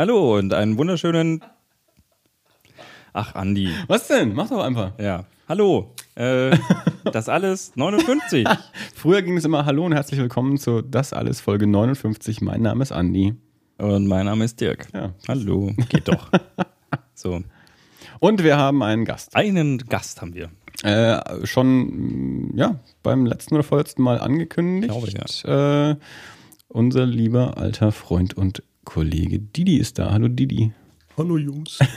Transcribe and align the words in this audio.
Hallo 0.00 0.38
und 0.38 0.54
einen 0.54 0.78
wunderschönen. 0.78 1.44
Ach, 3.12 3.34
Andi. 3.34 3.68
Was 3.86 4.08
denn? 4.08 4.32
Mach 4.32 4.48
doch 4.48 4.64
einfach. 4.64 4.98
Ja. 4.98 5.26
Hallo. 5.46 5.94
Äh, 6.14 6.56
das 7.12 7.28
alles 7.28 7.76
59. 7.76 8.48
Früher 8.94 9.20
ging 9.20 9.36
es 9.36 9.44
immer 9.44 9.66
Hallo 9.66 9.84
und 9.84 9.92
herzlich 9.92 10.18
willkommen 10.18 10.56
zu 10.56 10.80
Das 10.80 11.12
alles 11.12 11.42
Folge 11.42 11.66
59. 11.66 12.40
Mein 12.40 12.62
Name 12.62 12.82
ist 12.82 12.92
Andi. 12.92 13.34
Und 13.76 14.06
mein 14.06 14.24
Name 14.24 14.46
ist 14.46 14.58
Dirk. 14.62 14.88
Ja. 14.94 15.12
Hallo. 15.28 15.74
Geht 15.90 16.08
doch. 16.08 16.30
So. 17.14 17.42
Und 18.20 18.42
wir 18.42 18.56
haben 18.56 18.82
einen 18.82 19.04
Gast. 19.04 19.36
Einen 19.36 19.76
Gast 19.76 20.22
haben 20.22 20.32
wir. 20.32 20.48
Äh, 20.82 21.46
schon 21.46 22.52
ja, 22.56 22.80
beim 23.02 23.26
letzten 23.26 23.54
oder 23.54 23.64
vorletzten 23.64 24.02
Mal 24.02 24.18
angekündigt. 24.18 24.90
Glaube, 24.90 25.98
Äh, 25.98 26.02
unser 26.68 27.04
lieber 27.04 27.58
alter 27.58 27.92
Freund 27.92 28.32
und 28.32 28.62
Kollege 28.84 29.38
Didi 29.38 29.76
ist 29.76 29.98
da. 29.98 30.10
Hallo 30.10 30.28
Didi. 30.28 30.72
Hallo 31.16 31.36
Jungs. 31.36 31.78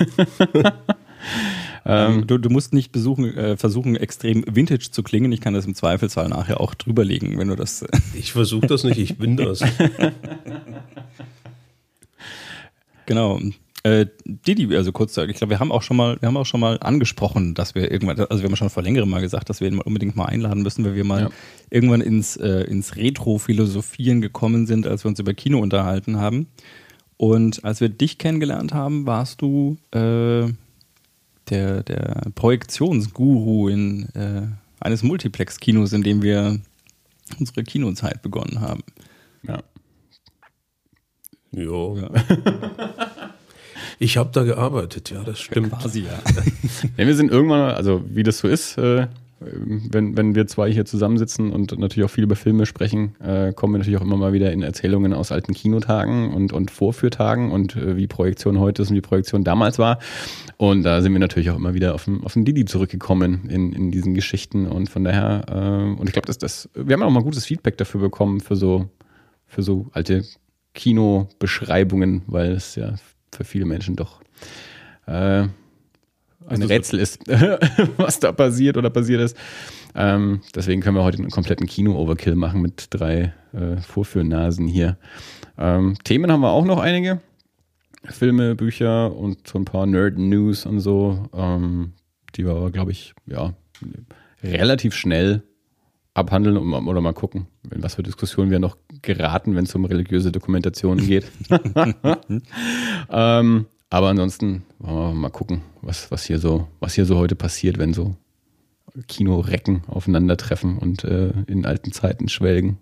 Ähm, 1.86 2.28
du, 2.28 2.38
du 2.38 2.50
musst 2.50 2.74
nicht 2.74 2.92
besuchen, 2.92 3.36
äh, 3.36 3.58
versuchen, 3.58 3.96
extrem 3.96 4.44
vintage 4.50 4.90
zu 4.92 5.04
klingen. 5.04 5.32
Ich 5.32 5.42
kann 5.42 5.54
das 5.54 5.66
im 5.66 5.76
Zweifelsfall 5.76 6.30
nachher 6.30 6.62
auch 6.62 6.74
drüberlegen, 6.76 7.38
wenn 7.38 7.50
du 7.50 7.56
das. 7.56 7.86
Ich 8.14 8.32
versuche 8.32 8.68
das 8.68 8.84
nicht, 8.84 9.00
ich 9.00 9.18
bin 9.18 9.36
das. 9.36 9.60
genau. 13.06 13.40
Äh, 13.86 14.06
Didi, 14.26 14.74
also 14.78 14.94
kurz, 14.94 15.18
ich 15.18 15.36
glaube, 15.36 15.52
wir 15.52 15.60
haben 15.60 15.72
auch 15.72 15.82
schon 15.82 15.98
mal, 15.98 16.16
wir 16.22 16.28
haben 16.28 16.38
auch 16.38 16.46
schon 16.46 16.62
mal 16.62 16.78
angesprochen, 16.80 17.54
dass 17.54 17.76
wir 17.76 17.92
irgendwann, 17.92 18.18
also 18.18 18.42
wir 18.42 18.48
haben 18.50 18.56
schon 18.56 18.70
vor 18.70 18.82
längerem 18.82 19.10
mal 19.10 19.20
gesagt, 19.20 19.50
dass 19.50 19.60
wir 19.60 19.68
ihn 19.68 19.76
mal 19.76 19.82
unbedingt 19.84 20.16
mal 20.16 20.26
einladen 20.26 20.64
müssen, 20.64 20.86
weil 20.86 20.96
wir 20.96 21.04
mal 21.04 21.24
Ja. 21.24 21.30
irgendwann 21.70 22.00
ins, 22.00 22.38
äh, 22.38 22.62
ins 22.64 22.96
Retro-Philosophieren 22.96 24.22
gekommen 24.22 24.68
sind, 24.68 24.88
als 24.88 25.04
wir 25.04 25.10
uns 25.10 25.20
über 25.20 25.34
Kino 25.34 25.60
unterhalten 25.60 26.18
haben. 26.18 26.48
Und 27.18 27.66
als 27.66 27.82
wir 27.82 27.90
dich 27.90 28.18
kennengelernt 28.18 28.74
haben, 28.74 29.06
warst 29.06 29.42
du 29.42 29.78
äh, 29.92 30.48
der, 31.50 31.84
der 31.84 32.32
Projektionsguru 32.36 33.68
in 33.68 34.04
äh, 34.16 34.44
eines 34.80 35.04
Multiplex-Kinos, 35.04 35.92
in 35.92 36.04
dem 36.04 36.22
wir 36.22 36.58
unsere 37.38 37.64
Kinozeit 37.64 38.22
begonnen 38.22 38.62
haben. 38.62 38.84
Ja. 39.46 39.62
Jo. 41.52 41.98
Ich 44.00 44.18
habe 44.18 44.30
da 44.34 44.44
gearbeitet, 44.44 45.12
ja, 45.12 45.24
das 45.24 45.40
stimmt. 45.40 45.72
Quasi, 45.72 46.02
ja. 46.02 46.20
Ja, 46.98 47.08
wir 47.08 47.16
sind 47.16 47.32
irgendwann, 47.32 47.72
also 47.72 48.04
wie 48.08 48.24
das 48.24 48.40
so 48.40 48.48
ist, 48.48 48.78
äh, 48.78 49.08
wenn, 49.40 50.16
wenn 50.16 50.36
wir 50.36 50.48
zwei 50.48 50.72
hier 50.72 50.86
zusammensitzen 50.86 51.52
und 51.52 51.78
natürlich 51.78 52.06
auch 52.06 52.14
viel 52.14 52.24
über 52.24 52.36
Filme 52.36 52.66
sprechen, 52.66 53.16
äh, 53.20 53.52
kommen 53.54 53.74
wir 53.74 53.80
natürlich 53.80 53.98
auch 53.98 54.04
immer 54.04 54.18
mal 54.18 54.34
wieder 54.34 54.52
in 54.52 54.62
Erzählungen 54.62 55.14
aus 55.14 55.32
alten 55.32 55.54
Kinotagen 55.54 56.34
und, 56.34 56.54
und 56.54 56.72
Vorführtagen 56.72 57.52
und 57.52 57.76
äh, 57.76 57.98
wie 57.98 58.08
Projektion 58.08 58.60
heute 58.60 58.82
ist 58.82 58.90
und 58.90 58.96
wie 58.96 59.02
Projektion 59.02 59.44
damals 59.44 59.80
war. 59.80 60.00
Und 60.58 60.84
da 60.84 61.02
sind 61.02 61.14
wir 61.14 61.20
natürlich 61.20 61.50
auch 61.50 61.58
immer 61.58 61.74
wieder 61.74 61.94
auf 61.94 62.06
den, 62.06 62.24
auf 62.24 62.34
den 62.34 62.46
Didi 62.46 62.66
zurückgekommen 62.66 63.50
in, 63.50 63.74
in 63.74 63.92
diesen 63.92 64.14
Geschichten. 64.14 64.66
Und 64.68 64.90
von 64.90 65.04
daher, 65.04 65.96
und 66.00 66.08
ich 66.08 66.14
glaube, 66.14 66.28
dass 66.28 66.38
das, 66.38 66.70
wir 66.74 66.94
haben 66.94 67.04
auch 67.04 67.10
mal 67.10 67.24
gutes 67.24 67.46
Feedback 67.46 67.78
dafür 67.78 68.00
bekommen 68.00 68.40
für 68.40 68.56
so, 68.56 68.88
für 69.46 69.62
so 69.62 69.88
alte 69.92 70.24
Kinobeschreibungen, 70.74 72.22
weil 72.28 72.52
es 72.52 72.76
ja 72.76 72.96
für 73.36 73.44
viele 73.44 73.66
Menschen 73.66 73.96
doch 73.96 74.22
äh, 75.06 75.48
ein 76.48 76.60
das 76.60 76.70
Rätsel 76.70 77.00
ist, 77.00 77.20
was 77.98 78.20
da 78.20 78.32
passiert 78.32 78.78
oder 78.78 78.90
passiert 78.90 79.22
ist. 79.22 79.38
Ähm, 79.96 80.42
deswegen 80.56 80.82
können 80.82 80.98
wir 80.98 81.04
heute 81.04 81.20
einen 81.20 81.30
kompletten 81.30 81.68
Kino-Overkill 81.68 82.36
machen 82.36 82.62
mit 82.62 82.88
drei 82.90 83.34
äh, 83.54 83.78
Vorführnasen 83.78 84.68
hier. 84.68 84.98
Ähm, 85.58 85.96
Themen 86.04 86.32
haben 86.32 86.42
wir 86.42 86.52
auch 86.52 86.66
noch 86.66 86.80
einige. 86.80 87.22
Filme, 88.06 88.56
Bücher 88.56 89.16
und 89.16 89.48
so 89.48 89.58
ein 89.58 89.66
paar 89.66 89.86
Nerd-News 89.86 90.66
und 90.66 90.82
so, 90.82 91.30
ähm, 91.34 91.94
die 92.36 92.46
wir 92.46 92.52
aber, 92.52 92.72
glaube 92.72 92.92
ich, 92.92 93.14
ja, 93.26 93.54
relativ 94.44 94.94
schnell 94.94 95.44
abhandeln 96.14 96.58
und, 96.58 96.88
oder 96.88 97.02
mal 97.02 97.14
gucken, 97.14 97.48
in 97.72 97.82
was 97.82 97.96
für 97.96 98.04
Diskussionen 98.04 98.52
wir 98.52 98.60
noch 98.60 98.78
geraten, 99.02 99.56
wenn 99.56 99.66
es 99.66 99.74
um 99.76 99.86
religiöse 99.86 100.32
Dokumentationen 100.32 101.06
geht. 101.06 101.26
ähm, 103.10 103.66
aber 103.90 104.10
ansonsten 104.10 104.64
wollen 104.80 105.14
wir 105.14 105.14
mal 105.14 105.30
gucken, 105.30 105.62
was, 105.82 106.12
was, 106.12 106.26
hier 106.26 106.40
so, 106.40 106.68
was 106.80 106.94
hier 106.94 107.06
so 107.06 107.18
heute 107.18 107.36
passiert, 107.36 107.78
wenn 107.78 107.94
so 107.94 108.16
Kinorecken 109.08 109.84
aufeinandertreffen 109.88 110.78
und 110.78 111.04
äh, 111.04 111.34
in 111.48 111.66
alten 111.66 111.92
Zeiten 111.92 112.30
schwelgen. 112.30 112.78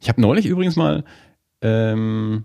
Ich 0.00 0.08
habe 0.08 0.20
neulich 0.20 0.46
übrigens 0.46 0.74
mal 0.74 1.04
ähm, 1.60 2.44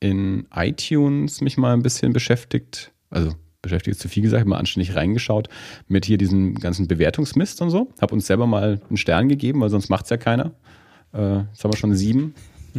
in 0.00 0.46
iTunes 0.54 1.42
mich 1.42 1.58
mal 1.58 1.74
ein 1.74 1.82
bisschen 1.82 2.12
beschäftigt, 2.12 2.92
also 3.10 3.34
beschäftigt 3.64 3.96
ist 3.96 4.00
zu 4.00 4.08
viel 4.08 4.22
gesagt, 4.22 4.46
mal 4.46 4.58
anständig 4.58 4.94
reingeschaut 4.94 5.48
mit 5.88 6.04
hier 6.04 6.18
diesem 6.18 6.54
ganzen 6.54 6.86
Bewertungsmist 6.86 7.60
und 7.60 7.70
so. 7.70 7.92
Habe 8.00 8.14
uns 8.14 8.26
selber 8.26 8.46
mal 8.46 8.80
einen 8.88 8.96
Stern 8.96 9.28
gegeben, 9.28 9.60
weil 9.60 9.70
sonst 9.70 9.88
macht 9.88 10.04
es 10.04 10.10
ja 10.10 10.16
keiner. 10.16 10.52
Äh, 11.12 11.40
jetzt 11.50 11.64
haben 11.64 11.72
wir 11.72 11.76
schon 11.76 11.94
sieben. 11.94 12.34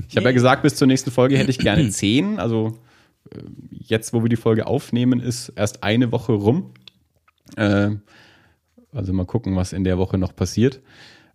Ich 0.08 0.16
habe 0.18 0.26
ja 0.26 0.32
gesagt, 0.32 0.62
bis 0.62 0.76
zur 0.76 0.88
nächsten 0.88 1.12
Folge 1.12 1.38
hätte 1.38 1.52
ich 1.52 1.60
gerne 1.60 1.90
zehn. 1.90 2.40
Also 2.40 2.80
äh, 3.32 3.40
jetzt, 3.72 4.14
wo 4.14 4.24
wir 4.24 4.30
die 4.30 4.36
Folge 4.36 4.68
aufnehmen, 4.68 5.20
ist 5.20 5.50
erst 5.50 5.84
eine 5.84 6.12
Woche 6.12 6.34
rum. 6.34 6.72
Äh, 7.58 7.92
also 8.92 9.14
mal 9.14 9.26
gucken, 9.26 9.56
was 9.56 9.74
in 9.74 9.84
der 9.84 9.98
Woche 9.98 10.18
noch 10.18 10.36
passiert. 10.36 10.82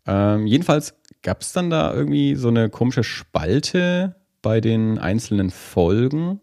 Ähm, 0.06 0.47
jedenfalls 0.47 0.94
gab 1.22 1.43
es 1.43 1.53
dann 1.53 1.71
da 1.71 1.93
irgendwie 1.93 2.34
so 2.34 2.49
eine 2.49 2.71
komische 2.71 3.05
Spalte 3.05 4.17
bei 4.43 4.61
den 4.61 4.99
einzelnen 4.99 5.50
Folgen, 5.50 6.41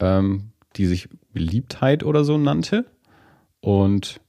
ähm, 0.00 0.52
die 0.76 0.86
sich 0.86 1.08
Beliebtheit 1.36 2.02
oder 2.02 2.24
so 2.24 2.38
nannte. 2.38 2.86
Und 3.60 4.20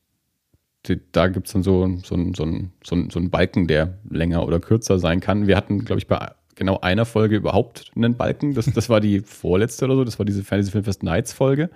da 1.13 1.27
gibt 1.27 1.47
es 1.47 1.53
dann 1.53 1.63
so, 1.63 1.97
so, 2.03 2.17
so, 2.35 2.45
so, 2.83 3.09
so 3.09 3.19
einen 3.19 3.29
Balken, 3.29 3.67
der 3.67 3.97
länger 4.09 4.45
oder 4.45 4.59
kürzer 4.59 4.99
sein 4.99 5.21
kann. 5.21 5.47
Wir 5.47 5.55
hatten, 5.55 5.85
glaube 5.85 5.99
ich, 5.99 6.07
bei 6.07 6.31
genau 6.55 6.79
einer 6.81 7.05
Folge 7.05 7.37
überhaupt 7.37 7.91
einen 7.95 8.17
Balken. 8.17 8.55
Das, 8.55 8.65
das 8.65 8.89
war 8.89 8.99
die 8.99 9.19
vorletzte 9.25 9.85
oder 9.85 9.95
so. 9.95 10.03
Das 10.03 10.19
war 10.19 10.25
diese 10.25 10.43
Fantasy 10.43 10.71
Filmfest 10.71 11.01
Nights 11.01 11.31
Folge. 11.31 11.69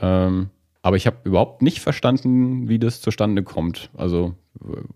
Ähm, 0.00 0.50
aber 0.82 0.96
ich 0.96 1.06
habe 1.06 1.18
überhaupt 1.24 1.62
nicht 1.62 1.80
verstanden, 1.80 2.68
wie 2.68 2.78
das 2.78 3.00
zustande 3.00 3.42
kommt. 3.42 3.90
Also 3.96 4.34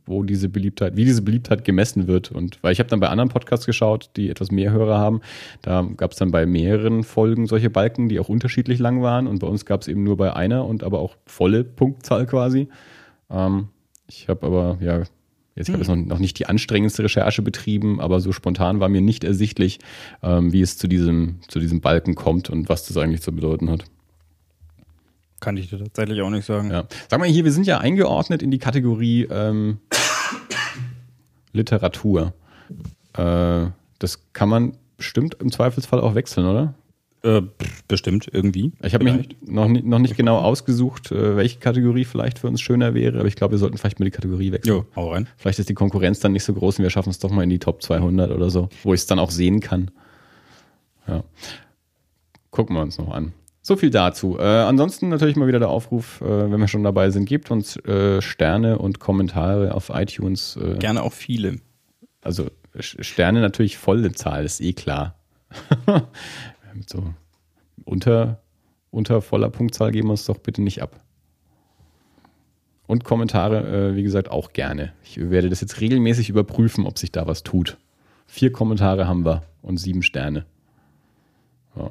wo 0.05 0.23
diese 0.23 0.49
Beliebtheit, 0.49 0.97
wie 0.97 1.05
diese 1.05 1.23
Beliebtheit 1.23 1.65
gemessen 1.65 2.07
wird. 2.07 2.31
Und 2.31 2.63
weil 2.63 2.73
ich 2.73 2.79
habe 2.79 2.89
dann 2.89 3.01
bei 3.01 3.09
anderen 3.09 3.31
Podcasts 3.31 3.67
geschaut, 3.67 4.11
die 4.17 4.29
etwas 4.29 4.51
mehr 4.51 4.71
Hörer 4.71 4.99
haben, 4.99 5.21
da 5.63 5.89
gab 5.97 6.13
es 6.13 6.19
dann 6.19 6.31
bei 6.31 6.47
mehreren 6.47 7.05
Folgen 7.05 7.47
solche 7.47 7.71
Balken, 7.71 8.09
die 8.09 8.21
auch 8.21 8.29
unterschiedlich 8.29 8.79
lang 8.79 9.03
waren. 9.03 9.27
Und 9.27 9.41
bei 9.41 9.47
uns 9.47 9.65
gab 9.65 9.83
es 9.83 9.89
eben 9.89 10.03
nur 10.03 10.17
bei 10.17 10.35
einer 10.35 10.67
und 10.67 10.85
aber 10.85 11.01
auch 11.01 11.17
volle 11.27 11.65
Punktzahl 11.65 12.27
quasi. 12.27 12.69
Ähm, 13.31 13.69
ich 14.09 14.29
habe 14.29 14.47
aber, 14.47 14.79
ja, 14.81 15.03
jetzt 15.57 15.71
habe 15.71 15.83
ich 15.83 15.89
noch, 15.89 15.97
noch 15.97 16.19
nicht 16.19 16.39
die 16.39 16.47
anstrengendste 16.47 17.03
Recherche 17.03 17.43
betrieben, 17.43 18.01
aber 18.01 18.21
so 18.21 18.33
spontan 18.33 18.79
war 18.79 18.89
mir 18.89 19.01
nicht 19.01 19.25
ersichtlich, 19.25 19.79
ähm, 20.23 20.53
wie 20.53 20.61
es 20.61 20.79
zu 20.79 20.87
diesem, 20.87 21.37
zu 21.49 21.59
diesem 21.59 21.81
Balken 21.81 22.15
kommt 22.15 22.51
und 22.51 22.69
was 22.69 22.87
das 22.87 22.97
eigentlich 22.97 23.23
zu 23.23 23.33
bedeuten 23.33 23.71
hat. 23.71 23.85
Kann 25.41 25.57
ich 25.57 25.69
dir 25.71 25.79
tatsächlich 25.79 26.21
auch 26.23 26.31
nicht 26.31 26.47
sagen. 26.47 26.71
Ja. 26.71 26.85
Sag 27.09 27.21
mal 27.21 27.29
hier, 27.29 27.45
wir 27.45 27.53
sind 27.53 27.67
ja 27.67 27.79
eingeordnet 27.79 28.43
in 28.43 28.51
die 28.51 28.59
Kategorie 28.59 29.29
ähm, 29.31 29.79
Literatur. 31.53 32.33
Äh, 33.17 33.67
das 33.99 34.21
kann 34.33 34.49
man 34.49 34.77
bestimmt 34.97 35.37
im 35.41 35.51
Zweifelsfall 35.53 36.01
auch 36.01 36.15
wechseln, 36.15 36.47
oder? 36.47 36.75
Äh, 37.23 37.43
bestimmt, 37.89 38.29
irgendwie. 38.33 38.73
Ich 38.83 38.95
habe 38.95 39.05
mich 39.05 39.37
noch, 39.43 39.69
nicht- 39.69 39.85
noch 39.85 39.99
nicht 39.99 40.17
genau 40.17 40.39
ausgesucht, 40.39 41.11
äh, 41.13 41.37
welche 41.37 41.59
Kategorie 41.59 42.05
vielleicht 42.05 42.39
für 42.39 42.47
uns 42.47 42.61
schöner 42.61 42.95
wäre, 42.95 43.19
aber 43.19 43.29
ich 43.29 43.37
glaube, 43.37 43.53
wir 43.53 43.59
sollten 43.59 43.79
vielleicht 43.79 43.99
mal 43.99 44.05
die 44.05 44.11
Kategorie 44.13 44.53
wechseln. 44.53 44.75
Jo, 44.77 44.87
hau 44.95 45.13
rein. 45.13 45.27
Vielleicht 45.37 45.59
ist 45.59 45.69
die 45.69 45.75
Konkurrenz 45.75 46.21
dann 46.21 46.33
nicht 46.33 46.45
so 46.45 46.55
groß 46.55 46.79
und 46.79 46.83
wir 46.85 46.91
schaffen 46.91 47.11
es 47.11 47.19
doch 47.19 47.31
mal 47.31 47.43
in 47.43 47.51
die 47.51 47.59
Top 47.59 47.83
200 47.83 48.31
oder 48.31 48.49
so, 48.51 48.69
wo 48.85 48.95
ich 48.95 49.01
es 49.01 49.07
dann 49.07 49.19
auch 49.19 49.31
sehen 49.31 49.61
kann. 49.61 49.91
Ja. 51.09 51.25
Gucken 52.51 52.77
wir 52.77 52.83
uns 52.83 52.99
noch 52.99 53.11
an. 53.13 53.33
So 53.67 53.75
viel 53.75 53.91
dazu. 53.91 54.39
Äh, 54.39 54.45
ansonsten 54.45 55.09
natürlich 55.09 55.35
mal 55.35 55.49
wieder 55.49 55.59
der 55.59 55.71
Aufruf, 55.71 56.21
äh, 56.21 56.53
wenn 56.53 56.61
wir 56.61 56.69
schon 56.69 56.85
dabei 56.85 57.11
sind, 57.11 57.25
gebt 57.25 57.51
uns 57.51 57.77
äh, 57.79 58.23
Sterne 58.23 58.79
und 58.79 59.01
Kommentare 59.01 59.75
auf 59.75 59.91
iTunes. 59.93 60.57
Äh, 60.57 60.79
Gerne 60.79 61.03
auch 61.03 61.13
viele. 61.13 61.57
also 62.23 62.47
Sterne 62.79 63.41
natürlich 63.41 63.77
volle 63.77 64.13
Zahl, 64.13 64.45
ist 64.45 64.61
eh 64.61 64.73
klar. 64.73 65.19
so 66.87 67.13
unter, 67.85 68.41
unter 68.93 69.21
voller 69.21 69.51
Punktzahl 69.51 69.91
geben 69.91 70.07
wir 70.07 70.13
uns 70.13 70.27
doch 70.27 70.39
bitte 70.39 70.63
nicht 70.63 70.81
ab. 70.81 71.01
Und 72.87 73.03
Kommentare, 73.03 73.91
äh, 73.91 73.97
wie 73.97 74.05
gesagt, 74.05 74.31
auch 74.31 74.53
gerne. 74.53 74.93
Ich 75.03 75.19
werde 75.29 75.51
das 75.51 75.61
jetzt 75.61 75.81
regelmäßig 75.81 76.29
überprüfen, 76.29 76.87
ob 76.87 77.01
sich 77.01 77.11
da 77.11 77.27
was 77.27 77.43
tut. 77.43 77.79
Vier 78.29 78.53
Kommentare 78.53 79.09
haben 79.09 79.25
wir 79.25 79.43
und 79.61 79.79
sieben 79.79 80.05
Sterne. 80.05 80.47
Ja. 81.75 81.91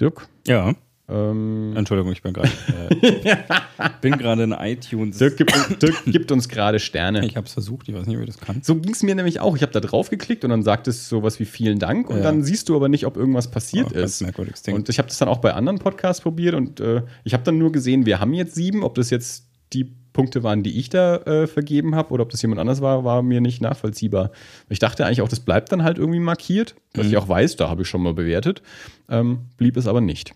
Dirk, 0.00 0.26
Ja. 0.46 0.74
Ähm, 1.08 1.74
Entschuldigung, 1.76 2.12
ich 2.12 2.22
bin 2.22 2.32
gerade 2.32 2.48
äh, 2.48 3.36
bin 4.00 4.16
gerade 4.16 4.44
in 4.44 4.52
iTunes. 4.52 5.18
Dirk, 5.18 5.36
gibt, 5.36 5.82
Dirk 5.82 5.94
gibt 6.06 6.32
uns 6.32 6.48
gerade 6.48 6.78
Sterne. 6.78 7.26
Ich 7.26 7.36
habe 7.36 7.46
es 7.46 7.52
versucht, 7.52 7.88
ich 7.88 7.94
weiß 7.94 8.06
nicht, 8.06 8.18
wie 8.18 8.24
das 8.24 8.38
kann. 8.38 8.60
So 8.62 8.76
ging 8.76 8.92
es 8.92 9.02
mir 9.02 9.14
nämlich 9.14 9.40
auch. 9.40 9.54
Ich 9.56 9.62
habe 9.62 9.72
da 9.72 9.80
drauf 9.80 10.08
geklickt 10.10 10.44
und 10.44 10.50
dann 10.50 10.62
sagt 10.62 10.88
es 10.88 11.08
sowas 11.08 11.38
wie 11.40 11.44
vielen 11.44 11.78
Dank 11.80 12.08
und 12.08 12.18
Ja. 12.18 12.22
dann 12.22 12.42
siehst 12.42 12.68
du 12.68 12.76
aber 12.76 12.88
nicht, 12.88 13.04
ob 13.04 13.16
irgendwas 13.16 13.50
passiert 13.50 13.88
Oh, 13.94 13.98
ist. 13.98 14.22
merkwürdiges 14.22 14.62
Ding. 14.62 14.74
Und 14.76 14.88
ich 14.88 14.98
habe 14.98 15.08
das 15.08 15.18
dann 15.18 15.28
auch 15.28 15.38
bei 15.38 15.52
anderen 15.52 15.80
Podcasts 15.80 16.22
probiert 16.22 16.54
und 16.54 16.80
äh, 16.80 17.02
ich 17.24 17.34
habe 17.34 17.42
dann 17.42 17.58
nur 17.58 17.72
gesehen, 17.72 18.06
wir 18.06 18.20
haben 18.20 18.32
jetzt 18.32 18.54
sieben. 18.54 18.82
Ob 18.84 18.94
das 18.94 19.10
jetzt 19.10 19.48
die 19.72 19.92
Punkte 20.12 20.42
waren, 20.42 20.62
die 20.62 20.78
ich 20.78 20.88
da 20.90 21.16
äh, 21.16 21.46
vergeben 21.46 21.94
habe 21.94 22.12
oder 22.12 22.22
ob 22.22 22.30
das 22.30 22.42
jemand 22.42 22.60
anders 22.60 22.80
war, 22.80 23.04
war 23.04 23.22
mir 23.22 23.40
nicht 23.40 23.62
nachvollziehbar. 23.62 24.30
Ich 24.68 24.78
dachte 24.78 25.06
eigentlich 25.06 25.22
auch, 25.22 25.28
das 25.28 25.40
bleibt 25.40 25.72
dann 25.72 25.82
halt 25.82 25.98
irgendwie 25.98 26.20
markiert, 26.20 26.74
dass 26.92 27.06
ich 27.06 27.16
auch 27.16 27.28
weiß, 27.28 27.56
da 27.56 27.68
habe 27.68 27.82
ich 27.82 27.88
schon 27.88 28.02
mal 28.02 28.14
bewertet. 28.14 28.62
Ähm, 29.08 29.46
blieb 29.56 29.76
es 29.76 29.86
aber 29.86 30.00
nicht. 30.00 30.34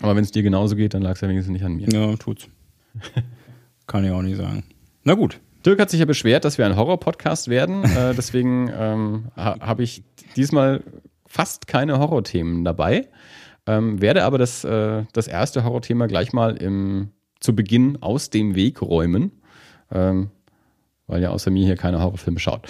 Aber 0.00 0.16
wenn 0.16 0.24
es 0.24 0.30
dir 0.30 0.42
genauso 0.42 0.76
geht, 0.76 0.94
dann 0.94 1.02
lag 1.02 1.12
es 1.12 1.20
ja 1.20 1.28
wenigstens 1.28 1.52
nicht 1.52 1.64
an 1.64 1.74
mir. 1.74 1.88
Ja, 1.88 2.16
tut's. 2.16 2.48
kann 3.86 4.04
ich 4.04 4.10
auch 4.10 4.22
nicht 4.22 4.36
sagen. 4.36 4.64
Na 5.04 5.14
gut. 5.14 5.40
Dirk 5.66 5.78
hat 5.78 5.90
sich 5.90 6.00
ja 6.00 6.06
beschwert, 6.06 6.44
dass 6.44 6.56
wir 6.56 6.64
ein 6.64 6.76
Horror-Podcast 6.76 7.48
werden. 7.48 7.84
äh, 7.84 8.14
deswegen 8.16 8.70
ähm, 8.74 9.24
ha 9.36 9.56
habe 9.60 9.82
ich 9.82 10.02
diesmal 10.36 10.82
fast 11.26 11.66
keine 11.66 11.98
Horrorthemen 11.98 12.64
dabei. 12.64 13.08
Ähm, 13.66 14.00
werde 14.00 14.24
aber 14.24 14.38
das, 14.38 14.64
äh, 14.64 15.04
das 15.12 15.28
erste 15.28 15.64
Horrorthema 15.64 16.06
gleich 16.06 16.32
mal 16.32 16.56
im, 16.56 17.10
zu 17.40 17.56
Beginn 17.56 18.00
aus 18.02 18.30
dem 18.30 18.54
Weg 18.54 18.82
räumen. 18.82 19.32
Ähm, 19.90 20.30
weil 21.10 21.22
ja 21.22 21.30
außer 21.30 21.50
mir 21.50 21.66
hier 21.66 21.76
keine 21.76 22.00
Horrorfilme 22.00 22.38
schaut. 22.38 22.68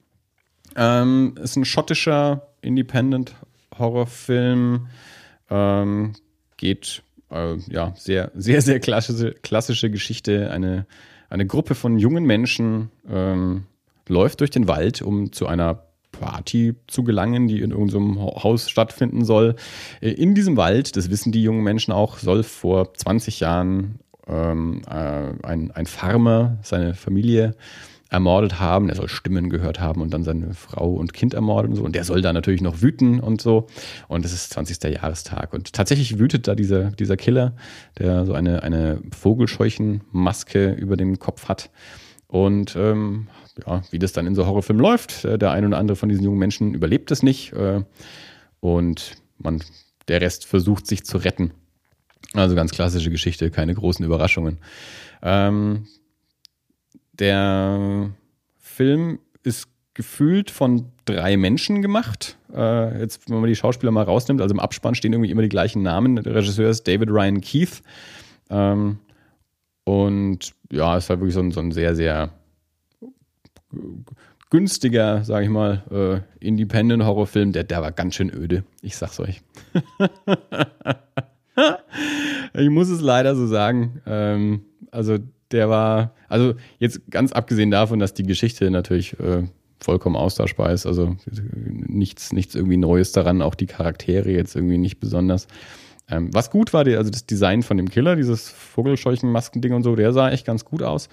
Ähm, 0.76 1.34
ist 1.42 1.56
ein 1.56 1.66
schottischer 1.66 2.51
Independent-Horrorfilm. 2.62 4.86
Ähm, 5.50 6.12
geht 6.56 7.02
äh, 7.30 7.56
ja 7.68 7.92
sehr, 7.96 8.30
sehr, 8.36 8.62
sehr 8.62 8.80
klassische, 8.80 9.32
klassische 9.32 9.90
Geschichte. 9.90 10.50
Eine, 10.50 10.86
eine 11.28 11.46
Gruppe 11.46 11.74
von 11.74 11.98
jungen 11.98 12.24
Menschen 12.24 12.90
ähm, 13.08 13.66
läuft 14.08 14.40
durch 14.40 14.50
den 14.50 14.68
Wald, 14.68 15.02
um 15.02 15.32
zu 15.32 15.46
einer 15.46 15.82
Party 16.12 16.74
zu 16.86 17.04
gelangen, 17.04 17.48
die 17.48 17.60
in 17.60 17.70
irgendeinem 17.70 18.20
Haus 18.20 18.70
stattfinden 18.70 19.24
soll. 19.24 19.56
Äh, 20.00 20.10
In 20.10 20.34
diesem 20.34 20.56
Wald, 20.56 20.96
das 20.96 21.10
wissen 21.10 21.32
die 21.32 21.42
jungen 21.42 21.64
Menschen 21.64 21.92
auch, 21.92 22.18
soll 22.18 22.42
vor 22.42 22.94
20 22.94 23.40
Jahren 23.40 23.98
ähm, 24.28 24.82
äh, 24.88 25.32
ein, 25.42 25.72
ein 25.72 25.86
Farmer 25.86 26.58
seine 26.62 26.94
Familie 26.94 27.56
ermordet 28.12 28.60
haben. 28.60 28.90
Er 28.90 28.94
soll 28.94 29.08
Stimmen 29.08 29.48
gehört 29.48 29.80
haben 29.80 30.02
und 30.02 30.12
dann 30.12 30.22
seine 30.22 30.52
Frau 30.52 30.92
und 30.92 31.14
Kind 31.14 31.32
ermordet 31.32 31.70
und 31.70 31.76
so. 31.76 31.82
Und 31.82 31.94
der 31.94 32.04
soll 32.04 32.20
da 32.20 32.32
natürlich 32.32 32.60
noch 32.60 32.82
wüten 32.82 33.20
und 33.20 33.40
so. 33.40 33.66
Und 34.06 34.24
es 34.26 34.34
ist 34.34 34.50
20. 34.50 34.84
Jahrestag. 34.84 35.54
Und 35.54 35.72
tatsächlich 35.72 36.18
wütet 36.18 36.46
da 36.46 36.54
dieser, 36.54 36.90
dieser 36.90 37.16
Killer, 37.16 37.54
der 37.98 38.26
so 38.26 38.34
eine, 38.34 38.62
eine 38.62 39.00
Vogelscheuchenmaske 39.18 40.72
über 40.72 40.98
dem 40.98 41.18
Kopf 41.18 41.48
hat. 41.48 41.70
Und 42.26 42.76
ähm, 42.76 43.28
ja, 43.66 43.82
wie 43.90 43.98
das 43.98 44.12
dann 44.12 44.26
in 44.26 44.34
so 44.34 44.46
Horrorfilmen 44.46 44.82
läuft, 44.82 45.24
äh, 45.24 45.38
der 45.38 45.50
ein 45.52 45.64
oder 45.64 45.78
andere 45.78 45.96
von 45.96 46.10
diesen 46.10 46.24
jungen 46.24 46.38
Menschen 46.38 46.74
überlebt 46.74 47.10
es 47.10 47.22
nicht. 47.22 47.54
Äh, 47.54 47.82
und 48.60 49.16
man, 49.38 49.62
der 50.08 50.20
Rest 50.20 50.44
versucht 50.44 50.86
sich 50.86 51.04
zu 51.04 51.16
retten. 51.16 51.52
Also 52.34 52.54
ganz 52.54 52.72
klassische 52.72 53.10
Geschichte, 53.10 53.50
keine 53.50 53.74
großen 53.74 54.04
Überraschungen. 54.04 54.58
Ähm, 55.22 55.86
der 57.12 58.10
Film 58.58 59.18
ist 59.42 59.68
gefühlt 59.94 60.50
von 60.50 60.86
drei 61.04 61.36
Menschen 61.36 61.82
gemacht. 61.82 62.36
Äh, 62.54 63.00
jetzt, 63.00 63.28
wenn 63.28 63.40
man 63.40 63.48
die 63.48 63.56
Schauspieler 63.56 63.92
mal 63.92 64.04
rausnimmt, 64.04 64.40
also 64.40 64.54
im 64.54 64.60
Abspann 64.60 64.94
stehen 64.94 65.12
irgendwie 65.12 65.30
immer 65.30 65.42
die 65.42 65.48
gleichen 65.48 65.82
Namen. 65.82 66.16
Der 66.16 66.34
Regisseur 66.34 66.70
ist 66.70 66.88
David 66.88 67.10
Ryan 67.10 67.40
Keith. 67.40 67.82
Ähm, 68.50 68.98
und 69.84 70.52
ja, 70.70 70.96
es 70.96 71.08
war 71.08 71.20
wirklich 71.20 71.34
so 71.34 71.40
ein, 71.40 71.50
so 71.50 71.60
ein 71.60 71.72
sehr, 71.72 71.94
sehr 71.94 72.30
günstiger, 74.50 75.24
sage 75.24 75.44
ich 75.44 75.50
mal, 75.50 75.82
äh, 75.90 76.46
Independent-Horrorfilm. 76.46 77.52
Der, 77.52 77.64
der 77.64 77.82
war 77.82 77.92
ganz 77.92 78.14
schön 78.14 78.30
öde. 78.30 78.64
Ich 78.80 78.96
sag's 78.96 79.18
euch. 79.18 79.42
ich 82.54 82.70
muss 82.70 82.88
es 82.88 83.00
leider 83.00 83.34
so 83.34 83.46
sagen. 83.46 84.00
Ähm, 84.06 84.62
also 84.90 85.18
der 85.52 85.68
war, 85.68 86.14
also 86.28 86.54
jetzt 86.78 87.00
ganz 87.10 87.32
abgesehen 87.32 87.70
davon, 87.70 87.98
dass 87.98 88.14
die 88.14 88.24
Geschichte 88.24 88.70
natürlich 88.70 89.18
äh, 89.20 89.44
vollkommen 89.80 90.16
austauschbar 90.16 90.72
ist, 90.72 90.86
also 90.86 91.16
nichts, 91.54 92.32
nichts 92.32 92.54
irgendwie 92.54 92.76
Neues 92.76 93.12
daran, 93.12 93.42
auch 93.42 93.54
die 93.54 93.66
Charaktere 93.66 94.30
jetzt 94.30 94.54
irgendwie 94.54 94.78
nicht 94.78 95.00
besonders. 95.00 95.46
Ähm, 96.08 96.30
was 96.32 96.50
gut 96.50 96.72
war, 96.72 96.84
die, 96.84 96.96
also 96.96 97.10
das 97.10 97.26
Design 97.26 97.62
von 97.62 97.76
dem 97.76 97.88
Killer, 97.88 98.16
dieses 98.16 98.48
Vogelscheuchenmasken-Ding 98.48 99.72
und 99.72 99.82
so, 99.82 99.96
der 99.96 100.12
sah 100.12 100.30
echt 100.30 100.46
ganz 100.46 100.64
gut 100.64 100.82
aus. 100.82 101.08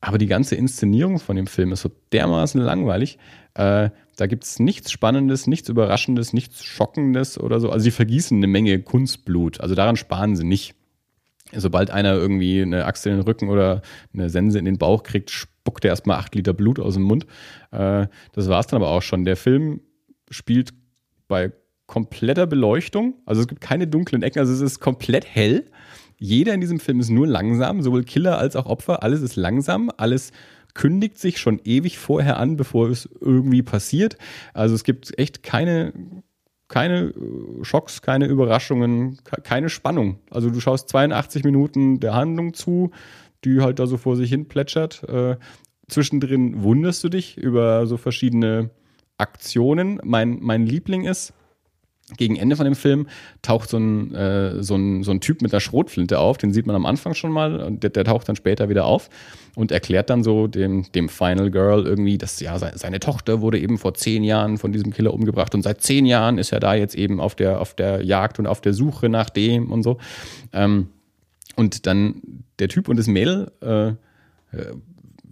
Aber 0.00 0.18
die 0.18 0.26
ganze 0.26 0.56
Inszenierung 0.56 1.18
von 1.18 1.36
dem 1.36 1.46
Film 1.46 1.72
ist 1.72 1.80
so 1.80 1.90
dermaßen 2.12 2.60
langweilig. 2.60 3.18
Äh, 3.54 3.90
da 4.16 4.26
gibt 4.26 4.44
es 4.44 4.58
nichts 4.58 4.92
Spannendes, 4.92 5.46
nichts 5.46 5.68
Überraschendes, 5.68 6.32
nichts 6.32 6.64
Schockendes 6.64 7.40
oder 7.40 7.60
so. 7.60 7.70
Also 7.70 7.84
sie 7.84 7.90
vergießen 7.90 8.36
eine 8.36 8.46
Menge 8.46 8.80
Kunstblut. 8.80 9.60
Also 9.60 9.74
daran 9.74 9.96
sparen 9.96 10.36
sie 10.36 10.44
nicht. 10.44 10.74
Sobald 11.52 11.90
einer 11.90 12.14
irgendwie 12.14 12.62
eine 12.62 12.84
Axt 12.86 13.06
in 13.06 13.12
den 13.12 13.22
Rücken 13.22 13.48
oder 13.48 13.82
eine 14.12 14.30
Sense 14.30 14.58
in 14.58 14.64
den 14.64 14.78
Bauch 14.78 15.02
kriegt, 15.04 15.30
spuckt 15.30 15.84
er 15.84 15.90
erstmal 15.90 16.18
acht 16.18 16.34
Liter 16.34 16.52
Blut 16.52 16.80
aus 16.80 16.94
dem 16.94 17.04
Mund. 17.04 17.26
Äh, 17.70 18.06
das 18.32 18.48
war 18.48 18.60
es 18.60 18.66
dann 18.66 18.82
aber 18.82 18.90
auch 18.90 19.02
schon. 19.02 19.24
Der 19.24 19.36
Film 19.36 19.80
spielt 20.30 20.70
bei 21.28 21.52
kompletter 21.86 22.46
Beleuchtung. 22.46 23.14
Also 23.26 23.42
es 23.42 23.48
gibt 23.48 23.60
keine 23.60 23.86
dunklen 23.86 24.22
Ecken, 24.22 24.40
also 24.40 24.52
es 24.52 24.60
ist 24.60 24.80
komplett 24.80 25.24
hell. 25.24 25.70
Jeder 26.18 26.54
in 26.54 26.60
diesem 26.60 26.80
Film 26.80 27.00
ist 27.00 27.10
nur 27.10 27.26
langsam, 27.26 27.82
sowohl 27.82 28.02
Killer 28.02 28.38
als 28.38 28.56
auch 28.56 28.66
Opfer. 28.66 29.02
Alles 29.02 29.22
ist 29.22 29.36
langsam, 29.36 29.90
alles 29.96 30.32
kündigt 30.74 31.18
sich 31.18 31.38
schon 31.38 31.60
ewig 31.64 31.98
vorher 31.98 32.38
an, 32.38 32.56
bevor 32.56 32.90
es 32.90 33.08
irgendwie 33.20 33.62
passiert. 33.62 34.16
Also 34.52 34.74
es 34.74 34.84
gibt 34.84 35.18
echt 35.18 35.42
keine, 35.42 35.92
keine 36.68 37.08
äh, 37.10 37.14
Schocks, 37.64 38.02
keine 38.02 38.26
Überraschungen, 38.26 39.18
ke- 39.24 39.40
keine 39.42 39.68
Spannung. 39.68 40.18
Also 40.30 40.50
du 40.50 40.60
schaust 40.60 40.88
82 40.88 41.44
Minuten 41.44 42.00
der 42.00 42.14
Handlung 42.14 42.54
zu, 42.54 42.90
die 43.44 43.60
halt 43.60 43.78
da 43.78 43.86
so 43.86 43.96
vor 43.96 44.16
sich 44.16 44.30
hin 44.30 44.48
plätschert. 44.48 45.02
Äh, 45.08 45.36
zwischendrin 45.88 46.62
wunderst 46.62 47.04
du 47.04 47.08
dich 47.08 47.36
über 47.36 47.86
so 47.86 47.96
verschiedene 47.96 48.70
Aktionen. 49.18 50.00
Mein, 50.04 50.38
mein 50.40 50.66
Liebling 50.66 51.04
ist, 51.04 51.32
gegen 52.16 52.36
Ende 52.36 52.54
von 52.54 52.64
dem 52.64 52.76
Film 52.76 53.08
taucht 53.42 53.68
so 53.68 53.78
ein, 53.78 54.14
äh, 54.14 54.62
so, 54.62 54.76
ein, 54.76 55.02
so 55.02 55.10
ein 55.10 55.20
Typ 55.20 55.42
mit 55.42 55.52
einer 55.52 55.60
Schrotflinte 55.60 56.20
auf, 56.20 56.38
den 56.38 56.52
sieht 56.52 56.64
man 56.66 56.76
am 56.76 56.86
Anfang 56.86 57.14
schon 57.14 57.32
mal, 57.32 57.60
und 57.60 57.82
der, 57.82 57.90
der 57.90 58.04
taucht 58.04 58.28
dann 58.28 58.36
später 58.36 58.68
wieder 58.68 58.84
auf 58.84 59.10
und 59.56 59.72
erklärt 59.72 60.08
dann 60.08 60.22
so 60.22 60.46
dem, 60.46 60.90
dem 60.92 61.08
Final 61.08 61.50
Girl 61.50 61.84
irgendwie, 61.84 62.16
dass 62.16 62.38
ja 62.38 62.58
se- 62.60 62.72
seine 62.76 63.00
Tochter 63.00 63.40
wurde 63.40 63.58
eben 63.58 63.76
vor 63.76 63.94
zehn 63.94 64.22
Jahren 64.22 64.56
von 64.56 64.70
diesem 64.72 64.92
Killer 64.92 65.12
umgebracht 65.12 65.52
und 65.56 65.62
seit 65.62 65.82
zehn 65.82 66.06
Jahren 66.06 66.38
ist 66.38 66.52
er 66.52 66.60
da 66.60 66.74
jetzt 66.74 66.94
eben 66.94 67.20
auf 67.20 67.34
der, 67.34 67.60
auf 67.60 67.74
der 67.74 68.04
Jagd 68.04 68.38
und 68.38 68.46
auf 68.46 68.60
der 68.60 68.72
Suche 68.72 69.08
nach 69.08 69.28
dem 69.28 69.72
und 69.72 69.82
so. 69.82 69.98
Ähm, 70.52 70.90
und 71.56 71.86
dann 71.86 72.22
der 72.60 72.68
Typ 72.68 72.88
und 72.88 72.98
das 72.98 73.08
Mädel 73.08 73.50
äh, 73.62 73.88
äh, 73.88 73.94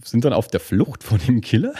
sind 0.03 0.25
dann 0.25 0.33
auf 0.33 0.49
der 0.49 0.61
Flucht 0.61 1.05
vor 1.05 1.19
dem 1.19 1.41
Killer. 1.41 1.75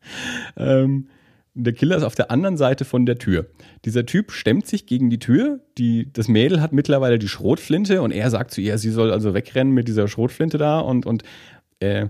ähm, 0.56 1.08
der 1.56 1.72
Killer 1.72 1.96
ist 1.96 2.02
auf 2.02 2.14
der 2.14 2.30
anderen 2.30 2.58
Seite 2.58 2.84
von 2.84 3.06
der 3.06 3.16
Tür. 3.16 3.46
Dieser 3.84 4.04
Typ 4.04 4.30
stemmt 4.30 4.66
sich 4.66 4.84
gegen 4.84 5.08
die 5.08 5.18
Tür. 5.18 5.60
Die, 5.78 6.12
das 6.12 6.28
Mädel 6.28 6.60
hat 6.60 6.72
mittlerweile 6.72 7.18
die 7.18 7.28
Schrotflinte 7.28 8.02
und 8.02 8.10
er 8.10 8.30
sagt 8.30 8.50
zu 8.50 8.60
ihr, 8.60 8.76
sie 8.76 8.90
soll 8.90 9.10
also 9.10 9.32
wegrennen 9.32 9.72
mit 9.72 9.88
dieser 9.88 10.06
Schrotflinte 10.06 10.58
da 10.58 10.80
und, 10.80 11.06
und 11.06 11.22
äh, 11.80 12.08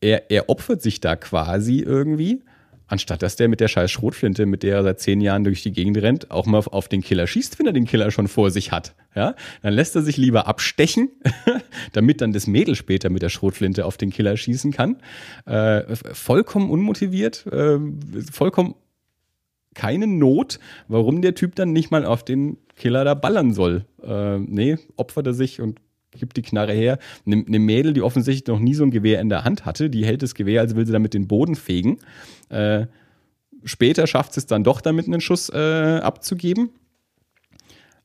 er, 0.00 0.30
er 0.30 0.50
opfert 0.50 0.82
sich 0.82 1.00
da 1.00 1.16
quasi 1.16 1.80
irgendwie, 1.80 2.42
anstatt 2.86 3.22
dass 3.22 3.36
der 3.36 3.48
mit 3.48 3.60
der 3.60 3.68
scheiß 3.68 3.90
Schrotflinte, 3.90 4.46
mit 4.46 4.62
der 4.62 4.76
er 4.76 4.82
seit 4.82 5.00
zehn 5.00 5.20
Jahren 5.20 5.44
durch 5.44 5.62
die 5.62 5.72
Gegend 5.72 5.96
rennt, 5.98 6.30
auch 6.30 6.46
mal 6.46 6.58
auf 6.58 6.88
den 6.88 7.02
Killer 7.02 7.26
schießt, 7.26 7.58
wenn 7.58 7.66
er 7.66 7.72
den 7.72 7.86
Killer 7.86 8.10
schon 8.10 8.28
vor 8.28 8.50
sich 8.50 8.72
hat. 8.72 8.94
Ja? 9.14 9.34
Dann 9.62 9.74
lässt 9.74 9.96
er 9.96 10.02
sich 10.02 10.16
lieber 10.16 10.46
abstechen, 10.46 11.10
damit 11.92 12.20
dann 12.20 12.32
das 12.32 12.46
Mädel 12.46 12.74
später 12.74 13.10
mit 13.10 13.22
der 13.22 13.28
Schrotflinte 13.28 13.84
auf 13.84 13.96
den 13.96 14.10
Killer 14.10 14.36
schießen 14.36 14.72
kann. 14.72 14.96
Äh, 15.46 15.96
vollkommen 15.96 16.70
unmotiviert, 16.70 17.46
äh, 17.46 17.78
vollkommen 18.30 18.74
keine 19.74 20.06
Not, 20.06 20.60
warum 20.88 21.20
der 21.20 21.34
Typ 21.34 21.56
dann 21.56 21.72
nicht 21.72 21.90
mal 21.90 22.04
auf 22.04 22.24
den 22.24 22.58
Killer 22.76 23.04
da 23.04 23.14
ballern 23.14 23.52
soll. 23.52 23.84
Äh, 24.02 24.38
nee, 24.38 24.78
opfert 24.96 25.26
er 25.26 25.34
sich 25.34 25.60
und 25.60 25.80
gibt 26.18 26.36
die 26.36 26.42
Knarre 26.42 26.72
her. 26.72 26.98
Eine 27.26 27.36
ne 27.36 27.58
Mädel, 27.58 27.92
die 27.92 28.02
offensichtlich 28.02 28.46
noch 28.46 28.60
nie 28.60 28.74
so 28.74 28.84
ein 28.84 28.90
Gewehr 28.90 29.20
in 29.20 29.28
der 29.28 29.44
Hand 29.44 29.64
hatte, 29.64 29.90
die 29.90 30.04
hält 30.04 30.22
das 30.22 30.34
Gewehr, 30.34 30.60
als 30.60 30.76
will 30.76 30.86
sie 30.86 30.92
damit 30.92 31.14
den 31.14 31.28
Boden 31.28 31.54
fegen. 31.54 31.98
Äh, 32.48 32.86
später 33.64 34.06
schafft 34.06 34.36
es 34.36 34.46
dann 34.46 34.64
doch 34.64 34.80
damit 34.80 35.06
einen 35.06 35.20
Schuss 35.20 35.48
äh, 35.50 35.98
abzugeben. 36.02 36.70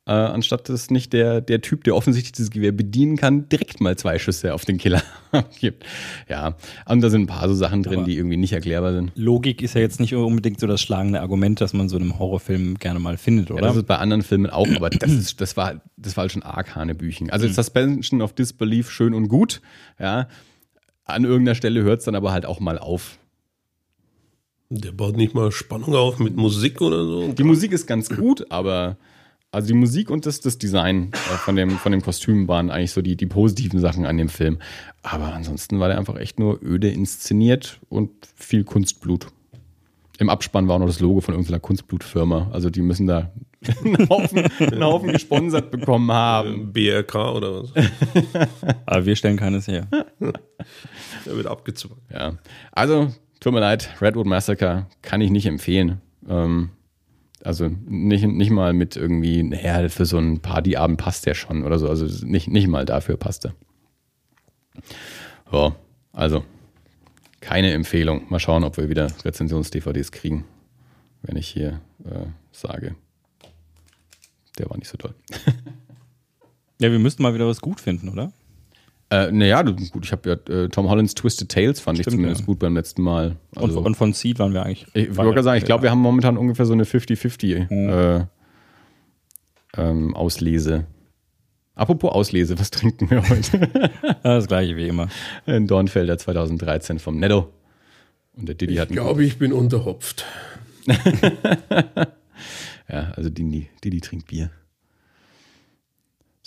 Äh, 0.10 0.14
anstatt 0.14 0.68
dass 0.70 0.90
nicht 0.90 1.14
der, 1.14 1.40
der 1.40 1.62
Typ, 1.62 1.84
der 1.84 1.96
offensichtlich 1.96 2.32
dieses 2.32 2.50
Gewehr 2.50 2.72
bedienen 2.72 3.16
kann, 3.16 3.48
direkt 3.48 3.80
mal 3.80 3.96
zwei 3.96 4.18
Schüsse 4.18 4.56
auf 4.56 4.66
den 4.66 4.80
Killer 4.80 5.04
gibt. 5.60 5.86
Ja, 6.28 6.56
und 6.88 7.02
da 7.02 7.12
sind 7.12 7.22
ein 7.22 7.28
paar 7.28 7.48
so 7.48 7.54
Sachen 7.54 7.84
drin, 7.84 8.00
Aber- 8.00 8.06
die 8.08 8.18
irgendwie 8.18 8.38
nicht 8.38 8.54
erklärbar 8.54 8.94
sind. 8.94 9.12
Logik 9.14 9.62
ist 9.62 9.76
ja 9.76 9.82
jetzt 9.82 10.00
nicht 10.00 10.16
unbedingt 10.16 10.60
so 10.60 10.66
das 10.66 10.82
schlagende 10.82 11.22
Argument, 11.22 11.62
das 11.62 11.74
man 11.74 11.90
so 11.90 11.98
in 11.98 12.02
einem 12.02 12.18
Horrorfilm 12.18 12.80
gerne 12.80 13.00
mal 13.00 13.18
findet, 13.18 13.50
Ja, 13.50 13.56
oder? 13.56 13.68
das 13.68 13.76
ist 13.76 13.86
bei 13.86 13.98
anderen 14.00 14.24
Filmen 14.24 14.50
auch, 14.50 14.68
aber 14.76 14.90
das, 14.90 15.12
ist, 15.12 15.42
das, 15.42 15.56
war, 15.56 15.80
das 15.96 16.18
war 16.18 16.24
halt 16.24 16.32
schon 16.32 16.42
arg 16.42 16.74
Hanebüchen. 16.76 17.30
Also 17.30 17.48
Suspension 17.48 18.24
of 18.24 18.34
Disbelief 18.34 18.90
schön 18.90 19.14
und 19.14 19.28
gut, 19.28 19.62
ja. 20.00 20.28
An 21.06 21.24
irgendeiner 21.24 21.54
Stelle 21.56 21.84
hört 21.84 22.00
es 22.00 22.06
dann 22.06 22.16
aber 22.16 22.32
halt 22.32 22.48
auch 22.48 22.60
mal 22.60 22.80
auf. 22.80 23.20
Der 24.72 24.92
baut 24.92 25.18
nicht 25.18 25.34
mal 25.34 25.52
Spannung 25.52 25.94
auf 25.96 26.18
mit 26.20 26.36
Musik 26.36 26.82
oder 26.82 27.04
so. 27.06 27.32
Die 27.32 27.44
Musik 27.44 27.72
ist 27.72 27.88
ganz 27.88 28.10
gut, 28.10 28.52
aber 28.52 28.98
also 29.52 29.68
die 29.68 29.74
Musik 29.74 30.10
und 30.10 30.26
das, 30.26 30.42
das 30.42 30.58
Design 30.58 31.12
äh, 31.14 31.18
von, 31.38 31.56
dem, 31.56 31.72
von 31.72 31.92
dem 31.92 32.02
Kostüm 32.02 32.48
waren 32.48 32.70
eigentlich 32.70 32.92
so 32.92 33.02
die, 33.02 33.16
die 33.16 33.26
positiven 33.26 33.80
Sachen 33.80 34.06
an 34.06 34.18
dem 34.18 34.30
Film. 34.30 34.60
Aber 35.02 35.34
ansonsten 35.34 35.80
war 35.80 35.88
der 35.88 35.98
einfach 35.98 36.18
echt 36.18 36.40
nur 36.40 36.62
öde 36.62 36.90
inszeniert 36.90 37.80
und 37.90 38.12
viel 38.36 38.64
Kunstblut. 38.64 39.28
Im 40.20 40.30
Abspann 40.30 40.68
war 40.68 40.76
auch 40.76 40.80
noch 40.80 40.88
das 40.88 41.00
Logo 41.00 41.22
von 41.22 41.34
irgendeiner 41.34 41.60
Kunstblutfirma. 41.60 42.50
Also 42.52 42.70
die 42.70 42.82
müssen 42.82 43.08
da 43.08 43.32
einen 43.84 44.10
Haufen, 44.10 44.40
einen 44.60 44.84
Haufen 44.84 45.12
gesponsert 45.12 45.72
bekommen 45.72 46.12
haben. 46.12 46.72
BRK 46.72 47.16
oder 47.34 47.64
was? 47.64 47.74
Aber 48.86 49.06
wir 49.06 49.16
stellen 49.16 49.38
keines 49.38 49.68
her. 49.68 49.88
Der 51.26 51.36
wird 51.36 51.48
abgezwungen. 51.48 52.02
Ja. 52.14 52.34
Also, 52.72 53.12
tut 53.40 53.54
mir 53.54 53.60
leid, 53.60 53.90
Redwood 54.02 54.28
Massacre 54.28 54.88
kann 55.02 55.22
ich 55.22 55.32
nicht 55.32 55.46
empfehlen. 55.46 56.02
Ähm, 56.28 56.70
also 57.44 57.68
nicht, 57.68 58.26
nicht 58.26 58.52
mal 58.52 58.74
mit 58.74 58.96
irgendwie, 58.96 59.44
naja, 59.44 59.88
für 59.90 60.06
so 60.06 60.18
einen 60.18 60.40
Partyabend 60.40 60.98
passt 60.98 61.26
der 61.26 61.34
schon 61.34 61.64
oder 61.64 61.80
so. 61.80 61.90
Also 61.90 62.26
nicht, 62.26 62.48
nicht 62.48 62.68
mal 62.68 62.86
dafür 62.86 63.18
passt 63.18 63.46
er. 63.46 63.56
Ja, 65.52 65.76
also 66.12 66.44
keine 67.40 67.72
Empfehlung. 67.72 68.24
Mal 68.30 68.40
schauen, 68.40 68.64
ob 68.64 68.78
wir 68.78 68.90
wieder 68.90 69.08
Rezensions-DVDs 69.24 70.12
kriegen, 70.12 70.46
wenn 71.22 71.38
ich 71.38 71.48
hier 71.48 71.82
äh, 72.06 72.26
sage, 72.52 72.96
der 74.58 74.70
war 74.70 74.78
nicht 74.78 74.90
so 74.90 74.98
toll. 74.98 75.16
Ja, 76.82 76.90
wir 76.92 77.00
müssten 77.00 77.24
mal 77.24 77.34
wieder 77.34 77.46
was 77.46 77.60
gut 77.60 77.82
finden, 77.82 78.08
oder? 78.08 78.32
Äh, 79.12 79.32
naja, 79.32 79.62
gut, 79.64 80.06
ich 80.06 80.12
habe 80.12 80.30
ja 80.30 80.54
äh, 80.54 80.70
Tom 80.70 80.88
Hollands 80.90 81.16
Twisted 81.16 81.50
Tales 81.50 81.80
fand 81.80 81.98
ich 81.98 82.04
Stimmt, 82.04 82.18
zumindest 82.18 82.42
ja. 82.42 82.46
gut 82.46 82.60
beim 82.60 82.76
letzten 82.76 83.02
Mal. 83.02 83.38
Und, 83.56 83.64
Also, 83.64 83.82
und 83.82 83.96
von 83.96 84.14
Seed 84.14 84.38
waren 84.38 84.54
wir 84.54 84.64
eigentlich. 84.64 84.86
Ich 84.94 85.16
wollte 85.18 85.32
gerade 85.32 85.44
sagen, 85.44 85.58
ich 85.58 85.66
glaube, 85.66 85.84
wir 85.84 85.92
haben 85.92 86.00
momentan 86.00 86.38
ungefähr 86.38 86.66
so 86.66 86.74
eine 86.74 86.84
50-50 86.84 87.72
äh, 87.72 88.26
ähm, 89.78 90.16
Auslese. 90.16 90.86
Apropos 91.74 92.12
Auslese, 92.12 92.60
was 92.60 92.70
trinken 92.72 93.10
wir 93.10 93.28
heute? 93.28 93.70
Das 94.24 94.48
gleiche 94.48 94.76
wie 94.76 94.88
immer. 94.88 95.08
Ein 95.46 95.66
Dornfelder 95.66 96.18
2013 96.18 97.00
vom 97.00 97.18
Netto. 97.18 97.52
Und 98.34 98.48
der 98.48 98.56
Diddy 98.56 98.76
hat 98.76 98.90
Ich 98.90 98.96
glaube, 98.96 99.24
ich 99.24 99.40
bin 99.40 99.54
unterhopft. 99.54 100.26
Ja, 102.92 103.12
also 103.16 103.30
Didi, 103.30 103.70
Didi 103.84 104.02
trinkt 104.02 104.28
Bier. 104.28 104.50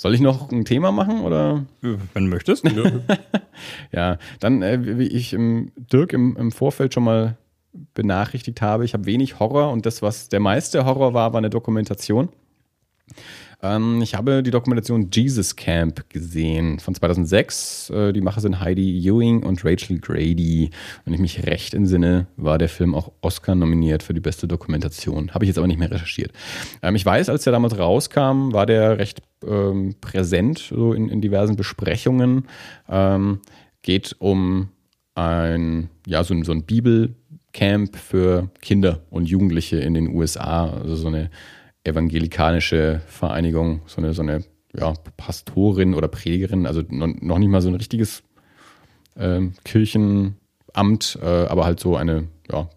Soll 0.03 0.17
ich 0.17 0.21
noch 0.21 0.51
ein 0.51 0.65
Thema 0.65 0.91
machen 0.91 1.21
oder? 1.21 1.65
Wenn 1.81 2.25
du 2.25 2.31
möchtest. 2.31 2.65
Ja. 3.93 4.19
Dann, 4.41 4.61
äh, 4.61 4.99
wie 4.99 5.07
ich 5.07 5.33
im, 5.33 5.71
Dirk 5.77 6.13
im, 6.13 6.37
im 6.37 6.51
Vorfeld 6.51 6.93
schon 6.93 7.05
mal 7.05 7.37
benachrichtigt 7.95 8.61
habe, 8.63 8.85
ich 8.85 8.95
habe 8.95 9.07
wenig 9.07 9.39
Horror 9.39 9.71
und 9.71 9.87
das, 9.87 10.03
was 10.03 10.29
der 10.29 10.41
meiste 10.41 10.85
Horror 10.87 11.15
war, 11.15 11.33
war 11.33 11.39
eine 11.39 11.51
Dokumentation. 11.51 12.31
Ähm, 13.63 14.03
ich 14.03 14.15
habe 14.15 14.43
die 14.43 14.51
Dokumentation 14.51 15.09
Jesus 15.13 15.55
Camp 15.55 16.09
gesehen 16.11 16.81
von 16.81 16.95
2006. 16.95 17.91
Äh, 17.91 18.13
die 18.13 18.21
Macher 18.21 18.41
sind 18.41 18.61
Heidi 18.61 18.99
Ewing 19.07 19.45
und 19.45 19.65
Rachel 19.65 20.01
Grady. 20.01 20.71
Wenn 21.05 21.15
ich 21.15 21.21
mich 21.21 21.47
recht 21.47 21.73
entsinne, 21.73 22.27
war 22.37 22.59
der 22.59 22.69
Film 22.69 22.95
auch 22.95 23.13
Oscar 23.21 23.55
nominiert 23.55 24.03
für 24.03 24.15
die 24.15 24.21
beste 24.21 24.49
Dokumentation. 24.49 25.33
Habe 25.33 25.45
ich 25.45 25.49
jetzt 25.49 25.59
aber 25.59 25.69
nicht 25.69 25.79
mehr 25.79 25.91
recherchiert. 25.91 26.33
Ähm, 26.83 26.97
ich 26.97 27.07
weiß, 27.07 27.29
als 27.29 27.45
der 27.45 27.53
damals 27.53 27.79
rauskam, 27.79 28.53
war 28.53 28.67
der 28.67 28.99
recht 28.99 29.23
ähm, 29.47 29.95
präsent 30.01 30.59
so 30.59 30.93
in, 30.93 31.09
in 31.09 31.21
diversen 31.21 31.55
Besprechungen. 31.55 32.49
Ähm, 32.89 33.41
geht 33.83 34.17
um 34.19 34.71
ein, 35.15 35.89
ja, 36.07 36.25
so 36.25 36.43
so 36.43 36.53
ein 36.53 36.65
Bibelcamp 36.65 37.97
für 37.97 38.49
Kinder 38.61 39.03
und 39.11 39.29
Jugendliche 39.29 39.77
in 39.77 39.95
den 39.95 40.09
USA. 40.09 40.69
Also 40.71 40.97
so 40.97 41.09
eine 41.09 41.31
evangelikanische 41.85 43.03
Vereinigung, 43.07 43.83
so 43.87 44.01
eine, 44.01 44.15
so 44.15 44.23
eine 44.23 44.45
ja, 44.75 44.95
Pastorin 45.17 45.95
oder 45.95 46.09
Predigerin, 46.09 46.67
also 46.67 46.83
noch, 46.89 47.39
nicht 47.39 47.49
mal 47.49 47.61
so 47.61 47.69
ein 47.69 47.75
richtiges 47.75 48.23
ähm, 49.17 49.55
Kirchenamt, 49.65 51.19
äh, 51.21 51.27
aber 51.27 51.65
halt 51.65 51.81
so 51.81 51.97
eine 51.97 52.29
ja, 52.51 52.69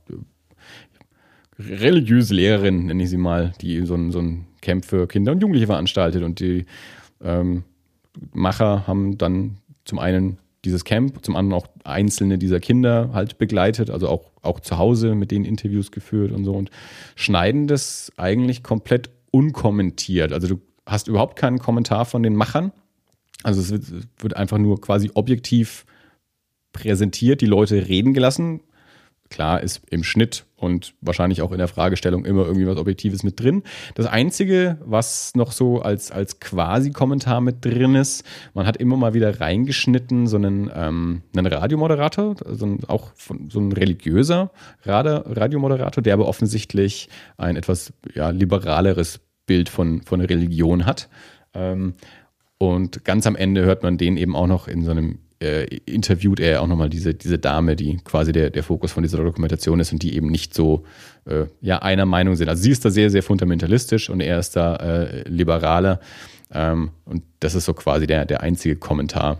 religiöse 1.59 2.33
Lehrerin, 2.33 2.87
nenne 2.87 3.03
ich 3.03 3.09
sie 3.09 3.17
mal, 3.17 3.53
die 3.61 3.85
so 3.85 3.95
ein, 3.95 4.11
so 4.11 4.19
ein 4.19 4.47
Camp 4.61 4.85
für 4.85 5.07
Kinder 5.07 5.31
und 5.31 5.41
Jugendliche 5.41 5.67
veranstaltet. 5.67 6.23
Und 6.23 6.39
die 6.39 6.65
ähm, 7.23 7.63
Macher 8.33 8.87
haben 8.87 9.17
dann 9.17 9.57
zum 9.85 9.99
einen 9.99 10.37
dieses 10.65 10.83
Camp, 10.83 11.23
zum 11.23 11.35
anderen 11.35 11.61
auch 11.61 11.67
einzelne 11.83 12.37
dieser 12.37 12.59
Kinder 12.59 13.11
halt 13.13 13.37
begleitet, 13.37 13.89
also 13.89 14.09
auch, 14.09 14.31
auch 14.41 14.59
zu 14.59 14.77
Hause 14.77 15.15
mit 15.15 15.31
denen 15.31 15.45
Interviews 15.45 15.91
geführt 15.91 16.31
und 16.31 16.43
so 16.43 16.53
und 16.53 16.69
schneiden 17.15 17.67
das 17.67 18.11
eigentlich 18.17 18.63
komplett 18.63 19.09
unkommentiert. 19.31 20.33
Also 20.33 20.47
du 20.47 20.61
hast 20.85 21.07
überhaupt 21.07 21.37
keinen 21.37 21.59
Kommentar 21.59 22.05
von 22.05 22.23
den 22.23 22.35
Machern. 22.35 22.71
Also 23.43 23.61
es 23.61 23.71
wird, 23.71 23.83
es 23.83 24.07
wird 24.17 24.35
einfach 24.35 24.57
nur 24.57 24.81
quasi 24.81 25.11
objektiv 25.13 25.85
präsentiert, 26.73 27.41
die 27.41 27.45
Leute 27.45 27.87
reden 27.87 28.13
gelassen. 28.13 28.61
Klar 29.29 29.61
ist 29.61 29.81
im 29.89 30.03
Schnitt 30.03 30.45
und 30.65 30.95
wahrscheinlich 31.01 31.41
auch 31.41 31.51
in 31.51 31.59
der 31.59 31.67
Fragestellung 31.67 32.25
immer 32.25 32.45
irgendwie 32.45 32.67
was 32.67 32.77
Objektives 32.77 33.23
mit 33.23 33.39
drin. 33.39 33.63
Das 33.93 34.07
Einzige, 34.07 34.77
was 34.83 35.33
noch 35.35 35.51
so 35.51 35.81
als, 35.81 36.11
als 36.11 36.39
Quasi-Kommentar 36.39 37.39
mit 37.39 37.63
drin 37.63 37.95
ist, 37.95 38.23
man 38.53 38.65
hat 38.65 38.77
immer 38.77 38.97
mal 38.97 39.13
wieder 39.13 39.39
reingeschnitten, 39.39 40.27
so 40.27 40.37
einen, 40.37 40.71
ähm, 40.75 41.21
einen 41.35 41.45
Radiomoderator, 41.45 42.35
so 42.45 42.65
ein, 42.65 42.79
auch 42.87 43.11
von, 43.15 43.49
so 43.49 43.59
ein 43.59 43.71
religiöser 43.71 44.51
Radiomoderator, 44.83 46.01
der 46.01 46.15
aber 46.15 46.27
offensichtlich 46.27 47.09
ein 47.37 47.55
etwas 47.55 47.93
ja, 48.13 48.31
liberaleres 48.31 49.21
Bild 49.45 49.69
von, 49.69 50.01
von 50.01 50.19
Religion 50.19 50.85
hat. 50.85 51.09
Ähm, 51.53 51.93
und 52.57 53.03
ganz 53.05 53.27
am 53.27 53.35
Ende 53.35 53.63
hört 53.63 53.83
man 53.83 53.97
den 53.97 54.17
eben 54.17 54.35
auch 54.35 54.47
noch 54.47 54.67
in 54.67 54.83
so 54.83 54.91
einem 54.91 55.19
äh, 55.45 55.63
interviewt 55.85 56.39
er 56.39 56.61
auch 56.61 56.67
nochmal 56.67 56.89
diese, 56.89 57.13
diese 57.13 57.37
Dame, 57.37 57.75
die 57.75 57.97
quasi 58.03 58.31
der, 58.31 58.49
der 58.49 58.63
Fokus 58.63 58.91
von 58.91 59.03
dieser 59.03 59.23
Dokumentation 59.23 59.79
ist 59.79 59.91
und 59.91 60.01
die 60.01 60.15
eben 60.15 60.27
nicht 60.27 60.53
so 60.53 60.83
äh, 61.25 61.45
ja, 61.61 61.79
einer 61.79 62.05
Meinung 62.05 62.35
sind. 62.35 62.49
Also 62.49 62.63
sie 62.63 62.71
ist 62.71 62.83
da 62.83 62.89
sehr, 62.89 63.09
sehr 63.09 63.23
fundamentalistisch 63.23 64.09
und 64.09 64.21
er 64.21 64.39
ist 64.39 64.55
da 64.55 64.75
äh, 64.77 65.29
liberaler. 65.29 65.99
Ähm, 66.51 66.91
und 67.05 67.23
das 67.39 67.55
ist 67.55 67.65
so 67.65 67.73
quasi 67.73 68.07
der, 68.07 68.25
der 68.25 68.41
einzige 68.41 68.75
Kommentar 68.75 69.39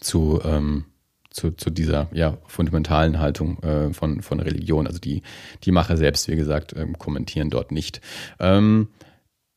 zu, 0.00 0.40
ähm, 0.44 0.84
zu, 1.30 1.50
zu 1.52 1.70
dieser 1.70 2.08
ja, 2.12 2.38
fundamentalen 2.46 3.18
Haltung 3.18 3.62
äh, 3.62 3.92
von, 3.92 4.22
von 4.22 4.40
Religion. 4.40 4.86
Also 4.86 4.98
die, 4.98 5.22
die 5.64 5.72
Macher 5.72 5.96
selbst, 5.96 6.28
wie 6.28 6.36
gesagt, 6.36 6.74
ähm, 6.76 6.98
kommentieren 6.98 7.50
dort 7.50 7.72
nicht. 7.72 8.00
Ähm, 8.38 8.88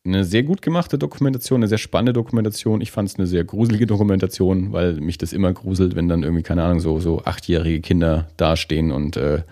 eine 0.03 0.23
sehr 0.23 0.43
gut 0.43 0.61
gemachte 0.61 0.97
Dokumentation, 0.97 1.59
eine 1.59 1.67
sehr 1.67 1.77
spannende 1.77 2.13
Dokumentation. 2.13 2.81
Ich 2.81 2.91
fand 2.91 3.09
es 3.09 3.15
eine 3.15 3.27
sehr 3.27 3.43
gruselige 3.43 3.85
Dokumentation, 3.85 4.71
weil 4.71 4.93
mich 4.93 5.17
das 5.17 5.31
immer 5.31 5.53
gruselt, 5.53 5.95
wenn 5.95 6.09
dann 6.09 6.23
irgendwie, 6.23 6.43
keine 6.43 6.63
Ahnung, 6.63 6.79
so, 6.79 6.99
so 6.99 7.23
achtjährige 7.23 7.81
Kinder 7.81 8.27
dastehen 8.37 8.91
und 8.91 9.15
äh, 9.17 9.43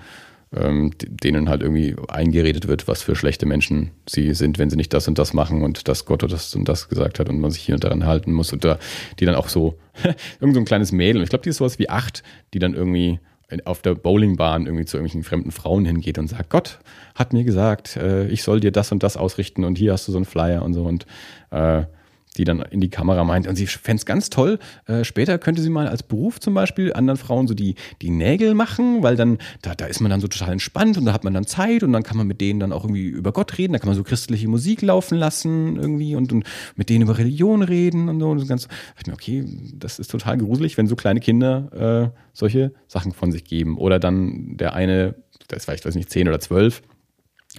ähm, 0.56 0.92
denen 0.98 1.50
halt 1.50 1.62
irgendwie 1.62 1.96
eingeredet 2.08 2.68
wird, 2.68 2.88
was 2.88 3.04
für 3.04 3.16
schlechte 3.16 3.46
Menschen 3.46 3.92
sie 4.08 4.34
sind, 4.34 4.58
wenn 4.58 4.72
sie 4.72 4.78
nicht 4.78 4.94
das 4.94 5.08
und 5.08 5.20
das 5.20 5.34
machen 5.34 5.62
und 5.62 5.88
dass 5.88 6.06
Gott 6.06 6.24
das 6.24 6.56
und 6.56 6.68
das 6.68 6.90
gesagt 6.90 7.20
hat 7.20 7.30
und 7.30 7.40
man 7.40 7.52
sich 7.52 7.62
hier 7.62 7.76
und 7.76 7.84
daran 7.84 8.08
halten 8.08 8.34
muss. 8.34 8.52
Und 8.52 8.66
da, 8.66 8.80
die 9.20 9.26
dann 9.26 9.36
auch 9.36 9.50
so, 9.50 9.78
irgend 10.40 10.56
so 10.56 10.62
ein 10.62 10.66
kleines 10.66 10.92
Mädel, 10.92 11.22
ich 11.22 11.30
glaube, 11.30 11.44
die 11.44 11.50
ist 11.50 11.58
sowas 11.58 11.78
wie 11.78 11.90
acht, 11.90 12.24
die 12.56 12.60
dann 12.60 12.74
irgendwie 12.74 13.20
auf 13.66 13.82
der 13.82 13.96
Bowlingbahn 13.96 14.66
irgendwie 14.66 14.86
zu 14.86 14.98
irgendwelchen 14.98 15.24
fremden 15.24 15.52
Frauen 15.52 15.86
hingeht 15.86 16.18
und 16.18 16.28
sagt, 16.28 16.50
Gott 16.50 16.80
hat 17.16 17.34
mir 17.34 17.44
gesagt, 17.44 17.98
äh, 17.98 18.28
ich 18.28 18.44
soll 18.44 18.60
dir 18.60 18.72
das 18.72 18.92
und 18.92 19.04
das 19.04 19.18
ausrichten 19.18 19.64
und 19.64 19.78
hier 19.78 19.94
hast 19.94 20.08
du 20.08 20.12
so 20.12 20.18
einen 20.18 20.26
Flyer 20.26 20.64
und 20.64 20.74
so 20.74 20.84
und 20.84 21.06
äh, 21.52 21.84
die 22.38 22.44
dann 22.44 22.62
in 22.62 22.80
die 22.80 22.90
Kamera 22.90 23.24
meint 23.24 23.48
und 23.48 23.56
sie 23.56 23.68
fände 23.68 24.00
es 24.00 24.06
ganz 24.06 24.30
toll, 24.30 24.60
äh, 24.86 25.04
später 25.04 25.38
könnte 25.38 25.62
sie 25.62 25.70
mal 25.70 25.88
als 25.88 26.04
Beruf 26.04 26.40
zum 26.40 26.54
Beispiel 26.54 26.94
anderen 26.94 27.18
Frauen 27.18 27.48
so 27.48 27.54
die, 27.54 27.76
die 28.02 28.12
Nägel 28.12 28.54
machen, 28.54 29.02
weil 29.04 29.16
dann, 29.16 29.40
da, 29.62 29.76
da 29.76 29.86
ist 29.86 30.00
man 30.00 30.10
dann 30.10 30.22
so 30.22 30.28
total 30.28 30.54
entspannt 30.54 30.98
und 30.98 31.06
da 31.06 31.14
hat 31.14 31.24
man 31.24 31.34
dann 31.34 31.46
Zeit 31.46 31.84
und 31.84 31.92
dann 31.92 32.04
kann 32.04 32.18
man 32.18 32.28
mit 32.28 32.40
denen 32.40 32.60
dann 32.60 32.72
auch 32.72 32.84
irgendwie 32.84 33.08
über 33.08 33.32
Gott 33.32 33.58
reden, 33.58 33.74
da 33.74 33.80
kann 33.80 33.90
man 33.90 33.96
so 33.96 34.04
christliche 34.04 34.48
Musik 34.48 34.82
laufen 34.82 35.18
lassen 35.18 35.76
irgendwie 35.76 36.16
und, 36.16 36.32
und 36.32 36.46
mit 36.76 36.90
denen 36.90 37.04
über 37.04 37.18
Religion 37.18 37.62
reden 37.62 38.10
und 38.10 38.20
so. 38.20 38.30
Und 38.30 38.40
das 38.40 38.48
ganz, 38.48 38.68
ich 39.00 39.08
mir, 39.08 39.14
okay, 39.14 39.46
das 39.74 40.00
ist 40.00 40.12
total 40.12 40.38
gruselig, 40.38 40.78
wenn 40.78 40.88
so 40.88 40.96
kleine 40.96 41.20
Kinder 41.20 42.12
äh, 42.14 42.20
solche 42.34 42.74
Sachen 42.88 43.12
von 43.12 43.32
sich 43.32 43.44
geben. 43.44 43.78
Oder 43.78 44.00
dann 44.00 44.58
der 44.58 44.74
eine, 44.74 45.16
das 45.48 45.68
war 45.68 45.76
ich 45.76 45.84
weiß 45.84 45.96
nicht, 45.96 46.10
zehn 46.10 46.28
oder 46.28 46.40
zwölf, 46.40 46.82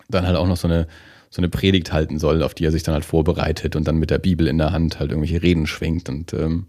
dann 0.08 0.26
halt 0.26 0.36
auch 0.36 0.46
noch 0.46 0.56
so 0.56 0.68
eine, 0.68 0.86
so 1.30 1.40
eine 1.40 1.48
Predigt 1.48 1.92
halten 1.92 2.18
soll, 2.18 2.42
auf 2.42 2.54
die 2.54 2.64
er 2.64 2.72
sich 2.72 2.82
dann 2.82 2.94
halt 2.94 3.04
vorbereitet 3.04 3.76
und 3.76 3.86
dann 3.86 3.96
mit 3.96 4.10
der 4.10 4.18
Bibel 4.18 4.48
in 4.48 4.58
der 4.58 4.72
Hand 4.72 4.98
halt 4.98 5.12
irgendwelche 5.12 5.42
Reden 5.42 5.68
schwingt. 5.68 6.08
Und 6.08 6.32
ähm, 6.34 6.66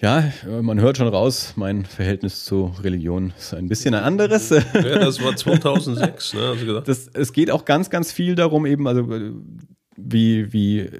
ja, 0.00 0.32
man 0.62 0.80
hört 0.80 0.96
schon 0.96 1.08
raus, 1.08 1.52
mein 1.56 1.84
Verhältnis 1.84 2.44
zu 2.44 2.74
Religion 2.82 3.34
ist 3.38 3.52
ein 3.52 3.68
bisschen 3.68 3.94
ein 3.94 4.02
anderes. 4.02 4.50
Ja, 4.50 4.60
das 4.98 5.22
war 5.22 5.36
2006, 5.36 6.34
ne? 6.34 6.48
Also 6.48 6.66
gesagt. 6.66 6.88
Das, 6.88 7.08
es 7.12 7.32
geht 7.32 7.50
auch 7.50 7.66
ganz, 7.66 7.90
ganz 7.90 8.10
viel 8.10 8.34
darum, 8.34 8.64
eben, 8.64 8.88
also 8.88 9.06
wie, 9.96 10.52
wie 10.52 10.90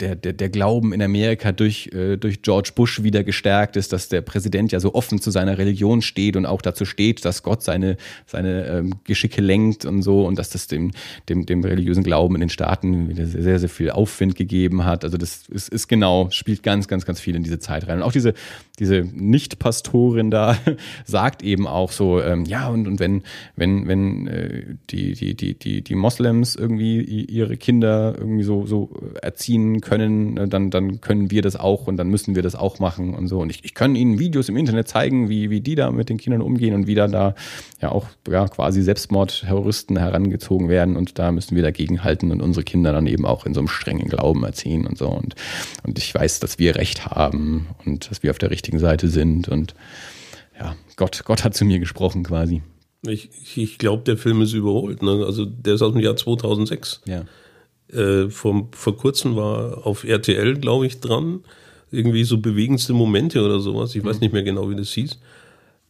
der, 0.00 0.16
der, 0.16 0.32
der 0.32 0.48
Glauben 0.48 0.92
in 0.92 1.02
Amerika 1.02 1.52
durch, 1.52 1.90
äh, 1.92 2.16
durch 2.16 2.42
George 2.42 2.72
Bush 2.74 3.02
wieder 3.02 3.22
gestärkt 3.22 3.76
ist, 3.76 3.92
dass 3.92 4.08
der 4.08 4.22
Präsident 4.22 4.72
ja 4.72 4.80
so 4.80 4.94
offen 4.94 5.20
zu 5.20 5.30
seiner 5.30 5.58
Religion 5.58 6.02
steht 6.02 6.36
und 6.36 6.46
auch 6.46 6.62
dazu 6.62 6.84
steht, 6.84 7.24
dass 7.24 7.42
Gott 7.42 7.62
seine, 7.62 7.96
seine 8.26 8.66
ähm, 8.66 8.94
Geschicke 9.04 9.40
lenkt 9.40 9.84
und 9.84 10.02
so 10.02 10.26
und 10.26 10.38
dass 10.38 10.50
das 10.50 10.66
dem, 10.66 10.90
dem, 11.28 11.46
dem 11.46 11.62
religiösen 11.62 12.02
Glauben 12.02 12.34
in 12.34 12.40
den 12.40 12.50
Staaten 12.50 13.08
wieder 13.08 13.26
sehr, 13.26 13.42
sehr, 13.42 13.58
sehr 13.58 13.68
viel 13.68 13.90
Aufwind 13.90 14.34
gegeben 14.34 14.84
hat. 14.84 15.04
Also 15.04 15.16
das 15.16 15.46
ist, 15.48 15.68
ist 15.68 15.88
genau, 15.88 16.28
spielt 16.30 16.62
ganz, 16.62 16.88
ganz, 16.88 17.06
ganz 17.06 17.20
viel 17.20 17.36
in 17.36 17.42
diese 17.42 17.58
Zeit 17.58 17.86
rein. 17.86 17.98
Und 17.98 18.02
auch 18.02 18.12
diese, 18.12 18.34
diese 18.80 19.06
Nicht-Pastorin 19.12 20.30
da 20.30 20.56
sagt 21.04 21.42
eben 21.42 21.66
auch 21.66 21.92
so, 21.92 22.20
ähm, 22.20 22.44
ja, 22.46 22.68
und, 22.68 22.88
und 22.88 22.98
wenn, 22.98 23.22
wenn, 23.56 23.86
wenn 23.86 24.26
äh, 24.26 24.62
die, 24.90 25.12
die, 25.12 25.36
die, 25.36 25.54
die, 25.54 25.82
die 25.82 25.94
Moslems 25.94 26.56
irgendwie 26.56 27.00
ihre 27.02 27.56
Kinder 27.56 28.14
irgendwie 28.18 28.42
so, 28.42 28.66
so 28.66 28.90
erziehen 29.22 29.80
können, 29.80 30.36
äh, 30.36 30.48
dann, 30.48 30.70
dann 30.70 31.00
können 31.00 31.30
wir 31.30 31.42
das 31.42 31.56
auch 31.56 31.86
und 31.86 31.96
dann 31.96 32.08
müssen 32.08 32.34
wir 32.34 32.42
das 32.42 32.54
auch 32.54 32.78
machen 32.78 33.14
und 33.14 33.28
so. 33.28 33.40
Und 33.40 33.50
ich, 33.50 33.64
ich 33.64 33.74
kann 33.74 33.94
ihnen 33.94 34.18
Videos 34.18 34.48
im 34.48 34.56
Internet 34.56 34.88
zeigen, 34.88 35.28
wie, 35.28 35.50
wie 35.50 35.60
die 35.60 35.74
da 35.74 35.90
mit 35.90 36.08
den 36.08 36.16
Kindern 36.16 36.40
umgehen 36.40 36.74
und 36.74 36.86
wie 36.86 36.94
dann 36.94 37.12
da 37.12 37.34
ja 37.80 37.92
auch 37.92 38.06
ja, 38.28 38.48
quasi 38.48 38.82
Selbstmordterroristen 38.82 39.98
herangezogen 39.98 40.68
werden 40.68 40.96
und 40.96 41.18
da 41.18 41.32
müssen 41.32 41.54
wir 41.54 41.62
dagegen 41.62 42.02
halten 42.02 42.30
und 42.32 42.40
unsere 42.40 42.64
Kinder 42.64 42.92
dann 42.92 43.06
eben 43.06 43.26
auch 43.26 43.46
in 43.46 43.54
so 43.54 43.60
einem 43.60 43.68
strengen 43.68 44.08
Glauben 44.08 44.44
erziehen 44.44 44.86
und 44.86 44.96
so. 44.96 45.08
Und, 45.08 45.34
und 45.82 45.98
ich 45.98 46.14
weiß, 46.14 46.40
dass 46.40 46.58
wir 46.58 46.76
Recht 46.76 47.06
haben 47.06 47.68
und 47.84 48.10
dass 48.10 48.22
wir 48.22 48.30
auf 48.30 48.38
der 48.38 48.50
richtigen 48.50 48.69
Seite 48.78 49.08
sind 49.08 49.48
und 49.48 49.74
ja, 50.58 50.76
Gott, 50.96 51.22
Gott 51.24 51.42
hat 51.44 51.54
zu 51.54 51.64
mir 51.64 51.78
gesprochen 51.78 52.22
quasi. 52.22 52.62
Ich, 53.02 53.30
ich 53.56 53.78
glaube, 53.78 54.02
der 54.04 54.18
Film 54.18 54.42
ist 54.42 54.52
überholt. 54.52 55.02
Ne? 55.02 55.24
Also 55.24 55.46
der 55.46 55.74
ist 55.74 55.82
aus 55.82 55.92
dem 55.92 56.02
Jahr 56.02 56.16
2006. 56.16 57.00
Ja. 57.06 57.24
Äh, 57.90 58.28
vor, 58.28 58.68
vor 58.72 58.96
kurzem 58.96 59.36
war 59.36 59.86
auf 59.86 60.04
RTL, 60.04 60.54
glaube 60.58 60.86
ich, 60.86 61.00
dran. 61.00 61.40
Irgendwie 61.90 62.24
so 62.24 62.38
bewegendste 62.38 62.92
Momente 62.92 63.42
oder 63.42 63.58
sowas. 63.60 63.94
Ich 63.94 64.04
weiß 64.04 64.16
Mhm. 64.16 64.20
nicht 64.20 64.32
mehr 64.34 64.42
genau, 64.42 64.68
wie 64.70 64.76
das 64.76 64.92
hieß. 64.92 65.18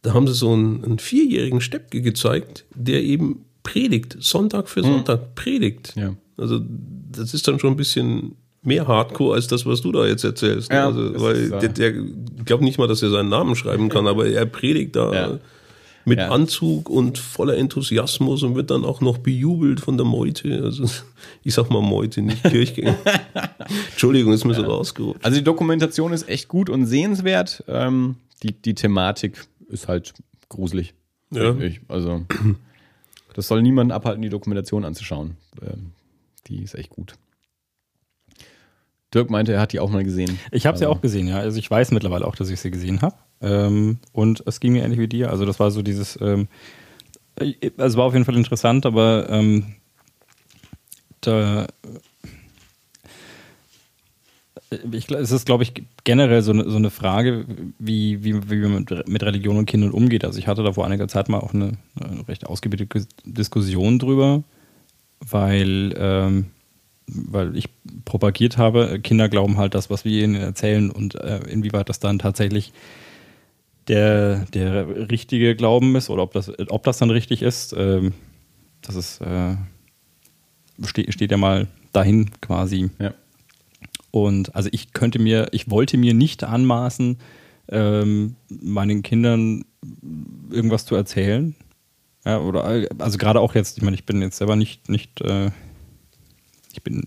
Da 0.03 0.13
haben 0.13 0.25
sie 0.25 0.33
so 0.33 0.51
einen, 0.53 0.83
einen 0.83 0.99
vierjährigen 0.99 1.59
Steppke 1.61 2.01
gezeigt, 2.01 2.65
der 2.73 3.03
eben 3.03 3.43
predigt, 3.63 4.15
Sonntag 4.19 4.69
für 4.69 4.81
Sonntag 4.81 5.35
predigt. 5.35 5.95
Mhm. 5.97 6.01
Ja. 6.01 6.15
Also 6.37 6.59
das 7.11 7.33
ist 7.33 7.45
dann 7.47 7.59
schon 7.59 7.73
ein 7.73 7.77
bisschen 7.77 8.35
mehr 8.63 8.87
Hardcore 8.87 9.35
als 9.35 9.47
das, 9.47 9.65
was 9.65 9.81
du 9.81 9.91
da 9.91 10.05
jetzt 10.05 10.23
erzählst. 10.23 10.71
Ja, 10.71 10.87
also, 10.87 11.19
weil 11.21 11.49
der, 11.49 11.69
der 11.69 11.95
ich 11.95 12.45
glaube 12.45 12.63
nicht 12.63 12.77
mal, 12.77 12.87
dass 12.87 13.01
er 13.01 13.09
seinen 13.09 13.29
Namen 13.29 13.55
schreiben 13.55 13.89
kann, 13.89 14.07
aber 14.07 14.27
er 14.27 14.45
predigt 14.45 14.95
da 14.95 15.13
Ja. 15.13 15.39
mit 16.05 16.19
Ja. 16.19 16.29
Anzug 16.29 16.89
und 16.89 17.17
voller 17.17 17.57
Enthusiasmus 17.57 18.43
und 18.43 18.55
wird 18.55 18.69
dann 18.71 18.85
auch 18.85 19.01
noch 19.01 19.17
bejubelt 19.17 19.79
von 19.79 19.97
der 19.97 20.05
Meute. 20.05 20.61
Also 20.63 20.85
ich 21.43 21.53
sag 21.53 21.69
mal 21.71 21.81
Meute, 21.81 22.21
nicht 22.21 22.43
Kirchgänger. 22.43 22.95
Entschuldigung, 23.91 24.33
ist 24.33 24.45
mir 24.45 24.53
so 24.53 24.63
rausgerutscht. 24.63 25.23
Also 25.25 25.37
die 25.37 25.43
Dokumentation 25.43 26.13
ist 26.13 26.27
echt 26.29 26.47
gut 26.47 26.69
und 26.69 26.85
sehenswert. 26.85 27.63
Ähm, 27.67 28.15
die, 28.43 28.53
die 28.53 28.73
Thematik 28.75 29.45
ist 29.69 29.87
halt 29.87 30.13
gruselig. 30.49 30.93
Ja. 31.31 31.55
Ich. 31.59 31.79
Also 31.87 32.25
das 33.33 33.47
soll 33.47 33.61
niemanden 33.61 33.91
abhalten, 33.91 34.21
die 34.21 34.29
Dokumentation 34.29 34.83
anzuschauen. 34.85 35.37
Ähm, 35.61 35.91
die 36.47 36.61
ist 36.63 36.75
echt 36.75 36.89
gut. 36.89 37.13
Dirk 39.13 39.29
meinte, 39.29 39.53
er 39.53 39.59
hat 39.59 39.73
die 39.73 39.79
auch 39.79 39.89
mal 39.89 40.03
gesehen. 40.03 40.39
Ich 40.51 40.65
habe 40.65 40.77
sie 40.77 40.85
Also, 40.85 40.95
auch 40.97 41.01
gesehen, 41.01 41.27
ja. 41.27 41.39
Also 41.39 41.59
ich 41.59 41.69
weiß 41.69 41.91
mittlerweile 41.91 42.25
auch, 42.25 42.35
dass 42.35 42.49
ich 42.49 42.59
sie 42.61 42.71
gesehen 42.71 43.01
habe. 43.01 43.15
Ähm, 43.41 43.99
und 44.13 44.43
es 44.45 44.59
ging 44.59 44.73
mir 44.73 44.83
ähnlich 44.83 44.99
wie 44.99 45.07
dir. 45.07 45.29
Also 45.29 45.45
das 45.45 45.59
war 45.59 45.71
so 45.71 45.81
dieses, 45.81 46.17
ähm, 46.21 46.47
äh, 47.39 47.71
also 47.77 47.97
war 47.97 48.05
auf 48.05 48.13
jeden 48.13 48.25
Fall 48.25 48.37
interessant, 48.37 48.85
aber 48.85 49.29
ähm, 49.29 49.75
da 51.21 51.63
äh, 51.63 51.67
ich, 54.91 55.11
es 55.11 55.31
ist, 55.31 55.45
glaube 55.45 55.63
ich, 55.63 55.73
generell 56.03 56.41
so 56.41 56.51
eine, 56.51 56.69
so 56.69 56.77
eine 56.77 56.89
Frage, 56.89 57.45
wie, 57.77 58.23
wie, 58.23 58.49
wie 58.49 58.55
man 58.57 58.85
mit, 58.89 59.07
mit 59.09 59.23
Religion 59.23 59.57
und 59.57 59.65
Kindern 59.65 59.91
umgeht. 59.91 60.23
Also 60.23 60.39
ich 60.39 60.47
hatte 60.47 60.63
da 60.63 60.71
vor 60.73 60.85
einiger 60.85 61.07
Zeit 61.07 61.27
mal 61.27 61.39
auch 61.39 61.53
eine, 61.53 61.73
eine 61.99 62.27
recht 62.27 62.47
ausgiebige 62.47 63.05
Diskussion 63.25 63.99
drüber, 63.99 64.43
weil, 65.19 65.93
ähm, 65.97 66.45
weil 67.07 67.55
ich 67.57 67.69
propagiert 68.05 68.57
habe, 68.57 68.99
Kinder 68.99 69.29
glauben 69.29 69.57
halt 69.57 69.75
das, 69.75 69.89
was 69.89 70.05
wir 70.05 70.23
ihnen 70.23 70.35
erzählen 70.35 70.91
und 70.91 71.15
äh, 71.15 71.39
inwieweit 71.49 71.89
das 71.89 71.99
dann 71.99 72.19
tatsächlich 72.19 72.73
der, 73.87 74.45
der 74.53 75.09
richtige 75.09 75.55
Glauben 75.55 75.95
ist 75.95 76.09
oder 76.09 76.23
ob 76.23 76.33
das, 76.33 76.51
ob 76.69 76.83
das 76.83 76.97
dann 76.99 77.09
richtig 77.09 77.41
ist, 77.41 77.73
ähm, 77.77 78.13
das 78.81 78.95
ist, 78.95 79.21
äh, 79.21 79.55
steht, 80.85 81.13
steht 81.13 81.31
ja 81.31 81.37
mal 81.37 81.67
dahin 81.91 82.31
quasi. 82.41 82.89
Ja. 82.99 83.13
Und 84.11 84.55
also 84.55 84.69
ich 84.71 84.93
könnte 84.93 85.19
mir, 85.19 85.49
ich 85.51 85.69
wollte 85.69 85.97
mir 85.97 86.13
nicht 86.13 86.43
anmaßen, 86.43 87.17
ähm, 87.69 88.35
meinen 88.49 89.03
Kindern 89.03 89.65
irgendwas 90.49 90.85
zu 90.85 90.95
erzählen. 90.95 91.55
Ja, 92.25 92.39
oder 92.39 92.63
also 92.99 93.17
gerade 93.17 93.39
auch 93.39 93.55
jetzt, 93.55 93.77
ich 93.77 93.83
meine, 93.83 93.95
ich 93.95 94.05
bin 94.05 94.21
jetzt 94.21 94.37
selber 94.37 94.55
nicht, 94.55 94.89
nicht 94.89 95.21
äh, 95.21 95.49
ich 96.73 96.83
bin, 96.83 97.01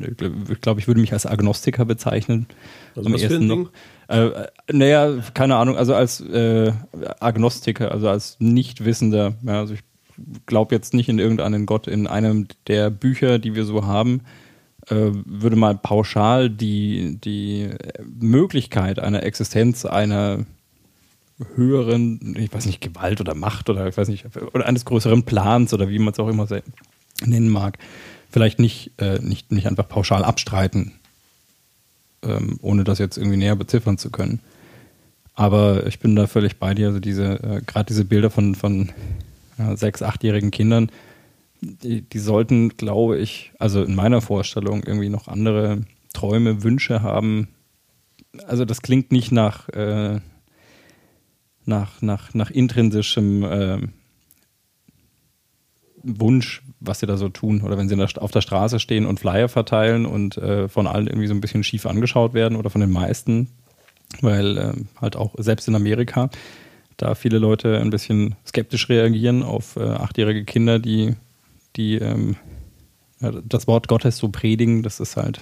glaube, 0.61 0.81
ich 0.81 0.87
würde 0.87 1.00
mich 1.00 1.12
als 1.12 1.27
Agnostiker 1.27 1.85
bezeichnen. 1.85 2.46
Also 2.94 3.12
was 3.12 3.22
für 3.22 3.35
ein 3.37 3.48
Ding? 3.48 3.68
Äh, 4.09 4.27
äh, 4.27 4.46
naja, 4.72 5.18
keine 5.35 5.57
Ahnung, 5.57 5.77
also 5.77 5.94
als 5.94 6.20
äh, 6.20 6.72
Agnostiker, 7.20 7.90
also 7.92 8.09
als 8.09 8.37
Nichtwissender. 8.40 9.35
Ja, 9.42 9.61
also 9.61 9.74
ich 9.74 9.81
glaube 10.46 10.74
jetzt 10.74 10.94
nicht 10.94 11.09
in 11.09 11.18
irgendeinen 11.18 11.66
Gott. 11.66 11.87
In 11.87 12.07
einem 12.07 12.46
der 12.66 12.90
Bücher, 12.90 13.38
die 13.38 13.55
wir 13.55 13.64
so 13.64 13.87
haben, 13.87 14.22
äh, 14.88 15.11
würde 15.24 15.57
mal 15.57 15.77
pauschal 15.77 16.50
die, 16.50 17.18
die 17.22 17.70
Möglichkeit 18.20 18.98
einer 18.98 19.22
Existenz 19.22 19.85
einer 19.85 20.44
höheren, 21.57 22.37
ich 22.38 22.53
weiß 22.53 22.66
nicht, 22.66 22.81
Gewalt 22.81 23.20
oder 23.20 23.35
Macht 23.35 23.68
oder 23.68 23.88
ich 23.88 23.96
weiß 23.96 24.09
nicht, 24.09 24.27
oder 24.53 24.66
eines 24.66 24.85
größeren 24.85 25.24
Plans 25.24 25.74
oder 25.74 25.88
wie 25.88 25.98
man 25.98 26.12
es 26.12 26.20
auch 26.20 26.29
immer 26.29 26.46
nennen 27.24 27.48
mag, 27.48 27.79
vielleicht 28.35 28.59
nicht, 28.59 28.90
äh, 28.99 29.20
nicht, 29.20 29.53
nicht 29.53 29.68
einfach 29.68 29.87
pauschal 29.87 30.25
abstreiten, 30.25 30.90
ähm, 32.25 32.59
ohne 32.62 32.83
das 32.83 32.99
jetzt 32.99 33.16
irgendwie 33.16 33.37
näher 33.37 33.55
beziffern 33.55 33.97
zu 33.97 34.11
können. 34.11 34.40
Aber 35.35 35.87
ich 35.87 36.01
bin 36.01 36.16
da 36.16 36.27
völlig 36.27 36.57
bei 36.57 36.75
dir. 36.75 36.88
Also 36.88 36.99
diese, 36.99 37.35
äh, 37.44 37.62
gerade 37.64 37.87
diese 37.87 38.05
Bilder 38.05 38.31
von, 38.31 38.57
von 38.57 38.90
ja, 39.57 39.77
sechs, 39.77 40.03
achtjährigen 40.03 40.51
Kindern, 40.51 40.90
die, 41.61 42.03
die 42.03 42.18
sollten, 42.18 42.70
glaube 42.70 43.18
ich, 43.18 43.53
also 43.61 43.85
in 43.85 43.94
meiner 43.94 44.20
Vorstellung 44.20 44.83
irgendwie 44.83 45.11
noch 45.11 45.29
andere 45.29 45.83
Träume, 46.12 46.64
Wünsche 46.64 47.03
haben. 47.03 47.47
Also 48.49 48.64
das 48.64 48.83
klingt 48.83 49.12
nicht 49.12 49.31
nach, 49.31 49.68
äh, 49.68 50.18
nach, 51.66 52.03
nach, 52.03 52.35
nach 52.35 52.51
intrinsischem 52.51 53.44
äh, 53.44 53.79
Wunsch, 56.04 56.62
was 56.80 57.00
sie 57.00 57.06
da 57.06 57.16
so 57.16 57.28
tun. 57.28 57.62
Oder 57.62 57.78
wenn 57.78 57.88
sie 57.88 58.20
auf 58.20 58.30
der 58.30 58.40
Straße 58.40 58.78
stehen 58.78 59.06
und 59.06 59.20
Flyer 59.20 59.48
verteilen 59.48 60.06
und 60.06 60.36
äh, 60.36 60.68
von 60.68 60.86
allen 60.86 61.06
irgendwie 61.06 61.26
so 61.26 61.34
ein 61.34 61.40
bisschen 61.40 61.64
schief 61.64 61.86
angeschaut 61.86 62.34
werden 62.34 62.56
oder 62.56 62.70
von 62.70 62.80
den 62.80 62.90
meisten, 62.90 63.48
weil 64.20 64.58
äh, 64.58 64.72
halt 65.00 65.16
auch 65.16 65.34
selbst 65.38 65.68
in 65.68 65.74
Amerika 65.74 66.30
da 66.96 67.14
viele 67.14 67.38
Leute 67.38 67.80
ein 67.80 67.90
bisschen 67.90 68.36
skeptisch 68.46 68.88
reagieren 68.88 69.42
auf 69.42 69.76
äh, 69.76 69.82
achtjährige 69.82 70.44
Kinder, 70.44 70.78
die, 70.78 71.14
die 71.76 71.96
ähm, 71.96 72.36
das 73.20 73.66
Wort 73.66 73.88
Gottes 73.88 74.18
so 74.18 74.28
predigen. 74.28 74.82
Das 74.82 75.00
ist 75.00 75.16
halt 75.16 75.40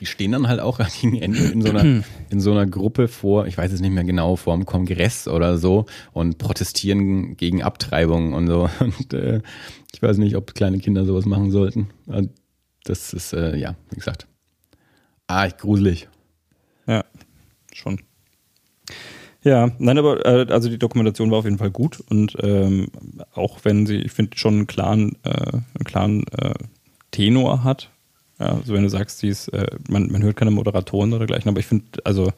Die 0.00 0.06
stehen 0.06 0.32
dann 0.32 0.48
halt 0.48 0.60
auch 0.60 0.80
gegen 1.00 1.20
Ende 1.20 1.38
in 1.38 1.62
so, 1.62 1.70
einer, 1.70 2.02
in 2.30 2.40
so 2.40 2.52
einer 2.52 2.66
Gruppe 2.66 3.08
vor, 3.08 3.46
ich 3.46 3.56
weiß 3.56 3.72
es 3.72 3.80
nicht 3.80 3.92
mehr 3.92 4.04
genau, 4.04 4.36
vor 4.36 4.54
einem 4.54 4.66
Kongress 4.66 5.28
oder 5.28 5.58
so 5.58 5.86
und 6.12 6.38
protestieren 6.38 7.36
gegen 7.36 7.62
Abtreibung 7.62 8.32
und 8.32 8.46
so. 8.46 8.68
Und 8.80 9.14
äh, 9.14 9.40
ich 9.94 10.02
weiß 10.02 10.18
nicht, 10.18 10.36
ob 10.36 10.54
kleine 10.54 10.78
Kinder 10.78 11.04
sowas 11.04 11.24
machen 11.24 11.50
sollten. 11.50 11.90
Und 12.06 12.30
Das 12.84 13.12
ist, 13.14 13.32
äh, 13.32 13.56
ja, 13.56 13.76
wie 13.90 13.96
gesagt, 13.96 14.26
ah, 15.26 15.48
gruselig. 15.48 16.08
Ja, 16.86 17.04
schon. 17.72 18.00
Ja, 19.42 19.70
nein, 19.78 19.98
aber 19.98 20.24
äh, 20.26 20.52
also 20.52 20.68
die 20.68 20.78
Dokumentation 20.78 21.30
war 21.30 21.38
auf 21.38 21.44
jeden 21.44 21.58
Fall 21.58 21.70
gut 21.70 22.00
und 22.00 22.36
ähm, 22.40 22.88
auch 23.34 23.60
wenn 23.64 23.86
sie, 23.86 23.96
ich 23.96 24.12
finde, 24.12 24.36
schon 24.36 24.54
einen 24.54 24.66
klaren, 24.66 25.16
äh, 25.22 25.52
einen 25.52 25.84
klaren 25.84 26.26
äh, 26.28 26.54
Tenor 27.10 27.62
hat. 27.62 27.90
Ja, 28.38 28.46
also 28.46 28.74
wenn 28.74 28.82
du 28.82 28.88
sagst, 28.88 29.18
sie 29.18 29.28
ist, 29.28 29.48
äh, 29.48 29.66
man, 29.88 30.10
man 30.10 30.22
hört 30.22 30.36
keine 30.36 30.50
Moderatoren 30.50 31.10
oder 31.12 31.20
dergleichen, 31.26 31.48
aber 31.48 31.60
ich 31.60 31.66
finde, 31.66 31.86
also 32.04 32.32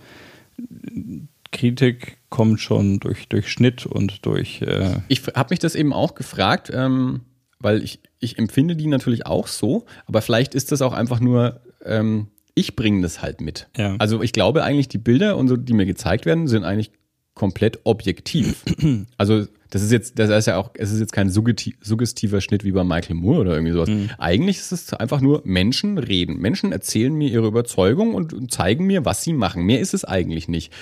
Kritik 1.52 2.18
kommt 2.28 2.60
schon 2.60 3.00
durch, 3.00 3.28
durch 3.28 3.50
Schnitt 3.50 3.86
und 3.86 4.26
durch 4.26 4.62
äh, 4.62 4.96
Ich 5.08 5.22
habe 5.34 5.50
mich 5.50 5.58
das 5.58 5.74
eben 5.74 5.92
auch 5.92 6.14
gefragt, 6.14 6.70
ähm, 6.74 7.20
weil 7.66 7.82
ich, 7.82 7.98
ich 8.20 8.38
empfinde 8.38 8.76
die 8.76 8.86
natürlich 8.86 9.26
auch 9.26 9.48
so, 9.48 9.86
aber 10.06 10.22
vielleicht 10.22 10.54
ist 10.54 10.70
das 10.70 10.82
auch 10.82 10.92
einfach 10.92 11.18
nur, 11.18 11.62
ähm, 11.84 12.28
ich 12.54 12.76
bringe 12.76 13.02
das 13.02 13.22
halt 13.22 13.40
mit. 13.40 13.66
Ja. 13.76 13.96
Also 13.98 14.22
ich 14.22 14.32
glaube 14.32 14.62
eigentlich, 14.62 14.86
die 14.86 14.98
Bilder 14.98 15.36
und 15.36 15.48
so, 15.48 15.56
die 15.56 15.72
mir 15.72 15.84
gezeigt 15.84 16.26
werden, 16.26 16.46
sind 16.46 16.62
eigentlich 16.62 16.92
komplett 17.34 17.80
objektiv. 17.82 18.62
also 19.18 19.46
das 19.70 19.82
ist 19.82 19.90
jetzt, 19.90 20.16
das 20.20 20.30
ist 20.30 20.46
ja 20.46 20.58
auch, 20.58 20.70
es 20.74 20.92
ist 20.92 21.00
jetzt 21.00 21.12
kein 21.12 21.28
suggesti- 21.28 21.74
suggestiver 21.80 22.40
Schnitt 22.40 22.62
wie 22.62 22.70
bei 22.70 22.84
Michael 22.84 23.16
Moore 23.16 23.40
oder 23.40 23.54
irgendwie 23.54 23.72
sowas. 23.72 23.90
Eigentlich 24.18 24.58
ist 24.58 24.70
es 24.70 24.94
einfach 24.94 25.20
nur 25.20 25.42
Menschen 25.44 25.98
reden. 25.98 26.38
Menschen 26.38 26.70
erzählen 26.70 27.12
mir 27.12 27.28
ihre 27.28 27.48
Überzeugung 27.48 28.14
und 28.14 28.52
zeigen 28.52 28.86
mir, 28.86 29.04
was 29.04 29.24
sie 29.24 29.32
machen. 29.32 29.64
Mehr 29.64 29.80
ist 29.80 29.92
es 29.92 30.04
eigentlich 30.04 30.46
nicht. 30.46 30.72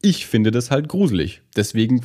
Ich 0.00 0.26
finde 0.26 0.52
das 0.52 0.70
halt 0.70 0.86
gruselig. 0.86 1.42
Deswegen 1.56 2.02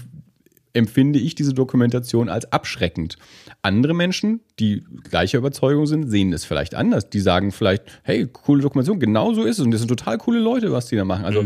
empfinde 0.74 1.20
ich 1.20 1.36
diese 1.36 1.54
Dokumentation 1.54 2.30
als 2.30 2.52
abschreckend. 2.52 3.18
Andere 3.62 3.94
Menschen, 3.94 4.40
die 4.60 4.84
gleicher 5.04 5.38
Überzeugung 5.38 5.86
sind, 5.86 6.10
sehen 6.10 6.32
es 6.34 6.46
vielleicht 6.46 6.76
anders. 6.76 7.10
Die 7.10 7.20
sagen 7.20 7.52
vielleicht, 7.52 7.84
hey, 8.04 8.26
coole 8.28 8.62
Dokumentation, 8.62 9.00
genau 9.00 9.34
so 9.34 9.44
ist 9.44 9.60
es. 9.60 9.66
Und 9.66 9.72
das 9.72 9.82
sind 9.82 9.90
total 9.90 10.18
coole 10.18 10.40
Leute, 10.40 10.72
was 10.72 10.86
die 10.88 10.96
da 10.96 11.04
machen. 11.04 11.26
Also 11.26 11.46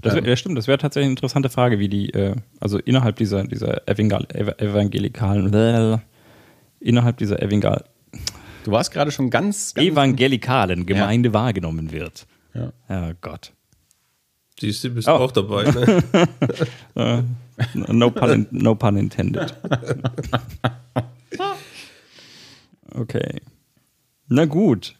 Das 0.00 0.14
wär, 0.14 0.24
ja, 0.26 0.36
stimmt, 0.36 0.56
das 0.56 0.68
wäre 0.68 0.78
tatsächlich 0.78 1.06
eine 1.06 1.12
interessante 1.12 1.50
Frage, 1.50 1.78
wie 1.78 1.88
die, 1.90 2.10
äh, 2.14 2.34
also 2.60 2.78
innerhalb 2.78 3.16
dieser, 3.16 3.44
dieser 3.44 3.86
Evangal 3.86 4.26
Ev- 4.32 4.58
evangelikalen, 4.58 5.52
äh, 5.52 5.98
innerhalb 6.80 7.18
dieser 7.18 7.42
Evangal 7.42 7.84
du 8.64 8.72
warst 8.72 8.90
gerade 8.90 9.12
schon 9.12 9.30
ganz, 9.30 9.74
ganz 9.74 9.86
evangelikalen 9.86 10.86
Gemeinde 10.86 11.32
wahrgenommen 11.32 11.92
wird. 11.92 12.26
Ja. 12.54 12.72
Ja, 12.88 13.12
Gott. 13.20 13.52
Siehst 14.58 14.82
du, 14.82 14.90
bist 14.90 15.06
Oh. 15.08 15.12
auch 15.12 15.30
dabei. 15.30 15.64
Ne? 15.64 16.02
No, 17.74 18.10
pun, 18.10 18.30
in- 18.30 18.46
no 18.50 18.74
pun 18.74 18.96
intended. 18.96 19.54
Okay. 22.94 23.40
Na 24.28 24.44
gut. 24.46 24.94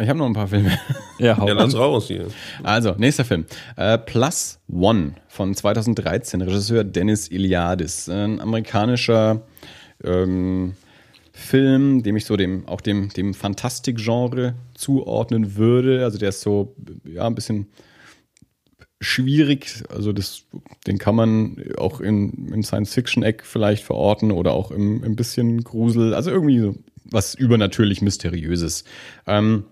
Ich 0.00 0.08
habe 0.08 0.18
noch 0.18 0.26
ein 0.26 0.32
paar 0.32 0.48
Filme. 0.48 0.70
Ja, 1.18 1.36
hau 1.36 1.46
Ja, 1.46 1.54
lass 1.54 1.74
raus 1.74 2.06
hier. 2.08 2.28
Also, 2.62 2.94
nächster 2.96 3.24
Film. 3.24 3.44
Äh, 3.76 3.98
Plus 3.98 4.58
One 4.70 5.14
von 5.28 5.54
2013, 5.54 6.40
Regisseur 6.40 6.84
Dennis 6.84 7.28
Iliadis. 7.28 8.08
Ein 8.08 8.40
amerikanischer 8.40 9.42
ähm, 10.02 10.74
Film, 11.32 12.02
dem 12.02 12.16
ich 12.16 12.24
so 12.24 12.36
dem, 12.36 12.66
auch 12.66 12.80
dem, 12.80 13.10
dem 13.10 13.34
Fantastik-Genre 13.34 14.54
zuordnen 14.74 15.56
würde. 15.56 16.04
Also 16.04 16.18
der 16.18 16.30
ist 16.30 16.40
so, 16.40 16.74
ja, 17.04 17.26
ein 17.26 17.34
bisschen 17.34 17.66
schwierig. 19.00 19.82
Also 19.88 20.12
das, 20.12 20.44
den 20.86 20.98
kann 20.98 21.14
man 21.14 21.56
auch 21.78 22.00
in, 22.00 22.52
in 22.52 22.62
Science-Fiction-Eck 22.62 23.44
vielleicht 23.44 23.82
verorten 23.82 24.30
oder 24.30 24.52
auch 24.52 24.70
im, 24.70 25.02
im 25.02 25.16
bisschen 25.16 25.64
Grusel. 25.64 26.14
Also 26.14 26.30
irgendwie 26.30 26.58
so 26.58 26.74
was 27.04 27.34
übernatürlich 27.34 28.02
Mysteriöses. 28.02 28.84
Ähm, 29.26 29.64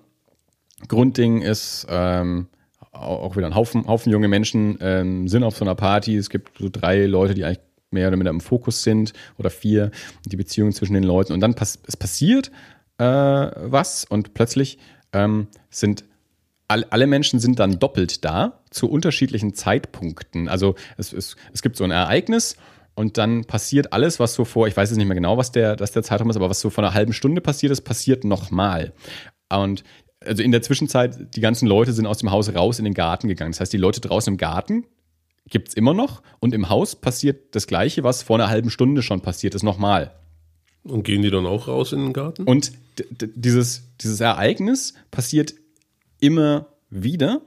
Grundding 0.88 1.42
ist 1.42 1.86
ähm, 1.90 2.46
au- 2.92 3.18
auch 3.18 3.36
wieder 3.36 3.46
ein 3.46 3.54
Haufen, 3.54 3.86
Haufen 3.86 4.10
junge 4.10 4.28
Menschen 4.28 4.78
ähm, 4.80 5.28
sind 5.28 5.44
auf 5.44 5.56
so 5.56 5.64
einer 5.64 5.74
Party. 5.74 6.16
Es 6.16 6.30
gibt 6.30 6.58
so 6.58 6.68
drei 6.70 7.04
Leute, 7.06 7.34
die 7.34 7.44
eigentlich 7.44 7.60
mehr 7.90 8.08
oder 8.08 8.16
minder 8.16 8.30
im 8.30 8.40
Fokus 8.40 8.82
sind 8.82 9.12
oder 9.38 9.50
vier, 9.50 9.90
die 10.26 10.36
Beziehung 10.36 10.72
zwischen 10.72 10.94
den 10.94 11.04
Leuten. 11.04 11.32
Und 11.32 11.40
dann 11.40 11.54
pass 11.54 11.78
es 11.86 11.96
passiert 11.96 12.50
äh, 12.98 13.04
was 13.04 14.04
und 14.04 14.34
plötzlich 14.34 14.78
ähm, 15.12 15.48
sind 15.70 16.04
alle 16.68 17.06
Menschen 17.06 17.40
sind 17.40 17.58
dann 17.58 17.78
doppelt 17.78 18.24
da 18.24 18.60
zu 18.70 18.90
unterschiedlichen 18.90 19.54
Zeitpunkten. 19.54 20.48
Also 20.48 20.74
es, 20.98 21.12
es, 21.12 21.36
es 21.52 21.62
gibt 21.62 21.76
so 21.76 21.84
ein 21.84 21.90
Ereignis 21.90 22.56
und 22.94 23.16
dann 23.16 23.44
passiert 23.44 23.92
alles, 23.92 24.20
was 24.20 24.34
so 24.34 24.44
vor, 24.44 24.68
ich 24.68 24.76
weiß 24.76 24.90
jetzt 24.90 24.98
nicht 24.98 25.06
mehr 25.06 25.14
genau, 25.14 25.38
was 25.38 25.50
der, 25.50 25.80
was 25.80 25.92
der 25.92 26.02
Zeitraum 26.02 26.28
ist, 26.30 26.36
aber 26.36 26.50
was 26.50 26.60
so 26.60 26.68
vor 26.68 26.84
einer 26.84 26.94
halben 26.94 27.12
Stunde 27.12 27.40
passiert 27.40 27.72
ist, 27.72 27.82
passiert 27.82 28.24
nochmal. 28.24 28.92
Und 29.48 29.82
also 30.20 30.42
in 30.42 30.52
der 30.52 30.62
Zwischenzeit, 30.62 31.34
die 31.36 31.40
ganzen 31.40 31.66
Leute 31.66 31.92
sind 31.92 32.06
aus 32.06 32.18
dem 32.18 32.30
Haus 32.30 32.54
raus 32.54 32.78
in 32.78 32.84
den 32.84 32.94
Garten 32.94 33.28
gegangen. 33.28 33.52
Das 33.52 33.60
heißt, 33.60 33.72
die 33.72 33.78
Leute 33.78 34.00
draußen 34.00 34.32
im 34.32 34.36
Garten 34.36 34.84
gibt 35.48 35.68
es 35.68 35.74
immer 35.74 35.94
noch 35.94 36.22
und 36.40 36.52
im 36.52 36.68
Haus 36.68 36.96
passiert 36.96 37.54
das 37.54 37.66
Gleiche, 37.66 38.04
was 38.04 38.22
vor 38.22 38.36
einer 38.36 38.50
halben 38.50 38.68
Stunde 38.68 39.02
schon 39.02 39.22
passiert 39.22 39.54
ist, 39.54 39.62
nochmal. 39.62 40.12
Und 40.82 41.04
gehen 41.04 41.22
die 41.22 41.30
dann 41.30 41.46
auch 41.46 41.68
raus 41.68 41.92
in 41.92 42.00
den 42.00 42.12
Garten? 42.12 42.44
Und 42.44 42.72
dieses, 43.20 43.84
dieses 44.00 44.20
Ereignis 44.20 44.94
passiert 45.10 45.54
immer 46.20 46.66
wieder 46.90 47.42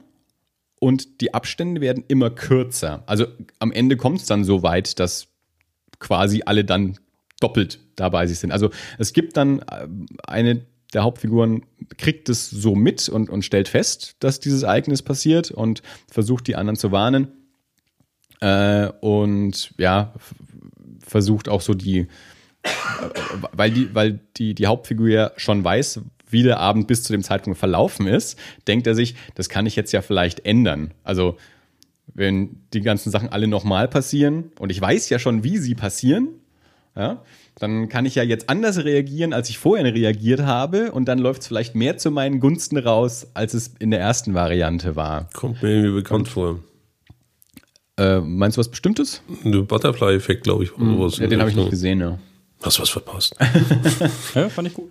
und 0.80 1.20
die 1.20 1.34
Abstände 1.34 1.80
werden 1.80 2.04
immer 2.08 2.30
kürzer. 2.30 3.02
Also 3.06 3.26
am 3.58 3.72
Ende 3.72 3.96
kommt 3.96 4.20
es 4.20 4.26
dann 4.26 4.44
so 4.44 4.62
weit, 4.62 4.98
dass 4.98 5.28
quasi 5.98 6.42
alle 6.44 6.64
dann 6.64 6.98
doppelt 7.40 7.78
dabei 7.96 8.26
sich 8.26 8.38
sind. 8.38 8.52
Also 8.52 8.70
es 8.98 9.12
gibt 9.12 9.36
dann 9.36 9.60
äh, 9.60 9.88
eine 10.26 10.66
der 10.92 11.04
Hauptfiguren 11.04 11.64
kriegt 11.96 12.28
es 12.28 12.50
so 12.50 12.74
mit 12.74 13.08
und, 13.08 13.30
und 13.30 13.44
stellt 13.44 13.68
fest, 13.68 14.16
dass 14.20 14.40
dieses 14.40 14.62
Ereignis 14.62 15.02
passiert 15.02 15.50
und 15.50 15.82
versucht 16.10 16.46
die 16.46 16.56
anderen 16.56 16.76
zu 16.76 16.92
warnen. 16.92 17.28
Äh, 18.40 18.88
und 19.00 19.72
ja, 19.78 20.12
versucht 21.00 21.48
auch 21.48 21.60
so 21.60 21.74
die, 21.74 22.08
weil 23.52 23.70
die, 23.70 23.94
weil 23.94 24.20
die, 24.36 24.54
die 24.54 24.66
Hauptfigur 24.66 25.08
ja 25.08 25.32
schon 25.36 25.64
weiß, 25.64 26.00
wie 26.32 26.42
der 26.42 26.58
Abend 26.58 26.86
bis 26.86 27.02
zu 27.02 27.12
dem 27.12 27.22
Zeitpunkt 27.22 27.58
verlaufen 27.58 28.06
ist, 28.06 28.38
denkt 28.66 28.86
er 28.86 28.94
sich, 28.94 29.14
das 29.34 29.48
kann 29.48 29.66
ich 29.66 29.76
jetzt 29.76 29.92
ja 29.92 30.02
vielleicht 30.02 30.44
ändern. 30.44 30.92
Also, 31.04 31.36
wenn 32.14 32.60
die 32.72 32.80
ganzen 32.80 33.10
Sachen 33.10 33.28
alle 33.28 33.46
nochmal 33.46 33.88
passieren 33.88 34.52
und 34.58 34.70
ich 34.70 34.80
weiß 34.80 35.08
ja 35.08 35.18
schon, 35.18 35.44
wie 35.44 35.58
sie 35.58 35.74
passieren, 35.74 36.28
ja, 36.96 37.22
dann 37.58 37.88
kann 37.88 38.06
ich 38.06 38.14
ja 38.14 38.22
jetzt 38.22 38.48
anders 38.48 38.84
reagieren, 38.84 39.32
als 39.32 39.48
ich 39.48 39.58
vorher 39.58 39.94
reagiert 39.94 40.40
habe 40.42 40.92
und 40.92 41.06
dann 41.06 41.18
läuft 41.18 41.42
es 41.42 41.48
vielleicht 41.48 41.74
mehr 41.74 41.96
zu 41.96 42.10
meinen 42.10 42.40
Gunsten 42.40 42.76
raus, 42.76 43.28
als 43.34 43.54
es 43.54 43.74
in 43.78 43.90
der 43.90 44.00
ersten 44.00 44.34
Variante 44.34 44.96
war. 44.96 45.28
Kommt 45.32 45.62
mir 45.62 45.70
irgendwie 45.70 45.94
bekannt 45.94 46.28
vor. 46.28 46.60
Äh, 47.98 48.20
meinst 48.20 48.56
du 48.56 48.60
was 48.60 48.70
Bestimmtes? 48.70 49.22
Der 49.44 49.60
Butterfly-Effekt, 49.60 50.44
glaube 50.44 50.64
ich, 50.64 50.74
oder 50.76 50.86
sowas. 50.86 51.18
Ja, 51.18 51.26
den 51.26 51.40
habe 51.40 51.50
ich 51.50 51.56
nicht 51.56 51.70
gesehen, 51.70 52.00
ja. 52.00 52.18
Hast 52.62 52.80
was 52.80 52.90
verpasst. 52.90 53.36
Ja, 54.34 54.48
fand 54.48 54.68
ich 54.68 54.74
gut. 54.74 54.90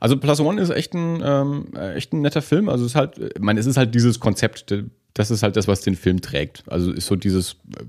Also 0.00 0.16
Plus 0.16 0.40
One 0.40 0.60
ist 0.60 0.70
echt 0.70 0.94
ein, 0.94 1.22
ähm, 1.24 1.68
äh, 1.76 1.94
echt 1.94 2.12
ein 2.12 2.20
netter 2.20 2.42
Film. 2.42 2.68
Also 2.68 2.84
es 2.84 2.92
ist 2.92 2.96
halt, 2.96 3.18
ich 3.18 3.40
meine, 3.40 3.60
es 3.60 3.66
ist 3.66 3.76
halt 3.76 3.94
dieses 3.94 4.20
Konzept, 4.20 4.74
das 5.14 5.30
ist 5.30 5.42
halt 5.42 5.56
das, 5.56 5.68
was 5.68 5.80
den 5.80 5.96
Film 5.96 6.20
trägt. 6.20 6.64
Also 6.66 6.92
ist 6.92 7.06
so 7.06 7.16
dieses, 7.16 7.56
äh, 7.78 7.84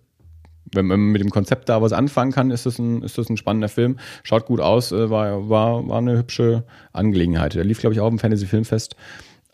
wenn 0.74 0.88
man 0.88 1.00
mit 1.00 1.22
dem 1.22 1.30
Konzept 1.30 1.70
da 1.70 1.82
was 1.82 1.94
anfangen 1.94 2.32
kann, 2.32 2.52
ist 2.52 2.66
das 2.66 2.80
ein, 2.80 3.02
ist 3.02 3.18
das 3.18 3.30
ein 3.30 3.38
spannender 3.38 3.70
Film. 3.70 3.98
Schaut 4.24 4.46
gut 4.46 4.60
aus, 4.60 4.92
äh, 4.92 5.10
war, 5.10 5.50
war, 5.50 5.88
war 5.88 5.98
eine 5.98 6.18
hübsche 6.18 6.64
Angelegenheit. 6.94 7.56
Der 7.56 7.64
lief, 7.64 7.80
glaube 7.80 7.94
ich, 7.94 8.00
auch 8.00 8.10
im 8.10 8.20
Fantasy 8.20 8.48
Filmfest. 8.48 8.96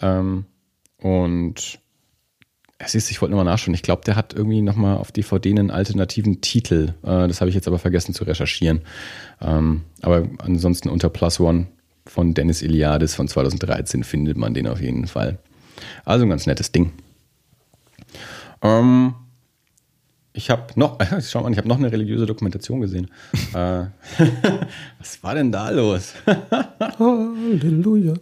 Ähm, 0.02 0.46
und 0.98 1.80
es 2.80 2.96
ich 2.96 3.22
wollte 3.22 3.32
nochmal 3.32 3.46
nachschauen. 3.46 3.74
Ich 3.74 3.84
glaube, 3.84 4.04
der 4.06 4.16
hat 4.16 4.34
irgendwie 4.34 4.62
nochmal 4.62 4.98
auf 4.98 5.12
DVD 5.12 5.50
einen 5.52 5.72
alternativen 5.72 6.42
Titel. 6.42 6.94
Das 7.02 7.40
habe 7.40 7.50
ich 7.50 7.56
jetzt 7.56 7.68
aber 7.68 7.80
vergessen 7.80 8.14
zu 8.14 8.24
recherchieren. 8.26 8.82
Ähm, 9.42 9.84
aber 10.02 10.28
ansonsten 10.40 10.90
unter 10.90 11.10
Plus 11.10 11.40
One 11.40 11.68
von 12.06 12.34
Dennis 12.34 12.62
Iliadis 12.62 13.16
von 13.16 13.28
2013 13.28 14.04
findet 14.04 14.38
man 14.38 14.54
den 14.54 14.68
auf 14.68 14.82
jeden 14.82 15.08
Fall. 15.08 15.40
Also 16.06 16.26
ein 16.26 16.30
ganz 16.30 16.46
nettes 16.46 16.72
Ding. 16.72 16.92
Ähm, 18.62 19.16
ich 20.34 20.50
habe 20.50 20.68
noch, 20.76 20.98
schau 21.22 21.42
mal, 21.42 21.52
ich 21.52 21.58
habe 21.58 21.68
noch 21.68 21.78
eine 21.78 21.92
religiöse 21.92 22.26
Dokumentation 22.26 22.82
gesehen. 22.82 23.10
äh, 23.54 23.86
was 25.00 25.24
war 25.24 25.36
denn 25.36 25.52
da 25.52 25.70
los? 25.70 26.14
Halleluja. 27.00 28.16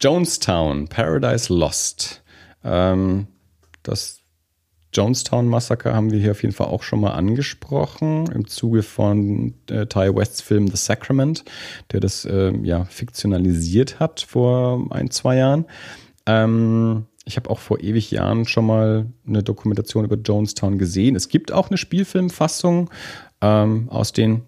Jonestown, 0.00 0.88
Paradise 0.88 1.52
Lost. 1.52 2.22
Ähm, 2.62 3.26
das 3.82 4.17
Jonestown-Massaker 4.92 5.94
haben 5.94 6.10
wir 6.10 6.18
hier 6.18 6.30
auf 6.30 6.42
jeden 6.42 6.54
Fall 6.54 6.68
auch 6.68 6.82
schon 6.82 7.00
mal 7.00 7.12
angesprochen 7.12 8.30
im 8.32 8.46
Zuge 8.46 8.82
von 8.82 9.54
äh, 9.70 9.86
Ty 9.86 10.14
Wests 10.14 10.40
Film 10.40 10.68
The 10.68 10.76
Sacrament, 10.76 11.44
der 11.92 12.00
das 12.00 12.24
äh, 12.24 12.52
ja 12.62 12.84
fiktionalisiert 12.86 14.00
hat 14.00 14.20
vor 14.20 14.86
ein, 14.90 15.10
zwei 15.10 15.36
Jahren. 15.36 15.66
Ähm, 16.26 17.06
ich 17.24 17.36
habe 17.36 17.50
auch 17.50 17.58
vor 17.58 17.80
ewig 17.80 18.10
Jahren 18.10 18.46
schon 18.46 18.66
mal 18.66 19.06
eine 19.26 19.42
Dokumentation 19.42 20.04
über 20.04 20.16
Jonestown 20.16 20.78
gesehen. 20.78 21.14
Es 21.14 21.28
gibt 21.28 21.52
auch 21.52 21.68
eine 21.68 21.76
Spielfilmfassung 21.76 22.88
ähm, 23.42 23.88
aus 23.90 24.12
den 24.12 24.42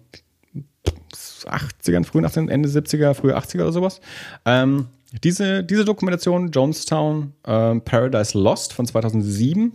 80ern, 1.13 2.03
frühen 2.03 2.25
80ern, 2.25 2.49
Ende 2.49 2.69
70er, 2.69 3.13
frühe 3.13 3.37
80er 3.37 3.61
oder 3.61 3.71
sowas. 3.71 4.01
Ähm, 4.45 4.87
diese, 5.23 5.63
diese 5.63 5.85
Dokumentation, 5.85 6.51
Jonestown 6.51 7.33
ähm, 7.45 7.81
Paradise 7.81 8.37
Lost 8.37 8.73
von 8.73 8.85
2007, 8.85 9.73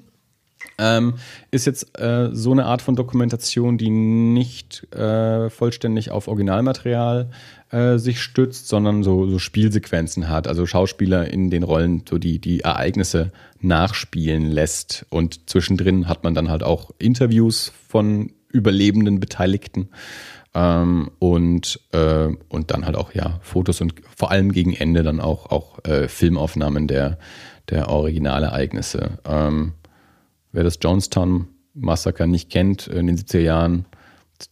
ähm, 0.78 1.14
ist 1.50 1.66
jetzt 1.66 1.98
äh, 1.98 2.28
so 2.32 2.52
eine 2.52 2.66
Art 2.66 2.82
von 2.82 2.96
Dokumentation, 2.96 3.78
die 3.78 3.90
nicht 3.90 4.92
äh, 4.94 5.48
vollständig 5.48 6.10
auf 6.10 6.28
Originalmaterial 6.28 7.30
äh, 7.70 7.96
sich 7.98 8.20
stützt, 8.20 8.68
sondern 8.68 9.02
so, 9.02 9.26
so 9.26 9.38
Spielsequenzen 9.38 10.28
hat, 10.28 10.46
also 10.46 10.66
Schauspieler 10.66 11.30
in 11.30 11.50
den 11.50 11.62
Rollen 11.62 12.02
so 12.08 12.18
die, 12.18 12.38
die 12.38 12.60
Ereignisse 12.60 13.32
nachspielen 13.60 14.50
lässt. 14.50 15.06
Und 15.08 15.48
zwischendrin 15.48 16.08
hat 16.08 16.24
man 16.24 16.34
dann 16.34 16.50
halt 16.50 16.62
auch 16.62 16.90
Interviews 16.98 17.72
von 17.88 18.32
überlebenden 18.50 19.18
Beteiligten. 19.18 19.88
Ähm, 20.54 21.10
und, 21.18 21.80
äh, 21.92 22.28
und 22.48 22.70
dann 22.70 22.86
halt 22.86 22.96
auch 22.96 23.12
ja 23.14 23.40
Fotos 23.42 23.80
und 23.80 23.94
vor 24.14 24.30
allem 24.30 24.52
gegen 24.52 24.72
Ende 24.72 25.02
dann 25.02 25.20
auch, 25.20 25.50
auch 25.50 25.84
äh, 25.84 26.08
Filmaufnahmen 26.08 26.86
der, 26.86 27.18
der 27.68 27.88
Originalereignisse. 27.88 29.18
Ähm, 29.26 29.72
wer 30.56 30.64
das 30.64 30.78
Jonestown 30.80 31.48
Massaker 31.74 32.26
nicht 32.26 32.48
kennt, 32.48 32.86
in 32.86 33.06
den 33.06 33.18
70er 33.18 33.40
Jahren, 33.40 33.84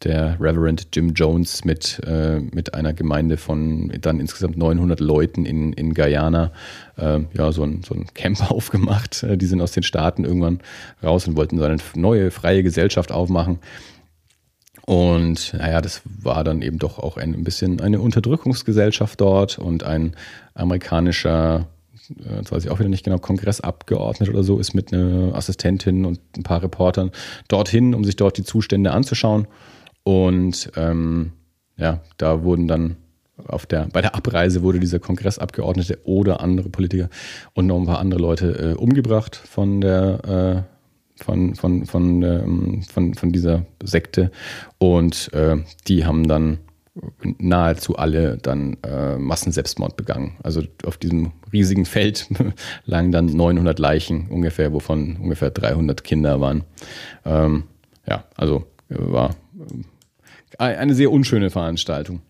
der 0.02 0.38
Reverend 0.38 0.88
Jim 0.92 1.14
Jones 1.14 1.64
mit, 1.64 2.00
äh, 2.06 2.40
mit 2.40 2.74
einer 2.74 2.92
Gemeinde 2.92 3.38
von 3.38 3.90
dann 4.00 4.20
insgesamt 4.20 4.56
900 4.56 5.00
Leuten 5.00 5.46
in, 5.46 5.72
in 5.72 5.94
Guyana 5.94 6.52
äh, 6.96 7.20
ja, 7.32 7.52
so 7.52 7.64
ein, 7.64 7.82
so 7.82 7.94
ein 7.94 8.06
Camp 8.12 8.50
aufgemacht. 8.50 9.22
Äh, 9.22 9.38
die 9.38 9.46
sind 9.46 9.62
aus 9.62 9.72
den 9.72 9.82
Staaten 9.82 10.24
irgendwann 10.24 10.60
raus 11.02 11.26
und 11.26 11.36
wollten 11.36 11.58
so 11.58 11.64
eine 11.64 11.78
neue 11.96 12.30
freie 12.30 12.62
Gesellschaft 12.62 13.10
aufmachen. 13.10 13.58
Und 14.86 15.54
naja, 15.54 15.80
das 15.80 16.02
war 16.04 16.44
dann 16.44 16.60
eben 16.60 16.78
doch 16.78 16.98
auch 16.98 17.16
ein 17.16 17.44
bisschen 17.44 17.80
eine 17.80 18.00
Unterdrückungsgesellschaft 18.00 19.20
dort 19.20 19.58
und 19.58 19.82
ein 19.84 20.14
amerikanischer, 20.52 21.60
äh, 21.60 21.73
jetzt 22.36 22.52
weiß 22.52 22.64
ich 22.64 22.70
auch 22.70 22.78
wieder 22.78 22.88
nicht 22.88 23.04
genau, 23.04 23.18
Kongressabgeordneter 23.18 24.32
oder 24.32 24.44
so, 24.44 24.58
ist 24.58 24.74
mit 24.74 24.92
einer 24.92 25.34
Assistentin 25.34 26.04
und 26.04 26.20
ein 26.36 26.42
paar 26.42 26.62
Reportern 26.62 27.10
dorthin, 27.48 27.94
um 27.94 28.04
sich 28.04 28.16
dort 28.16 28.36
die 28.38 28.44
Zustände 28.44 28.92
anzuschauen. 28.92 29.46
Und 30.02 30.70
ähm, 30.76 31.32
ja, 31.76 32.00
da 32.18 32.42
wurden 32.42 32.68
dann 32.68 32.96
auf 33.46 33.66
der, 33.66 33.88
bei 33.92 34.00
der 34.00 34.14
Abreise 34.14 34.62
wurde 34.62 34.78
dieser 34.78 35.00
Kongressabgeordnete 35.00 35.98
oder 36.04 36.40
andere 36.40 36.68
Politiker 36.68 37.08
und 37.52 37.66
noch 37.66 37.78
ein 37.78 37.86
paar 37.86 37.98
andere 37.98 38.20
Leute 38.20 38.72
äh, 38.72 38.74
umgebracht 38.74 39.34
von 39.34 39.80
der 39.80 40.64
äh, 40.66 40.74
von, 41.16 41.54
von, 41.54 41.86
von, 41.86 42.22
ähm, 42.22 42.82
von, 42.82 43.14
von 43.14 43.30
dieser 43.30 43.64
Sekte. 43.82 44.30
Und 44.78 45.32
äh, 45.32 45.58
die 45.86 46.04
haben 46.04 46.26
dann 46.26 46.58
nahezu 47.38 47.96
alle 47.96 48.38
dann 48.38 48.76
äh, 48.82 49.16
Massenselbstmord 49.16 49.96
begangen. 49.96 50.36
Also 50.42 50.62
auf 50.84 50.96
diesem 50.96 51.32
riesigen 51.52 51.86
Feld 51.86 52.28
lagen 52.84 53.10
dann 53.10 53.26
900 53.26 53.78
Leichen 53.78 54.28
ungefähr, 54.28 54.72
wovon 54.72 55.16
ungefähr 55.16 55.50
300 55.50 56.04
Kinder 56.04 56.40
waren. 56.40 56.64
Ähm, 57.24 57.64
ja, 58.06 58.24
also 58.36 58.64
äh, 58.90 58.96
war 58.98 59.34
äh, 60.58 60.64
eine 60.76 60.94
sehr 60.94 61.10
unschöne 61.10 61.50
Veranstaltung. 61.50 62.20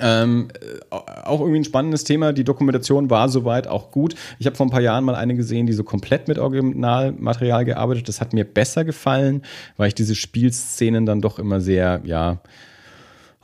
Ähm, 0.00 0.48
äh, 0.60 0.94
auch 0.94 1.40
irgendwie 1.40 1.60
ein 1.60 1.64
spannendes 1.64 2.02
Thema. 2.02 2.32
Die 2.32 2.42
Dokumentation 2.42 3.10
war 3.10 3.28
soweit 3.28 3.68
auch 3.68 3.92
gut. 3.92 4.16
Ich 4.40 4.46
habe 4.46 4.56
vor 4.56 4.66
ein 4.66 4.70
paar 4.70 4.80
Jahren 4.80 5.04
mal 5.04 5.14
eine 5.14 5.36
gesehen, 5.36 5.66
die 5.66 5.72
so 5.72 5.84
komplett 5.84 6.26
mit 6.26 6.38
Originalmaterial 6.38 7.64
gearbeitet. 7.64 8.08
Das 8.08 8.20
hat 8.20 8.32
mir 8.32 8.44
besser 8.44 8.84
gefallen, 8.84 9.42
weil 9.76 9.88
ich 9.88 9.94
diese 9.94 10.16
Spielszenen 10.16 11.06
dann 11.06 11.20
doch 11.20 11.38
immer 11.38 11.60
sehr, 11.60 12.00
ja, 12.04 12.40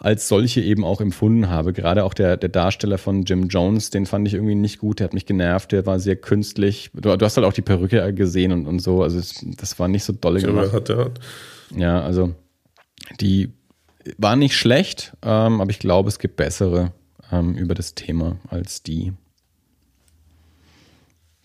als 0.01 0.29
solche 0.29 0.63
eben 0.63 0.83
auch 0.83 1.03
empfunden 1.03 1.51
habe. 1.51 1.75
Gerade 1.75 2.05
auch 2.05 2.15
der, 2.15 2.39
der 2.39 2.49
Darsteller 2.49 2.97
von 2.97 3.25
Jim 3.25 3.49
Jones, 3.49 3.91
den 3.91 4.07
fand 4.07 4.27
ich 4.27 4.33
irgendwie 4.33 4.55
nicht 4.55 4.79
gut. 4.79 4.99
Der 4.99 5.05
hat 5.05 5.13
mich 5.13 5.27
genervt. 5.27 5.73
Der 5.73 5.85
war 5.85 6.01
sehr 6.01 6.17
künstlich. 6.17 6.91
Du, 6.95 7.15
du 7.15 7.25
hast 7.25 7.37
halt 7.37 7.47
auch 7.47 7.53
die 7.53 7.61
Perücke 7.61 8.15
gesehen 8.15 8.51
und, 8.51 8.67
und 8.67 8.79
so. 8.81 9.03
Also 9.03 9.19
es, 9.19 9.45
das 9.59 9.79
war 9.79 9.89
nicht 9.89 10.05
so 10.05 10.15
dolle 10.15 10.41
gemacht. 10.41 10.73
Hat, 10.73 10.89
hat. 10.89 11.21
Ja, 11.77 12.01
also 12.01 12.35
die 13.21 13.53
war 14.17 14.37
nicht 14.37 14.57
schlecht, 14.57 15.13
ähm, 15.23 15.61
aber 15.61 15.71
ich 15.71 15.79
glaube, 15.79 16.09
es 16.09 16.19
gibt 16.19 16.37
bessere 16.37 16.93
ähm, 17.31 17.55
über 17.57 17.75
das 17.75 17.95
Thema 17.95 18.37
als 18.49 18.83
die. 18.83 19.13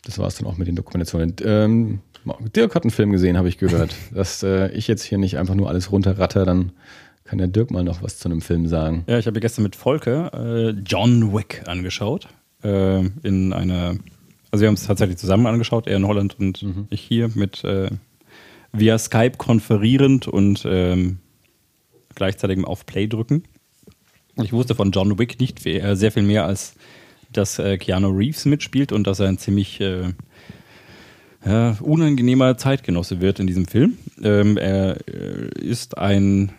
Das 0.06 0.18
war 0.18 0.28
es 0.28 0.36
dann 0.36 0.48
auch 0.48 0.56
mit 0.56 0.70
den 0.70 0.78
Dokumentationen. 0.78 1.36
Ähm, 1.44 2.00
Dirk 2.56 2.74
hat 2.74 2.84
einen 2.84 2.91
Film 2.91 3.12
gesehen, 3.12 3.38
habe 3.38 3.50
ich 3.50 3.58
gehört. 3.58 3.94
Dass 4.13 4.44
äh, 4.44 4.72
ich 4.72 4.88
jetzt 4.88 5.04
hier 5.04 5.18
nicht 5.18 5.38
einfach 5.38 5.56
nur 5.56 5.68
alles 5.68 5.91
runterratter, 5.91 6.46
dann 6.46 6.72
kann 7.26 7.40
der 7.40 7.48
Dirk 7.48 7.72
mal 7.72 7.84
noch 7.84 8.02
was 8.02 8.18
zu 8.18 8.30
einem 8.30 8.42
Film 8.42 8.68
sagen. 8.68 9.04
Ja, 9.08 9.20
ich 9.20 9.28
habe 9.28 9.40
gestern 9.40 9.64
mit 9.64 9.76
Volker 9.76 10.32
äh, 10.34 10.70
John 10.86 11.34
Wick 11.34 11.64
angeschaut. 11.68 12.28
Äh, 12.64 13.00
in 13.24 13.52
einer, 13.52 13.98
also 14.52 14.62
wir 14.62 14.68
haben 14.68 14.76
es 14.76 14.86
tatsächlich 14.86 15.18
zusammen 15.18 15.48
angeschaut, 15.48 15.88
er 15.88 15.98
in 15.98 16.08
Holland 16.08 16.40
und 16.40 16.64
mhm. 16.64 16.88
ich 16.90 17.02
hier 17.02 17.30
mit 17.36 17.64
äh, 17.64 17.90
via 18.72 18.98
Skype 18.98 19.38
konferierend 19.38 20.28
und 20.28 20.64
ähm, 20.66 21.18
gleichzeitig 22.14 22.64
auf 22.64 22.86
Play 22.86 23.08
drücken. 23.08 23.44
Ich 24.42 24.54
wusste 24.54 24.76
von 24.76 24.92
John 24.92 25.18
Wick 25.18 25.40
nicht 25.40 25.62
sehr 25.62 26.12
viel 26.12 26.24
mehr, 26.24 26.46
als 26.46 26.76
dass 27.32 27.60
äh, 27.60 27.78
Keanu 27.78 28.10
Reeves 28.10 28.46
mitspielt 28.46 28.92
und 28.92 29.08
dass 29.08 29.20
er 29.20 29.28
ein 29.28 29.38
ziemlich 29.38 29.80
äh, 29.82 30.14
ja, 31.46 31.78
unangenehmer 31.82 32.58
Zeitgenosse 32.58 33.22
wird 33.22 33.40
in 33.40 33.48
diesem 33.48 33.66
Film. 33.66 33.98
Ähm, 34.22 34.58
er 34.58 34.98
äh, 35.08 35.50
ist 35.60 35.98
ein, 35.98 36.52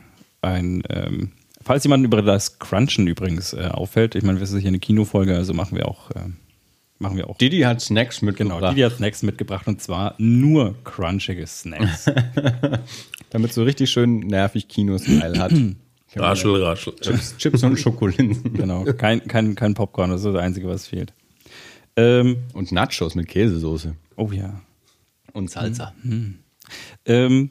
ein 0.46 0.82
ähm, 0.88 1.32
falls 1.66 1.84
jemand 1.84 2.04
über 2.04 2.22
das 2.22 2.58
Crunchen 2.58 3.06
übrigens 3.06 3.52
äh, 3.52 3.68
auffällt, 3.70 4.14
ich 4.14 4.22
meine, 4.22 4.38
wir 4.38 4.46
sind 4.46 4.60
hier 4.60 4.68
eine 4.68 4.78
Kinofolge, 4.78 5.34
also 5.36 5.52
machen 5.52 5.76
wir 5.76 5.88
auch. 5.88 6.10
Äh, 6.12 6.30
machen 6.98 7.16
wir 7.16 7.28
auch. 7.28 7.36
Didi 7.36 7.60
hat 7.60 7.80
Snacks 7.80 8.22
mitgebracht. 8.22 8.60
Genau, 8.60 8.70
Didi 8.70 8.82
hat 8.82 8.96
Snacks 8.96 9.22
mitgebracht 9.22 9.66
und 9.66 9.82
zwar 9.82 10.14
nur 10.18 10.76
crunchige 10.84 11.46
Snacks. 11.46 12.10
Damit 13.30 13.52
so 13.52 13.64
richtig 13.64 13.90
schön 13.90 14.20
nervig 14.20 14.68
Kino-Style 14.68 15.38
hat. 15.38 15.52
Raschel, 16.18 16.62
raschel. 16.62 16.94
Chips, 17.00 17.36
Chips 17.36 17.62
und 17.62 17.76
Schokolinsen. 17.76 18.52
Genau, 18.54 18.84
kein, 18.84 19.26
kein, 19.26 19.54
kein 19.54 19.74
Popcorn, 19.74 20.10
das 20.10 20.22
ist 20.22 20.32
das 20.32 20.36
Einzige, 20.36 20.66
was 20.66 20.86
fehlt. 20.86 21.12
Ähm, 21.94 22.38
und 22.54 22.72
Nachos 22.72 23.14
mit 23.14 23.28
Käsesoße. 23.28 23.94
Oh 24.16 24.30
ja. 24.32 24.62
Und 25.34 25.50
Salsa. 25.50 25.92
Mhm. 26.02 26.38
Ähm, 27.04 27.50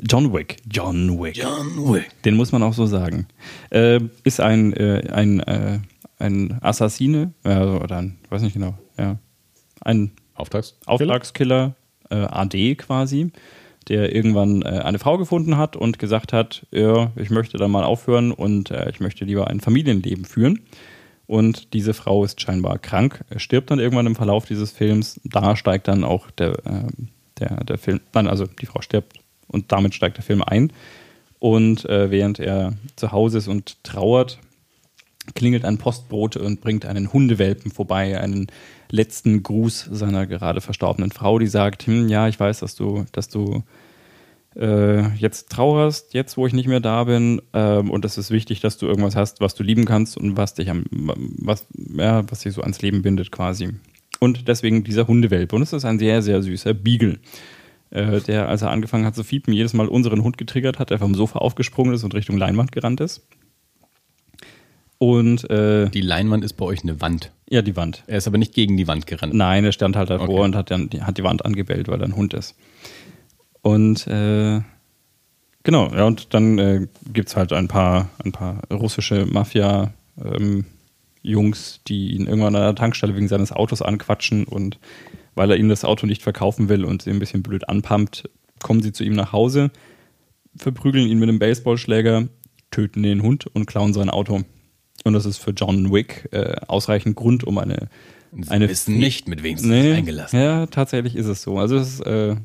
John 0.00 0.32
Wick. 0.32 0.56
John 0.70 1.20
Wick. 1.20 1.36
John 1.36 1.92
Wick. 1.92 2.10
Den 2.24 2.36
muss 2.36 2.52
man 2.52 2.62
auch 2.62 2.74
so 2.74 2.86
sagen. 2.86 3.26
Äh, 3.70 4.00
ist 4.24 4.40
ein, 4.40 4.72
äh, 4.72 5.08
ein, 5.12 5.40
äh, 5.40 5.80
ein 6.18 6.58
Assassine, 6.62 7.32
oder 7.44 7.98
ein, 7.98 8.18
weiß 8.30 8.42
nicht 8.42 8.54
genau, 8.54 8.74
ja. 8.98 9.18
Ein 9.80 10.12
Auftrags 10.34 10.76
Auftragskiller, 10.86 11.74
äh, 12.10 12.14
AD 12.14 12.76
quasi 12.76 13.30
der 13.88 14.14
irgendwann 14.14 14.62
äh, 14.62 14.80
eine 14.84 14.98
Frau 14.98 15.18
gefunden 15.18 15.56
hat 15.56 15.76
und 15.76 15.98
gesagt 15.98 16.32
hat, 16.32 16.66
ja, 16.70 17.12
ich 17.16 17.30
möchte 17.30 17.58
da 17.58 17.68
mal 17.68 17.84
aufhören 17.84 18.32
und 18.32 18.70
äh, 18.70 18.88
ich 18.90 19.00
möchte 19.00 19.24
lieber 19.24 19.48
ein 19.48 19.60
Familienleben 19.60 20.24
führen. 20.24 20.60
Und 21.26 21.72
diese 21.72 21.94
Frau 21.94 22.24
ist 22.24 22.40
scheinbar 22.40 22.78
krank, 22.78 23.24
stirbt 23.36 23.70
dann 23.70 23.78
irgendwann 23.78 24.06
im 24.06 24.16
Verlauf 24.16 24.44
dieses 24.44 24.72
Films. 24.72 25.20
Da 25.24 25.56
steigt 25.56 25.88
dann 25.88 26.04
auch 26.04 26.30
der, 26.30 26.52
äh, 26.66 26.88
der, 27.38 27.64
der 27.64 27.78
Film, 27.78 28.00
nein, 28.12 28.26
also 28.26 28.46
die 28.46 28.66
Frau 28.66 28.82
stirbt 28.82 29.18
und 29.48 29.72
damit 29.72 29.94
steigt 29.94 30.16
der 30.16 30.24
Film 30.24 30.42
ein. 30.42 30.72
Und 31.38 31.84
äh, 31.84 32.10
während 32.10 32.38
er 32.38 32.74
zu 32.96 33.12
Hause 33.12 33.38
ist 33.38 33.48
und 33.48 33.82
trauert, 33.84 34.38
klingelt 35.34 35.64
ein 35.64 35.78
Postbote 35.78 36.40
und 36.40 36.60
bringt 36.60 36.86
einen 36.86 37.12
Hundewelpen 37.12 37.70
vorbei, 37.70 38.20
einen 38.20 38.46
letzten 38.90 39.42
Gruß 39.42 39.88
seiner 39.90 40.26
gerade 40.26 40.60
verstorbenen 40.60 41.10
Frau, 41.10 41.38
die 41.38 41.46
sagt, 41.46 41.86
hm, 41.86 42.08
ja, 42.08 42.28
ich 42.28 42.38
weiß, 42.38 42.60
dass 42.60 42.74
du, 42.74 43.04
dass 43.12 43.28
du 43.28 43.62
äh, 44.56 45.08
jetzt 45.16 45.50
trauerst, 45.50 46.14
jetzt 46.14 46.36
wo 46.36 46.46
ich 46.46 46.52
nicht 46.52 46.68
mehr 46.68 46.80
da 46.80 47.04
bin, 47.04 47.42
ähm, 47.52 47.90
und 47.90 48.04
es 48.04 48.18
ist 48.18 48.30
wichtig, 48.30 48.60
dass 48.60 48.78
du 48.78 48.86
irgendwas 48.86 49.16
hast, 49.16 49.40
was 49.40 49.54
du 49.54 49.62
lieben 49.62 49.84
kannst 49.84 50.16
und 50.16 50.36
was 50.36 50.54
dich 50.54 50.70
am, 50.70 50.84
was, 50.90 51.66
ja, 51.96 52.30
was 52.30 52.40
dich 52.40 52.52
so 52.52 52.62
ans 52.62 52.82
Leben 52.82 53.02
bindet 53.02 53.32
quasi. 53.32 53.70
Und 54.20 54.48
deswegen 54.48 54.84
dieser 54.84 55.08
Hundewelpe. 55.08 55.56
Und 55.56 55.62
es 55.62 55.72
ist 55.72 55.84
ein 55.84 55.98
sehr, 55.98 56.22
sehr 56.22 56.42
süßer 56.42 56.72
Beagle, 56.72 57.18
äh, 57.94 58.20
der, 58.20 58.48
als 58.48 58.62
er 58.62 58.70
angefangen 58.70 59.06
hat 59.06 59.14
zu 59.14 59.24
fiepen, 59.24 59.54
jedes 59.54 59.72
Mal 59.72 59.88
unseren 59.88 60.22
Hund 60.22 60.36
getriggert 60.36 60.78
hat, 60.78 60.90
der 60.90 60.98
vom 60.98 61.14
Sofa 61.14 61.38
aufgesprungen 61.38 61.94
ist 61.94 62.04
und 62.04 62.14
Richtung 62.14 62.36
Leinwand 62.36 62.72
gerannt 62.72 63.00
ist. 63.00 63.26
Und 64.98 65.48
äh, 65.50 65.88
die 65.90 66.00
Leinwand 66.00 66.44
ist 66.44 66.54
bei 66.54 66.64
euch 66.64 66.82
eine 66.82 67.00
Wand. 67.00 67.32
Ja, 67.48 67.62
die 67.62 67.76
Wand. 67.76 68.04
Er 68.06 68.18
ist 68.18 68.26
aber 68.26 68.38
nicht 68.38 68.54
gegen 68.54 68.76
die 68.76 68.86
Wand 68.86 69.06
gerannt. 69.06 69.34
Nein, 69.34 69.64
er 69.64 69.72
stand 69.72 69.96
halt 69.96 70.10
davor 70.10 70.28
okay. 70.28 70.44
und 70.44 70.56
hat, 70.56 70.70
dann, 70.70 70.88
hat 71.00 71.18
die 71.18 71.24
Wand 71.24 71.44
angebellt, 71.44 71.88
weil 71.88 72.00
er 72.00 72.06
ein 72.06 72.16
Hund 72.16 72.34
ist. 72.34 72.54
Und 73.62 74.06
äh, 74.06 74.60
genau, 75.62 75.92
ja, 75.94 76.04
und 76.04 76.34
dann 76.34 76.58
äh, 76.58 76.86
gibt 77.12 77.28
es 77.28 77.36
halt 77.36 77.52
ein 77.52 77.68
paar, 77.68 78.08
ein 78.24 78.32
paar 78.32 78.60
russische 78.70 79.26
Mafia- 79.26 79.92
ähm, 80.22 80.66
Jungs, 81.24 81.80
die 81.88 82.14
ihn 82.14 82.26
irgendwann 82.26 82.54
an 82.54 82.62
der 82.62 82.74
Tankstelle 82.74 83.16
wegen 83.16 83.28
seines 83.28 83.50
Autos 83.50 83.80
anquatschen 83.80 84.44
und 84.44 84.78
weil 85.34 85.50
er 85.50 85.56
ihnen 85.56 85.68
das 85.68 85.84
Auto 85.84 86.06
nicht 86.06 86.22
verkaufen 86.22 86.68
will 86.68 86.84
und 86.84 87.02
sie 87.02 87.10
ein 87.10 87.18
bisschen 87.18 87.42
blöd 87.42 87.68
anpumpt, 87.68 88.30
kommen 88.62 88.82
sie 88.82 88.92
zu 88.92 89.04
ihm 89.04 89.14
nach 89.14 89.32
Hause, 89.32 89.70
verprügeln 90.56 91.08
ihn 91.08 91.18
mit 91.18 91.28
einem 91.28 91.38
Baseballschläger, 91.38 92.28
töten 92.70 93.02
den 93.02 93.22
Hund 93.22 93.46
und 93.46 93.66
klauen 93.66 93.92
sein 93.92 94.10
Auto. 94.10 94.42
Und 95.04 95.12
das 95.12 95.26
ist 95.26 95.38
für 95.38 95.50
John 95.50 95.92
Wick 95.92 96.28
äh, 96.32 96.56
ausreichend 96.66 97.16
Grund, 97.16 97.44
um 97.44 97.58
eine. 97.58 97.88
Sie 98.32 98.50
eine 98.50 98.68
wissen 98.68 98.98
nicht, 98.98 99.28
mit 99.28 99.42
wem 99.42 99.56
sie 99.56 99.68
nee, 99.68 99.82
sich 99.82 99.98
eingelassen 99.98 100.40
Ja, 100.40 100.66
tatsächlich 100.66 101.14
ist 101.14 101.26
es 101.26 101.42
so. 101.42 101.58
Also, 101.58 101.76
das 101.76 102.00
ist, 102.00 102.06
äh, 102.06 102.36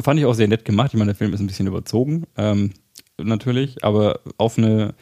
fand 0.00 0.18
ich 0.18 0.26
auch 0.26 0.34
sehr 0.34 0.48
nett 0.48 0.64
gemacht. 0.64 0.92
Ich 0.94 0.98
meine, 0.98 1.12
der 1.12 1.16
Film 1.16 1.34
ist 1.34 1.40
ein 1.40 1.46
bisschen 1.46 1.66
überzogen, 1.66 2.24
ähm, 2.36 2.70
natürlich, 3.18 3.84
aber 3.84 4.20
auf 4.38 4.58
eine. 4.58 4.94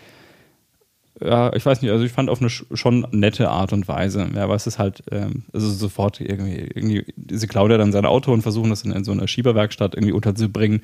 Ja, 1.25 1.53
ich 1.55 1.65
weiß 1.65 1.83
nicht, 1.83 1.91
also 1.91 2.05
ich 2.05 2.13
fand 2.13 2.31
auf 2.31 2.41
eine 2.41 2.51
schon 2.51 3.07
nette 3.13 3.49
Art 3.51 3.73
und 3.73 3.87
Weise. 3.87 4.29
Ja, 4.35 4.45
aber 4.45 4.55
es 4.55 4.67
ist 4.67 4.79
halt, 4.79 5.05
ähm, 5.11 5.45
also 5.53 5.71
sofort 5.71 6.21
irgendwie, 6.21 6.71
irgendwie, 6.75 7.05
sie 7.31 7.47
klaut 7.47 7.71
ja 7.71 7.79
dann 7.79 7.93
sein 7.93 8.07
Auto 8.07 8.33
und 8.33 8.43
versuchen 8.43 8.71
das 8.71 8.83
in, 8.83 8.93
in 8.93 9.05
so 9.05 9.13
einer 9.13 9.29
Schieberwerkstatt 9.29 9.95
irgendwie 9.95 10.13
unterzubringen 10.13 10.83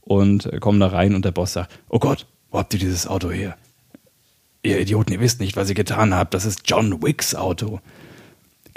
und 0.00 0.46
äh, 0.46 0.58
kommen 0.58 0.80
da 0.80 0.88
rein 0.88 1.14
und 1.14 1.24
der 1.24 1.32
Boss 1.32 1.54
sagt, 1.54 1.78
oh 1.88 1.98
Gott, 1.98 2.26
wo 2.50 2.58
habt 2.58 2.74
ihr 2.74 2.80
dieses 2.80 3.06
Auto 3.06 3.30
her? 3.30 3.56
Ihr 4.62 4.80
Idioten, 4.80 5.12
ihr 5.12 5.20
wisst 5.20 5.40
nicht, 5.40 5.56
was 5.56 5.68
ihr 5.68 5.74
getan 5.74 6.14
habt. 6.14 6.34
Das 6.34 6.44
ist 6.44 6.62
John 6.64 7.02
Wicks 7.02 7.34
Auto. 7.34 7.80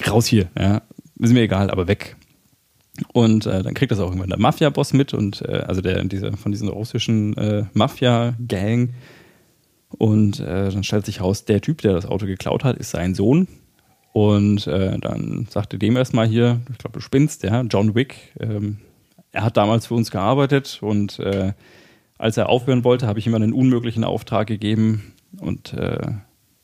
Raus 0.08 0.28
hier, 0.28 0.48
ja. 0.58 0.82
Ist 1.20 1.34
mir 1.34 1.42
egal, 1.42 1.70
aber 1.70 1.88
weg. 1.88 2.16
Und 3.14 3.46
äh, 3.46 3.64
dann 3.64 3.74
kriegt 3.74 3.92
das 3.92 4.00
auch 4.00 4.08
irgendwann 4.08 4.30
der 4.30 4.40
Mafia-Boss 4.40 4.94
mit 4.94 5.14
und 5.14 5.42
äh, 5.42 5.64
also 5.68 5.82
der 5.82 6.04
diese, 6.04 6.36
von 6.38 6.52
diesen 6.52 6.68
russischen 6.70 7.36
äh, 7.38 7.66
Mafia-Gang. 7.74 8.94
Und 9.98 10.40
äh, 10.40 10.70
dann 10.70 10.84
stellt 10.84 11.06
sich 11.06 11.22
raus, 11.22 11.46
der 11.46 11.62
Typ, 11.62 11.82
der 11.82 11.94
das 11.94 12.06
Auto 12.06 12.26
geklaut 12.26 12.64
hat, 12.64 12.78
ist 12.78 12.92
sein 12.92 13.14
Sohn. 13.14 13.48
Und 14.14 14.68
äh, 14.68 14.98
dann 15.00 15.48
sagte 15.50 15.78
dem 15.78 15.96
erstmal 15.96 16.28
hier, 16.28 16.62
ich 16.72 16.78
glaube, 16.78 16.94
du 16.94 17.00
spinnst, 17.00 17.44
ja, 17.44 17.62
John 17.62 17.96
Wick. 17.96 18.34
Ähm, 18.40 18.80
er 19.32 19.44
hat 19.44 19.58
damals 19.58 19.88
für 19.88 19.94
uns 19.94 20.12
gearbeitet 20.12 20.80
und 20.82 21.20
äh, 21.20 21.54
als 22.18 22.38
er 22.38 22.50
aufhören 22.50 22.84
wollte, 22.84 23.08
habe 23.08 23.20
ich 23.20 23.28
ihm 23.28 23.36
einen 23.36 23.54
unmöglichen 23.54 24.04
Auftrag 24.04 24.48
gegeben 24.48 25.14
und 25.40 25.74
äh, 25.74 26.12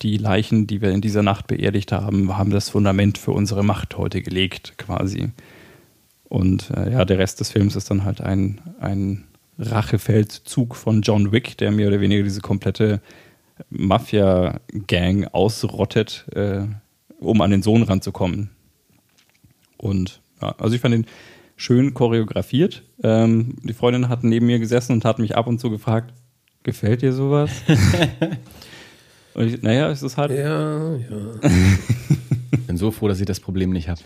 die 0.02 0.18
Leichen, 0.18 0.68
die 0.68 0.82
wir 0.82 0.92
in 0.92 1.02
dieser 1.02 1.24
Nacht 1.24 1.48
beerdigt 1.48 1.92
haben, 1.92 2.38
haben 2.38 2.52
das 2.52 2.70
Fundament 2.70 3.18
für 3.18 3.32
unsere 3.32 3.64
Macht 3.64 3.98
heute 3.98 4.22
gelegt, 4.22 4.74
quasi. 4.78 5.30
Und 6.26 6.70
äh, 6.72 6.92
ja, 6.92 7.06
der 7.06 7.18
Rest 7.18 7.40
des 7.40 7.52
Films 7.52 7.76
ist 7.76 7.90
dann 7.90 8.04
halt 8.04 8.22
ein, 8.22 8.62
ein 8.80 9.24
Rachefeldzug 9.60 10.76
von 10.76 11.02
John 11.02 11.32
Wick, 11.32 11.58
der 11.58 11.72
mehr 11.72 11.88
oder 11.88 12.00
weniger 12.00 12.24
diese 12.24 12.42
komplette 12.42 13.02
Mafia-Gang 13.70 15.26
ausrottet, 15.26 16.26
äh, 16.34 16.66
um 17.20 17.42
an 17.42 17.52
den 17.52 17.64
Sohn 17.64 17.84
ranzukommen. 17.84 18.52
Und 19.78 20.22
ja, 20.42 20.56
also 20.60 20.76
ich 20.76 20.82
fand 20.82 20.96
ihn 20.96 21.06
schön 21.56 21.94
choreografiert. 21.94 22.84
Ähm, 23.04 23.56
die 23.64 23.74
Freundin 23.74 24.10
hat 24.10 24.24
neben 24.24 24.46
mir 24.46 24.60
gesessen 24.60 24.94
und 24.94 25.06
hat 25.06 25.20
mich 25.20 25.36
ab 25.36 25.48
und 25.48 25.60
zu 25.60 25.70
gefragt, 25.70 26.14
gefällt 26.64 27.02
dir 27.02 27.14
sowas? 27.14 27.50
und 29.34 29.48
ich, 29.48 29.62
naja, 29.62 29.90
es 29.90 30.04
ist 30.04 30.18
halt. 30.18 30.32
Ja, 30.32 30.96
ja. 30.96 31.18
Bin 32.68 32.78
so 32.78 32.92
froh, 32.92 33.08
dass 33.08 33.20
ich 33.20 33.26
das 33.26 33.40
Problem 33.40 33.72
nicht 33.72 33.90
habe. 33.90 34.02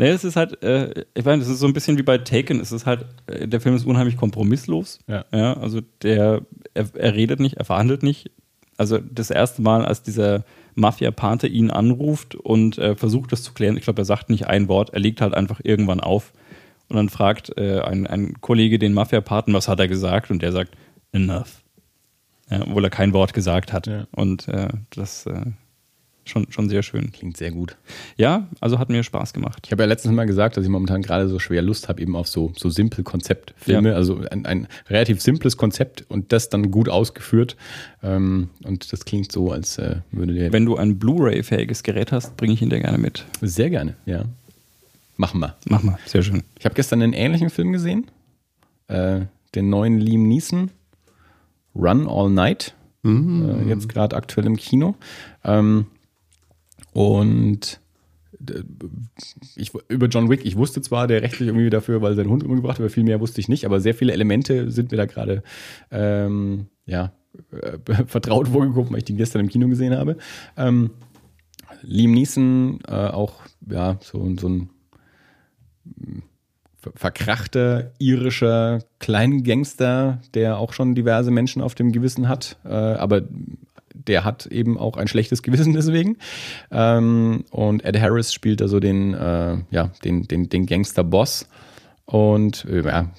Naja, 0.00 0.14
es 0.14 0.24
ist 0.24 0.36
halt, 0.36 0.62
äh, 0.62 1.04
ich 1.12 1.26
meine, 1.26 1.42
es 1.42 1.48
ist 1.48 1.58
so 1.58 1.66
ein 1.66 1.74
bisschen 1.74 1.98
wie 1.98 2.02
bei 2.02 2.16
Taken, 2.16 2.58
es 2.58 2.72
ist 2.72 2.86
halt, 2.86 3.04
äh, 3.26 3.46
der 3.46 3.60
Film 3.60 3.76
ist 3.76 3.84
unheimlich 3.84 4.16
kompromisslos. 4.16 4.98
Ja. 5.06 5.26
ja 5.30 5.52
also 5.58 5.82
der, 6.02 6.40
er, 6.72 6.88
er 6.94 7.14
redet 7.14 7.38
nicht, 7.38 7.58
er 7.58 7.66
verhandelt 7.66 8.02
nicht. 8.02 8.30
Also 8.78 8.96
das 8.96 9.28
erste 9.28 9.60
Mal, 9.60 9.84
als 9.84 10.02
dieser 10.02 10.44
Mafia-Pate 10.74 11.48
ihn 11.48 11.70
anruft 11.70 12.34
und 12.34 12.78
äh, 12.78 12.96
versucht 12.96 13.30
das 13.30 13.42
zu 13.42 13.52
klären, 13.52 13.76
ich 13.76 13.84
glaube, 13.84 14.00
er 14.00 14.06
sagt 14.06 14.30
nicht 14.30 14.46
ein 14.46 14.68
Wort, 14.68 14.88
er 14.88 15.00
legt 15.00 15.20
halt 15.20 15.34
einfach 15.34 15.60
irgendwann 15.62 16.00
auf 16.00 16.32
und 16.88 16.96
dann 16.96 17.10
fragt 17.10 17.58
äh, 17.58 17.80
ein, 17.80 18.06
ein 18.06 18.40
Kollege 18.40 18.78
den 18.78 18.94
Mafia-Paten, 18.94 19.52
was 19.52 19.68
hat 19.68 19.80
er 19.80 19.88
gesagt 19.88 20.30
und 20.30 20.40
der 20.40 20.52
sagt, 20.52 20.78
enough. 21.12 21.62
Ja, 22.48 22.62
obwohl 22.62 22.84
er 22.84 22.90
kein 22.90 23.12
Wort 23.12 23.34
gesagt 23.34 23.74
hat. 23.74 23.86
Ja. 23.86 24.06
Und 24.12 24.48
äh, 24.48 24.68
das 24.88 25.26
äh, 25.26 25.44
schon, 26.24 26.50
schon 26.50 26.68
sehr 26.68 26.82
schön. 26.82 27.12
Klingt 27.12 27.36
sehr 27.36 27.50
gut. 27.50 27.76
Ja, 28.16 28.48
also 28.60 28.78
hat 28.78 28.88
mir 28.88 29.02
Spaß 29.02 29.32
gemacht. 29.32 29.62
Ich 29.66 29.72
habe 29.72 29.82
ja 29.82 29.88
letztens 29.88 30.14
mal 30.14 30.26
gesagt, 30.26 30.56
dass 30.56 30.64
ich 30.64 30.70
momentan 30.70 31.02
gerade 31.02 31.28
so 31.28 31.38
schwer 31.38 31.62
Lust 31.62 31.88
habe, 31.88 32.00
eben 32.00 32.16
auf 32.16 32.28
so, 32.28 32.52
so 32.56 32.70
simple 32.70 33.04
Konzeptfilme. 33.04 33.90
Ja. 33.90 33.94
Also 33.94 34.20
ein, 34.30 34.46
ein 34.46 34.68
relativ 34.88 35.20
simples 35.20 35.56
Konzept 35.56 36.04
und 36.08 36.32
das 36.32 36.48
dann 36.48 36.70
gut 36.70 36.88
ausgeführt. 36.88 37.56
Ähm, 38.02 38.50
und 38.64 38.92
das 38.92 39.04
klingt 39.04 39.32
so, 39.32 39.52
als 39.52 39.78
äh, 39.78 39.96
würde 40.12 40.34
der. 40.34 40.52
Wenn 40.52 40.66
du 40.66 40.76
ein 40.76 40.98
Blu-ray-fähiges 40.98 41.82
Gerät 41.82 42.12
hast, 42.12 42.36
bringe 42.36 42.54
ich 42.54 42.62
ihn 42.62 42.70
dir 42.70 42.80
gerne 42.80 42.98
mit. 42.98 43.24
Sehr 43.40 43.70
gerne, 43.70 43.96
ja. 44.06 44.24
Machen 45.16 45.40
wir. 45.40 45.56
Mach 45.66 45.82
mal, 45.82 45.98
sehr 46.06 46.22
schön. 46.22 46.42
Ich 46.58 46.64
habe 46.64 46.74
gestern 46.74 47.02
einen 47.02 47.12
ähnlichen 47.12 47.50
Film 47.50 47.72
gesehen. 47.72 48.06
Äh, 48.88 49.22
den 49.54 49.68
neuen 49.68 49.98
Liam 49.98 50.28
Neeson, 50.28 50.70
Run 51.74 52.08
All 52.08 52.30
Night. 52.30 52.74
Äh, 53.04 53.68
jetzt 53.68 53.88
gerade 53.88 54.16
aktuell 54.16 54.46
im 54.46 54.56
Kino. 54.56 54.94
Ähm, 55.44 55.86
und 56.92 57.80
äh, 58.48 58.62
ich, 59.56 59.72
über 59.88 60.06
John 60.06 60.30
Wick, 60.30 60.44
ich 60.44 60.56
wusste 60.56 60.82
zwar, 60.82 61.06
der 61.06 61.22
rechtlich 61.22 61.48
irgendwie 61.48 61.70
dafür, 61.70 62.02
weil 62.02 62.14
sein 62.14 62.28
Hund 62.28 62.44
umgebracht 62.44 62.78
wird, 62.78 62.86
aber 62.86 62.94
viel 62.94 63.04
mehr 63.04 63.20
wusste 63.20 63.40
ich 63.40 63.48
nicht, 63.48 63.64
aber 63.64 63.80
sehr 63.80 63.94
viele 63.94 64.12
Elemente 64.12 64.70
sind 64.70 64.90
mir 64.90 64.96
da 64.96 65.06
gerade 65.06 65.42
ähm, 65.90 66.66
ja, 66.86 67.12
äh, 67.52 67.78
vertraut 68.06 68.48
vorgekommen, 68.48 68.90
weil 68.92 68.98
ich 68.98 69.04
die 69.04 69.16
gestern 69.16 69.40
im 69.40 69.48
Kino 69.48 69.68
gesehen 69.68 69.96
habe. 69.96 70.16
Ähm, 70.56 70.90
Liam 71.82 72.12
Neeson, 72.12 72.80
äh, 72.88 72.92
auch 72.92 73.34
ja, 73.68 73.98
so, 74.02 74.36
so 74.38 74.48
ein 74.48 74.70
ver- 76.78 76.92
verkrachter 76.94 77.92
irischer 77.98 78.80
Kleingangster, 78.98 80.20
der 80.34 80.58
auch 80.58 80.72
schon 80.72 80.94
diverse 80.94 81.30
Menschen 81.30 81.62
auf 81.62 81.74
dem 81.74 81.92
Gewissen 81.92 82.28
hat, 82.28 82.58
äh, 82.64 82.68
aber 82.68 83.22
der 84.06 84.24
hat 84.24 84.46
eben 84.46 84.78
auch 84.78 84.96
ein 84.96 85.08
schlechtes 85.08 85.42
Gewissen 85.42 85.72
deswegen. 85.74 86.16
Ähm, 86.70 87.44
und 87.50 87.84
Ed 87.84 88.00
Harris 88.00 88.32
spielt 88.32 88.62
also 88.62 88.80
den, 88.80 89.14
äh, 89.14 89.58
ja, 89.70 89.92
den, 90.04 90.24
den, 90.24 90.48
den 90.48 90.66
Gangster-Boss. 90.66 91.48
Und 92.06 92.64
äh, 92.64 92.82
ja, 92.82 93.10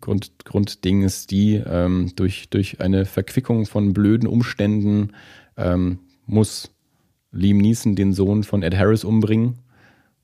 Grund, 0.00 0.32
Grundding 0.44 1.02
ist 1.02 1.30
die, 1.30 1.56
ähm, 1.56 2.12
durch, 2.16 2.48
durch 2.48 2.80
eine 2.80 3.04
Verquickung 3.04 3.66
von 3.66 3.92
blöden 3.92 4.26
Umständen 4.26 5.12
ähm, 5.56 5.98
muss 6.26 6.70
Liam 7.30 7.58
Neeson 7.58 7.94
den 7.94 8.14
Sohn 8.14 8.44
von 8.44 8.62
Ed 8.62 8.76
Harris 8.76 9.04
umbringen. 9.04 9.58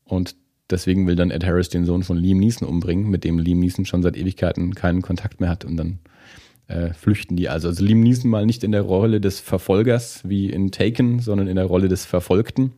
Und 0.05 0.37
deswegen 0.71 1.07
will 1.07 1.17
dann 1.17 1.31
Ed 1.31 1.45
Harris 1.45 1.69
den 1.69 1.85
Sohn 1.85 2.03
von 2.03 2.17
Liam 2.17 2.39
Neeson 2.39 2.67
umbringen, 2.67 3.11
mit 3.11 3.25
dem 3.25 3.39
Liam 3.39 3.59
Neeson 3.59 3.85
schon 3.85 4.03
seit 4.03 4.17
Ewigkeiten 4.17 4.75
keinen 4.75 5.03
Kontakt 5.03 5.41
mehr 5.41 5.51
hat. 5.51 5.67
Und 5.67 5.77
dann 5.77 5.99
äh, 6.69 6.93
flüchten 6.93 7.37
die. 7.37 7.49
Also, 7.49 7.69
also 7.69 7.85
Liam 7.85 8.01
Neeson 8.01 8.31
mal 8.31 8.47
nicht 8.47 8.65
in 8.65 8.73
der 8.73 8.83
Rolle 8.83 9.21
des 9.21 9.41
Verfolgers 9.41 10.21
wie 10.25 10.51
in 10.51 10.71
Taken, 10.71 11.21
sondern 11.21 11.49
in 11.49 11.57
der 11.57 11.67
Rolle 11.67 11.89
des 11.89 12.05
Verfolgten. 12.05 12.73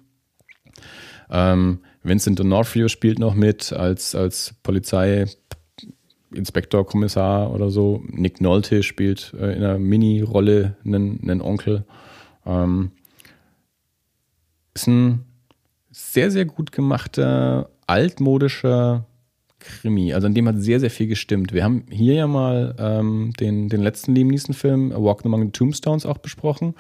Ähm, 1.31 1.81
Vincent 2.03 2.41
D'Onofrio 2.41 2.89
spielt 2.89 3.19
noch 3.19 3.35
mit 3.35 3.73
als, 3.73 4.15
als 4.15 4.55
Polizeiinspektor, 4.63 6.87
Kommissar 6.87 7.53
oder 7.53 7.71
so. 7.71 8.03
Nick 8.07 8.41
Nolte 8.41 8.83
spielt 8.83 9.35
äh, 9.35 9.57
in 9.57 9.65
einer 9.65 9.79
Mini-Rolle 9.79 10.77
einen, 10.85 11.21
einen 11.23 11.41
Onkel. 11.41 11.85
Ähm, 12.45 12.93
ist 14.75 14.87
ein 14.87 15.25
sehr, 15.91 16.31
sehr 16.31 16.45
gut 16.45 16.73
gemachter, 16.73 17.71
altmodischer 17.87 19.07
Krimi. 19.67 20.15
Also 20.15 20.27
an 20.27 20.35
dem 20.35 20.47
hat 20.49 20.61
sehr, 20.63 20.81
sehr 20.81 20.91
viel 20.91 21.07
gestimmt. 21.07 21.53
Wir 21.53 21.65
haben 21.65 21.85
hier 21.91 22.15
ja 22.15 22.27
mal 22.27 22.75
ähm, 22.79 23.33
den, 23.41 23.69
den 23.69 23.83
letzten 23.83 24.15
Liam 24.15 24.29
Neeson-Film, 24.29 24.93
A 24.93 25.03
Walk 25.03 25.25
Among 25.25 25.45
the 25.45 25.51
Tombstones, 25.51 26.07
auch 26.07 26.19
besprochen, 26.19 26.75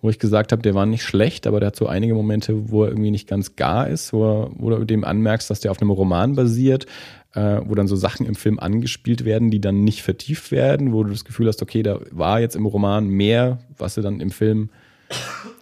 wo 0.00 0.08
ich 0.10 0.18
gesagt 0.18 0.52
habe, 0.52 0.62
der 0.62 0.74
war 0.74 0.86
nicht 0.86 1.02
schlecht, 1.02 1.46
aber 1.46 1.60
der 1.60 1.68
hat 1.68 1.76
so 1.76 1.86
einige 1.86 2.14
Momente, 2.14 2.70
wo 2.70 2.84
er 2.84 2.90
irgendwie 2.90 3.10
nicht 3.10 3.28
ganz 3.28 3.56
gar 3.56 3.88
ist, 3.88 4.12
wo, 4.12 4.24
er, 4.24 4.50
wo 4.56 4.70
du 4.70 4.84
dem 4.84 5.04
anmerkst, 5.04 5.50
dass 5.50 5.60
der 5.60 5.70
auf 5.70 5.80
einem 5.80 5.90
Roman 5.90 6.34
basiert, 6.34 6.86
äh, 7.34 7.60
wo 7.64 7.74
dann 7.74 7.88
so 7.88 7.96
Sachen 7.96 8.26
im 8.26 8.34
Film 8.34 8.58
angespielt 8.58 9.24
werden, 9.24 9.50
die 9.50 9.60
dann 9.60 9.84
nicht 9.84 10.02
vertieft 10.02 10.50
werden, 10.50 10.92
wo 10.92 11.04
du 11.04 11.10
das 11.10 11.24
Gefühl 11.24 11.48
hast, 11.48 11.62
okay, 11.62 11.82
da 11.82 12.00
war 12.10 12.40
jetzt 12.40 12.56
im 12.56 12.66
Roman 12.66 13.06
mehr, 13.06 13.58
was 13.76 13.94
sie 13.94 14.02
dann 14.02 14.20
im 14.20 14.30
Film 14.30 14.70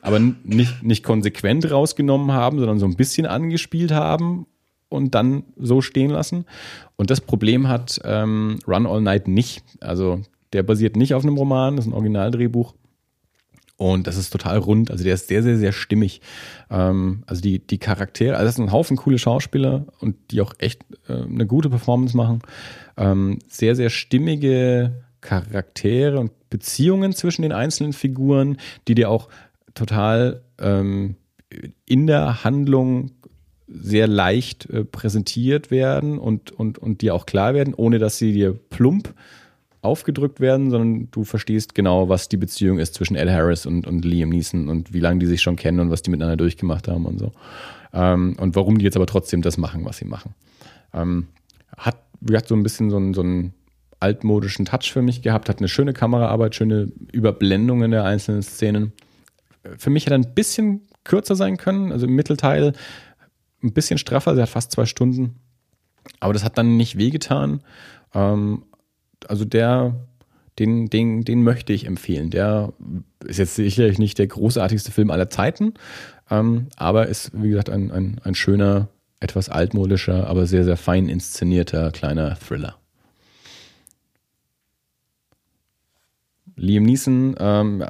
aber 0.03 0.21
nicht, 0.21 0.83
nicht 0.83 1.03
konsequent 1.05 1.71
rausgenommen 1.71 2.33
haben, 2.33 2.59
sondern 2.59 2.79
so 2.79 2.87
ein 2.87 2.97
bisschen 2.97 3.27
angespielt 3.27 3.93
haben 3.93 4.47
und 4.89 5.15
dann 5.15 5.45
so 5.57 5.81
stehen 5.81 6.11
lassen. 6.11 6.45
Und 6.97 7.11
das 7.11 7.21
Problem 7.21 7.69
hat 7.69 8.01
ähm, 8.05 8.59
Run 8.67 8.87
All 8.87 9.01
Night 9.01 9.29
nicht. 9.29 9.63
Also 9.81 10.23
der 10.53 10.63
basiert 10.63 10.97
nicht 10.97 11.15
auf 11.15 11.25
einem 11.25 11.37
Roman, 11.37 11.77
das 11.77 11.87
ist 11.87 11.91
ein 11.91 11.95
Originaldrehbuch. 11.95 12.75
Und 13.77 14.09
das 14.09 14.17
ist 14.17 14.31
total 14.31 14.59
rund. 14.59 14.91
Also 14.91 15.05
der 15.05 15.15
ist 15.15 15.29
sehr, 15.29 15.43
sehr, 15.45 15.57
sehr 15.57 15.71
stimmig. 15.71 16.21
Ähm, 16.69 17.23
also 17.27 17.41
die, 17.41 17.61
die 17.61 17.79
Charaktere, 17.79 18.35
also 18.35 18.47
das 18.47 18.57
sind 18.57 18.67
ein 18.67 18.73
Haufen 18.73 18.97
coole 18.97 19.19
Schauspieler 19.19 19.87
und 20.01 20.17
die 20.33 20.41
auch 20.41 20.53
echt 20.59 20.85
äh, 21.09 21.13
eine 21.13 21.47
gute 21.47 21.71
Performance 21.71 22.17
machen. 22.17 22.43
Ähm, 22.97 23.39
sehr, 23.49 23.77
sehr 23.77 23.91
stimmige 23.91 25.05
Charaktere 25.21 26.19
und 26.19 26.33
Beziehungen 26.51 27.13
zwischen 27.13 27.43
den 27.43 27.53
einzelnen 27.53 27.93
Figuren, 27.93 28.57
die 28.89 28.97
dir 28.97 29.11
auch 29.11 29.29
total 29.75 30.43
ähm, 30.59 31.15
in 31.87 32.07
der 32.09 32.43
Handlung 32.43 33.13
sehr 33.69 34.07
leicht 34.07 34.69
äh, 34.71 34.85
präsentiert 34.85 35.71
werden 35.71 36.19
und, 36.19 36.51
und, 36.51 36.79
und 36.79 37.03
dir 37.03 37.15
auch 37.15 37.27
klar 37.27 37.55
werden, 37.55 37.75
ohne 37.75 37.99
dass 37.99 38.19
sie 38.19 38.33
dir 38.33 38.59
plump 38.71 39.15
aufgedrückt 39.83 40.41
werden, 40.41 40.71
sondern 40.71 41.09
du 41.11 41.25
verstehst 41.25 41.75
genau, 41.75 42.09
was 42.09 42.29
die 42.29 42.37
Beziehung 42.37 42.79
ist 42.79 42.95
zwischen 42.95 43.15
Ed 43.15 43.29
Harris 43.29 43.67
und, 43.67 43.87
und 43.87 44.05
Liam 44.05 44.31
Neeson 44.31 44.69
und 44.69 44.93
wie 44.93 45.01
lange 45.01 45.21
die 45.21 45.27
sich 45.27 45.41
schon 45.41 45.57
kennen 45.57 45.81
und 45.81 45.91
was 45.91 46.03
die 46.03 46.11
miteinander 46.11 46.37
durchgemacht 46.37 46.89
haben 46.89 47.07
und 47.07 47.19
so. 47.19 47.33
Ähm, 47.93 48.37
und 48.41 48.57
warum 48.57 48.79
die 48.79 48.85
jetzt 48.85 48.97
aber 48.97 49.07
trotzdem 49.07 49.43
das 49.43 49.57
machen, 49.57 49.85
was 49.85 49.99
sie 49.99 50.05
machen. 50.05 50.35
Ähm, 50.93 51.29
hat, 51.77 52.03
wie 52.21 52.33
gesagt, 52.33 52.49
so 52.49 52.57
ein 52.57 52.63
bisschen 52.63 52.91
so 52.91 52.99
ein, 52.99 53.15
so 53.15 53.23
ein 53.23 53.53
altmodischen 54.01 54.65
Touch 54.65 54.93
für 54.93 55.03
mich 55.03 55.23
gehabt, 55.23 55.49
hat 55.49 55.59
eine 55.59 55.69
schöne 55.69 55.93
Kameraarbeit, 55.93 56.55
schöne 56.55 56.91
Überblendungen 57.13 57.91
der 57.91 58.05
einzelnen 58.05 58.43
Szenen. 58.43 58.93
Für 59.77 59.91
mich 59.91 60.07
hätte 60.07 60.15
ein 60.15 60.35
bisschen 60.35 60.83
kürzer 61.05 61.37
sein 61.37 61.57
können, 61.57 61.93
also 61.93 62.07
im 62.07 62.15
Mittelteil 62.15 62.75
ein 63.63 63.73
bisschen 63.73 63.99
straffer, 63.99 64.35
sie 64.35 64.43
hat 64.43 64.49
fast 64.49 64.73
zwei 64.73 64.87
Stunden. 64.87 65.37
Aber 66.21 66.33
das 66.33 66.45
hat 66.45 66.59
dann 66.59 66.77
nicht 66.77 66.97
wehgetan. 66.97 67.61
Ähm, 68.15 68.65
also 69.27 69.45
der, 69.45 69.95
den, 70.59 70.89
den, 70.91 71.25
den 71.25 71.43
möchte 71.43 71.73
ich 71.73 71.87
empfehlen. 71.87 72.31
Der 72.31 72.73
ist 73.25 73.39
jetzt 73.39 73.57
sicherlich 73.57 73.99
nicht 73.99 74.19
der 74.19 74.27
großartigste 74.27 74.93
Film 74.93 75.11
aller 75.11 75.31
Zeiten, 75.31 75.75
ähm, 76.31 76.69
aber 76.77 77.07
ist, 77.07 77.31
wie 77.35 77.51
gesagt, 77.51 77.71
ein, 77.71 77.91
ein, 77.91 78.21
ein 78.23 78.35
schöner, 78.35 78.89
etwas 79.21 79.49
altmodischer, 79.49 80.29
aber 80.29 80.47
sehr, 80.47 80.65
sehr 80.65 80.77
fein 80.77 81.09
inszenierter 81.09 81.91
kleiner 81.91 82.37
Thriller. 82.37 82.77
Liam 86.55 86.85
Neeson, 86.85 87.37
ähm, 87.39 87.85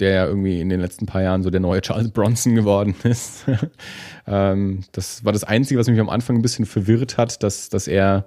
der 0.00 0.10
ja 0.10 0.26
irgendwie 0.26 0.60
in 0.60 0.68
den 0.68 0.80
letzten 0.80 1.06
paar 1.06 1.22
Jahren 1.22 1.42
so 1.42 1.50
der 1.50 1.60
neue 1.60 1.80
Charles 1.80 2.10
Bronson 2.10 2.54
geworden 2.54 2.94
ist. 3.04 3.44
ähm, 4.26 4.80
das 4.92 5.24
war 5.24 5.32
das 5.32 5.44
Einzige, 5.44 5.78
was 5.78 5.88
mich 5.88 6.00
am 6.00 6.08
Anfang 6.08 6.36
ein 6.36 6.42
bisschen 6.42 6.66
verwirrt 6.66 7.16
hat, 7.16 7.42
dass, 7.42 7.68
dass 7.68 7.86
er 7.86 8.26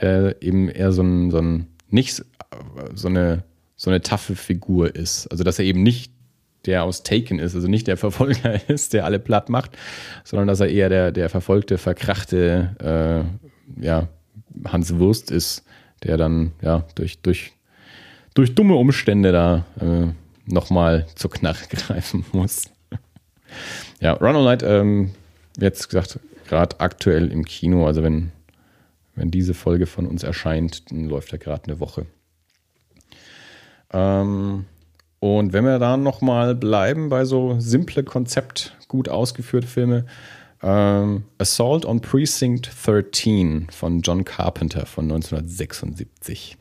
äh, 0.00 0.34
eben 0.40 0.68
eher 0.68 0.92
so 0.92 1.02
ein, 1.02 1.30
so 1.30 1.38
ein 1.38 1.68
nicht 1.88 2.24
so 2.94 3.08
eine, 3.08 3.44
so 3.76 3.90
eine 3.90 4.00
taffe 4.00 4.34
Figur 4.34 4.94
ist. 4.94 5.26
Also 5.28 5.44
dass 5.44 5.58
er 5.58 5.64
eben 5.64 5.82
nicht 5.82 6.12
der 6.66 6.84
aus 6.84 7.02
Taken 7.02 7.38
ist, 7.38 7.54
also 7.54 7.68
nicht 7.68 7.86
der 7.86 7.96
Verfolger 7.96 8.60
ist, 8.68 8.92
der 8.92 9.04
alle 9.04 9.18
platt 9.18 9.48
macht, 9.48 9.72
sondern 10.24 10.48
dass 10.48 10.60
er 10.60 10.68
eher 10.68 10.88
der, 10.88 11.12
der 11.12 11.28
verfolgte, 11.28 11.78
verkrachte 11.78 13.26
äh, 13.78 13.84
ja, 13.84 14.08
Hans 14.66 14.96
Wurst 14.98 15.30
ist, 15.30 15.64
der 16.02 16.16
dann 16.16 16.52
ja 16.62 16.84
durch, 16.94 17.20
durch, 17.20 17.52
durch 18.34 18.54
dumme 18.54 18.74
Umstände 18.74 19.32
da 19.32 19.66
äh, 19.80 20.08
nochmal 20.46 21.06
zur 21.14 21.30
Knarre 21.30 21.66
greifen 21.70 22.24
muss. 22.32 22.64
ja, 24.00 24.12
Run 24.14 24.36
All 24.36 24.44
Night, 24.44 24.62
ähm, 24.62 25.10
jetzt 25.58 25.88
gesagt, 25.88 26.18
gerade 26.46 26.80
aktuell 26.80 27.30
im 27.30 27.44
Kino, 27.44 27.86
also 27.86 28.02
wenn, 28.02 28.32
wenn 29.14 29.30
diese 29.30 29.54
Folge 29.54 29.86
von 29.86 30.06
uns 30.06 30.22
erscheint, 30.22 30.90
dann 30.90 31.08
läuft 31.08 31.32
er 31.32 31.38
gerade 31.38 31.64
eine 31.64 31.80
Woche. 31.80 32.06
Ähm, 33.92 34.64
und 35.20 35.52
wenn 35.52 35.64
wir 35.64 35.78
da 35.78 35.96
nochmal 35.96 36.54
bleiben 36.54 37.08
bei 37.08 37.24
so 37.24 37.56
simple 37.60 38.02
Konzept, 38.02 38.76
gut 38.88 39.08
ausgeführte 39.08 39.68
Filme, 39.68 40.06
ähm, 40.62 41.24
Assault 41.38 41.84
on 41.84 42.00
Precinct 42.00 42.70
13 42.84 43.68
von 43.70 44.00
John 44.00 44.24
Carpenter 44.24 44.86
von 44.86 45.04
1976. 45.04 46.56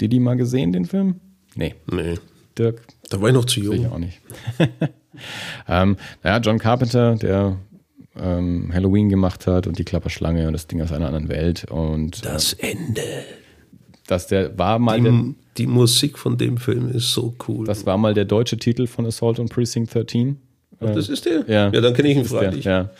Die 0.00 0.20
mal 0.20 0.36
gesehen, 0.36 0.72
den 0.72 0.84
Film? 0.84 1.20
Nee. 1.54 1.74
Nee. 1.90 2.18
Dirk? 2.58 2.82
Da 3.10 3.20
war 3.20 3.28
ich 3.28 3.34
noch 3.34 3.44
zu 3.44 3.60
jung. 3.60 3.74
Ich 3.74 3.86
auch 3.86 3.98
nicht. 3.98 4.20
ähm, 5.68 5.96
naja, 6.22 6.38
John 6.38 6.58
Carpenter, 6.58 7.16
der 7.16 7.56
ähm, 8.16 8.70
Halloween 8.72 9.08
gemacht 9.08 9.46
hat 9.46 9.66
und 9.66 9.78
die 9.78 9.84
Klapperschlange 9.84 10.46
und 10.46 10.52
das 10.52 10.66
Ding 10.66 10.80
aus 10.82 10.92
einer 10.92 11.06
anderen 11.06 11.28
Welt. 11.28 11.64
Und 11.70 12.24
das 12.24 12.52
äh, 12.54 12.72
Ende. 12.72 13.02
Dass 14.06 14.26
der 14.26 14.58
war 14.58 14.78
mal 14.78 14.98
Die, 14.98 15.04
der, 15.04 15.24
die 15.58 15.66
Musik 15.66 16.18
von 16.18 16.36
dem 16.36 16.56
Film 16.58 16.90
ist 16.90 17.12
so 17.12 17.34
cool. 17.48 17.66
das 17.66 17.86
war 17.86 17.96
mal 17.96 18.14
der 18.14 18.24
deutsche 18.24 18.56
Titel 18.58 18.86
von 18.86 19.06
Assault 19.06 19.38
on 19.38 19.48
Precinct 19.48 19.94
13. 19.94 20.36
Ach, 20.84 20.94
das 20.94 21.08
ist 21.08 21.24
der? 21.24 21.44
Ja. 21.46 21.70
ja 21.70 21.80
dann 21.80 21.94
kenne 21.94 22.08
ich 22.08 22.16
ihn 22.16 22.22
Ist 22.22 22.32
der, 22.32 22.40
freilich. 22.40 22.64
ja. 22.64 22.90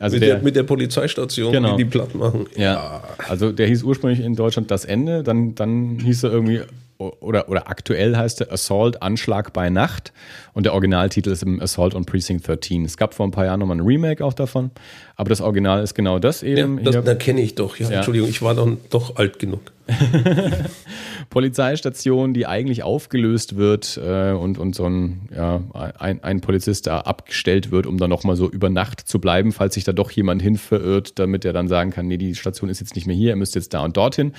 Also 0.00 0.16
mit, 0.16 0.22
der, 0.22 0.34
der, 0.34 0.44
mit 0.44 0.56
der 0.56 0.64
Polizeistation, 0.64 1.52
Genau. 1.52 1.76
die 1.76 1.84
die 1.84 1.90
platt 1.90 2.14
machen. 2.14 2.46
Ja, 2.56 3.02
also 3.28 3.52
der 3.52 3.68
hieß 3.68 3.84
ursprünglich 3.84 4.20
in 4.20 4.34
Deutschland 4.34 4.70
das 4.72 4.84
Ende, 4.84 5.22
dann, 5.22 5.54
dann 5.54 6.00
hieß 6.00 6.24
er 6.24 6.32
irgendwie, 6.32 6.62
oder, 6.98 7.48
oder 7.48 7.68
aktuell 7.68 8.16
heißt 8.16 8.40
er 8.40 8.52
Assault, 8.52 9.02
Anschlag 9.02 9.52
bei 9.52 9.70
Nacht 9.70 10.12
und 10.52 10.64
der 10.66 10.72
Originaltitel 10.72 11.30
ist 11.30 11.42
im 11.44 11.60
Assault 11.60 11.94
on 11.94 12.04
Precinct 12.04 12.46
13. 12.46 12.84
Es 12.84 12.96
gab 12.96 13.14
vor 13.14 13.26
ein 13.26 13.30
paar 13.30 13.44
Jahren 13.44 13.60
nochmal 13.60 13.76
ein 13.76 13.86
Remake 13.86 14.24
auch 14.24 14.34
davon, 14.34 14.70
aber 15.16 15.28
das 15.30 15.40
Original 15.40 15.82
ist 15.82 15.94
genau 15.94 16.18
das 16.18 16.42
Ja, 16.42 16.48
eben. 16.48 16.82
das, 16.82 16.94
Hier, 16.94 17.02
da 17.02 17.14
kenne 17.14 17.40
ich 17.40 17.54
doch. 17.54 17.76
Ja, 17.76 17.88
Ja. 17.88 17.96
Entschuldigung, 17.96 18.28
ich 18.28 18.42
war 18.42 18.54
dann 18.54 18.78
doch 18.90 19.16
alt 19.16 19.38
genug. 19.38 19.60
Polizeistation, 21.30 22.34
die 22.34 22.46
eigentlich 22.46 22.82
aufgelöst 22.82 23.56
wird 23.56 23.98
äh, 24.02 24.32
und, 24.32 24.58
und 24.58 24.74
so 24.74 24.86
ein, 24.86 25.28
ja, 25.34 25.62
ein, 25.98 26.22
ein 26.22 26.40
Polizist 26.40 26.86
da 26.86 27.00
abgestellt 27.00 27.70
wird, 27.70 27.86
um 27.86 27.98
dann 27.98 28.10
nochmal 28.10 28.36
so 28.36 28.50
über 28.50 28.68
Nacht 28.70 29.00
zu 29.00 29.18
bleiben, 29.18 29.52
falls 29.52 29.74
sich 29.74 29.84
da 29.84 29.92
doch 29.92 30.10
jemand 30.10 30.42
hin 30.42 30.56
verirrt, 30.56 31.18
damit 31.18 31.44
er 31.44 31.52
dann 31.52 31.68
sagen 31.68 31.90
kann, 31.90 32.06
nee, 32.06 32.18
die 32.18 32.34
Station 32.34 32.68
ist 32.68 32.80
jetzt 32.80 32.94
nicht 32.94 33.06
mehr 33.06 33.16
hier, 33.16 33.30
ihr 33.30 33.36
müsst 33.36 33.54
jetzt 33.54 33.72
da 33.74 33.82
und 33.82 33.96
dorthin. 33.96 34.32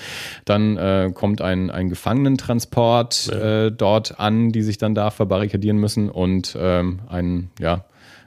Dann 0.44 0.76
äh, 0.76 1.10
kommt 1.12 1.42
ein, 1.42 1.70
ein 1.70 1.88
Gefangenentransport 1.88 3.28
äh, 3.32 3.72
dort 3.72 4.20
an, 4.20 4.52
die 4.52 4.62
sich 4.62 4.78
dann 4.78 4.94
da 4.94 5.10
verbarrikadieren 5.10 5.78
müssen 5.78 6.10
und 6.10 6.56
ähm, 6.58 7.00
ein, 7.08 7.50
ja, 7.58 7.84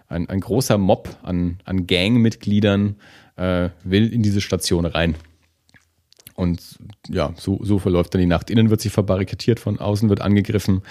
ein, 0.09 0.27
ein 0.29 0.41
großer 0.41 0.77
Mob 0.77 1.09
an, 1.23 1.59
an 1.63 1.87
Gangmitgliedern 1.87 2.97
äh, 3.37 3.69
will 3.83 4.11
in 4.11 4.21
diese 4.21 4.41
Station 4.41 4.85
rein. 4.85 5.15
Und 6.35 6.79
ja, 7.09 7.31
so, 7.37 7.59
so 7.61 7.79
verläuft 7.79 8.13
dann 8.13 8.21
die 8.21 8.27
Nacht. 8.27 8.49
Innen 8.49 8.69
wird 8.69 8.81
sie 8.81 8.89
verbarrikadiert, 8.89 9.59
von 9.59 9.79
außen 9.79 10.09
wird 10.09 10.21
angegriffen 10.21 10.81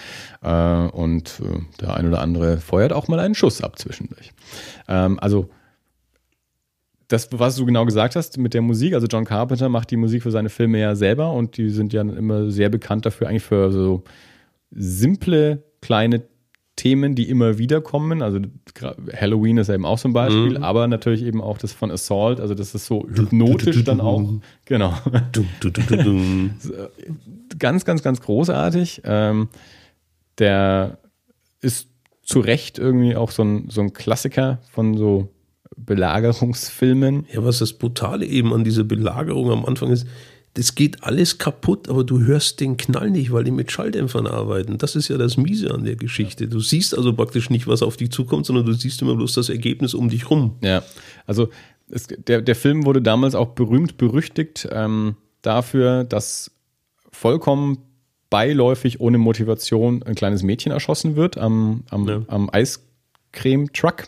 äh, 0.43 0.87
und 0.89 1.41
äh, 1.41 1.81
der 1.81 1.95
ein 1.95 2.07
oder 2.07 2.21
andere 2.21 2.59
feuert 2.59 2.93
auch 2.93 3.09
mal 3.09 3.19
einen 3.19 3.35
Schuss 3.35 3.63
ab 3.63 3.79
zwischendurch. 3.79 4.33
Ähm, 4.89 5.19
also 5.19 5.51
das, 7.09 7.29
was 7.33 7.57
du 7.57 7.67
genau 7.67 7.85
gesagt 7.85 8.17
hast 8.17 8.39
mit 8.39 8.55
der 8.55 8.63
Musik, 8.63 8.95
also 8.95 9.07
John 9.07 9.25
Carpenter 9.25 9.69
macht 9.69 9.91
die 9.91 9.97
Musik 9.97 10.23
für 10.23 10.31
seine 10.31 10.49
Filme 10.49 10.81
ja 10.81 10.95
selber 10.95 11.33
und 11.33 11.57
die 11.57 11.69
sind 11.69 11.93
ja 11.93 12.01
immer 12.03 12.51
sehr 12.51 12.69
bekannt 12.69 13.05
dafür, 13.05 13.29
eigentlich 13.29 13.43
für 13.43 13.71
so 13.71 14.05
simple 14.71 15.63
kleine 15.83 16.23
Themen, 16.83 17.15
die 17.15 17.31
immer 17.31 17.59
wieder 17.59 17.81
kommen. 17.81 18.23
Also 18.23 18.41
Halloween 19.15 19.59
ist 19.59 19.69
eben 19.69 19.87
auch 19.87 19.99
so 19.99 20.09
ein 20.09 20.13
Beispiel, 20.13 20.57
aber 20.57 20.89
natürlich 20.89 21.23
eben 21.23 21.41
auch 21.41 21.57
das 21.57 21.73
von 21.73 21.93
Assault, 21.93 22.41
also 22.41 22.55
das 22.55 22.75
ist 22.75 22.87
so 22.87 23.07
hypnotisch 23.09 23.85
dann 23.85 24.01
auch. 24.01 24.21
Genau. 24.65 24.93
Ganz, 27.57 27.85
ganz, 27.85 28.03
ganz 28.03 28.21
großartig. 28.21 29.03
Ähm, 29.05 29.49
der 30.39 30.99
ist 31.61 31.89
zu 32.25 32.41
Recht 32.41 32.81
irgendwie 32.81 33.15
auch 33.15 33.31
so 33.31 33.45
ein, 33.45 33.69
so 33.71 33.81
ein 33.81 33.93
Klassiker 33.93 34.59
von 34.73 34.97
so 34.97 35.29
Belagerungsfilmen. 35.77 37.27
Ja, 37.33 37.45
was 37.45 37.61
das 37.61 37.75
Brutale 37.75 38.27
eben 38.27 38.53
an 38.53 38.65
dieser 38.65 38.83
Belagerung 38.83 39.53
am 39.53 39.65
Anfang 39.65 39.93
ist, 39.93 40.05
das 40.55 40.75
geht 40.75 41.03
alles 41.03 41.39
kaputt, 41.39 41.89
aber 41.89 42.05
du 42.05 42.21
hörst 42.21 42.61
den 42.61 42.77
Knall 42.77 43.11
nicht, 43.11 43.33
weil 43.33 43.45
die 43.45 43.51
mit 43.51 43.73
Schalldämpfern 43.73 44.27
arbeiten. 44.27 44.77
Das 44.77 44.97
ist 44.97 45.09
ja 45.09 45.17
das 45.17 45.37
Miese 45.39 45.73
an 45.73 45.85
der 45.85 45.97
Geschichte. 45.97 46.47
Du 46.47 46.61
siehst 46.61 46.97
also 46.97 47.15
praktisch 47.15 47.49
nicht, 47.49 47.67
was 47.67 47.83
auf 47.83 47.97
dich 47.97 48.11
zukommt, 48.11 48.45
sondern 48.45 48.67
du 48.67 48.73
siehst 48.75 49.01
immer 49.01 49.17
bloß 49.17 49.33
das 49.33 49.49
Ergebnis 49.49 49.95
um 49.95 50.11
dich 50.11 50.29
rum. 50.29 50.57
Ja, 50.63 50.83
also 51.27 51.49
es, 51.91 52.07
der, 52.07 52.43
der 52.43 52.55
Film 52.55 52.85
wurde 52.85 53.01
damals 53.01 53.35
auch 53.35 53.49
berühmt, 53.55 53.97
berüchtigt 53.97 54.69
ähm, 54.71 55.17
dafür, 55.41 56.05
dass 56.05 56.51
vollkommen 57.11 57.79
beiläufig 58.29 59.01
ohne 59.01 59.19
Motivation 59.19 60.03
ein 60.03 60.15
kleines 60.15 60.43
Mädchen 60.43 60.73
erschossen 60.73 61.17
wird 61.17 61.37
am, 61.39 61.85
am, 61.91 62.09
Ja. 62.09 62.23
am 62.29 62.51
Eiscreme-Truck. 62.51 64.05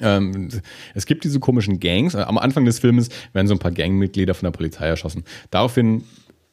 Ähm, 0.00 0.48
es 0.94 1.06
gibt 1.06 1.24
diese 1.24 1.40
komischen 1.40 1.80
Gangs. 1.80 2.14
Am 2.14 2.38
Anfang 2.38 2.64
des 2.64 2.78
Filmes 2.78 3.08
werden 3.32 3.46
so 3.46 3.54
ein 3.54 3.58
paar 3.58 3.70
Gangmitglieder 3.72 4.34
von 4.34 4.46
der 4.46 4.52
Polizei 4.52 4.86
erschossen. 4.86 5.24
Daraufhin 5.50 6.04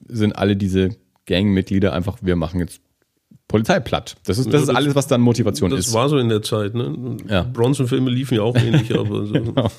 sind 0.08 0.36
alle 0.36 0.56
diese 0.56 0.90
Gangmitglieder 1.26 1.94
einfach, 1.94 2.18
wir 2.22 2.36
machen 2.36 2.60
jetzt 2.60 2.82
Polizei 3.48 3.80
platt. 3.80 4.16
Das 4.26 4.38
ist, 4.38 4.52
das 4.52 4.62
ist 4.62 4.68
das- 4.68 4.76
alles, 4.76 4.96
was 4.96 5.08
dann 5.08 5.22
Motivation 5.22 5.70
Das 5.72 5.88
ist. 5.88 5.94
war 5.94 6.10
so 6.10 6.18
in 6.18 6.28
der 6.30 6.42
Zeit. 6.42 6.74
Ne? 6.76 7.18
Ja. 7.30 7.44
Bronson-Filme 7.44 8.10
liefen 8.10 8.36
ja 8.36 8.42
auch 8.42 8.56
ähnlich, 8.56 8.94
aber 8.98 9.26
so. 9.26 9.34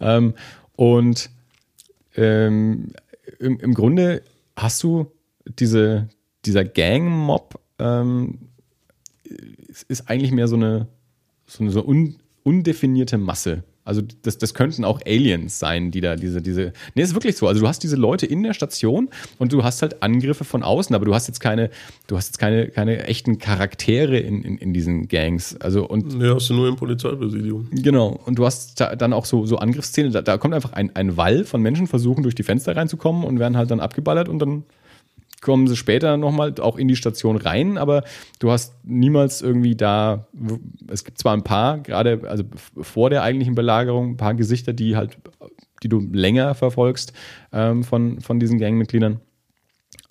Ähm, 0.00 0.34
und 0.76 1.30
ähm, 2.16 2.92
im, 3.38 3.58
im 3.60 3.74
Grunde 3.74 4.22
hast 4.56 4.82
du 4.82 5.10
diese, 5.58 6.08
dieser 6.44 6.64
Gang-Mob 6.64 7.60
ähm, 7.78 8.38
es 9.68 9.82
ist 9.84 10.08
eigentlich 10.08 10.30
mehr 10.32 10.48
so 10.48 10.56
eine, 10.56 10.88
so 11.46 11.62
eine 11.62 11.70
so 11.72 11.84
un, 11.84 12.16
undefinierte 12.44 13.18
Masse. 13.18 13.64
Also 13.86 14.00
das, 14.22 14.38
das 14.38 14.54
könnten 14.54 14.84
auch 14.84 15.00
Aliens 15.06 15.58
sein, 15.58 15.90
die 15.90 16.00
da 16.00 16.16
diese, 16.16 16.40
diese. 16.40 16.72
Nee, 16.94 17.02
ist 17.02 17.12
wirklich 17.12 17.36
so. 17.36 17.46
Also 17.46 17.60
du 17.60 17.68
hast 17.68 17.82
diese 17.82 17.96
Leute 17.96 18.24
in 18.24 18.42
der 18.42 18.54
Station 18.54 19.10
und 19.38 19.52
du 19.52 19.62
hast 19.62 19.82
halt 19.82 20.02
Angriffe 20.02 20.44
von 20.44 20.62
außen, 20.62 20.96
aber 20.96 21.04
du 21.04 21.14
hast 21.14 21.26
jetzt 21.26 21.40
keine, 21.40 21.68
du 22.06 22.16
hast 22.16 22.28
jetzt 22.28 22.38
keine, 22.38 22.68
keine 22.68 23.04
echten 23.04 23.38
Charaktere 23.38 24.18
in, 24.18 24.42
in, 24.42 24.56
in 24.56 24.72
diesen 24.72 25.08
Gangs. 25.08 25.60
Also 25.60 25.86
und 25.86 26.22
Ja, 26.22 26.34
hast 26.34 26.48
du 26.48 26.54
nur 26.54 26.68
im 26.68 26.76
Polizeipräsidium. 26.76 27.68
Genau. 27.72 28.18
Und 28.24 28.38
du 28.38 28.46
hast 28.46 28.80
da 28.80 28.96
dann 28.96 29.12
auch 29.12 29.26
so, 29.26 29.44
so 29.44 29.58
Angriffsszenen. 29.58 30.12
Da, 30.12 30.22
da 30.22 30.38
kommt 30.38 30.54
einfach 30.54 30.72
ein, 30.72 30.96
ein 30.96 31.18
Wall 31.18 31.44
von 31.44 31.60
Menschen, 31.60 31.86
versuchen 31.86 32.22
durch 32.22 32.34
die 32.34 32.42
Fenster 32.42 32.74
reinzukommen 32.74 33.24
und 33.24 33.38
werden 33.38 33.58
halt 33.58 33.70
dann 33.70 33.80
abgeballert 33.80 34.30
und 34.30 34.38
dann 34.38 34.64
kommen 35.44 35.68
sie 35.68 35.76
später 35.76 36.16
nochmal 36.16 36.54
auch 36.58 36.76
in 36.76 36.88
die 36.88 36.96
Station 36.96 37.36
rein, 37.36 37.76
aber 37.76 38.02
du 38.38 38.50
hast 38.50 38.74
niemals 38.82 39.42
irgendwie 39.42 39.76
da, 39.76 40.26
es 40.88 41.04
gibt 41.04 41.18
zwar 41.18 41.34
ein 41.34 41.44
paar, 41.44 41.78
gerade 41.80 42.22
also 42.26 42.44
vor 42.80 43.10
der 43.10 43.22
eigentlichen 43.22 43.54
Belagerung, 43.54 44.12
ein 44.12 44.16
paar 44.16 44.34
Gesichter, 44.34 44.72
die 44.72 44.96
halt, 44.96 45.18
die 45.82 45.90
du 45.90 46.00
länger 46.00 46.54
verfolgst 46.54 47.12
ähm, 47.52 47.84
von, 47.84 48.20
von 48.22 48.40
diesen 48.40 48.58
Gangmitgliedern. 48.58 49.20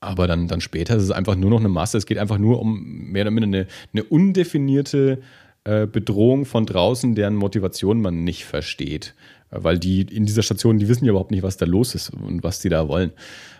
Aber 0.01 0.27
dann, 0.27 0.47
dann 0.47 0.61
später 0.61 0.95
ist 0.97 1.03
es 1.03 1.11
einfach 1.11 1.36
nur 1.36 1.49
noch 1.49 1.59
eine 1.59 1.69
Masse. 1.69 1.97
Es 1.97 2.05
geht 2.05 2.19
einfach 2.19 2.38
nur 2.38 2.59
um 2.59 2.84
mehr 3.11 3.23
oder 3.23 3.31
minder 3.31 3.47
eine, 3.47 3.67
eine 3.91 4.03
undefinierte 4.03 5.21
äh, 5.63 5.88
Bedrohung 5.88 6.45
von 6.45 6.67
draußen, 6.67 7.15
deren 7.15 7.36
Motivation 7.36 8.01
man 8.01 8.23
nicht 8.23 8.45
versteht. 8.45 9.15
weil 9.49 9.79
die 9.79 10.01
in 10.01 10.25
dieser 10.25 10.43
Station, 10.43 10.77
die 10.77 10.88
wissen 10.89 11.05
ja 11.05 11.09
überhaupt 11.09 11.31
nicht, 11.31 11.43
was 11.43 11.57
da 11.57 11.65
los 11.65 11.95
ist 11.95 12.11
und 12.11 12.43
was 12.43 12.59
die 12.59 12.69
da 12.69 12.88
wollen. 12.88 13.11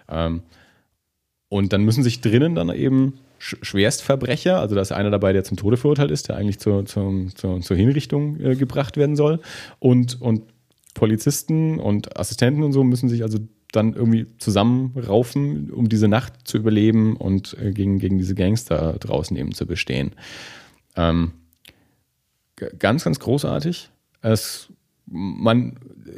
Ähm, 0.08 0.44
und 1.54 1.72
dann 1.72 1.84
müssen 1.84 2.02
sich 2.02 2.20
drinnen 2.20 2.56
dann 2.56 2.74
eben 2.74 3.20
Schwerstverbrecher, 3.38 4.60
also 4.60 4.74
da 4.74 4.82
ist 4.82 4.92
einer 4.92 5.12
dabei, 5.12 5.34
der 5.34 5.44
zum 5.44 5.56
Tode 5.56 5.78
verurteilt 5.78 6.10
ist, 6.10 6.28
der 6.28 6.36
eigentlich 6.36 6.58
zur, 6.58 6.88
zur, 6.88 7.28
zur, 7.36 7.62
zur 7.62 7.78
Hinrichtung 7.78 8.40
äh, 8.40 8.56
gebracht 8.56 8.98
werden 8.98 9.16
soll. 9.16 9.40
Und, 9.78 10.20
und 10.20 10.46
Polizisten 10.96 11.78
und 11.78 12.18
Assistenten 12.18 12.64
und 12.64 12.72
so 12.72 12.84
müssen 12.84 13.08
sich 13.08 13.22
also 13.22 13.38
dann 13.72 13.94
irgendwie 13.94 14.26
zusammenraufen, 14.40 15.70
um 15.70 15.90
diese 15.90 16.08
Nacht 16.08 16.34
zu 16.48 16.58
überleben 16.58 17.16
und 17.18 17.56
äh, 17.62 17.72
gegen, 17.72 18.00
gegen 18.00 18.18
diese 18.18 18.34
Gangster 18.34 18.94
draußen 18.94 19.38
eben 19.38 19.52
zu 19.52 19.68
bestehen. 19.68 20.14
Ähm, 20.96 21.34
ganz, 22.80 23.04
ganz 23.04 23.20
großartig. 23.20 23.92
Es, 24.24 24.70
man, 25.06 25.78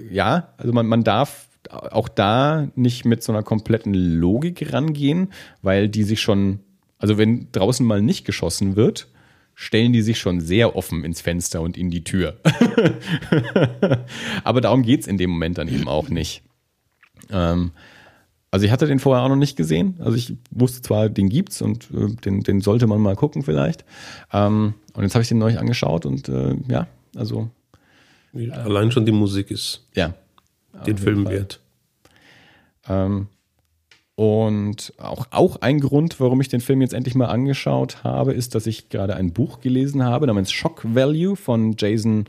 ja, 0.10 0.54
also 0.56 0.72
man, 0.72 0.88
man 0.88 1.04
darf 1.04 1.50
auch 1.72 2.07
da 2.07 2.68
nicht 2.76 3.05
mit 3.05 3.24
so 3.24 3.32
einer 3.32 3.43
kompletten 3.43 3.93
Logik 3.93 4.74
rangehen, 4.74 5.30
weil 5.61 5.89
die 5.89 6.03
sich 6.03 6.22
schon, 6.22 6.59
also 6.97 7.18
wenn 7.18 7.47
draußen 7.51 7.86
mal 7.86 8.01
nicht 8.01 8.26
geschossen 8.26 8.76
wird, 8.76 9.07
stellen 9.55 9.93
die 9.93 10.01
sich 10.01 10.20
schon 10.20 10.41
sehr 10.41 10.76
offen 10.76 11.03
ins 11.03 11.22
Fenster 11.22 11.61
und 11.61 11.78
in 11.78 11.89
die 11.89 12.03
Tür. 12.03 12.38
Aber 14.43 14.61
darum 14.61 14.84
geht 14.84 15.01
es 15.01 15.07
in 15.07 15.18
dem 15.18 15.30
Moment 15.30 15.57
dann 15.57 15.70
eben 15.70 15.88
auch 15.88 16.09
nicht. 16.09 16.43
Ähm, 17.32 17.72
also 18.51 18.66
ich 18.66 18.72
hatte 18.72 18.88
den 18.88 18.99
vorher 18.99 19.24
auch 19.24 19.30
noch 19.30 19.36
nicht 19.36 19.57
gesehen. 19.57 19.95
Also 19.99 20.18
ich 20.18 20.34
wusste 20.51 20.82
zwar, 20.82 21.09
den 21.09 21.30
gibt's 21.30 21.61
und 21.61 21.89
äh, 21.91 22.13
den, 22.24 22.41
den 22.41 22.61
sollte 22.61 22.88
man 22.88 23.01
mal 23.01 23.16
gucken 23.16 23.43
vielleicht. 23.43 23.86
Ähm, 24.32 24.76
und 24.93 25.03
jetzt 25.03 25.16
habe 25.16 25.24
ich 25.24 25.30
den 25.30 25.39
neu 25.39 25.57
angeschaut 25.57 26.05
und 26.05 26.30
äh, 26.30 26.55
ja, 26.68 26.88
also. 27.16 27.49
Allein 28.34 28.91
schon 28.91 29.05
die 29.05 29.13
Musik 29.13 29.49
ist 29.49 29.88
ja, 29.93 30.13
den 30.86 30.97
Film 30.97 31.28
wert. 31.28 31.61
Ähm, 32.88 33.28
und 34.15 34.93
auch, 34.97 35.28
auch 35.32 35.57
ein 35.57 35.82
Grund, 35.82 36.21
warum 36.21 36.39
ich 36.39 36.47
den 36.47 36.61
Film 36.61 36.82
jetzt 36.82 36.93
endlich 36.93 37.15
mal 37.15 37.26
angeschaut 37.26 38.01
habe, 38.05 38.32
ist, 38.32 38.55
dass 38.55 38.65
ich 38.65 38.88
gerade 38.88 39.13
ein 39.17 39.34
Buch 39.34 39.59
gelesen 39.59 40.05
habe 40.05 40.26
namens 40.26 40.53
Shock 40.53 40.82
Value 40.95 41.36
von 41.36 41.76
Jason 41.78 42.23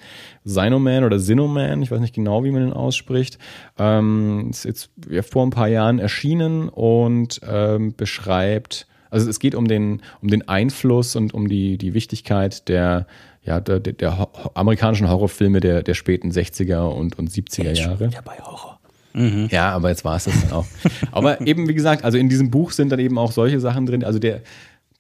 Zinoman 0.44 1.04
oder 1.04 1.20
Zinoman, 1.20 1.82
ich 1.82 1.92
weiß 1.92 2.00
nicht 2.00 2.14
genau, 2.14 2.42
wie 2.42 2.50
man 2.50 2.62
den 2.62 2.72
ausspricht. 2.72 3.38
Ähm, 3.78 4.48
ist 4.50 4.64
jetzt 4.64 4.90
ja, 5.08 5.22
vor 5.22 5.46
ein 5.46 5.50
paar 5.50 5.68
Jahren 5.68 6.00
erschienen 6.00 6.68
und 6.68 7.40
ähm, 7.48 7.94
beschreibt, 7.96 8.88
also 9.08 9.30
es 9.30 9.38
geht 9.38 9.54
um 9.54 9.68
den, 9.68 10.02
um 10.20 10.28
den 10.28 10.48
Einfluss 10.48 11.14
und 11.14 11.34
um 11.34 11.46
die, 11.46 11.78
die 11.78 11.94
Wichtigkeit 11.94 12.66
der, 12.66 13.06
ja, 13.46 13.60
der, 13.60 13.80
der 13.80 14.28
amerikanischen 14.54 15.08
Horrorfilme 15.08 15.60
der, 15.60 15.82
der 15.82 15.94
späten 15.94 16.30
60er 16.30 16.88
und, 16.88 17.18
und 17.18 17.30
70er 17.30 17.72
Jahre. 17.72 18.10
Ja, 18.12 18.20
bei 18.20 18.38
Horror. 18.40 18.80
Mhm. 19.14 19.48
Ja, 19.50 19.70
aber 19.70 19.88
jetzt 19.88 20.04
war 20.04 20.16
es 20.16 20.24
das 20.24 20.34
dann 20.42 20.52
auch. 20.52 20.66
aber 21.12 21.40
eben, 21.46 21.68
wie 21.68 21.74
gesagt, 21.74 22.04
also 22.04 22.18
in 22.18 22.28
diesem 22.28 22.50
Buch 22.50 22.72
sind 22.72 22.90
dann 22.90 22.98
eben 22.98 23.18
auch 23.18 23.32
solche 23.32 23.60
Sachen 23.60 23.86
drin. 23.86 24.04
Also 24.04 24.18
der, 24.18 24.42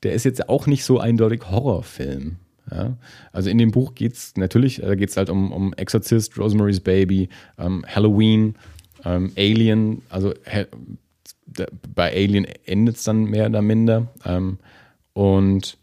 der 0.02 0.12
ist 0.12 0.24
jetzt 0.24 0.48
auch 0.48 0.66
nicht 0.66 0.84
so 0.84 1.00
eindeutig 1.00 1.42
Horrorfilm. 1.50 2.36
Ja? 2.70 2.96
Also 3.32 3.50
in 3.50 3.58
dem 3.58 3.72
Buch 3.72 3.94
geht 3.94 4.14
es 4.14 4.36
natürlich, 4.36 4.76
da 4.76 4.94
geht 4.94 5.10
es 5.10 5.16
halt 5.16 5.28
um, 5.28 5.52
um 5.52 5.74
Exorcist, 5.74 6.38
Rosemary's 6.38 6.80
Baby, 6.80 7.28
ähm, 7.58 7.84
Halloween, 7.86 8.54
ähm, 9.04 9.32
Alien, 9.36 10.02
also 10.08 10.32
bei 11.94 12.12
Alien 12.12 12.46
endet 12.64 12.96
es 12.96 13.04
dann 13.04 13.24
mehr 13.24 13.46
oder 13.46 13.62
minder. 13.62 14.08
Ähm, 14.24 14.58
und 15.14 15.78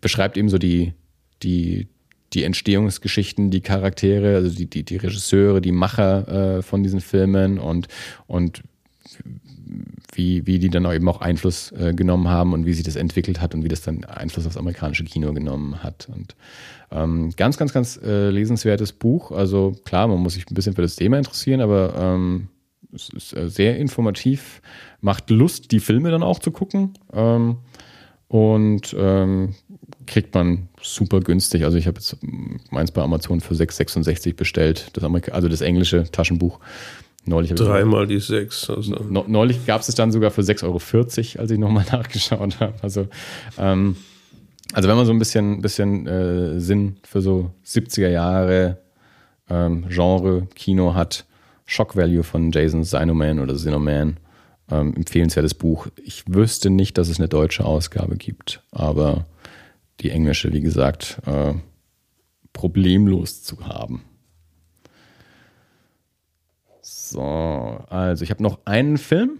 beschreibt 0.00 0.36
eben 0.36 0.48
so 0.48 0.58
die, 0.58 0.94
die, 1.42 1.88
die 2.32 2.44
Entstehungsgeschichten, 2.44 3.50
die 3.50 3.60
Charaktere, 3.60 4.36
also 4.36 4.54
die, 4.56 4.66
die, 4.66 4.84
die 4.84 4.96
Regisseure, 4.96 5.60
die 5.60 5.72
Macher 5.72 6.58
äh, 6.58 6.62
von 6.62 6.82
diesen 6.82 7.00
Filmen 7.00 7.58
und, 7.58 7.88
und 8.26 8.62
wie, 10.12 10.46
wie 10.46 10.58
die 10.58 10.68
dann 10.68 10.86
auch 10.86 10.92
eben 10.92 11.08
auch 11.08 11.20
Einfluss 11.20 11.72
äh, 11.72 11.94
genommen 11.94 12.28
haben 12.28 12.52
und 12.52 12.66
wie 12.66 12.74
sich 12.74 12.84
das 12.84 12.96
entwickelt 12.96 13.40
hat 13.40 13.54
und 13.54 13.64
wie 13.64 13.68
das 13.68 13.82
dann 13.82 14.04
Einfluss 14.04 14.46
aufs 14.46 14.56
amerikanische 14.56 15.04
Kino 15.04 15.32
genommen 15.32 15.82
hat. 15.82 16.08
Und 16.12 16.36
ähm, 16.90 17.32
ganz, 17.36 17.56
ganz, 17.56 17.72
ganz 17.72 17.98
äh, 18.02 18.30
lesenswertes 18.30 18.92
Buch. 18.92 19.30
Also 19.30 19.74
klar, 19.84 20.08
man 20.08 20.18
muss 20.18 20.34
sich 20.34 20.50
ein 20.50 20.54
bisschen 20.54 20.74
für 20.74 20.82
das 20.82 20.96
Thema 20.96 21.18
interessieren, 21.18 21.60
aber 21.60 21.94
ähm, 21.96 22.48
es 22.94 23.08
ist 23.08 23.36
äh, 23.36 23.48
sehr 23.48 23.78
informativ, 23.78 24.60
macht 25.00 25.30
Lust, 25.30 25.72
die 25.72 25.80
Filme 25.80 26.10
dann 26.10 26.22
auch 26.22 26.38
zu 26.38 26.50
gucken. 26.50 26.92
Ähm, 27.12 27.56
und 28.32 28.96
ähm, 28.98 29.54
kriegt 30.06 30.34
man 30.34 30.68
super 30.80 31.20
günstig. 31.20 31.64
Also 31.64 31.76
ich 31.76 31.86
habe 31.86 31.98
jetzt 31.98 32.16
meins 32.70 32.90
bei 32.90 33.02
Amazon 33.02 33.42
für 33.42 33.52
6,66 33.52 34.36
bestellt, 34.36 34.88
das 34.94 35.04
Amerika 35.04 35.32
also 35.32 35.48
das 35.48 35.60
englische 35.60 36.10
Taschenbuch. 36.10 36.58
Neulich 37.26 37.52
Dreimal 37.52 38.06
die 38.06 38.18
6. 38.18 38.70
Also. 38.70 38.96
Neulich 39.10 39.66
gab 39.66 39.82
es 39.82 39.88
es 39.90 39.94
dann 39.96 40.10
sogar 40.10 40.30
für 40.30 40.40
6,40 40.40 40.64
Euro, 40.64 41.40
als 41.42 41.50
ich 41.50 41.58
nochmal 41.58 41.84
nachgeschaut 41.92 42.58
habe. 42.58 42.72
Also, 42.80 43.06
ähm, 43.58 43.96
also 44.72 44.88
wenn 44.88 44.96
man 44.96 45.04
so 45.04 45.12
ein 45.12 45.18
bisschen, 45.18 45.60
bisschen 45.60 46.06
äh, 46.06 46.58
Sinn 46.58 46.96
für 47.02 47.20
so 47.20 47.50
70er 47.66 48.08
Jahre 48.08 48.78
ähm, 49.50 49.84
Genre 49.90 50.48
Kino 50.54 50.94
hat, 50.94 51.26
Shock 51.66 51.96
Value 51.96 52.22
von 52.22 52.50
Jason 52.50 52.82
Sinoman 52.82 53.40
oder 53.40 53.56
Sinoman, 53.56 54.16
ähm, 54.72 54.94
empfehlenswertes 54.94 55.54
Buch. 55.54 55.88
Ich 56.02 56.24
wüsste 56.26 56.70
nicht, 56.70 56.96
dass 56.98 57.08
es 57.08 57.18
eine 57.18 57.28
deutsche 57.28 57.64
Ausgabe 57.64 58.16
gibt, 58.16 58.62
aber 58.70 59.26
die 60.00 60.10
englische, 60.10 60.52
wie 60.52 60.60
gesagt, 60.60 61.18
äh, 61.26 61.54
problemlos 62.52 63.42
zu 63.42 63.66
haben. 63.66 64.02
So, 66.80 67.20
also 67.20 68.24
ich 68.24 68.30
habe 68.30 68.42
noch 68.42 68.60
einen 68.64 68.96
Film. 68.96 69.38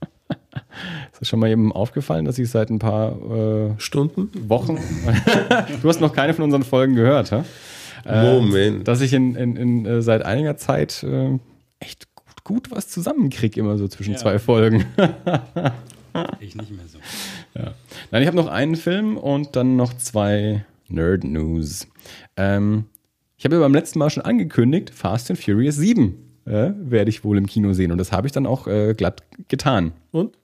Ist 1.12 1.20
das 1.20 1.28
schon 1.28 1.38
mal 1.38 1.50
eben 1.50 1.72
aufgefallen, 1.72 2.24
dass 2.24 2.38
ich 2.38 2.50
seit 2.50 2.70
ein 2.70 2.80
paar 2.80 3.12
äh, 3.12 3.74
Stunden, 3.78 4.30
Wochen, 4.48 4.78
du 5.82 5.88
hast 5.88 6.00
noch 6.00 6.12
keine 6.12 6.34
von 6.34 6.44
unseren 6.44 6.64
Folgen 6.64 6.94
gehört, 6.94 7.32
ha? 7.32 7.44
Äh, 8.04 8.40
Moment. 8.40 8.86
Dass 8.88 9.00
ich 9.00 9.12
in, 9.12 9.34
in, 9.34 9.56
in 9.56 9.86
äh, 9.86 10.02
seit 10.02 10.24
einiger 10.24 10.56
Zeit 10.56 11.02
äh, 11.04 11.38
echt 11.78 12.13
gut, 12.44 12.70
was 12.70 12.88
zusammenkriege, 12.88 13.58
immer 13.58 13.76
so 13.78 13.88
zwischen 13.88 14.12
ja. 14.12 14.18
zwei 14.18 14.38
Folgen. 14.38 14.84
ich 16.40 16.54
nicht 16.54 16.70
mehr 16.70 16.86
so. 16.86 16.98
Ja. 17.54 17.74
Nein, 18.10 18.22
ich 18.22 18.28
habe 18.28 18.36
noch 18.36 18.46
einen 18.46 18.76
Film 18.76 19.16
und 19.16 19.56
dann 19.56 19.76
noch 19.76 19.94
zwei 19.94 20.64
Nerd 20.88 21.24
News. 21.24 21.86
Ähm, 22.36 22.84
ich 23.36 23.44
habe 23.44 23.56
ja 23.56 23.60
beim 23.60 23.74
letzten 23.74 23.98
Mal 23.98 24.10
schon 24.10 24.24
angekündigt, 24.24 24.90
Fast 24.90 25.30
and 25.30 25.40
Furious 25.40 25.76
7 25.76 26.14
äh, 26.46 26.70
werde 26.76 27.08
ich 27.08 27.24
wohl 27.24 27.38
im 27.38 27.46
Kino 27.46 27.72
sehen 27.72 27.90
und 27.90 27.98
das 27.98 28.12
habe 28.12 28.26
ich 28.26 28.32
dann 28.32 28.46
auch 28.46 28.66
äh, 28.66 28.94
glatt 28.94 29.22
getan. 29.48 29.92
Und? 30.12 30.36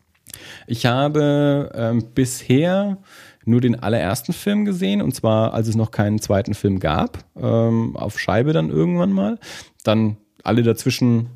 Ich 0.67 0.87
habe 0.87 1.71
ähm, 1.75 2.05
bisher 2.15 2.99
nur 3.45 3.61
den 3.61 3.83
allerersten 3.83 4.33
Film 4.33 4.65
gesehen 4.65 5.03
und 5.03 5.15
zwar, 5.15 5.55
als 5.55 5.69
es 5.69 5.77
noch 5.77 5.91
keinen 5.91 6.21
zweiten 6.21 6.55
Film 6.55 6.79
gab, 6.79 7.25
ähm, 7.37 7.97
auf 7.97 8.19
Scheibe 8.19 8.53
dann 8.53 8.71
irgendwann 8.71 9.13
mal. 9.13 9.39
Dann 9.83 10.17
alle 10.43 10.63
dazwischen 10.63 11.31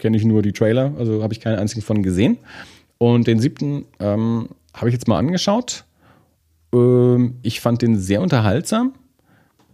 kenne 0.00 0.16
ich 0.16 0.24
nur 0.24 0.42
die 0.42 0.52
Trailer, 0.52 0.92
also 0.98 1.22
habe 1.22 1.32
ich 1.32 1.40
keinen 1.40 1.58
einzigen 1.58 1.82
von 1.82 2.02
gesehen. 2.02 2.38
Und 2.98 3.26
den 3.26 3.38
siebten 3.38 3.84
ähm, 3.98 4.48
habe 4.74 4.88
ich 4.88 4.92
jetzt 4.92 5.08
mal 5.08 5.18
angeschaut. 5.18 5.84
Ähm, 6.74 7.36
ich 7.42 7.60
fand 7.60 7.82
den 7.82 7.96
sehr 7.96 8.20
unterhaltsam. 8.20 8.94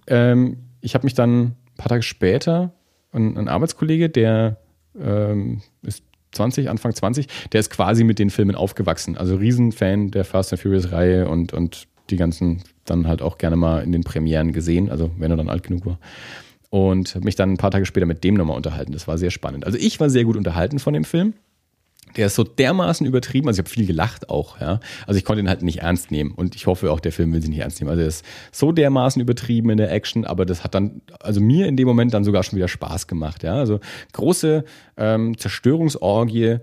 Ähm, 0.06 0.58
ich 0.80 0.94
habe 0.94 1.04
mich 1.04 1.14
dann 1.14 1.40
ein 1.40 1.54
paar 1.76 1.88
Tage 1.88 2.02
später, 2.02 2.72
ein, 3.12 3.36
ein 3.36 3.48
Arbeitskollege, 3.48 4.10
der 4.10 4.58
ähm, 5.00 5.62
ist 5.82 6.04
20, 6.32 6.68
Anfang 6.68 6.94
20, 6.94 7.26
der 7.52 7.60
ist 7.60 7.70
quasi 7.70 8.04
mit 8.04 8.18
den 8.18 8.30
Filmen 8.30 8.54
aufgewachsen. 8.54 9.16
Also 9.16 9.36
Riesenfan 9.36 10.10
der 10.10 10.24
Fast 10.24 10.52
and 10.52 10.60
Furious 10.62 10.92
Reihe 10.92 11.28
und, 11.28 11.52
und 11.52 11.88
die 12.10 12.16
ganzen 12.16 12.62
dann 12.84 13.08
halt 13.08 13.22
auch 13.22 13.38
gerne 13.38 13.56
mal 13.56 13.82
in 13.82 13.92
den 13.92 14.04
Premieren 14.04 14.52
gesehen, 14.52 14.90
also 14.90 15.10
wenn 15.18 15.30
er 15.30 15.36
dann 15.36 15.48
alt 15.48 15.64
genug 15.64 15.86
war. 15.86 15.98
Und 16.70 17.14
habe 17.14 17.24
mich 17.24 17.36
dann 17.36 17.52
ein 17.52 17.56
paar 17.58 17.70
Tage 17.70 17.86
später 17.86 18.06
mit 18.06 18.24
dem 18.24 18.34
nochmal 18.34 18.56
unterhalten. 18.56 18.92
Das 18.92 19.06
war 19.06 19.18
sehr 19.18 19.30
spannend. 19.30 19.64
Also 19.64 19.78
ich 19.78 20.00
war 20.00 20.10
sehr 20.10 20.24
gut 20.24 20.36
unterhalten 20.36 20.78
von 20.78 20.94
dem 20.94 21.04
Film 21.04 21.34
der 22.16 22.26
ist 22.26 22.34
so 22.34 22.44
dermaßen 22.44 23.06
übertrieben, 23.06 23.48
also 23.48 23.60
ich 23.60 23.66
habe 23.66 23.70
viel 23.70 23.86
gelacht 23.86 24.30
auch, 24.30 24.60
ja. 24.60 24.80
Also 25.06 25.18
ich 25.18 25.24
konnte 25.24 25.42
ihn 25.42 25.48
halt 25.48 25.62
nicht 25.62 25.80
ernst 25.80 26.10
nehmen 26.10 26.32
und 26.32 26.54
ich 26.54 26.66
hoffe 26.66 26.90
auch, 26.90 27.00
der 27.00 27.12
Film 27.12 27.32
will 27.32 27.42
sie 27.42 27.48
nicht 27.48 27.58
ernst 27.58 27.80
nehmen. 27.80 27.90
Also 27.90 28.02
er 28.02 28.08
ist 28.08 28.24
so 28.52 28.72
dermaßen 28.72 29.20
übertrieben 29.20 29.70
in 29.70 29.76
der 29.76 29.92
Action, 29.92 30.24
aber 30.24 30.46
das 30.46 30.64
hat 30.64 30.74
dann, 30.74 31.02
also 31.20 31.40
mir 31.40 31.66
in 31.66 31.76
dem 31.76 31.86
Moment 31.86 32.14
dann 32.14 32.24
sogar 32.24 32.42
schon 32.42 32.56
wieder 32.56 32.68
Spaß 32.68 33.06
gemacht, 33.06 33.42
ja. 33.42 33.56
Also 33.56 33.80
große 34.12 34.64
ähm, 34.96 35.36
Zerstörungsorgie 35.36 36.58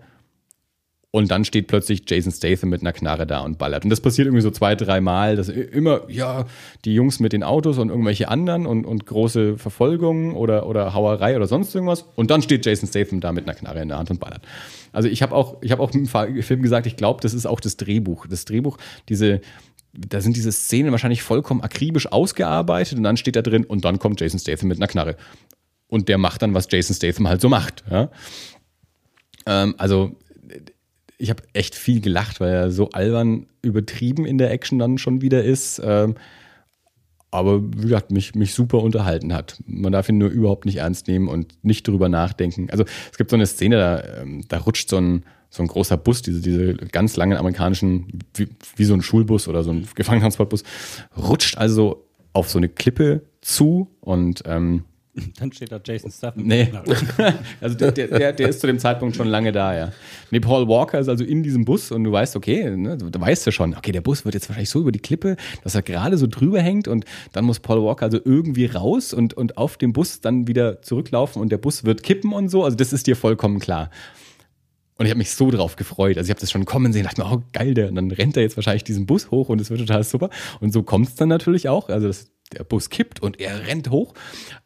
und 1.16 1.30
dann 1.30 1.45
steht 1.45 1.68
plötzlich 1.68 2.01
Jason 2.07 2.32
Statham 2.32 2.70
mit 2.70 2.82
einer 2.82 2.91
Knarre 2.91 3.28
da 3.28 3.41
und 3.41 3.59
ballert. 3.59 3.84
Und 3.84 3.91
das 3.91 4.01
passiert 4.01 4.26
irgendwie 4.26 4.41
so 4.41 4.49
zwei, 4.49 4.74
drei 4.74 4.99
Mal, 4.99 5.36
dass 5.36 5.47
immer, 5.47 6.09
ja, 6.09 6.47
die 6.86 6.95
Jungs 6.95 7.20
mit 7.20 7.34
den 7.34 7.43
Autos 7.43 7.78
und 7.78 7.89
irgendwelche 7.89 8.30
anderen 8.30 8.66
und, 8.66 8.84
und 8.84 9.05
große 9.05 9.59
Verfolgungen 9.59 10.34
oder, 10.34 10.66
oder 10.66 10.95
Hauerei 10.95 11.36
oder 11.36 11.45
sonst 11.45 11.76
irgendwas. 11.76 12.05
Und 12.16 12.32
dann 12.32 12.41
steht 12.41 12.66
Jason 12.66 12.89
Statham 12.89 13.20
da 13.20 13.32
mit 13.32 13.43
einer 13.43 13.53
Knarre 13.53 13.84
in 13.84 13.89
der 13.89 13.99
Hand 13.99 14.09
und 14.09 14.20
ballert. 14.20 14.41
Also 14.91 15.07
ich 15.07 15.22
habe 15.22 15.36
auch, 15.36 15.57
ich 15.61 15.72
habe 15.72 15.84
auch 15.84 15.91
im 15.91 16.07
Film 16.07 16.64
gesagt, 16.64 16.88
ich 16.88 16.97
glaube, 16.97 17.22
das 17.22 17.36
ist 17.36 17.45
auch 17.45 17.59
das 17.59 17.78
Drehbuch. 17.78 18.26
Das 18.26 18.45
Drehbuch, 18.45 18.80
diese, 19.07 19.41
da 19.93 20.20
sind 20.20 20.36
diese 20.36 20.51
Szenen 20.51 20.91
wahrscheinlich 20.93 21.22
vollkommen 21.22 21.61
akribisch 21.61 22.11
ausgearbeitet 22.11 22.97
und 22.97 23.03
dann 23.03 23.18
steht 23.18 23.36
da 23.36 23.43
drin 23.43 23.66
und 23.66 23.86
dann 23.86 23.99
kommt 23.99 24.20
Jason 24.20 24.39
Statham 24.39 24.68
mit 24.68 24.80
einer 24.80 24.88
Knarre. 24.88 25.16
und 25.89 26.09
der 26.09 26.18
macht 26.18 26.41
dann, 26.41 26.55
was 26.55 26.68
Jason 26.72 26.95
Statham 26.95 27.28
halt 27.28 27.39
so 27.39 27.49
macht. 27.49 27.84
Ja? 27.91 28.09
Ähm, 29.45 29.76
also 29.78 30.16
ich 31.18 31.30
habe 31.30 31.43
echt 31.53 31.76
viel 31.76 32.01
gelacht, 32.01 32.39
weil 32.39 32.51
er 32.51 32.72
so 32.72 32.89
albern 32.89 33.47
übertrieben 33.61 34.26
in 34.26 34.38
der 34.38 34.51
Action 34.51 34.80
dann 34.80 34.97
schon 34.97 35.22
wieder 35.22 35.43
ist. 35.43 35.82
Ähm, 35.84 36.16
aber 37.32 37.64
wie 37.64 37.84
gesagt, 37.84 38.11
mich, 38.11 38.36
mich 38.36 38.53
super 38.53 38.80
unterhalten 38.84 39.34
hat. 39.34 39.57
Man 39.66 39.91
darf 39.91 40.07
ihn 40.07 40.20
nur 40.20 40.30
überhaupt 40.30 40.66
nicht 40.66 40.78
ernst 40.78 41.07
nehmen 41.07 41.28
und 41.28 41.55
nicht 41.64 41.88
drüber 41.88 42.07
nachdenken. 42.07 42.70
Also 42.70 42.86
es 43.11 43.18
gibt 43.18 43.32
so 43.32 43.36
eine 43.36 43.47
Szene, 43.47 43.78
da, 43.78 44.22
ähm, 44.22 44.43
da 44.47 44.59
rutscht 44.59 44.89
so 44.89 44.97
ein, 44.97 45.24
so 45.49 45.64
ein 45.64 45.68
großer 45.68 45.97
Bus, 45.97 46.22
diese, 46.22 46.41
diese 46.41 46.76
ganz 46.76 47.16
langen 47.16 47.38
amerikanischen, 47.38 48.20
wie, 48.36 48.49
wie 48.76 48.84
so 48.84 48.93
ein 48.93 49.01
Schulbus 49.01 49.47
oder 49.47 49.64
so 49.64 49.72
ein 49.72 49.88
Gefangenentransportbus, 49.95 50.64
rutscht 51.18 51.57
also 51.57 52.07
auf 52.34 52.49
so 52.49 52.59
eine 52.59 52.70
Klippe 52.70 53.24
zu 53.41 53.89
und 54.01 54.43
ähm, 54.45 54.84
Dann 55.39 55.51
steht 55.51 55.72
da 55.72 55.80
Jason 55.84 56.11
Statham. 56.11 56.43
Nee. 56.43 56.72
also 57.61 57.78
der, 57.78 57.91
der, 57.91 58.34
der 58.34 58.49
ist 58.49 58.61
zu 58.61 58.68
dem 58.68 58.80
Zeitpunkt 58.80 59.16
schon 59.16 59.28
lange 59.28 59.51
da, 59.51 59.76
ja. 59.76 59.91
Nee, 60.32 60.39
Paul 60.39 60.68
Walker 60.68 60.99
ist 60.99 61.07
also 61.07 61.24
in 61.24 61.43
diesem 61.43 61.66
Bus 61.66 61.91
und 61.91 62.03
du 62.03 62.11
weißt, 62.11 62.36
okay, 62.36 62.76
ne, 62.76 62.97
du 62.97 63.22
weißt 63.22 63.45
ja 63.45 63.51
schon, 63.51 63.76
okay, 63.76 63.91
der 63.91 64.01
Bus 64.01 64.26
wird 64.26 64.34
jetzt 64.34 64.49
wahrscheinlich 64.49 64.70
so 64.70 64.80
über 64.80 64.91
die 64.91 64.99
Klippe, 64.99 65.36
dass 65.64 65.76
er 65.76 65.84
gerade 65.84 66.18
so 66.18 66.26
drüber 66.26 66.61
hängt 66.61 66.88
und 66.88 67.05
dann 67.32 67.45
muss 67.45 67.59
Paul 67.59 67.84
Walker 67.84 68.05
also 68.05 68.20
irgendwie 68.24 68.66
raus 68.66 69.14
und, 69.14 69.36
und 69.36 69.57
auf 69.57 69.78
dem 69.78 69.93
Bus 69.93 70.22
dann 70.22 70.47
wieder 70.47 70.82
zurücklaufen 70.82 71.41
und 71.41 71.51
der 71.51 71.57
Bus 71.57 71.84
wird 71.84 72.01
kippen 72.01 72.34
und 72.34 72.49
so. 72.49 72.64
Also 72.64 72.76
das 72.76 72.91
ist 72.91 73.05
dir 73.05 73.16
vollkommen 73.16 73.59
klar. 73.59 73.91
Und 74.97 75.05
ich 75.05 75.11
habe 75.11 75.18
mich 75.18 75.32
so 75.32 75.49
drauf 75.51 75.76
gefreut. 75.76 76.18
Also 76.18 76.28
ich 76.28 76.32
habe 76.32 76.39
das 76.39 76.51
schon 76.51 76.66
kommen 76.66 76.93
sehen, 76.93 77.03
dachte 77.03 77.22
mir, 77.22 77.32
oh 77.32 77.43
geil, 77.51 77.74
der, 77.74 77.89
und 77.89 77.95
dann 77.95 78.11
rennt 78.11 78.38
er 78.38 78.43
jetzt 78.43 78.57
wahrscheinlich 78.57 78.84
diesen 78.84 79.05
Bus 79.05 79.32
hoch 79.32 79.49
und 79.49 79.59
es 79.59 79.70
wird 79.70 79.80
total 79.80 80.03
super. 80.03 80.30
Und 80.59 80.72
so 80.72 80.84
kommt 80.84 81.07
es 81.07 81.16
dann 81.16 81.30
natürlich 81.30 81.68
auch. 81.68 81.89
Also 81.89 82.07
das, 82.07 82.32
der 82.52 82.64
Bus 82.64 82.89
kippt 82.89 83.22
und 83.22 83.39
er 83.39 83.68
rennt 83.68 83.89
hoch. 83.89 84.14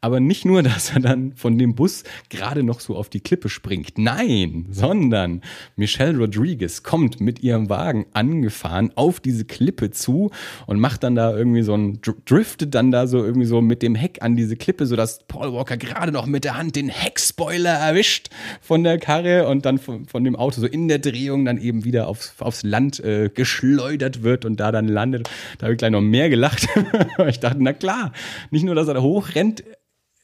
Aber 0.01 0.19
nicht 0.19 0.45
nur, 0.45 0.63
dass 0.67 0.91
er 0.91 0.99
dann 0.99 1.33
von 1.35 1.57
dem 1.57 1.75
Bus 1.75 2.03
gerade 2.29 2.63
noch 2.63 2.79
so 2.79 2.95
auf 2.95 3.09
die 3.09 3.19
Klippe 3.19 3.49
springt. 3.49 3.97
Nein, 3.97 4.67
sondern 4.69 5.41
Michelle 5.75 6.17
Rodriguez 6.17 6.83
kommt 6.83 7.21
mit 7.21 7.41
ihrem 7.43 7.69
Wagen 7.69 8.05
angefahren 8.13 8.91
auf 8.95 9.19
diese 9.19 9.45
Klippe 9.45 9.91
zu 9.91 10.31
und 10.65 10.79
macht 10.79 11.03
dann 11.03 11.15
da 11.15 11.35
irgendwie 11.35 11.61
so 11.61 11.75
ein, 11.75 11.99
driftet 12.25 12.75
dann 12.75 12.91
da 12.91 13.07
so 13.07 13.23
irgendwie 13.23 13.47
so 13.47 13.61
mit 13.61 13.81
dem 13.81 13.95
Heck 13.95 14.21
an 14.21 14.35
diese 14.35 14.55
Klippe, 14.55 14.85
sodass 14.85 15.19
Paul 15.27 15.53
Walker 15.53 15.77
gerade 15.77 16.11
noch 16.11 16.25
mit 16.25 16.43
der 16.43 16.57
Hand 16.57 16.75
den 16.75 16.89
Heckspoiler 16.89 17.73
erwischt 17.73 18.29
von 18.61 18.83
der 18.83 18.97
Karre 18.97 19.47
und 19.47 19.65
dann 19.65 19.77
von, 19.77 20.05
von 20.05 20.23
dem 20.23 20.35
Auto 20.35 20.61
so 20.61 20.67
in 20.67 20.87
der 20.87 20.99
Drehung 20.99 21.45
dann 21.45 21.57
eben 21.57 21.85
wieder 21.85 22.07
aufs, 22.07 22.35
aufs 22.39 22.63
Land 22.63 22.99
äh, 22.99 23.29
geschleudert 23.33 24.23
wird 24.23 24.45
und 24.45 24.59
da 24.59 24.71
dann 24.71 24.87
landet. 24.87 25.29
Da 25.57 25.65
habe 25.65 25.73
ich 25.73 25.77
gleich 25.77 25.91
noch 25.91 26.01
mehr 26.01 26.29
gelacht. 26.29 26.67
ich 27.27 27.39
dachte, 27.39 27.61
na 27.67 27.73
klar, 27.73 28.13
nicht 28.49 28.63
nur, 28.63 28.75
dass 28.75 28.87
er 28.87 28.93
da 28.93 29.01
hochrennt, 29.01 29.61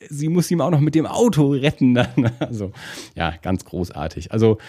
sie 0.10 0.30
muss 0.30 0.50
ihm 0.50 0.62
auch 0.62 0.72
noch 0.72 0.80
mit 0.80 0.96
dem 0.96 1.06
Auto 1.06 1.52
retten. 1.52 1.94
Dann. 1.94 2.32
Also, 2.40 2.72
ja, 3.16 3.34
ganz 3.42 3.66
großartig. 3.66 4.32
Also, 4.32 4.60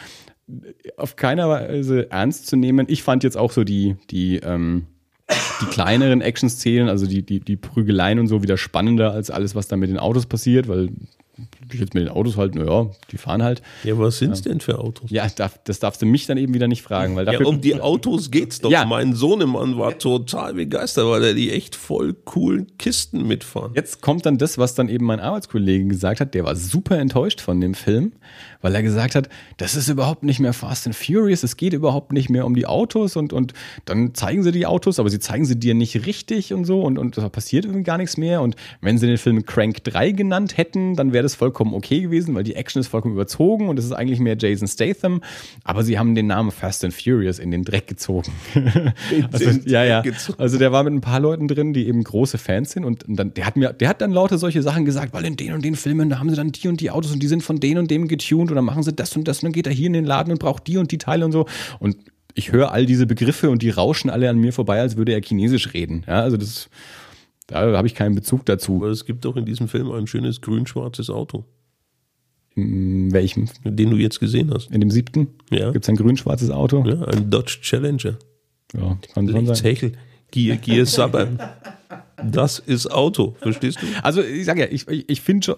auf 0.97 1.15
keiner 1.15 1.49
Weise 1.49 2.11
ernst 2.11 2.49
zu 2.49 2.57
nehmen. 2.57 2.87
Ich 2.89 3.03
fand 3.03 3.23
jetzt 3.23 3.37
auch 3.37 3.53
so 3.53 3.63
die, 3.63 3.97
die, 4.11 4.37
ähm, 4.39 4.87
die 5.61 5.67
kleineren 5.67 6.21
Action-Szenen, 6.21 6.89
also 6.89 7.07
die, 7.07 7.25
die, 7.25 7.41
die 7.41 7.57
Prügeleien 7.57 8.19
und 8.19 8.27
so, 8.27 8.43
wieder 8.43 8.57
spannender 8.57 9.13
als 9.13 9.31
alles, 9.31 9.55
was 9.55 9.69
da 9.69 9.77
mit 9.77 9.89
den 9.89 9.99
Autos 9.99 10.27
passiert, 10.27 10.69
weil 10.69 10.91
jetzt 11.73 11.95
mit 11.95 12.05
den 12.05 12.09
Autos 12.09 12.37
halt, 12.37 12.55
naja, 12.55 12.91
die 13.11 13.17
fahren 13.17 13.43
halt. 13.43 13.63
Ja, 13.83 13.99
was 13.99 14.19
sind 14.19 14.33
es 14.33 14.43
denn 14.43 14.61
für 14.61 14.79
Autos? 14.79 15.11
Ja, 15.11 15.27
das 15.65 15.79
darfst 15.81 16.03
du 16.03 16.07
mich 16.07 16.27
dann 16.27 16.39
eben 16.39 16.55
wieder 16.55 16.69
nicht 16.69 16.83
fragen. 16.83 17.17
Weil 17.17 17.25
dafür, 17.25 17.43
ja, 17.43 17.47
um 17.47 17.61
die 17.61 17.81
Autos 17.81 18.31
geht's 18.31 18.61
doch. 18.61 18.71
Ja. 18.71 18.85
Mein 18.85 19.15
Sohnemann 19.15 19.79
war 19.79 19.99
total 19.99 20.55
begeistert, 20.55 21.07
weil 21.07 21.25
er 21.25 21.35
die 21.35 21.51
echt 21.51 21.75
voll 21.77 22.15
coolen 22.15 22.77
Kisten 22.79 23.27
mitfahren. 23.27 23.73
Jetzt 23.75 24.01
kommt 24.01 24.27
dann 24.27 24.39
das, 24.39 24.59
was 24.59 24.75
dann 24.75 24.89
eben 24.89 25.07
mein 25.07 25.21
Arbeitskollege 25.21 25.87
gesagt 25.87 26.21
hat, 26.21 26.35
der 26.35 26.45
war 26.45 26.57
super 26.57 26.99
enttäuscht 26.99 27.41
von 27.41 27.61
dem 27.61 27.75
Film, 27.75 28.13
weil 28.65 28.75
er 28.75 28.83
gesagt 28.83 29.15
hat, 29.15 29.29
das 29.59 29.75
ist 29.75 29.91
überhaupt 29.91 30.23
nicht 30.23 30.41
mehr 30.41 30.55
Fast 30.55 30.87
and 30.87 30.97
Furious, 30.97 31.43
es 31.43 31.59
geht 31.59 31.75
überhaupt 31.75 32.15
nicht 32.15 32.31
mehr 32.31 32.47
um 32.47 32.55
die 32.55 32.65
Autos 32.65 33.15
und, 33.15 33.35
und 33.35 33.53
dann 33.85 34.15
zeigen 34.15 34.43
sie 34.43 34.53
die 34.53 34.65
Autos, 34.65 34.99
aber 34.99 35.11
sie 35.11 35.19
zeigen 35.19 35.45
sie 35.45 35.57
dir 35.57 35.75
nicht 35.75 36.07
richtig 36.07 36.55
und 36.55 36.65
so 36.65 36.81
und, 36.81 36.97
und 36.97 37.19
da 37.19 37.29
passiert 37.29 37.67
irgendwie 37.67 37.83
gar 37.83 37.99
nichts 37.99 38.17
mehr 38.17 38.41
und 38.41 38.57
wenn 38.81 38.97
sie 38.97 39.07
den 39.07 39.19
Film 39.19 39.45
Crank 39.45 39.85
3 39.85 40.13
genannt 40.13 40.57
hätten, 40.57 40.97
dann 40.97 41.13
wäre 41.13 41.23
das 41.23 41.35
vollkommen 41.35 41.75
okay 41.75 42.01
gewesen, 42.01 42.35
weil 42.35 42.43
die 42.43 42.55
Action 42.55 42.81
ist 42.81 42.89
vollkommen 42.89 43.13
überzogen 43.13 43.69
und 43.69 43.79
es 43.79 43.85
ist 43.85 43.93
eigentlich 43.93 44.19
mehr 44.19 44.35
Jason 44.39 44.67
Statham, 44.67 45.21
aber 45.63 45.85
sie 45.85 45.99
haben 45.99 46.15
den 46.15 46.27
Namen 46.27 46.51
Fast 46.51 46.87
and 46.87 46.95
Furious 46.95 47.39
in 47.39 47.51
den 47.51 47.65
Dreck 47.65 47.87
gezogen. 47.87 48.33
also, 49.31 49.51
ja, 49.67 49.85
ja. 49.85 50.03
Also 50.39 50.57
der 50.57 50.73
war 50.73 50.85
mit 50.85 50.95
ein 50.95 51.03
paar 51.03 51.21
Leuten 51.21 51.49
drin, 51.49 51.75
die 51.75 51.87
eben 51.87 52.03
große 52.03 52.39
Fans 52.39 52.71
sind 52.71 52.87
und 52.87 53.05
dann, 53.07 53.35
der 53.35 53.45
hat 53.45 53.57
mir, 53.57 53.75
der 53.75 53.91
hat 53.91 54.01
dann 54.01 54.11
lauter 54.11 54.39
solche 54.39 54.63
Sachen 54.63 54.87
gesagt, 54.87 55.13
weil 55.13 55.27
in 55.27 55.37
den 55.37 55.53
und 55.53 55.63
den 55.63 55.77
Filmen, 55.77 56.09
da 56.09 56.19
haben 56.19 56.31
sie 56.31 56.37
dann 56.37 56.51
die 56.51 56.67
und 56.67 56.81
die 56.81 56.91
Autos 56.91 57.13
und 57.13 57.23
die 57.23 57.27
sind 57.27 57.43
von 57.43 57.61
denen 57.61 57.77
und 57.77 57.91
dem 57.91 58.09
getuned 58.09 58.54
und 58.55 58.57
dann 58.57 58.65
machen 58.65 58.83
sie 58.83 58.93
das 58.93 59.17
und 59.17 59.29
das 59.29 59.39
und 59.39 59.47
dann 59.47 59.53
geht 59.53 59.67
er 59.67 59.73
hier 59.73 59.87
in 59.87 59.93
den 59.93 60.05
Laden 60.05 60.33
und 60.33 60.39
braucht 60.39 60.67
die 60.67 60.79
und 60.79 60.91
die 60.91 60.99
Teile 60.99 61.25
und 61.25 61.33
so 61.33 61.47
und 61.79 61.97
ich 62.35 62.51
höre 62.51 62.73
all 62.73 62.87
diese 62.87 63.07
Begriffe 63.07 63.51
und 63.51 63.63
die 63.63 63.71
rauschen 63.71 64.11
alle 64.11 64.29
an 64.29 64.39
mir 64.39 64.53
vorbei, 64.53 64.81
als 64.81 64.97
würde 64.97 65.13
er 65.13 65.23
Chinesisch 65.23 65.73
reden. 65.73 66.05
Ja, 66.09 66.21
also 66.21 66.37
das 66.37 66.69
da 67.47 67.77
habe 67.77 67.87
ich 67.87 67.95
keinen 67.95 68.15
Bezug 68.15 68.47
dazu. 68.47 68.77
Aber 68.77 68.89
es 68.89 69.05
gibt 69.05 69.25
doch 69.25 69.37
in 69.37 69.45
diesem 69.45 69.69
Film 69.69 69.91
ein 69.91 70.07
schönes 70.07 70.41
grün-schwarzes 70.41 71.11
Auto. 71.11 71.45
In 72.55 73.13
welchem? 73.13 73.49
Den 73.65 73.91
du 73.91 73.97
jetzt 73.97 74.21
gesehen 74.21 74.53
hast. 74.55 74.71
In 74.71 74.81
dem 74.81 74.91
siebten? 74.91 75.29
Ja. 75.51 75.71
Gibt 75.73 75.85
es 75.85 75.89
ein 75.89 75.97
grün-schwarzes 75.97 76.51
Auto? 76.51 76.85
Ja, 76.87 77.03
ein 77.03 77.31
Dodge 77.31 77.59
Challenger. 77.63 78.17
Ja, 78.73 78.99
kann 79.13 79.29
schon 79.29 79.47
sein. 79.47 79.57
Hechel. 79.57 79.93
Gear, 80.31 80.57
Gear 80.57 80.87
Suburban. 80.87 81.39
Das 82.31 82.59
ist 82.59 82.91
Auto, 82.91 83.35
verstehst 83.41 83.83
du? 83.83 83.87
Also 84.03 84.23
ich 84.23 84.45
sage 84.45 84.61
ja, 84.61 84.67
ich, 84.71 84.89
ich, 84.89 85.21
finde 85.21 85.57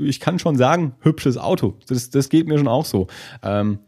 ich 0.00 0.20
kann 0.20 0.38
schon 0.38 0.56
sagen, 0.56 0.94
hübsches 1.00 1.36
Auto. 1.36 1.74
Das, 1.88 2.10
das 2.10 2.28
geht 2.28 2.46
mir 2.46 2.58
schon 2.58 2.68
auch 2.68 2.84
so. 2.84 3.06
Ähm, 3.42 3.78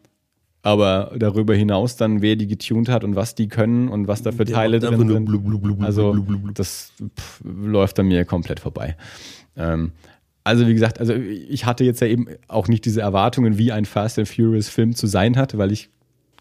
aber 0.62 1.12
darüber 1.18 1.54
hinaus 1.54 1.96
dann, 1.96 2.22
wer 2.22 2.36
die 2.36 2.46
getuned 2.46 2.88
hat 2.88 3.02
und 3.02 3.16
was 3.16 3.34
die 3.34 3.48
können 3.48 3.88
und 3.88 4.06
was 4.06 4.22
da 4.22 4.30
für 4.30 4.44
Teile 4.44 4.78
drin 4.78 5.08
sind. 5.08 5.24
Blub, 5.24 5.44
blub, 5.44 5.62
blub, 5.62 5.82
also 5.82 6.14
das 6.54 6.92
pff, 7.18 7.40
läuft 7.44 7.98
an 7.98 8.06
mir 8.06 8.24
komplett 8.24 8.60
vorbei. 8.60 8.96
Ähm, 9.56 9.92
also 10.44 10.66
wie 10.66 10.72
gesagt, 10.74 11.00
also 11.00 11.14
ich 11.14 11.66
hatte 11.66 11.84
jetzt 11.84 12.00
ja 12.00 12.06
eben 12.06 12.26
auch 12.48 12.68
nicht 12.68 12.84
diese 12.84 13.00
Erwartungen, 13.00 13.58
wie 13.58 13.72
ein 13.72 13.84
Fast 13.84 14.18
and 14.18 14.28
Furious 14.28 14.68
Film 14.68 14.94
zu 14.94 15.06
sein 15.06 15.36
hat, 15.36 15.56
weil 15.58 15.72
ich 15.72 15.88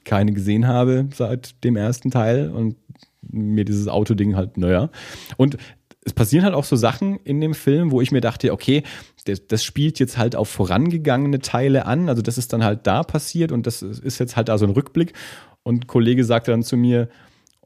keine 0.03 0.33
gesehen 0.33 0.67
habe 0.67 1.07
seit 1.13 1.63
dem 1.63 1.75
ersten 1.75 2.09
Teil 2.09 2.49
und 2.49 2.75
mir 3.21 3.65
dieses 3.65 3.87
Autoding 3.87 4.35
halt, 4.35 4.57
naja. 4.57 4.89
Und 5.37 5.57
es 6.03 6.13
passieren 6.13 6.45
halt 6.45 6.55
auch 6.55 6.63
so 6.63 6.75
Sachen 6.75 7.19
in 7.23 7.41
dem 7.41 7.53
Film, 7.53 7.91
wo 7.91 8.01
ich 8.01 8.11
mir 8.11 8.21
dachte, 8.21 8.51
okay, 8.51 8.83
das, 9.25 9.45
das, 9.47 9.63
spielt 9.63 9.99
jetzt 9.99 10.17
halt 10.17 10.35
auf 10.35 10.49
vorangegangene 10.49 11.39
Teile 11.39 11.85
an. 11.85 12.09
Also 12.09 12.23
das 12.23 12.37
ist 12.37 12.53
dann 12.53 12.63
halt 12.63 12.87
da 12.87 13.03
passiert 13.03 13.51
und 13.51 13.67
das 13.67 13.83
ist 13.83 14.19
jetzt 14.19 14.35
halt 14.35 14.49
da 14.49 14.57
so 14.57 14.65
ein 14.65 14.71
Rückblick. 14.71 15.13
Und 15.63 15.83
ein 15.83 15.87
Kollege 15.87 16.23
sagte 16.23 16.51
dann 16.51 16.63
zu 16.63 16.75
mir, 16.75 17.07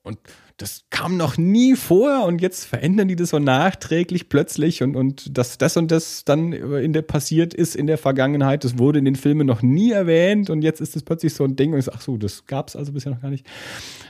und 0.03 0.19
das 0.57 0.85
kam 0.89 1.17
noch 1.17 1.37
nie 1.37 1.75
vor 1.75 2.25
und 2.25 2.41
jetzt 2.41 2.63
verändern 2.65 3.09
die 3.09 3.17
das 3.17 3.31
so 3.31 3.39
nachträglich 3.39 4.29
plötzlich 4.29 4.81
und, 4.83 4.95
und 4.95 5.37
dass 5.37 5.57
das 5.57 5.75
und 5.75 5.91
das 5.91 6.23
dann 6.23 6.53
in 6.53 6.93
der 6.93 7.01
passiert 7.01 7.53
ist 7.53 7.75
in 7.75 7.87
der 7.87 7.97
Vergangenheit, 7.97 8.63
das 8.63 8.77
wurde 8.79 8.99
in 8.99 9.05
den 9.05 9.17
Filmen 9.17 9.45
noch 9.45 9.61
nie 9.61 9.91
erwähnt 9.91 10.49
und 10.49 10.61
jetzt 10.61 10.79
ist 10.79 10.95
es 10.95 11.03
plötzlich 11.03 11.33
so 11.33 11.43
ein 11.43 11.57
Ding 11.57 11.73
und 11.73 11.79
ich 11.79 11.85
sage, 11.85 11.97
ach 11.99 12.03
so, 12.03 12.17
das 12.17 12.45
gab 12.45 12.69
es 12.69 12.75
also 12.77 12.93
bisher 12.93 13.11
noch 13.11 13.21
gar 13.21 13.31
nicht. 13.31 13.45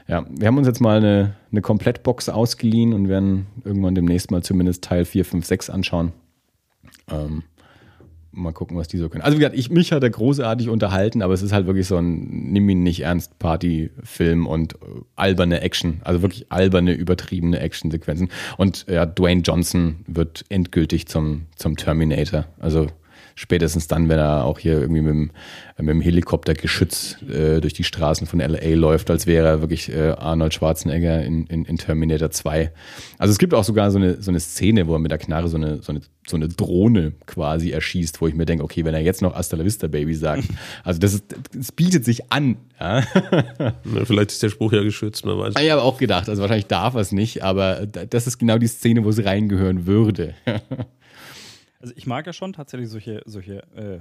Ja, 0.07 0.25
wir 0.29 0.47
haben 0.47 0.57
uns 0.57 0.67
jetzt 0.67 0.81
mal 0.81 0.97
eine, 0.97 1.35
eine 1.51 1.61
Komplettbox 1.61 2.29
ausgeliehen 2.29 2.93
und 2.93 3.09
werden 3.09 3.47
irgendwann 3.63 3.95
demnächst 3.95 4.29
mal 4.29 4.43
zumindest 4.43 4.83
Teil 4.83 5.05
4, 5.05 5.25
5, 5.25 5.45
6 5.45 5.69
anschauen. 5.71 6.11
Ähm, 7.09 7.43
mal 8.35 8.51
gucken, 8.51 8.77
was 8.77 8.87
die 8.87 8.97
so 8.97 9.09
können. 9.09 9.23
Also 9.23 9.37
wie 9.37 9.39
gesagt, 9.39 9.57
ich, 9.57 9.69
mich 9.69 9.91
hat 9.91 10.03
er 10.03 10.09
großartig 10.09 10.69
unterhalten, 10.69 11.21
aber 11.21 11.33
es 11.33 11.41
ist 11.41 11.51
halt 11.51 11.65
wirklich 11.67 11.87
so 11.87 11.97
ein 11.97 12.51
Nimm 12.51 12.69
ihn 12.69 12.83
nicht 12.83 13.01
ernst 13.01 13.37
Party-Film 13.39 14.45
und 14.47 14.73
äh, 14.73 14.77
alberne 15.15 15.61
Action, 15.61 16.01
also 16.03 16.21
wirklich 16.21 16.51
alberne, 16.51 16.93
übertriebene 16.93 17.59
Action-Sequenzen. 17.59 18.29
Und 18.57 18.85
ja, 18.89 19.05
Dwayne 19.05 19.41
Johnson 19.41 19.97
wird 20.07 20.45
endgültig 20.49 21.07
zum, 21.07 21.43
zum 21.55 21.75
Terminator. 21.77 22.45
Also 22.59 22.87
spätestens 23.35 23.87
dann, 23.87 24.07
wenn 24.07 24.17
er 24.17 24.45
auch 24.45 24.59
hier 24.59 24.79
irgendwie 24.79 25.01
mit 25.01 25.11
dem, 25.11 25.31
mit 25.77 25.89
dem 25.89 26.01
Helikoptergeschütz 26.01 27.17
äh, 27.23 27.59
durch 27.59 27.73
die 27.73 27.83
Straßen 27.83 28.27
von 28.27 28.39
LA 28.39 28.75
läuft, 28.75 29.11
als 29.11 29.27
wäre 29.27 29.47
er 29.47 29.61
wirklich 29.61 29.91
äh, 29.91 30.11
Arnold 30.17 30.53
Schwarzenegger 30.53 31.21
in, 31.23 31.45
in, 31.47 31.65
in, 31.65 31.77
Terminator 31.77 32.31
2. 32.31 32.71
Also 33.17 33.31
es 33.31 33.37
gibt 33.37 33.53
auch 33.53 33.65
sogar 33.65 33.91
so 33.91 33.97
eine, 33.97 34.21
so 34.21 34.31
eine 34.31 34.39
Szene, 34.39 34.87
wo 34.87 34.93
er 34.93 34.99
mit 34.99 35.11
der 35.11 35.17
Knarre 35.17 35.49
so 35.49 35.57
eine, 35.57 35.81
so 35.81 35.91
eine, 35.91 36.01
so 36.25 36.37
eine 36.37 36.47
Drohne 36.47 37.11
quasi 37.25 37.71
erschießt, 37.71 38.21
wo 38.21 38.27
ich 38.27 38.35
mir 38.35 38.45
denke, 38.45 38.63
okay, 38.63 38.85
wenn 38.85 38.93
er 38.93 39.01
jetzt 39.01 39.21
noch 39.21 39.35
Hasta 39.35 39.57
la 39.57 39.65
Vista 39.65 39.87
Baby 39.87 40.15
sagt, 40.15 40.45
also 40.85 41.01
das, 41.01 41.13
ist, 41.13 41.25
das 41.53 41.73
bietet 41.73 42.05
sich 42.05 42.31
an. 42.31 42.55
Ja? 42.79 43.03
Na, 43.83 44.05
vielleicht 44.05 44.31
ist 44.31 44.43
der 44.43 44.49
Spruch 44.49 44.71
ja 44.71 44.81
geschützt, 44.81 45.25
man 45.25 45.37
weiß. 45.37 45.55
Ich 45.59 45.71
habe 45.71 45.81
auch 45.81 45.97
gedacht, 45.97 46.29
also 46.29 46.41
wahrscheinlich 46.41 46.67
darf 46.67 46.95
er 46.95 47.01
es 47.01 47.11
nicht, 47.11 47.43
aber 47.43 47.85
das 47.85 48.27
ist 48.27 48.37
genau 48.37 48.57
die 48.57 48.67
Szene, 48.67 49.03
wo 49.03 49.09
es 49.09 49.23
reingehören 49.23 49.85
würde. 49.85 50.35
Also 51.79 51.93
ich 51.95 52.07
mag 52.07 52.25
ja 52.25 52.33
schon 52.33 52.53
tatsächlich 52.53 52.89
solche, 52.89 53.21
solche 53.25 53.63
äh, 53.75 53.99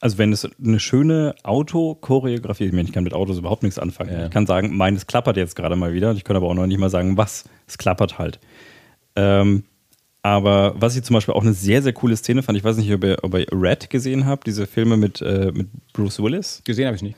also 0.00 0.18
wenn 0.18 0.32
es 0.32 0.46
eine 0.62 0.80
schöne 0.80 1.34
Auto-Choreografie, 1.44 2.64
ich 2.64 2.72
meine, 2.72 2.86
ich 2.86 2.92
kann 2.92 3.04
mit 3.04 3.14
Autos 3.14 3.38
überhaupt 3.38 3.62
nichts 3.62 3.78
anfangen. 3.78 4.12
Ja. 4.12 4.26
Ich 4.26 4.30
kann 4.30 4.46
sagen, 4.46 4.76
meines 4.76 5.06
klappert 5.06 5.36
jetzt 5.36 5.56
gerade 5.56 5.76
mal 5.76 5.94
wieder. 5.94 6.12
Ich 6.12 6.24
kann 6.24 6.36
aber 6.36 6.48
auch 6.48 6.54
noch 6.54 6.66
nicht 6.66 6.78
mal 6.78 6.90
sagen, 6.90 7.16
was. 7.16 7.44
Es 7.66 7.78
klappert 7.78 8.18
halt. 8.18 8.38
Ähm, 9.16 9.64
Aber 10.20 10.74
was 10.78 10.96
ich 10.96 11.04
zum 11.04 11.14
Beispiel 11.14 11.34
auch 11.34 11.42
eine 11.42 11.52
sehr, 11.52 11.82
sehr 11.82 11.92
coole 11.92 12.16
Szene 12.16 12.42
fand, 12.42 12.56
ich 12.58 12.64
weiß 12.64 12.78
nicht, 12.78 12.92
ob 12.92 13.04
ihr, 13.04 13.18
ob 13.22 13.34
ihr 13.34 13.46
Red 13.52 13.90
gesehen 13.90 14.26
habt, 14.26 14.46
diese 14.46 14.66
Filme 14.66 14.96
mit, 14.96 15.20
äh, 15.20 15.52
mit 15.54 15.68
Bruce 15.92 16.18
Willis. 16.22 16.62
Gesehen 16.64 16.86
habe 16.86 16.96
ich 16.96 17.02
nicht. 17.02 17.16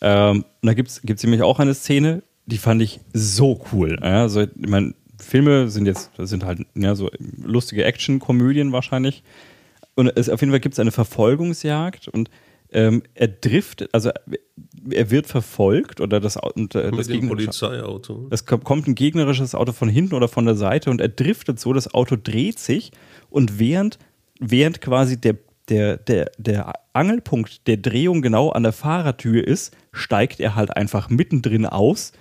Ähm, 0.00 0.44
und 0.60 0.66
da 0.66 0.74
gibt 0.74 0.90
es 0.90 1.22
nämlich 1.22 1.42
auch 1.42 1.58
eine 1.60 1.74
Szene, 1.74 2.22
die 2.46 2.58
fand 2.58 2.82
ich 2.82 3.00
so 3.12 3.64
cool. 3.72 3.98
Ja, 4.02 4.22
also, 4.22 4.42
ich 4.42 4.68
meine, 4.68 4.94
Filme 5.18 5.68
sind 5.68 5.86
jetzt, 5.86 6.10
das 6.16 6.30
sind 6.30 6.44
halt 6.44 6.60
ja, 6.74 6.94
so 6.94 7.10
lustige 7.42 7.84
Action-Komödien 7.84 8.72
wahrscheinlich. 8.72 9.22
Und 9.94 10.08
es, 10.16 10.28
auf 10.28 10.40
jeden 10.40 10.52
Fall 10.52 10.60
gibt 10.60 10.74
es 10.74 10.78
eine 10.78 10.92
Verfolgungsjagd 10.92 12.08
und 12.08 12.30
ähm, 12.70 13.02
er 13.14 13.28
driftet, 13.28 13.88
also 13.92 14.10
er 14.90 15.10
wird 15.10 15.26
verfolgt 15.26 16.00
oder 16.00 16.20
das, 16.20 16.36
und, 16.36 16.74
äh, 16.74 16.90
das, 16.90 17.08
Polizeiauto. 17.08 18.26
das 18.28 18.44
kommt 18.44 18.64
kommt 18.64 18.86
ein 18.86 18.94
gegnerisches 18.94 19.54
Auto 19.54 19.72
von 19.72 19.88
hinten 19.88 20.14
oder 20.14 20.28
von 20.28 20.44
der 20.44 20.54
Seite 20.54 20.90
und 20.90 21.00
er 21.00 21.08
driftet 21.08 21.58
so, 21.58 21.72
das 21.72 21.92
Auto 21.94 22.16
dreht 22.22 22.58
sich 22.58 22.92
und 23.30 23.58
während, 23.58 23.98
während 24.38 24.82
quasi 24.82 25.18
der, 25.18 25.36
der, 25.70 25.96
der, 25.96 26.30
der 26.36 26.74
Angelpunkt 26.92 27.66
der 27.66 27.78
Drehung 27.78 28.20
genau 28.20 28.50
an 28.50 28.64
der 28.64 28.72
Fahrertür 28.72 29.46
ist, 29.46 29.74
steigt 29.92 30.38
er 30.38 30.54
halt 30.54 30.76
einfach 30.76 31.08
mittendrin 31.08 31.64
aus, 31.64 32.12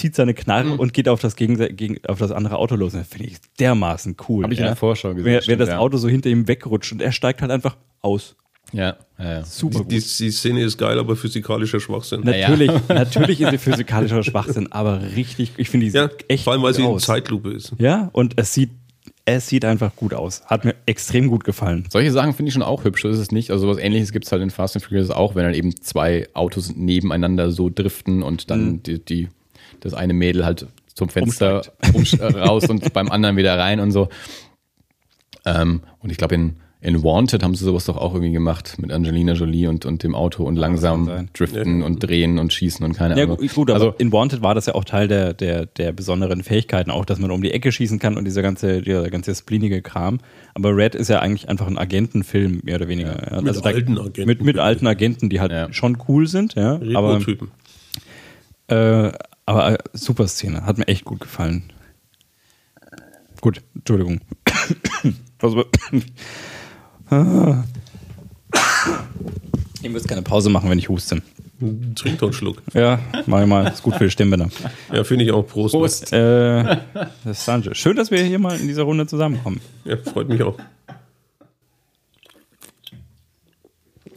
zieht 0.00 0.14
seine 0.16 0.34
Knarre 0.34 0.70
Mhm. 0.70 0.78
und 0.80 0.92
geht 0.92 1.08
auf 1.08 1.20
das, 1.20 1.36
gegen, 1.36 1.56
gegen, 1.76 1.98
auf 2.08 2.18
das 2.18 2.32
andere 2.32 2.56
Auto 2.56 2.74
los. 2.74 2.92
Das 2.94 3.06
finde 3.06 3.26
ich 3.28 3.36
dermaßen 3.58 4.16
cool. 4.28 4.42
Habe 4.44 4.52
ich 4.54 4.58
in 4.60 4.66
der 4.66 4.76
Vorschau 4.76 5.10
gesehen, 5.14 5.24
Wer, 5.24 5.42
wer 5.46 5.56
das 5.56 5.68
ja. 5.68 5.78
Auto 5.78 5.96
so 5.98 6.08
hinter 6.08 6.28
ihm 6.30 6.48
wegrutscht 6.48 6.92
und 6.92 7.00
er 7.02 7.12
steigt 7.12 7.40
halt 7.42 7.50
einfach 7.52 7.76
aus. 8.00 8.34
Ja, 8.72 8.96
ja, 9.18 9.32
ja. 9.32 9.44
Super 9.44 9.78
Die, 9.80 9.96
gut. 9.96 10.18
die 10.20 10.30
Szene 10.30 10.62
ist 10.62 10.78
geil, 10.78 10.98
aber 10.98 11.16
physikalischer 11.16 11.80
Schwachsinn. 11.80 12.22
ja. 12.24 12.48
Natürlich, 12.48 12.70
natürlich 12.88 13.40
ist 13.40 13.50
sie 13.50 13.58
physikalischer 13.58 14.22
Schwachsinn, 14.22 14.70
aber 14.70 15.00
richtig, 15.16 15.52
ich 15.56 15.68
finde 15.70 15.86
die 15.86 15.92
Ja, 15.92 16.08
echt 16.28 16.44
vor 16.44 16.52
allem, 16.52 16.62
weil 16.62 16.72
sie 16.74 16.82
in. 16.84 16.98
Zeitlupe 17.00 17.50
ist. 17.50 17.72
Ja, 17.78 18.10
und 18.12 18.34
es 18.36 18.54
sieht, 18.54 18.70
es 19.24 19.48
sieht 19.48 19.64
einfach 19.64 19.96
gut 19.96 20.14
aus. 20.14 20.42
Hat 20.46 20.64
mir 20.64 20.74
extrem 20.86 21.26
gut 21.28 21.42
gefallen. 21.42 21.86
Solche 21.90 22.12
Sachen 22.12 22.32
finde 22.32 22.48
ich 22.48 22.54
schon 22.54 22.62
auch 22.62 22.84
hübsch, 22.84 23.04
ist 23.04 23.18
es 23.18 23.32
nicht. 23.32 23.50
Also 23.50 23.66
was 23.68 23.78
ähnliches 23.78 24.12
gibt 24.12 24.26
es 24.26 24.32
halt 24.32 24.42
in 24.42 24.50
Fast 24.50 24.76
and 24.76 24.84
Furious 24.84 25.10
auch, 25.10 25.34
wenn 25.34 25.42
dann 25.44 25.54
eben 25.54 25.74
zwei 25.82 26.28
Autos 26.34 26.72
nebeneinander 26.76 27.50
so 27.50 27.70
driften 27.74 28.22
und 28.22 28.50
dann 28.50 28.82
die, 28.84 29.04
die, 29.04 29.28
das 29.80 29.94
eine 29.94 30.12
Mädel 30.12 30.44
halt 30.44 30.66
zum 30.94 31.08
Fenster 31.08 31.62
umsch- 31.94 32.20
äh, 32.20 32.38
raus 32.38 32.68
und 32.68 32.92
beim 32.92 33.10
anderen 33.10 33.36
wieder 33.36 33.58
rein 33.58 33.80
und 33.80 33.90
so. 33.92 34.08
Ähm, 35.46 35.80
und 36.00 36.10
ich 36.10 36.18
glaube, 36.18 36.34
in, 36.34 36.56
in 36.82 37.02
Wanted 37.02 37.42
haben 37.42 37.54
sie 37.54 37.64
sowas 37.64 37.84
doch 37.86 37.96
auch 37.96 38.14
irgendwie 38.14 38.32
gemacht 38.32 38.76
mit 38.78 38.90
Angelina 38.92 39.32
Jolie 39.34 39.68
und, 39.68 39.84
und 39.86 40.02
dem 40.02 40.14
Auto 40.14 40.44
und 40.44 40.56
langsam 40.56 41.28
driften 41.34 41.82
und 41.82 41.98
drehen 42.00 42.38
und 42.38 42.52
schießen 42.52 42.84
und 42.84 42.94
keine 42.94 43.16
Ja, 43.16 43.24
Ahnung. 43.24 43.36
gut, 43.38 43.54
gut, 43.54 43.70
aber 43.70 43.80
also, 43.86 43.94
in 43.98 44.12
Wanted 44.12 44.42
war 44.42 44.54
das 44.54 44.66
ja 44.66 44.74
auch 44.74 44.84
Teil 44.84 45.06
der, 45.08 45.32
der, 45.34 45.66
der 45.66 45.92
besonderen 45.92 46.42
Fähigkeiten, 46.42 46.90
auch 46.90 47.04
dass 47.04 47.18
man 47.18 47.30
um 47.30 47.42
die 47.42 47.50
Ecke 47.52 47.70
schießen 47.72 47.98
kann 47.98 48.16
und 48.16 48.24
dieser 48.24 48.42
ganze, 48.42 48.80
dieser 48.82 49.08
ganze 49.10 49.34
splinige 49.34 49.82
Kram. 49.82 50.18
Aber 50.54 50.74
Red 50.76 50.94
ist 50.94 51.08
ja 51.08 51.20
eigentlich 51.20 51.48
einfach 51.48 51.66
ein 51.66 51.78
Agentenfilm, 51.78 52.60
mehr 52.64 52.76
oder 52.76 52.88
weniger. 52.88 53.30
Ja. 53.30 53.40
Mit 53.40 53.48
Also 53.48 53.60
da- 53.60 53.70
alten 53.70 53.98
Agenten. 53.98 54.26
Mit, 54.26 54.42
mit 54.42 54.58
alten 54.58 54.86
Agenten, 54.86 55.28
die 55.30 55.40
halt 55.40 55.52
Ja. 55.52 55.72
schon 55.72 55.98
cool 56.08 56.26
sind, 56.26 56.54
ja. 56.54 56.80
Aber, 56.94 57.20
äh, 58.68 59.12
aber 59.46 59.72
äh, 59.72 59.78
super 59.92 60.28
Szene, 60.28 60.64
hat 60.64 60.78
mir 60.78 60.88
echt 60.88 61.04
gut 61.04 61.20
gefallen. 61.20 61.72
Gut, 63.40 63.62
Entschuldigung. 63.74 64.20
Ah. 67.12 67.64
Ich 69.82 69.90
muss 69.90 70.04
keine 70.04 70.22
Pause 70.22 70.48
machen, 70.48 70.70
wenn 70.70 70.78
ich 70.78 70.88
huste. 70.88 71.22
Trink 71.94 72.18
doch 72.18 72.28
einen 72.28 72.32
Schluck. 72.32 72.62
Ja, 72.72 73.00
mach 73.26 73.42
ich 73.42 73.46
mal. 73.46 73.66
Ist 73.66 73.82
gut 73.82 73.96
für 73.96 74.04
die 74.04 74.10
Stimmbänder. 74.10 74.48
Ja, 74.92 75.04
finde 75.04 75.24
ich 75.24 75.32
auch. 75.32 75.42
Prost. 75.42 75.74
Prost. 75.74 76.12
Äh, 76.12 76.62
das 77.24 77.38
ist 77.38 77.44
Sanjay. 77.44 77.74
Schön, 77.74 77.96
dass 77.96 78.10
wir 78.10 78.22
hier 78.22 78.38
mal 78.38 78.58
in 78.58 78.68
dieser 78.68 78.84
Runde 78.84 79.06
zusammenkommen. 79.06 79.60
Ja, 79.84 79.96
freut 79.96 80.28
mich 80.28 80.42
auch. 80.42 80.56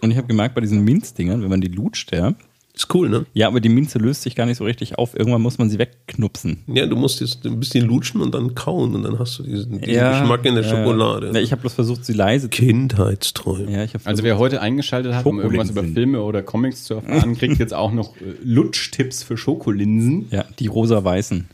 Und 0.02 0.12
ich 0.12 0.18
habe 0.18 0.28
gemerkt, 0.28 0.56
bei 0.56 0.62
diesen 0.62 0.84
Minzdingern, 0.84 1.42
wenn 1.42 1.50
man 1.50 1.62
die 1.62 1.70
lutscht, 1.70 2.14
ja, 2.14 2.34
Ist 2.76 2.92
cool, 2.96 3.08
ne? 3.08 3.26
ja, 3.36 3.46
aber 3.48 3.60
die 3.60 3.70
Minze 3.70 4.00
löst 4.00 4.24
sich 4.24 4.34
gar 4.36 4.48
nicht 4.48 4.58
so 4.58 4.64
richtig 4.64 4.98
auf. 4.98 5.16
Irgendwann 5.16 5.44
muss 5.44 5.60
man 5.60 5.70
sie 5.70 5.78
wegknupsen. 5.78 6.64
Ja, 6.66 6.88
du 6.88 6.96
musst 6.96 7.22
jetzt 7.22 7.46
ein 7.46 7.60
bisschen 7.60 7.86
lutschen 7.86 8.20
und 8.20 8.34
dann 8.34 8.56
kauen 8.56 8.96
und 8.96 9.04
dann 9.04 9.20
hast 9.20 9.38
du 9.38 9.44
diesen, 9.44 9.80
diesen 9.80 10.10
Geschmack 10.10 10.44
in 10.46 10.56
der 10.56 10.64
Schokolade. 10.64 11.32
Ja, 11.36 11.40
ich 11.40 11.52
habe 11.52 11.62
bloß 11.62 11.74
versucht, 11.74 12.04
sie 12.04 12.14
leise 12.14 12.50
zu. 12.50 12.58
Kindheitsträume. 12.58 13.72
Ja, 13.72 13.84
ich 13.84 13.94
hab 13.94 14.02
Also 14.08 14.08
versucht- 14.08 14.24
wer 14.24 14.38
heute 14.40 14.60
eingeschaltet 14.62 15.14
hat, 15.14 15.24
um 15.28 15.40
irgendwas 15.40 15.70
über. 15.70 15.84
Filme 15.84 16.24
oder 16.24 16.42
Comics 16.42 16.86
zu 16.86 16.96
erfahren, 16.96 17.36
kriegt 17.38 17.60
jetzt 17.60 17.76
auch 17.76 17.92
noch 17.92 18.16
äh, 18.18 18.22
Lutschtipps 18.44 19.22
für 19.22 19.38
Schokolinsen. 19.38 20.30
Ja, 20.32 20.44
die 20.58 20.66
rosa-weißen. 20.66 21.46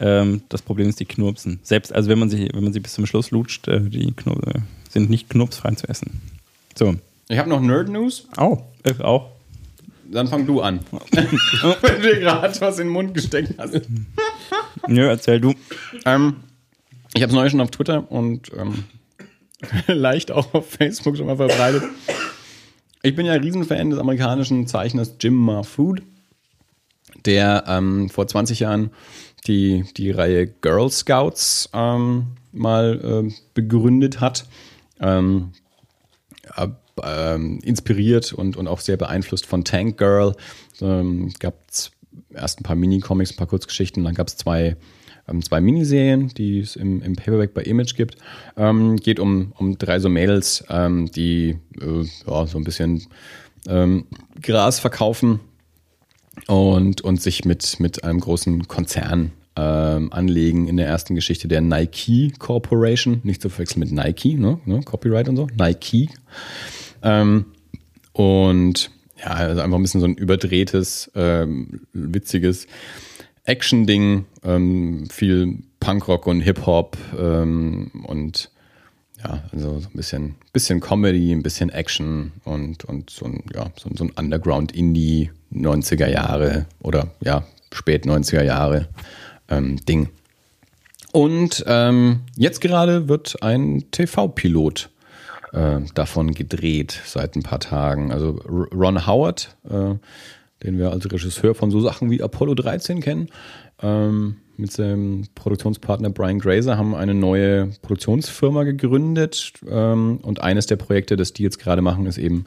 Ähm, 0.00 0.42
das 0.50 0.60
Problem 0.62 0.88
ist 0.88 1.00
die 1.00 1.06
Knurpsen. 1.06 1.60
Selbst, 1.62 1.94
also 1.94 2.10
wenn 2.10 2.18
man 2.18 2.28
sie, 2.30 2.50
wenn 2.52 2.62
man 2.62 2.72
sie 2.74 2.80
bis 2.80 2.92
zum 2.92 3.06
Schluss 3.06 3.30
lutscht, 3.30 3.66
äh, 3.68 3.80
die 3.80 4.12
Knur 4.12 4.36
äh, 4.46 4.60
sind 4.90 5.08
nicht 5.10 5.28
knurpsfrei 5.30 5.72
zu 5.76 5.88
essen. 5.88 6.20
So. 6.76 6.94
Ich 7.28 7.38
habe 7.38 7.48
noch 7.48 7.60
Nerd 7.60 7.88
News. 7.88 8.28
Au. 8.36 8.66
Äh, 8.84 9.02
auch. 9.02 9.30
Dann 10.10 10.26
fang 10.26 10.46
du 10.46 10.60
an. 10.60 10.80
Wenn 11.12 12.02
du 12.02 12.02
dir 12.02 12.20
gerade 12.20 12.60
was 12.60 12.78
in 12.78 12.86
den 12.86 12.92
Mund 12.92 13.14
gesteckt 13.14 13.54
hast. 13.58 13.82
Nö, 14.86 15.06
erzähl 15.06 15.40
du. 15.40 15.54
Ähm, 16.06 16.36
ich 17.14 17.22
habe 17.22 17.30
es 17.30 17.36
neu 17.36 17.48
schon 17.48 17.60
auf 17.60 17.70
Twitter 17.70 18.10
und 18.10 18.50
ähm, 18.56 18.84
leicht 19.86 20.30
auch 20.30 20.54
auf 20.54 20.70
Facebook 20.70 21.16
schon 21.16 21.26
mal 21.26 21.36
verbreitet. 21.36 21.82
Ich 23.02 23.14
bin 23.14 23.26
ja 23.26 23.32
ein 23.32 23.42
Riesenfan 23.42 23.90
des 23.90 23.98
amerikanischen 23.98 24.66
Zeichners 24.66 25.14
Jim 25.20 25.34
Mahfood, 25.34 26.02
der 27.24 27.64
ähm, 27.66 28.08
vor 28.08 28.26
20 28.26 28.60
Jahren 28.60 28.90
die, 29.46 29.84
die 29.96 30.10
Reihe 30.10 30.46
Girl 30.46 30.90
Scouts 30.90 31.70
ähm, 31.74 32.28
mal 32.52 33.00
ähm, 33.02 33.34
begründet 33.54 34.20
hat. 34.20 34.46
Ähm, 35.00 35.52
ähm, 37.02 37.60
inspiriert 37.62 38.32
und, 38.32 38.56
und 38.56 38.68
auch 38.68 38.80
sehr 38.80 38.96
beeinflusst 38.96 39.46
von 39.46 39.64
Tank 39.64 39.98
Girl. 39.98 40.34
Ähm, 40.80 41.32
gab 41.38 41.54
erst 42.34 42.60
ein 42.60 42.64
paar 42.64 42.76
Mini-Comics, 42.76 43.32
ein 43.32 43.36
paar 43.36 43.46
Kurzgeschichten, 43.46 44.04
dann 44.04 44.14
gab 44.14 44.28
es 44.28 44.36
zwei, 44.36 44.76
ähm, 45.28 45.42
zwei 45.42 45.60
Miniserien, 45.60 46.28
die 46.28 46.60
es 46.60 46.76
im, 46.76 47.02
im 47.02 47.16
Paperback 47.16 47.54
bei 47.54 47.62
Image 47.62 47.94
gibt. 47.96 48.16
Ähm, 48.56 48.96
geht 48.96 49.20
um, 49.20 49.52
um 49.56 49.78
drei 49.78 49.98
so 49.98 50.08
Mädels, 50.08 50.64
ähm, 50.68 51.10
die 51.10 51.58
äh, 51.80 52.04
ja, 52.26 52.46
so 52.46 52.58
ein 52.58 52.64
bisschen 52.64 53.06
ähm, 53.66 54.06
Gras 54.42 54.80
verkaufen 54.80 55.40
und, 56.46 57.00
und 57.00 57.20
sich 57.20 57.44
mit, 57.44 57.80
mit 57.80 58.04
einem 58.04 58.20
großen 58.20 58.68
Konzern 58.68 59.32
ähm, 59.58 60.12
anlegen 60.12 60.68
in 60.68 60.76
der 60.76 60.86
ersten 60.86 61.16
Geschichte 61.16 61.48
der 61.48 61.60
Nike 61.60 62.32
Corporation, 62.38 63.20
nicht 63.24 63.42
zu 63.42 63.48
verwechseln 63.48 63.80
mit 63.80 63.90
Nike, 63.90 64.34
ne? 64.34 64.60
ne? 64.64 64.82
Copyright 64.82 65.28
und 65.28 65.36
so, 65.36 65.48
Nike. 65.58 66.10
Ähm, 67.02 67.46
und 68.12 68.90
ja, 69.18 69.32
also 69.32 69.60
einfach 69.60 69.78
ein 69.78 69.82
bisschen 69.82 70.00
so 70.00 70.06
ein 70.06 70.14
überdrehtes, 70.14 71.10
ähm, 71.16 71.80
witziges 71.92 72.68
Action-Ding, 73.44 74.26
ähm, 74.44 75.08
viel 75.10 75.58
Punkrock 75.80 76.28
und 76.28 76.40
Hip-Hop 76.40 76.96
ähm, 77.18 77.90
und 78.06 78.50
ja, 79.24 79.42
also 79.52 79.80
so 79.80 79.88
ein 79.88 79.96
bisschen, 79.96 80.34
bisschen 80.52 80.78
Comedy, 80.78 81.32
ein 81.32 81.42
bisschen 81.42 81.70
Action 81.70 82.30
und, 82.44 82.84
und 82.84 83.10
so 83.10 83.24
ein, 83.24 83.42
ja, 83.52 83.66
so, 83.76 83.90
so 83.92 84.04
ein 84.04 84.10
Underground-Indie 84.10 85.32
90er 85.52 86.08
Jahre 86.08 86.66
oder 86.80 87.08
ja, 87.20 87.44
spät 87.72 88.06
90er 88.06 88.44
Jahre 88.44 88.88
ähm, 89.48 89.76
Ding. 89.86 90.08
Und 91.12 91.64
ähm, 91.66 92.20
jetzt 92.36 92.60
gerade 92.60 93.08
wird 93.08 93.42
ein 93.42 93.84
TV-Pilot 93.90 94.90
äh, 95.52 95.80
davon 95.94 96.34
gedreht 96.34 97.00
seit 97.06 97.36
ein 97.36 97.42
paar 97.42 97.60
Tagen. 97.60 98.12
Also 98.12 98.32
Ron 98.46 99.06
Howard, 99.06 99.56
äh, 99.68 99.94
den 100.62 100.78
wir 100.78 100.90
als 100.90 101.10
Regisseur 101.10 101.54
von 101.54 101.70
so 101.70 101.80
Sachen 101.80 102.10
wie 102.10 102.22
Apollo 102.22 102.54
13 102.56 103.00
kennen, 103.00 103.28
ähm, 103.82 104.36
mit 104.58 104.72
seinem 104.72 105.24
Produktionspartner 105.36 106.10
Brian 106.10 106.40
Grazer 106.40 106.76
haben 106.76 106.96
eine 106.96 107.14
neue 107.14 107.68
Produktionsfirma 107.80 108.64
gegründet. 108.64 109.52
Ähm, 109.68 110.18
und 110.22 110.42
eines 110.42 110.66
der 110.66 110.76
Projekte, 110.76 111.16
das 111.16 111.32
die 111.32 111.44
jetzt 111.44 111.60
gerade 111.60 111.80
machen, 111.80 112.06
ist 112.06 112.18
eben 112.18 112.44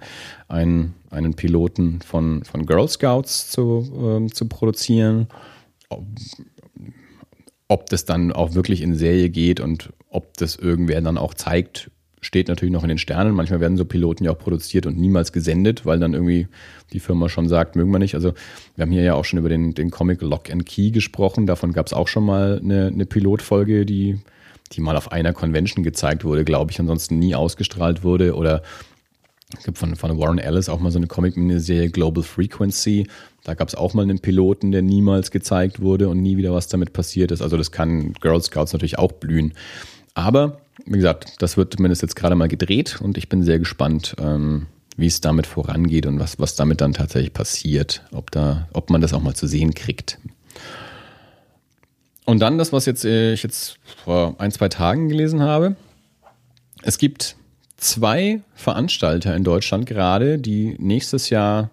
ein, 0.49 0.93
einen 1.09 1.35
Piloten 1.35 2.01
von, 2.01 2.43
von 2.43 2.65
Girl 2.65 2.89
Scouts 2.89 3.49
zu, 3.49 3.89
ähm, 3.97 4.33
zu 4.33 4.45
produzieren 4.47 5.27
ob 7.71 7.89
das 7.89 8.03
dann 8.03 8.33
auch 8.33 8.53
wirklich 8.53 8.81
in 8.81 8.95
Serie 8.95 9.29
geht 9.29 9.61
und 9.61 9.93
ob 10.09 10.35
das 10.35 10.57
irgendwer 10.57 10.99
dann 10.99 11.17
auch 11.17 11.33
zeigt, 11.33 11.89
steht 12.19 12.49
natürlich 12.49 12.73
noch 12.73 12.83
in 12.83 12.89
den 12.89 12.97
Sternen. 12.97 13.33
Manchmal 13.33 13.61
werden 13.61 13.77
so 13.77 13.85
Piloten 13.85 14.25
ja 14.25 14.31
auch 14.31 14.37
produziert 14.37 14.85
und 14.85 14.97
niemals 14.97 15.31
gesendet, 15.31 15.85
weil 15.85 15.97
dann 15.97 16.13
irgendwie 16.13 16.49
die 16.91 16.99
Firma 16.99 17.29
schon 17.29 17.47
sagt, 17.47 17.77
mögen 17.77 17.89
wir 17.89 17.99
nicht. 17.99 18.13
Also 18.13 18.33
wir 18.75 18.83
haben 18.83 18.91
hier 18.91 19.03
ja 19.03 19.13
auch 19.13 19.23
schon 19.23 19.39
über 19.39 19.47
den, 19.47 19.73
den 19.73 19.89
Comic 19.89 20.21
Lock 20.21 20.51
and 20.51 20.65
Key 20.65 20.91
gesprochen. 20.91 21.45
Davon 21.45 21.71
gab 21.71 21.87
es 21.87 21.93
auch 21.93 22.09
schon 22.09 22.25
mal 22.25 22.59
eine, 22.61 22.87
eine 22.87 23.05
Pilotfolge, 23.05 23.85
die, 23.85 24.19
die 24.73 24.81
mal 24.81 24.97
auf 24.97 25.13
einer 25.13 25.31
Convention 25.31 25.81
gezeigt 25.81 26.25
wurde, 26.25 26.43
glaube 26.43 26.71
ich, 26.71 26.79
ansonsten 26.81 27.19
nie 27.19 27.35
ausgestrahlt 27.35 28.03
wurde. 28.03 28.35
Oder 28.35 28.63
es 29.57 29.63
gibt 29.63 29.77
von, 29.77 29.95
von 29.95 30.19
Warren 30.19 30.39
Ellis 30.39 30.67
auch 30.67 30.81
mal 30.81 30.91
so 30.91 30.99
eine 30.99 31.07
Comic-Miniserie 31.07 31.89
Global 31.89 32.21
Frequency. 32.21 33.07
Da 33.43 33.55
gab 33.55 33.67
es 33.67 33.75
auch 33.75 33.93
mal 33.93 34.03
einen 34.03 34.19
Piloten, 34.19 34.71
der 34.71 34.81
niemals 34.81 35.31
gezeigt 35.31 35.81
wurde 35.81 36.09
und 36.09 36.21
nie 36.21 36.37
wieder 36.37 36.53
was 36.53 36.67
damit 36.67 36.93
passiert 36.93 37.31
ist. 37.31 37.41
Also 37.41 37.57
das 37.57 37.71
kann 37.71 38.13
Girl 38.13 38.41
Scouts 38.41 38.73
natürlich 38.73 38.99
auch 38.99 39.11
blühen. 39.11 39.53
Aber, 40.13 40.61
wie 40.85 40.97
gesagt, 40.97 41.41
das 41.41 41.57
wird 41.57 41.73
zumindest 41.73 42.01
jetzt 42.01 42.15
gerade 42.15 42.35
mal 42.35 42.47
gedreht 42.47 42.99
und 43.01 43.17
ich 43.17 43.29
bin 43.29 43.43
sehr 43.43 43.59
gespannt, 43.59 44.15
ähm, 44.19 44.67
wie 44.97 45.07
es 45.07 45.21
damit 45.21 45.47
vorangeht 45.47 46.05
und 46.05 46.19
was, 46.19 46.37
was 46.39 46.55
damit 46.55 46.81
dann 46.81 46.93
tatsächlich 46.93 47.33
passiert, 47.33 48.03
ob, 48.11 48.29
da, 48.29 48.67
ob 48.73 48.89
man 48.89 49.01
das 49.01 49.13
auch 49.13 49.21
mal 49.21 49.35
zu 49.35 49.47
sehen 49.47 49.73
kriegt. 49.73 50.19
Und 52.25 52.39
dann 52.39 52.57
das, 52.57 52.71
was 52.71 52.85
jetzt, 52.85 53.05
äh, 53.05 53.33
ich 53.33 53.43
jetzt 53.43 53.77
vor 54.03 54.35
ein, 54.37 54.51
zwei 54.51 54.69
Tagen 54.69 55.09
gelesen 55.09 55.41
habe. 55.41 55.75
Es 56.83 56.97
gibt 56.97 57.35
zwei 57.77 58.41
Veranstalter 58.53 59.35
in 59.35 59.43
Deutschland 59.43 59.85
gerade, 59.85 60.37
die 60.37 60.75
nächstes 60.77 61.29
Jahr 61.29 61.71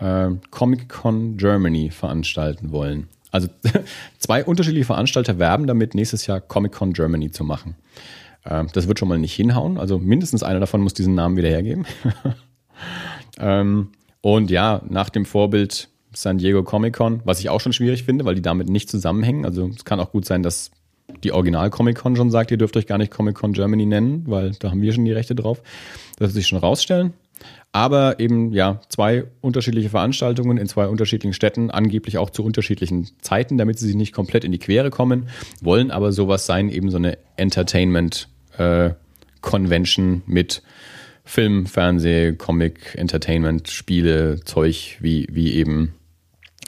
äh, 0.00 0.30
Comic 0.50 0.88
Con 0.88 1.36
Germany 1.36 1.90
veranstalten 1.90 2.72
wollen. 2.72 3.08
Also 3.30 3.48
zwei 4.18 4.44
unterschiedliche 4.44 4.86
Veranstalter 4.86 5.38
werben 5.38 5.66
damit, 5.66 5.94
nächstes 5.94 6.26
Jahr 6.26 6.40
Comic 6.40 6.72
Con 6.72 6.92
Germany 6.92 7.30
zu 7.30 7.44
machen. 7.44 7.76
Äh, 8.44 8.64
das 8.72 8.88
wird 8.88 8.98
schon 8.98 9.08
mal 9.08 9.18
nicht 9.18 9.34
hinhauen. 9.34 9.78
Also 9.78 9.98
mindestens 9.98 10.42
einer 10.42 10.60
davon 10.60 10.80
muss 10.80 10.94
diesen 10.94 11.14
Namen 11.14 11.36
wieder 11.36 11.48
hergeben. 11.48 11.86
ähm, 13.38 13.90
und 14.20 14.50
ja, 14.50 14.82
nach 14.88 15.10
dem 15.10 15.24
Vorbild 15.24 15.88
San 16.12 16.38
Diego 16.38 16.62
Comic 16.64 16.96
Con, 16.96 17.20
was 17.24 17.40
ich 17.40 17.48
auch 17.50 17.60
schon 17.60 17.72
schwierig 17.72 18.02
finde, 18.02 18.24
weil 18.24 18.34
die 18.34 18.42
damit 18.42 18.68
nicht 18.68 18.90
zusammenhängen. 18.90 19.44
Also 19.44 19.68
es 19.68 19.84
kann 19.84 20.00
auch 20.00 20.10
gut 20.10 20.24
sein, 20.24 20.42
dass 20.42 20.70
die 21.22 21.32
Original 21.32 21.70
Comic 21.70 21.98
Con 21.98 22.16
schon 22.16 22.30
sagt, 22.30 22.50
ihr 22.50 22.56
dürft 22.56 22.76
euch 22.76 22.86
gar 22.86 22.98
nicht 22.98 23.12
Comic 23.12 23.36
Con 23.36 23.52
Germany 23.52 23.86
nennen, 23.86 24.24
weil 24.26 24.52
da 24.52 24.70
haben 24.70 24.82
wir 24.82 24.92
schon 24.92 25.04
die 25.04 25.12
Rechte 25.12 25.34
drauf. 25.34 25.62
Das 26.18 26.28
wird 26.28 26.32
sich 26.32 26.46
schon 26.46 26.58
rausstellen. 26.58 27.12
Aber 27.72 28.18
eben, 28.18 28.52
ja, 28.52 28.80
zwei 28.88 29.24
unterschiedliche 29.40 29.90
Veranstaltungen 29.90 30.58
in 30.58 30.66
zwei 30.66 30.88
unterschiedlichen 30.88 31.34
Städten, 31.34 31.70
angeblich 31.70 32.18
auch 32.18 32.30
zu 32.30 32.44
unterschiedlichen 32.44 33.08
Zeiten, 33.20 33.58
damit 33.58 33.78
sie 33.78 33.86
sich 33.86 33.94
nicht 33.94 34.12
komplett 34.12 34.44
in 34.44 34.50
die 34.50 34.58
Quere 34.58 34.90
kommen, 34.90 35.28
wollen 35.60 35.92
aber 35.92 36.10
sowas 36.10 36.46
sein, 36.46 36.68
eben 36.68 36.90
so 36.90 36.96
eine 36.96 37.16
Entertainment 37.36 38.28
äh, 38.58 38.90
Convention 39.40 40.22
mit 40.26 40.62
Film, 41.24 41.66
Fernseh, 41.66 42.32
Comic, 42.32 42.96
Entertainment, 42.96 43.68
Spiele, 43.68 44.40
Zeug, 44.44 44.98
wie, 45.00 45.28
wie 45.30 45.54
eben 45.54 45.94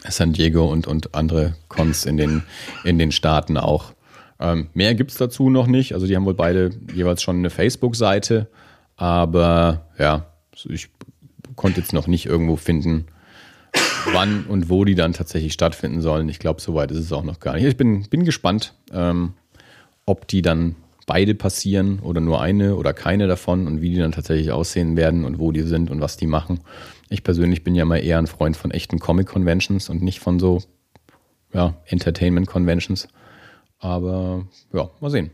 San 0.08 0.32
Diego 0.32 0.70
und, 0.70 0.86
und 0.86 1.16
andere 1.16 1.54
Cons 1.68 2.06
in 2.06 2.16
den, 2.16 2.44
in 2.84 2.98
den 2.98 3.10
Staaten 3.10 3.56
auch. 3.56 3.92
Ähm, 4.38 4.68
mehr 4.74 4.94
gibt 4.94 5.10
es 5.10 5.16
dazu 5.16 5.50
noch 5.50 5.66
nicht. 5.66 5.94
Also 5.94 6.06
die 6.06 6.14
haben 6.14 6.26
wohl 6.26 6.34
beide 6.34 6.70
jeweils 6.94 7.22
schon 7.22 7.38
eine 7.38 7.50
Facebook-Seite. 7.50 8.48
Aber 8.96 9.86
ja, 9.98 10.26
ich 10.68 10.91
konnte 11.56 11.80
jetzt 11.80 11.92
noch 11.92 12.06
nicht 12.06 12.26
irgendwo 12.26 12.56
finden, 12.56 13.06
wann 14.12 14.44
und 14.44 14.68
wo 14.68 14.84
die 14.84 14.94
dann 14.94 15.12
tatsächlich 15.12 15.52
stattfinden 15.52 16.00
sollen. 16.00 16.28
Ich 16.28 16.38
glaube, 16.38 16.60
soweit 16.60 16.90
ist 16.90 16.98
es 16.98 17.12
auch 17.12 17.24
noch 17.24 17.40
gar 17.40 17.54
nicht. 17.54 17.64
Ich 17.64 17.76
bin, 17.76 18.02
bin 18.08 18.24
gespannt, 18.24 18.74
ähm, 18.92 19.34
ob 20.06 20.28
die 20.28 20.42
dann 20.42 20.76
beide 21.06 21.34
passieren 21.34 21.98
oder 22.00 22.20
nur 22.20 22.40
eine 22.40 22.76
oder 22.76 22.92
keine 22.92 23.26
davon 23.26 23.66
und 23.66 23.80
wie 23.80 23.90
die 23.90 23.98
dann 23.98 24.12
tatsächlich 24.12 24.52
aussehen 24.52 24.96
werden 24.96 25.24
und 25.24 25.38
wo 25.38 25.52
die 25.52 25.62
sind 25.62 25.90
und 25.90 26.00
was 26.00 26.16
die 26.16 26.26
machen. 26.26 26.60
Ich 27.08 27.24
persönlich 27.24 27.64
bin 27.64 27.74
ja 27.74 27.84
mal 27.84 27.98
eher 27.98 28.18
ein 28.18 28.26
Freund 28.26 28.56
von 28.56 28.70
echten 28.70 28.98
Comic-Conventions 28.98 29.88
und 29.88 30.02
nicht 30.02 30.20
von 30.20 30.38
so 30.38 30.62
ja, 31.52 31.74
Entertainment-Conventions. 31.86 33.08
Aber 33.78 34.46
ja, 34.72 34.90
mal 35.00 35.10
sehen, 35.10 35.30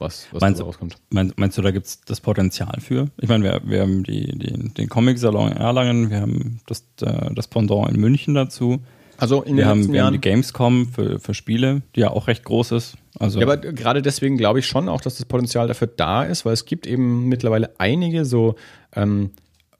was, 0.00 0.26
was 0.32 0.40
meinst, 0.40 0.62
rauskommt. 0.62 0.96
Meinst, 1.10 1.38
meinst 1.38 1.58
du, 1.58 1.62
da 1.62 1.70
gibt 1.70 1.86
es 1.86 2.00
das 2.00 2.20
Potenzial 2.20 2.80
für? 2.80 3.08
Ich 3.20 3.28
meine, 3.28 3.44
wir, 3.44 3.60
wir 3.64 3.82
haben 3.82 4.02
die, 4.02 4.36
die, 4.38 4.74
den 4.74 4.88
Comic-Salon 4.88 5.52
in 5.52 5.56
Erlangen, 5.58 6.10
wir 6.10 6.20
haben 6.20 6.60
das, 6.66 6.84
äh, 7.02 7.32
das 7.34 7.48
Pendant 7.48 7.90
in 7.90 8.00
München 8.00 8.34
dazu. 8.34 8.80
Also 9.18 9.42
in 9.42 9.56
wir 9.56 9.64
den 9.64 9.68
haben, 9.68 9.78
letzten 9.80 9.92
wir 9.92 10.00
haben 10.00 10.06
Jahren. 10.06 10.12
die 10.14 10.28
Gamescom 10.28 10.88
für, 10.88 11.20
für 11.20 11.34
Spiele, 11.34 11.82
die 11.94 12.00
ja 12.00 12.10
auch 12.10 12.26
recht 12.26 12.42
groß 12.44 12.72
ist. 12.72 12.96
Also 13.18 13.38
Ja, 13.38 13.46
aber 13.46 13.58
gerade 13.58 14.00
deswegen 14.00 14.38
glaube 14.38 14.60
ich 14.60 14.66
schon 14.66 14.88
auch, 14.88 15.02
dass 15.02 15.16
das 15.16 15.26
Potenzial 15.26 15.68
dafür 15.68 15.88
da 15.88 16.22
ist, 16.24 16.46
weil 16.46 16.54
es 16.54 16.64
gibt 16.64 16.86
eben 16.86 17.28
mittlerweile 17.28 17.70
einige 17.78 18.24
so 18.24 18.54
ähm, 18.96 19.30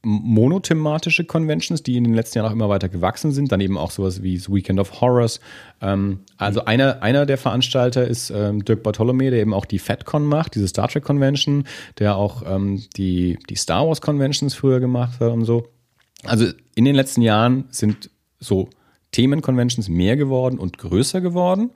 monothematische 0.03 1.25
Conventions, 1.25 1.83
die 1.83 1.97
in 1.97 2.05
den 2.05 2.15
letzten 2.15 2.39
Jahren 2.39 2.49
auch 2.49 2.55
immer 2.55 2.69
weiter 2.69 2.89
gewachsen 2.89 3.33
sind. 3.33 3.53
Dann 3.53 3.61
eben 3.61 3.77
auch 3.77 3.91
sowas 3.91 4.23
wie 4.23 4.37
das 4.37 4.51
Weekend 4.51 4.81
of 4.81 5.01
Horrors. 5.01 5.41
Ähm, 5.81 6.21
also 6.39 6.65
einer, 6.65 7.03
einer 7.03 7.27
der 7.27 7.39
Veranstalter 7.39 8.07
ist 8.07 8.31
ähm, 8.31 8.65
Dirk 8.65 8.83
Bartholomew, 8.83 9.31
der 9.31 9.41
eben 9.41 9.55
auch 9.55 9.67
die 9.67 9.79
FatCon 9.79 10.25
macht, 10.25 10.55
diese 10.55 10.69
Star 10.69 10.89
Trek 10.89 11.05
Convention, 11.05 11.65
der 11.99 12.17
auch 12.17 12.43
ähm, 12.47 12.83
die, 12.97 13.39
die 13.49 13.57
Star 13.57 13.87
Wars 13.87 14.01
Conventions 14.01 14.55
früher 14.55 14.81
gemacht 14.81 15.21
hat 15.21 15.33
und 15.33 15.45
so. 15.45 15.69
Also 16.25 16.47
in 16.75 16.85
den 16.85 16.95
letzten 16.95 17.23
Jahren 17.23 17.65
sind 17.71 18.11
so 18.39 18.69
Themenconventions 19.13 19.89
mehr 19.89 20.17
geworden 20.17 20.59
und 20.59 20.79
größer 20.79 21.21
geworden. 21.21 21.71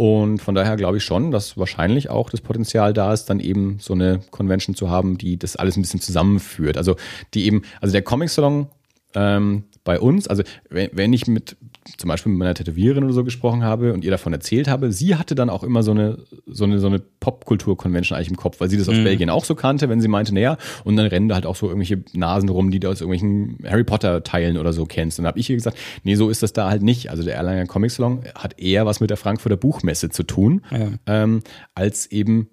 Und 0.00 0.40
von 0.40 0.54
daher 0.54 0.76
glaube 0.76 0.96
ich 0.96 1.04
schon, 1.04 1.30
dass 1.30 1.58
wahrscheinlich 1.58 2.08
auch 2.08 2.30
das 2.30 2.40
Potenzial 2.40 2.94
da 2.94 3.12
ist, 3.12 3.26
dann 3.26 3.38
eben 3.38 3.76
so 3.80 3.92
eine 3.92 4.20
Convention 4.30 4.74
zu 4.74 4.88
haben, 4.88 5.18
die 5.18 5.38
das 5.38 5.56
alles 5.56 5.76
ein 5.76 5.82
bisschen 5.82 6.00
zusammenführt. 6.00 6.78
Also 6.78 6.96
die 7.34 7.44
eben, 7.44 7.64
also 7.82 7.92
der 7.92 8.00
Comic 8.00 8.30
Salon 8.30 8.68
ähm, 9.14 9.64
bei 9.84 10.00
uns, 10.00 10.26
also 10.26 10.42
wenn, 10.70 10.88
wenn 10.94 11.12
ich 11.12 11.26
mit 11.26 11.54
zum 11.96 12.08
Beispiel 12.08 12.30
mit 12.30 12.38
meiner 12.38 12.54
Tätowiererin 12.54 13.04
oder 13.04 13.12
so 13.12 13.24
gesprochen 13.24 13.62
habe 13.64 13.92
und 13.92 14.04
ihr 14.04 14.10
davon 14.10 14.32
erzählt 14.32 14.68
habe, 14.68 14.92
sie 14.92 15.16
hatte 15.16 15.34
dann 15.34 15.48
auch 15.50 15.62
immer 15.64 15.82
so 15.82 15.90
eine, 15.92 16.18
so 16.46 16.64
eine, 16.64 16.78
so 16.78 16.86
eine 16.86 16.98
Popkultur-Convention 16.98 18.16
eigentlich 18.16 18.30
im 18.30 18.36
Kopf, 18.36 18.60
weil 18.60 18.68
sie 18.68 18.76
das 18.76 18.88
aus 18.88 18.94
Belgien 18.96 19.30
auch 19.30 19.44
so 19.44 19.54
kannte, 19.54 19.88
wenn 19.88 20.00
sie 20.00 20.08
meinte, 20.08 20.34
naja, 20.34 20.56
und 20.84 20.96
dann 20.96 21.06
rennen 21.06 21.28
da 21.28 21.34
halt 21.36 21.46
auch 21.46 21.56
so 21.56 21.66
irgendwelche 21.68 22.02
Nasen 22.12 22.48
rum, 22.48 22.70
die 22.70 22.80
du 22.80 22.88
aus 22.88 23.00
irgendwelchen 23.00 23.58
Harry 23.68 23.84
Potter-Teilen 23.84 24.56
oder 24.58 24.72
so 24.72 24.84
kennst. 24.84 25.18
Und 25.18 25.24
dann 25.24 25.30
habe 25.30 25.38
ich 25.40 25.48
ihr 25.48 25.56
gesagt, 25.56 25.78
nee, 26.04 26.14
so 26.14 26.28
ist 26.30 26.42
das 26.42 26.52
da 26.52 26.68
halt 26.68 26.82
nicht. 26.82 27.10
Also 27.10 27.22
der 27.22 27.34
Erlanger 27.36 27.66
Comic 27.66 27.90
Salon 27.90 28.20
hat 28.34 28.58
eher 28.60 28.86
was 28.86 29.00
mit 29.00 29.10
der 29.10 29.16
Frankfurter 29.16 29.56
Buchmesse 29.56 30.10
zu 30.10 30.22
tun, 30.22 30.62
Ja. 30.70 30.88
ähm, 31.06 31.42
als 31.74 32.06
eben 32.06 32.48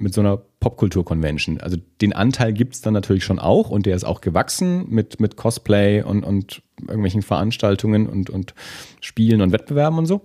mit 0.00 0.14
so 0.14 0.20
einer 0.20 0.36
Popkultur-Convention. 0.36 1.60
Also 1.60 1.76
den 2.00 2.12
Anteil 2.12 2.52
gibt 2.52 2.74
es 2.74 2.80
dann 2.80 2.94
natürlich 2.94 3.24
schon 3.24 3.38
auch 3.38 3.70
und 3.70 3.86
der 3.86 3.96
ist 3.96 4.04
auch 4.04 4.20
gewachsen 4.20 4.86
mit, 4.88 5.20
mit 5.20 5.36
Cosplay 5.36 6.02
und, 6.02 6.24
und 6.24 6.62
irgendwelchen 6.80 7.22
Veranstaltungen 7.22 8.06
und, 8.06 8.30
und 8.30 8.54
Spielen 9.00 9.42
und 9.42 9.52
Wettbewerben 9.52 9.98
und 9.98 10.06
so. 10.06 10.22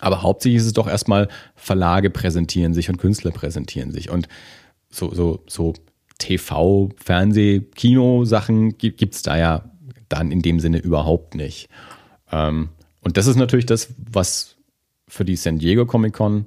Aber 0.00 0.22
hauptsächlich 0.22 0.60
ist 0.60 0.66
es 0.66 0.72
doch 0.72 0.88
erstmal, 0.88 1.28
Verlage 1.54 2.10
präsentieren 2.10 2.74
sich 2.74 2.88
und 2.88 2.98
Künstler 2.98 3.30
präsentieren 3.30 3.90
sich. 3.90 4.10
Und 4.10 4.28
so, 4.90 5.14
so, 5.14 5.42
so 5.46 5.74
TV, 6.18 6.90
Fernseh, 6.96 7.60
Kino-Sachen 7.60 8.78
gibt 8.78 9.14
es 9.14 9.22
da 9.22 9.36
ja 9.36 9.70
dann 10.08 10.30
in 10.30 10.42
dem 10.42 10.60
Sinne 10.60 10.78
überhaupt 10.78 11.34
nicht. 11.34 11.68
Ähm, 12.30 12.70
und 13.00 13.16
das 13.16 13.26
ist 13.26 13.36
natürlich 13.36 13.66
das, 13.66 13.94
was 13.98 14.56
für 15.08 15.24
die 15.24 15.36
San 15.36 15.58
Diego 15.58 15.86
Comic 15.86 16.14
Con 16.14 16.46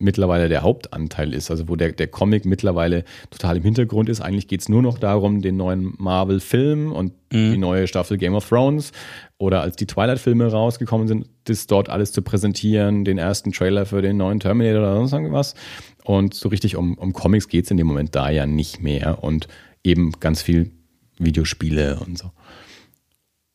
mittlerweile 0.00 0.48
der 0.48 0.62
Hauptanteil 0.62 1.32
ist, 1.34 1.50
also 1.50 1.68
wo 1.68 1.76
der, 1.76 1.92
der 1.92 2.08
Comic 2.08 2.44
mittlerweile 2.44 3.04
total 3.30 3.58
im 3.58 3.62
Hintergrund 3.62 4.08
ist. 4.08 4.20
Eigentlich 4.20 4.48
geht 4.48 4.62
es 4.62 4.68
nur 4.68 4.82
noch 4.82 4.98
darum, 4.98 5.42
den 5.42 5.56
neuen 5.56 5.94
Marvel-Film 5.98 6.92
und 6.92 7.12
die 7.32 7.58
neue 7.58 7.86
Staffel 7.86 8.18
Game 8.18 8.34
of 8.34 8.48
Thrones 8.48 8.90
oder 9.38 9.60
als 9.60 9.76
die 9.76 9.86
Twilight-Filme 9.86 10.50
rausgekommen 10.50 11.06
sind, 11.06 11.28
das 11.44 11.68
dort 11.68 11.88
alles 11.88 12.10
zu 12.10 12.22
präsentieren, 12.22 13.04
den 13.04 13.18
ersten 13.18 13.52
Trailer 13.52 13.86
für 13.86 14.02
den 14.02 14.16
neuen 14.16 14.40
Terminator 14.40 14.82
oder 14.82 14.96
sonst 14.96 15.12
irgendwas. 15.12 15.54
Und 16.02 16.34
so 16.34 16.48
richtig 16.48 16.76
um, 16.76 16.94
um 16.94 17.12
Comics 17.12 17.46
geht 17.46 17.66
es 17.66 17.70
in 17.70 17.76
dem 17.76 17.86
Moment 17.86 18.16
da 18.16 18.30
ja 18.30 18.46
nicht 18.46 18.82
mehr 18.82 19.22
und 19.22 19.46
eben 19.84 20.12
ganz 20.18 20.42
viel 20.42 20.72
Videospiele 21.18 22.00
und 22.04 22.18
so. 22.18 22.32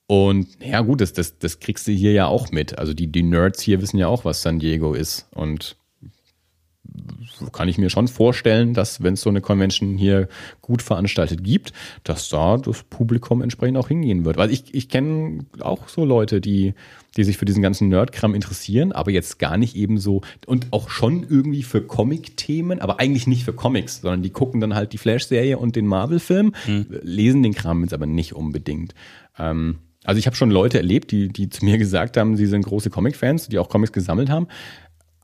Und 0.08 0.48
ja 0.64 0.82
gut, 0.82 1.02
das, 1.02 1.14
das, 1.14 1.40
das 1.40 1.60
kriegst 1.60 1.88
du 1.88 1.92
hier 1.92 2.12
ja 2.12 2.28
auch 2.28 2.52
mit. 2.52 2.78
Also 2.78 2.94
die, 2.94 3.08
die 3.08 3.24
Nerds 3.24 3.62
hier 3.62 3.82
wissen 3.82 3.98
ja 3.98 4.08
auch, 4.08 4.24
was 4.24 4.42
San 4.42 4.60
Diego 4.60 4.94
ist. 4.94 5.28
Und 5.34 5.78
kann 7.52 7.68
ich 7.68 7.78
mir 7.78 7.90
schon 7.90 8.08
vorstellen, 8.08 8.74
dass 8.74 9.04
wenn 9.04 9.16
es 9.16 9.22
so 9.22 9.30
eine 9.30 9.42
Convention 9.42 9.98
hier 9.98 10.28
gut 10.62 10.82
veranstaltet 10.82 11.44
gibt, 11.44 11.74
dass 12.04 12.30
da 12.30 12.58
das 12.58 12.84
Publikum 12.84 13.42
entsprechend 13.42 13.78
auch 13.78 13.88
hingehen 13.88 14.26
wird. 14.26 14.38
Weil 14.38 14.52
ich, 14.52 14.74
ich 14.74 14.90
kenne 14.90 15.46
auch 15.60 15.88
so 15.88 16.06
Leute, 16.06 16.42
die, 16.42 16.74
die 17.18 17.24
sich 17.24 17.38
für 17.38 17.46
diesen 17.46 17.62
ganzen 17.62 17.90
Nerdkram 17.90 18.36
interessieren, 18.36 18.92
aber 18.92 19.12
jetzt 19.12 19.40
gar 19.40 19.58
nicht 19.58 19.76
eben 19.76 19.98
so 19.98 20.22
und 20.46 20.68
auch 20.72 20.90
schon 20.90 21.26
irgendwie 21.30 21.64
für 21.64 21.82
Comic-Themen, 21.82 22.80
aber 22.80 23.00
eigentlich 23.00 23.28
nicht 23.28 23.44
für 23.44 23.54
Comics, 23.54 24.02
sondern 24.02 24.22
die 24.22 24.32
gucken 24.32 24.62
dann 24.62 24.76
halt 24.76 24.94
die 24.94 24.98
Flash-Serie 24.98 25.58
und 25.58 25.76
den 25.76 25.88
Marvel-Film, 25.88 26.54
lesen 27.02 27.44
den 27.44 27.54
Kram 27.54 27.82
jetzt 27.84 27.94
aber 27.94 28.06
nicht 28.06 28.34
unbedingt. 28.34 28.94
Ähm, 29.38 29.80
also 30.06 30.20
ich 30.20 30.28
habe 30.28 30.36
schon 30.36 30.52
Leute 30.52 30.78
erlebt, 30.78 31.12
die, 31.12 31.30
die 31.30 31.50
zu 31.50 31.66
mir 31.66 31.78
gesagt 31.80 32.18
haben, 32.18 32.38
sie 32.38 32.46
sind 32.46 32.66
große 32.66 32.90
Comic-Fans, 32.90 33.50
die 33.50 33.60
auch 33.60 33.70
Comics 33.70 33.92
gesammelt 33.92 34.30
haben. 34.30 34.48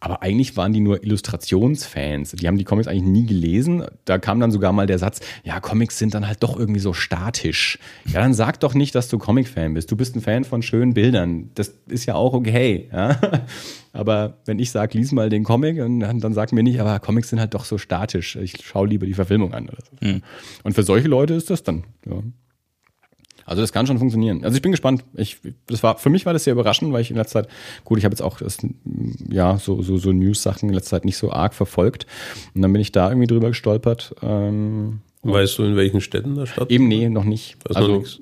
Aber 0.03 0.23
eigentlich 0.23 0.57
waren 0.57 0.73
die 0.73 0.79
nur 0.79 1.03
Illustrationsfans. 1.03 2.31
Die 2.31 2.47
haben 2.47 2.57
die 2.57 2.63
Comics 2.63 2.87
eigentlich 2.87 3.03
nie 3.03 3.25
gelesen. 3.27 3.85
Da 4.03 4.17
kam 4.17 4.39
dann 4.39 4.51
sogar 4.51 4.73
mal 4.73 4.87
der 4.87 4.97
Satz, 4.97 5.19
ja, 5.43 5.59
Comics 5.59 5.99
sind 5.99 6.15
dann 6.15 6.27
halt 6.27 6.41
doch 6.41 6.57
irgendwie 6.57 6.79
so 6.79 6.91
statisch. 6.91 7.77
Ja, 8.11 8.21
dann 8.21 8.33
sag 8.33 8.59
doch 8.59 8.73
nicht, 8.73 8.95
dass 8.95 9.09
du 9.09 9.19
Comic-Fan 9.19 9.75
bist. 9.75 9.91
Du 9.91 9.95
bist 9.95 10.15
ein 10.15 10.21
Fan 10.21 10.43
von 10.43 10.63
schönen 10.63 10.95
Bildern. 10.95 11.51
Das 11.53 11.75
ist 11.87 12.07
ja 12.07 12.15
auch 12.15 12.33
okay. 12.33 12.89
Ja? 12.91 13.19
Aber 13.93 14.39
wenn 14.45 14.57
ich 14.57 14.71
sage, 14.71 14.97
lies 14.97 15.11
mal 15.11 15.29
den 15.29 15.43
Comic, 15.43 15.77
dann, 15.77 16.19
dann 16.19 16.33
sag 16.33 16.51
mir 16.51 16.63
nicht, 16.63 16.79
aber 16.79 16.97
Comics 16.99 17.29
sind 17.29 17.41
halt 17.41 17.53
doch 17.53 17.65
so 17.65 17.77
statisch. 17.77 18.37
Ich 18.37 18.65
schaue 18.65 18.87
lieber 18.87 19.05
die 19.05 19.13
Verfilmung 19.13 19.53
an. 19.53 19.67
So. 19.67 20.07
Und 20.63 20.73
für 20.73 20.83
solche 20.83 21.09
Leute 21.09 21.33
ist 21.33 21.49
das 21.49 21.63
dann, 21.63 21.83
ja. 22.05 22.23
Also 23.51 23.63
das 23.63 23.73
kann 23.73 23.85
schon 23.85 23.99
funktionieren. 23.99 24.45
Also 24.45 24.55
ich 24.55 24.61
bin 24.61 24.71
gespannt. 24.71 25.03
Ich, 25.13 25.39
das 25.67 25.83
war, 25.83 25.97
für 25.97 26.09
mich 26.09 26.25
war 26.25 26.31
das 26.31 26.45
sehr 26.45 26.53
überraschend, 26.53 26.93
weil 26.93 27.01
ich 27.01 27.11
in 27.11 27.17
letzter 27.17 27.43
Zeit, 27.43 27.51
gut, 27.83 27.97
ich 27.97 28.05
habe 28.05 28.13
jetzt 28.13 28.21
auch 28.21 28.37
das, 28.37 28.59
ja, 29.29 29.57
so, 29.57 29.81
so, 29.81 29.97
so 29.97 30.13
News-Sachen 30.13 30.69
in 30.69 30.73
letzter 30.73 30.91
Zeit 30.91 31.03
nicht 31.03 31.17
so 31.17 31.33
arg 31.33 31.53
verfolgt. 31.53 32.07
Und 32.55 32.61
dann 32.61 32.71
bin 32.71 32.81
ich 32.81 32.93
da 32.93 33.09
irgendwie 33.09 33.27
drüber 33.27 33.49
gestolpert. 33.49 34.15
Ähm, 34.21 35.01
Weißt 35.23 35.57
du, 35.57 35.63
in 35.63 35.75
welchen 35.75 35.99
Städten 35.99 36.35
das 36.35 36.47
stattfindet? 36.47 36.71
eben, 36.71 36.87
nee, 36.87 37.09
noch 37.09 37.25
nicht. 37.25 37.57
Noch 37.67 37.75
also 37.75 37.97
nichts. 37.97 38.21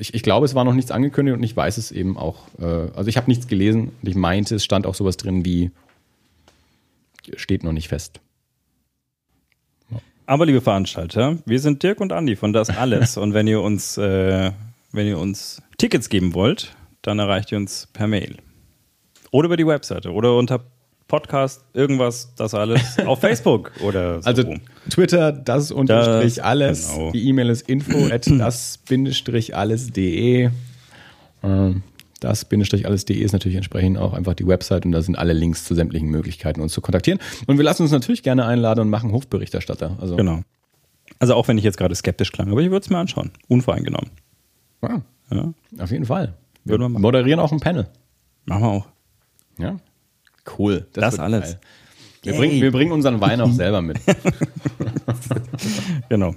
ich, 0.00 0.14
ich 0.14 0.24
glaube, 0.24 0.46
es 0.46 0.56
war 0.56 0.64
noch 0.64 0.74
nichts 0.74 0.90
angekündigt 0.90 1.36
und 1.36 1.44
ich 1.44 1.56
weiß 1.56 1.78
es 1.78 1.92
eben 1.92 2.18
auch. 2.18 2.48
Äh, 2.58 2.64
also 2.64 3.06
ich 3.06 3.16
habe 3.16 3.30
nichts 3.30 3.46
gelesen 3.46 3.92
und 4.02 4.08
ich 4.08 4.16
meinte, 4.16 4.56
es 4.56 4.64
stand 4.64 4.84
auch 4.84 4.96
sowas 4.96 5.16
drin 5.16 5.44
wie 5.44 5.70
steht 7.36 7.62
noch 7.62 7.72
nicht 7.72 7.86
fest. 7.86 8.20
Aber 10.28 10.44
liebe 10.44 10.60
Veranstalter, 10.60 11.38
wir 11.46 11.60
sind 11.60 11.84
Dirk 11.84 12.00
und 12.00 12.12
Andi 12.12 12.34
von 12.34 12.52
Das 12.52 12.68
Alles. 12.68 13.16
und 13.16 13.32
wenn 13.32 13.46
ihr 13.46 13.60
uns, 13.60 13.96
äh, 13.96 14.50
wenn 14.90 15.06
ihr 15.06 15.18
uns 15.18 15.62
Tickets 15.78 16.08
geben 16.08 16.34
wollt, 16.34 16.74
dann 17.02 17.20
erreicht 17.20 17.52
ihr 17.52 17.58
uns 17.58 17.88
per 17.92 18.08
Mail. 18.08 18.36
Oder 19.30 19.46
über 19.46 19.56
die 19.56 19.66
Webseite 19.66 20.12
oder 20.12 20.36
unter 20.36 20.60
Podcast, 21.06 21.64
irgendwas, 21.72 22.34
das 22.34 22.54
alles 22.54 22.98
auf 23.06 23.20
Facebook 23.20 23.70
oder 23.84 24.20
so. 24.20 24.26
Also 24.26 24.54
Twitter, 24.90 25.30
das 25.30 25.70
unterstrich 25.70 26.42
alles. 26.42 26.90
genau. 26.92 27.12
Die 27.12 27.28
E-Mail 27.28 27.50
ist 27.50 27.68
info 27.68 28.12
at 28.12 28.26
das 28.38 28.78
bindestrich 28.78 29.54
alles.de. 29.54 30.50
Ähm, 31.44 31.82
Das 32.20 32.44
bindestrich 32.46 32.86
alles.de 32.86 33.16
ist 33.16 33.32
natürlich 33.32 33.56
entsprechend 33.56 33.98
auch 33.98 34.12
einfach 34.14 34.34
die 34.34 34.46
Website 34.46 34.86
und 34.86 34.92
da 34.92 35.02
sind 35.02 35.18
alle 35.18 35.32
Links 35.34 35.64
zu 35.64 35.74
sämtlichen 35.74 36.08
Möglichkeiten, 36.08 36.60
uns 36.62 36.72
zu 36.72 36.80
kontaktieren. 36.80 37.20
Und 37.46 37.58
wir 37.58 37.64
lassen 37.64 37.82
uns 37.82 37.92
natürlich 37.92 38.22
gerne 38.22 38.46
einladen 38.46 38.80
und 38.80 38.90
machen 38.90 39.12
Hofberichterstatter. 39.12 39.96
Also, 40.00 40.16
genau. 40.16 40.40
Also 41.18 41.34
auch 41.34 41.46
wenn 41.48 41.58
ich 41.58 41.64
jetzt 41.64 41.76
gerade 41.76 41.94
skeptisch 41.94 42.32
klang, 42.32 42.50
aber 42.50 42.60
ich 42.62 42.70
würde 42.70 42.84
es 42.84 42.90
mir 42.90 42.98
anschauen. 42.98 43.30
Unvoreingenommen. 43.48 44.10
wow, 44.80 45.02
Ja, 45.30 45.52
auf 45.78 45.90
jeden 45.90 46.06
Fall. 46.06 46.34
Wir 46.64 46.72
Würden 46.72 46.82
wir 46.82 46.88
machen. 46.88 47.02
moderieren 47.02 47.38
auch 47.40 47.52
ein 47.52 47.60
Panel. 47.60 47.86
machen 48.46 48.62
wir 48.62 48.68
auch. 48.68 48.86
Ja. 49.58 49.76
Cool. 50.58 50.86
Das 50.94 51.12
wird 51.12 51.20
alles. 51.20 51.44
geil. 51.52 51.60
Wir 52.22 52.32
bringen, 52.34 52.60
wir 52.62 52.72
bringen 52.72 52.92
unseren 52.92 53.20
Wein 53.20 53.40
auch 53.40 53.52
selber 53.52 53.82
mit. 53.82 53.98
Genau. 56.08 56.34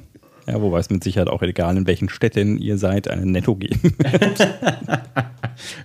Ja, 0.50 0.62
wobei 0.62 0.80
es 0.80 0.90
mit 0.90 1.04
Sicherheit 1.04 1.28
auch 1.28 1.44
egal, 1.44 1.78
in 1.78 1.86
welchen 1.86 2.10
Städten 2.10 2.58
ihr 2.58 2.78
seid, 2.78 3.08
einen 3.08 3.32
Netto 3.32 3.56
geben. 3.56 3.96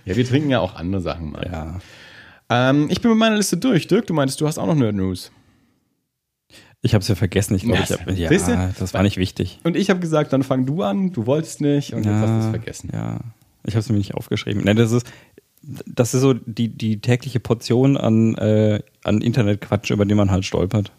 Ja, 0.05 0.15
wir 0.15 0.25
trinken 0.25 0.49
ja 0.49 0.61
auch 0.61 0.75
andere 0.75 1.01
Sachen 1.01 1.31
mal. 1.31 1.45
ja. 1.51 1.79
Ähm, 2.49 2.87
ich 2.89 3.01
bin 3.01 3.11
mit 3.11 3.19
meiner 3.19 3.35
Liste 3.35 3.57
durch. 3.57 3.87
Dirk, 3.87 4.07
du 4.07 4.13
meintest, 4.13 4.39
du 4.39 4.47
hast 4.47 4.57
auch 4.57 4.67
noch 4.67 4.75
Nerd 4.75 4.95
News. 4.95 5.31
Ich 6.81 6.93
habe 6.93 7.01
es 7.01 7.07
ja 7.07 7.15
vergessen. 7.15 7.55
Ich 7.55 7.63
glaube, 7.63 7.81
ich 7.83 7.91
hab, 7.91 8.09
ja, 8.09 8.29
du? 8.29 8.73
das 8.79 8.93
war 8.93 9.03
nicht 9.03 9.17
wichtig. 9.17 9.59
Und 9.63 9.75
ich 9.75 9.89
habe 9.89 9.99
gesagt, 9.99 10.31
dann 10.31 10.43
fang 10.43 10.65
du 10.65 10.83
an, 10.83 11.11
du 11.11 11.25
wolltest 11.25 11.59
nicht 11.59 11.93
und 11.93 12.05
jetzt 12.05 12.15
hast 12.15 12.29
du 12.29 12.37
es 12.37 12.49
vergessen. 12.51 12.89
Ja, 12.93 13.19
ich 13.65 13.73
habe 13.73 13.79
es 13.79 13.89
mir 13.89 13.97
nicht 13.97 14.13
aufgeschrieben. 14.13 14.63
Ne, 14.63 14.75
das 14.75 14.91
ist, 14.91 15.07
das 15.61 16.13
ist 16.13 16.21
so 16.21 16.33
die, 16.33 16.69
die 16.69 17.01
tägliche 17.01 17.39
Portion 17.39 17.97
an, 17.97 18.35
äh, 18.35 18.81
an 19.03 19.21
Internetquatsch, 19.21 19.89
über 19.89 20.05
den 20.05 20.15
man 20.15 20.29
halt 20.31 20.45
stolpert. 20.45 20.91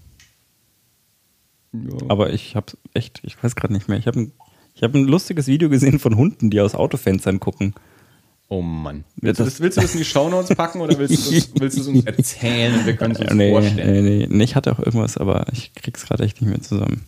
Ja. 1.73 1.97
Aber 2.09 2.33
ich 2.33 2.57
habe 2.57 2.73
echt, 2.95 3.21
ich 3.25 3.43
weiß 3.43 3.57
gerade 3.57 3.73
nicht 3.73 3.89
mehr. 3.89 3.99
Ich 3.99 4.07
habe 4.07 4.21
ein, 4.21 4.33
ich 4.75 4.83
hab 4.83 4.95
ein 4.95 5.05
lustiges 5.05 5.47
Video 5.47 5.69
gesehen 5.69 5.99
von 5.99 6.17
Hunden, 6.17 6.51
die 6.51 6.61
aus 6.61 6.75
Autofenstern 6.75 7.41
gucken. 7.41 7.75
Oh 8.49 8.63
Mann. 8.63 9.05
Willst, 9.17 9.41
du 9.41 9.45
das- 9.45 9.55
das, 9.55 9.61
willst 9.61 9.77
du 9.77 9.83
das 9.83 9.93
in 9.95 9.99
die 9.99 10.05
Shownotes 10.05 10.55
packen 10.57 10.81
oder 10.81 10.97
willst 10.99 11.27
du, 11.31 11.35
das, 11.35 11.51
willst 11.61 11.77
du 11.77 11.81
es 11.83 11.89
uns 11.89 12.05
erzählen 12.05 12.75
und 12.79 12.87
wir 12.87 12.95
können 12.97 13.15
es 13.15 13.21
uns 13.21 13.33
nee, 13.35 13.51
vorstellen? 13.51 14.05
nee, 14.05 14.19
nee, 14.19 14.27
nee, 14.31 14.45
ich 14.45 14.55
hatte 14.55 14.71
auch 14.73 14.79
irgendwas, 14.79 15.17
aber 15.19 15.47
ich 15.53 15.75
krieg's 15.75 16.07
gerade 16.07 16.23
echt 16.25 16.41
nicht 16.41 16.51
mehr 16.51 16.63
zusammen. 16.63 17.05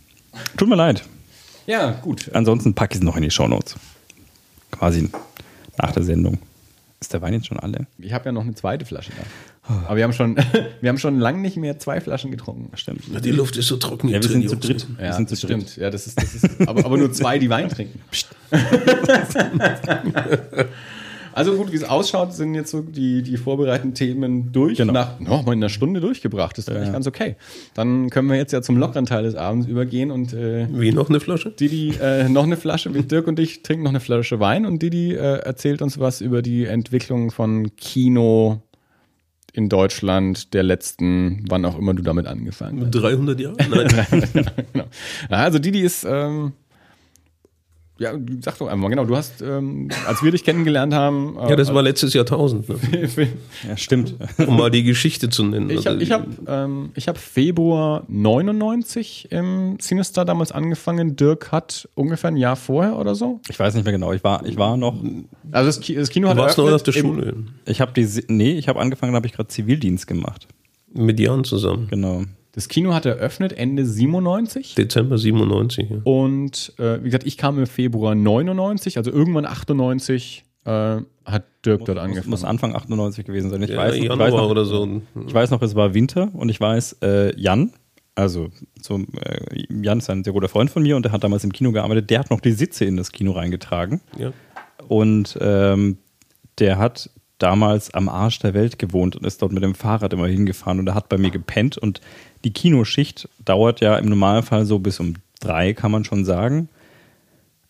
Tut 0.57 0.67
mir 0.67 0.75
leid. 0.75 1.03
Ja, 1.65 1.91
gut. 1.91 2.29
Ansonsten 2.33 2.73
packe 2.73 2.93
ich 2.95 2.99
es 2.99 3.03
noch 3.05 3.15
in 3.15 3.23
die 3.23 3.31
Shownotes. 3.31 3.75
Quasi 4.71 5.09
nach 5.77 5.91
der 5.93 6.03
Sendung. 6.03 6.39
Ist 6.99 7.13
der 7.13 7.21
Wein 7.21 7.33
jetzt 7.33 7.47
schon 7.47 7.59
alle? 7.59 7.87
Ich 7.97 8.11
habe 8.11 8.25
ja 8.25 8.31
noch 8.33 8.41
eine 8.41 8.53
zweite 8.55 8.83
Flasche 8.85 9.11
da. 9.11 9.23
Aber 9.87 9.95
wir 9.97 10.03
haben 10.03 10.13
schon, 10.13 10.35
wir 10.81 10.89
haben 10.89 10.97
schon 10.97 11.19
lange 11.19 11.39
nicht 11.39 11.57
mehr 11.57 11.77
zwei 11.79 12.01
Flaschen 12.01 12.31
getrunken. 12.31 12.75
Stimmt. 12.75 13.01
Na, 13.11 13.19
die 13.19 13.31
Luft 13.31 13.55
ist 13.57 13.67
so 13.67 13.77
trocken. 13.77 14.07
Ja, 14.09 14.21
wir 14.21 14.21
hier 14.21 14.29
sind 14.29 14.41
drin, 14.41 14.49
zu 14.49 14.55
dritt. 14.67 14.87
Wir 14.97 15.05
Ja, 15.05 15.13
sind 15.13 15.29
zu 15.29 15.33
das 15.35 15.41
dritt. 15.41 15.49
stimmt. 15.61 15.77
Ja, 15.77 15.89
das 15.89 16.07
ist, 16.07 16.21
das 16.21 16.35
ist 16.35 16.67
aber, 16.67 16.85
aber 16.85 16.97
nur 16.97 17.11
zwei, 17.11 17.37
die 17.39 17.49
Wein 17.49 17.69
trinken. 17.69 17.99
Psst. 18.11 18.29
Also 21.31 21.55
gut, 21.55 21.71
wie 21.71 21.75
es 21.75 21.83
ausschaut, 21.83 22.33
sind 22.33 22.55
jetzt 22.55 22.71
so 22.71 22.81
die, 22.81 23.21
die 23.21 23.37
vorbereiteten 23.37 23.93
Themen 23.93 24.51
durch. 24.51 24.77
Genau. 24.77 24.91
Nach 24.91 25.19
noch 25.19 25.45
mal 25.45 25.53
in 25.53 25.59
einer 25.59 25.69
Stunde 25.69 26.01
durchgebracht. 26.01 26.57
Das 26.57 26.67
ist 26.67 26.75
eigentlich 26.75 26.91
ganz 26.91 27.07
okay. 27.07 27.35
Dann 27.75 28.09
können 28.09 28.27
wir 28.29 28.35
jetzt 28.35 28.51
ja 28.51 28.61
zum 28.61 28.77
lockeren 28.77 29.05
Teil 29.05 29.23
des 29.23 29.35
Abends 29.35 29.67
übergehen 29.67 30.11
und 30.11 30.33
äh, 30.33 30.67
Wie 30.71 30.91
noch 30.91 31.07
eine 31.09 31.19
Flasche? 31.19 31.51
Didi 31.51 31.93
äh, 32.01 32.27
noch 32.27 32.43
eine 32.43 32.57
Flasche, 32.57 32.93
wir, 32.93 33.03
Dirk 33.03 33.27
und 33.27 33.39
ich 33.39 33.61
trinken 33.63 33.83
noch 33.83 33.91
eine 33.91 33.99
Flasche 33.99 34.39
Wein 34.39 34.65
und 34.65 34.81
Didi 34.81 35.13
äh, 35.13 35.17
erzählt 35.39 35.81
uns 35.81 35.99
was 35.99 36.19
über 36.19 36.41
die 36.41 36.65
Entwicklung 36.65 37.31
von 37.31 37.73
Kino 37.77 38.61
in 39.59 39.67
Deutschland 39.67 40.53
der 40.53 40.63
letzten, 40.63 41.43
wann 41.49 41.65
auch 41.65 41.77
immer 41.77 41.93
du 41.93 42.01
damit 42.01 42.27
angefangen 42.27 42.85
hast. 42.85 42.91
300 42.91 43.37
Jahre? 43.37 43.57
Nein. 43.69 44.23
genau. 44.73 44.85
Also 45.27 45.59
Didi 45.59 45.81
ist, 45.81 46.05
ähm, 46.09 46.53
ja, 47.99 48.13
sag 48.41 48.57
doch 48.57 48.67
einfach 48.67 48.77
mal, 48.81 48.89
genau, 48.89 49.05
du 49.05 49.15
hast, 49.15 49.41
ähm, 49.41 49.89
als 50.07 50.23
wir 50.23 50.31
dich 50.31 50.43
kennengelernt 50.43 50.93
haben, 50.93 51.37
äh, 51.37 51.49
ja, 51.49 51.55
das 51.55 51.73
war 51.73 51.83
letztes 51.83 52.13
Jahrtausend. 52.13 52.67
Ne? 52.69 52.77
Ja, 53.67 53.75
stimmt. 53.77 54.15
Um 54.47 54.57
mal 54.57 54.71
die 54.71 54.83
Geschichte 54.83 55.29
zu 55.29 55.43
nennen. 55.43 55.69
Ich 55.69 55.85
habe 55.85 55.89
Also, 55.89 56.01
ich 56.01 56.11
hab, 56.11 56.25
ähm, 56.47 56.91
ich 56.95 57.07
hab 57.07 57.17
Februar 57.17 58.03
99 58.07 59.27
im 59.31 59.77
Sinister 59.79 60.25
damals 60.25 60.51
angefangen. 60.51 61.15
Dirk 61.15 61.51
hat 61.51 61.87
ungefähr 61.95 62.29
ein 62.31 62.37
Jahr 62.37 62.55
vorher 62.55 62.97
oder 62.97 63.15
so. 63.15 63.39
Ich 63.49 63.59
weiß 63.59 63.73
nicht 63.75 63.83
mehr 63.83 63.91
genau. 63.93 64.13
Ich 64.13 64.23
war, 64.23 64.45
ich 64.45 64.57
war 64.57 64.77
noch, 64.77 64.95
Also 65.51 65.67
das, 65.67 65.79
Ki 65.81 65.95
das 65.95 66.09
Kino 66.09 66.29
hat 66.29 66.37
Du 66.37 66.41
warst 66.41 66.57
noch 66.57 66.71
auf 66.71 66.83
der 66.83 66.93
eröffnet 66.93 66.95
im- 66.95 67.15
Schule. 67.15 67.43
ich 67.65 67.81
habe 67.81 67.91
die, 67.93 68.07
nee, 68.27 68.53
ich 68.53 68.67
habe 68.67 68.79
angefangen, 68.79 69.11
da 69.13 69.17
habe 69.17 69.27
ich 69.27 69.33
gerade 69.33 69.49
Zivildienst 69.49 70.07
gemacht. 70.07 70.47
Mit 70.93 71.19
Jan 71.19 71.43
zusammen. 71.43 71.87
Genau. 71.89 72.23
Das 72.51 72.67
Kino 72.67 72.93
hat 72.93 73.05
eröffnet 73.05 73.53
Ende 73.53 73.85
97. 73.85 74.75
Dezember 74.75 75.17
97. 75.17 75.89
Ja. 75.89 75.97
Und 76.03 76.73
äh, 76.79 76.99
wie 77.01 77.05
gesagt, 77.05 77.25
ich 77.27 77.37
kam 77.37 77.59
im 77.59 77.67
Februar 77.67 78.15
99, 78.15 78.97
also 78.97 79.11
irgendwann 79.11 79.45
98 79.45 80.45
äh, 80.65 80.69
hat 81.25 81.45
Dirk 81.65 81.85
dort 81.85 81.97
Muss, 81.97 81.97
angefangen. 82.03 82.29
muss 82.29 82.43
Anfang 82.43 82.75
98 82.75 83.25
gewesen 83.25 83.49
sein. 83.51 83.61
Ich, 83.61 83.69
Ja, 83.69 83.77
weiß, 83.77 83.95
ich, 83.95 84.03
Januar 84.03 84.19
weiß 84.19 84.33
noch, 84.33 84.49
oder 84.49 84.65
so. 84.65 85.01
ich 85.27 85.33
weiß 85.33 85.51
noch, 85.51 85.61
es 85.61 85.75
war 85.75 85.93
Winter 85.93 86.29
und 86.33 86.49
ich 86.49 86.59
weiß, 86.59 86.97
äh, 87.03 87.39
Jan, 87.39 87.71
also 88.15 88.49
zum, 88.81 89.07
äh, 89.23 89.39
Jan 89.81 89.99
ist 89.99 90.09
ein 90.09 90.23
sehr 90.23 90.33
guter 90.33 90.49
Freund 90.49 90.69
von 90.69 90.83
mir 90.83 90.95
und 90.95 91.03
der 91.03 91.11
hat 91.11 91.23
damals 91.23 91.43
im 91.43 91.53
Kino 91.53 91.71
gearbeitet, 91.71 92.09
der 92.09 92.19
hat 92.19 92.31
noch 92.31 92.41
die 92.41 92.51
Sitze 92.51 92.85
in 92.85 92.97
das 92.97 93.11
Kino 93.11 93.31
reingetragen. 93.33 94.01
Ja. 94.17 94.33
Und 94.87 95.37
ähm, 95.39 95.97
der 96.57 96.77
hat 96.79 97.09
damals 97.39 97.93
am 97.93 98.09
Arsch 98.09 98.39
der 98.39 98.53
Welt 98.53 98.77
gewohnt 98.77 99.15
und 99.15 99.25
ist 99.25 99.41
dort 99.41 99.51
mit 99.51 99.63
dem 99.63 99.75
Fahrrad 99.75 100.13
immer 100.13 100.27
hingefahren 100.27 100.79
und 100.79 100.87
er 100.87 100.95
hat 100.95 101.09
bei 101.09 101.17
mir 101.17 101.31
gepennt 101.31 101.77
und 101.77 102.01
die 102.43 102.53
Kinoschicht 102.53 103.27
dauert 103.43 103.81
ja 103.81 103.97
im 103.97 104.07
Normalfall 104.09 104.65
so 104.65 104.79
bis 104.79 104.99
um 104.99 105.15
drei, 105.39 105.73
kann 105.73 105.91
man 105.91 106.05
schon 106.05 106.25
sagen. 106.25 106.69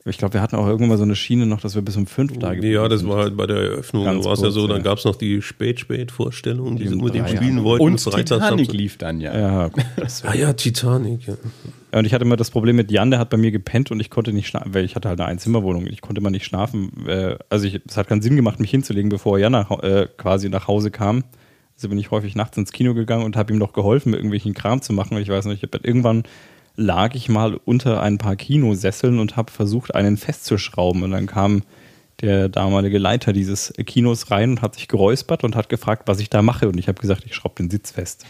Ich 0.10 0.18
glaube, 0.18 0.34
wir 0.34 0.42
hatten 0.42 0.56
auch 0.56 0.66
irgendwann 0.68 0.90
mal 0.90 0.98
so 0.98 1.04
eine 1.04 1.16
Schiene 1.16 1.46
noch, 1.46 1.62
dass 1.62 1.76
wir 1.76 1.82
bis 1.82 1.96
um 1.98 2.08
fünf 2.08 2.38
da 2.38 2.54
geblieben 2.54 2.74
Ja, 2.76 2.88
das 2.88 3.02
sind. 3.02 3.10
war 3.10 3.18
halt 3.24 3.38
bei 3.38 3.48
der 3.48 3.58
Eröffnung. 3.58 4.06
Ganz 4.06 4.24
Da 4.24 4.26
war 4.30 4.34
es 4.34 4.42
ja 4.42 4.50
so, 4.52 4.68
dann 4.68 4.78
ja. 4.78 4.84
gab 4.84 4.98
es 4.98 5.06
noch 5.06 5.16
die 5.16 5.42
Spät-Spät-Vorstellung, 5.42 6.76
die 6.78 6.88
sie 6.88 6.96
unbedingt 6.96 7.30
spielen 7.30 7.58
ja. 7.58 7.64
wollten. 7.64 7.86
Und 7.86 8.02
Freitag, 8.02 8.26
Titanic 8.40 8.50
Samstag. 8.66 8.74
lief 8.76 8.98
dann 8.98 9.22
ja. 9.22 9.38
Ja, 9.38 9.68
gut, 9.70 9.84
Ah 10.24 10.36
ja, 10.36 10.54
Titanic. 10.54 11.28
Ja. 11.28 11.36
Und 11.92 12.06
ich 12.06 12.14
hatte 12.14 12.24
immer 12.26 12.38
das 12.38 12.52
Problem 12.52 12.76
mit 12.76 12.92
Jan, 12.92 13.10
der 13.12 13.20
hat 13.20 13.30
bei 13.30 13.38
mir 13.38 13.52
gepennt 13.52 13.90
und 13.92 14.00
ich 14.00 14.10
konnte 14.10 14.32
nicht 14.32 14.48
schlafen, 14.48 14.74
weil 14.74 14.86
ich 14.86 14.96
hatte 14.96 15.10
halt 15.10 15.20
eine 15.20 15.28
Einzimmerwohnung. 15.30 15.88
Ich 15.88 16.02
konnte 16.02 16.22
mal 16.22 16.30
nicht 16.30 16.46
schlafen. 16.46 16.92
Äh, 17.08 17.36
Also 17.50 17.66
ich, 17.66 17.82
es 17.88 17.98
hat 17.98 18.08
keinen 18.08 18.22
Sinn 18.22 18.36
gemacht, 18.36 18.60
mich 18.60 18.70
hinzulegen, 18.72 19.10
bevor 19.10 19.40
Jan 19.40 19.52
nach, 19.52 19.72
äh, 19.82 20.08
quasi 20.18 20.50
nach 20.50 20.68
Hause 20.68 20.92
kam. 20.92 21.24
Also 21.76 21.90
bin 21.90 21.98
ich 21.98 22.12
häufig 22.12 22.36
nachts 22.36 22.58
ins 22.58 22.72
Kino 22.74 22.94
gegangen 22.94 23.24
und 23.24 23.38
habe 23.38 23.54
ihm 23.54 23.58
noch 23.58 23.74
geholfen, 23.74 24.14
irgendwelchen 24.14 24.54
Kram 24.54 24.82
zu 24.82 24.92
machen. 24.94 25.16
Und 25.16 25.22
ich 25.22 25.30
weiß 25.30 25.46
nicht, 25.46 25.64
ich 25.64 25.72
hab, 25.72 25.86
irgendwann 25.86 26.24
lag 26.80 27.14
ich 27.14 27.30
mal 27.30 27.60
unter 27.66 28.02
ein 28.02 28.18
paar 28.18 28.36
Kinosesseln 28.36 29.20
und 29.20 29.36
habe 29.36 29.52
versucht, 29.52 29.94
einen 29.94 30.18
festzuschrauben. 30.18 31.04
Und 31.04 31.12
dann 31.12 31.28
kam 31.28 31.64
der 32.22 32.50
damalige 32.50 32.98
Leiter 32.98 33.34
dieses 33.34 33.74
Kinos 33.86 34.32
rein 34.32 34.52
und 34.52 34.62
hat 34.62 34.76
sich 34.76 34.88
geräuspert 34.88 35.44
und 35.44 35.56
hat 35.56 35.70
gefragt, 35.70 36.04
was 36.08 36.20
ich 36.20 36.30
da 36.30 36.42
mache. 36.42 36.68
Und 36.68 36.78
ich 36.78 36.88
habe 36.88 37.00
gesagt, 37.00 37.24
ich 37.26 37.36
schraube 37.36 37.56
den 37.56 37.70
Sitz 37.70 37.92
fest. 37.92 38.26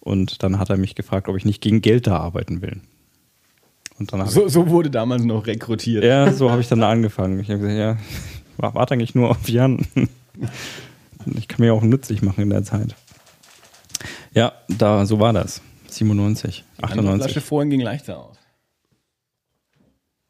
Und 0.00 0.42
dann 0.42 0.58
hat 0.58 0.70
er 0.70 0.76
mich 0.76 0.94
gefragt, 0.94 1.28
ob 1.28 1.36
ich 1.36 1.44
nicht 1.44 1.60
gegen 1.60 1.82
Geld 1.82 2.06
da 2.06 2.16
arbeiten 2.18 2.62
will. 2.62 2.80
Und 3.98 4.12
dann 4.12 4.26
So, 4.28 4.46
so 4.48 4.68
wurde 4.68 4.90
damals 4.90 5.24
noch 5.24 5.46
rekrutiert. 5.46 6.04
ja, 6.04 6.32
so 6.32 6.50
habe 6.50 6.60
ich 6.60 6.68
dann 6.68 6.80
da 6.80 6.90
angefangen. 6.90 7.40
Ich 7.40 7.48
habe 7.50 7.60
gesagt, 7.60 7.78
ja, 7.78 7.96
warte 8.58 8.94
eigentlich 8.94 9.14
nur 9.14 9.30
auf 9.30 9.48
Jan. 9.48 9.86
Ich 11.34 11.48
kann 11.48 11.64
mir 11.64 11.74
auch 11.74 11.82
nützlich 11.82 12.22
machen 12.22 12.42
in 12.42 12.50
der 12.50 12.62
Zeit. 12.62 12.94
Ja, 14.34 14.52
da, 14.68 15.06
so 15.06 15.18
war 15.18 15.32
das. 15.32 15.62
97, 15.96 16.64
Die 16.78 16.82
andere 16.84 17.02
Flasche 17.02 17.38
98. 17.38 17.44
vorhin 17.44 17.70
ging 17.70 17.80
leichter 17.80 18.18
aus. 18.18 18.36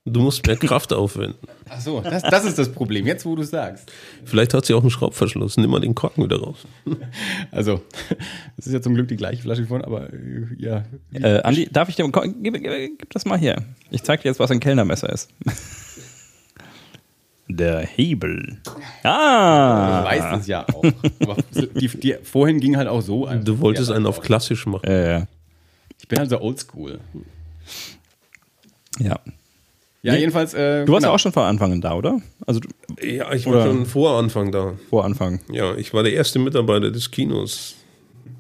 Du 0.09 0.21
musst 0.21 0.47
mehr 0.47 0.57
Kraft 0.57 0.93
aufwenden. 0.93 1.49
Ach 1.69 1.81
so, 1.81 2.01
das, 2.01 2.23
das 2.23 2.45
ist 2.45 2.59
das 2.59 2.71
Problem. 2.71 3.07
Jetzt, 3.07 3.27
wo 3.27 3.35
du 3.35 3.43
sagst. 3.43 3.91
Vielleicht 4.25 4.55
hat 4.55 4.65
sie 4.65 4.73
auch 4.75 4.83
einen 4.83 4.91
Schraubverschluss. 4.91 5.57
Nimm 5.57 5.69
mal 5.69 5.81
den 5.81 5.97
Korken 5.97 6.23
wieder 6.23 6.41
raus. 6.41 6.65
Also, 7.51 7.83
das 8.57 8.69
ist 8.69 8.73
ja 8.73 8.81
zum 8.81 8.95
Glück 8.95 9.09
die 9.09 9.17
gleiche 9.17 9.43
Flasche 9.43 9.63
wie 9.63 9.67
vorhin, 9.67 9.85
aber 9.85 10.13
äh, 10.13 10.47
ja. 10.59 10.85
Äh, 11.13 11.41
Andi, 11.43 11.69
darf 11.73 11.89
ich 11.89 11.97
dir, 11.97 12.09
gib, 12.09 12.55
gib, 12.55 12.63
gib 12.63 13.11
das 13.11 13.25
mal 13.25 13.37
hier. 13.37 13.57
Ich 13.91 14.05
zeig 14.05 14.23
dir 14.23 14.29
jetzt, 14.29 14.39
was 14.39 14.51
ein 14.53 14.61
Kellnermesser 14.61 15.09
ist. 15.09 15.31
Der 17.49 17.81
Hebel. 17.81 18.59
Ah! 19.03 20.01
Du 20.01 20.09
weißt 20.09 20.41
es 20.41 20.47
ja 20.47 20.67
auch. 20.69 20.85
Aber 21.21 21.37
die, 21.55 21.89
die, 21.89 22.15
vorhin 22.23 22.61
ging 22.61 22.77
halt 22.77 22.89
auch 22.89 23.01
so. 23.01 23.27
Du 23.43 23.61
wolltest 23.61 23.91
ja, 23.91 23.97
einen 23.97 24.07
auf 24.07 24.21
klassisch 24.21 24.67
machen. 24.67 24.85
Äh, 24.85 25.27
Ich 26.07 26.09
bin 26.09 26.19
halt 26.21 26.31
so 26.31 26.41
oldschool. 26.41 27.01
ja. 29.01 29.19
Ja, 30.03 30.13
Nee. 30.13 30.21
jedenfalls. 30.21 30.55
Äh, 30.55 30.85
Du 30.85 30.93
warst 30.93 31.01
genau. 31.03 31.09
ja 31.11 31.15
auch 31.15 31.19
schon 31.19 31.33
vor 31.33 31.45
Anfang 31.47 31.81
da, 31.81 31.95
oder? 31.95 32.21
Also 32.47 32.61
Ja, 33.03 33.33
ich 33.33 33.45
war 33.47 33.55
Oder- 33.55 33.65
schon 33.67 33.87
vor 33.87 34.17
Anfang 34.19 34.53
da. 34.53 34.75
vor 34.89 35.05
Anfang. 35.05 35.41
Ja, 35.51 35.75
ich 35.75 35.93
war 35.95 36.05
der 36.05 36.13
erste 36.13 36.39
Mitarbeiter 36.39 36.93
des 36.93 37.11
Kinos. 37.11 37.75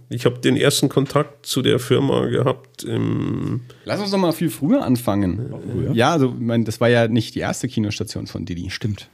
Ich 0.09 0.25
habe 0.25 0.39
den 0.39 0.57
ersten 0.57 0.89
Kontakt 0.89 1.45
zu 1.45 1.63
der 1.63 1.81
Firma 1.81 2.27
gehabt 2.27 2.85
im 2.85 3.63
Lass 3.85 3.99
uns 4.01 4.13
doch 4.13 4.19
mal 4.19 4.31
viel 4.33 4.51
früher 4.51 4.85
anfangen. 4.85 5.53
früher? 5.73 5.93
Ja, 5.93 6.13
also, 6.13 6.29
ich 6.29 6.41
meine, 6.41 6.63
das 6.63 6.81
war 6.81 6.89
ja 6.89 7.09
nicht 7.09 7.35
die 7.35 7.41
erste 7.41 7.67
Kinostation 7.67 8.29
von 8.29 8.45
Didi. 8.45 8.71
Stimmt. 8.71 9.09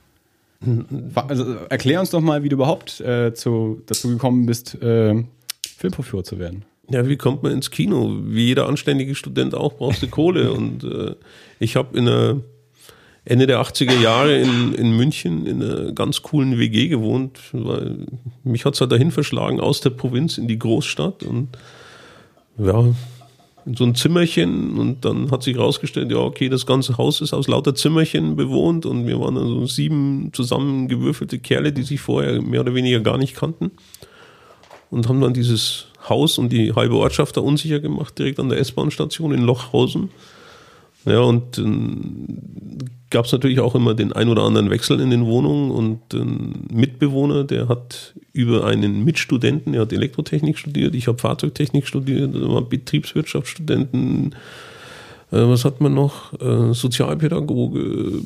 Also, 1.14 1.55
erklär 1.70 2.00
uns 2.00 2.11
doch 2.11 2.20
mal, 2.20 2.42
wie 2.44 2.50
du 2.50 2.57
überhaupt 2.57 3.00
äh, 3.00 3.32
zu, 3.32 3.80
dazu 3.86 4.09
gekommen 4.11 4.44
bist, 4.44 4.74
äh, 4.82 5.24
Filmprofessor 5.78 6.22
zu 6.24 6.38
werden. 6.38 6.66
Ja, 6.91 7.09
wie 7.09 7.16
kommt 7.16 7.43
man 7.43 7.53
ins 7.53 7.70
Kino? 7.70 8.18
Wie 8.24 8.47
jeder 8.47 8.68
anständige 8.68 9.14
Student 9.14 9.55
auch, 9.55 9.74
brauchst 9.74 10.03
du 10.03 10.09
Kohle. 10.09 10.53
Und 10.55 10.85
äh, 10.85 11.14
ich 11.59 11.76
habe 11.76 11.97
in 11.97 12.07
der 12.07 12.41
Ende 13.24 13.47
der 13.47 13.62
80er 13.62 14.01
Jahre 14.01 14.39
in, 14.39 14.74
in 14.74 14.97
München 14.97 15.47
in 15.47 15.62
einer 15.62 15.93
ganz 15.93 16.22
coolen 16.22 16.59
WG 16.59 16.89
gewohnt, 16.89 17.39
weil 17.53 18.07
mich 18.43 18.64
hat's 18.64 18.80
halt 18.80 18.91
dahin 18.91 19.12
verschlagen, 19.12 19.61
aus 19.61 19.80
der 19.80 19.91
Provinz 19.91 20.39
in 20.39 20.49
die 20.49 20.59
Großstadt. 20.59 21.22
Und 21.22 21.49
ja, 22.59 22.85
in 23.64 23.74
so 23.74 23.85
ein 23.85 23.95
Zimmerchen 23.95 24.78
und 24.78 25.05
dann 25.05 25.30
hat 25.30 25.43
sich 25.43 25.57
rausgestellt, 25.57 26.11
ja, 26.11 26.18
okay, 26.18 26.49
das 26.49 26.66
ganze 26.66 26.99
Haus 26.99 27.20
ist 27.20 27.33
aus 27.33 27.49
lauter 27.49 27.74
Zimmerchen 27.74 28.37
bewohnt 28.37 28.87
und 28.87 29.07
wir 29.07 29.20
waren 29.20 29.37
dann 29.37 29.47
so 29.47 29.66
sieben 29.66 30.30
zusammengewürfelte 30.33 31.39
Kerle, 31.39 31.72
die 31.72 31.83
sich 31.83 32.01
vorher 32.01 32.43
mehr 32.43 32.61
oder 32.61 32.74
weniger 32.74 33.01
gar 33.01 33.18
nicht 33.18 33.37
kannten 33.37 33.70
und 34.91 35.09
haben 35.09 35.20
dann 35.20 35.33
dieses 35.33 35.87
Haus 36.09 36.38
und 36.38 36.50
die 36.53 36.72
halbe 36.72 36.96
Ortschaft 36.96 37.36
da 37.36 37.40
unsicher 37.40 37.80
gemacht, 37.80 38.18
direkt 38.18 38.40
an 38.40 38.48
der 38.48 38.59
S-Bahn-Station 38.59 39.32
in 39.32 39.42
Lochhausen. 39.42 40.11
Ja, 41.05 41.20
und 41.20 41.59
dann 41.59 42.78
gab 43.11 43.24
es 43.26 43.32
natürlich 43.32 43.61
auch 43.61 43.74
immer 43.74 43.94
den 43.94 44.12
ein 44.12 44.28
oder 44.28 44.42
anderen 44.42 44.70
Wechsel 44.70 45.00
in 45.00 45.11
den 45.11 45.26
Wohnungen 45.26 45.70
und 45.70 46.14
ein 46.14 46.66
Mitbewohner, 46.72 47.44
der 47.44 47.68
hat 47.68 48.14
über 48.32 48.64
einen 48.64 49.05
Mitstudenten, 49.05 49.72
der 49.72 49.82
hat 49.82 49.92
Elektrotechnik 49.92 50.59
studiert, 50.59 50.94
ich 50.94 51.09
habe 51.09 51.18
Fahrzeugtechnik 51.18 51.86
studiert, 51.86 52.32
Betriebswirtschaftsstudenten, 52.70 54.34
äh, 55.32 55.48
was 55.48 55.64
hat 55.64 55.80
man 55.80 55.94
noch? 55.94 56.32
Äh, 56.40 56.72
Sozialpädagoge, 56.72 58.22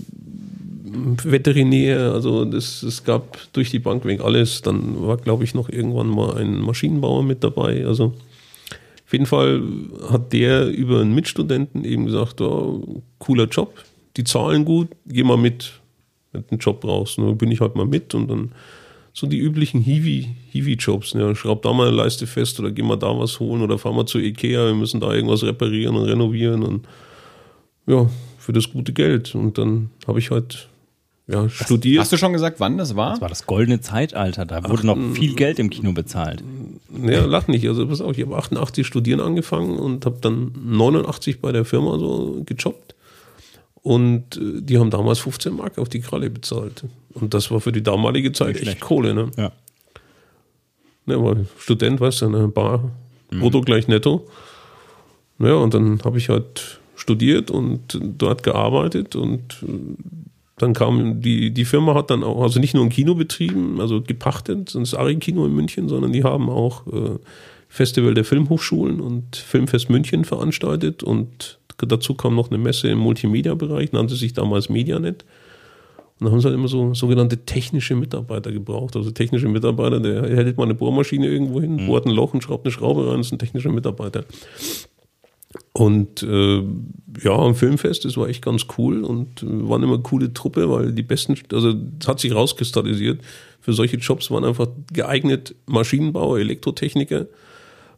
Veterinär, 1.22 2.12
also 2.12 2.44
das, 2.44 2.82
es 2.82 3.04
gab 3.04 3.38
durch 3.52 3.70
die 3.70 3.78
Bank 3.78 4.04
weg 4.04 4.20
alles. 4.20 4.62
Dann 4.62 5.06
war, 5.06 5.16
glaube 5.16 5.44
ich, 5.44 5.54
noch 5.54 5.68
irgendwann 5.68 6.08
mal 6.08 6.36
ein 6.36 6.60
Maschinenbauer 6.60 7.22
mit 7.22 7.42
dabei. 7.44 7.86
Also 7.86 8.14
auf 9.04 9.12
jeden 9.12 9.26
Fall 9.26 9.62
hat 10.10 10.32
der 10.32 10.68
über 10.68 11.00
einen 11.00 11.14
Mitstudenten 11.14 11.84
eben 11.84 12.06
gesagt, 12.06 12.40
oh, 12.40 13.02
cooler 13.18 13.46
Job, 13.46 13.82
die 14.16 14.24
zahlen 14.24 14.64
gut, 14.64 14.88
geh 15.06 15.22
mal 15.22 15.36
mit, 15.36 15.72
wenn 16.32 16.42
du 16.42 16.48
einen 16.50 16.60
Job 16.60 16.80
brauchst. 16.80 17.18
Und 17.18 17.26
dann 17.26 17.38
bin 17.38 17.50
ich 17.50 17.60
halt 17.60 17.76
mal 17.76 17.86
mit 17.86 18.14
und 18.14 18.28
dann 18.28 18.52
so 19.12 19.26
die 19.26 19.38
üblichen 19.38 19.82
Hiwi- 19.82 20.28
Hiwi-Jobs. 20.50 21.14
Ja, 21.14 21.34
schraub 21.34 21.62
da 21.62 21.72
mal 21.72 21.88
eine 21.88 21.96
Leiste 21.96 22.26
fest 22.26 22.60
oder 22.60 22.70
geh 22.70 22.82
mal 22.82 22.96
da 22.96 23.18
was 23.18 23.40
holen 23.40 23.62
oder 23.62 23.78
fahr 23.78 23.92
mal 23.92 24.06
zu 24.06 24.18
Ikea, 24.18 24.66
wir 24.66 24.74
müssen 24.74 25.00
da 25.00 25.14
irgendwas 25.14 25.42
reparieren 25.42 25.96
und 25.96 26.04
renovieren 26.04 26.62
und 26.62 26.86
ja, 27.86 28.10
für 28.38 28.52
das 28.52 28.70
gute 28.70 28.92
Geld. 28.92 29.34
Und 29.34 29.56
dann 29.58 29.90
habe 30.06 30.18
ich 30.18 30.30
halt 30.30 30.68
ja, 31.28 31.48
studiert. 31.48 32.00
Hast 32.00 32.12
du 32.12 32.16
schon 32.16 32.32
gesagt, 32.32 32.60
wann 32.60 32.78
das 32.78 32.94
war? 32.94 33.12
Das 33.12 33.20
war 33.20 33.28
das 33.28 33.46
goldene 33.46 33.80
Zeitalter. 33.80 34.44
Da 34.44 34.68
wurde 34.68 34.86
noch 34.86 34.96
viel 35.14 35.34
Geld 35.34 35.58
im 35.58 35.70
Kino 35.70 35.92
bezahlt. 35.92 36.44
Ja, 37.02 37.24
lach 37.24 37.48
nicht. 37.48 37.66
Also 37.66 37.86
pass 37.86 38.00
auf, 38.00 38.16
ich 38.16 38.24
habe 38.24 38.36
88 38.36 38.86
studieren 38.86 39.20
angefangen 39.20 39.78
und 39.78 40.06
habe 40.06 40.18
dann 40.20 40.52
89 40.64 41.40
bei 41.40 41.50
der 41.50 41.64
Firma 41.64 41.98
so 41.98 42.42
gejobbt. 42.46 42.94
Und 43.82 44.36
äh, 44.36 44.60
die 44.62 44.78
haben 44.78 44.90
damals 44.90 45.18
15 45.20 45.54
Mark 45.54 45.78
auf 45.78 45.88
die 45.88 46.00
Kralle 46.00 46.30
bezahlt. 46.30 46.84
Und 47.14 47.34
das 47.34 47.50
war 47.50 47.60
für 47.60 47.72
die 47.72 47.82
damalige 47.82 48.32
Zeit 48.32 48.48
Nicht 48.48 48.56
echt 48.56 48.64
schlecht. 48.64 48.80
Kohle, 48.80 49.14
ne? 49.14 49.30
Ja. 49.36 49.52
Ne, 51.06 51.22
weil 51.22 51.46
Student, 51.58 52.00
weißt 52.00 52.22
du, 52.22 52.30
ne, 52.30 52.48
Bar, 52.48 52.90
brutto 53.30 53.60
gleich 53.60 53.88
netto. 53.88 54.28
Ja, 55.38 55.54
und 55.54 55.74
dann 55.74 56.00
habe 56.04 56.18
ich 56.18 56.28
halt 56.28 56.80
studiert 56.96 57.50
und 57.50 57.98
dort 58.00 58.42
gearbeitet 58.42 59.14
und 59.16 59.62
äh, 59.62 60.26
dann 60.58 60.72
kam 60.72 61.20
die, 61.20 61.50
die 61.52 61.64
Firma 61.64 61.94
hat 61.94 62.10
dann 62.10 62.24
auch, 62.24 62.42
also 62.42 62.60
nicht 62.60 62.74
nur 62.74 62.84
ein 62.84 62.90
Kino 62.90 63.14
betrieben, 63.14 63.80
also 63.80 64.00
gepachtet, 64.00 64.74
das 64.74 64.94
Ari-Kino 64.94 65.44
in 65.44 65.54
München, 65.54 65.88
sondern 65.88 66.12
die 66.12 66.24
haben 66.24 66.48
auch 66.48 66.86
äh, 66.86 67.18
Festival 67.68 68.14
der 68.14 68.24
Filmhochschulen 68.24 69.00
und 69.00 69.36
Filmfest 69.36 69.90
München 69.90 70.24
veranstaltet 70.24 71.02
und 71.02 71.58
dazu 71.76 72.14
kam 72.14 72.34
noch 72.34 72.50
eine 72.50 72.58
Messe 72.58 72.88
im 72.88 72.98
Multimedia-Bereich, 72.98 73.92
nannte 73.92 74.16
sich 74.16 74.32
damals 74.32 74.70
Medianet. 74.70 75.24
Und 76.18 76.24
dann 76.24 76.32
haben 76.32 76.40
sie 76.40 76.46
halt 76.46 76.54
immer 76.54 76.68
so 76.68 76.94
sogenannte 76.94 77.44
technische 77.44 77.94
Mitarbeiter 77.94 78.50
gebraucht. 78.50 78.96
Also 78.96 79.10
technische 79.10 79.48
Mitarbeiter, 79.48 80.00
der 80.00 80.22
hält 80.22 80.56
mal 80.56 80.64
eine 80.64 80.74
Bohrmaschine 80.74 81.26
irgendwo 81.26 81.60
hin, 81.60 81.86
bohrt 81.86 82.06
ein 82.06 82.12
Loch 82.12 82.32
und 82.32 82.42
schraubt 82.42 82.64
eine 82.64 82.72
Schraube 82.72 83.06
rein, 83.10 83.18
das 83.18 83.26
ist 83.26 83.32
ein 83.32 83.38
technischer 83.38 83.70
Mitarbeiter. 83.70 84.24
Und 85.72 86.22
äh, 86.22 86.62
ja, 87.22 87.32
am 87.32 87.54
Filmfest, 87.54 88.04
das 88.04 88.16
war 88.16 88.28
echt 88.28 88.42
ganz 88.42 88.66
cool 88.78 89.04
und 89.04 89.42
äh, 89.42 89.68
waren 89.68 89.82
immer 89.82 89.98
coole 89.98 90.32
Truppe, 90.32 90.70
weil 90.70 90.92
die 90.92 91.02
besten, 91.02 91.34
also 91.52 91.74
es 92.00 92.08
hat 92.08 92.20
sich 92.20 92.34
rauskristallisiert, 92.34 93.20
für 93.60 93.72
solche 93.72 93.96
Jobs 93.96 94.30
waren 94.30 94.44
einfach 94.44 94.68
geeignet 94.92 95.54
Maschinenbauer, 95.66 96.38
Elektrotechniker. 96.38 97.26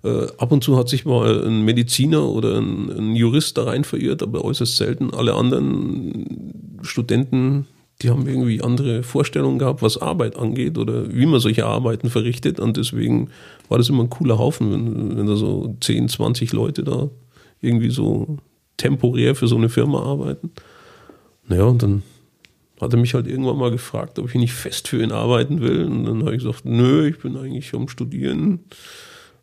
Äh, 0.03 0.27
ab 0.39 0.51
und 0.53 0.65
zu 0.65 0.77
hat 0.77 0.89
sich 0.89 1.05
mal 1.05 1.47
ein 1.47 1.65
Mediziner 1.65 2.25
oder 2.25 2.57
ein, 2.59 2.91
ein 2.91 3.17
Jurist 3.17 3.59
da 3.59 3.65
rein 3.65 3.85
verirrt, 3.85 4.23
aber 4.23 4.45
äußerst 4.45 4.77
selten. 4.77 5.13
Alle 5.13 5.35
anderen 5.35 6.79
Studenten, 6.83 7.67
die 8.01 8.11
haben 8.11 8.27
irgendwie 8.27 8.63
andere 8.63 9.03
Vorstellungen 9.03 9.59
gehabt, 9.59 9.83
was 9.83 10.01
Arbeit 10.01 10.37
angeht 10.37 10.79
oder 10.79 11.13
wie 11.15 11.27
man 11.27 11.41
solche 11.41 11.67
Arbeiten 11.67 12.11
verrichtet. 12.11 12.61
Und 12.61 12.77
deswegen 12.77 13.29
war 13.69 13.79
das 13.79 13.89
immer 13.89 14.05
ein 14.05 14.11
cooler 14.11 14.39
Haufen, 14.39 14.73
wenn, 14.73 15.17
wenn 15.19 15.27
da 15.27 15.37
so 15.37 15.77
10, 15.81 16.09
20 16.09 16.53
Leute 16.53 16.83
da 16.83 17.11
irgendwie 17.61 17.91
so 17.91 18.39
temporär 18.77 19.35
für 19.35 19.49
so 19.49 19.57
eine 19.57 19.69
Firma 19.69 20.03
arbeiten. 20.03 20.51
Naja, 21.47 21.65
und 21.65 21.83
dann 21.83 22.03
hat 22.81 22.93
er 22.93 22.99
mich 22.99 23.15
halt 23.15 23.27
irgendwann 23.27 23.57
mal 23.59 23.71
gefragt, 23.71 24.19
ob 24.19 24.29
ich 24.29 24.35
nicht 24.35 24.53
fest 24.53 24.89
für 24.89 25.03
ihn 25.03 25.13
arbeiten 25.13 25.61
will. 25.61 25.85
Und 25.85 26.05
dann 26.05 26.21
habe 26.21 26.35
ich 26.35 26.43
gesagt, 26.43 26.65
nö, 26.65 27.09
ich 27.09 27.19
bin 27.19 27.37
eigentlich 27.37 27.75
am 27.75 27.89
Studieren. 27.89 28.61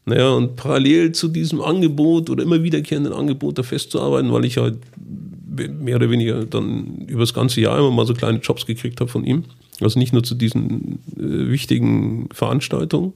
Naja, 0.05 0.29
und 0.29 0.55
parallel 0.55 1.11
zu 1.11 1.27
diesem 1.27 1.61
Angebot 1.61 2.29
oder 2.29 2.43
immer 2.43 2.61
wiederkehrenden 2.63 3.11
Angebot 3.11 3.57
da 3.57 3.63
festzuarbeiten, 3.63 4.31
weil 4.31 4.45
ich 4.45 4.57
halt 4.57 4.77
mehr 5.57 5.95
oder 5.95 6.09
weniger 6.09 6.45
dann 6.45 7.05
über 7.07 7.21
das 7.21 7.33
ganze 7.33 7.61
Jahr 7.61 7.79
immer 7.79 7.91
mal 7.91 8.05
so 8.05 8.13
kleine 8.13 8.39
Jobs 8.39 8.65
gekriegt 8.65 9.01
habe 9.01 9.09
von 9.09 9.23
ihm. 9.23 9.45
Also 9.81 9.99
nicht 9.99 10.13
nur 10.13 10.23
zu 10.23 10.35
diesen 10.35 10.99
äh, 11.17 11.51
wichtigen 11.51 12.29
Veranstaltungen. 12.31 13.13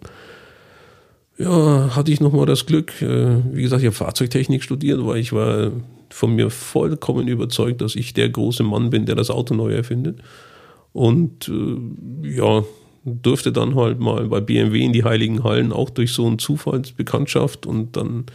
Ja, 1.40 1.95
hatte 1.95 2.11
ich 2.11 2.20
nochmal 2.20 2.45
das 2.45 2.66
Glück. 2.66 3.02
Äh, 3.02 3.38
wie 3.53 3.61
gesagt, 3.61 3.82
ich 3.82 3.88
habe 3.88 3.95
Fahrzeugtechnik 3.95 4.61
studiert, 4.61 4.99
weil 5.06 5.20
ich 5.20 5.32
war 5.32 5.72
von 6.10 6.36
mir 6.36 6.49
vollkommen 6.49 7.28
überzeugt, 7.30 7.80
dass 7.82 7.95
ich 7.95 8.14
der 8.14 8.30
große 8.30 8.64
Mann 8.64 8.90
bin, 8.90 9.06
der 9.06 9.16
das 9.16 9.30
Auto 9.30 9.53
neu 9.53 9.72
erfindet. 9.74 10.20
Und 10.91 11.48
äh, 11.48 12.30
ja, 12.38 12.64
durfte 13.06 13.53
dann 13.53 13.76
halt 13.76 13.99
mal 13.99 14.28
bei 14.28 14.41
BMW 14.41 14.84
in 14.84 14.91
die 14.91 15.06
Heiligen 15.06 15.44
Hallen 15.45 15.72
auch 15.72 15.90
durch 15.90 16.11
so 16.11 16.28
eine 16.28 16.38
Zufallsbekanntschaft 16.38 17.66
und 17.66 17.95
dann 17.95 18.26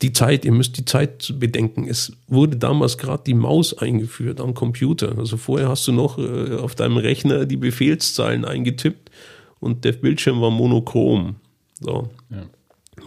die 0.00 0.12
Zeit, 0.12 0.44
ihr 0.44 0.52
müsst 0.52 0.78
die 0.78 0.84
Zeit 0.84 1.34
bedenken. 1.40 1.88
Es 1.88 2.12
wurde 2.28 2.56
damals 2.56 2.98
gerade 2.98 3.24
die 3.26 3.34
Maus 3.34 3.76
eingeführt 3.76 4.40
am 4.40 4.54
Computer. 4.54 5.18
Also 5.18 5.36
vorher 5.36 5.68
hast 5.68 5.88
du 5.88 5.92
noch 5.92 6.18
äh, 6.18 6.54
auf 6.56 6.76
deinem 6.76 6.98
Rechner 6.98 7.46
die 7.46 7.56
Befehlszeilen 7.56 8.44
eingetippt 8.44 9.10
und 9.58 9.84
der 9.84 9.92
Bildschirm 9.92 10.40
war 10.40 10.50
monochrom. 10.50 11.36
So. 11.82 12.10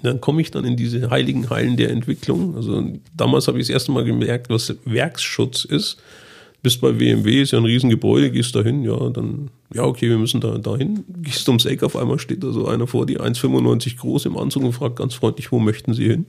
Dann 0.03 0.21
komme 0.21 0.41
ich 0.41 0.51
dann 0.51 0.65
in 0.65 0.75
diese 0.75 1.09
heiligen 1.09 1.49
Hallen 1.49 1.77
der 1.77 1.91
Entwicklung. 1.91 2.55
Also 2.55 2.83
damals 3.15 3.47
habe 3.47 3.59
ich 3.59 3.67
das 3.67 3.73
erste 3.73 3.91
Mal 3.91 4.03
gemerkt, 4.03 4.49
was 4.49 4.75
Werksschutz 4.85 5.65
ist. 5.65 5.97
Bist 6.61 6.81
bei 6.81 6.91
BMW, 6.91 7.43
ist 7.43 7.51
ja 7.51 7.59
ein 7.59 7.65
Riesengebäude, 7.65 8.31
gehst 8.31 8.55
da 8.55 8.63
hin, 8.63 8.83
ja, 8.83 9.09
dann, 9.11 9.51
ja, 9.71 9.83
okay, 9.83 10.09
wir 10.09 10.17
müssen 10.17 10.41
da 10.41 10.57
dahin. 10.57 11.03
Gehst 11.21 11.47
ums 11.47 11.65
Eck, 11.65 11.83
auf 11.83 11.95
einmal 11.95 12.17
steht 12.17 12.43
da 12.43 12.51
so 12.51 12.67
einer 12.67 12.87
vor 12.87 13.05
dir, 13.05 13.21
1,95 13.21 13.97
groß 13.97 14.25
im 14.25 14.35
Anzug 14.35 14.63
und 14.63 14.73
fragt 14.73 14.95
ganz 14.95 15.13
freundlich, 15.13 15.51
wo 15.51 15.59
möchten 15.59 15.93
Sie 15.93 16.07
hin? 16.07 16.25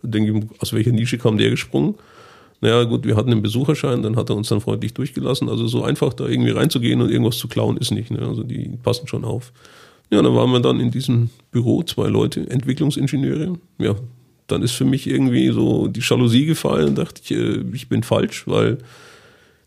Dann 0.00 0.10
denke 0.10 0.38
ich, 0.38 0.60
aus 0.62 0.72
welcher 0.72 0.92
Nische 0.92 1.18
kam 1.18 1.36
der 1.36 1.50
gesprungen? 1.50 1.96
Naja, 2.60 2.84
gut, 2.84 3.04
wir 3.04 3.14
hatten 3.14 3.30
einen 3.30 3.42
Besucherschein, 3.42 4.02
dann 4.02 4.16
hat 4.16 4.30
er 4.30 4.36
uns 4.36 4.48
dann 4.48 4.60
freundlich 4.62 4.94
durchgelassen. 4.94 5.48
Also 5.48 5.66
so 5.66 5.84
einfach 5.84 6.14
da 6.14 6.26
irgendwie 6.26 6.50
reinzugehen 6.50 7.00
und 7.00 7.10
irgendwas 7.10 7.36
zu 7.36 7.46
klauen 7.46 7.76
ist 7.76 7.90
nicht. 7.90 8.10
Ne? 8.10 8.20
Also 8.20 8.42
die 8.42 8.78
passen 8.82 9.06
schon 9.06 9.24
auf. 9.24 9.52
Ja, 10.10 10.22
dann 10.22 10.34
waren 10.34 10.50
wir 10.50 10.60
dann 10.60 10.80
in 10.80 10.90
diesem 10.90 11.30
Büro, 11.50 11.82
zwei 11.82 12.08
Leute, 12.08 12.48
Entwicklungsingenieure. 12.48 13.58
Ja, 13.78 13.94
dann 14.46 14.62
ist 14.62 14.72
für 14.72 14.84
mich 14.84 15.06
irgendwie 15.06 15.50
so 15.50 15.88
die 15.88 16.00
Jalousie 16.00 16.46
gefallen 16.46 16.88
und 16.88 16.98
dachte 16.98 17.20
ich, 17.22 17.30
äh, 17.30 17.62
ich 17.72 17.88
bin 17.88 18.02
falsch, 18.02 18.46
weil 18.46 18.78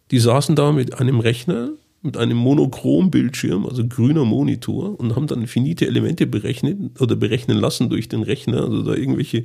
die 0.10 0.20
saßen 0.20 0.56
da 0.56 0.72
mit 0.72 1.00
einem 1.00 1.20
Rechner 1.20 1.72
mit 2.02 2.18
einem 2.18 2.38
Monochrom-Bildschirm, 2.38 3.66
also 3.66 3.88
grüner 3.88 4.26
Monitor, 4.26 5.00
und 5.00 5.16
haben 5.16 5.28
dann 5.28 5.46
finite 5.48 5.86
Elemente 5.86 6.26
berechnet 6.26 7.00
oder 7.00 7.16
berechnen 7.16 7.58
lassen 7.58 7.90
durch 7.90 8.10
den 8.10 8.24
Rechner, 8.24 8.64
also 8.64 8.82
da 8.82 8.96
irgendwelche 8.96 9.44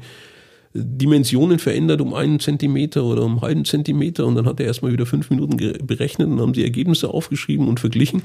Dimensionen 0.72 1.58
verändert 1.58 2.00
um 2.00 2.14
einen 2.14 2.40
Zentimeter 2.40 3.04
oder 3.04 3.22
um 3.22 3.32
einen 3.32 3.40
halben 3.40 3.64
Zentimeter 3.64 4.26
und 4.26 4.34
dann 4.34 4.46
hat 4.46 4.60
er 4.60 4.66
erstmal 4.66 4.92
wieder 4.92 5.06
fünf 5.06 5.30
Minuten 5.30 5.56
berechnet 5.86 6.28
und 6.28 6.40
haben 6.40 6.52
die 6.52 6.64
Ergebnisse 6.64 7.08
aufgeschrieben 7.08 7.68
und 7.68 7.80
verglichen. 7.80 8.22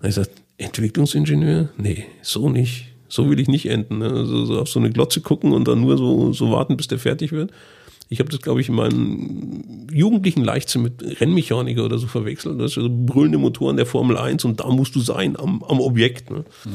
Da 0.00 0.08
ich 0.08 0.14
gesagt, 0.14 0.30
Entwicklungsingenieur? 0.58 1.70
Nee, 1.76 2.04
so 2.22 2.48
nicht. 2.48 2.86
So 3.08 3.30
will 3.30 3.38
ich 3.38 3.48
nicht 3.48 3.66
enden. 3.66 3.98
Ne? 3.98 4.10
Also 4.10 4.44
so 4.44 4.60
auf 4.60 4.68
so 4.68 4.80
eine 4.80 4.90
Glotze 4.90 5.20
gucken 5.20 5.52
und 5.52 5.68
dann 5.68 5.80
nur 5.80 5.96
so, 5.96 6.32
so 6.32 6.50
warten, 6.50 6.76
bis 6.76 6.88
der 6.88 6.98
fertig 6.98 7.32
wird. 7.32 7.52
Ich 8.08 8.20
habe 8.20 8.30
das, 8.30 8.40
glaube 8.40 8.60
ich, 8.60 8.68
in 8.68 8.76
meinem 8.76 9.88
jugendlichen 9.92 10.44
Leichtsinn 10.44 10.82
mit 10.82 11.20
Rennmechaniker 11.20 11.84
oder 11.84 11.98
so 11.98 12.06
verwechselt. 12.06 12.60
Das 12.60 12.72
ist 12.72 12.78
also 12.78 12.90
brüllende 12.90 13.38
Motoren 13.38 13.76
der 13.76 13.86
Formel 13.86 14.16
1 14.16 14.44
und 14.44 14.60
da 14.60 14.68
musst 14.68 14.94
du 14.94 15.00
sein, 15.00 15.36
am, 15.36 15.62
am 15.64 15.80
Objekt. 15.80 16.30
Ne? 16.30 16.44
Mhm. 16.64 16.70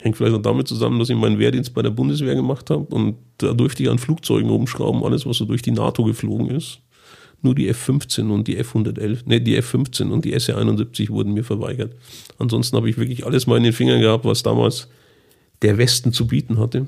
Hängt 0.00 0.16
vielleicht 0.18 0.36
auch 0.36 0.42
damit 0.42 0.68
zusammen, 0.68 0.98
dass 0.98 1.08
ich 1.08 1.16
meinen 1.16 1.38
Wehrdienst 1.38 1.72
bei 1.72 1.80
der 1.80 1.90
Bundeswehr 1.90 2.34
gemacht 2.34 2.68
habe 2.68 2.84
und 2.94 3.16
da 3.38 3.54
durfte 3.54 3.82
ich 3.82 3.88
an 3.88 3.98
Flugzeugen 3.98 4.50
rumschrauben, 4.50 5.02
alles, 5.02 5.24
was 5.24 5.38
so 5.38 5.46
durch 5.46 5.62
die 5.62 5.70
NATO 5.70 6.04
geflogen 6.04 6.50
ist. 6.50 6.80
Nur 7.42 7.54
die 7.54 7.68
F-15 7.68 8.30
und 8.30 8.48
die 8.48 8.56
F-111, 8.56 9.20
ne, 9.26 9.40
die 9.40 9.56
F-15 9.56 10.10
und 10.10 10.24
die 10.24 10.38
SE-71 10.38 11.10
wurden 11.10 11.32
mir 11.34 11.44
verweigert. 11.44 11.94
Ansonsten 12.38 12.76
habe 12.76 12.88
ich 12.90 12.98
wirklich 12.98 13.24
alles 13.26 13.46
mal 13.46 13.56
in 13.56 13.62
den 13.62 13.72
Fingern 13.72 14.00
gehabt, 14.00 14.24
was 14.24 14.42
damals 14.42 14.88
der 15.62 15.78
Westen 15.78 16.12
zu 16.12 16.26
bieten 16.26 16.58
hatte. 16.58 16.86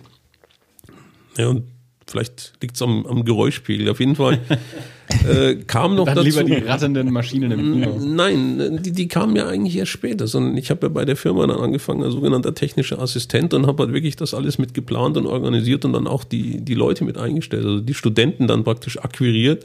Ja, 1.36 1.48
und 1.48 1.64
vielleicht 2.06 2.54
liegt 2.60 2.76
es 2.76 2.82
am, 2.82 3.06
am 3.06 3.24
Geräuschpegel. 3.24 3.88
Auf 3.88 4.00
jeden 4.00 4.16
Fall 4.16 4.40
äh, 5.28 5.56
kam 5.56 5.94
noch 5.94 6.06
Dann 6.06 6.16
dazu. 6.16 6.28
lieber 6.28 6.44
die 6.44 6.54
ratternden 6.54 7.12
Maschinen 7.12 7.52
im 7.52 7.72
Kino. 7.72 8.00
Nein, 8.00 8.80
die, 8.82 8.92
die 8.92 9.08
kamen 9.08 9.36
ja 9.36 9.46
eigentlich 9.46 9.76
erst 9.76 9.92
später, 9.92 10.26
sondern 10.26 10.56
ich 10.56 10.70
habe 10.70 10.86
ja 10.86 10.88
bei 10.88 11.04
der 11.04 11.16
Firma 11.16 11.46
dann 11.46 11.58
angefangen 11.58 12.02
als 12.02 12.14
sogenannter 12.14 12.54
technischer 12.54 12.98
Assistent 13.00 13.54
und 13.54 13.66
habe 13.66 13.84
halt 13.84 13.94
wirklich 13.94 14.16
das 14.16 14.34
alles 14.34 14.58
mit 14.58 14.74
geplant 14.74 15.16
und 15.16 15.26
organisiert 15.26 15.84
und 15.84 15.92
dann 15.92 16.06
auch 16.06 16.24
die, 16.24 16.60
die 16.60 16.74
Leute 16.74 17.04
mit 17.04 17.18
eingestellt, 17.18 17.64
also 17.64 17.80
die 17.80 17.94
Studenten 17.94 18.46
dann 18.46 18.64
praktisch 18.64 18.98
akquiriert. 18.98 19.64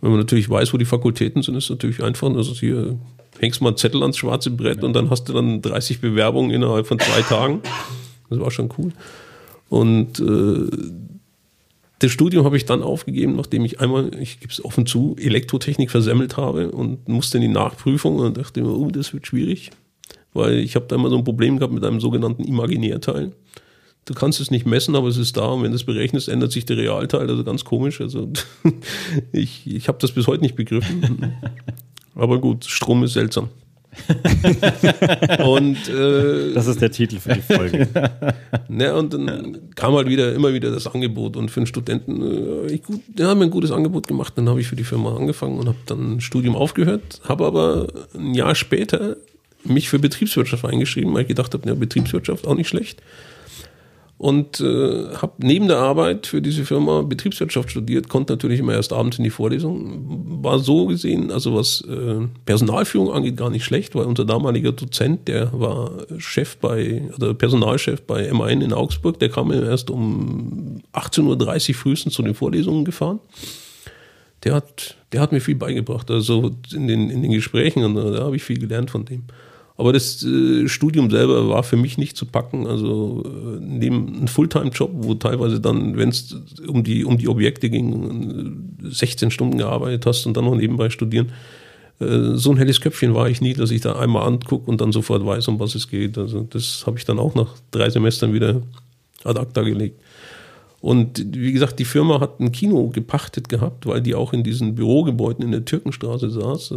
Wenn 0.00 0.10
man 0.10 0.20
natürlich 0.20 0.48
weiß, 0.48 0.72
wo 0.72 0.78
die 0.78 0.84
Fakultäten 0.84 1.42
sind, 1.42 1.54
ist 1.56 1.64
es 1.64 1.70
natürlich 1.70 2.02
einfach, 2.02 2.28
also 2.34 2.52
hier 2.52 2.98
hängst 3.38 3.60
mal 3.60 3.68
einen 3.68 3.76
Zettel 3.76 4.02
ans 4.02 4.18
schwarze 4.18 4.50
Brett 4.50 4.84
und 4.84 4.92
dann 4.92 5.10
hast 5.10 5.28
du 5.28 5.32
dann 5.32 5.62
30 5.62 6.00
Bewerbungen 6.00 6.50
innerhalb 6.50 6.86
von 6.86 6.98
zwei 6.98 7.22
Tagen. 7.22 7.60
Das 8.28 8.40
war 8.40 8.50
schon 8.50 8.70
cool. 8.78 8.92
Und 9.68 10.20
äh, 10.20 10.68
das 11.98 12.10
Studium 12.10 12.44
habe 12.44 12.56
ich 12.56 12.66
dann 12.66 12.82
aufgegeben, 12.82 13.36
nachdem 13.36 13.64
ich 13.64 13.80
einmal, 13.80 14.14
ich 14.20 14.40
gebe 14.40 14.52
es 14.52 14.64
offen 14.64 14.84
zu, 14.84 15.16
Elektrotechnik 15.18 15.90
versemmelt 15.90 16.36
habe 16.36 16.70
und 16.70 17.08
musste 17.08 17.38
in 17.38 17.42
die 17.42 17.48
Nachprüfung 17.48 18.16
und 18.16 18.36
dachte 18.36 18.62
mir, 18.62 18.68
oh, 18.68 18.90
das 18.90 19.14
wird 19.14 19.26
schwierig, 19.26 19.70
weil 20.34 20.58
ich 20.58 20.76
habe 20.76 20.86
da 20.88 20.96
immer 20.96 21.08
so 21.08 21.16
ein 21.16 21.24
Problem 21.24 21.58
gehabt 21.58 21.72
mit 21.72 21.84
einem 21.84 22.00
sogenannten 22.00 22.44
Imaginärteil. 22.44 23.32
Du 24.06 24.14
kannst 24.14 24.40
es 24.40 24.52
nicht 24.52 24.66
messen, 24.66 24.94
aber 24.94 25.08
es 25.08 25.16
ist 25.16 25.36
da 25.36 25.46
und 25.46 25.64
wenn 25.64 25.72
du 25.72 25.76
es 25.76 25.82
berechnest, 25.82 26.28
ändert 26.28 26.52
sich 26.52 26.64
der 26.64 26.76
Realteil, 26.76 27.28
also 27.28 27.42
ganz 27.42 27.64
komisch. 27.64 28.00
Also 28.00 28.30
ich, 29.32 29.66
ich 29.66 29.88
habe 29.88 29.98
das 30.00 30.12
bis 30.12 30.28
heute 30.28 30.42
nicht 30.42 30.54
begriffen. 30.54 31.34
Aber 32.14 32.40
gut, 32.40 32.64
Strom 32.64 33.02
ist 33.02 33.12
seltsam. 33.12 33.48
und 35.44 35.76
äh, 35.88 36.52
Das 36.54 36.66
ist 36.66 36.80
der 36.80 36.90
Titel 36.90 37.18
für 37.18 37.34
die 37.34 37.42
Folge. 37.42 37.88
ne, 38.68 38.94
und 38.94 39.12
dann 39.12 39.70
kam 39.74 39.94
halt 39.94 40.08
wieder 40.08 40.32
immer 40.34 40.54
wieder 40.54 40.70
das 40.70 40.86
Angebot 40.86 41.36
und 41.36 41.50
für 41.50 41.60
einen 41.60 41.66
Studenten, 41.66 42.22
äh, 42.22 42.72
ich 42.72 42.84
gut, 42.84 43.00
der 43.08 43.28
hat 43.28 43.36
mir 43.36 43.44
ein 43.44 43.50
gutes 43.50 43.72
Angebot 43.72 44.06
gemacht, 44.06 44.34
dann 44.36 44.48
habe 44.48 44.60
ich 44.60 44.68
für 44.68 44.76
die 44.76 44.84
Firma 44.84 45.16
angefangen 45.16 45.58
und 45.58 45.66
habe 45.66 45.78
dann 45.86 46.16
ein 46.16 46.20
Studium 46.20 46.56
aufgehört, 46.56 47.20
habe 47.24 47.44
aber 47.44 47.88
ein 48.14 48.34
Jahr 48.34 48.54
später 48.54 49.16
mich 49.64 49.88
für 49.88 49.98
Betriebswirtschaft 49.98 50.64
eingeschrieben, 50.64 51.12
weil 51.12 51.22
ich 51.22 51.28
gedacht 51.28 51.52
habe, 51.54 51.68
ja, 51.68 51.74
Betriebswirtschaft 51.74 52.46
auch 52.46 52.54
nicht 52.54 52.68
schlecht 52.68 53.02
und 54.18 54.60
äh, 54.60 55.14
habe 55.14 55.32
neben 55.38 55.68
der 55.68 55.76
Arbeit 55.76 56.26
für 56.26 56.40
diese 56.40 56.64
Firma 56.64 57.02
Betriebswirtschaft 57.02 57.70
studiert, 57.70 58.08
konnte 58.08 58.32
natürlich 58.32 58.60
immer 58.60 58.72
erst 58.72 58.94
abends 58.94 59.18
in 59.18 59.24
die 59.24 59.30
Vorlesung. 59.30 60.42
War 60.42 60.58
so 60.58 60.86
gesehen, 60.86 61.30
also 61.30 61.54
was 61.54 61.82
äh, 61.82 62.26
Personalführung 62.46 63.12
angeht, 63.12 63.36
gar 63.36 63.50
nicht 63.50 63.64
schlecht, 63.64 63.94
weil 63.94 64.06
unser 64.06 64.24
damaliger 64.24 64.72
Dozent, 64.72 65.28
der 65.28 65.50
war 65.52 65.90
Chef 66.16 66.56
bei, 66.56 67.02
oder 67.14 67.34
Personalchef 67.34 68.02
bei 68.02 68.30
M1 68.32 68.64
in 68.64 68.72
Augsburg, 68.72 69.18
der 69.18 69.28
kam 69.28 69.52
erst 69.52 69.90
um 69.90 70.80
18.30 70.94 71.68
Uhr 71.68 71.74
frühestens 71.74 72.14
zu 72.14 72.22
den 72.22 72.34
Vorlesungen 72.34 72.86
gefahren. 72.86 73.20
Der 74.44 74.54
hat, 74.54 74.96
der 75.12 75.20
hat 75.20 75.32
mir 75.32 75.40
viel 75.40 75.56
beigebracht, 75.56 76.10
also 76.10 76.52
in 76.72 76.88
den, 76.88 77.10
in 77.10 77.20
den 77.20 77.32
Gesprächen, 77.32 77.84
und 77.84 77.96
da 77.96 78.24
habe 78.24 78.36
ich 78.36 78.44
viel 78.44 78.58
gelernt 78.58 78.90
von 78.90 79.04
dem. 79.04 79.24
Aber 79.78 79.92
das 79.92 80.24
äh, 80.24 80.68
Studium 80.68 81.10
selber 81.10 81.48
war 81.48 81.62
für 81.62 81.76
mich 81.76 81.98
nicht 81.98 82.16
zu 82.16 82.24
packen. 82.24 82.66
Also 82.66 83.22
äh, 83.24 83.60
neben 83.60 84.16
einem 84.16 84.28
Fulltime-Job, 84.28 84.90
wo 84.94 85.14
teilweise 85.14 85.60
dann, 85.60 85.96
wenn 85.96 86.08
es 86.08 86.34
um 86.66 86.82
die, 86.82 87.04
um 87.04 87.18
die 87.18 87.28
Objekte 87.28 87.68
ging, 87.68 88.78
16 88.82 89.30
Stunden 89.30 89.58
gearbeitet 89.58 90.06
hast 90.06 90.24
und 90.26 90.36
dann 90.36 90.46
noch 90.46 90.56
nebenbei 90.56 90.88
studieren. 90.88 91.32
Äh, 92.00 92.36
so 92.36 92.50
ein 92.50 92.56
helles 92.56 92.80
Köpfchen 92.80 93.14
war 93.14 93.28
ich 93.28 93.42
nie, 93.42 93.52
dass 93.52 93.70
ich 93.70 93.82
da 93.82 93.96
einmal 93.96 94.26
angucke 94.26 94.70
und 94.70 94.80
dann 94.80 94.92
sofort 94.92 95.24
weiß, 95.26 95.48
um 95.48 95.60
was 95.60 95.74
es 95.74 95.88
geht. 95.88 96.16
Also 96.16 96.46
das 96.48 96.84
habe 96.86 96.98
ich 96.98 97.04
dann 97.04 97.18
auch 97.18 97.34
nach 97.34 97.54
drei 97.70 97.90
Semestern 97.90 98.32
wieder 98.32 98.62
ad 99.24 99.38
acta 99.38 99.60
gelegt. 99.60 100.00
Und 100.80 101.34
wie 101.34 101.52
gesagt, 101.52 101.78
die 101.78 101.84
Firma 101.84 102.20
hat 102.20 102.40
ein 102.40 102.52
Kino 102.52 102.88
gepachtet 102.88 103.48
gehabt, 103.48 103.86
weil 103.86 104.00
die 104.00 104.14
auch 104.14 104.32
in 104.32 104.42
diesen 104.42 104.74
Bürogebäuden 104.74 105.44
in 105.44 105.50
der 105.50 105.64
Türkenstraße 105.64 106.30
saß. 106.30 106.74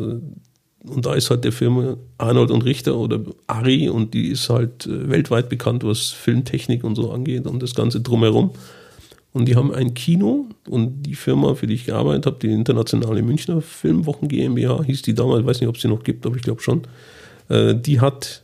Und 0.85 1.06
da 1.06 1.14
ist 1.14 1.30
halt 1.30 1.43
der 1.43 1.51
Firma 1.51 1.97
Arnold 2.18 2.51
und 2.51 2.64
Richter 2.64 2.97
oder 2.97 3.19
Ari 3.47 3.89
und 3.89 4.14
die 4.14 4.30
ist 4.30 4.49
halt 4.49 4.85
äh, 4.85 5.10
weltweit 5.10 5.49
bekannt, 5.49 5.84
was 5.84 6.10
Filmtechnik 6.10 6.84
und 6.84 6.95
so 6.95 7.11
angeht 7.11 7.47
und 7.47 7.61
das 7.61 7.76
Ganze 7.76 7.99
drumherum. 7.99 8.51
Und 9.34 9.45
die 9.45 9.56
haben 9.56 9.73
ein 9.73 9.93
Kino 9.93 10.47
und 10.68 11.03
die 11.03 11.15
Firma, 11.15 11.53
für 11.53 11.68
die 11.68 11.76
ich 11.76 11.85
gearbeitet 11.85 12.26
habe, 12.26 12.38
die 12.41 12.51
internationale 12.51 13.22
Münchner 13.22 13.61
Filmwochen 13.61 14.27
GmbH, 14.27 14.84
hieß 14.84 15.01
die 15.03 15.14
damals, 15.14 15.45
weiß 15.45 15.60
nicht, 15.60 15.69
ob 15.69 15.77
sie 15.77 15.88
noch 15.88 16.03
gibt, 16.03 16.26
aber 16.26 16.35
ich 16.35 16.41
glaube 16.41 16.61
schon, 16.61 16.84
äh, 17.49 17.76
die 17.76 17.99
hat 17.99 18.43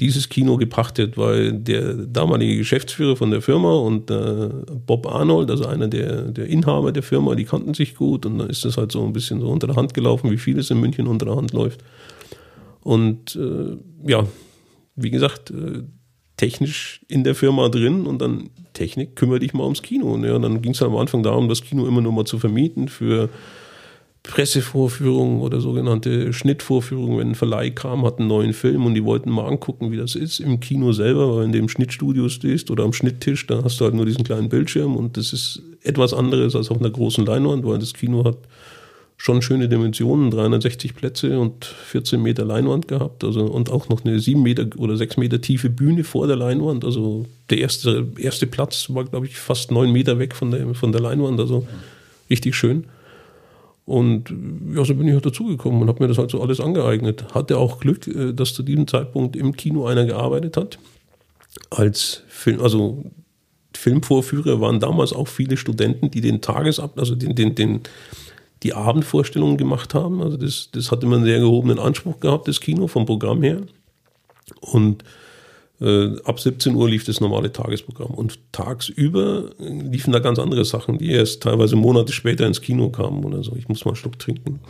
dieses 0.00 0.28
Kino 0.28 0.56
gepachtet, 0.56 1.16
weil 1.16 1.52
der 1.52 1.94
damalige 1.94 2.58
Geschäftsführer 2.58 3.16
von 3.16 3.30
der 3.30 3.40
Firma 3.40 3.74
und 3.74 4.10
äh, 4.10 4.50
Bob 4.86 5.06
Arnold, 5.06 5.50
also 5.50 5.66
einer 5.66 5.88
der, 5.88 6.22
der 6.22 6.46
Inhaber 6.46 6.92
der 6.92 7.02
Firma, 7.02 7.34
die 7.34 7.44
kannten 7.44 7.72
sich 7.72 7.94
gut 7.94 8.26
und 8.26 8.38
dann 8.38 8.50
ist 8.50 8.64
das 8.64 8.76
halt 8.76 8.92
so 8.92 9.04
ein 9.04 9.12
bisschen 9.12 9.40
so 9.40 9.48
unter 9.48 9.66
der 9.66 9.76
Hand 9.76 9.94
gelaufen, 9.94 10.30
wie 10.30 10.36
vieles 10.36 10.70
in 10.70 10.80
München 10.80 11.06
unter 11.06 11.26
der 11.26 11.36
Hand 11.36 11.52
läuft. 11.52 11.82
Und 12.82 13.36
äh, 13.36 13.76
ja, 14.06 14.26
wie 14.96 15.10
gesagt, 15.10 15.50
äh, 15.50 15.82
technisch 16.36 17.00
in 17.08 17.24
der 17.24 17.34
Firma 17.34 17.68
drin 17.68 18.06
und 18.06 18.20
dann 18.20 18.50
Technik, 18.74 19.16
kümmere 19.16 19.40
dich 19.40 19.54
mal 19.54 19.64
ums 19.64 19.82
Kino. 19.82 20.12
Und, 20.12 20.24
ja, 20.24 20.38
dann 20.38 20.60
ging 20.60 20.72
es 20.72 20.80
halt 20.80 20.90
am 20.90 20.98
Anfang 20.98 21.22
darum, 21.22 21.48
das 21.48 21.62
Kino 21.62 21.86
immer 21.86 22.02
nur 22.02 22.12
mal 22.12 22.26
zu 22.26 22.38
vermieten 22.38 22.88
für 22.88 23.30
Pressevorführungen 24.28 25.40
oder 25.40 25.60
sogenannte 25.60 26.32
Schnittvorführungen, 26.32 27.18
wenn 27.18 27.30
ein 27.30 27.34
Verleih 27.34 27.70
kam, 27.70 28.04
hat 28.04 28.18
einen 28.18 28.28
neuen 28.28 28.52
Film 28.52 28.84
und 28.84 28.94
die 28.94 29.04
wollten 29.04 29.30
mal 29.30 29.46
angucken, 29.46 29.92
wie 29.92 29.96
das 29.96 30.14
ist 30.14 30.40
im 30.40 30.60
Kino 30.60 30.92
selber, 30.92 31.36
weil 31.36 31.44
in 31.44 31.52
dem 31.52 31.68
Schnittstudio 31.68 32.28
stehst 32.28 32.70
oder 32.70 32.84
am 32.84 32.92
Schnitttisch, 32.92 33.46
da 33.46 33.62
hast 33.62 33.80
du 33.80 33.84
halt 33.84 33.94
nur 33.94 34.06
diesen 34.06 34.24
kleinen 34.24 34.48
Bildschirm 34.48 34.96
und 34.96 35.16
das 35.16 35.32
ist 35.32 35.62
etwas 35.82 36.12
anderes 36.12 36.56
als 36.56 36.70
auf 36.70 36.78
einer 36.78 36.90
großen 36.90 37.24
Leinwand, 37.24 37.64
weil 37.64 37.78
das 37.78 37.94
Kino 37.94 38.24
hat 38.24 38.38
schon 39.16 39.40
schöne 39.40 39.68
Dimensionen, 39.68 40.30
360 40.30 40.94
Plätze 40.94 41.38
und 41.38 41.64
14 41.64 42.20
Meter 42.20 42.44
Leinwand 42.44 42.88
gehabt, 42.88 43.24
also 43.24 43.44
und 43.44 43.70
auch 43.70 43.88
noch 43.88 44.04
eine 44.04 44.18
7 44.18 44.42
Meter 44.42 44.66
oder 44.76 44.96
6 44.96 45.16
Meter 45.16 45.40
tiefe 45.40 45.70
Bühne 45.70 46.04
vor 46.04 46.26
der 46.26 46.36
Leinwand. 46.36 46.84
Also 46.84 47.24
der 47.48 47.58
erste, 47.58 48.08
erste 48.18 48.46
Platz 48.46 48.90
war, 48.90 49.04
glaube 49.04 49.26
ich, 49.26 49.38
fast 49.38 49.70
9 49.70 49.90
Meter 49.90 50.18
weg 50.18 50.34
von 50.34 50.50
der, 50.50 50.74
von 50.74 50.92
der 50.92 51.00
Leinwand, 51.00 51.40
also 51.40 51.66
richtig 52.28 52.56
schön. 52.56 52.84
Und 53.86 54.34
ja, 54.74 54.84
so 54.84 54.94
bin 54.94 55.06
ich 55.06 55.14
halt 55.14 55.24
dazugekommen 55.24 55.80
und 55.80 55.88
habe 55.88 56.02
mir 56.02 56.08
das 56.08 56.18
halt 56.18 56.30
so 56.32 56.42
alles 56.42 56.60
angeeignet. 56.60 57.32
Hatte 57.34 57.56
auch 57.56 57.78
Glück, 57.78 58.06
äh, 58.08 58.32
dass 58.32 58.52
zu 58.52 58.62
diesem 58.64 58.88
Zeitpunkt 58.88 59.36
im 59.36 59.56
Kino 59.56 59.86
einer 59.86 60.04
gearbeitet 60.04 60.56
hat. 60.56 60.78
Als 61.70 62.24
Film, 62.26 62.60
also 62.60 63.04
Filmvorführer 63.76 64.60
waren 64.60 64.80
damals 64.80 65.12
auch 65.12 65.28
viele 65.28 65.56
Studenten, 65.56 66.10
die 66.10 66.20
den 66.20 66.40
Tagesab, 66.40 66.98
also 66.98 67.14
den, 67.14 67.36
den, 67.36 67.54
den, 67.54 67.80
die 68.64 68.74
Abendvorstellungen 68.74 69.56
gemacht 69.56 69.94
haben. 69.94 70.20
Also 70.20 70.36
das, 70.36 70.70
das 70.72 70.90
hat 70.90 71.04
immer 71.04 71.16
einen 71.16 71.24
sehr 71.24 71.38
gehobenen 71.38 71.78
Anspruch 71.78 72.18
gehabt, 72.18 72.48
das 72.48 72.60
Kino 72.60 72.88
vom 72.88 73.06
Programm 73.06 73.42
her. 73.44 73.62
Und 74.60 75.04
ab 76.24 76.40
17 76.40 76.74
Uhr 76.74 76.88
lief 76.88 77.04
das 77.04 77.20
normale 77.20 77.52
Tagesprogramm 77.52 78.12
und 78.12 78.38
tagsüber 78.52 79.50
liefen 79.58 80.12
da 80.12 80.20
ganz 80.20 80.38
andere 80.38 80.64
Sachen, 80.64 80.98
die 80.98 81.10
erst 81.10 81.42
teilweise 81.42 81.76
Monate 81.76 82.12
später 82.12 82.46
ins 82.46 82.62
Kino 82.62 82.88
kamen 82.88 83.24
oder 83.24 83.42
so. 83.42 83.54
Ich 83.56 83.68
muss 83.68 83.84
mal 83.84 83.90
einen 83.90 83.96
Schluck 83.96 84.18
trinken. 84.18 84.60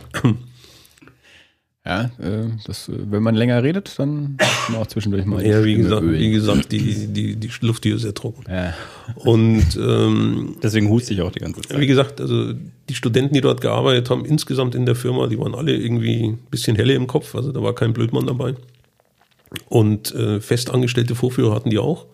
Ja, 1.87 2.11
äh, 2.19 2.49
das, 2.65 2.91
wenn 2.93 3.23
man 3.23 3.33
länger 3.35 3.63
redet, 3.63 3.97
dann 3.97 4.35
kann 4.37 4.73
man 4.73 4.81
auch 4.81 4.87
zwischendurch 4.87 5.25
mal. 5.25 5.45
Ja, 5.45 5.63
wie 5.63 5.75
gesagt, 5.75 6.03
wie 6.05 6.31
gesagt, 6.31 6.71
die, 6.73 7.07
die, 7.07 7.37
die 7.37 7.49
Luft 7.61 7.85
hier 7.85 7.95
ist 7.95 8.01
sehr 8.01 8.13
trocken. 8.13 8.43
Ja. 8.49 8.73
Und 9.15 9.63
ähm, 9.77 10.57
Deswegen 10.61 10.89
huste 10.89 11.13
ich 11.13 11.21
auch 11.21 11.31
die 11.31 11.39
ganze 11.39 11.61
Zeit. 11.61 11.79
wie 11.79 11.87
gesagt, 11.87 12.19
also 12.19 12.51
die 12.51 12.93
Studenten, 12.93 13.33
die 13.33 13.39
dort 13.39 13.61
gearbeitet 13.61 14.09
haben, 14.09 14.25
insgesamt 14.25 14.75
in 14.75 14.85
der 14.85 14.95
Firma, 14.95 15.27
die 15.27 15.39
waren 15.39 15.55
alle 15.55 15.77
irgendwie 15.77 16.27
ein 16.27 16.39
bisschen 16.51 16.75
helle 16.75 16.93
im 16.93 17.07
Kopf. 17.07 17.33
Also 17.35 17.53
da 17.53 17.63
war 17.63 17.73
kein 17.73 17.93
Blödmann 17.93 18.27
dabei. 18.27 18.55
Und 19.69 20.13
äh, 20.13 20.39
festangestellte 20.41 21.15
Vorführer 21.15 21.55
hatten 21.55 21.69
die 21.69 21.79
auch. 21.79 22.05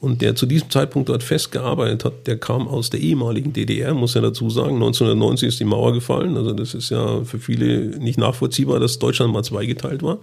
Und 0.00 0.20
der 0.20 0.34
zu 0.34 0.44
diesem 0.44 0.68
Zeitpunkt 0.68 1.08
dort 1.08 1.22
festgearbeitet 1.22 2.04
hat, 2.04 2.26
der 2.26 2.36
kam 2.36 2.68
aus 2.68 2.90
der 2.90 3.00
ehemaligen 3.00 3.54
DDR, 3.54 3.94
muss 3.94 4.14
ja 4.14 4.20
dazu 4.20 4.50
sagen. 4.50 4.74
1990 4.74 5.48
ist 5.48 5.60
die 5.60 5.64
Mauer 5.64 5.94
gefallen. 5.94 6.36
Also 6.36 6.52
das 6.52 6.74
ist 6.74 6.90
ja 6.90 7.24
für 7.24 7.38
viele 7.38 7.98
nicht 7.98 8.18
nachvollziehbar, 8.18 8.80
dass 8.80 8.98
Deutschland 8.98 9.32
mal 9.32 9.42
zweigeteilt 9.42 10.02
war. 10.02 10.18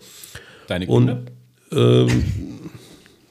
Deine 0.68 0.86
Kinder? 0.86 1.24
Und 1.72 2.10
ähm, 2.10 2.24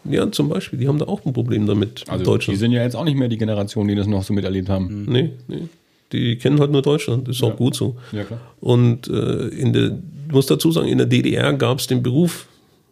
ja, 0.05 0.31
zum 0.33 0.49
Beispiel, 0.49 0.79
die 0.79 0.89
haben 0.89 0.99
da 0.99 1.07
auch 1.07 1.25
ein 1.25 1.33
Problem 1.33 1.67
damit. 1.67 2.05
also 2.09 2.25
Deutschland. 2.25 2.57
die 2.57 2.59
sind 2.59 2.73
ja 2.73 2.83
jetzt 2.83 2.97
auch 2.97 3.05
nicht 3.05 3.17
mehr 3.17 3.29
die 3.29 3.39
Generation, 3.39 3.87
die 3.87 3.95
das 3.95 4.09
noch 4.09 4.25
so 4.25 4.33
miterlebt 4.33 4.69
haben. 4.69 5.05
Nee, 5.09 5.31
nee. 5.47 5.69
Die 6.13 6.37
kennen 6.37 6.59
halt 6.59 6.73
nur 6.73 6.83
Deutschland. 6.83 7.29
Das 7.29 7.37
ist 7.37 7.45
auch 7.45 7.55
gut 7.55 7.77
so. 7.77 7.97
Ja, 8.11 8.25
klar. 8.25 8.41
Und 8.61 9.07
äh, 9.07 9.47
in 9.49 9.73
der, 9.73 9.99
ich 10.27 10.33
muss 10.33 10.47
dazu 10.47 10.73
sagen, 10.73 10.89
in 10.89 10.99
der 10.99 11.07
DDR 11.07 11.53
gab 11.53 11.79
es 11.79 11.87
den 11.87 12.03
Beruf 12.03 12.49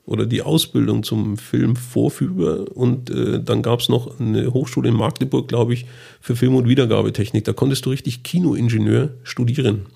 oder 0.09 0.25
die 0.25 0.41
Ausbildung 0.41 1.03
zum 1.03 1.37
Filmvorführer 1.37 2.75
und 2.75 3.11
äh, 3.11 3.43
dann 3.43 3.61
gab 3.61 3.81
es 3.81 3.91
noch 3.91 4.19
eine 4.19 4.55
Hochschule 4.55 4.89
in 4.89 4.95
Magdeburg, 4.95 5.49
glaube 5.49 5.75
ich, 5.75 5.85
für 6.21 6.35
Film- 6.35 6.55
und 6.55 6.67
Wiedergabetechnik. 6.67 7.45
Da 7.45 7.53
konntest 7.53 7.85
du 7.85 7.91
richtig 7.91 8.23
Kinoingenieur 8.23 9.11
studieren. 9.23 9.87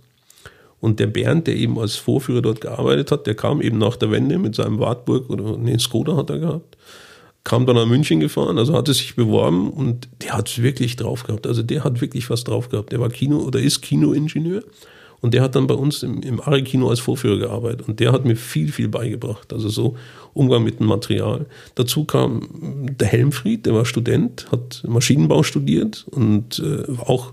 Und 0.81 1.01
der 1.01 1.07
Bernd, 1.07 1.47
der 1.47 1.57
eben 1.57 1.79
als 1.79 1.97
Vorführer 1.97 2.43
dort 2.43 2.61
gearbeitet 2.61 3.11
hat, 3.11 3.27
der 3.27 3.35
kam 3.35 3.63
eben 3.63 3.79
nach 3.79 3.97
der 3.97 4.11
Wende 4.11 4.39
mit 4.39 4.55
seinem 4.55 4.79
Wartburg 4.81 5.31
oder 5.31 5.57
nee, 5.57 5.79
Skoda 5.79 6.17
hat 6.17 6.29
er 6.29 6.41
gehabt, 6.41 6.77
kam 7.45 7.65
dann 7.65 7.77
nach 7.77 7.87
München 7.87 8.21
gefahren, 8.21 8.59
also 8.59 8.75
hatte 8.75 8.93
sich 8.93 9.17
beworben 9.17 9.71
und 9.71 10.09
der 10.21 10.35
hat 10.35 10.49
es 10.51 10.63
wirklich 10.63 10.97
drauf 10.97 11.23
gehabt. 11.23 11.47
Also 11.47 11.63
der 11.63 11.85
hat 11.85 12.03
wirklich 12.03 12.29
was 12.29 12.45
drauf 12.45 12.69
gehabt. 12.69 12.93
Der 12.93 13.01
war 13.01 13.09
Kino 13.09 13.39
oder 13.39 13.61
ist 13.61 13.81
Kinoingenieur 13.81 14.63
und 15.23 15.35
der 15.35 15.43
hat 15.43 15.55
dann 15.55 15.69
bei 15.69 15.75
uns 15.75 16.03
im, 16.03 16.21
im 16.23 16.41
Ari-Kino 16.41 16.91
als 16.91 17.01
Vorführer 17.01 17.39
gearbeitet 17.39 17.89
und 17.89 18.01
der 18.01 18.13
hat 18.13 18.25
mir 18.25 18.37
viel, 18.37 18.73
viel 18.73 18.89
beigebracht. 18.89 19.53
Also 19.53 19.69
so 19.69 19.97
Umgang 20.35 20.65
mit 20.65 20.81
dem 20.81 20.87
Material. 20.87 21.47
Dazu 21.77 22.05
kam 22.05 22.49
der 22.99 23.07
Helmfried, 23.07 23.65
der 23.65 23.75
war 23.75 23.85
Student, 23.85 24.51
hat 24.51 24.83
Maschinenbau 24.87 25.45
studiert 25.45 26.05
und 26.11 26.59
äh, 26.59 26.91
auch 26.99 27.33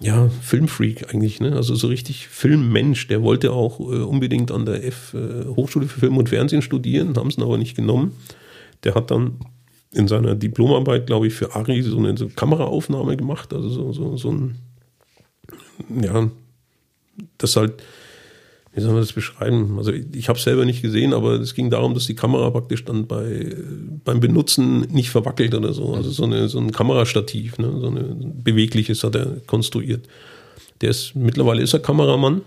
ja, 0.00 0.28
Filmfreak 0.42 1.14
eigentlich, 1.14 1.40
ne? 1.40 1.54
Also 1.54 1.74
so 1.74 1.86
richtig 1.86 2.28
Filmmensch. 2.28 3.06
Der 3.06 3.22
wollte 3.22 3.52
auch 3.52 3.80
äh, 3.80 4.02
unbedingt 4.02 4.50
an 4.50 4.66
der 4.66 4.84
F 4.84 5.14
äh, 5.14 5.46
Hochschule 5.46 5.86
für 5.86 6.00
Film 6.00 6.18
und 6.18 6.28
Fernsehen 6.28 6.60
studieren, 6.60 7.16
haben 7.16 7.28
es 7.28 7.38
aber 7.38 7.56
nicht 7.56 7.76
genommen. 7.76 8.12
Der 8.84 8.94
hat 8.94 9.10
dann 9.10 9.38
in 9.94 10.08
seiner 10.08 10.34
Diplomarbeit, 10.34 11.06
glaube 11.06 11.28
ich, 11.28 11.34
für 11.34 11.54
Ari 11.54 11.80
so 11.82 11.96
eine 11.96 12.16
so 12.16 12.28
Kameraaufnahme 12.28 13.16
gemacht, 13.16 13.54
also 13.54 13.68
so, 13.68 13.92
so, 13.92 14.16
so 14.16 14.32
ein, 14.32 14.56
ja, 16.02 16.30
das 17.38 17.56
halt, 17.56 17.74
wie 18.74 18.80
soll 18.80 18.92
man 18.92 19.00
das 19.00 19.12
beschreiben? 19.12 19.78
Also 19.78 19.92
ich, 19.92 20.04
ich 20.14 20.28
habe 20.28 20.38
es 20.38 20.44
selber 20.44 20.64
nicht 20.64 20.82
gesehen, 20.82 21.14
aber 21.14 21.40
es 21.40 21.54
ging 21.54 21.70
darum, 21.70 21.94
dass 21.94 22.06
die 22.06 22.14
Kamera 22.14 22.50
praktisch 22.50 22.84
dann 22.84 23.06
bei, 23.06 23.54
beim 24.04 24.20
Benutzen 24.20 24.80
nicht 24.92 25.10
verwackelt 25.10 25.54
oder 25.54 25.72
so. 25.72 25.94
Also 25.94 26.10
so, 26.10 26.24
eine, 26.24 26.48
so 26.48 26.58
ein 26.58 26.72
Kamerastativ, 26.72 27.58
ne? 27.58 27.72
so 27.80 27.88
ein 27.88 28.42
bewegliches 28.42 29.02
hat 29.02 29.14
er 29.14 29.40
konstruiert. 29.46 30.06
Der 30.82 30.90
ist, 30.90 31.16
mittlerweile 31.16 31.62
ist 31.62 31.72
er 31.72 31.80
Kameramann 31.80 32.42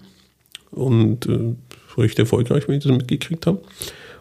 und 0.72 1.26
äh, 1.26 1.56
recht 1.98 2.20
erfolgreich, 2.20 2.68
wenn 2.68 2.78
ich 2.78 2.84
das 2.84 2.92
mitgekriegt 2.92 3.48
habe. 3.48 3.62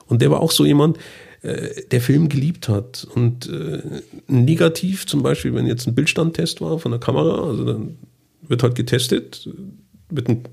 Und 0.07 0.23
der 0.23 0.31
war 0.31 0.41
auch 0.41 0.51
so 0.51 0.65
jemand, 0.65 0.99
äh, 1.43 1.83
der 1.91 2.01
Film 2.01 2.29
geliebt 2.29 2.69
hat. 2.69 3.07
Und 3.15 3.49
äh, 3.49 3.83
negativ 4.27 5.07
zum 5.07 5.23
Beispiel, 5.23 5.55
wenn 5.55 5.67
jetzt 5.67 5.87
ein 5.87 5.95
Bildstandtest 5.95 6.61
war 6.61 6.79
von 6.79 6.91
der 6.91 7.01
Kamera, 7.01 7.47
also 7.47 7.65
dann 7.65 7.99
wird 8.49 8.63
halt 8.63 8.75
getestet, 8.75 9.49
wird 10.11 10.29
ein, 10.29 10.45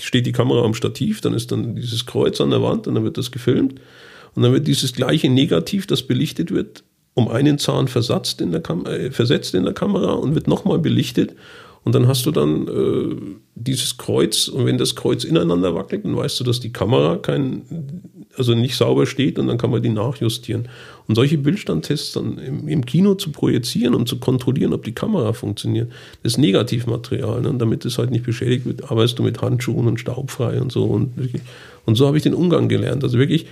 steht 0.00 0.26
die 0.26 0.32
Kamera 0.32 0.64
am 0.64 0.74
Stativ, 0.74 1.20
dann 1.20 1.34
ist 1.34 1.52
dann 1.52 1.76
dieses 1.76 2.06
Kreuz 2.06 2.40
an 2.40 2.50
der 2.50 2.62
Wand 2.62 2.86
und 2.86 2.94
dann 2.94 3.04
wird 3.04 3.18
das 3.18 3.30
gefilmt. 3.30 3.80
Und 4.34 4.42
dann 4.42 4.52
wird 4.52 4.66
dieses 4.66 4.92
gleiche 4.92 5.28
Negativ, 5.28 5.86
das 5.86 6.02
belichtet 6.02 6.50
wird, 6.50 6.84
um 7.14 7.28
einen 7.28 7.58
Zahn 7.58 7.88
versetzt 7.88 8.40
in 8.40 8.50
der, 8.50 8.62
Kam 8.62 8.86
äh, 8.86 9.10
versetzt 9.10 9.54
in 9.54 9.64
der 9.64 9.74
Kamera 9.74 10.12
und 10.12 10.34
wird 10.34 10.48
nochmal 10.48 10.78
belichtet. 10.78 11.34
Und 11.84 11.94
dann 11.94 12.06
hast 12.06 12.26
du 12.26 12.30
dann 12.30 12.68
äh, 12.68 13.16
dieses 13.54 13.96
Kreuz 13.98 14.48
und 14.48 14.66
wenn 14.66 14.78
das 14.78 14.94
Kreuz 14.94 15.24
ineinander 15.24 15.74
wackelt, 15.74 16.04
dann 16.04 16.16
weißt 16.16 16.38
du, 16.38 16.44
dass 16.44 16.60
die 16.60 16.72
Kamera 16.72 17.16
kein, 17.16 17.62
also 18.36 18.54
nicht 18.54 18.76
sauber 18.76 19.04
steht 19.06 19.38
und 19.38 19.48
dann 19.48 19.58
kann 19.58 19.70
man 19.70 19.82
die 19.82 19.88
nachjustieren. 19.88 20.68
Und 21.08 21.16
solche 21.16 21.38
Bildstandtests 21.38 22.12
dann 22.12 22.38
im, 22.38 22.68
im 22.68 22.86
Kino 22.86 23.14
zu 23.14 23.32
projizieren 23.32 23.94
und 23.94 24.08
zu 24.08 24.18
kontrollieren, 24.18 24.72
ob 24.72 24.84
die 24.84 24.94
Kamera 24.94 25.32
funktioniert, 25.32 25.90
das 26.22 26.34
ist 26.34 26.38
Negativmaterial. 26.38 27.42
Ne? 27.42 27.54
Damit 27.58 27.84
es 27.84 27.98
halt 27.98 28.12
nicht 28.12 28.24
beschädigt 28.24 28.64
wird, 28.64 28.90
arbeitest 28.90 29.18
du 29.18 29.24
mit 29.24 29.42
Handschuhen 29.42 29.88
und 29.88 29.98
staubfrei 29.98 30.60
und 30.60 30.70
so. 30.70 30.84
Und, 30.84 31.12
und 31.84 31.96
so 31.96 32.06
habe 32.06 32.16
ich 32.16 32.22
den 32.22 32.34
Umgang 32.34 32.68
gelernt. 32.68 33.02
Also 33.02 33.18
wirklich 33.18 33.46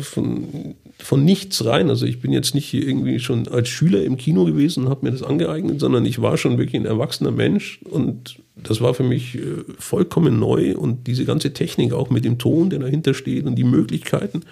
von, 0.00 0.74
von 0.98 1.24
nichts 1.24 1.64
rein. 1.64 1.90
Also 1.90 2.06
ich 2.06 2.20
bin 2.20 2.32
jetzt 2.32 2.54
nicht 2.54 2.66
hier 2.66 2.86
irgendwie 2.86 3.18
schon 3.18 3.48
als 3.48 3.68
Schüler 3.68 4.02
im 4.04 4.16
Kino 4.16 4.44
gewesen 4.44 4.84
und 4.84 4.90
habe 4.90 5.06
mir 5.06 5.12
das 5.12 5.22
angeeignet, 5.22 5.80
sondern 5.80 6.04
ich 6.04 6.20
war 6.22 6.36
schon 6.36 6.58
wirklich 6.58 6.80
ein 6.80 6.86
erwachsener 6.86 7.30
Mensch 7.30 7.80
und 7.84 8.36
das 8.56 8.80
war 8.80 8.94
für 8.94 9.02
mich 9.02 9.36
äh, 9.36 9.64
vollkommen 9.78 10.38
neu 10.38 10.74
und 10.76 11.06
diese 11.06 11.24
ganze 11.24 11.52
Technik 11.52 11.92
auch 11.92 12.10
mit 12.10 12.24
dem 12.24 12.38
Ton, 12.38 12.70
der 12.70 12.78
dahinter 12.78 13.14
steht 13.14 13.46
und 13.46 13.56
die 13.56 13.64
Möglichkeiten, 13.64 14.42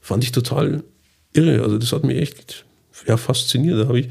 fand 0.00 0.24
ich 0.24 0.32
total 0.32 0.82
irre. 1.32 1.62
Also 1.62 1.78
das 1.78 1.92
hat 1.92 2.04
mich 2.04 2.18
echt 2.18 2.64
ja, 3.06 3.16
fasziniert. 3.16 3.78
Da 3.78 3.88
habe 3.88 4.00
ich 4.00 4.08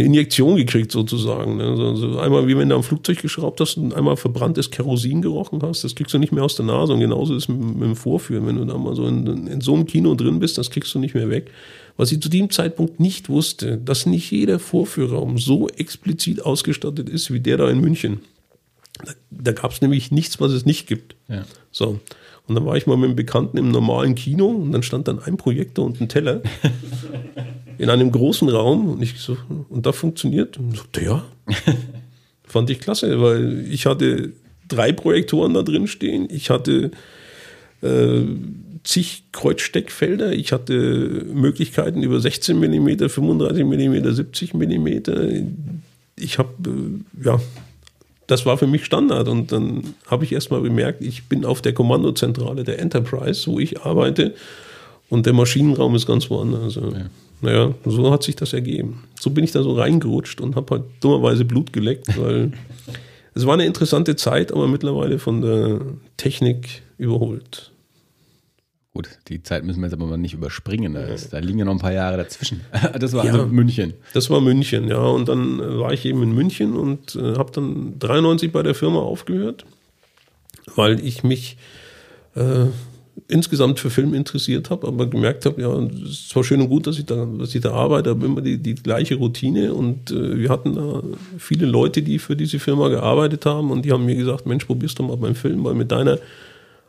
eine 0.00 0.06
Injektion 0.06 0.56
gekriegt 0.56 0.90
sozusagen. 0.92 1.56
Ne? 1.56 1.76
So, 1.76 1.94
so 1.94 2.18
einmal 2.18 2.46
wie 2.48 2.56
wenn 2.56 2.68
du 2.68 2.74
am 2.74 2.82
Flugzeug 2.82 3.20
geschraubt 3.20 3.60
hast 3.60 3.76
und 3.76 3.94
einmal 3.94 4.16
verbranntes 4.16 4.70
Kerosin 4.70 5.22
gerochen 5.22 5.60
hast, 5.62 5.84
das 5.84 5.94
kriegst 5.94 6.14
du 6.14 6.18
nicht 6.18 6.32
mehr 6.32 6.42
aus 6.42 6.56
der 6.56 6.64
Nase. 6.64 6.92
Und 6.94 7.00
genauso 7.00 7.36
ist 7.36 7.44
es 7.44 7.48
mit, 7.48 7.60
mit 7.60 7.82
dem 7.82 7.96
Vorführen. 7.96 8.46
Wenn 8.46 8.56
du 8.56 8.64
da 8.64 8.76
mal 8.78 8.96
so 8.96 9.06
in, 9.06 9.46
in 9.46 9.60
so 9.60 9.74
einem 9.74 9.86
Kino 9.86 10.14
drin 10.14 10.38
bist, 10.38 10.58
das 10.58 10.70
kriegst 10.70 10.94
du 10.94 10.98
nicht 10.98 11.14
mehr 11.14 11.28
weg. 11.28 11.50
Was 11.96 12.10
ich 12.12 12.20
zu 12.20 12.28
dem 12.28 12.50
Zeitpunkt 12.50 12.98
nicht 12.98 13.28
wusste, 13.28 13.76
dass 13.76 14.06
nicht 14.06 14.30
jeder 14.30 14.58
Vorführraum 14.58 15.38
so 15.38 15.68
explizit 15.68 16.44
ausgestattet 16.44 17.08
ist 17.08 17.32
wie 17.32 17.40
der 17.40 17.58
da 17.58 17.68
in 17.68 17.80
München. 17.80 18.20
Da, 19.04 19.12
da 19.30 19.52
gab 19.52 19.72
es 19.72 19.82
nämlich 19.82 20.10
nichts, 20.10 20.40
was 20.40 20.52
es 20.52 20.64
nicht 20.64 20.86
gibt. 20.86 21.14
Ja. 21.28 21.44
So. 21.70 22.00
Und 22.48 22.54
dann 22.54 22.64
war 22.64 22.76
ich 22.76 22.86
mal 22.86 22.96
mit 22.96 23.08
einem 23.08 23.16
Bekannten 23.16 23.58
im 23.58 23.70
normalen 23.70 24.14
Kino 24.14 24.46
und 24.46 24.72
dann 24.72 24.82
stand 24.82 25.08
dann 25.08 25.20
ein 25.20 25.36
Projektor 25.36 25.84
und 25.84 26.00
ein 26.00 26.08
Teller 26.08 26.42
in 27.80 27.88
einem 27.88 28.12
großen 28.12 28.46
Raum 28.50 28.90
und 28.90 29.02
ich 29.02 29.18
so, 29.18 29.38
und 29.70 29.86
da 29.86 29.92
funktioniert. 29.92 30.58
Und 30.58 30.76
so, 30.76 31.00
ja. 31.00 31.24
Fand 32.44 32.68
ich 32.68 32.78
klasse, 32.78 33.22
weil 33.22 33.64
ich 33.70 33.86
hatte 33.86 34.32
drei 34.68 34.92
Projektoren 34.92 35.54
da 35.54 35.62
drin 35.62 35.86
stehen. 35.86 36.28
Ich 36.30 36.50
hatte 36.50 36.90
äh, 37.80 38.20
zig 38.84 39.24
Kreuzsteckfelder. 39.32 40.32
Ich 40.34 40.52
hatte 40.52 41.24
Möglichkeiten 41.32 42.02
über 42.02 42.20
16 42.20 42.60
mm, 42.60 43.08
35 43.08 43.64
mm, 43.64 44.12
70 44.12 44.52
mm. 44.52 44.88
Ich 46.16 46.38
habe, 46.38 46.50
äh, 46.66 47.24
ja, 47.24 47.40
das 48.26 48.44
war 48.44 48.58
für 48.58 48.66
mich 48.66 48.84
Standard. 48.84 49.26
Und 49.26 49.52
dann 49.52 49.94
habe 50.06 50.24
ich 50.24 50.32
erstmal 50.32 50.60
bemerkt, 50.60 51.00
ich 51.00 51.28
bin 51.28 51.46
auf 51.46 51.62
der 51.62 51.72
Kommandozentrale 51.72 52.62
der 52.62 52.78
Enterprise, 52.78 53.50
wo 53.50 53.58
ich 53.58 53.80
arbeite. 53.80 54.34
Und 55.08 55.24
der 55.24 55.32
Maschinenraum 55.32 55.94
ist 55.94 56.06
ganz 56.06 56.28
woanders. 56.28 56.76
Also, 56.76 56.90
Ja. 56.90 57.06
Naja, 57.42 57.74
so 57.84 58.12
hat 58.12 58.22
sich 58.22 58.36
das 58.36 58.52
ergeben. 58.52 59.04
So 59.18 59.30
bin 59.30 59.44
ich 59.44 59.52
da 59.52 59.62
so 59.62 59.72
reingerutscht 59.72 60.40
und 60.40 60.56
habe 60.56 60.76
halt 60.76 60.84
dummerweise 61.00 61.44
Blut 61.44 61.72
geleckt, 61.72 62.18
weil 62.20 62.52
es 63.34 63.46
war 63.46 63.54
eine 63.54 63.64
interessante 63.64 64.16
Zeit, 64.16 64.52
aber 64.52 64.66
mittlerweile 64.68 65.18
von 65.18 65.40
der 65.40 65.80
Technik 66.16 66.82
überholt. 66.98 67.72
Gut, 68.92 69.08
die 69.28 69.40
Zeit 69.42 69.64
müssen 69.64 69.80
wir 69.80 69.86
jetzt 69.86 69.94
aber 69.94 70.06
mal 70.06 70.16
nicht 70.18 70.34
überspringen. 70.34 70.94
Da, 70.94 71.02
ist, 71.04 71.32
da 71.32 71.38
liegen 71.38 71.60
ja 71.60 71.64
noch 71.64 71.72
ein 71.72 71.78
paar 71.78 71.92
Jahre 71.92 72.16
dazwischen. 72.16 72.60
Das 72.98 73.12
war 73.12 73.24
Ja. 73.24 73.32
also 73.34 73.46
München. 73.46 73.94
Das 74.14 74.28
war 74.30 74.40
München, 74.40 74.88
ja. 74.88 74.98
Und 74.98 75.28
dann 75.28 75.60
äh, 75.60 75.78
war 75.78 75.92
ich 75.92 76.04
eben 76.04 76.22
in 76.24 76.32
München 76.34 76.76
und 76.76 77.14
äh, 77.14 77.36
habe 77.36 77.52
dann 77.52 77.98
93 78.00 78.50
bei 78.52 78.62
der 78.64 78.74
Firma 78.74 78.98
aufgehört, 78.98 79.64
weil 80.74 80.98
ich 81.06 81.22
mich 81.22 81.56
äh, 82.34 82.66
insgesamt 83.28 83.80
für 83.80 83.90
Film 83.90 84.14
interessiert 84.14 84.70
habe, 84.70 84.86
aber 84.86 85.06
gemerkt 85.06 85.46
habe, 85.46 85.60
ja, 85.60 85.72
es 85.78 86.10
ist 86.10 86.28
zwar 86.30 86.44
schön 86.44 86.60
und 86.60 86.68
gut, 86.68 86.86
dass 86.86 86.98
ich 86.98 87.06
da, 87.06 87.26
dass 87.38 87.54
ich 87.54 87.60
da 87.60 87.72
arbeite, 87.72 88.10
aber 88.10 88.26
immer 88.26 88.40
die, 88.40 88.58
die 88.58 88.74
gleiche 88.74 89.16
Routine. 89.16 89.74
Und 89.74 90.10
äh, 90.10 90.38
wir 90.38 90.48
hatten 90.48 90.74
da 90.74 91.02
viele 91.38 91.66
Leute, 91.66 92.02
die 92.02 92.18
für 92.18 92.36
diese 92.36 92.58
Firma 92.58 92.88
gearbeitet 92.88 93.46
haben 93.46 93.70
und 93.70 93.84
die 93.84 93.92
haben 93.92 94.04
mir 94.04 94.16
gesagt, 94.16 94.46
Mensch, 94.46 94.64
probier's 94.64 94.94
doch 94.94 95.06
mal 95.06 95.16
beim 95.16 95.34
Film, 95.34 95.64
weil 95.64 95.74
mit 95.74 95.90
deiner 95.90 96.18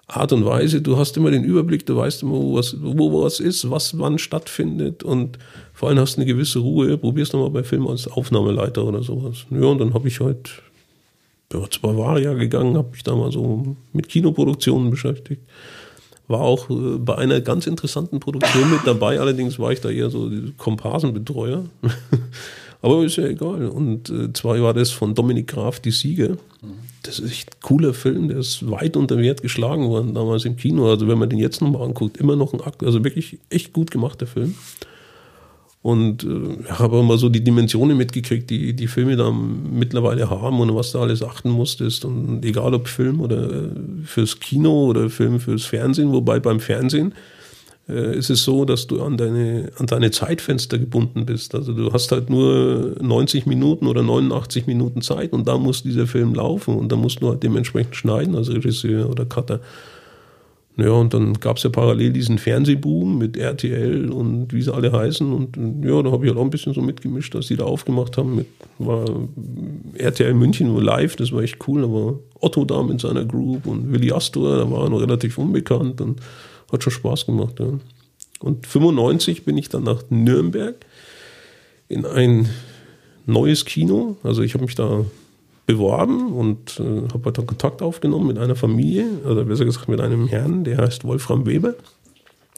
Art 0.07 0.33
und 0.33 0.45
Weise, 0.45 0.81
du 0.81 0.97
hast 0.97 1.15
immer 1.15 1.31
den 1.31 1.43
Überblick, 1.43 1.85
du 1.85 1.95
weißt 1.95 2.23
immer, 2.23 2.33
wo 2.33 2.55
was, 2.55 2.75
wo 2.81 3.23
was 3.23 3.39
ist, 3.39 3.69
was 3.69 3.97
wann 3.97 4.17
stattfindet 4.17 5.03
und 5.03 5.37
vor 5.73 5.89
allem 5.89 5.99
hast 5.99 6.17
du 6.17 6.21
eine 6.21 6.25
gewisse 6.31 6.59
Ruhe, 6.59 6.97
probier's 6.97 7.29
doch 7.29 7.39
mal 7.39 7.49
bei 7.49 7.63
Film 7.63 7.87
als 7.87 8.07
Aufnahmeleiter 8.07 8.83
oder 8.83 9.03
sowas. 9.03 9.45
Ja, 9.49 9.67
und 9.67 9.79
dann 9.79 9.93
habe 9.93 10.09
ich 10.09 10.19
halt 10.19 10.61
ja, 11.53 11.69
zu 11.69 11.81
Bavaria 11.81 12.33
gegangen, 12.33 12.75
habe 12.77 12.91
mich 12.91 13.03
da 13.03 13.15
mal 13.15 13.31
so 13.31 13.77
mit 13.93 14.09
Kinoproduktionen 14.09 14.89
beschäftigt. 14.89 15.41
War 16.31 16.41
auch 16.41 16.69
äh, 16.69 16.97
bei 16.97 17.17
einer 17.17 17.41
ganz 17.41 17.67
interessanten 17.67 18.19
Produktion 18.19 18.71
mit 18.71 18.81
dabei, 18.85 19.19
allerdings 19.19 19.59
war 19.59 19.71
ich 19.71 19.81
da 19.81 19.89
eher 19.89 20.09
so 20.09 20.31
Komparsenbetreuer. 20.57 21.65
Aber 22.81 23.03
ist 23.03 23.17
ja 23.17 23.25
egal. 23.25 23.67
Und 23.67 24.09
äh, 24.09 24.33
zwar 24.33 24.59
war 24.61 24.73
das 24.73 24.89
von 24.89 25.13
Dominik 25.13 25.47
Graf 25.47 25.79
die 25.79 25.91
Siege. 25.91 26.37
das 27.03 27.19
ist 27.19 27.31
echt 27.31 27.55
ein 27.55 27.61
cooler 27.61 27.93
Film, 27.93 28.27
der 28.27 28.37
ist 28.37 28.69
weit 28.69 28.97
unter 28.97 29.17
Wert 29.17 29.41
geschlagen 29.41 29.87
worden 29.87 30.13
damals 30.13 30.45
im 30.45 30.55
Kino. 30.55 30.89
Also 30.89 31.07
wenn 31.07 31.19
man 31.19 31.29
den 31.29 31.37
jetzt 31.37 31.61
nochmal 31.61 31.83
anguckt, 31.83 32.17
immer 32.17 32.35
noch 32.35 32.53
ein 32.53 32.61
Akt, 32.61 32.83
also 32.83 33.03
wirklich 33.03 33.37
echt 33.49 33.73
gut 33.73 33.91
gemachter 33.91 34.25
Film. 34.25 34.55
Und 35.83 36.23
äh, 36.23 36.63
habe 36.69 37.01
mal 37.01 37.17
so 37.17 37.27
die 37.29 37.43
Dimensionen 37.43 37.97
mitgekriegt, 37.97 38.49
die 38.51 38.73
die 38.75 38.87
Filme 38.87 39.15
da 39.15 39.31
mittlerweile 39.31 40.29
haben 40.29 40.59
und 40.59 40.75
was 40.75 40.91
da 40.91 40.99
alles 40.99 41.23
achten 41.23 41.49
musstest. 41.49 42.05
Und 42.05 42.45
egal 42.45 42.75
ob 42.75 42.87
Film 42.87 43.19
oder 43.19 43.49
äh, 43.49 43.69
fürs 44.05 44.39
Kino 44.39 44.85
oder 44.85 45.09
Film 45.09 45.39
fürs 45.39 45.65
Fernsehen, 45.65 46.11
wobei 46.11 46.39
beim 46.39 46.59
Fernsehen 46.59 47.15
äh, 47.89 48.15
ist 48.15 48.29
es 48.29 48.43
so, 48.43 48.65
dass 48.65 48.87
du 48.87 49.01
an 49.01 49.17
deine, 49.17 49.71
an 49.77 49.87
deine 49.87 50.11
Zeitfenster 50.11 50.77
gebunden 50.77 51.25
bist. 51.25 51.55
Also 51.55 51.73
du 51.73 51.91
hast 51.91 52.11
halt 52.11 52.29
nur 52.29 52.95
90 53.01 53.45
Minuten 53.45 53.87
oder 53.87 54.03
89 54.03 54.67
Minuten 54.67 55.01
Zeit 55.01 55.33
und 55.33 55.47
da 55.47 55.57
muss 55.57 55.83
dieser 55.83 56.07
Film 56.07 56.33
laufen 56.33 56.75
und 56.75 56.91
da 56.91 56.95
musst 56.95 57.21
du 57.21 57.29
halt 57.29 57.43
dementsprechend 57.43 57.95
schneiden 57.95 58.35
als 58.35 58.49
Regisseur 58.49 59.09
oder 59.09 59.25
Cutter. 59.25 59.61
Ja, 60.81 60.91
und 60.91 61.13
dann 61.13 61.33
gab 61.35 61.57
es 61.57 61.63
ja 61.63 61.69
parallel 61.69 62.11
diesen 62.11 62.39
Fernsehboom 62.39 63.17
mit 63.17 63.37
RTL 63.37 64.09
und 64.09 64.51
wie 64.51 64.61
sie 64.61 64.73
alle 64.73 64.91
heißen. 64.91 65.31
Und 65.31 65.57
ja, 65.85 66.01
da 66.01 66.11
habe 66.11 66.25
ich 66.25 66.31
halt 66.31 66.39
auch 66.39 66.43
ein 66.43 66.49
bisschen 66.49 66.73
so 66.73 66.81
mitgemischt, 66.81 67.35
dass 67.35 67.47
die 67.47 67.55
da 67.55 67.65
aufgemacht 67.65 68.17
haben. 68.17 68.37
Mit, 68.37 68.47
war 68.79 69.05
RTL 69.95 70.33
München 70.33 70.75
live, 70.75 71.15
das 71.17 71.31
war 71.31 71.43
echt 71.43 71.57
cool. 71.67 71.83
War 71.83 72.19
Otto 72.39 72.65
da 72.65 72.81
mit 72.81 72.99
seiner 72.99 73.25
Group 73.25 73.67
und 73.67 73.91
Willi 73.91 74.11
Astor, 74.11 74.57
da 74.57 74.71
war 74.71 74.85
er 74.85 74.89
noch 74.89 75.01
relativ 75.01 75.37
unbekannt 75.37 76.01
und 76.01 76.19
hat 76.71 76.83
schon 76.83 76.93
Spaß 76.93 77.27
gemacht. 77.27 77.59
Ja. 77.59 77.67
Und 78.39 78.65
95 78.65 79.45
bin 79.45 79.57
ich 79.57 79.69
dann 79.69 79.83
nach 79.83 80.03
Nürnberg 80.09 80.75
in 81.89 82.05
ein 82.05 82.49
neues 83.25 83.65
Kino. 83.65 84.17
Also 84.23 84.41
ich 84.41 84.55
habe 84.55 84.65
mich 84.65 84.75
da 84.75 85.05
beworben 85.65 86.33
und 86.33 86.79
äh, 86.79 87.07
habe 87.13 87.25
halt 87.25 87.37
dann 87.37 87.47
Kontakt 87.47 87.81
aufgenommen 87.81 88.27
mit 88.27 88.37
einer 88.37 88.55
Familie, 88.55 89.05
oder 89.25 89.43
besser 89.43 89.65
gesagt 89.65 89.87
mit 89.87 90.01
einem 90.01 90.27
Herrn, 90.27 90.63
der 90.63 90.77
heißt 90.77 91.03
Wolfram 91.05 91.45
Weber. 91.45 91.75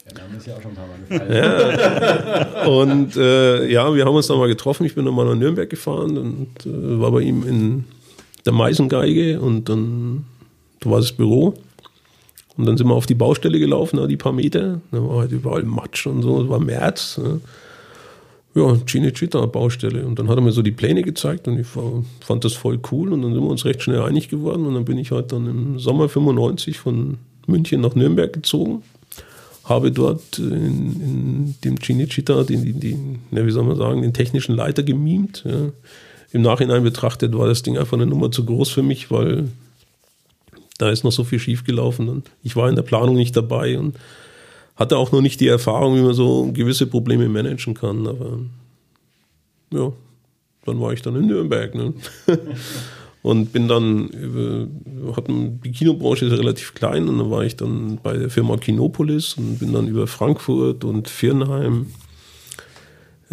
Der 0.06 0.22
Name 0.22 0.36
ist 0.36 0.46
ja 0.46 0.54
auch 0.54 0.62
schon 0.62 0.72
ein 0.72 0.76
paar 0.76 0.86
Mal 0.86 1.28
gefallen. 1.28 2.62
ja. 2.62 2.66
Und 2.66 3.16
äh, 3.16 3.70
ja, 3.70 3.94
wir 3.94 4.04
haben 4.04 4.14
uns 4.14 4.26
dann 4.26 4.38
mal 4.38 4.48
getroffen. 4.48 4.84
Ich 4.84 4.94
bin 4.94 5.06
dann 5.06 5.14
mal 5.14 5.24
nach 5.24 5.34
Nürnberg 5.34 5.68
gefahren 5.68 6.18
und 6.18 6.66
äh, 6.66 7.00
war 7.00 7.10
bei 7.10 7.22
ihm 7.22 7.46
in 7.46 7.84
der 8.44 8.52
Meisengeige 8.52 9.40
und 9.40 9.68
dann 9.68 10.26
da 10.80 10.90
war 10.90 11.00
das 11.00 11.12
Büro. 11.12 11.54
Und 12.56 12.66
dann 12.66 12.76
sind 12.76 12.86
wir 12.86 12.94
auf 12.94 13.06
die 13.06 13.14
Baustelle 13.14 13.58
gelaufen, 13.58 14.06
die 14.08 14.16
paar 14.16 14.32
Meter. 14.32 14.80
Da 14.92 15.02
war 15.02 15.20
halt 15.20 15.32
überall 15.32 15.62
Matsch 15.64 16.06
und 16.06 16.22
so. 16.22 16.42
Es 16.42 16.48
war 16.48 16.60
März. 16.60 17.20
Ja 17.22 17.38
ja, 18.54 18.76
Cinecittà 18.86 19.46
Baustelle. 19.46 20.06
Und 20.06 20.18
dann 20.18 20.28
hat 20.28 20.38
er 20.38 20.42
mir 20.42 20.52
so 20.52 20.62
die 20.62 20.70
Pläne 20.70 21.02
gezeigt 21.02 21.48
und 21.48 21.58
ich 21.58 21.66
fand 21.66 22.44
das 22.44 22.54
voll 22.54 22.78
cool 22.90 23.12
und 23.12 23.22
dann 23.22 23.34
sind 23.34 23.42
wir 23.42 23.50
uns 23.50 23.64
recht 23.64 23.82
schnell 23.82 24.02
einig 24.02 24.28
geworden 24.28 24.66
und 24.66 24.74
dann 24.74 24.84
bin 24.84 24.98
ich 24.98 25.10
halt 25.10 25.32
dann 25.32 25.46
im 25.46 25.78
Sommer 25.78 26.08
95 26.08 26.78
von 26.78 27.18
München 27.46 27.80
nach 27.80 27.94
Nürnberg 27.94 28.32
gezogen. 28.32 28.82
Habe 29.64 29.90
dort 29.90 30.38
in, 30.38 31.00
in 31.00 31.54
dem 31.64 31.76
Cinecittà 31.76 32.44
den, 32.44 32.78
den, 32.78 33.18
ja, 33.30 33.44
wie 33.44 33.50
soll 33.50 33.64
man 33.64 33.76
sagen, 33.76 34.02
den 34.02 34.12
technischen 34.12 34.54
Leiter 34.54 34.82
gemimt. 34.82 35.42
Ja. 35.46 35.70
Im 36.32 36.42
Nachhinein 36.42 36.84
betrachtet 36.84 37.36
war 37.36 37.48
das 37.48 37.62
Ding 37.62 37.78
einfach 37.78 37.94
eine 37.96 38.06
Nummer 38.06 38.30
zu 38.30 38.44
groß 38.44 38.70
für 38.70 38.82
mich, 38.82 39.10
weil 39.10 39.48
da 40.78 40.90
ist 40.90 41.04
noch 41.04 41.12
so 41.12 41.24
viel 41.24 41.38
schief 41.38 41.64
gelaufen 41.64 42.08
und 42.08 42.30
ich 42.42 42.56
war 42.56 42.68
in 42.68 42.76
der 42.76 42.82
Planung 42.82 43.16
nicht 43.16 43.36
dabei 43.36 43.78
und 43.78 43.96
hatte 44.76 44.96
auch 44.96 45.12
noch 45.12 45.20
nicht 45.20 45.40
die 45.40 45.48
Erfahrung, 45.48 45.96
wie 45.96 46.02
man 46.02 46.14
so 46.14 46.50
gewisse 46.52 46.86
Probleme 46.86 47.28
managen 47.28 47.74
kann. 47.74 48.06
Aber 48.06 48.38
ja, 49.72 49.92
dann 50.64 50.80
war 50.80 50.92
ich 50.92 51.02
dann 51.02 51.16
in 51.16 51.26
Nürnberg. 51.26 51.74
Ne? 51.74 51.94
und 53.22 53.52
bin 53.52 53.68
dann 53.68 54.08
über, 54.08 54.66
hatten, 55.16 55.60
die 55.64 55.72
Kinobranche 55.72 56.26
ist 56.26 56.38
relativ 56.38 56.74
klein 56.74 57.08
und 57.08 57.18
dann 57.18 57.30
war 57.30 57.44
ich 57.44 57.56
dann 57.56 57.98
bei 58.02 58.16
der 58.16 58.30
Firma 58.30 58.56
Kinopolis 58.56 59.34
und 59.34 59.58
bin 59.58 59.72
dann 59.72 59.88
über 59.88 60.06
Frankfurt 60.06 60.84
und 60.84 61.08
Firnheim 61.08 61.86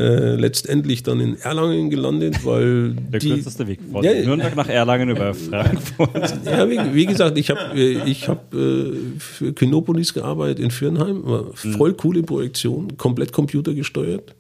äh, 0.02 0.36
letztendlich 0.36 1.04
dann 1.04 1.20
in 1.20 1.40
Erlangen 1.40 1.92
gelandet, 1.92 2.44
weil 2.44 2.94
der 2.94 3.20
die, 3.20 3.30
kürzeste 3.30 3.68
Weg 3.68 3.80
von 3.92 4.04
ja, 4.04 4.14
Nürnberg 4.14 4.56
nach 4.56 4.68
Erlangen 4.68 5.10
über 5.10 5.34
Frankfurt. 5.34 6.34
Ja, 6.46 6.68
wie, 6.68 6.96
wie 6.96 7.06
gesagt, 7.06 7.38
ich 7.38 7.52
habe 7.52 7.60
äh, 7.76 8.10
ich 8.10 8.28
hab, 8.28 8.52
äh, 8.54 8.94
für 9.20 9.54
Kinopolis 9.54 10.14
gearbeitet 10.14 10.60
in 10.60 10.72
Firnheim, 10.72 11.24
war 11.24 11.44
mhm. 11.64 11.74
voll 11.74 11.94
coole 11.94 12.24
Projektion, 12.24 12.98
komplett 12.98 13.32
computergesteuert, 13.32 14.34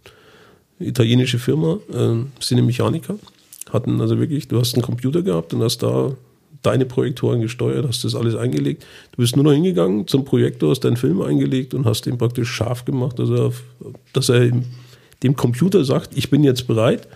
italienische 0.79 1.37
Firma, 1.37 1.77
äh, 1.93 2.41
Cinemechaniker, 2.41 3.19
hatten 3.71 4.01
also 4.01 4.19
wirklich, 4.19 4.47
du 4.47 4.59
hast 4.59 4.73
einen 4.73 4.81
Computer 4.81 5.21
gehabt 5.21 5.53
und 5.53 5.61
hast 5.61 5.83
da 5.83 6.15
deine 6.63 6.85
Projektoren 6.85 7.41
gesteuert, 7.41 7.87
hast 7.87 8.03
das 8.03 8.15
alles 8.15 8.35
eingelegt. 8.35 8.85
Du 9.11 9.17
bist 9.17 9.35
nur 9.35 9.45
noch 9.45 9.51
hingegangen 9.51 10.07
zum 10.07 10.25
Projektor, 10.25 10.71
hast 10.71 10.81
deinen 10.81 10.97
Film 10.97 11.21
eingelegt 11.21 11.73
und 11.73 11.85
hast 11.85 12.07
den 12.07 12.17
praktisch 12.17 12.49
scharf 12.49 12.85
gemacht, 12.85 13.19
dass 13.19 13.29
er, 13.29 13.51
dass 14.13 14.29
er 14.29 14.51
dem 15.23 15.35
Computer 15.35 15.83
sagt, 15.83 16.17
ich 16.17 16.29
bin 16.29 16.43
jetzt 16.43 16.67
bereit. 16.67 17.07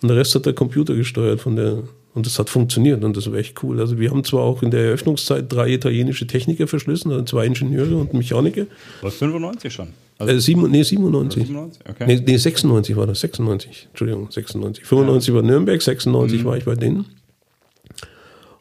Und 0.00 0.08
der 0.08 0.16
Rest 0.16 0.34
hat 0.34 0.46
der 0.46 0.52
Computer 0.52 0.94
gesteuert 0.94 1.40
von 1.40 1.54
der, 1.54 1.84
und 2.14 2.26
das 2.26 2.38
hat 2.38 2.50
funktioniert 2.50 3.04
und 3.04 3.16
das 3.16 3.30
war 3.30 3.38
echt 3.38 3.62
cool. 3.62 3.80
Also 3.80 3.98
wir 3.98 4.10
haben 4.10 4.24
zwar 4.24 4.42
auch 4.42 4.62
in 4.62 4.70
der 4.70 4.80
Eröffnungszeit 4.86 5.50
drei 5.52 5.70
italienische 5.70 6.26
Techniker 6.26 6.66
verschlissen, 6.66 7.12
also 7.12 7.24
zwei 7.24 7.46
Ingenieure 7.46 7.96
und 7.96 8.12
Mechaniker. 8.12 8.66
Was 9.00 9.14
95 9.14 9.72
schon? 9.72 9.88
Also 10.18 10.34
äh, 10.34 10.40
sieben, 10.40 10.70
nee, 10.70 10.82
97. 10.82 11.46
97? 11.46 11.82
Okay. 11.88 12.04
Nee, 12.06 12.22
nee, 12.26 12.36
96 12.36 12.96
war 12.96 13.06
das, 13.06 13.20
96. 13.20 13.88
Entschuldigung, 13.90 14.30
96. 14.30 14.84
95 14.84 15.28
ja. 15.28 15.34
war 15.34 15.42
Nürnberg, 15.42 15.80
96 15.80 16.40
mhm. 16.40 16.44
war 16.44 16.56
ich 16.56 16.64
bei 16.64 16.74
denen. 16.74 17.06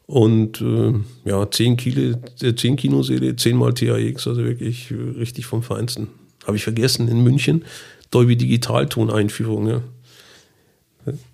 Und 0.05 0.61
äh, 0.61 0.93
ja, 1.23 1.49
10, 1.49 1.77
Kilo, 1.77 2.17
10 2.37 2.75
Kinoseele, 2.75 3.35
10 3.35 3.55
mal 3.55 3.73
TAX, 3.73 4.27
also 4.27 4.43
wirklich 4.43 4.91
richtig 4.91 5.45
vom 5.45 5.63
Feinsten. 5.63 6.09
Habe 6.45 6.57
ich 6.57 6.63
vergessen 6.63 7.07
in 7.07 7.23
München. 7.23 7.63
Dolby 8.11 8.35
Digital 8.35 8.87
Toneinführung. 8.87 9.67
Ja. 9.67 9.81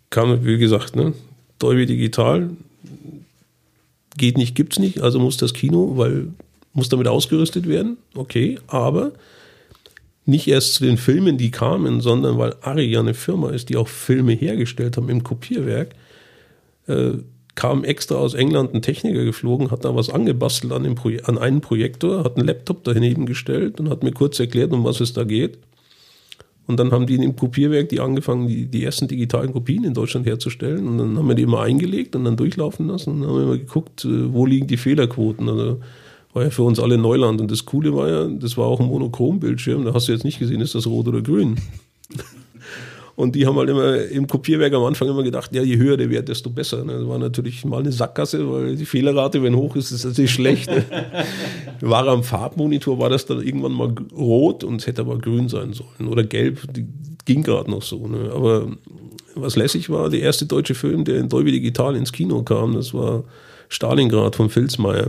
Kam, 0.09 0.45
wie 0.45 0.57
gesagt, 0.57 0.95
ne? 0.95 1.13
Dolby 1.59 1.85
Digital 1.85 2.51
geht 4.15 4.37
nicht, 4.37 4.55
gibt's 4.55 4.79
nicht, 4.79 5.01
also 5.01 5.19
muss 5.19 5.37
das 5.37 5.53
Kino, 5.53 5.93
weil 5.97 6.29
muss 6.73 6.89
damit 6.89 7.07
ausgerüstet 7.07 7.67
werden, 7.67 7.97
okay, 8.15 8.59
aber 8.67 9.13
nicht 10.25 10.47
erst 10.47 10.75
zu 10.75 10.83
den 10.83 10.97
Filmen, 10.97 11.37
die 11.37 11.51
kamen, 11.51 12.01
sondern 12.01 12.37
weil 12.37 12.55
Ari 12.61 12.85
ja 12.85 12.99
eine 12.99 13.13
Firma 13.13 13.49
ist, 13.49 13.69
die 13.69 13.77
auch 13.77 13.87
Filme 13.87 14.33
hergestellt 14.33 14.97
haben 14.97 15.09
im 15.09 15.23
Kopierwerk, 15.23 15.95
äh, 16.87 17.13
kam 17.55 17.83
extra 17.83 18.15
aus 18.15 18.35
England 18.35 18.75
ein 18.75 18.83
Techniker 18.83 19.23
geflogen, 19.23 19.71
hat 19.71 19.85
da 19.85 19.95
was 19.95 20.11
angebastelt 20.11 20.71
an, 20.73 20.85
an 21.23 21.37
einen 21.39 21.61
Projektor, 21.61 22.23
hat 22.23 22.37
einen 22.37 22.45
Laptop 22.45 22.83
daneben 22.83 23.25
gestellt 23.25 23.79
und 23.79 23.89
hat 23.89 24.03
mir 24.03 24.11
kurz 24.11 24.39
erklärt, 24.39 24.71
um 24.73 24.83
was 24.83 24.99
es 24.99 25.13
da 25.13 25.23
geht. 25.23 25.57
Und 26.67 26.79
dann 26.79 26.91
haben 26.91 27.07
die 27.07 27.15
im 27.15 27.35
Kopierwerk 27.35 27.89
die 27.89 28.01
angefangen, 28.01 28.47
die, 28.47 28.65
die 28.65 28.83
ersten 28.83 29.07
digitalen 29.07 29.53
Kopien 29.53 29.85
in 29.85 29.93
Deutschland 29.93 30.25
herzustellen. 30.25 30.85
Und 30.87 30.97
dann 30.97 31.17
haben 31.17 31.27
wir 31.27 31.35
die 31.35 31.43
immer 31.43 31.61
eingelegt 31.61 32.15
und 32.15 32.25
dann 32.25 32.35
durchlaufen 32.35 32.87
lassen. 32.87 33.11
Und 33.11 33.21
dann 33.21 33.29
haben 33.29 33.37
wir 33.37 33.43
immer 33.43 33.57
geguckt, 33.57 34.03
äh, 34.03 34.33
wo 34.33 34.45
liegen 34.45 34.67
die 34.67 34.77
Fehlerquoten. 34.77 35.47
Also 35.47 35.79
war 36.33 36.43
ja 36.43 36.49
für 36.49 36.63
uns 36.63 36.79
alle 36.79 36.97
Neuland. 36.97 37.39
Und 37.39 37.49
das 37.51 37.65
Coole 37.65 37.95
war 37.95 38.09
ja, 38.09 38.27
das 38.27 38.57
war 38.57 38.65
auch 38.65 38.81
ein 38.81 38.87
Monochrom-Bildschirm. 38.87 39.85
Da 39.85 39.93
hast 39.93 40.09
du 40.09 40.11
jetzt 40.11 40.25
nicht 40.25 40.39
gesehen, 40.39 40.59
ist 40.59 40.75
das 40.75 40.87
rot 40.87 41.07
oder 41.07 41.21
grün. 41.21 41.55
Und 43.17 43.33
die 43.33 43.47
haben 43.47 43.57
halt 43.57 43.67
immer 43.67 43.97
im 43.97 44.27
Kopierwerk 44.27 44.71
am 44.73 44.83
Anfang 44.83 45.07
immer 45.07 45.23
gedacht, 45.23 45.49
ja, 45.51 45.63
je 45.63 45.77
höher 45.77 45.97
der 45.97 46.11
Wert, 46.11 46.29
desto 46.29 46.51
besser. 46.51 46.85
Ne? 46.85 46.99
Das 46.99 47.07
war 47.07 47.17
natürlich 47.17 47.65
mal 47.65 47.79
eine 47.79 47.91
Sackgasse, 47.91 48.47
weil 48.47 48.75
die 48.75 48.85
Fehlerrate, 48.85 49.41
wenn 49.41 49.55
hoch 49.55 49.75
ist, 49.75 49.89
ist 49.89 50.05
natürlich 50.05 50.29
schlecht. 50.29 50.69
Ne? 50.69 50.85
War 51.81 52.07
am 52.07 52.23
Farbmonitor, 52.23 52.99
war 52.99 53.09
das 53.09 53.25
dann 53.25 53.41
irgendwann 53.41 53.71
mal 53.71 53.91
rot 54.15 54.63
und 54.63 54.81
es 54.81 54.85
hätte 54.85 55.01
aber 55.01 55.17
grün 55.17 55.49
sein 55.49 55.73
sollen. 55.73 56.07
Oder 56.07 56.23
gelb, 56.23 56.71
die 56.73 56.85
ging 57.25 57.41
gerade 57.41 57.71
noch 57.71 57.81
so. 57.81 58.05
Ne? 58.05 58.31
Aber 58.31 58.67
was 59.33 59.55
lässig 59.55 59.89
war, 59.89 60.11
der 60.11 60.21
erste 60.21 60.45
deutsche 60.45 60.75
Film, 60.75 61.03
der 61.03 61.17
in 61.17 61.27
Dolby 61.27 61.51
Digital 61.51 61.95
ins 61.95 62.11
Kino 62.11 62.43
kam, 62.43 62.75
das 62.75 62.93
war 62.93 63.23
Stalingrad 63.69 64.35
von 64.35 64.51
Filzmeier. 64.51 65.07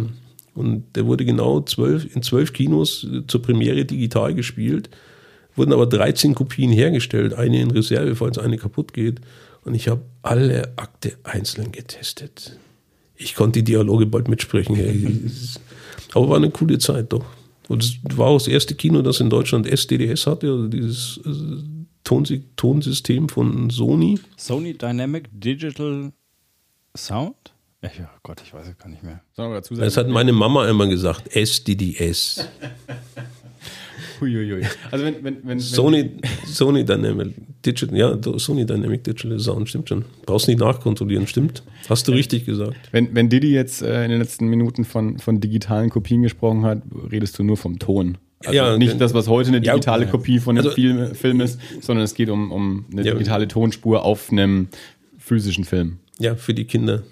Und 0.55 0.85
der 0.97 1.05
wurde 1.05 1.27
genau 1.27 1.61
zwölf, 1.61 2.07
in 2.17 2.23
zwölf 2.23 2.55
Kinos 2.55 3.07
zur 3.27 3.43
Premiere 3.43 3.85
digital 3.85 4.35
gespielt 4.35 4.89
wurden 5.59 5.73
aber 5.73 5.87
13 5.87 6.35
Kopien 6.35 6.71
hergestellt, 6.71 7.35
eine 7.35 7.61
in 7.61 7.71
Reserve, 7.71 8.15
falls 8.17 8.39
eine 8.39 8.57
kaputt 8.57 8.93
geht. 8.93 9.21
Und 9.65 9.75
ich 9.75 9.89
habe 9.89 10.03
alle 10.23 10.73
Akte 10.77 11.19
einzeln 11.25 11.73
getestet. 11.73 12.59
Ich 13.17 13.35
konnte 13.35 13.61
die 13.61 13.73
Dialoge 13.73 14.07
bald 14.07 14.29
mitsprechen. 14.29 15.31
aber 16.15 16.29
war 16.29 16.37
eine 16.37 16.51
coole 16.51 16.79
Zeit 16.79 17.13
doch. 17.13 17.25
Und 17.69 17.85
es 17.85 17.99
war 18.17 18.29
auch 18.29 18.39
das 18.39 18.49
erste 18.49 18.75
Kino, 18.75 19.03
das 19.03 19.21
in 19.21 19.29
Deutschland 19.29 19.67
SDDS 19.67 20.27
hatte, 20.27 20.47
also 20.47 20.69
dieses 20.69 21.21
äh, 21.27 22.39
Tonsystem 22.57 23.29
von 23.29 23.69
Sony. 23.69 24.19
Sony 24.37 24.73
Dynamic 24.73 25.29
Digital 25.33 26.13
Sound? 26.97 27.37
Ja, 27.83 28.11
Gott, 28.23 28.43
ich 28.45 28.53
weiß 28.53 28.67
es 28.69 28.79
gar 28.79 28.89
nicht 28.89 29.05
mehr. 29.05 29.21
Das 29.37 29.97
hat 29.97 30.09
meine 30.09 30.33
Mama 30.33 30.69
immer 30.69 30.89
gesagt, 30.89 31.37
SDDS. 31.37 32.49
Huiuiui. 34.20 34.62
Also 34.90 35.05
wenn, 35.05 35.23
wenn, 35.23 35.36
wenn, 35.45 35.61
Sony, 35.61 36.11
Sony 36.47 36.85
Dynamic 36.85 37.35
Digital, 37.65 37.97
ja, 37.97 38.19
Sony 38.39 38.65
Dynamic 38.66 39.05
Digital 39.05 39.39
Sound, 39.40 39.69
stimmt 39.69 39.89
schon. 39.89 40.05
Brauchst 40.27 40.49
nicht 40.49 40.61
nachkontrollieren, 40.61 41.27
stimmt. 41.27 41.62
Hast 41.89 42.07
du 42.09 42.12
richtig 42.12 42.47
gesagt. 42.47 42.77
Wenn, 42.93 43.15
wenn 43.15 43.28
Didi 43.28 43.53
jetzt 43.53 43.82
äh, 43.82 44.05
in 44.05 44.11
den 44.11 44.20
letzten 44.20 44.47
Minuten 44.49 44.85
von, 44.85 45.19
von 45.19 45.40
digitalen 45.40 45.90
Kopien 45.90 46.23
gesprochen 46.23 46.62
hat, 46.65 46.82
redest 47.11 47.39
du 47.39 47.43
nur 47.43 47.57
vom 47.57 47.78
Ton. 47.78 48.19
Also 48.45 48.55
Ja, 48.57 48.77
nicht 48.78 48.93
denn- 48.93 48.99
das, 49.01 49.15
was 49.15 49.27
heute 49.28 49.49
eine 49.49 49.65
Ja, 49.65 49.73
digitale 49.74 50.05
ja. 50.05 50.11
Kopie 50.11 50.39
von 50.39 50.57
einem 50.57 50.65
Also- 50.66 50.74
Film, 50.77 51.15
Film 51.15 51.40
ist, 51.40 51.59
sondern 51.81 52.05
es 52.05 52.15
geht 52.15 52.31
um, 52.31 52.53
um 52.53 52.85
eine 52.93 53.05
Ja. 53.05 53.12
digitale 53.15 53.49
Tonspur 53.49 54.05
auf 54.05 54.31
einem 54.31 54.69
physischen 55.19 55.65
Film. 55.65 55.99
Ja, 56.20 56.35
für 56.36 56.55
die 56.55 56.65
Kinder. 56.65 57.03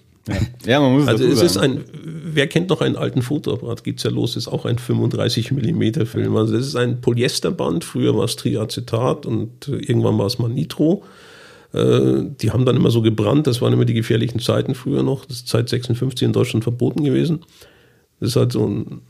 Ja, 0.67 0.81
man 0.81 0.93
muss 0.93 1.03
es 1.03 1.09
Also 1.09 1.25
es 1.25 1.43
ist 1.43 1.57
ein, 1.57 1.85
wer 1.93 2.47
kennt 2.49 2.69
noch 2.71 2.81
einen 2.81 2.97
alten 2.97 3.23
Fotoapparat? 3.23 3.85
Geht's 3.85 4.03
ja 4.03 4.11
los, 4.11 4.37
ist 4.37 4.49
auch 4.49 4.65
ein 4.65 4.79
35 4.79 5.53
mm 5.53 6.05
Film. 6.07 6.37
Also 6.37 6.55
das 6.57 6.67
ist 6.67 6.77
ein 6.77 7.01
Polyesterband, 7.01 7.85
früher 7.85 8.17
war 8.17 8.25
es 8.25 8.37
Triacetat 8.37 9.27
und 9.27 9.69
äh, 9.69 9.77
irgendwann 9.77 10.19
war 10.19 10.27
es 10.27 10.39
mal 10.39 10.49
Nitro. 10.49 11.05
Äh, 11.73 12.23
Die 12.41 12.51
haben 12.51 12.65
dann 12.65 12.77
immer 12.77 12.91
so 12.91 13.03
gebrannt, 13.03 13.47
das 13.47 13.63
waren 13.63 13.73
immer 13.73 13.85
die 13.85 13.95
gefährlichen 13.95 14.41
Zeiten 14.41 14.75
früher 14.75 15.03
noch. 15.03 15.25
Das 15.25 15.39
ist 15.39 15.49
seit 15.49 15.69
56 15.69 16.27
in 16.27 16.33
Deutschland 16.33 16.65
verboten 16.65 17.05
gewesen. 17.05 17.41
Das 18.19 18.31
ist 18.31 18.37
halt 18.37 18.53
so 18.53 18.67
ein, 18.67 19.03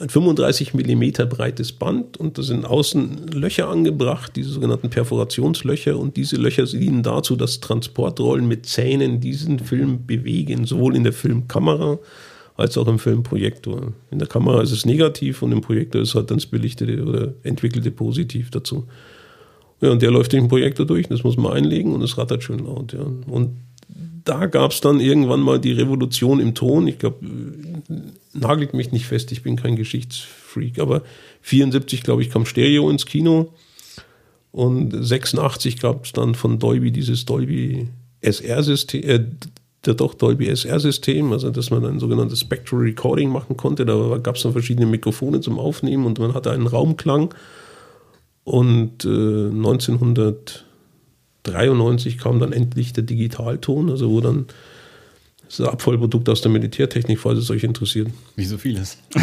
ein 0.00 0.08
35 0.08 0.74
mm 0.74 1.28
breites 1.28 1.72
Band 1.72 2.16
und 2.16 2.36
da 2.36 2.42
sind 2.42 2.64
außen 2.64 3.28
Löcher 3.28 3.68
angebracht, 3.68 4.32
diese 4.34 4.50
sogenannten 4.50 4.90
Perforationslöcher 4.90 5.96
und 5.96 6.16
diese 6.16 6.36
Löcher 6.36 6.64
dienen 6.64 7.04
dazu, 7.04 7.36
dass 7.36 7.60
Transportrollen 7.60 8.48
mit 8.48 8.66
Zähnen 8.66 9.20
diesen 9.20 9.60
Film 9.60 10.04
bewegen, 10.04 10.64
sowohl 10.64 10.96
in 10.96 11.04
der 11.04 11.12
Filmkamera 11.12 11.98
als 12.56 12.76
auch 12.76 12.88
im 12.88 12.98
Filmprojektor. 12.98 13.92
In 14.10 14.18
der 14.18 14.28
Kamera 14.28 14.62
ist 14.62 14.72
es 14.72 14.84
negativ 14.84 15.42
und 15.42 15.52
im 15.52 15.60
Projektor 15.60 16.02
ist 16.02 16.14
halt 16.14 16.30
dann 16.30 16.38
das 16.38 16.46
belichtete 16.46 17.04
oder 17.04 17.34
entwickelte 17.42 17.90
Positiv 17.92 18.50
dazu. 18.50 18.86
Ja, 19.80 19.90
und 19.90 20.02
der 20.02 20.10
läuft 20.10 20.32
durch 20.32 20.42
den 20.42 20.48
Projektor 20.48 20.86
durch, 20.86 21.08
das 21.08 21.24
muss 21.24 21.36
man 21.36 21.52
einlegen 21.52 21.92
und 21.92 22.02
es 22.02 22.16
rattert 22.16 22.42
schön 22.42 22.60
laut. 22.60 22.92
Ja. 22.92 23.06
Und 23.26 23.50
da 24.24 24.46
gab 24.46 24.72
es 24.72 24.80
dann 24.80 25.00
irgendwann 25.00 25.40
mal 25.40 25.60
die 25.60 25.72
Revolution 25.72 26.40
im 26.40 26.54
Ton. 26.54 26.86
Ich 26.88 26.98
glaube, 26.98 27.18
nagelt 28.32 28.74
mich 28.74 28.92
nicht 28.92 29.06
fest, 29.06 29.32
ich 29.32 29.42
bin 29.42 29.56
kein 29.56 29.76
Geschichtsfreak, 29.76 30.78
aber 30.78 31.02
74, 31.42 32.02
glaube 32.02 32.22
ich, 32.22 32.30
kam 32.30 32.46
Stereo 32.46 32.88
ins 32.90 33.06
Kino 33.06 33.52
und 34.52 34.92
86 34.92 35.80
gab 35.80 36.04
es 36.04 36.12
dann 36.12 36.34
von 36.34 36.58
Dolby 36.58 36.90
dieses 36.90 37.24
Dolby 37.26 37.88
SR-System, 38.20 39.02
äh, 39.02 39.20
doch 39.94 40.14
Dolby 40.14 40.46
SR-System, 40.48 41.32
also 41.32 41.50
dass 41.50 41.70
man 41.70 41.84
ein 41.84 42.00
sogenanntes 42.00 42.40
Spectral 42.40 42.80
Recording 42.80 43.30
machen 43.30 43.56
konnte. 43.56 43.84
Da 43.84 44.18
gab 44.22 44.36
es 44.36 44.42
dann 44.42 44.52
verschiedene 44.52 44.86
Mikrofone 44.86 45.40
zum 45.40 45.58
Aufnehmen 45.58 46.06
und 46.06 46.18
man 46.18 46.32
hatte 46.32 46.50
einen 46.50 46.66
Raumklang. 46.66 47.34
Und 48.44 49.04
äh, 49.04 49.08
1993 51.46 52.18
kam 52.18 52.40
dann 52.40 52.52
endlich 52.52 52.92
der 52.92 53.04
Digitalton, 53.04 53.90
also 53.90 54.10
wo 54.10 54.20
dann 54.20 54.46
das 55.46 55.60
Abfallprodukt 55.60 56.28
aus 56.28 56.40
der 56.40 56.50
Militärtechnik, 56.50 57.20
falls 57.20 57.38
es 57.38 57.50
euch 57.50 57.64
interessiert. 57.64 58.08
Wie 58.36 58.44
so 58.44 58.58
vieles. 58.58 58.98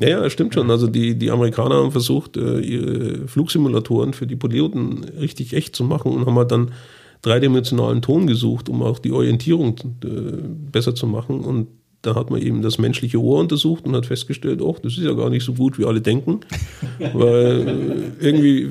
Ja, 0.00 0.08
ja, 0.08 0.30
stimmt 0.30 0.52
schon. 0.52 0.70
Also 0.70 0.88
die, 0.88 1.14
die 1.14 1.30
Amerikaner 1.30 1.76
haben 1.76 1.90
versucht, 1.90 2.36
äh, 2.36 2.60
ihre 2.60 3.26
Flugsimulatoren 3.28 4.12
für 4.12 4.26
die 4.26 4.36
Piloten 4.36 5.04
richtig 5.04 5.54
echt 5.54 5.74
zu 5.74 5.84
machen 5.84 6.12
und 6.12 6.26
haben 6.26 6.36
halt 6.36 6.50
dann 6.50 6.72
dreidimensionalen 7.22 8.02
Ton 8.02 8.26
gesucht, 8.26 8.68
um 8.68 8.82
auch 8.82 8.98
die 8.98 9.12
Orientierung 9.12 9.76
äh, 10.04 10.08
besser 10.70 10.94
zu 10.94 11.06
machen. 11.06 11.40
Und 11.40 11.68
da 12.02 12.14
hat 12.14 12.30
man 12.30 12.40
eben 12.40 12.62
das 12.62 12.78
menschliche 12.78 13.20
Ohr 13.20 13.40
untersucht 13.40 13.84
und 13.84 13.96
hat 13.96 14.06
festgestellt, 14.06 14.62
oh, 14.62 14.76
das 14.82 14.92
ist 14.92 15.04
ja 15.04 15.12
gar 15.12 15.30
nicht 15.30 15.44
so 15.44 15.54
gut, 15.54 15.78
wie 15.78 15.84
alle 15.84 16.00
denken. 16.00 16.40
Weil 16.98 18.14
äh, 18.20 18.24
irgendwie 18.24 18.70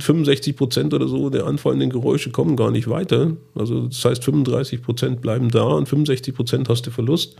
65 0.00 0.56
Prozent 0.56 0.94
oder 0.94 1.08
so 1.08 1.28
der 1.28 1.46
anfallenden 1.46 1.90
Geräusche 1.90 2.30
kommen 2.30 2.56
gar 2.56 2.70
nicht 2.70 2.88
weiter. 2.88 3.36
Also 3.54 3.86
das 3.86 4.04
heißt, 4.04 4.24
35 4.24 4.82
Prozent 4.82 5.20
bleiben 5.20 5.50
da 5.50 5.64
und 5.64 5.88
65 5.88 6.34
Prozent 6.34 6.68
hast 6.68 6.86
du 6.86 6.90
Verlust. 6.90 7.36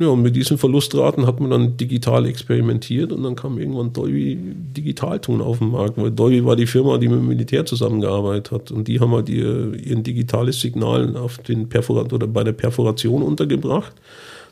Ja, 0.00 0.08
und 0.08 0.22
mit 0.22 0.36
diesen 0.36 0.58
Verlustraten 0.58 1.26
hat 1.26 1.40
man 1.40 1.50
dann 1.50 1.76
digital 1.76 2.24
experimentiert 2.26 3.10
und 3.10 3.24
dann 3.24 3.34
kam 3.34 3.58
irgendwann 3.58 3.92
Dolby 3.92 4.38
Digitalton 4.40 5.40
auf 5.40 5.58
den 5.58 5.72
Markt, 5.72 5.98
weil 5.98 6.12
Dolby 6.12 6.44
war 6.44 6.54
die 6.54 6.68
Firma, 6.68 6.98
die 6.98 7.08
mit 7.08 7.18
dem 7.18 7.26
Militär 7.26 7.66
zusammengearbeitet 7.66 8.52
hat 8.52 8.70
und 8.70 8.86
die 8.86 9.00
haben 9.00 9.10
halt 9.10 9.28
ihr, 9.28 9.74
ihren 9.74 10.04
digitales 10.04 10.60
Signal 10.60 11.16
auf 11.16 11.38
den 11.38 11.68
Perforat 11.68 12.12
oder 12.12 12.28
bei 12.28 12.44
der 12.44 12.52
Perforation 12.52 13.22
untergebracht. 13.22 13.92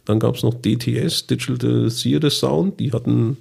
Dann 0.05 0.19
gab 0.19 0.35
es 0.35 0.43
noch 0.43 0.55
DTS, 0.55 1.29
Digital 1.29 1.91
Theater 1.91 2.31
Sound, 2.31 2.81
die 2.81 2.91
hatten 2.91 3.37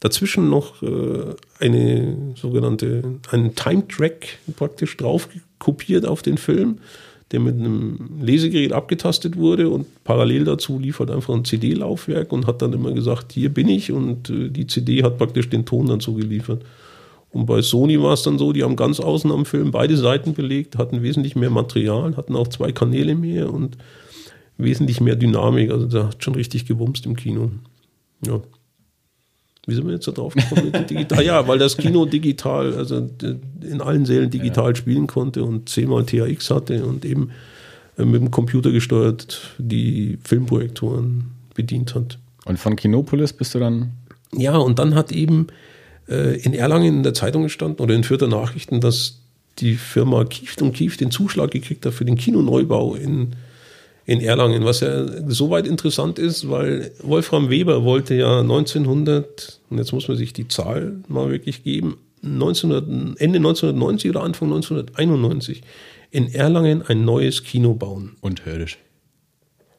dazwischen 0.00 0.48
noch 0.48 0.82
äh, 0.82 1.34
eine 1.58 2.32
sogenannte, 2.36 3.02
einen 3.30 3.54
Time-Track 3.54 4.38
praktisch 4.56 4.96
drauf 4.96 5.28
kopiert 5.58 6.06
auf 6.06 6.22
den 6.22 6.38
Film 6.38 6.78
der 7.32 7.40
mit 7.40 7.54
einem 7.54 8.18
Lesegerät 8.20 8.72
abgetastet 8.72 9.36
wurde 9.36 9.68
und 9.68 9.86
parallel 10.04 10.44
dazu 10.44 10.78
lief 10.78 10.98
halt 10.98 11.10
einfach 11.10 11.34
ein 11.34 11.44
CD-Laufwerk 11.44 12.32
und 12.32 12.46
hat 12.46 12.60
dann 12.60 12.72
immer 12.72 12.92
gesagt, 12.92 13.32
hier 13.32 13.50
bin 13.50 13.68
ich 13.68 13.92
und 13.92 14.30
äh, 14.30 14.48
die 14.48 14.66
CD 14.66 15.02
hat 15.02 15.18
praktisch 15.18 15.48
den 15.48 15.64
Ton 15.64 15.86
dann 15.86 16.00
zugeliefert. 16.00 16.64
Und 17.32 17.46
bei 17.46 17.62
Sony 17.62 18.02
war 18.02 18.14
es 18.14 18.22
dann 18.22 18.38
so, 18.38 18.52
die 18.52 18.64
haben 18.64 18.74
ganz 18.74 18.98
außen 18.98 19.30
am 19.30 19.46
Film 19.46 19.70
beide 19.70 19.96
Seiten 19.96 20.34
belegt, 20.34 20.76
hatten 20.76 21.02
wesentlich 21.02 21.36
mehr 21.36 21.50
Material, 21.50 22.16
hatten 22.16 22.34
auch 22.34 22.48
zwei 22.48 22.72
Kanäle 22.72 23.14
mehr 23.14 23.52
und 23.52 23.76
wesentlich 24.58 25.00
mehr 25.00 25.14
Dynamik. 25.14 25.70
Also 25.70 25.86
da 25.86 26.08
hat 26.08 26.24
schon 26.24 26.34
richtig 26.34 26.66
gewumst 26.66 27.06
im 27.06 27.14
Kino. 27.14 27.52
Ja. 28.26 28.40
Wie 29.66 29.74
sind 29.74 29.86
wir 29.86 29.92
jetzt 29.92 30.08
da 30.08 30.12
drauf 30.12 30.34
gekommen 30.34 30.70
mit 30.72 30.90
digital? 30.90 31.24
Ja, 31.24 31.46
weil 31.46 31.58
das 31.58 31.76
Kino 31.76 32.06
digital, 32.06 32.74
also 32.74 33.08
in 33.62 33.80
allen 33.80 34.06
Sälen 34.06 34.30
digital 34.30 34.74
spielen 34.74 35.06
konnte 35.06 35.44
und 35.44 35.68
zehnmal 35.68 36.04
THX 36.04 36.50
hatte 36.50 36.84
und 36.84 37.04
eben 37.04 37.30
äh, 37.98 38.04
mit 38.04 38.20
dem 38.20 38.30
Computer 38.30 38.70
gesteuert 38.70 39.40
die 39.58 40.18
Filmprojektoren 40.24 41.30
bedient 41.54 41.94
hat. 41.94 42.18
Und 42.46 42.58
von 42.58 42.76
Kinopolis 42.76 43.32
bist 43.32 43.54
du 43.54 43.58
dann 43.58 43.92
Ja, 44.32 44.56
und 44.56 44.78
dann 44.78 44.94
hat 44.94 45.12
eben 45.12 45.48
äh, 46.08 46.40
in 46.40 46.54
Erlangen 46.54 46.96
in 46.96 47.02
der 47.02 47.14
Zeitung 47.14 47.42
gestanden 47.42 47.80
oder 47.80 47.94
in 47.94 48.04
Fürther 48.04 48.28
Nachrichten, 48.28 48.80
dass 48.80 49.20
die 49.58 49.74
Firma 49.74 50.24
Kieft 50.24 50.62
und 50.62 50.72
Kieft 50.72 51.00
den 51.00 51.10
Zuschlag 51.10 51.50
gekriegt 51.50 51.84
hat 51.84 51.92
für 51.92 52.04
den 52.04 52.16
Kinoneubau 52.16 52.94
in, 52.94 53.34
in 54.10 54.20
Erlangen, 54.20 54.64
was 54.64 54.80
ja 54.80 55.06
soweit 55.28 55.68
interessant 55.68 56.18
ist, 56.18 56.50
weil 56.50 56.90
Wolfram 57.00 57.48
Weber 57.48 57.84
wollte 57.84 58.14
ja 58.16 58.40
1900, 58.40 59.60
und 59.70 59.78
jetzt 59.78 59.92
muss 59.92 60.08
man 60.08 60.16
sich 60.16 60.32
die 60.32 60.48
Zahl 60.48 60.96
mal 61.06 61.30
wirklich 61.30 61.62
geben, 61.62 61.96
1900, 62.24 63.20
Ende 63.20 63.38
1990 63.38 64.10
oder 64.10 64.22
Anfang 64.24 64.48
1991 64.52 65.62
in 66.10 66.26
Erlangen 66.34 66.82
ein 66.82 67.04
neues 67.04 67.44
Kino 67.44 67.74
bauen. 67.74 68.16
unterirdisch. 68.20 68.78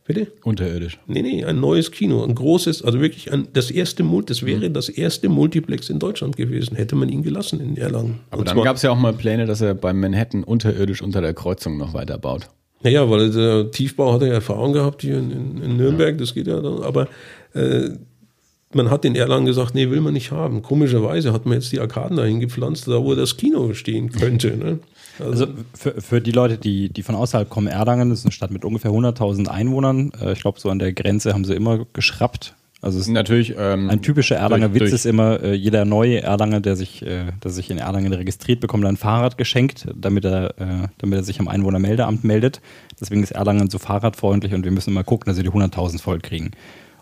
Bitte? 0.06 0.32
Unterirdisch. 0.44 0.98
Nee, 1.08 1.22
nee, 1.22 1.44
ein 1.46 1.60
neues 1.60 1.92
Kino, 1.92 2.24
ein 2.24 2.34
großes, 2.34 2.84
also 2.84 3.02
wirklich 3.02 3.32
ein, 3.34 3.50
das 3.54 3.70
erste 3.70 4.04
das 4.26 4.46
wäre 4.46 4.70
Mhm. 4.70 4.74
das 4.74 4.88
erste 4.90 5.28
Multiplex 5.30 5.90
in 5.90 6.00
Deutschland 6.00 6.38
gewesen, 6.38 6.76
hätte 6.78 6.96
man 6.96 7.10
ihn 7.10 7.22
gelassen 7.22 7.60
in 7.60 7.76
Erlangen. 7.78 8.22
Aber 8.30 8.40
Und 8.40 8.48
dann 8.48 8.64
gab 8.64 8.78
es 8.78 8.82
ja 8.82 8.92
auch 8.92 8.98
mal 8.98 9.14
Pläne, 9.14 9.46
dass 9.46 9.60
er 9.62 9.74
beim 9.74 10.00
Manhattan 10.00 10.44
unterirdisch 10.44 11.02
unter 11.02 11.20
der 11.22 11.34
Kreuzung 11.34 11.78
noch 11.78 11.94
weiterbaut. 11.94 12.48
Naja, 12.84 13.10
weil 13.10 13.32
der 13.32 13.72
Tiefbau 13.72 14.14
hat 14.14 14.22
ja 14.22 14.30
Erfahrung 14.30 14.74
gehabt 14.74 15.02
hier 15.02 15.18
in, 15.18 15.32
in, 15.32 15.64
in 15.64 15.78
Nürnberg, 15.78 16.18
das 16.18 16.34
geht 16.34 16.48
ja 16.48 16.60
dann, 16.60 16.82
aber 16.82 17.08
äh, 17.54 17.90
man 18.74 18.90
hat 18.90 19.06
in 19.06 19.16
Erlangen 19.16 19.46
gesagt, 19.46 19.76
nee, 19.76 19.90
will 19.90 20.02
man 20.02 20.14
nicht 20.14 20.32
haben. 20.32 20.62
Komischerweise 20.62 21.34
hat 21.34 21.46
man 21.46 21.56
jetzt 21.56 21.72
die 21.72 21.80
Arkaden 21.80 22.18
dahin 22.18 22.40
gepflanzt, 22.40 22.88
da 22.88 23.04
wo 23.04 23.16
das 23.16 23.38
Kino 23.38 23.74
stehen 23.74 24.12
könnte. 24.12 24.56
Ne? 24.58 24.80
Also 25.20 25.48
für, 25.74 26.02
für 26.02 26.22
die 26.22 26.32
Leute, 26.32 26.58
die, 26.58 26.90
die 26.90 27.04
von 27.04 27.16
außerhalb 27.16 27.50
kommen, 27.50 27.68
Erlangen 27.68 28.12
ist 28.12 28.26
eine 28.26 28.32
Stadt 28.32 28.52
mit 28.52 28.66
ungefähr 28.66 28.92
100.000 28.92 29.48
Einwohnern. 29.48 30.12
Äh, 30.22 30.34
Ich 30.34 30.40
glaube, 30.40 30.60
so 30.60 30.70
an 30.70 30.80
der 30.80 30.94
Grenze 30.94 31.34
haben 31.34 31.46
sie 31.46 31.54
immer 31.54 31.86
geschrappt. 31.94 32.56
Also 32.84 32.98
es 33.00 33.06
ist 33.08 33.14
Natürlich. 33.14 33.54
Ähm, 33.58 33.90
ein 33.92 34.02
typischer 34.02 34.38
Erlanger 34.38 34.70
durch- 34.70 34.82
Witz 34.82 34.90
durch- 34.90 34.94
ist 34.94 35.06
immer, 35.06 35.42
äh, 35.44 35.54
jeder 35.54 35.86
neue 35.86 36.22
Erlanger, 36.24 36.62
der 36.62 36.76
sich, 36.76 37.04
äh, 37.06 37.26
der 37.44 37.52
sich 37.52 37.70
in 37.70 37.78
Erlangen 37.78 38.12
registriert, 38.12 38.60
bekommt 38.60 38.86
ein 38.86 38.98
Fahrrad 38.98 39.38
geschenkt, 39.38 39.88
damit 39.96 40.26
er, 40.26 40.60
äh, 40.60 40.88
damit 40.98 41.20
er 41.20 41.24
sich 41.24 41.40
am 41.40 41.48
Einwohnermeldeamt 41.48 42.24
meldet. 42.24 42.60
Deswegen 43.00 43.22
ist 43.22 43.32
Erlangen 43.32 43.70
so 43.70 43.78
fahrradfreundlich 43.78 44.54
und 44.56 44.64
wir 44.64 44.72
müssen 44.72 44.90
immer 44.90 45.04
gucken, 45.04 45.28
dass 45.30 45.38
wir 45.38 45.44
die 45.44 45.52
100.000 45.52 46.02
voll 46.02 46.20
kriegen. 46.20 46.52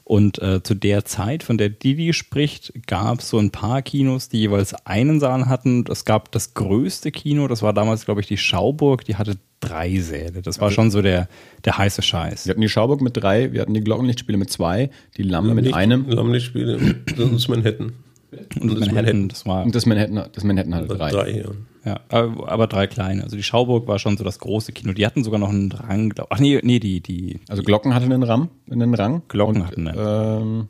Und 0.03 0.41
äh, 0.41 0.64
zu 0.64 0.73
der 0.73 1.06
Zeit, 1.06 1.43
von 1.43 1.57
der 1.60 1.69
Didi 1.69 2.14
spricht, 2.14 2.73
gab 2.88 3.19
es 3.19 3.30
so 3.30 3.38
ein 3.38 3.51
paar 3.51 3.81
Kinos, 3.84 4.27
die 4.27 4.39
jeweils 4.39 4.73
einen 4.85 5.19
Saal 5.19 5.45
hatten. 5.45 5.85
Es 5.89 6.03
gab 6.03 6.31
das 6.31 6.56
größte 6.56 7.11
Kino, 7.11 7.47
das 7.47 7.61
war 7.61 7.73
damals, 7.73 8.06
glaube 8.06 8.19
ich, 8.19 8.27
die 8.27 8.38
Schauburg, 8.38 9.06
die 9.06 9.15
hatte 9.18 9.38
drei 9.60 9.99
Säle. 9.99 10.41
Das 10.41 10.60
war 10.61 10.72
schon 10.72 10.90
so 10.91 11.02
der, 11.02 11.27
der 11.65 11.77
heiße 11.77 12.02
Scheiß. 12.02 12.45
Wir 12.45 12.52
hatten 12.52 12.61
die 12.61 12.69
Schauburg 12.69 13.02
mit 13.02 13.18
drei, 13.18 13.52
wir 13.52 13.61
hatten 13.61 13.73
die 13.73 13.81
Glockenlichtspiele 13.81 14.38
mit 14.38 14.49
zwei, 14.49 14.90
die 15.18 15.23
Lamme 15.23 15.53
mit 15.53 15.73
einem 15.73 16.07
Lammlichtspiele 16.10 16.77
und 16.77 17.19
das 17.34 17.48
Manhattan. 17.48 17.94
Und 18.31 18.69
das 18.72 18.80
Manhattan, 18.80 18.95
Manhattan. 18.95 19.27
das 19.30 19.45
war 19.45 19.65
und 19.65 19.73
das 19.76 19.86
Manhattan, 19.86 20.30
das 20.31 20.44
Manhattan 20.44 20.76
hatte 20.76 20.88
drei. 20.88 21.10
Drei, 21.11 21.31
ja. 21.31 21.45
Ja, 21.86 21.99
aber 22.10 22.52
aber 22.52 22.68
drei 22.68 22.88
kleine. 22.88 23.23
Also 23.23 23.36
die 23.38 23.41
Schauburg 23.44 23.88
war 23.88 23.98
schon 23.99 24.18
so 24.18 24.23
das 24.23 24.38
große 24.40 24.72
Kino. 24.73 24.94
Die 24.94 25.06
hatten 25.06 25.23
sogar 25.23 25.40
noch 25.40 25.49
einen 25.49 25.72
Rang. 25.72 26.10
glaub- 26.10 26.27
Ach 26.30 26.40
nee, 26.40 26.60
nee, 26.61 26.80
die, 26.80 26.99
die. 26.99 27.40
Also 27.48 27.64
Glocken 27.64 27.95
hatte 27.95 28.06
einen 28.06 28.22
Ram, 28.22 28.49
einen 28.69 28.94
Rang. 28.94 29.22
Glocken 29.30 29.61
und, 29.61 29.68
hatten 29.68 29.88
einen. 29.88 30.41
Ähm, 30.41 30.68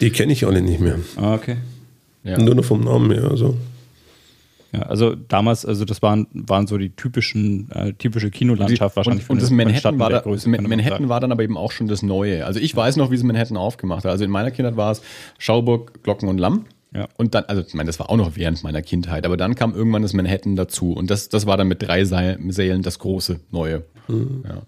Die 0.00 0.10
kenne 0.10 0.32
ich 0.32 0.44
alle 0.46 0.62
nicht 0.62 0.80
mehr. 0.80 0.98
Ah, 1.16 1.34
okay. 1.34 1.58
ja. 2.24 2.38
Nur 2.38 2.54
noch 2.54 2.64
vom 2.64 2.80
Namen 2.82 3.10
her. 3.12 3.24
Also. 3.30 3.56
Ja, 4.72 4.82
also 4.82 5.14
damals, 5.14 5.66
also 5.66 5.84
das 5.84 6.00
waren, 6.00 6.26
waren 6.32 6.66
so 6.66 6.78
die 6.78 6.90
typischen, 6.90 7.70
äh, 7.72 7.92
typische 7.92 8.30
Kinolandschaft 8.30 8.96
wahrscheinlich. 8.96 9.28
Und, 9.28 9.36
und 9.36 9.42
das 9.42 9.50
Manhattan, 9.50 9.98
war, 9.98 10.08
da, 10.08 10.22
man 10.24 10.62
Manhattan 10.62 11.10
war 11.10 11.20
dann 11.20 11.30
aber 11.30 11.42
eben 11.42 11.58
auch 11.58 11.72
schon 11.72 11.88
das 11.88 12.02
Neue. 12.02 12.46
Also 12.46 12.58
ich 12.58 12.74
weiß 12.74 12.96
noch, 12.96 13.10
wie 13.10 13.18
sie 13.18 13.24
Manhattan 13.24 13.58
aufgemacht 13.58 14.04
hat. 14.04 14.12
Also 14.12 14.24
in 14.24 14.30
meiner 14.30 14.50
Kindheit 14.50 14.76
war 14.76 14.92
es 14.92 15.02
Schauburg, 15.38 16.02
Glocken 16.02 16.28
und 16.28 16.38
Lamm. 16.38 16.64
Ja. 16.94 17.06
Und 17.18 17.34
dann, 17.34 17.44
also 17.44 17.62
ich 17.62 17.74
meine, 17.74 17.88
das 17.88 17.98
war 17.98 18.08
auch 18.08 18.16
noch 18.16 18.36
während 18.36 18.62
meiner 18.64 18.80
Kindheit, 18.80 19.26
aber 19.26 19.36
dann 19.36 19.54
kam 19.54 19.74
irgendwann 19.74 20.02
das 20.02 20.14
Manhattan 20.14 20.56
dazu. 20.56 20.92
Und 20.92 21.10
das, 21.10 21.28
das 21.28 21.46
war 21.46 21.58
dann 21.58 21.68
mit 21.68 21.82
drei 21.82 22.04
Sälen 22.04 22.82
das 22.82 22.98
große 22.98 23.40
Neue. 23.50 23.82
Ja. 24.08 24.62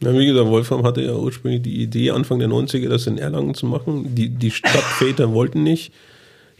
Ja, 0.00 0.12
wie 0.12 0.26
gesagt, 0.26 0.48
Wolfram 0.48 0.82
hatte 0.82 1.02
ja 1.02 1.14
ursprünglich 1.14 1.62
die 1.62 1.82
Idee, 1.82 2.10
Anfang 2.10 2.38
der 2.38 2.48
90er 2.48 2.88
das 2.88 3.06
in 3.06 3.16
Erlangen 3.16 3.54
zu 3.54 3.66
machen. 3.66 4.14
Die, 4.14 4.28
die 4.28 4.50
Stadtväter 4.50 5.32
wollten 5.32 5.62
nicht. 5.62 5.92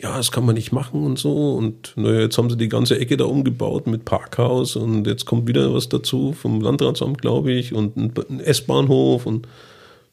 Ja, 0.05 0.18
das 0.18 0.31
kann 0.31 0.44
man 0.44 0.55
nicht 0.55 0.70
machen 0.70 1.02
und 1.02 1.18
so. 1.18 1.55
Und 1.55 1.94
naja, 1.97 2.20
jetzt 2.20 2.36
haben 2.36 2.51
sie 2.51 2.59
die 2.59 2.68
ganze 2.68 2.98
Ecke 2.98 3.16
da 3.16 3.24
umgebaut 3.24 3.86
mit 3.86 4.05
Parkhaus 4.05 4.76
und 4.76 5.06
jetzt 5.06 5.24
kommt 5.24 5.48
wieder 5.48 5.72
was 5.72 5.89
dazu 5.89 6.35
vom 6.35 6.60
Landratsamt, 6.60 7.22
glaube 7.22 7.52
ich, 7.52 7.72
und 7.72 7.97
ein, 7.97 8.40
S-Bahnhof 8.40 9.24
und 9.24 9.48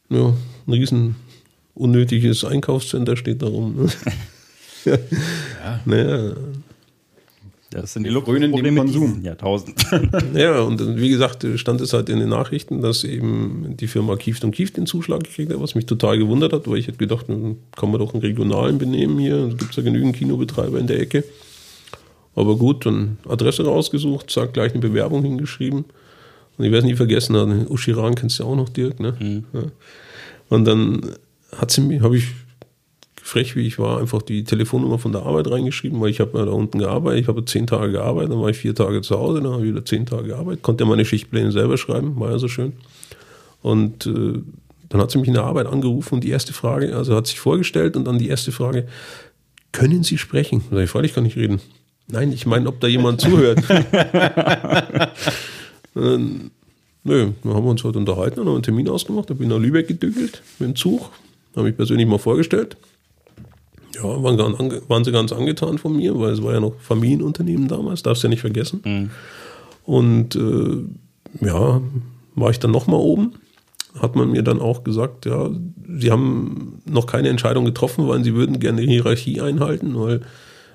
ja, 0.07 0.33
ein 0.65 0.73
riesen 0.73 1.17
unnötiges 1.75 2.45
Einkaufscenter 2.45 3.17
steht 3.17 3.41
da 3.41 3.47
rum. 3.47 3.75
Ne? 3.75 3.89
ja. 4.85 5.79
Naja, 5.83 6.35
Das 7.71 7.93
sind 7.93 8.03
die 8.03 8.09
Luxusprobleme 8.09 8.81
Konsum. 8.81 9.07
diesen 9.07 9.23
Jahrtausend. 9.23 9.81
Ja, 10.35 10.59
und 10.61 10.79
dann, 10.79 10.97
wie 10.97 11.09
gesagt, 11.09 11.47
stand 11.55 11.79
es 11.79 11.93
halt 11.93 12.09
in 12.09 12.19
den 12.19 12.27
Nachrichten, 12.27 12.81
dass 12.81 13.05
eben 13.05 13.77
die 13.77 13.87
Firma 13.87 14.17
Kieft 14.17 14.43
und 14.43 14.51
Kieft 14.51 14.75
den 14.75 14.85
Zuschlag 14.85 15.23
gekriegt 15.23 15.53
hat, 15.53 15.61
was 15.61 15.73
mich 15.73 15.85
total 15.85 16.17
gewundert 16.17 16.51
hat, 16.51 16.67
weil 16.67 16.77
ich 16.77 16.87
hätte 16.87 16.97
gedacht, 16.97 17.27
kann 17.27 17.91
man 17.91 17.99
doch 17.99 18.13
einen 18.13 18.21
regionalen 18.21 18.77
benehmen 18.77 19.17
hier. 19.19 19.47
Es 19.47 19.57
gibt 19.57 19.75
ja 19.75 19.83
genügend 19.83 20.17
Kinobetreiber 20.17 20.79
in 20.79 20.87
der 20.87 20.99
Ecke. 20.99 21.23
Aber 22.35 22.57
gut, 22.57 22.85
dann 22.85 23.17
Adresse 23.27 23.63
rausgesucht, 23.63 24.29
zack, 24.29 24.53
gleich 24.53 24.73
eine 24.73 24.81
Bewerbung 24.81 25.23
hingeschrieben. 25.23 25.85
Und 26.57 26.65
ich 26.65 26.71
werde 26.71 26.79
es 26.79 26.91
nie 26.91 26.95
vergessen, 26.95 27.67
Uschiran 27.69 28.15
kennst 28.15 28.39
du 28.39 28.43
ja 28.43 28.49
auch 28.49 28.55
noch, 28.55 28.69
Dirk, 28.69 28.99
ne? 28.99 29.43
Ja. 29.53 29.63
Und 30.49 30.65
dann 30.65 31.01
hat 31.55 31.71
sie 31.71 31.81
mir, 31.81 32.01
habe 32.01 32.17
ich 32.17 32.27
frech 33.31 33.55
wie 33.55 33.65
ich 33.65 33.79
war, 33.79 33.99
einfach 33.99 34.21
die 34.21 34.43
Telefonnummer 34.43 34.99
von 34.99 35.13
der 35.13 35.23
Arbeit 35.23 35.49
reingeschrieben, 35.49 36.01
weil 36.01 36.09
ich 36.09 36.19
habe 36.19 36.37
ja 36.37 36.45
da 36.45 36.51
unten 36.51 36.79
gearbeitet, 36.79 37.21
ich 37.21 37.27
habe 37.29 37.45
zehn 37.45 37.65
Tage 37.65 37.93
gearbeitet, 37.93 38.31
dann 38.31 38.41
war 38.41 38.49
ich 38.49 38.57
vier 38.57 38.75
Tage 38.75 39.01
zu 39.01 39.17
Hause, 39.17 39.41
dann 39.41 39.53
habe 39.53 39.63
ich 39.65 39.71
wieder 39.71 39.85
zehn 39.85 40.05
Tage 40.05 40.27
gearbeitet, 40.27 40.63
konnte 40.63 40.83
ja 40.83 40.89
meine 40.89 41.05
Schichtpläne 41.05 41.53
selber 41.53 41.77
schreiben, 41.77 42.19
war 42.19 42.31
ja 42.31 42.39
so 42.39 42.49
schön. 42.49 42.73
Und 43.61 44.05
äh, 44.05 44.39
dann 44.89 44.99
hat 44.99 45.11
sie 45.11 45.17
mich 45.17 45.29
in 45.29 45.35
der 45.35 45.45
Arbeit 45.45 45.67
angerufen 45.67 46.15
und 46.15 46.23
die 46.25 46.29
erste 46.29 46.51
Frage, 46.51 46.93
also 46.93 47.15
hat 47.15 47.25
sich 47.25 47.39
vorgestellt 47.39 47.95
und 47.95 48.03
dann 48.03 48.19
die 48.19 48.27
erste 48.27 48.51
Frage, 48.51 48.87
können 49.71 50.03
Sie 50.03 50.17
sprechen? 50.17 50.65
Da 50.69 50.75
sag 50.75 50.83
ich, 50.83 50.89
freilich 50.89 51.13
kann 51.13 51.25
ich 51.25 51.37
reden. 51.37 51.61
Nein, 52.07 52.33
ich 52.33 52.45
meine, 52.45 52.67
ob 52.67 52.81
da 52.81 52.87
jemand 52.87 53.21
zuhört. 53.25 53.59
dann, 55.95 56.51
nö, 57.05 57.31
dann 57.43 57.53
haben 57.53 57.63
wir 57.63 57.71
uns 57.71 57.83
heute 57.85 57.97
unterhalten 57.97 58.41
und 58.41 58.47
haben 58.47 58.55
einen 58.55 58.63
Termin 58.63 58.89
ausgemacht. 58.89 59.29
Da 59.29 59.35
bin 59.35 59.47
ich 59.47 59.53
nach 59.53 59.61
Lübeck 59.61 59.87
gedügelt 59.87 60.41
mit 60.59 60.67
dem 60.67 60.75
Zug, 60.75 61.11
habe 61.55 61.67
mich 61.67 61.77
persönlich 61.77 62.05
mal 62.05 62.19
vorgestellt. 62.19 62.75
Ja, 63.95 64.23
waren, 64.23 64.37
ganz 64.37 64.57
waren 64.87 65.03
sie 65.03 65.11
ganz 65.11 65.31
angetan 65.31 65.77
von 65.77 65.95
mir, 65.95 66.17
weil 66.19 66.31
es 66.31 66.41
war 66.43 66.53
ja 66.53 66.59
noch 66.59 66.75
Familienunternehmen 66.79 67.67
damals, 67.67 68.03
darfst 68.03 68.23
du 68.23 68.27
ja 68.27 68.29
nicht 68.29 68.41
vergessen. 68.41 68.81
Und 69.85 70.35
äh, 70.35 71.45
ja, 71.45 71.81
war 72.35 72.49
ich 72.49 72.59
dann 72.59 72.71
nochmal 72.71 72.99
oben, 72.99 73.33
hat 73.99 74.15
man 74.15 74.31
mir 74.31 74.43
dann 74.43 74.59
auch 74.59 74.83
gesagt, 74.83 75.25
ja, 75.25 75.49
sie 75.97 76.11
haben 76.11 76.81
noch 76.85 77.05
keine 77.05 77.29
Entscheidung 77.29 77.65
getroffen, 77.65 78.07
weil 78.07 78.23
sie 78.23 78.35
würden 78.35 78.59
gerne 78.59 78.81
die 78.81 78.87
Hierarchie 78.87 79.41
einhalten, 79.41 79.99
weil 79.99 80.21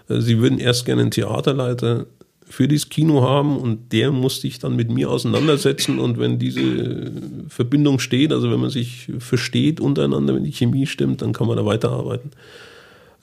äh, 0.08 0.20
sie 0.20 0.38
würden 0.38 0.58
erst 0.58 0.84
gerne 0.84 1.02
einen 1.02 1.10
Theaterleiter 1.10 2.06
für 2.48 2.68
dieses 2.68 2.88
Kino 2.88 3.22
haben 3.22 3.56
und 3.56 3.92
der 3.92 4.12
muss 4.12 4.40
sich 4.40 4.60
dann 4.60 4.76
mit 4.76 4.90
mir 4.90 5.10
auseinandersetzen 5.10 5.98
und 5.98 6.18
wenn 6.18 6.38
diese 6.38 7.10
Verbindung 7.48 7.98
steht, 7.98 8.32
also 8.32 8.50
wenn 8.52 8.60
man 8.60 8.70
sich 8.70 9.10
versteht 9.18 9.80
untereinander, 9.80 10.34
wenn 10.34 10.44
die 10.44 10.52
Chemie 10.52 10.86
stimmt, 10.86 11.22
dann 11.22 11.32
kann 11.32 11.48
man 11.48 11.56
da 11.56 11.66
weiterarbeiten. 11.66 12.30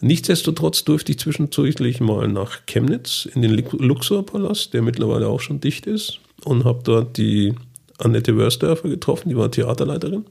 Nichtsdestotrotz 0.03 0.83
durfte 0.83 1.13
ich 1.13 1.19
zwischenzeitlich 1.19 2.01
mal 2.01 2.27
nach 2.27 2.65
Chemnitz 2.65 3.25
in 3.33 3.41
den 3.41 3.51
Lux- 3.51 3.71
Luxor-Palast, 3.79 4.73
der 4.73 4.81
mittlerweile 4.81 5.29
auch 5.29 5.39
schon 5.39 5.61
dicht 5.61 5.85
ist, 5.85 6.19
und 6.43 6.65
habe 6.65 6.81
dort 6.83 7.15
die 7.15 7.53
Annette 7.99 8.35
Wörsdörfer 8.35 8.89
getroffen, 8.89 9.29
die 9.29 9.37
war 9.37 9.49
Theaterleiterin. 9.49 10.25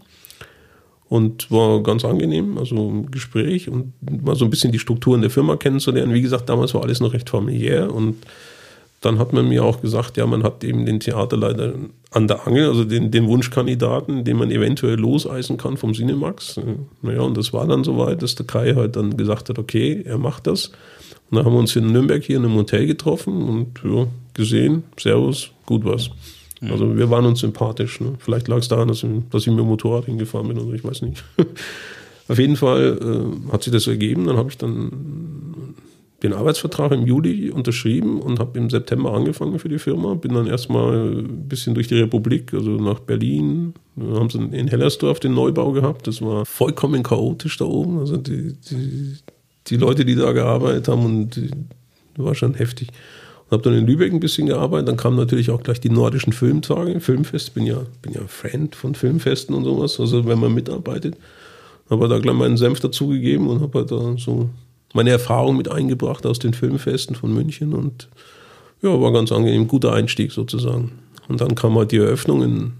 Und 1.08 1.50
war 1.50 1.82
ganz 1.82 2.04
angenehm, 2.04 2.58
also 2.58 2.76
ein 2.76 3.10
Gespräch 3.10 3.70
und 3.70 3.94
mal 4.22 4.36
so 4.36 4.44
ein 4.44 4.50
bisschen 4.50 4.72
die 4.72 4.78
Strukturen 4.78 5.22
der 5.22 5.30
Firma 5.30 5.56
kennenzulernen. 5.56 6.12
Wie 6.12 6.22
gesagt, 6.22 6.50
damals 6.50 6.74
war 6.74 6.82
alles 6.82 7.00
noch 7.00 7.14
recht 7.14 7.30
familiär 7.30 7.94
und 7.94 8.16
dann 9.02 9.18
hat 9.18 9.32
man 9.32 9.48
mir 9.48 9.64
auch 9.64 9.82
gesagt, 9.82 10.16
ja, 10.16 10.26
man 10.26 10.42
hat 10.42 10.64
eben 10.64 10.86
den 10.86 11.00
Theaterleiter 11.00 11.74
an 12.12 12.28
der 12.28 12.46
Angel, 12.46 12.68
also 12.68 12.84
den, 12.84 13.10
den 13.10 13.26
Wunschkandidaten, 13.26 14.24
den 14.24 14.36
man 14.36 14.50
eventuell 14.50 14.94
loseisen 14.94 15.56
kann 15.56 15.76
vom 15.76 15.92
Cinemax. 15.92 16.56
Äh, 16.56 16.76
Naja, 17.02 17.20
und 17.20 17.36
das 17.36 17.52
war 17.52 17.66
dann 17.66 17.84
soweit, 17.84 18.22
dass 18.22 18.36
der 18.36 18.46
Kai 18.46 18.74
halt 18.74 18.96
dann 18.96 19.16
gesagt 19.16 19.48
hat, 19.48 19.58
okay, 19.58 20.02
er 20.04 20.18
macht 20.18 20.46
das. 20.46 20.68
Und 21.30 21.36
dann 21.36 21.44
haben 21.44 21.52
wir 21.52 21.58
uns 21.58 21.74
in 21.76 21.90
Nürnberg 21.90 22.22
hier 22.22 22.36
in 22.36 22.44
einem 22.44 22.54
Hotel 22.54 22.86
getroffen 22.86 23.42
und 23.42 23.80
ja, 23.84 24.06
gesehen, 24.34 24.84
Servus, 24.98 25.50
gut 25.66 25.84
was. 25.84 26.10
Also 26.70 26.96
wir 26.96 27.10
waren 27.10 27.26
uns 27.26 27.40
sympathisch. 27.40 28.00
Ne? 28.00 28.14
Vielleicht 28.18 28.46
lag 28.46 28.58
es 28.58 28.68
daran, 28.68 28.86
dass, 28.86 29.04
dass 29.30 29.42
ich 29.42 29.48
mit 29.48 29.58
dem 29.58 29.66
Motorrad 29.66 30.04
hingefahren 30.04 30.46
bin 30.46 30.58
oder 30.58 30.74
ich 30.74 30.84
weiß 30.84 31.02
nicht. 31.02 31.24
Auf 32.28 32.38
jeden 32.38 32.56
Fall 32.56 32.98
äh, 33.02 33.52
hat 33.52 33.64
sich 33.64 33.72
das 33.72 33.88
ergeben. 33.88 34.26
Dann 34.26 34.36
habe 34.36 34.48
ich 34.48 34.58
dann 34.58 35.74
den 36.22 36.32
Arbeitsvertrag 36.32 36.92
im 36.92 37.06
Juli 37.06 37.50
unterschrieben 37.50 38.20
und 38.20 38.38
habe 38.38 38.58
im 38.58 38.70
September 38.70 39.12
angefangen 39.12 39.58
für 39.58 39.68
die 39.68 39.78
Firma. 39.78 40.14
Bin 40.14 40.34
dann 40.34 40.46
erstmal 40.46 41.08
ein 41.08 41.48
bisschen 41.48 41.74
durch 41.74 41.88
die 41.88 41.98
Republik, 41.98 42.54
also 42.54 42.70
nach 42.70 43.00
Berlin. 43.00 43.74
Dann 43.96 44.14
haben 44.14 44.30
sie 44.30 44.38
in 44.38 44.68
Hellersdorf 44.68 45.18
den 45.18 45.34
Neubau 45.34 45.72
gehabt. 45.72 46.06
Das 46.06 46.22
war 46.22 46.46
vollkommen 46.46 47.02
chaotisch 47.02 47.56
da 47.56 47.64
oben. 47.64 47.98
Also 47.98 48.16
die, 48.16 48.54
die, 48.70 49.16
die 49.66 49.76
Leute, 49.76 50.04
die 50.04 50.14
da 50.14 50.32
gearbeitet 50.32 50.86
haben, 50.86 51.04
und 51.04 51.36
die, 51.36 51.50
war 52.16 52.36
schon 52.36 52.54
heftig. 52.54 52.88
Und 53.46 53.52
habe 53.52 53.62
dann 53.62 53.74
in 53.74 53.86
Lübeck 53.86 54.12
ein 54.12 54.20
bisschen 54.20 54.46
gearbeitet. 54.46 54.88
Dann 54.88 54.96
kamen 54.96 55.16
natürlich 55.16 55.50
auch 55.50 55.62
gleich 55.62 55.80
die 55.80 55.90
nordischen 55.90 56.32
Filmtage, 56.32 57.00
Filmfest. 57.00 57.54
Bin 57.54 57.66
ja, 57.66 57.82
bin 58.00 58.12
ja 58.12 58.20
ein 58.20 58.28
Fan 58.28 58.70
von 58.70 58.94
Filmfesten 58.94 59.56
und 59.56 59.64
sowas. 59.64 59.98
Also 59.98 60.24
wenn 60.26 60.38
man 60.38 60.54
mitarbeitet, 60.54 61.16
habe 61.90 62.06
da 62.06 62.18
gleich 62.18 62.36
meinen 62.36 62.56
Senf 62.56 62.78
dazugegeben 62.78 63.48
und 63.48 63.60
habe 63.60 63.80
halt 63.80 63.90
da 63.90 64.16
so 64.16 64.50
meine 64.94 65.10
Erfahrung 65.10 65.56
mit 65.56 65.70
eingebracht 65.70 66.26
aus 66.26 66.38
den 66.38 66.54
Filmfesten 66.54 67.16
von 67.16 67.32
München 67.32 67.74
und 67.74 68.08
ja, 68.82 69.00
war 69.00 69.12
ganz 69.12 69.32
angenehm, 69.32 69.68
guter 69.68 69.92
Einstieg 69.92 70.32
sozusagen. 70.32 70.92
Und 71.28 71.40
dann 71.40 71.54
kam 71.54 71.76
halt 71.76 71.92
die 71.92 71.98
Eröffnung 71.98 72.42
in 72.42 72.72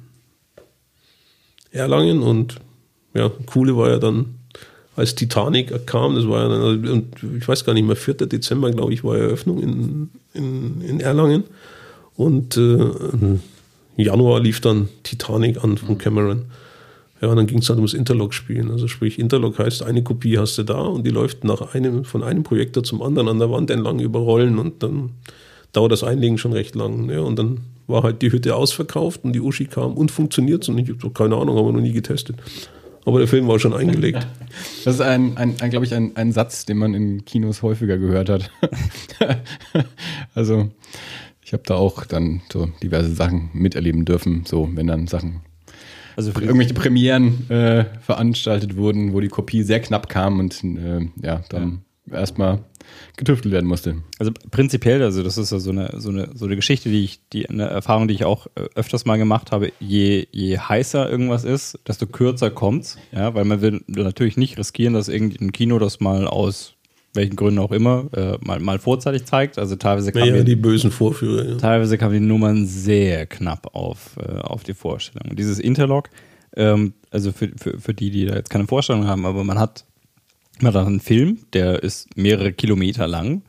Erlangen 1.71 2.23
und 2.23 2.57
ja, 3.15 3.31
coole 3.47 3.77
war 3.77 3.91
ja 3.91 3.99
dann, 3.99 4.35
als 4.95 5.15
Titanic 5.15 5.87
kam, 5.87 6.17
das 6.17 6.29
war 6.29 6.43
ja 6.43 6.49
dann, 6.49 6.89
und 6.89 7.07
ich 7.39 7.47
weiß 7.47 7.65
gar 7.65 7.73
nicht 7.73 7.87
mehr, 7.87 7.97
4. 7.97 8.15
Dezember, 8.15 8.71
glaube 8.71 8.93
ich, 8.93 9.05
war 9.05 9.17
Eröffnung 9.17 9.63
in, 9.63 10.11
in, 10.35 10.81
in 10.83 11.01
Erlangen 11.01 11.45
und 12.17 12.57
äh, 12.57 12.61
im 12.61 13.41
Januar 13.97 14.41
lief 14.41 14.61
dann 14.61 14.89
Titanic 15.03 15.63
an 15.63 15.79
von 15.79 15.99
Cameron. 15.99 16.47
Ja, 17.23 17.29
und 17.29 17.37
dann 17.37 17.47
ging 17.47 17.59
es 17.59 17.69
halt 17.69 17.79
ums 17.79 17.95
Interlock-Spielen. 17.95 18.73
Also 18.73 18.89
sprich, 18.89 19.21
Interlock 19.21 19.61
heißt, 19.61 19.85
eine 19.85 20.03
Kopie 20.03 20.39
hast 20.39 20.59
du 20.59 20.65
da 20.65 20.81
und 20.81 21.07
die 21.07 21.11
läuft 21.11 21.45
nach 21.45 21.73
einem, 21.73 22.05
von 22.05 22.25
einem 22.25 22.43
Projektor 22.43 22.83
zum 22.83 23.01
anderen 23.01 23.29
an 23.29 23.39
der 23.39 23.49
Wand 23.49 23.71
entlang 23.71 24.01
über 24.01 24.19
Rollen 24.19 24.59
und 24.59 24.83
dann 24.83 25.11
dauert 25.73 25.93
das 25.93 26.03
Einlegen 26.03 26.37
schon 26.37 26.53
recht 26.53 26.75
lang. 26.75 27.09
Ja, 27.09 27.21
und 27.21 27.39
dann 27.39 27.61
war 27.87 28.03
halt 28.03 28.23
die 28.23 28.33
Hütte 28.33 28.57
ausverkauft 28.57 29.21
und 29.23 29.35
die 29.35 29.41
Uschi 29.41 29.67
kam 29.67 29.95
und 29.95 30.11
funktioniert 30.11 30.69
und 30.69 30.79
ich 30.79 30.89
habe 30.89 31.11
keine 31.11 31.37
Ahnung, 31.37 31.57
haben 31.57 31.67
wir 31.67 31.73
noch 31.73 31.81
nie 31.81 31.93
getestet. 31.93 32.37
Aber 33.05 33.21
der 33.21 33.29
Film 33.29 33.47
war 33.47 33.59
schon 33.59 33.73
eingelegt. 33.75 34.27
Das 34.85 34.97
ist 34.97 35.01
ein, 35.01 35.37
ein, 35.39 35.55
ein 35.61 35.71
glaube 35.71 35.87
ich, 35.87 35.95
ein, 35.95 36.17
ein 36.17 36.33
Satz, 36.33 36.67
den 36.67 36.77
man 36.77 36.93
in 36.93 37.25
Kinos 37.25 37.63
häufiger 37.63 37.99
gehört 37.99 38.29
hat. 38.29 38.51
also 40.35 40.71
ich 41.43 41.53
habe 41.53 41.63
da 41.65 41.77
auch 41.77 42.05
dann 42.05 42.43
so 42.53 42.69
diverse 42.83 43.15
Sachen 43.15 43.49
miterleben 43.55 44.05
dürfen, 44.05 44.45
so 44.45 44.69
wenn 44.75 44.89
dann 44.89 45.07
Sachen, 45.07 45.41
Also 46.17 46.33
für 46.33 46.43
irgendwelche 46.43 46.75
Premieren 46.75 47.49
äh, 47.51 47.85
veranstaltet 48.01 48.77
wurden, 48.77 49.13
wo 49.13 49.21
die 49.21 49.29
Kopie 49.29 49.63
sehr 49.63 49.81
knapp 49.81 50.09
kam 50.09 50.41
und 50.41 50.63
äh, 50.65 51.09
ja, 51.23 51.43
dann 51.49 51.83
erstmal 52.11 52.65
getüftelt 53.17 53.53
werden 53.53 53.67
musste. 53.67 53.97
Also 54.19 54.33
prinzipiell, 54.51 55.03
also 55.03 55.23
das 55.23 55.39
ist 55.39 55.53
ja 55.53 55.59
so 55.59 55.71
eine, 55.71 55.95
so 55.97 56.11
eine, 56.11 56.31
so 56.35 56.47
eine 56.47 56.57
Geschichte, 56.57 56.89
die 56.89 57.05
ich, 57.05 57.21
die, 57.33 57.49
eine 57.49 57.65
Erfahrung, 57.65 58.09
die 58.09 58.15
ich 58.15 58.25
auch 58.25 58.47
äh, 58.55 58.69
öfters 58.75 59.05
mal 59.05 59.19
gemacht 59.19 59.53
habe, 59.53 59.73
je, 59.81 60.27
je 60.33 60.59
heißer 60.59 61.09
irgendwas 61.09 61.45
ist, 61.45 61.79
desto 61.87 62.07
kürzer 62.07 62.51
kommt's. 62.51 62.99
Ja, 63.13 63.35
weil 63.35 63.45
man 63.45 63.61
will 63.61 63.83
natürlich 63.87 64.37
nicht 64.37 64.59
riskieren, 64.59 64.95
dass 64.95 65.09
irgendein 65.09 65.53
Kino 65.53 65.79
das 65.79 66.01
mal 66.01 66.27
aus 66.27 66.75
welchen 67.15 67.37
Gründen 67.37 67.59
auch 67.59 67.73
immer 67.73 68.09
äh, 68.15 68.39
mal, 68.41 68.61
mal 68.61 68.79
vorzeitig 68.79 69.25
zeigt. 69.25 69.59
Also 69.59 69.77
teilweise 69.77 70.13
kann 70.13 70.23
Naja, 70.23 70.37
man 70.37 70.45
die 70.45 70.57
bösen 70.57 70.91
Vorführer. 70.91 71.45
Ja. 71.47 71.57
Teilweise 71.57 71.99
kamen 71.99 72.15
die 72.15 72.21
Nummern 72.21 72.67
sehr 72.67 73.27
knapp 73.27 73.75
auf, 73.75 74.17
äh, 74.17 74.39
auf 74.39 74.63
die 74.63 74.75
Vorstellung. 74.75 75.31
Und 75.31 75.39
dieses 75.39 75.59
Interlock, 75.59 76.09
ähm, 76.57 76.95
also 77.11 77.33
für, 77.33 77.51
für, 77.57 77.79
für 77.79 77.95
die, 77.95 78.11
die 78.11 78.27
da 78.27 78.37
jetzt 78.37 78.51
keine 78.51 78.67
Vorstellung 78.67 79.07
haben, 79.07 79.27
aber 79.27 79.45
man 79.45 79.59
hat, 79.59 79.85
man 80.61 80.73
hat 80.73 80.87
einen 80.87 81.01
Film, 81.01 81.41
der 81.53 81.83
ist 81.83 82.17
mehrere 82.17 82.53
Kilometer 82.53 83.07
lang 83.07 83.43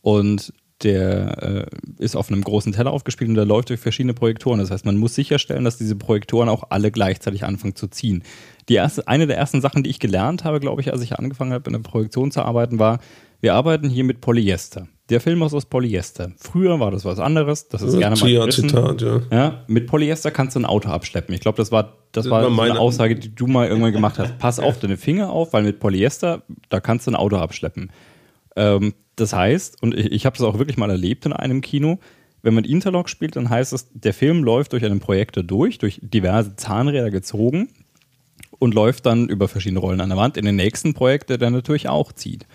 und 0.00 0.52
der 0.84 1.66
äh, 1.98 2.02
ist 2.02 2.16
auf 2.16 2.30
einem 2.30 2.42
großen 2.42 2.72
Teller 2.72 2.90
aufgespielt 2.92 3.28
und 3.28 3.36
der 3.36 3.44
läuft 3.44 3.70
durch 3.70 3.80
verschiedene 3.80 4.14
Projektoren. 4.14 4.58
Das 4.58 4.70
heißt, 4.70 4.84
man 4.84 4.96
muss 4.96 5.14
sicherstellen, 5.14 5.64
dass 5.64 5.78
diese 5.78 5.96
Projektoren 5.96 6.48
auch 6.48 6.64
alle 6.70 6.90
gleichzeitig 6.90 7.44
anfangen 7.44 7.74
zu 7.76 7.88
ziehen. 7.88 8.22
Die 8.68 8.74
erste, 8.74 9.06
eine 9.08 9.26
der 9.26 9.36
ersten 9.36 9.60
Sachen, 9.60 9.82
die 9.82 9.90
ich 9.90 9.98
gelernt 10.00 10.44
habe, 10.44 10.60
glaube 10.60 10.80
ich, 10.80 10.92
als 10.92 11.02
ich 11.02 11.18
angefangen 11.18 11.52
habe, 11.52 11.64
in 11.68 11.72
der 11.72 11.80
Projektion 11.80 12.30
zu 12.30 12.42
arbeiten, 12.42 12.78
war, 12.78 12.98
wir 13.40 13.54
arbeiten 13.54 13.88
hier 13.88 14.04
mit 14.04 14.20
Polyester. 14.20 14.86
Der 15.08 15.20
Film 15.20 15.42
ist 15.42 15.52
aus 15.52 15.66
Polyester. 15.66 16.30
Früher 16.38 16.78
war 16.80 16.90
das 16.90 17.04
was 17.04 17.18
anderes. 17.18 17.68
Das 17.68 17.82
ist 17.82 17.94
Ja, 17.94 18.00
gerne 18.00 18.18
mal 18.20 18.30
gerissen. 18.30 18.68
Zitat, 18.68 19.02
ja. 19.02 19.20
Ja, 19.30 19.64
mit 19.66 19.86
Polyester 19.88 20.30
kannst 20.30 20.54
du 20.56 20.60
ein 20.60 20.64
Auto 20.64 20.88
abschleppen. 20.88 21.34
Ich 21.34 21.40
glaube, 21.40 21.56
das 21.56 21.70
war, 21.72 21.98
das 22.12 22.24
Das 22.24 22.30
war, 22.30 22.42
war 22.42 22.48
so 22.48 22.54
meine- 22.54 22.70
eine 22.72 22.80
Aussage, 22.80 23.16
die 23.16 23.34
du 23.34 23.46
mal 23.48 23.66
irgendwann 23.68 23.92
gemacht 23.92 24.18
hast. 24.18 24.38
Pass 24.38 24.58
auf 24.60 24.78
deine 24.80 24.96
Finger 24.96 25.30
auf, 25.30 25.52
weil 25.52 25.64
mit 25.64 25.80
Polyester, 25.80 26.42
da 26.70 26.80
kannst 26.80 27.06
du 27.06 27.10
ein 27.10 27.16
Auto 27.16 27.36
abschleppen. 27.36 27.90
Ähm, 28.56 28.94
das 29.16 29.32
heißt, 29.32 29.82
und 29.82 29.94
ich, 29.94 30.12
ich 30.12 30.26
habe 30.26 30.36
das 30.36 30.46
auch 30.46 30.58
wirklich 30.58 30.76
mal 30.76 30.90
erlebt 30.90 31.26
in 31.26 31.32
einem 31.32 31.60
Kino, 31.60 31.98
wenn 32.42 32.54
man 32.54 32.64
Interlock 32.64 33.08
spielt, 33.08 33.36
dann 33.36 33.50
heißt 33.50 33.72
es, 33.72 33.88
der 33.92 34.14
Film 34.14 34.42
läuft 34.42 34.72
durch 34.72 34.84
einen 34.84 35.00
Projektor 35.00 35.42
durch, 35.44 35.78
durch 35.78 36.00
diverse 36.02 36.56
Zahnräder 36.56 37.10
gezogen 37.10 37.68
und 38.58 38.74
läuft 38.74 39.06
dann 39.06 39.28
über 39.28 39.48
verschiedene 39.48 39.80
Rollen 39.80 40.00
an 40.00 40.08
der 40.08 40.18
Wand 40.18 40.36
in 40.36 40.44
den 40.44 40.56
nächsten 40.56 40.92
Projekt, 40.94 41.30
der 41.30 41.38
dann 41.38 41.52
natürlich 41.52 41.88
auch 41.88 42.12
zieht. 42.12 42.46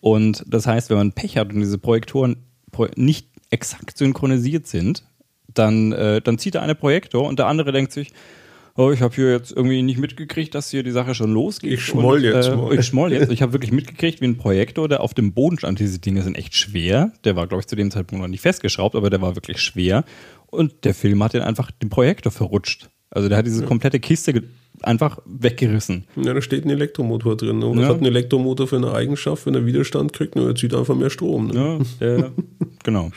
Und 0.00 0.44
das 0.46 0.66
heißt, 0.66 0.90
wenn 0.90 0.96
man 0.96 1.12
Pech 1.12 1.36
hat 1.36 1.52
und 1.52 1.60
diese 1.60 1.78
Projektoren 1.78 2.36
pro- 2.72 2.88
nicht 2.96 3.28
exakt 3.50 3.96
synchronisiert 3.98 4.66
sind, 4.66 5.04
dann, 5.54 5.92
äh, 5.92 6.20
dann 6.20 6.38
zieht 6.38 6.54
der 6.54 6.62
eine 6.62 6.74
Projektor 6.74 7.26
und 7.26 7.38
der 7.38 7.46
andere 7.46 7.72
denkt 7.72 7.92
sich, 7.92 8.12
oh, 8.78 8.90
ich 8.92 9.02
habe 9.02 9.14
hier 9.14 9.32
jetzt 9.32 9.52
irgendwie 9.52 9.82
nicht 9.82 9.98
mitgekriegt, 9.98 10.54
dass 10.54 10.70
hier 10.70 10.82
die 10.82 10.92
Sache 10.92 11.14
schon 11.14 11.32
losgeht. 11.32 11.72
Ich 11.72 11.84
schmoll 11.84 12.18
und, 12.18 12.24
jetzt 12.24 12.48
äh. 12.48 12.74
Ich 12.78 12.86
schmoll 12.86 13.12
jetzt. 13.12 13.30
Ich 13.30 13.42
habe 13.42 13.52
wirklich 13.52 13.72
mitgekriegt, 13.72 14.20
wie 14.20 14.26
ein 14.26 14.38
Projektor, 14.38 14.88
der 14.88 15.00
auf 15.00 15.12
dem 15.12 15.32
Boden 15.34 15.58
stand. 15.58 15.78
Diese 15.80 15.98
Dinge 15.98 16.22
sind 16.22 16.38
echt 16.38 16.54
schwer. 16.54 17.12
Der 17.24 17.36
war, 17.36 17.46
glaube 17.46 17.60
ich, 17.60 17.66
zu 17.66 17.76
dem 17.76 17.90
Zeitpunkt 17.90 18.22
noch 18.22 18.28
nicht 18.28 18.40
festgeschraubt, 18.40 18.94
aber 18.94 19.10
der 19.10 19.20
war 19.20 19.34
wirklich 19.34 19.60
schwer. 19.60 20.04
Und 20.46 20.84
der 20.84 20.94
Film 20.94 21.22
hat 21.22 21.34
den 21.34 21.42
einfach 21.42 21.70
den 21.70 21.90
Projektor 21.90 22.32
verrutscht. 22.32 22.88
Also 23.10 23.28
der 23.28 23.38
hat 23.38 23.46
diese 23.46 23.64
komplette 23.64 24.00
Kiste 24.00 24.42
einfach 24.82 25.18
weggerissen. 25.24 26.04
Ja, 26.16 26.34
da 26.34 26.40
steht 26.42 26.64
ein 26.64 26.70
Elektromotor 26.70 27.36
drin. 27.36 27.62
Und 27.62 27.78
Ja. 27.78 27.84
was 27.84 27.94
hat 27.94 28.00
ein 28.00 28.06
Elektromotor 28.06 28.68
für 28.68 28.76
eine 28.76 28.92
Eigenschaft, 28.92 29.46
wenn 29.46 29.54
er 29.54 29.66
Widerstand 29.66 30.12
kriegt? 30.12 30.36
Na, 30.36 30.46
er 30.46 30.54
zieht 30.54 30.74
einfach 30.74 30.94
mehr 30.94 31.10
Strom. 31.10 31.48
Ne? 31.48 31.54
Ja, 31.54 31.78
der, 32.00 32.32
genau. 32.84 33.10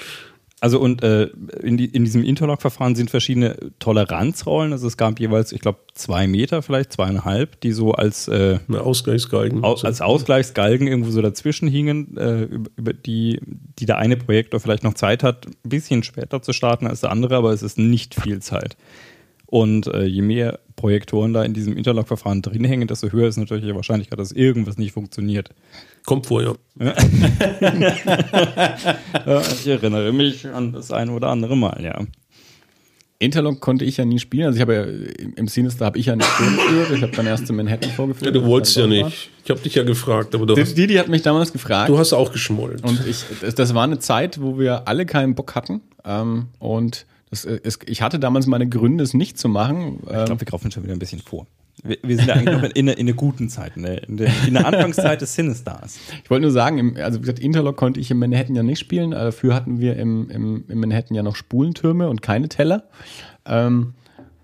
Also 0.64 0.80
und 0.80 1.02
äh, 1.02 1.24
in, 1.64 1.76
die, 1.76 1.86
in 1.86 2.06
diesem 2.06 2.24
Interlock-Verfahren 2.24 2.94
sind 2.94 3.10
verschiedene 3.10 3.58
Toleranzrollen. 3.80 4.72
Also 4.74 4.86
es 4.86 4.96
gab 4.96 5.20
jeweils, 5.20 5.52
ich 5.54 5.60
glaube, 5.60 5.80
zwei 5.96 6.28
Meter, 6.28 6.62
vielleicht 6.62 6.94
zweieinhalb, 6.94 7.60
die 7.62 7.72
so 7.72 7.94
als, 7.94 8.28
äh, 8.28 8.60
Ausgleichsgalgen. 8.72 9.64
au, 9.64 9.74
als 9.74 10.02
Ausgleichsgalgen 10.02 10.88
irgendwo 10.88 11.10
so 11.10 11.24
dazwischen 11.24 11.68
hingen, 11.68 12.16
äh, 12.16 12.44
über, 12.44 12.70
über 12.76 12.94
die, 12.94 13.40
die 13.80 13.88
der 13.88 13.98
eine 13.98 14.18
Projektor 14.18 14.60
vielleicht 14.60 14.84
noch 14.84 14.94
Zeit 14.94 15.24
hat, 15.24 15.48
ein 15.48 15.70
bisschen 15.70 16.04
später 16.04 16.44
zu 16.44 16.54
starten 16.54 16.86
als 16.86 17.02
der 17.02 17.10
andere, 17.10 17.38
aber 17.38 17.54
es 17.54 17.64
ist 17.64 17.80
nicht 17.80 18.14
viel 18.14 18.40
Zeit. 18.40 18.78
Und 19.48 19.88
äh, 19.88 20.06
je 20.06 20.22
mehr 20.22 20.60
Projektoren 20.76 21.34
da 21.34 21.44
in 21.44 21.56
diesem 21.56 21.76
Interlock-Verfahren 21.76 22.44
drin 22.44 22.64
hängen, 22.66 22.88
desto 22.88 23.12
höher 23.12 23.28
ist 23.28 23.38
natürlich 23.38 23.66
die 23.66 23.76
Wahrscheinlichkeit, 23.76 24.20
dass 24.20 24.32
irgendwas 24.32 24.78
nicht 24.78 24.94
funktioniert. 24.94 25.50
Kommt 26.06 26.26
vor, 26.26 26.42
ja. 26.44 26.54
Ja, 29.26 29.42
ich 29.42 29.68
erinnere 29.68 30.12
mich 30.14 30.48
an 30.48 30.74
das 30.74 30.92
eine 30.92 31.12
oder 31.12 31.28
andere 31.30 31.56
Mal, 31.56 31.82
ja. 31.84 32.00
Interlock 33.20 33.60
konnte 33.60 33.86
ich 33.86 33.98
ja 33.98 34.06
nie 34.06 34.18
spielen. 34.18 34.48
Also 34.48 34.56
ich 34.58 34.62
habe 34.62 34.74
ja 34.74 34.84
im 35.36 35.48
Sinister 35.48 35.86
habe 35.86 36.00
ich 36.00 36.08
ja 36.08 36.16
nicht 36.16 36.28
vorgeführt. 36.28 36.92
Ich 36.96 37.04
habe 37.04 37.12
dann 37.16 37.28
erst 37.28 37.48
in 37.52 37.56
Manhattan 37.56 37.92
vorgeführt. 37.92 38.26
ja 38.26 38.32
du 38.42 38.44
wolltest 38.48 38.76
ja 38.78 38.84
war- 38.84 38.90
nicht. 38.90 39.30
Ich 39.44 39.50
habe 39.52 39.60
dich 39.62 39.76
ja 39.76 39.84
gefragt, 39.84 40.34
aber 40.34 40.48
du 40.48 40.56
Die, 40.56 40.62
hast, 40.62 40.74
die, 40.76 40.88
die 40.88 41.00
hat 41.00 41.08
mich 41.08 41.22
damals 41.22 41.54
gefragt. 41.54 41.88
du 41.88 42.00
hast 42.00 42.14
auch 42.14 42.32
geschmollen. 42.32 42.80
Und 42.82 43.06
ich, 43.06 43.24
das, 43.42 43.54
das 43.54 43.76
war 43.76 43.84
eine 43.84 44.00
Zeit, 44.00 44.42
wo 44.42 44.58
wir 44.58 44.88
alle 44.88 45.06
keinen 45.06 45.36
Bock 45.36 45.54
hatten. 45.54 45.82
Ähm, 46.04 46.48
und 46.58 47.06
das, 47.30 47.46
äh, 47.46 47.60
es, 47.64 47.78
ich 47.86 48.02
hatte 48.02 48.18
damals 48.18 48.48
meine 48.48 48.68
Gründe, 48.68 49.04
es 49.04 49.14
nicht 49.14 49.38
zu 49.38 49.50
machen. 49.50 50.00
Ich 50.04 50.10
Ähm, 50.16 50.26
glaube, 50.26 50.42
wir 50.42 50.48
kaufen 50.48 50.72
schon 50.72 50.82
wieder 50.84 50.94
ein 50.94 51.00
bisschen 51.00 51.22
vor. 51.22 51.46
Wir, 51.84 51.98
wir 52.04 52.16
sind 52.18 52.28
ja 52.28 52.36
eigentlich 52.36 52.56
noch 52.58 52.64
in, 52.76 52.88
in, 52.88 53.06
der- 53.08 53.16
guten 53.16 53.50
Zeit, 53.50 53.74
in 53.76 53.84
der, 53.84 54.08
in 54.08 54.18
der, 54.18 54.32
in 54.48 54.54
der 54.54 54.66
Anfangszeit 54.66 55.22
des 55.22 55.34
Cinestars. 55.34 56.00
ich 56.24 56.30
wollte 56.30 56.44
nur 56.44 56.52
sagen, 56.52 56.78
im, 56.78 56.98
also 56.98 57.18
wie 57.20 57.22
gesagt, 57.22 57.40
Interlock 57.40 57.78
konnte 57.78 58.00
ich 58.00 58.12
in 58.12 58.18
Manhattan 58.20 58.56
ja 58.56 58.64
nicht 58.64 58.80
spielen. 58.80 59.12
Äh, 59.14 59.16
Dafür 59.32 59.56
hatten 59.56 59.80
wir 59.80 59.96
im, 59.98 60.30
im, 60.30 60.64
im 60.68 60.80
Manhattan 60.80 61.16
ja 61.16 61.24
noch 61.24 61.36
Spulentürme 61.36 62.10
und 62.10 62.22
keine 62.22 62.50
Teller. 62.50 62.84
Ähm, 63.46 63.94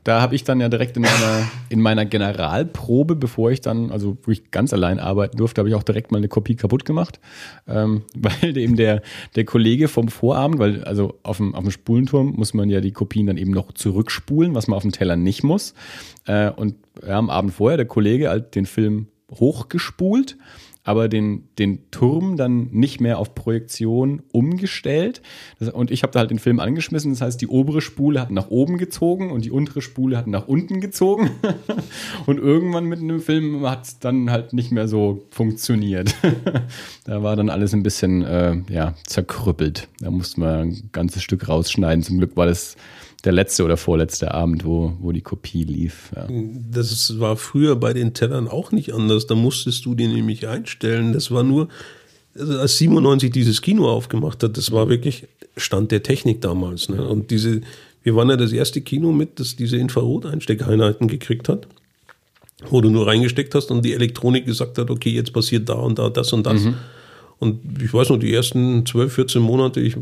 da 0.03 0.22
habe 0.22 0.35
ich 0.35 0.45
dann 0.45 0.61
ja 0.61 0.69
direkt 0.69 0.95
in 0.95 1.01
meiner, 1.03 1.49
in 1.68 1.81
meiner 1.81 2.05
Generalprobe, 2.05 3.18
bevor 3.18 3.51
ich 3.51 3.59
dann, 3.59 3.91
also 3.91 4.18
wo 4.23 4.31
ich 4.31 4.51
ganz 4.51 4.72
allein 4.72 4.99
arbeiten 4.99 5.35
durfte, 5.35 5.59
habe 5.59 5.68
ich 5.68 5.76
auch 5.76 5.84
direkt 5.84 6.11
mal 6.14 6.18
eine 6.19 6.30
Kopie 6.30 6.55
kaputt 6.55 6.85
gemacht. 6.85 7.19
Ähm, 7.68 8.03
weil 8.15 8.55
eben 8.57 8.77
der, 8.77 9.01
der 9.35 9.43
Kollege 9.43 9.89
vom 9.89 10.07
Vorabend, 10.07 10.59
weil 10.59 10.84
also 10.85 11.15
auf 11.23 11.38
dem, 11.38 11.53
auf 11.55 11.64
dem 11.64 11.72
Spulenturm 11.72 12.35
muss 12.38 12.53
man 12.53 12.69
ja 12.69 12.80
die 12.80 12.93
Kopien 12.93 13.27
dann 13.27 13.35
eben 13.38 13.51
noch 13.51 13.73
zurückspulen, 13.73 14.55
was 14.55 14.68
man 14.68 14.77
auf 14.77 14.84
dem 14.84 14.93
Teller 14.93 15.18
nicht 15.18 15.43
muss. 15.43 15.73
Äh, 16.26 16.51
und 16.51 16.76
ja, 17.06 17.18
am 17.18 17.30
Abend 17.30 17.53
vorher 17.53 17.78
der 17.78 17.86
Kollege 17.86 18.30
halt 18.30 18.56
den 18.56 18.65
Film 18.65 19.07
hochgespult, 19.32 20.38
aber 20.88 21.10
den, 21.10 21.49
den 21.60 21.91
Turm 21.91 22.38
dann 22.38 22.69
nicht 22.72 23.02
mehr 23.02 23.19
auf 23.19 23.36
Projektion 23.36 24.22
umgestellt. 24.32 25.22
Das, 25.60 25.68
und 25.68 25.91
ich 25.91 26.02
habe 26.02 26.14
da 26.14 26.19
halt 26.19 26.32
den 26.32 26.40
Film 26.40 26.61
angeschmissen. 26.61 27.11
Das 27.11 27.19
heißt, 27.19 27.41
die 27.41 27.48
obere 27.48 27.82
Spule 27.82 28.22
hat 28.22 28.32
nach 28.32 28.49
oben 28.49 28.78
gezogen 28.78 29.30
und 29.32 29.44
die 29.44 29.52
untere 29.52 29.82
Spule 29.82 30.18
hat 30.18 30.28
nach 30.28 30.48
unten 30.48 30.80
gezogen. 30.80 31.30
und 32.26 32.40
irgendwann 32.40 32.86
mit 32.86 32.99
einem 32.99 33.19
Film 33.19 33.69
hat 33.69 33.84
es 33.84 33.99
dann 33.99 34.32
halt 34.32 34.53
nicht 34.53 34.72
mehr 34.72 34.88
so 34.88 35.26
funktioniert. 35.30 36.15
da 37.03 37.22
war 37.22 37.36
dann 37.36 37.49
alles 37.49 37.74
ein 37.74 37.84
bisschen 37.84 38.24
äh, 38.24 38.56
ja, 38.69 38.95
zerkrüppelt. 39.06 39.90
Da 39.99 40.10
musste 40.10 40.40
man 40.40 40.60
ein 40.69 40.90
ganzes 40.94 41.22
Stück 41.22 41.49
rausschneiden. 41.49 42.02
Zum 42.02 42.18
Glück 42.18 42.38
war 42.38 42.45
das 42.45 42.78
der 43.23 43.31
letzte 43.31 43.64
oder 43.64 43.77
vorletzte 43.77 44.34
Abend, 44.34 44.64
wo, 44.64 44.94
wo 44.99 45.11
die 45.11 45.22
Kopie 45.22 45.64
lief. 45.64 46.11
Ja. 46.15 46.27
Das 46.72 47.19
war 47.19 47.35
früher 47.35 47.76
bei 47.76 47.94
den 47.94 48.14
Tellern 48.14 48.48
auch 48.48 48.72
nicht 48.72 48.94
anders. 48.94 49.27
Da 49.27 49.35
musstest 49.35 49.85
du 49.85 49.95
den 49.95 50.14
nämlich 50.14 50.48
einstellen. 50.48 51.14
Das 51.14 51.31
war 51.31 51.44
nur, 51.44 51.68
also 52.38 52.60
als 52.60 52.77
97 52.77 53.31
dieses 53.31 53.61
Kino 53.61 53.89
aufgemacht 53.89 54.44
hat, 54.44 54.57
das 54.57 54.72
war 54.72 54.89
wirklich 54.89 55.27
Stand 55.57 55.91
der 55.91 56.03
Technik 56.03 56.41
damals. 56.41 56.89
Ne? 56.89 57.07
Und 57.07 57.31
diese, 57.31 57.61
wir 58.03 58.15
waren 58.15 58.30
ja 58.30 58.38
das 58.38 58.52
erste 58.52 58.81
Kino 58.81 59.11
mit, 59.11 59.39
das 59.39 59.56
diese 59.56 59.77
Infrarot-Einsteckeinheiten 59.77 61.07
gekriegt 61.07 61.49
hat, 61.49 61.68
wo 62.69 62.81
du 62.81 62.89
nur 62.89 63.07
reingesteckt 63.07 63.56
hast 63.56 63.72
und 63.72 63.84
die 63.84 63.94
Elektronik 63.94 64.45
gesagt 64.45 64.77
hat, 64.77 64.91
okay, 64.91 65.10
jetzt 65.10 65.34
passiert 65.34 65.68
da 65.69 65.73
und 65.73 65.98
da 65.98 66.10
das 66.10 66.31
und 66.34 66.45
das. 66.45 66.61
Und 67.39 67.81
ich 67.84 67.93
weiß 67.93 68.09
noch, 68.09 68.18
die 68.18 68.34
ersten 68.34 68.85
12, 68.85 69.14
14 69.14 69.41
Monate 69.41 69.80
ich, 69.80 69.95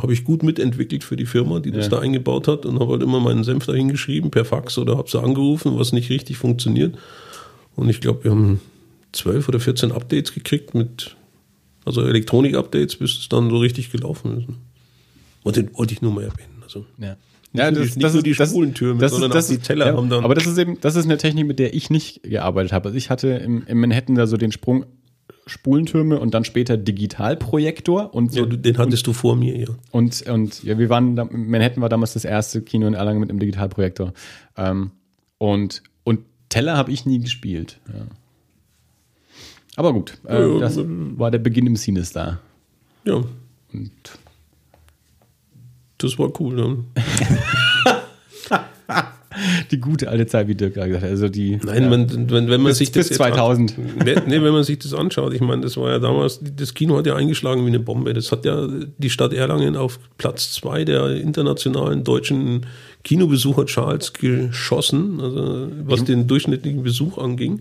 habe 0.00 0.12
ich 0.12 0.24
gut 0.24 0.42
mitentwickelt 0.42 1.04
für 1.04 1.16
die 1.16 1.26
Firma, 1.26 1.60
die 1.60 1.70
das 1.70 1.86
Ja. 1.86 1.90
da 1.90 1.98
eingebaut 2.00 2.48
hat 2.48 2.64
und 2.64 2.80
habe 2.80 2.92
halt 2.92 3.02
immer 3.02 3.20
meinen 3.20 3.44
Senf 3.44 3.66
dahin 3.66 3.88
geschrieben 3.88 4.30
per 4.30 4.46
Fax 4.46 4.78
oder 4.78 4.96
habe 4.96 5.10
sie 5.10 5.20
angerufen, 5.20 5.78
was 5.78 5.92
nicht 5.92 6.08
richtig 6.08 6.38
funktioniert. 6.38 6.96
Und 7.76 7.90
ich 7.90 8.00
glaube, 8.00 8.24
wir 8.24 8.30
haben 8.30 8.60
12 9.12 9.48
oder 9.48 9.60
14 9.60 9.92
Updates 9.92 10.32
gekriegt 10.32 10.74
mit, 10.74 11.14
also 11.84 12.02
Elektronik-Updates, 12.02 12.96
bis 12.96 13.18
es 13.18 13.28
dann 13.28 13.50
so 13.50 13.58
richtig 13.58 13.92
gelaufen 13.92 14.38
ist. 14.38 14.46
Und 15.44 15.56
den 15.56 15.70
wollte 15.74 15.92
ich 15.92 16.00
nur 16.02 16.12
mal 16.12 16.24
erwähnen. 16.24 16.62
Also, 16.62 16.86
Ja. 16.98 17.16
Nicht 17.50 17.62
nur 17.72 17.86
die- 17.86 17.98
nicht 17.98 18.12
nur 18.12 18.22
die 18.22 18.34
Spulentürme, 18.34 19.08
sondern 19.08 19.32
auch 19.32 19.46
die 19.46 19.56
Teller 19.58 19.94
haben 19.96 20.10
dann- 20.10 20.22
Aber 20.22 20.34
das 20.34 20.46
ist 20.46 20.58
eben, 20.58 20.78
das 20.82 20.96
ist 20.96 21.06
eine 21.06 21.16
Technik, 21.16 21.46
mit 21.46 21.58
der 21.58 21.72
ich 21.74 21.88
nicht 21.88 22.22
gearbeitet 22.22 22.72
habe. 22.72 22.88
Also 22.88 22.98
ich 22.98 23.08
hatte 23.08 23.28
im, 23.28 23.64
im 23.66 23.80
Manhattan 23.80 24.16
da 24.16 24.26
so 24.26 24.36
den 24.36 24.52
Sprung 24.52 24.84
Spulentürme 25.48 26.20
und 26.20 26.34
dann 26.34 26.44
später 26.44 26.76
Digitalprojektor 26.76 28.14
und 28.14 28.32
so 28.32 28.40
ja, 28.40 28.46
den 28.46 28.78
hattest 28.78 29.06
du 29.06 29.12
vor 29.12 29.34
mir, 29.36 29.58
ja. 29.58 29.66
und, 29.90 30.22
und 30.28 30.62
ja, 30.62 30.78
wir 30.78 30.88
waren, 30.88 31.16
da, 31.16 31.24
Manhattan 31.24 31.82
war 31.82 31.88
damals 31.88 32.12
das 32.12 32.24
erste 32.24 32.62
Kino 32.62 32.86
in 32.86 32.94
Erlangen 32.94 33.20
mit 33.20 33.30
einem 33.30 33.38
Digitalprojektor. 33.38 34.12
Ähm, 34.56 34.92
und, 35.38 35.82
und 36.04 36.20
Teller 36.48 36.76
habe 36.76 36.92
ich 36.92 37.06
nie 37.06 37.18
gespielt. 37.18 37.80
Ja. 37.88 38.06
Aber 39.76 39.92
gut, 39.92 40.18
äh, 40.24 40.58
das 40.58 40.76
war 40.78 41.30
der 41.30 41.38
Beginn 41.38 41.66
im 41.66 41.76
Sinister. 41.76 42.40
Ja, 43.04 43.22
Und 43.72 43.92
das 45.98 46.18
war 46.18 46.30
cool. 46.40 46.54
Ne? 46.54 46.84
die 49.70 49.80
gute 49.80 50.08
alte 50.08 50.26
Zeit, 50.26 50.48
wie 50.48 50.54
Dirk 50.54 50.74
gerade 50.74 50.88
gesagt 50.88 51.04
hat. 51.04 51.10
Also 51.10 51.28
die, 51.28 51.58
Nein, 51.62 51.84
ja, 51.84 51.88
man, 51.88 52.30
wenn, 52.30 52.48
wenn 52.48 52.60
man 52.60 52.70
bis, 52.70 52.78
sich 52.78 52.92
das 52.92 53.08
bis 53.08 53.18
jetzt 53.18 53.18
2000. 53.18 53.74
An, 53.78 54.22
nee, 54.26 54.42
wenn 54.42 54.52
man 54.52 54.64
sich 54.64 54.78
das 54.78 54.94
anschaut, 54.94 55.34
ich 55.34 55.40
meine, 55.40 55.62
das 55.62 55.76
war 55.76 55.90
ja 55.90 55.98
damals, 55.98 56.40
das 56.56 56.74
Kino 56.74 56.96
hat 56.96 57.06
ja 57.06 57.14
eingeschlagen 57.14 57.64
wie 57.64 57.68
eine 57.68 57.80
Bombe. 57.80 58.14
Das 58.14 58.32
hat 58.32 58.44
ja 58.44 58.66
die 58.98 59.10
Stadt 59.10 59.32
Erlangen 59.32 59.76
auf 59.76 59.98
Platz 60.16 60.52
zwei 60.52 60.84
der 60.84 61.10
internationalen 61.16 62.04
deutschen 62.04 62.66
Kinobesuchercharts 63.04 64.12
geschossen, 64.12 65.20
also 65.20 65.68
was 65.84 66.04
den 66.04 66.26
durchschnittlichen 66.26 66.82
Besuch 66.82 67.18
anging. 67.18 67.60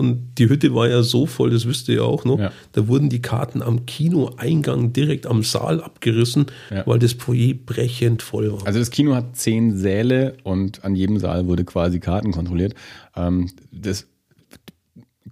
Und 0.00 0.34
die 0.38 0.48
Hütte 0.48 0.74
war 0.74 0.88
ja 0.88 1.02
so 1.02 1.26
voll, 1.26 1.50
das 1.50 1.66
wisst 1.66 1.88
ihr 1.88 1.96
ja 1.96 2.02
auch 2.02 2.24
noch. 2.24 2.38
Ja. 2.38 2.52
Da 2.72 2.88
wurden 2.88 3.08
die 3.08 3.22
Karten 3.22 3.62
am 3.62 3.86
Kinoeingang 3.86 4.92
direkt 4.92 5.26
am 5.26 5.42
Saal 5.42 5.80
abgerissen, 5.80 6.46
Ja. 6.70 6.86
weil 6.86 6.98
das 6.98 7.12
Foyer 7.12 7.54
brechend 7.54 8.22
voll 8.22 8.52
war. 8.52 8.66
Also 8.66 8.78
das 8.78 8.90
Kino 8.90 9.14
hat 9.14 9.36
zehn 9.36 9.76
Säle 9.76 10.34
und 10.42 10.84
an 10.84 10.94
jedem 10.96 11.18
Saal 11.18 11.46
wurde 11.46 11.64
quasi 11.64 12.00
Karten 12.00 12.32
kontrolliert. 12.32 12.74
Ähm, 13.16 13.48
das 13.70 14.06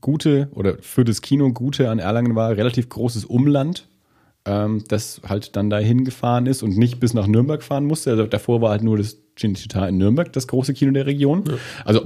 Gute 0.01 0.49
oder 0.55 0.77
für 0.81 1.05
das 1.05 1.23
Kino 1.23 1.53
Gute 1.53 1.91
an 1.91 1.99
Erlangen 1.99 2.35
war 2.37 2.57
relativ 2.57 2.89
großes 2.89 3.25
Umland. 3.25 3.89
ähm, 4.45 4.85
das 4.89 5.21
halt 5.29 5.57
dann 5.57 5.69
dahin 5.69 6.05
gefahren 6.07 6.47
ist 6.47 6.63
und 6.63 6.79
nicht 6.79 7.01
bis 7.01 7.13
nach 7.13 7.27
Nürnberg 7.27 7.63
fahren 7.63 7.85
musste. 7.85 8.11
Also 8.13 8.25
davor 8.27 8.63
war 8.63 8.71
halt 8.71 8.83
nur 8.83 8.97
das 8.97 9.19
Cinecittà 9.37 9.87
in 9.89 9.99
Nürnberg, 9.99 10.33
das 10.33 10.47
große 10.47 10.73
Kino 10.73 10.91
der 10.93 11.05
Region. 11.05 11.45
Ja. 11.47 11.55
Also 11.85 12.03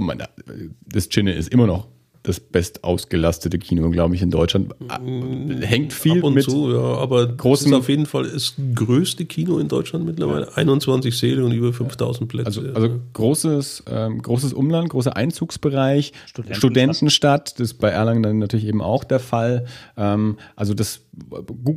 das 0.84 1.08
Cine 1.08 1.34
ist 1.34 1.48
immer 1.52 1.66
noch 1.68 1.86
das 2.22 2.38
best 2.38 2.84
ausgelastete 2.84 3.58
Kino, 3.58 3.90
glaube 3.90 4.14
ich, 4.14 4.22
in 4.22 4.30
Deutschland. 4.30 4.72
Mm, 4.80 5.60
Hängt 5.62 5.92
viel 5.92 6.18
Ab 6.18 6.24
und 6.24 6.34
mit 6.34 6.44
zu, 6.44 6.70
ja, 6.70 6.78
aber 6.78 7.26
großen, 7.26 7.72
ist 7.72 7.78
auf 7.78 7.88
jeden 7.88 8.06
Fall 8.06 8.28
das 8.30 8.54
größte 8.74 9.24
Kino 9.24 9.58
in 9.58 9.68
Deutschland 9.68 10.04
mittlerweile. 10.04 10.46
Ja. 10.46 10.52
21 10.52 11.16
Säle 11.16 11.44
und 11.44 11.52
über 11.52 11.72
5000 11.72 12.28
Plätze. 12.28 12.46
Also, 12.46 12.62
also 12.74 13.00
großes, 13.12 13.84
ähm, 13.90 14.22
großes 14.22 14.52
Umland, 14.52 14.90
großer 14.90 15.16
Einzugsbereich, 15.16 16.12
Studentenstadt. 16.26 16.56
Studentenstadt, 16.56 17.52
das 17.54 17.72
ist 17.72 17.74
bei 17.74 17.88
Erlangen 17.88 18.22
dann 18.22 18.38
natürlich 18.38 18.66
eben 18.66 18.82
auch 18.82 19.02
der 19.02 19.20
Fall. 19.20 19.66
Ähm, 19.96 20.36
also 20.54 20.74
das 20.74 21.00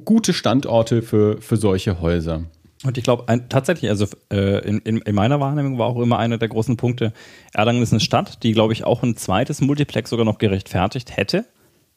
gute 0.06 0.34
Standorte 0.34 1.02
für, 1.02 1.42
für 1.42 1.58
solche 1.58 2.02
Häuser. 2.02 2.44
Und 2.86 2.98
ich 2.98 3.04
glaube 3.04 3.26
tatsächlich, 3.50 3.90
also 3.90 4.06
äh, 4.32 4.68
in, 4.68 4.80
in, 4.80 4.98
in, 4.98 5.16
meiner 5.16 5.40
Wahrnehmung 5.40 5.78
war 5.78 5.88
auch 5.88 6.00
immer 6.00 6.20
einer 6.20 6.38
der 6.38 6.50
großen 6.50 6.78
Punkte, 6.78 7.14
Erlangen 7.54 7.82
ist 7.82 7.92
eine 7.92 8.00
Stadt, 8.00 8.44
die, 8.44 8.52
glaube 8.52 8.74
ich, 8.74 8.84
auch 8.84 9.04
ein 9.04 9.16
zweites 9.18 9.62
Multiplex 9.62 10.10
sogar 10.10 10.26
noch 10.26 10.38
gerechtfertigt 10.38 11.18
hätte, 11.18 11.46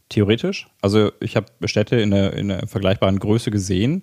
theoretisch. 0.09 0.69
Also 0.81 1.13
ich 1.21 1.37
habe 1.37 1.47
Städte 1.67 1.97
in 1.97 2.13
einer, 2.13 2.33
in 2.33 2.51
einer 2.51 2.67
vergleichbaren 2.67 3.19
Größe 3.19 3.51
gesehen, 3.51 4.03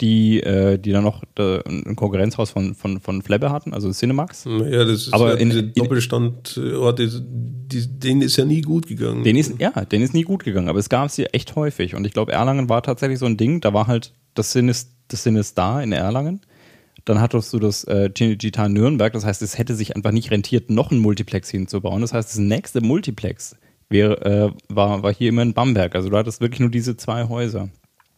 die, 0.00 0.40
äh, 0.40 0.78
die 0.78 0.92
dann 0.92 1.04
noch 1.04 1.22
äh, 1.38 1.60
ein 1.66 1.96
Konkurrenzhaus 1.96 2.50
von, 2.50 2.74
von, 2.74 3.00
von 3.00 3.22
Flebbe 3.22 3.50
hatten, 3.50 3.72
also 3.72 3.90
Cinemax. 3.90 4.44
Ja, 4.44 4.84
das 4.84 5.06
ist 5.06 5.14
Aber 5.14 5.30
ja 5.30 5.36
in, 5.36 5.50
diese 5.50 5.62
Doppelstandorte, 5.62 7.22
die, 7.22 7.86
denen 7.98 8.22
ist 8.22 8.36
ja 8.36 8.44
nie 8.44 8.60
gut 8.60 8.86
gegangen. 8.88 9.24
Den 9.24 9.36
ist, 9.36 9.54
ja, 9.58 9.70
denen 9.70 10.04
ist 10.04 10.12
nie 10.12 10.24
gut 10.24 10.44
gegangen, 10.44 10.68
aber 10.68 10.80
es 10.80 10.90
gab 10.90 11.10
sie 11.10 11.26
echt 11.26 11.56
häufig. 11.56 11.94
Und 11.94 12.06
ich 12.06 12.12
glaube, 12.12 12.32
Erlangen 12.32 12.68
war 12.68 12.82
tatsächlich 12.82 13.18
so 13.18 13.26
ein 13.26 13.38
Ding, 13.38 13.60
da 13.62 13.72
war 13.72 13.86
halt 13.86 14.12
das 14.34 14.52
Sinnes 14.52 14.95
das 15.08 15.22
sind 15.22 15.36
es 15.36 15.54
da 15.54 15.80
in 15.80 15.92
Erlangen. 15.92 16.40
Dann 17.04 17.20
hattest 17.20 17.52
du 17.52 17.58
das 17.58 17.84
äh, 17.84 18.10
Gitan 18.12 18.72
Nürnberg, 18.72 19.12
das 19.12 19.24
heißt, 19.24 19.40
es 19.42 19.58
hätte 19.58 19.74
sich 19.76 19.94
einfach 19.94 20.10
nicht 20.10 20.30
rentiert, 20.30 20.70
noch 20.70 20.90
ein 20.90 20.98
Multiplex 20.98 21.50
hinzubauen. 21.50 22.00
Das 22.00 22.12
heißt, 22.12 22.30
das 22.30 22.38
nächste 22.38 22.80
Multiplex 22.80 23.56
wär, 23.88 24.26
äh, 24.26 24.50
war, 24.68 25.02
war 25.02 25.14
hier 25.14 25.28
immer 25.28 25.42
in 25.42 25.54
Bamberg. 25.54 25.94
Also 25.94 26.08
du 26.08 26.16
hattest 26.16 26.40
wirklich 26.40 26.60
nur 26.60 26.70
diese 26.70 26.96
zwei 26.96 27.28
Häuser. 27.28 27.68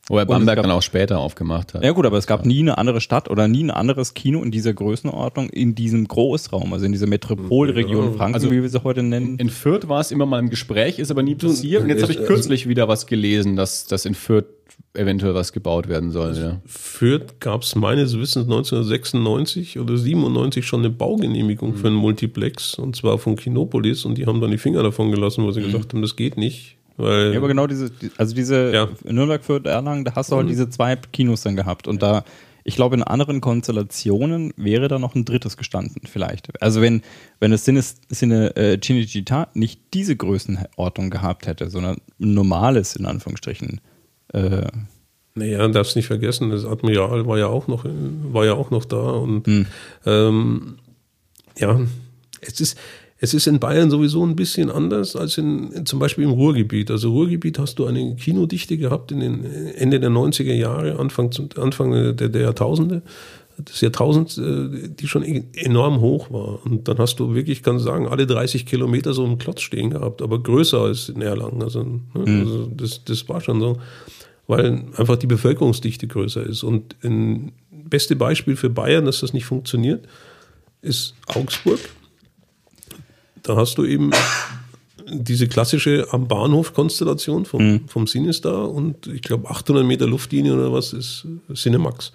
Wo 0.08 0.16
er 0.16 0.24
Bamberg 0.24 0.56
gab, 0.56 0.64
dann 0.64 0.72
auch 0.72 0.82
später 0.82 1.18
aufgemacht 1.18 1.74
hat. 1.74 1.84
Ja 1.84 1.92
gut, 1.92 2.06
aber 2.06 2.16
es 2.16 2.26
gab 2.26 2.46
nie 2.46 2.60
eine 2.60 2.78
andere 2.78 3.00
Stadt 3.00 3.28
oder 3.28 3.46
nie 3.46 3.64
ein 3.64 3.70
anderes 3.70 4.14
Kino 4.14 4.42
in 4.42 4.50
dieser 4.50 4.72
Größenordnung 4.72 5.50
in 5.50 5.74
diesem 5.74 6.08
Großraum, 6.08 6.72
also 6.72 6.86
in 6.86 6.92
dieser 6.92 7.06
Metropolregion 7.06 8.06
ja, 8.06 8.12
Franken, 8.12 8.34
also 8.34 8.50
wie 8.50 8.62
wir 8.62 8.68
sie 8.68 8.82
heute 8.82 9.02
nennen. 9.02 9.36
In 9.38 9.50
Fürth 9.50 9.88
war 9.88 10.00
es 10.00 10.10
immer 10.10 10.24
mal 10.24 10.38
im 10.38 10.48
Gespräch, 10.48 10.98
ist 10.98 11.10
aber 11.10 11.22
nie 11.22 11.34
passiert. 11.34 11.82
Und 11.82 11.90
jetzt 11.90 12.02
habe 12.02 12.12
ich 12.12 12.24
kürzlich 12.24 12.68
wieder 12.68 12.88
was 12.88 13.06
gelesen, 13.06 13.56
dass, 13.56 13.86
dass 13.86 14.06
in 14.06 14.14
Fürth 14.14 14.46
eventuell 14.94 15.34
was 15.34 15.52
gebaut 15.52 15.88
werden 15.88 16.10
soll. 16.10 16.28
Also 16.28 16.42
ja. 16.42 16.60
Fürth 16.64 17.40
gab 17.40 17.62
es 17.62 17.74
meines 17.74 18.18
Wissens 18.18 18.44
1996 18.44 19.78
oder 19.78 19.96
97 19.96 20.66
schon 20.66 20.80
eine 20.80 20.90
Baugenehmigung 20.90 21.72
mhm. 21.72 21.76
für 21.76 21.86
einen 21.88 21.96
Multiplex 21.96 22.74
und 22.74 22.96
zwar 22.96 23.18
von 23.18 23.36
Kinopolis 23.36 24.04
und 24.04 24.16
die 24.16 24.26
haben 24.26 24.40
dann 24.40 24.50
die 24.50 24.58
Finger 24.58 24.82
davon 24.82 25.10
gelassen, 25.10 25.44
weil 25.44 25.52
sie 25.52 25.60
mhm. 25.60 25.66
gesagt 25.66 25.92
haben, 25.92 26.02
das 26.02 26.16
geht 26.16 26.36
nicht. 26.36 26.77
Weil, 26.98 27.32
ja, 27.32 27.38
aber 27.38 27.48
genau 27.48 27.66
diese, 27.66 27.90
also 28.16 28.34
diese 28.34 28.72
ja. 28.72 28.88
Nürnberg, 29.04 29.42
Fürth, 29.42 29.66
Erlangen, 29.66 30.04
da 30.04 30.14
hast 30.14 30.30
du 30.30 30.36
halt 30.36 30.46
mhm. 30.46 30.50
diese 30.50 30.68
zwei 30.68 30.96
Kinos 30.96 31.42
dann 31.42 31.56
gehabt 31.56 31.88
und 31.88 32.02
ja. 32.02 32.12
da 32.12 32.24
ich 32.68 32.76
glaube, 32.76 32.96
in 32.96 33.02
anderen 33.02 33.40
Konstellationen 33.40 34.52
wäre 34.58 34.88
da 34.88 34.98
noch 34.98 35.14
ein 35.14 35.24
drittes 35.24 35.56
gestanden, 35.56 36.02
vielleicht. 36.04 36.60
Also 36.60 36.82
wenn, 36.82 37.00
wenn 37.40 37.50
das 37.50 37.64
Sinne, 37.64 37.82
Sinne 38.10 38.56
äh, 38.56 38.74
Cinecittà 38.74 39.48
nicht 39.54 39.94
diese 39.94 40.14
Größenordnung 40.14 41.08
gehabt 41.08 41.46
hätte, 41.46 41.70
sondern 41.70 41.96
ein 42.20 42.34
normales, 42.34 42.94
in 42.94 43.06
Anführungsstrichen, 43.06 43.80
äh, 44.34 44.66
naja, 45.34 45.66
darfst 45.68 45.96
nicht 45.96 46.08
vergessen, 46.08 46.50
das 46.50 46.66
Admiral 46.66 47.26
war 47.26 47.38
ja 47.38 47.46
auch 47.46 47.68
noch, 47.68 47.86
war 47.86 48.44
ja 48.44 48.52
auch 48.52 48.70
noch 48.70 48.84
da 48.84 48.98
und 48.98 49.46
hm. 49.46 49.66
ähm, 50.04 50.76
ja, 51.56 51.80
es 52.42 52.60
ist, 52.60 52.78
es 53.20 53.34
ist 53.34 53.46
in 53.46 53.58
Bayern 53.58 53.90
sowieso 53.90 54.24
ein 54.24 54.36
bisschen 54.36 54.70
anders 54.70 55.16
als 55.16 55.38
in, 55.38 55.84
zum 55.86 55.98
Beispiel 55.98 56.24
im 56.24 56.30
Ruhrgebiet. 56.30 56.90
Also 56.90 57.10
Ruhrgebiet 57.10 57.58
hast 57.58 57.78
du 57.78 57.86
eine 57.86 58.14
Kinodichte 58.16 58.78
gehabt 58.78 59.10
in 59.10 59.20
den 59.20 59.44
Ende 59.44 59.98
der 59.98 60.10
90er 60.10 60.54
Jahre, 60.54 60.98
Anfang, 60.98 61.30
Anfang 61.56 61.90
der, 62.14 62.28
der 62.28 62.42
Jahrtausende, 62.42 63.02
des 63.58 63.80
Jahrtausends, 63.80 64.38
äh, 64.38 64.88
die 64.88 65.08
schon 65.08 65.24
e-, 65.24 65.44
enorm 65.54 66.00
hoch 66.00 66.30
war. 66.30 66.64
Und 66.64 66.86
dann 66.86 66.98
hast 66.98 67.16
du 67.16 67.34
wirklich, 67.34 67.64
kann 67.64 67.80
sagen, 67.80 68.06
alle 68.06 68.26
30 68.26 68.66
Kilometer 68.66 69.12
so 69.12 69.24
einen 69.24 69.38
Klotz 69.38 69.62
stehen 69.62 69.90
gehabt, 69.90 70.22
aber 70.22 70.40
größer 70.40 70.78
als 70.78 71.08
in 71.08 71.20
Erlangen. 71.20 71.60
Also, 71.62 71.82
ne, 71.82 72.00
mhm. 72.14 72.40
also 72.40 72.66
das, 72.66 73.04
das 73.04 73.28
war 73.28 73.40
schon 73.40 73.60
so 73.60 73.78
weil 74.48 74.86
einfach 74.96 75.16
die 75.16 75.26
Bevölkerungsdichte 75.26 76.08
größer 76.08 76.42
ist. 76.42 76.64
Und 76.64 76.96
ein 77.04 77.52
beste 77.70 78.16
Beispiel 78.16 78.56
für 78.56 78.70
Bayern, 78.70 79.04
dass 79.04 79.20
das 79.20 79.34
nicht 79.34 79.44
funktioniert, 79.44 80.08
ist 80.80 81.14
Augsburg. 81.26 81.78
Da 83.48 83.56
hast 83.56 83.78
du 83.78 83.86
eben 83.86 84.10
diese 85.10 85.48
klassische 85.48 86.06
am 86.10 86.28
Bahnhof 86.28 86.74
Konstellation 86.74 87.46
vom, 87.46 87.66
mhm. 87.66 87.88
vom 87.88 88.06
Sinistar 88.06 88.70
und 88.70 89.06
ich 89.06 89.22
glaube 89.22 89.48
800 89.48 89.86
Meter 89.86 90.06
Luftlinie 90.06 90.52
oder 90.52 90.70
was 90.70 90.92
ist 90.92 91.26
Cinemax. 91.54 92.12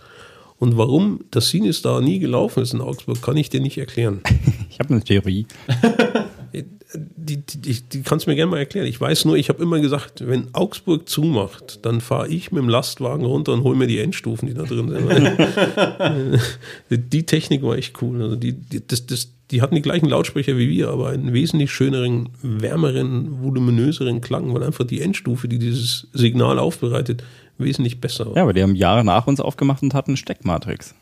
Und 0.60 0.78
warum 0.78 1.22
das 1.32 1.50
Sinistar 1.50 2.02
nie 2.02 2.20
gelaufen 2.20 2.62
ist 2.62 2.76
in 2.76 2.82
Augsburg, 2.82 3.20
kann 3.24 3.36
ich 3.36 3.50
dir 3.50 3.62
nicht 3.62 3.78
erklären. 3.78 4.22
Ich 4.70 4.80
habe 4.80 4.92
eine 4.92 5.04
Theorie. 5.04 5.46
die, 6.96 7.38
die, 7.38 7.82
die 7.82 8.02
kannst 8.02 8.26
du 8.26 8.32
mir 8.32 8.36
gerne 8.36 8.50
mal 8.50 8.58
erklären. 8.58 8.88
Ich 8.88 9.00
weiß 9.00 9.26
nur, 9.26 9.36
ich 9.36 9.50
habe 9.50 9.62
immer 9.62 9.80
gesagt, 9.80 10.28
wenn 10.28 10.54
Augsburg 10.54 11.08
zumacht, 11.08 11.86
dann 11.86 12.02
fahre 12.02 12.28
ich 12.28 12.52
mit 12.52 12.64
dem 12.64 12.70
Lastwagen 12.70 13.24
runter 13.24 13.54
und 13.54 13.64
hole 13.64 13.76
mir 13.76 13.86
die 13.86 14.00
Endstufen, 14.00 14.48
die 14.48 14.56
da 14.56 14.64
drin 14.64 14.90
sind. 14.90 16.42
die 17.14 17.24
Technik 17.28 17.62
war 17.62 17.78
echt 17.78 18.02
cool. 18.02 18.24
Also 18.24 18.36
die, 18.36 18.54
die, 18.54 18.86
das, 18.88 19.06
das, 19.06 19.30
die 19.54 19.62
hatten 19.62 19.76
die 19.76 19.82
gleichen 19.82 20.10
Lautsprecher 20.10 20.58
wie 20.58 20.68
wir, 20.68 20.90
aber 20.90 21.10
einen 21.10 21.32
wesentlich 21.32 21.72
schöneren, 21.72 22.30
wärmeren, 22.42 23.44
voluminöseren 23.44 24.20
Klang, 24.20 24.54
weil 24.54 24.64
einfach 24.64 24.86
die 24.86 25.00
Endstufe, 25.00 25.48
die 25.48 25.60
dieses 25.60 26.08
Signal 26.12 26.58
aufbereitet, 26.58 27.24
wesentlich 27.60 28.02
besser 28.02 28.26
war. 28.26 28.36
Ja, 28.36 28.42
aber 28.42 28.54
die 28.54 28.64
haben 28.64 28.76
Jahre 28.76 29.06
nach 29.06 29.28
uns 29.28 29.40
aufgemacht 29.40 29.84
und 29.84 29.94
hatten 29.94 30.18
Steckmatrix. 30.18 30.96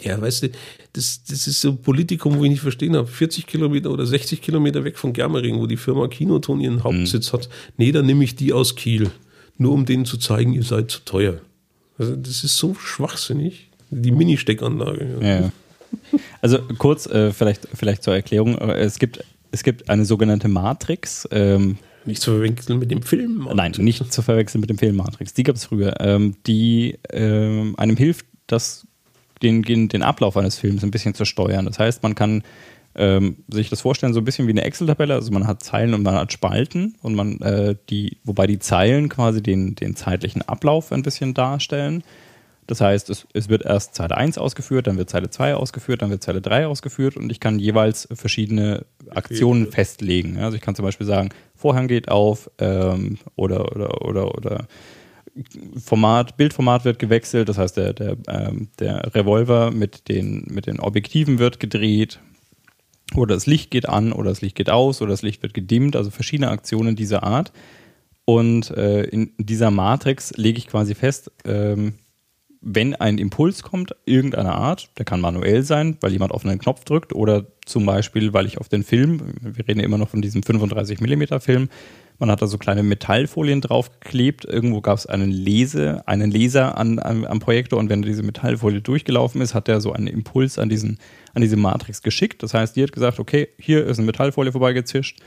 Ja, 0.00 0.20
weißt 0.20 0.44
du, 0.44 0.50
das, 0.92 1.24
das 1.24 1.48
ist 1.48 1.60
so 1.60 1.70
ein 1.70 1.82
Politikum, 1.82 2.38
wo 2.38 2.44
ich 2.44 2.50
nicht 2.50 2.60
verstehen 2.60 2.94
habe. 2.94 3.08
40 3.08 3.46
Kilometer 3.46 3.90
oder 3.90 4.06
60 4.06 4.40
Kilometer 4.40 4.84
weg 4.84 4.96
von 4.96 5.12
Germering, 5.12 5.58
wo 5.58 5.66
die 5.66 5.76
Firma 5.76 6.06
Kinoton 6.06 6.60
ihren 6.60 6.84
Hauptsitz 6.84 7.32
mhm. 7.32 7.36
hat. 7.36 7.48
Nee, 7.76 7.90
dann 7.90 8.06
nehme 8.06 8.22
ich 8.22 8.36
die 8.36 8.52
aus 8.52 8.76
Kiel. 8.76 9.10
Nur 9.56 9.72
um 9.72 9.84
denen 9.84 10.04
zu 10.04 10.16
zeigen, 10.18 10.52
ihr 10.52 10.62
seid 10.62 10.92
zu 10.92 11.00
teuer. 11.04 11.40
Also 11.98 12.14
das 12.14 12.44
ist 12.44 12.56
so 12.56 12.74
schwachsinnig. 12.74 13.70
Die 13.90 14.12
Mini-Steckanlage. 14.12 15.16
Ja. 15.20 15.40
ja. 15.40 15.52
Also 16.40 16.58
kurz, 16.78 17.06
äh, 17.06 17.32
vielleicht, 17.32 17.68
vielleicht 17.74 18.02
zur 18.02 18.14
Erklärung. 18.14 18.56
Äh, 18.58 18.78
es 18.78 18.98
gibt, 18.98 19.24
es 19.50 19.62
gibt 19.62 19.90
eine 19.90 20.04
sogenannte 20.04 20.48
Matrix. 20.48 21.28
Ähm, 21.32 21.78
nicht 22.04 22.22
zu 22.22 22.32
verwechseln 22.32 22.78
mit 22.78 22.90
dem 22.90 23.02
Film. 23.02 23.38
Matrix. 23.38 23.56
Nein, 23.56 23.72
nicht 23.78 24.12
zu 24.12 24.22
verwechseln 24.22 24.60
mit 24.60 24.70
dem 24.70 24.78
Film 24.78 24.96
Matrix. 24.96 25.34
Die 25.34 25.42
gab 25.42 25.56
es 25.56 25.64
früher. 25.64 25.94
Ähm, 26.00 26.36
die 26.46 26.98
ähm, 27.10 27.74
einem 27.76 27.96
hilft, 27.96 28.26
das 28.46 28.86
den, 29.42 29.62
den 29.62 30.02
Ablauf 30.02 30.36
eines 30.36 30.58
Films 30.58 30.82
ein 30.82 30.90
bisschen 30.90 31.14
zu 31.14 31.24
steuern. 31.24 31.66
Das 31.66 31.78
heißt, 31.78 32.02
man 32.02 32.14
kann 32.14 32.42
ähm, 32.94 33.36
sich 33.48 33.70
das 33.70 33.80
vorstellen, 33.82 34.12
so 34.12 34.20
ein 34.20 34.24
bisschen 34.24 34.46
wie 34.46 34.52
eine 34.52 34.64
Excel-Tabelle. 34.64 35.14
Also 35.14 35.32
man 35.32 35.46
hat 35.46 35.62
Zeilen 35.62 35.94
und 35.94 36.02
man 36.02 36.14
hat 36.14 36.32
Spalten 36.32 36.96
und 37.02 37.14
man 37.14 37.40
äh, 37.40 37.76
die, 37.90 38.18
wobei 38.24 38.46
die 38.46 38.58
Zeilen 38.58 39.08
quasi 39.08 39.42
den, 39.42 39.74
den 39.74 39.94
zeitlichen 39.94 40.42
Ablauf 40.42 40.92
ein 40.92 41.02
bisschen 41.02 41.34
darstellen. 41.34 42.02
Das 42.68 42.82
heißt, 42.82 43.08
es, 43.08 43.26
es 43.32 43.48
wird 43.48 43.64
erst 43.64 43.94
Zeile 43.94 44.14
1 44.14 44.36
ausgeführt, 44.36 44.86
dann 44.86 44.98
wird 44.98 45.08
Zeile 45.08 45.30
2 45.30 45.54
ausgeführt, 45.54 46.02
dann 46.02 46.10
wird 46.10 46.22
Zeile 46.22 46.42
3 46.42 46.66
ausgeführt 46.66 47.16
und 47.16 47.32
ich 47.32 47.40
kann 47.40 47.58
jeweils 47.58 48.06
verschiedene 48.12 48.84
Aktionen 49.08 49.62
okay. 49.62 49.72
festlegen. 49.72 50.36
Also 50.36 50.54
ich 50.54 50.60
kann 50.60 50.74
zum 50.74 50.84
Beispiel 50.84 51.06
sagen, 51.06 51.30
Vorhang 51.56 51.88
geht 51.88 52.10
auf 52.10 52.50
ähm, 52.58 53.16
oder, 53.36 53.74
oder, 53.74 54.04
oder, 54.04 54.34
oder 54.36 54.68
Format, 55.82 56.36
Bildformat 56.36 56.84
wird 56.84 56.98
gewechselt, 56.98 57.48
das 57.48 57.56
heißt, 57.56 57.78
der, 57.78 57.94
der, 57.94 58.16
ähm, 58.28 58.68
der 58.78 59.14
Revolver 59.14 59.70
mit 59.70 60.08
den, 60.08 60.44
mit 60.50 60.66
den 60.66 60.78
Objektiven 60.78 61.38
wird 61.38 61.60
gedreht, 61.60 62.20
oder 63.14 63.34
das 63.34 63.46
Licht 63.46 63.70
geht 63.70 63.88
an, 63.88 64.12
oder 64.12 64.28
das 64.28 64.42
Licht 64.42 64.56
geht 64.56 64.68
aus, 64.68 65.00
oder 65.00 65.12
das 65.12 65.22
Licht 65.22 65.42
wird 65.42 65.54
gedimmt, 65.54 65.96
also 65.96 66.10
verschiedene 66.10 66.50
Aktionen 66.50 66.96
dieser 66.96 67.22
Art. 67.22 67.50
Und 68.26 68.70
äh, 68.72 69.04
in 69.04 69.32
dieser 69.38 69.70
Matrix 69.70 70.36
lege 70.36 70.58
ich 70.58 70.66
quasi 70.66 70.94
fest, 70.94 71.30
ähm, 71.46 71.94
wenn 72.60 72.94
ein 72.94 73.18
Impuls 73.18 73.62
kommt, 73.62 73.94
irgendeiner 74.04 74.54
Art, 74.54 74.90
der 74.98 75.04
kann 75.04 75.20
manuell 75.20 75.62
sein, 75.62 75.96
weil 76.00 76.12
jemand 76.12 76.32
auf 76.32 76.44
einen 76.44 76.58
Knopf 76.58 76.84
drückt, 76.84 77.14
oder 77.14 77.46
zum 77.64 77.86
Beispiel, 77.86 78.32
weil 78.32 78.46
ich 78.46 78.58
auf 78.58 78.68
den 78.68 78.82
Film, 78.82 79.20
wir 79.40 79.68
reden 79.68 79.80
ja 79.80 79.86
immer 79.86 79.98
noch 79.98 80.08
von 80.08 80.22
diesem 80.22 80.42
35 80.42 81.00
mm 81.00 81.38
Film, 81.40 81.68
man 82.18 82.30
hat 82.32 82.42
da 82.42 82.48
so 82.48 82.58
kleine 82.58 82.82
Metallfolien 82.82 83.60
draufgeklebt. 83.60 84.44
Irgendwo 84.44 84.80
gab 84.80 84.98
es 84.98 85.06
einen 85.06 85.30
Lese, 85.30 86.02
einen 86.06 86.32
Laser 86.32 86.76
an, 86.76 86.98
an, 86.98 87.24
am 87.24 87.38
Projektor 87.38 87.78
und 87.78 87.88
wenn 87.88 88.02
diese 88.02 88.24
Metallfolie 88.24 88.80
durchgelaufen 88.80 89.40
ist, 89.40 89.54
hat 89.54 89.68
er 89.68 89.80
so 89.80 89.92
einen 89.92 90.08
Impuls 90.08 90.58
an, 90.58 90.68
diesen, 90.68 90.98
an 91.34 91.42
diese 91.42 91.56
Matrix 91.56 92.02
geschickt. 92.02 92.42
Das 92.42 92.54
heißt, 92.54 92.74
die 92.74 92.82
hat 92.82 92.92
gesagt, 92.92 93.20
okay, 93.20 93.48
hier 93.58 93.86
ist 93.86 93.98
eine 93.98 94.06
Metallfolie 94.06 94.50
vorbeigezischt, 94.50 95.20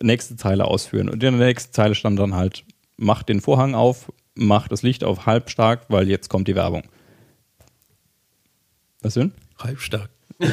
nächste 0.00 0.36
Zeile 0.36 0.64
ausführen. 0.64 1.08
Und 1.08 1.22
in 1.22 1.38
der 1.38 1.46
nächsten 1.46 1.72
Zeile 1.72 1.94
stand 1.94 2.18
dann 2.18 2.34
halt, 2.34 2.64
mach 2.96 3.22
den 3.22 3.40
Vorhang 3.40 3.76
auf, 3.76 4.12
mach 4.36 4.68
das 4.68 4.82
Licht 4.82 5.02
auf 5.04 5.26
halb 5.26 5.50
stark, 5.50 5.86
weil 5.88 6.08
jetzt 6.08 6.28
kommt 6.28 6.46
die 6.48 6.54
Werbung. 6.54 6.84
Was 9.02 9.14
denn? 9.14 9.32
Halbstark. 9.58 10.10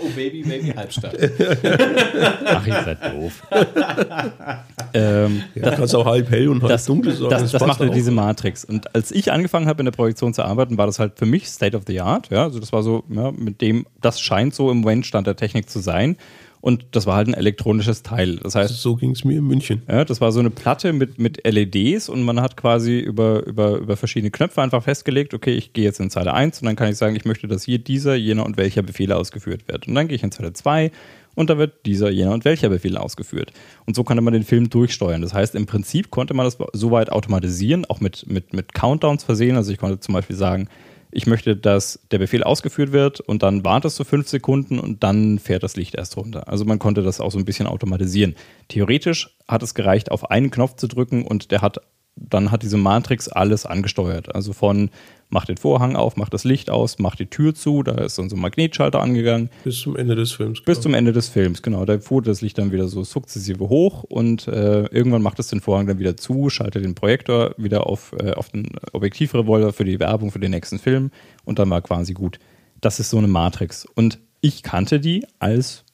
Oh, 0.00 0.08
Baby, 0.14 0.44
Baby, 0.44 0.68
halbstark. 0.76 1.12
Ach, 2.44 2.66
ihr 2.68 2.82
seid 2.84 2.98
doof. 3.12 3.42
ähm, 4.94 5.42
Ja, 5.56 5.74
kannst 5.74 5.92
auch 5.94 6.06
halb 6.06 6.30
hell 6.30 6.48
und 6.48 6.62
halb 6.62 6.70
das, 6.70 6.84
dunkel 6.84 7.12
sagen. 7.14 7.30
das, 7.30 7.42
das 7.42 7.52
passt 7.52 7.66
macht 7.66 7.80
halt 7.80 7.90
auch. 7.90 7.94
diese 7.94 8.12
Matrix. 8.12 8.64
Und 8.64 8.94
als 8.94 9.10
ich 9.10 9.32
angefangen 9.32 9.66
habe, 9.66 9.80
in 9.80 9.86
der 9.86 9.92
Projektion 9.92 10.32
zu 10.32 10.44
arbeiten, 10.44 10.78
war 10.78 10.86
das 10.86 11.00
halt 11.00 11.18
für 11.18 11.26
mich 11.26 11.48
State 11.48 11.76
of 11.76 11.82
the 11.88 12.00
Art. 12.00 12.30
Ja, 12.30 12.44
also 12.44 12.60
das 12.60 12.72
war 12.72 12.84
so, 12.84 13.02
ja, 13.08 13.32
mit 13.32 13.60
dem, 13.60 13.86
das 14.00 14.20
scheint 14.20 14.54
so 14.54 14.70
im 14.70 14.78
Moment-Stand 14.78 15.26
der 15.26 15.34
Technik 15.34 15.68
zu 15.68 15.80
sein. 15.80 16.16
Und 16.60 16.86
das 16.92 17.06
war 17.06 17.16
halt 17.16 17.28
ein 17.28 17.34
elektronisches 17.34 18.02
Teil. 18.02 18.36
Das 18.36 18.54
heißt, 18.54 18.74
So 18.82 18.96
ging 18.96 19.12
es 19.12 19.24
mir 19.24 19.38
in 19.38 19.46
München. 19.46 19.82
ja, 19.88 20.04
das 20.04 20.20
war 20.20 20.32
so 20.32 20.40
eine 20.40 20.50
Platte 20.50 20.92
mit, 20.92 21.18
mit 21.18 21.46
LEDs 21.46 22.08
und 22.08 22.22
man 22.22 22.40
hat 22.40 22.56
quasi 22.56 22.98
über, 22.98 23.46
über, 23.46 23.76
über 23.76 23.96
verschiedene 23.96 24.30
Knöpfe 24.30 24.60
einfach 24.62 24.82
festgelegt, 24.82 25.34
okay, 25.34 25.54
ich 25.54 25.72
gehe 25.72 25.84
jetzt 25.84 26.00
in 26.00 26.10
Zeile 26.10 26.34
1 26.34 26.60
und 26.60 26.66
dann 26.66 26.76
kann 26.76 26.90
ich 26.90 26.96
sagen, 26.96 27.14
ich 27.14 27.24
möchte, 27.24 27.46
dass 27.46 27.64
hier 27.64 27.78
dieser, 27.78 28.16
jener 28.16 28.44
und 28.44 28.56
welcher 28.56 28.82
Befehl 28.82 29.12
ausgeführt 29.12 29.68
wird. 29.68 29.86
Und 29.86 29.94
dann 29.94 30.08
gehe 30.08 30.16
ich 30.16 30.22
in 30.22 30.32
Zeile 30.32 30.52
2 30.52 30.90
und 31.36 31.50
da 31.50 31.58
wird 31.58 31.86
dieser, 31.86 32.10
jener 32.10 32.32
und 32.32 32.44
welcher 32.44 32.68
Befehl 32.68 32.96
ausgeführt. 32.96 33.52
Und 33.86 33.94
so 33.94 34.02
konnte 34.02 34.22
man 34.22 34.32
den 34.32 34.42
Film 34.42 34.70
durchsteuern. 34.70 35.22
Das 35.22 35.34
heißt, 35.34 35.54
im 35.54 35.66
Prinzip 35.66 36.10
konnte 36.10 36.34
man 36.34 36.44
das 36.44 36.58
soweit 36.72 37.12
automatisieren, 37.12 37.84
auch 37.84 38.00
mit, 38.00 38.26
mit, 38.28 38.52
mit 38.52 38.74
Countdowns 38.74 39.22
versehen. 39.22 39.54
Also 39.54 39.70
ich 39.70 39.78
konnte 39.78 40.00
zum 40.00 40.14
Beispiel 40.14 40.34
sagen, 40.34 40.68
ich 41.10 41.26
möchte, 41.26 41.56
dass 41.56 42.00
der 42.10 42.18
Befehl 42.18 42.42
ausgeführt 42.42 42.92
wird 42.92 43.20
und 43.20 43.42
dann 43.42 43.64
wartest 43.64 43.98
du 43.98 44.04
fünf 44.04 44.28
Sekunden 44.28 44.78
und 44.78 45.02
dann 45.02 45.38
fährt 45.38 45.62
das 45.62 45.76
Licht 45.76 45.94
erst 45.94 46.16
runter. 46.16 46.48
Also 46.48 46.64
man 46.64 46.78
konnte 46.78 47.02
das 47.02 47.20
auch 47.20 47.30
so 47.30 47.38
ein 47.38 47.44
bisschen 47.44 47.66
automatisieren. 47.66 48.34
Theoretisch 48.68 49.36
hat 49.46 49.62
es 49.62 49.74
gereicht, 49.74 50.10
auf 50.10 50.30
einen 50.30 50.50
Knopf 50.50 50.76
zu 50.76 50.86
drücken 50.86 51.26
und 51.26 51.50
der 51.50 51.62
hat, 51.62 51.80
dann 52.16 52.50
hat 52.50 52.62
diese 52.62 52.76
Matrix 52.76 53.28
alles 53.28 53.64
angesteuert. 53.64 54.34
Also 54.34 54.52
von 54.52 54.90
mach 55.30 55.44
den 55.44 55.56
Vorhang 55.56 55.96
auf, 55.96 56.16
mach 56.16 56.28
das 56.28 56.44
Licht 56.44 56.70
aus, 56.70 56.98
mach 56.98 57.16
die 57.16 57.26
Tür 57.26 57.54
zu, 57.54 57.82
da 57.82 57.92
ist 57.92 58.18
dann 58.18 58.28
so 58.28 58.36
ein 58.36 58.40
Magnetschalter 58.40 59.00
angegangen. 59.00 59.50
Bis 59.64 59.80
zum 59.80 59.96
Ende 59.96 60.14
des 60.14 60.32
Films. 60.32 60.62
Bis 60.62 60.80
zum 60.80 60.94
Ende 60.94 61.12
des 61.12 61.28
Films, 61.28 61.62
genau. 61.62 61.84
Da 61.84 61.98
fuhr 61.98 62.22
das 62.22 62.40
Licht 62.40 62.58
dann 62.58 62.72
wieder 62.72 62.88
so 62.88 63.04
sukzessive 63.04 63.68
hoch 63.68 64.04
und 64.04 64.48
äh, 64.48 64.86
irgendwann 64.86 65.22
macht 65.22 65.38
es 65.38 65.48
den 65.48 65.60
Vorhang 65.60 65.86
dann 65.86 65.98
wieder 65.98 66.16
zu, 66.16 66.50
schaltet 66.50 66.84
den 66.84 66.94
Projektor 66.94 67.54
wieder 67.56 67.86
auf, 67.86 68.14
äh, 68.18 68.32
auf 68.32 68.48
den 68.48 68.68
Objektivrevolver 68.92 69.72
für 69.72 69.84
die 69.84 70.00
Werbung 70.00 70.30
für 70.30 70.40
den 70.40 70.50
nächsten 70.50 70.78
Film 70.78 71.10
und 71.44 71.58
dann 71.58 71.70
war 71.70 71.82
quasi 71.82 72.14
gut. 72.14 72.38
Das 72.80 73.00
ist 73.00 73.10
so 73.10 73.18
eine 73.18 73.28
Matrix. 73.28 73.86
Und 73.94 74.18
ich 74.40 74.62
kannte 74.62 75.00
die 75.00 75.26
als 75.38 75.84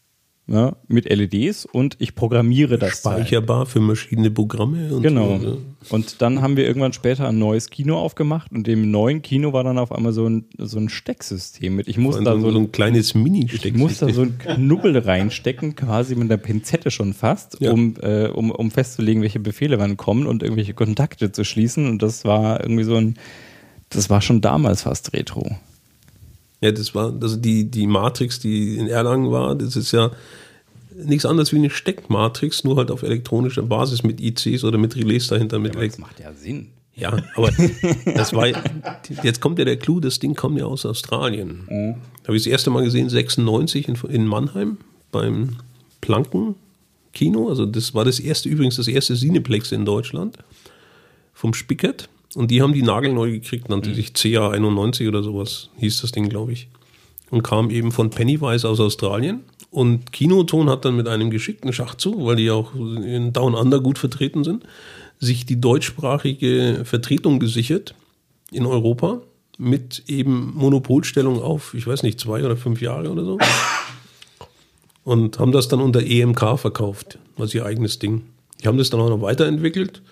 ja, 0.46 0.76
mit 0.88 1.08
LEDs 1.08 1.64
und 1.64 1.96
ich 2.00 2.14
programmiere 2.14 2.76
das. 2.78 3.00
Teil. 3.00 3.20
Speicherbar 3.20 3.64
für 3.64 3.80
verschiedene 3.80 4.30
Programme. 4.30 4.94
Und 4.94 5.02
Genau. 5.02 5.38
So, 5.38 5.48
ne? 5.48 5.56
Und 5.88 6.20
dann 6.20 6.42
haben 6.42 6.56
wir 6.58 6.66
irgendwann 6.66 6.92
später 6.92 7.28
ein 7.28 7.38
neues 7.38 7.70
Kino 7.70 7.98
aufgemacht 7.98 8.52
und 8.52 8.66
dem 8.66 8.90
neuen 8.90 9.22
Kino 9.22 9.52
war 9.54 9.64
dann 9.64 9.78
auf 9.78 9.90
einmal 9.90 10.12
so 10.12 10.26
ein, 10.28 10.44
so 10.58 10.78
ein 10.78 10.90
Stecksystem 10.90 11.76
mit. 11.76 11.88
Ich 11.88 11.96
muss 11.96 12.22
da 12.22 12.38
so, 12.38 12.50
so 12.50 12.58
ein 12.58 12.72
kleines 12.72 13.14
mini 13.14 13.46
ich 13.50 13.74
muss 13.74 13.98
da 13.98 14.08
so 14.10 14.22
einen 14.22 14.38
Knubbel 14.38 14.98
reinstecken, 14.98 15.76
quasi 15.76 16.14
mit 16.14 16.30
einer 16.30 16.36
Pinzette 16.38 16.90
schon 16.90 17.14
fast, 17.14 17.56
Ja. 17.60 17.72
um, 17.72 17.94
äh, 18.02 18.26
um, 18.28 18.50
um 18.50 18.70
festzulegen, 18.70 19.22
welche 19.22 19.40
Befehle 19.40 19.78
wann 19.78 19.96
kommen 19.96 20.26
und 20.26 20.42
irgendwelche 20.42 20.74
Kontakte 20.74 21.32
zu 21.32 21.44
schließen. 21.44 21.86
Und 21.88 22.02
das 22.02 22.24
war 22.26 22.60
irgendwie 22.60 22.84
so 22.84 22.96
ein, 22.96 23.14
das 23.88 24.10
war 24.10 24.20
schon 24.20 24.40
damals 24.42 24.82
fast 24.82 25.12
Retro. 25.14 25.56
Ja, 26.64 26.72
das 26.72 26.94
war, 26.94 27.12
also 27.20 27.36
die, 27.36 27.70
die 27.70 27.86
Matrix, 27.86 28.38
die 28.38 28.78
in 28.78 28.86
Erlangen 28.88 29.30
war, 29.30 29.54
das 29.54 29.76
ist 29.76 29.92
ja 29.92 30.10
nichts 30.96 31.26
anderes 31.26 31.52
wie 31.52 31.56
eine 31.56 31.68
Steckmatrix, 31.68 32.64
nur 32.64 32.76
halt 32.76 32.90
auf 32.90 33.02
elektronischer 33.02 33.60
Basis 33.62 34.02
mit 34.02 34.18
ICs 34.18 34.64
oder 34.64 34.78
mit 34.78 34.96
Relais 34.96 35.26
dahinter. 35.28 35.58
Mit 35.58 35.76
Elekt- 35.76 35.98
macht 35.98 36.20
ja 36.20 36.32
Sinn. 36.32 36.68
ja, 36.94 37.22
aber 37.36 37.50
das 38.14 38.32
war, 38.32 38.46
jetzt 39.22 39.42
kommt 39.42 39.58
ja 39.58 39.66
der 39.66 39.76
Clou, 39.76 40.00
das 40.00 40.20
Ding 40.20 40.34
kommt 40.34 40.58
ja 40.58 40.64
aus 40.64 40.86
Australien. 40.86 41.64
Mhm. 41.68 41.94
Habe 42.26 42.36
ich 42.36 42.44
das 42.44 42.50
erste 42.50 42.70
Mal 42.70 42.82
gesehen, 42.82 43.10
96 43.10 43.88
in, 43.88 43.96
in 44.08 44.26
Mannheim 44.26 44.78
beim 45.12 45.56
Planken 46.00 46.54
Kino. 47.12 47.50
Also 47.50 47.66
das 47.66 47.92
war 47.92 48.06
das 48.06 48.20
erste, 48.20 48.48
übrigens 48.48 48.76
das 48.76 48.88
erste 48.88 49.14
Cineplex 49.16 49.70
in 49.70 49.84
Deutschland 49.84 50.38
vom 51.34 51.52
Spickert. 51.52 52.08
Und 52.34 52.50
die 52.50 52.62
haben 52.62 52.72
die 52.72 52.82
nagelneu 52.82 53.30
gekriegt, 53.30 53.68
nannte 53.68 53.90
Mhm. 53.90 53.94
sich 53.94 54.08
CA91 54.08 55.08
oder 55.08 55.22
sowas, 55.22 55.70
hieß 55.78 56.00
das 56.00 56.12
Ding, 56.12 56.28
glaube 56.28 56.52
ich. 56.52 56.68
Und 57.30 57.42
kam 57.42 57.70
eben 57.70 57.92
von 57.92 58.10
Pennywise 58.10 58.68
aus 58.68 58.80
Australien. 58.80 59.40
Und 59.70 60.12
Kinoton 60.12 60.68
hat 60.70 60.84
dann 60.84 60.96
mit 60.96 61.08
einem 61.08 61.30
geschickten 61.30 61.72
Schachzug, 61.72 62.24
weil 62.24 62.36
die 62.36 62.50
auch 62.50 62.74
in 62.74 63.32
Down 63.32 63.54
Under 63.54 63.80
gut 63.80 63.98
vertreten 63.98 64.44
sind, 64.44 64.64
sich 65.18 65.46
die 65.46 65.60
deutschsprachige 65.60 66.82
Vertretung 66.84 67.40
gesichert 67.40 67.94
in 68.52 68.66
Europa 68.66 69.20
mit 69.58 70.04
eben 70.08 70.52
Monopolstellung 70.54 71.40
auf, 71.40 71.74
ich 71.74 71.86
weiß 71.86 72.02
nicht, 72.02 72.20
zwei 72.20 72.44
oder 72.44 72.56
fünf 72.56 72.80
Jahre 72.80 73.10
oder 73.10 73.24
so. 73.24 73.38
Und 75.04 75.38
haben 75.38 75.52
das 75.52 75.68
dann 75.68 75.80
unter 75.80 76.02
EMK 76.02 76.58
verkauft, 76.58 77.18
als 77.38 77.54
ihr 77.54 77.64
eigenes 77.66 77.98
Ding. 77.98 78.22
Die 78.62 78.68
haben 78.68 78.78
das 78.78 78.90
dann 78.90 79.00
auch 79.00 79.10
noch 79.10 79.20
weiterentwickelt. 79.20 80.02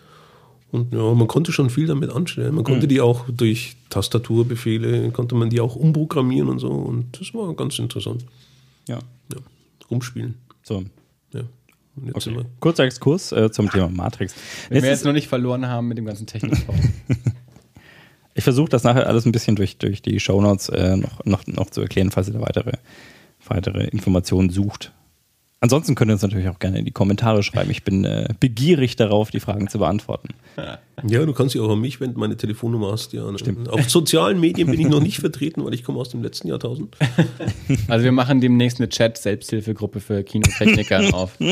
Und 0.73 0.93
ja, 0.93 1.13
man 1.15 1.29
konnte 1.29 1.53
schon 1.53 1.69
viel 1.71 1.87
damit 1.87 2.11
anstellen. 2.11 2.55
Man 2.55 2.65
konnte 2.65 2.89
die 2.89 3.01
auch 3.03 3.27
durch 3.29 3.77
Tastaturbefehle, 3.91 5.11
konnte 5.11 5.35
man 5.35 5.51
die 5.51 5.61
auch 5.61 5.77
umprogrammieren 5.77 6.49
und 6.49 6.59
so. 6.59 6.71
Und 6.71 7.21
das 7.21 7.35
war 7.35 7.55
ganz 7.55 7.79
interessant. 7.79 8.25
Ja. 8.89 8.99
Ja. 9.33 9.39
Rumspielen. 9.91 10.35
So. 10.63 10.83
Ja. 11.35 11.43
Und 11.95 12.07
jetzt 12.07 12.25
sind 12.25 12.37
Okay. 12.37 12.45
wir. 12.45 12.51
Kurzer 12.61 12.85
Exkurs 12.85 13.33
äh, 13.33 13.51
zum 13.53 13.71
Thema 13.71 13.91
Matrix. 13.91 14.35
Wenn 14.69 14.77
Jetzt 14.77 14.85
wir 14.85 14.91
jetzt 14.91 15.05
noch 15.05 15.13
nicht 15.13 15.29
verloren 15.29 15.67
haben 15.67 15.89
mit 15.89 15.99
dem 15.99 16.07
ganzen 16.07 16.27
Technikbau. 16.27 16.75
Ich 18.35 18.45
versuche 18.45 18.71
das 18.71 18.83
nachher 18.83 19.07
alles 19.07 19.27
ein 19.27 19.33
bisschen 19.33 19.57
durch, 19.57 19.77
durch 19.77 20.01
die 20.01 20.19
Shownotes 20.19 20.71
äh, 20.71 20.97
noch, 20.97 21.23
noch, 21.27 21.47
noch 21.47 21.69
zu 21.69 21.83
erklären, 21.83 22.11
falls 22.11 22.29
ihr 22.29 22.33
da 22.33 22.41
weitere, 22.41 22.73
weitere 23.47 23.85
Informationen 23.89 24.49
sucht. 24.49 24.91
Ansonsten 25.63 25.95
könnt 25.95 26.11
ihr 26.11 26.15
uns 26.15 26.23
natürlich 26.23 26.49
auch 26.49 26.59
gerne 26.59 26.81
in 26.81 26.85
die 26.85 26.91
Kommentare 26.91 27.45
schreiben. 27.45 27.71
Ich 27.71 27.85
bin 27.85 28.05
äh, 28.05 28.27
begierig 28.41 28.97
darauf, 28.97 29.31
die 29.31 29.39
Fragen 29.39 29.69
zu 29.69 29.79
beantworten. 29.79 30.31
Ja, 31.07 31.25
du 31.25 31.33
kannst 31.33 31.55
dich 31.55 31.63
auch 31.63 31.71
an 31.71 31.81
mich 31.81 32.01
wenden, 32.01 32.19
meine 32.19 32.37
Telefonnummer 32.37 32.91
hast 32.91 33.13
du 33.13 33.19
ja. 33.19 33.39
Stimmt. 33.39 33.71
Auf 33.71 33.89
sozialen 33.89 34.41
Medien 34.41 34.69
bin 34.69 34.81
ich 34.81 34.89
noch 34.89 35.01
nicht 35.01 35.21
vertreten, 35.21 35.65
weil 35.65 35.73
ich 35.73 35.85
komme 35.85 36.01
aus 36.01 36.09
dem 36.09 36.21
letzten 36.21 36.49
Jahrtausend. 36.49 36.97
Also 37.89 38.05
wir 38.05 38.11
machen 38.11 38.41
demnächst 38.41 38.81
eine 38.81 38.89
Chat-Selbsthilfegruppe 38.89 40.01
für 40.01 40.25
Kinotechniker 40.25 41.01
auf. 41.15 41.39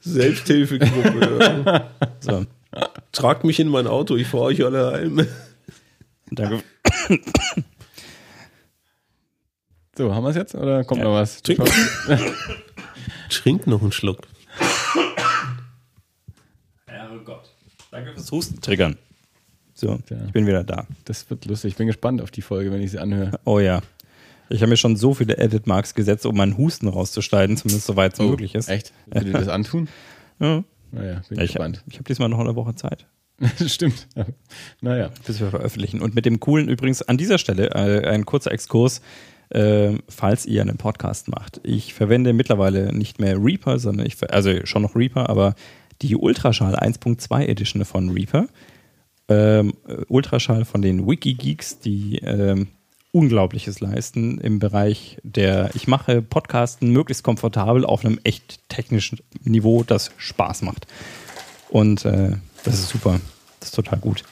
Selbsthilfegruppe. 0.00 1.62
ja. 1.64 1.90
So, 2.20 2.44
Tragt 3.12 3.44
mich 3.44 3.60
in 3.60 3.68
mein 3.68 3.86
Auto, 3.86 4.16
ich 4.16 4.26
fahre 4.26 4.44
euch 4.44 4.62
alle 4.62 4.92
heim. 4.92 5.26
danke. 6.30 6.62
So, 9.96 10.14
haben 10.14 10.24
wir 10.24 10.30
es 10.30 10.36
jetzt 10.36 10.54
oder 10.54 10.84
kommt 10.84 11.00
Ja. 11.00 11.04
noch 11.08 11.14
was? 11.14 11.42
Trink, 11.42 11.60
Trink 13.30 13.66
noch 13.66 13.80
einen 13.82 13.92
Schluck. 13.92 14.18
Herrgott. 16.86 17.50
Danke 17.90 18.12
fürs 18.12 18.30
Husten 18.30 18.60
triggern. 18.60 18.96
So, 19.74 19.98
Ja. 20.10 20.16
ich 20.26 20.32
bin 20.32 20.46
wieder 20.46 20.64
da. 20.64 20.86
Das 21.04 21.28
wird 21.30 21.44
lustig. 21.46 21.72
Ich 21.72 21.76
bin 21.76 21.86
gespannt 21.86 22.20
auf 22.20 22.30
die 22.30 22.42
Folge, 22.42 22.70
wenn 22.72 22.82
ich 22.82 22.90
sie 22.90 22.98
anhöre. 22.98 23.38
Oh 23.44 23.58
ja. 23.58 23.80
Ich 24.48 24.60
habe 24.62 24.70
mir 24.70 24.76
schon 24.76 24.96
so 24.96 25.12
viele 25.14 25.38
Edit-Marks 25.38 25.94
gesetzt, 25.94 26.24
um 26.24 26.36
meinen 26.36 26.56
Husten 26.56 26.88
rauszuschneiden, 26.88 27.56
zumindest 27.56 27.86
soweit 27.86 28.12
es 28.12 28.20
möglich 28.20 28.54
ist. 28.54 28.68
Oh, 28.68 28.72
Echt? 28.72 28.92
Will 29.06 29.24
dir 29.24 29.32
das 29.32 29.48
antun? 29.48 29.88
Ja. 30.38 30.62
Naja, 30.92 31.22
bin 31.30 31.38
Ja, 31.38 31.44
ich 31.44 31.54
habe 31.56 31.70
gespannt. 31.70 31.82
ich 31.90 31.98
hab 31.98 32.04
diesmal 32.04 32.28
noch 32.28 32.38
eine 32.38 32.54
Woche 32.54 32.74
Zeit. 32.74 33.06
Stimmt. 33.66 34.06
Naja. 34.82 35.10
bis 35.26 35.40
wir 35.40 35.48
veröffentlichen. 35.48 36.02
Und 36.02 36.14
mit 36.14 36.26
dem 36.26 36.40
coolen, 36.40 36.68
übrigens 36.68 37.00
an 37.00 37.16
dieser 37.16 37.38
Stelle 37.38 37.70
äh, 37.70 38.06
ein 38.06 38.26
kurzer 38.26 38.52
Exkurs, 38.52 39.00
äh, 39.50 39.94
falls 40.08 40.46
ihr 40.46 40.62
einen 40.62 40.76
Podcast 40.76 41.28
macht. 41.28 41.60
Ich 41.62 41.94
verwende 41.94 42.32
mittlerweile 42.32 42.92
nicht 42.92 43.20
mehr 43.20 43.36
Reaper, 43.42 43.78
sondern 43.78 44.06
ich, 44.06 44.16
also 44.32 44.64
schon 44.64 44.82
noch 44.82 44.96
Reaper, 44.96 45.28
aber 45.28 45.54
die 46.02 46.16
Ultraschall 46.16 46.76
1.2 46.76 47.46
Edition 47.46 47.84
von 47.84 48.10
Reaper. 48.10 48.46
Ähm, 49.28 49.74
äh, 49.88 50.04
Ultraschall 50.08 50.64
von 50.64 50.82
den 50.82 51.06
Wikigeeks, 51.06 51.80
die 51.80 52.18
ähm, 52.18 52.68
Unglaubliches 53.12 53.80
leisten 53.80 54.38
im 54.38 54.58
Bereich 54.58 55.18
der, 55.22 55.70
ich 55.74 55.88
mache 55.88 56.20
Podcasten 56.20 56.90
möglichst 56.90 57.24
komfortabel 57.24 57.84
auf 57.84 58.04
einem 58.04 58.20
echt 58.24 58.68
technischen 58.68 59.20
Niveau, 59.42 59.84
das 59.84 60.10
Spaß 60.18 60.62
macht. 60.62 60.86
Und 61.70 62.04
äh, 62.04 62.32
das 62.64 62.74
ist 62.74 62.90
super. 62.90 63.20
Das 63.60 63.70
ist 63.70 63.74
total 63.74 63.98
gut. 63.98 64.22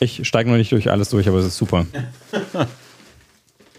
Ich 0.00 0.26
steige 0.26 0.50
noch 0.50 0.56
nicht 0.56 0.72
durch 0.72 0.90
alles 0.90 1.10
durch, 1.10 1.28
aber 1.28 1.38
es 1.38 1.46
ist 1.46 1.58
super. 1.58 1.86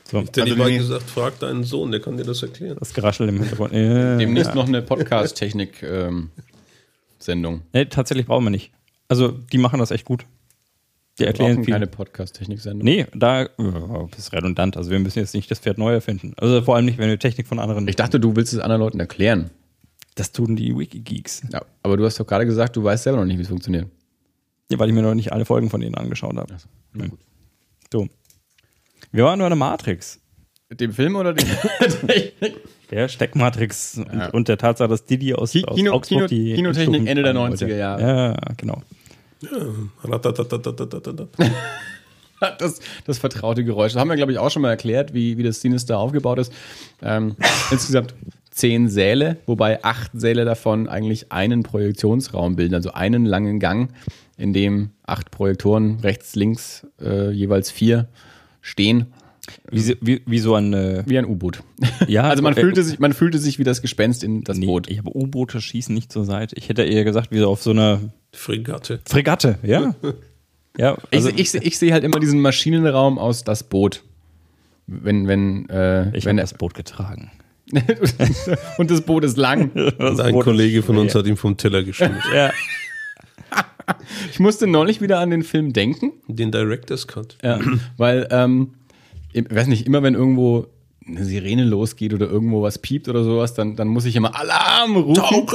So, 0.10 0.22
Der 0.22 0.44
Also 0.44 0.54
also 0.54 0.64
mal 0.64 0.78
gesagt, 0.78 1.10
frag 1.10 1.40
deinen 1.40 1.64
Sohn, 1.64 1.90
der 1.92 2.00
kann 2.00 2.16
dir 2.18 2.24
das 2.26 2.44
erklären. 2.44 2.78
das 2.80 2.94
Geraschel 2.94 3.28
im 3.28 3.40
Hintergrund. 3.40 3.74
Äh, 3.74 4.18
Demnächst 4.18 4.54
noch 4.54 4.68
eine 4.68 4.84
Podcast-Technik-Sendung. 4.84 7.62
nee, 7.74 7.86
tatsächlich 7.86 8.28
brauchen 8.28 8.44
wir 8.46 8.52
nicht. 8.52 8.72
Also, 9.08 9.30
die 9.32 9.58
machen 9.58 9.80
das 9.80 9.92
echt 9.92 10.06
gut. 10.06 10.26
Die 11.18 11.22
Wir 11.22 11.28
erklären 11.28 11.54
brauchen 11.56 11.66
viel. 11.66 11.74
keine 11.74 11.88
Podcast-Technik-Sendung. 11.88 12.84
Nee, 12.86 13.06
da 13.16 13.48
oh, 13.58 14.08
das 14.12 14.20
ist 14.20 14.34
redundant. 14.34 14.78
Also, 14.78 14.92
wir 14.92 15.00
müssen 15.00 15.20
jetzt 15.20 15.34
nicht 15.34 15.50
das 15.50 15.60
Pferd 15.60 15.78
neu 15.78 15.94
erfinden. 15.94 16.34
Also, 16.38 16.62
vor 16.62 16.76
allem 16.76 16.86
nicht, 16.86 16.98
wenn 16.98 17.10
wir 17.10 17.18
Technik 17.20 17.48
von 17.48 17.60
anderen. 17.60 17.88
Ich 17.88 17.96
dachte, 17.96 18.20
du 18.20 18.36
willst 18.36 18.54
es 18.54 18.60
anderen 18.60 18.82
Leuten 18.82 19.00
erklären. 19.00 19.50
Das 20.16 20.32
tun 20.32 20.56
die 20.56 20.78
Wikigeeks. 20.78 21.44
Ja, 21.52 21.62
aber 21.84 21.98
du 21.98 22.06
hast 22.06 22.20
doch 22.20 22.28
gerade 22.28 22.46
gesagt, 22.46 22.76
du 22.76 22.84
weißt 22.84 23.04
selber 23.04 23.20
noch 23.20 23.26
nicht, 23.26 23.38
wie 23.38 23.42
es 23.44 23.50
funktioniert. 23.50 23.88
Ja, 24.72 24.80
weil 24.80 24.90
ich 24.90 24.96
mir 24.96 25.02
noch 25.02 25.14
nicht 25.16 25.32
alle 25.34 25.46
Folgen 25.46 25.70
von 25.70 25.82
denen 25.82 25.96
angeschaut 25.96 26.36
habe. 26.38 26.56
Ja. 26.98 27.06
So. 27.92 28.08
Wir 29.16 29.24
waren 29.24 29.40
nur 29.40 29.46
eine 29.46 29.56
Matrix. 29.56 30.20
Dem 30.70 30.92
Film 30.92 31.16
oder 31.16 31.34
dem 31.34 31.48
Der 32.92 33.08
Steckmatrix 33.08 33.96
ja. 33.96 34.26
und, 34.26 34.34
und, 34.34 34.48
der 34.50 34.58
Tatsache, 34.58 34.90
dass 34.90 35.06
Didi 35.06 35.34
aus, 35.34 35.52
Kino, 35.52 35.94
aus 35.94 36.06
Kino, 36.06 36.28
die 36.28 36.54
Kinotechnik 36.54 37.08
Ende 37.08 37.24
der 37.24 37.34
90er 37.34 37.76
Jahre. 37.76 38.02
Ja, 38.02 38.36
genau. 38.58 38.82
Das, 42.60 42.82
das 43.06 43.18
vertraute 43.18 43.64
Geräusch. 43.64 43.94
Das 43.94 44.00
haben 44.00 44.10
wir, 44.10 44.18
glaube 44.18 44.34
ich, 44.34 44.38
auch 44.38 44.52
schon 44.52 44.62
mal 44.62 44.70
erklärt, 44.70 45.14
wie, 45.14 45.38
wie 45.38 45.44
das 45.44 45.62
Sinister 45.62 45.98
aufgebaut 45.98 46.38
ist. 46.38 46.52
Ähm, 47.02 47.38
insgesamt 47.72 48.14
zehn 48.52 48.90
Säle, 48.90 49.38
wobei 49.46 49.82
acht 49.86 50.12
Säle 50.14 50.44
davon 50.44 50.90
eigentlich 50.90 51.32
einen 51.32 51.64
Projektionsraum 51.64 52.58
bilden, 52.58 52.76
also 52.76 52.92
einen 52.92 53.26
langen 53.26 53.62
Gang, 53.62 53.94
in 54.38 54.52
dem 54.52 54.92
acht 55.08 55.32
Projektoren 55.32 56.02
rechts, 56.02 56.36
links, 56.36 56.86
äh, 57.02 57.32
jeweils 57.32 57.72
vier 57.72 58.10
stehen, 58.66 59.06
Wie, 59.70 59.96
wie, 60.02 60.22
wie 60.26 60.40
so 60.40 60.56
ein. 60.56 60.74
Äh, 60.74 61.04
wie 61.06 61.20
ein 61.20 61.26
U-Boot. 61.26 61.62
ja, 62.08 62.24
Also 62.24 62.42
man 62.42 62.54
äh, 62.58 62.60
fühlte 62.62 62.82
sich, 62.84 62.98
man 63.00 63.14
fühlte 63.14 63.38
sich 63.38 63.60
wie 63.60 63.64
das 63.64 63.82
Gespenst 63.84 64.24
in 64.24 64.44
das 64.44 64.58
Nee, 64.58 64.66
Boot. 64.66 64.90
ich 64.90 64.98
habe 64.98 65.16
U-Boote 65.16 65.62
schießen 65.62 65.94
nicht 65.94 66.12
zur 66.12 66.26
Seite. 66.26 66.56
Ich 66.58 66.68
hätte 66.68 66.82
eher 66.84 67.04
gesagt, 67.04 67.32
wie 67.32 67.38
so 67.40 67.48
auf 67.50 67.62
so 67.62 67.70
einer 67.70 68.00
Fregatte. 68.34 69.02
Fregatte, 69.06 69.60
ja. 69.62 69.94
ja, 70.78 70.98
Ich, 71.12 71.18
also, 71.18 71.30
ich, 71.36 71.52
seh- 71.52 71.60
ich 71.62 71.78
sehe 71.78 71.94
halt 71.94 72.04
immer 72.04 72.20
diesen 72.20 72.42
Maschinenraum 72.42 73.20
aus 73.20 73.44
das 73.44 73.64
Boot. 73.64 74.04
Wenn, 74.88 75.28
wenn, 75.28 75.70
äh, 75.70 76.16
ich 76.18 76.26
wenn 76.26 76.38
habe 76.38 76.42
das 76.42 76.54
Boot 76.56 76.74
getragen. 76.74 77.32
und 78.78 78.90
das 78.92 79.02
Boot 79.02 79.24
ist 79.26 79.38
lang. 79.38 79.72
Und 79.72 80.20
ein 80.22 80.40
Kollege 80.40 80.82
von 80.84 80.98
uns 80.98 81.14
hat 81.16 81.26
ihn 81.28 81.38
vom 81.38 81.56
Teller 81.58 81.84
gestimmt. 81.84 82.22
Ja. 82.34 82.52
Ich 84.32 84.40
musste 84.40 84.68
neulich 84.68 85.00
wieder 85.00 85.20
an 85.20 85.30
den 85.30 85.44
Film 85.44 85.72
denken, 85.72 86.14
Den 86.28 86.52
Director's 86.52 87.08
Cut. 87.08 87.38
ja, 87.44 87.60
weil, 87.98 88.28
ähm, 88.32 88.74
ich 89.32 89.46
weiß 89.50 89.68
nicht, 89.68 89.86
immer 89.86 90.02
wenn 90.02 90.16
irgendwo 90.16 90.68
eine 91.08 91.24
Sirene 91.24 91.64
losgeht 91.64 92.14
oder 92.14 92.28
irgendwo 92.28 92.64
was 92.64 92.80
piept 92.80 93.08
oder 93.08 93.24
sowas, 93.24 93.54
dann, 93.54 93.76
dann 93.76 93.88
muss 93.88 94.06
ich 94.06 94.16
immer 94.16 94.36
Alarm 94.36 94.98
rufen. 94.98 95.46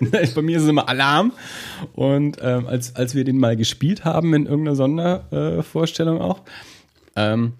Bei 0.34 0.42
mir 0.42 0.56
ist 0.56 0.64
es 0.64 0.68
immer 0.68 0.88
Alarm. 0.88 1.32
Und 1.94 2.38
ähm, 2.42 2.66
als, 2.66 2.96
als 2.96 3.14
wir 3.14 3.24
den 3.24 3.38
mal 3.38 3.56
gespielt 3.56 4.04
haben 4.04 4.34
in 4.34 4.46
irgendeiner 4.46 4.76
Sondervorstellung 4.76 5.58
äh, 5.58 5.62
Vorstellung 5.62 6.20
auch, 6.20 6.40
ähm, 7.14 7.52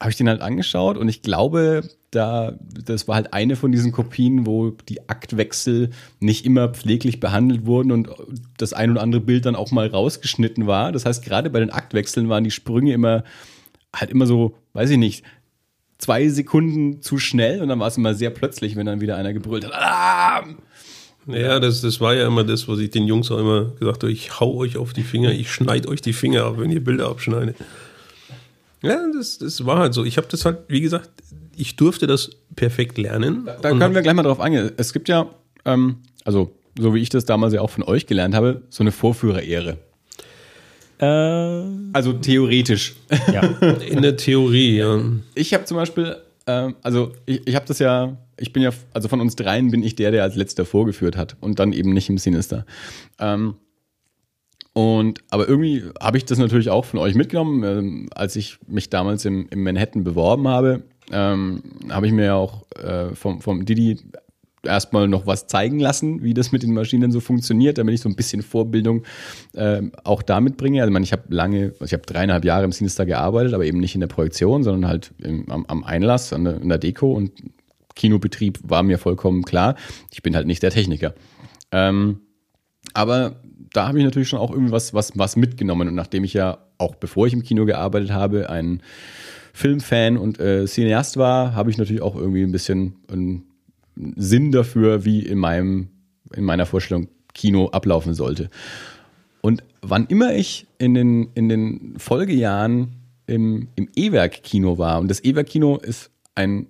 habe 0.00 0.10
ich 0.10 0.16
den 0.16 0.28
halt 0.28 0.40
angeschaut 0.40 0.96
und 0.96 1.08
ich 1.08 1.22
glaube, 1.22 1.82
da, 2.10 2.54
das 2.84 3.08
war 3.08 3.16
halt 3.16 3.32
eine 3.32 3.56
von 3.56 3.72
diesen 3.72 3.92
Kopien, 3.92 4.46
wo 4.46 4.70
die 4.70 5.08
Aktwechsel 5.08 5.90
nicht 6.20 6.46
immer 6.46 6.68
pfleglich 6.68 7.20
behandelt 7.20 7.66
wurden 7.66 7.92
und 7.92 8.08
das 8.56 8.72
ein 8.72 8.90
oder 8.90 9.02
andere 9.02 9.20
Bild 9.20 9.44
dann 9.44 9.56
auch 9.56 9.72
mal 9.72 9.88
rausgeschnitten 9.88 10.66
war. 10.66 10.92
Das 10.92 11.04
heißt, 11.04 11.24
gerade 11.24 11.50
bei 11.50 11.60
den 11.60 11.70
Aktwechseln 11.70 12.28
waren 12.28 12.44
die 12.44 12.50
Sprünge 12.50 12.92
immer 12.92 13.24
halt 13.94 14.10
immer 14.10 14.26
so, 14.26 14.56
weiß 14.74 14.90
ich 14.90 14.98
nicht, 14.98 15.24
zwei 15.98 16.28
Sekunden 16.28 17.02
zu 17.02 17.18
schnell 17.18 17.60
und 17.60 17.68
dann 17.68 17.80
war 17.80 17.88
es 17.88 17.96
immer 17.96 18.14
sehr 18.14 18.30
plötzlich, 18.30 18.76
wenn 18.76 18.86
dann 18.86 19.00
wieder 19.00 19.16
einer 19.16 19.32
gebrüllt 19.32 19.64
hat. 19.64 19.72
Alarm! 19.72 20.58
Ja, 21.26 21.60
das, 21.60 21.82
das 21.82 22.00
war 22.00 22.14
ja 22.14 22.26
immer 22.26 22.44
das, 22.44 22.68
was 22.68 22.78
ich 22.78 22.90
den 22.90 23.06
Jungs 23.06 23.30
auch 23.30 23.38
immer 23.38 23.72
gesagt 23.78 24.02
habe. 24.02 24.12
Ich 24.12 24.40
hau 24.40 24.54
euch 24.56 24.78
auf 24.78 24.94
die 24.94 25.02
Finger, 25.02 25.30
ich 25.30 25.52
schneide 25.52 25.88
euch 25.88 26.00
die 26.00 26.14
Finger 26.14 26.44
ab, 26.44 26.54
wenn 26.58 26.70
ihr 26.70 26.82
Bilder 26.82 27.08
abschneidet. 27.08 27.56
Ja, 28.82 28.98
das, 29.12 29.38
das 29.38 29.64
war 29.66 29.78
halt 29.78 29.94
so. 29.94 30.04
Ich 30.04 30.16
habe 30.16 30.28
das 30.30 30.44
halt, 30.44 30.58
wie 30.68 30.80
gesagt, 30.80 31.10
ich 31.56 31.76
durfte 31.76 32.06
das 32.06 32.30
perfekt 32.54 32.98
lernen. 32.98 33.48
Da 33.60 33.70
können 33.70 33.94
wir 33.94 34.02
gleich 34.02 34.14
mal 34.14 34.22
drauf 34.22 34.40
eingehen. 34.40 34.70
Es 34.76 34.92
gibt 34.92 35.08
ja, 35.08 35.26
ähm, 35.64 35.96
also 36.24 36.52
so 36.78 36.94
wie 36.94 37.00
ich 37.00 37.08
das 37.08 37.24
damals 37.24 37.52
ja 37.54 37.60
auch 37.60 37.70
von 37.70 37.82
euch 37.82 38.06
gelernt 38.06 38.34
habe, 38.34 38.62
so 38.70 38.82
eine 38.84 38.92
Vorführerehre. 38.92 39.78
Äh, 41.00 41.04
Also 41.92 42.12
theoretisch. 42.12 42.94
ja. 43.32 43.42
In 43.88 44.02
der 44.02 44.16
Theorie, 44.16 44.76
ja. 44.78 45.00
Ich 45.34 45.54
habe 45.54 45.64
zum 45.64 45.76
Beispiel, 45.76 46.16
ähm, 46.46 46.76
also 46.82 47.12
ich, 47.26 47.46
ich 47.46 47.54
habe 47.54 47.66
das 47.66 47.78
ja, 47.78 48.16
ich 48.36 48.52
bin 48.52 48.62
ja, 48.62 48.70
also 48.94 49.08
von 49.08 49.20
uns 49.20 49.36
dreien 49.36 49.70
bin 49.70 49.82
ich 49.82 49.94
der, 49.96 50.10
der 50.10 50.22
als 50.22 50.36
letzter 50.36 50.64
vorgeführt 50.64 51.16
hat 51.16 51.36
und 51.40 51.58
dann 51.58 51.72
eben 51.72 51.92
nicht 51.92 52.08
im 52.08 52.18
Sinister. 52.18 52.64
Ähm, 53.18 53.54
und 54.78 55.24
aber 55.30 55.48
irgendwie 55.48 55.82
habe 56.00 56.18
ich 56.18 56.24
das 56.24 56.38
natürlich 56.38 56.70
auch 56.70 56.84
von 56.84 57.00
euch 57.00 57.16
mitgenommen, 57.16 57.64
ähm, 57.64 58.08
als 58.14 58.36
ich 58.36 58.60
mich 58.68 58.88
damals 58.88 59.24
im, 59.24 59.48
im 59.50 59.64
Manhattan 59.64 60.04
beworben 60.04 60.46
habe, 60.46 60.84
ähm, 61.10 61.64
habe 61.90 62.06
ich 62.06 62.12
mir 62.12 62.36
auch 62.36 62.64
äh, 62.76 63.12
vom, 63.16 63.40
vom 63.40 63.64
Didi 63.64 63.98
erstmal 64.62 65.08
noch 65.08 65.26
was 65.26 65.48
zeigen 65.48 65.80
lassen, 65.80 66.22
wie 66.22 66.32
das 66.32 66.52
mit 66.52 66.62
den 66.62 66.74
Maschinen 66.74 67.10
so 67.10 67.18
funktioniert, 67.18 67.76
damit 67.76 67.94
ich 67.94 68.02
so 68.02 68.08
ein 68.08 68.14
bisschen 68.14 68.40
Vorbildung 68.40 69.02
ähm, 69.56 69.90
auch 70.04 70.22
damit 70.22 70.56
bringe. 70.56 70.80
Also 70.80 70.96
ich, 70.96 71.02
ich 71.02 71.12
habe 71.12 71.24
lange, 71.30 71.72
also 71.80 71.84
ich 71.86 71.92
habe 71.92 72.06
dreieinhalb 72.06 72.44
Jahre 72.44 72.62
im 72.62 72.70
Sinister 72.70 73.04
gearbeitet, 73.04 73.54
aber 73.54 73.64
eben 73.64 73.80
nicht 73.80 73.96
in 73.96 74.00
der 74.00 74.06
Projektion, 74.06 74.62
sondern 74.62 74.88
halt 74.88 75.10
im, 75.18 75.50
am, 75.50 75.66
am 75.66 75.82
Einlass, 75.82 76.32
an 76.32 76.44
der, 76.44 76.60
in 76.62 76.68
der 76.68 76.78
Deko 76.78 77.14
und 77.14 77.32
Kinobetrieb 77.96 78.60
war 78.62 78.84
mir 78.84 78.98
vollkommen 78.98 79.42
klar. 79.42 79.74
Ich 80.12 80.22
bin 80.22 80.36
halt 80.36 80.46
nicht 80.46 80.62
der 80.62 80.70
Techniker. 80.70 81.14
Ähm, 81.72 82.20
aber 82.94 83.40
da 83.72 83.88
habe 83.88 83.98
ich 83.98 84.04
natürlich 84.04 84.28
schon 84.28 84.38
auch 84.38 84.50
irgendwie 84.50 84.72
was, 84.72 84.94
was, 84.94 85.12
was 85.16 85.36
mitgenommen. 85.36 85.88
Und 85.88 85.94
nachdem 85.94 86.24
ich 86.24 86.34
ja 86.34 86.58
auch 86.78 86.94
bevor 86.94 87.26
ich 87.26 87.32
im 87.32 87.42
Kino 87.42 87.64
gearbeitet 87.64 88.10
habe, 88.10 88.50
ein 88.50 88.82
Filmfan 89.52 90.16
und 90.16 90.38
äh, 90.38 90.66
Cineast 90.66 91.16
war, 91.16 91.54
habe 91.54 91.70
ich 91.70 91.78
natürlich 91.78 92.02
auch 92.02 92.14
irgendwie 92.14 92.42
ein 92.42 92.52
bisschen 92.52 92.96
einen 93.10 93.44
Sinn 94.16 94.52
dafür, 94.52 95.04
wie 95.04 95.20
in 95.20 95.38
meinem, 95.38 95.88
in 96.34 96.44
meiner 96.44 96.66
Vorstellung 96.66 97.08
Kino 97.34 97.68
ablaufen 97.68 98.14
sollte. 98.14 98.50
Und 99.40 99.64
wann 99.82 100.06
immer 100.06 100.34
ich 100.34 100.66
in 100.78 100.94
den, 100.94 101.30
in 101.34 101.48
den 101.48 101.94
Folgejahren 101.98 102.96
im, 103.26 103.68
im 103.74 103.88
E-Werk-Kino 103.94 104.78
war, 104.78 105.00
und 105.00 105.08
das 105.08 105.22
E-Werk-Kino 105.22 105.78
ist 105.78 106.10
ein 106.34 106.66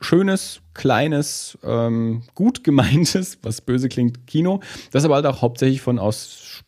schönes, 0.00 0.60
kleines, 0.74 1.58
ähm, 1.62 2.22
gut 2.34 2.64
gemeintes, 2.64 3.38
was 3.42 3.60
böse 3.60 3.88
klingt, 3.88 4.26
Kino, 4.26 4.60
das 4.90 5.04
aber 5.04 5.16
halt 5.16 5.26
auch 5.26 5.42
hauptsächlich 5.42 5.80
von 5.80 5.98
aus 5.98 6.62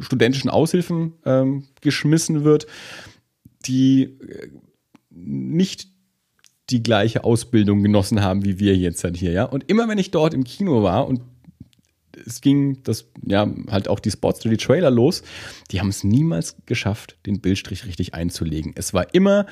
studentischen 0.00 0.50
Aushilfen 0.50 1.14
ähm, 1.24 1.64
geschmissen 1.80 2.44
wird, 2.44 2.66
die 3.66 4.04
äh, 4.04 4.48
nicht 5.10 5.88
die 6.70 6.82
gleiche 6.82 7.24
Ausbildung 7.24 7.82
genossen 7.82 8.22
haben 8.22 8.44
wie 8.44 8.58
wir 8.58 8.76
jetzt 8.76 9.04
halt 9.04 9.16
hier, 9.16 9.32
ja. 9.32 9.44
Und 9.44 9.68
immer 9.68 9.88
wenn 9.88 9.98
ich 9.98 10.10
dort 10.10 10.34
im 10.34 10.44
Kino 10.44 10.82
war 10.82 11.06
und 11.06 11.22
es 12.26 12.40
ging 12.40 12.82
das, 12.82 13.06
ja, 13.24 13.48
halt 13.70 13.88
auch 13.88 14.00
die 14.00 14.10
Sports 14.10 14.40
die 14.40 14.56
Trailer 14.56 14.90
los, 14.90 15.22
die 15.70 15.80
haben 15.80 15.88
es 15.88 16.04
niemals 16.04 16.56
geschafft, 16.66 17.16
den 17.26 17.40
Bildstrich 17.40 17.86
richtig 17.86 18.14
einzulegen. 18.14 18.72
Es 18.76 18.94
war 18.94 19.14
immer 19.14 19.46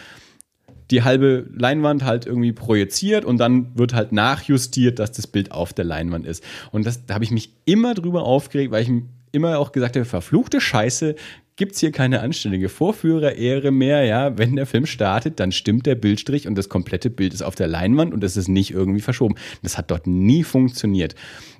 die 0.90 1.02
halbe 1.02 1.46
Leinwand 1.54 2.04
halt 2.04 2.26
irgendwie 2.26 2.52
projiziert 2.52 3.24
und 3.24 3.38
dann 3.38 3.78
wird 3.78 3.94
halt 3.94 4.12
nachjustiert, 4.12 4.98
dass 4.98 5.12
das 5.12 5.26
Bild 5.26 5.52
auf 5.52 5.72
der 5.72 5.84
Leinwand 5.84 6.26
ist. 6.26 6.42
Und 6.72 6.86
das, 6.86 7.06
da 7.06 7.14
habe 7.14 7.24
ich 7.24 7.30
mich 7.30 7.52
immer 7.64 7.94
drüber 7.94 8.24
aufgeregt, 8.24 8.72
weil 8.72 8.82
ich 8.82 8.90
immer 9.32 9.58
auch 9.58 9.72
gesagt 9.72 9.96
habe, 9.96 10.04
verfluchte 10.04 10.60
Scheiße, 10.60 11.14
gibt's 11.56 11.78
hier 11.78 11.92
keine 11.92 12.20
anständige 12.20 12.68
Vorführerehre 12.68 13.70
mehr, 13.70 14.04
ja, 14.04 14.38
wenn 14.38 14.56
der 14.56 14.66
Film 14.66 14.86
startet, 14.86 15.38
dann 15.38 15.52
stimmt 15.52 15.86
der 15.86 15.94
Bildstrich 15.94 16.48
und 16.48 16.54
das 16.56 16.68
komplette 16.68 17.10
Bild 17.10 17.34
ist 17.34 17.42
auf 17.42 17.54
der 17.54 17.68
Leinwand 17.68 18.14
und 18.14 18.24
es 18.24 18.36
ist 18.36 18.48
nicht 18.48 18.70
irgendwie 18.70 19.02
verschoben. 19.02 19.34
Das 19.62 19.76
hat 19.76 19.90
dort 19.90 20.06
nie 20.06 20.42
funktioniert. 20.42 21.14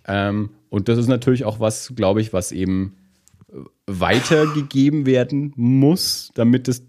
Ähm, 0.09 0.51
und 0.70 0.89
das 0.89 0.98
ist 0.98 1.09
natürlich 1.09 1.44
auch 1.44 1.61
was, 1.61 1.93
glaube 1.94 2.23
ich, 2.23 2.32
was 2.32 2.51
eben 2.51 2.97
weitergegeben 3.86 5.07
werden 5.07 5.52
muss, 5.57 6.31
damit 6.35 6.69
es 6.69 6.86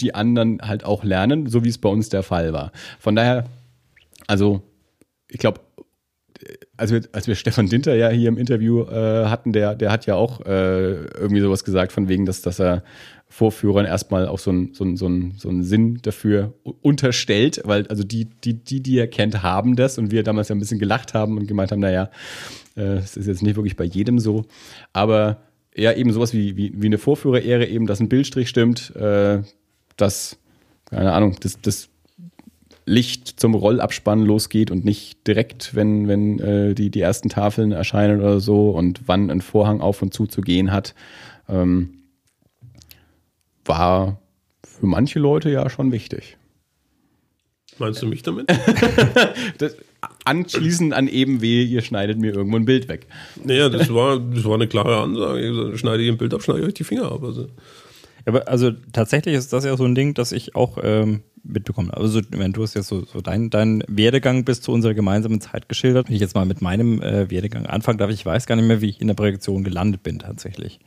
die 0.00 0.14
anderen 0.14 0.60
halt 0.62 0.84
auch 0.84 1.04
lernen, 1.04 1.46
so 1.48 1.64
wie 1.64 1.68
es 1.68 1.78
bei 1.78 1.88
uns 1.88 2.08
der 2.08 2.22
Fall 2.22 2.52
war. 2.52 2.72
Von 2.98 3.16
daher, 3.16 3.44
also 4.26 4.62
ich 5.28 5.38
glaube, 5.38 5.60
als 6.76 6.92
wir, 6.92 7.02
als 7.12 7.26
wir 7.26 7.34
Stefan 7.34 7.68
Dinter 7.68 7.94
ja 7.96 8.08
hier 8.10 8.28
im 8.28 8.38
Interview 8.38 8.82
äh, 8.84 9.26
hatten, 9.26 9.52
der, 9.52 9.74
der 9.74 9.90
hat 9.90 10.06
ja 10.06 10.14
auch 10.14 10.40
äh, 10.46 10.92
irgendwie 10.92 11.40
sowas 11.40 11.64
gesagt, 11.64 11.90
von 11.92 12.08
wegen, 12.08 12.26
dass, 12.26 12.42
dass 12.42 12.60
er 12.60 12.84
Vorführern 13.30 13.84
erstmal 13.84 14.26
auch 14.28 14.38
so 14.38 14.50
einen 14.50 14.72
so 14.72 14.84
so 14.96 15.06
einen- 15.06 15.32
so 15.36 15.48
einen 15.48 15.62
Sinn 15.64 15.98
dafür 16.00 16.54
unterstellt, 16.80 17.60
weil 17.64 17.86
also 17.88 18.04
die, 18.04 18.26
die, 18.44 18.54
die, 18.54 18.80
die 18.82 18.98
er 18.98 19.08
kennt, 19.08 19.42
haben 19.42 19.76
das 19.76 19.98
und 19.98 20.10
wir 20.12 20.22
damals 20.22 20.48
ja 20.48 20.54
ein 20.54 20.60
bisschen 20.60 20.78
gelacht 20.78 21.12
haben 21.12 21.36
und 21.36 21.46
gemeint 21.46 21.72
haben, 21.72 21.80
naja, 21.80 22.08
äh, 22.76 22.98
es 22.98 23.16
ist 23.16 23.26
jetzt 23.26 23.42
nicht 23.42 23.56
wirklich 23.56 23.76
bei 23.76 23.84
jedem 23.84 24.18
so, 24.18 24.44
aber 24.92 25.42
ja, 25.76 25.92
eben 25.92 26.12
sowas 26.12 26.32
wie, 26.32 26.56
wie, 26.56 26.72
wie 26.74 26.86
eine 26.86 26.98
Vorführerehre, 26.98 27.66
eben, 27.66 27.86
dass 27.86 28.00
ein 28.00 28.08
Bildstrich 28.08 28.48
stimmt, 28.48 28.94
äh, 28.96 29.42
dass, 30.00 30.38
keine 30.86 31.12
Ahnung, 31.12 31.36
das, 31.40 31.60
das 31.60 31.88
Licht 32.86 33.38
zum 33.38 33.54
Rollabspann 33.54 34.24
losgeht 34.24 34.70
und 34.70 34.84
nicht 34.84 35.26
direkt, 35.26 35.74
wenn, 35.74 36.08
wenn 36.08 36.38
äh, 36.38 36.74
die, 36.74 36.90
die 36.90 37.00
ersten 37.00 37.28
Tafeln 37.28 37.72
erscheinen 37.72 38.20
oder 38.20 38.40
so 38.40 38.70
und 38.70 39.02
wann 39.06 39.30
ein 39.30 39.42
Vorhang 39.42 39.80
auf 39.80 40.00
und 40.00 40.14
zu 40.14 40.26
zu 40.26 40.40
gehen 40.40 40.72
hat, 40.72 40.94
ähm, 41.48 41.98
war 43.64 44.20
für 44.64 44.86
manche 44.86 45.18
Leute 45.18 45.50
ja 45.50 45.68
schon 45.68 45.92
wichtig. 45.92 46.38
Meinst 47.78 48.02
du 48.02 48.06
mich 48.06 48.22
damit? 48.22 48.48
Das, 49.58 49.76
anschließend 50.24 50.94
an 50.94 51.08
eben 51.08 51.40
weh, 51.40 51.64
ihr 51.64 51.82
schneidet 51.82 52.18
mir 52.18 52.32
irgendwo 52.32 52.56
ein 52.56 52.64
Bild 52.64 52.88
weg. 52.88 53.06
Naja, 53.44 53.68
das 53.68 53.92
war, 53.92 54.20
das 54.20 54.44
war 54.44 54.54
eine 54.54 54.68
klare 54.68 55.00
Ansage. 55.00 55.76
Schneide 55.76 56.02
ich 56.02 56.08
ein 56.08 56.18
Bild 56.18 56.32
ab, 56.34 56.42
schneide 56.42 56.60
ich 56.60 56.66
euch 56.66 56.74
die 56.74 56.84
Finger 56.84 57.10
ab. 57.10 57.22
Also. 57.24 57.48
Aber 58.28 58.46
also 58.46 58.72
tatsächlich 58.92 59.34
ist 59.34 59.52
das 59.54 59.64
ja 59.64 59.76
so 59.76 59.84
ein 59.84 59.94
Ding, 59.94 60.12
das 60.12 60.32
ich 60.32 60.54
auch 60.54 60.76
ähm, 60.82 61.22
mitbekomme. 61.44 61.96
Also 61.96 62.20
wenn 62.30 62.52
du 62.52 62.62
hast 62.62 62.74
jetzt 62.74 62.88
so, 62.88 63.04
so 63.06 63.22
deinen 63.22 63.48
dein 63.48 63.82
Werdegang 63.88 64.44
bis 64.44 64.60
zu 64.60 64.70
unserer 64.70 64.92
gemeinsamen 64.92 65.40
Zeit 65.40 65.68
geschildert. 65.68 66.08
Wenn 66.08 66.14
ich 66.14 66.20
jetzt 66.20 66.34
mal 66.34 66.44
mit 66.44 66.60
meinem 66.60 67.00
äh, 67.00 67.30
Werdegang 67.30 67.64
anfangen 67.64 67.96
darf, 67.96 68.10
ich 68.10 68.24
weiß 68.26 68.46
gar 68.46 68.56
nicht 68.56 68.66
mehr, 68.66 68.82
wie 68.82 68.90
ich 68.90 69.00
in 69.00 69.06
der 69.06 69.14
Projektion 69.14 69.64
gelandet 69.64 70.02
bin 70.02 70.18
tatsächlich. 70.18 70.78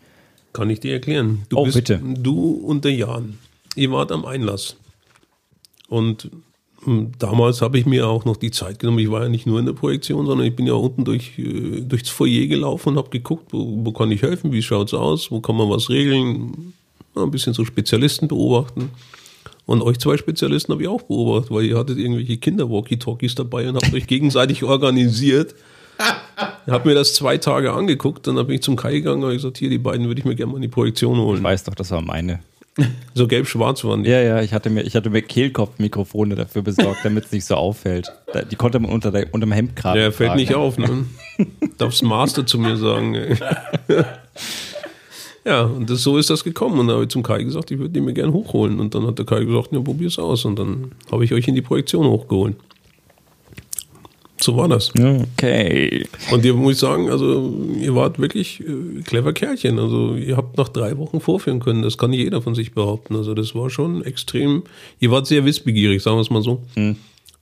Kann 0.53 0.69
ich 0.69 0.81
dir 0.81 0.93
erklären. 0.93 1.43
Du 1.49 1.57
Oh, 1.57 1.63
bist, 1.65 1.75
bitte. 1.77 1.99
Du 1.99 2.51
und 2.51 2.85
der 2.85 2.93
Jan. 2.93 3.39
Ihr 3.75 3.91
wart 3.91 4.11
am 4.11 4.25
Einlass. 4.25 4.75
Und 5.87 6.29
hm, 6.83 7.13
damals 7.17 7.61
habe 7.63 7.79
ich 7.79 7.87
mir 7.87 8.07
auch 8.07 8.25
noch 8.25 8.37
die 8.37 8.51
Zeit 8.51 8.77
genommen. 8.77 8.99
Ich 8.99 9.09
war 9.09 9.23
ja 9.23 9.29
nicht 9.29 9.47
nur 9.47 9.59
in 9.59 9.65
der 9.65 9.73
Projektion, 9.73 10.27
sondern 10.27 10.45
ich 10.45 10.55
bin 10.55 10.67
ja 10.67 10.73
unten 10.73 11.05
durch, 11.05 11.39
äh, 11.39 11.81
durchs 11.81 12.09
Foyer 12.09 12.45
gelaufen 12.45 12.89
und 12.89 12.97
habe 12.97 13.09
geguckt, 13.09 13.51
wo, 13.51 13.83
wo 13.83 13.91
kann 13.91 14.11
ich 14.11 14.21
helfen, 14.21 14.51
wie 14.51 14.61
schaut's 14.61 14.93
aus, 14.93 15.31
wo 15.31 15.39
kann 15.41 15.55
man 15.55 15.69
was 15.69 15.89
regeln, 15.89 16.73
ein 17.15 17.31
bisschen 17.31 17.53
so 17.53 17.65
Spezialisten 17.65 18.27
beobachten. 18.27 18.89
Und 19.65 19.81
euch 19.81 19.99
zwei 19.99 20.17
Spezialisten 20.17 20.73
habe 20.73 20.81
ich 20.83 20.87
auch 20.89 21.03
beobachtet, 21.03 21.51
weil 21.51 21.65
ihr 21.65 21.77
hattet 21.77 21.97
irgendwelche 21.97 22.37
Kinder-Walkie-Talkies 22.37 23.35
dabei 23.35 23.69
und 23.69 23.75
habt 23.75 23.93
euch 23.93 24.07
gegenseitig 24.07 24.63
organisiert. 24.65 25.55
Ich 26.65 26.73
habe 26.73 26.89
mir 26.89 26.95
das 26.95 27.13
zwei 27.13 27.37
Tage 27.37 27.71
angeguckt, 27.71 28.25
dann 28.27 28.35
bin 28.35 28.55
ich 28.55 28.61
zum 28.63 28.75
Kai 28.75 28.93
gegangen 28.93 29.23
und 29.23 29.29
hab 29.29 29.35
gesagt, 29.35 29.57
hier, 29.57 29.69
die 29.69 29.77
beiden 29.77 30.07
würde 30.07 30.19
ich 30.19 30.25
mir 30.25 30.35
gerne 30.35 30.51
mal 30.51 30.57
in 30.57 30.63
die 30.63 30.67
Projektion 30.67 31.13
Ich 31.15 31.19
holen. 31.23 31.43
weiß 31.43 31.63
doch, 31.65 31.75
das 31.75 31.91
war 31.91 32.01
meine. 32.01 32.39
So 33.13 33.27
gelb-schwarz 33.27 33.83
waren 33.83 34.03
die. 34.03 34.09
Ja, 34.09 34.21
ja, 34.21 34.41
ich 34.41 34.53
hatte 34.53 34.69
mir, 34.69 34.83
ich 34.83 34.95
hatte 34.95 35.09
mir 35.09 35.21
Kehlkopfmikrofone 35.21 36.35
dafür 36.35 36.61
besorgt, 36.61 36.99
damit 37.03 37.25
es 37.25 37.31
nicht 37.33 37.43
so 37.45 37.55
auffällt. 37.55 38.09
Die 38.49 38.55
konnte 38.55 38.79
man 38.79 38.89
unter, 38.89 39.11
der, 39.11 39.27
unter 39.33 39.45
dem 39.45 39.51
Hemdkragen 39.51 39.99
Der 39.99 40.11
fällt 40.13 40.29
tragen. 40.29 40.39
nicht 40.39 40.55
auf, 40.55 40.77
ne? 40.77 41.05
Darf's 41.77 42.01
Master 42.01 42.45
zu 42.45 42.57
mir 42.57 42.77
sagen. 42.77 43.17
Ja, 45.43 45.63
und 45.63 45.89
das, 45.89 46.03
so 46.03 46.17
ist 46.17 46.29
das 46.29 46.43
gekommen. 46.43 46.79
Und 46.79 46.87
da 46.87 46.93
habe 46.93 47.03
ich 47.03 47.09
zum 47.09 47.23
Kai 47.23 47.43
gesagt, 47.43 47.71
ich 47.71 47.79
würde 47.79 47.91
die 47.91 48.01
mir 48.01 48.13
gerne 48.13 48.33
hochholen. 48.33 48.79
Und 48.79 48.93
dann 48.93 49.07
hat 49.07 49.17
der 49.17 49.25
Kai 49.25 49.43
gesagt, 49.43 49.71
ja, 49.71 49.79
probier's 49.79 50.19
aus. 50.19 50.45
Und 50.45 50.59
dann 50.59 50.91
habe 51.11 51.25
ich 51.25 51.33
euch 51.33 51.47
in 51.47 51.55
die 51.55 51.61
Projektion 51.61 52.05
hochgeholt. 52.05 52.55
So 54.39 54.57
war 54.57 54.67
das. 54.67 54.91
Okay. 54.95 56.07
Und 56.31 56.43
ihr 56.43 56.55
muss 56.55 56.73
ich 56.73 56.79
sagen, 56.79 57.09
also 57.09 57.53
ihr 57.79 57.93
wart 57.93 58.17
wirklich 58.17 58.59
äh, 58.61 59.01
clever 59.03 59.33
Kerlchen. 59.33 59.77
Also 59.77 60.15
ihr 60.15 60.35
habt 60.35 60.57
nach 60.57 60.69
drei 60.69 60.97
Wochen 60.97 61.21
vorführen 61.21 61.59
können. 61.59 61.83
Das 61.83 61.97
kann 61.97 62.09
nicht 62.09 62.21
jeder 62.21 62.41
von 62.41 62.55
sich 62.55 62.73
behaupten. 62.73 63.15
Also 63.15 63.35
das 63.35 63.53
war 63.53 63.69
schon 63.69 64.03
extrem. 64.03 64.63
Ihr 64.99 65.11
wart 65.11 65.27
sehr 65.27 65.45
wissbegierig, 65.45 66.01
sagen 66.01 66.17
wir 66.17 66.21
es 66.21 66.31
mal 66.31 66.41
so. 66.41 66.63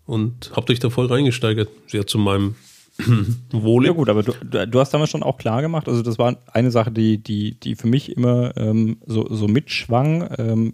Und 0.06 0.52
habt 0.54 0.70
euch 0.70 0.80
da 0.80 0.90
voll 0.90 1.06
reingesteigert. 1.06 1.70
Sehr 1.88 2.06
zu 2.06 2.18
meinem 2.18 2.56
Wohle. 3.52 3.88
Ja 3.88 3.94
gut, 3.94 4.10
aber 4.10 4.24
du, 4.24 4.34
du 4.44 4.80
hast 4.80 4.94
damals 4.94 5.10
schon 5.10 5.24
auch 5.24 5.38
klar 5.38 5.62
gemacht, 5.62 5.88
also 5.88 6.02
das 6.02 6.20
war 6.20 6.38
eine 6.52 6.72
Sache, 6.72 6.92
die, 6.92 7.22
die, 7.22 7.60
die 7.60 7.76
für 7.76 7.88
mich 7.88 8.16
immer 8.16 8.56
ähm, 8.58 8.98
so, 9.06 9.28
so 9.34 9.48
mitschwang. 9.48 10.30
Ähm, 10.38 10.74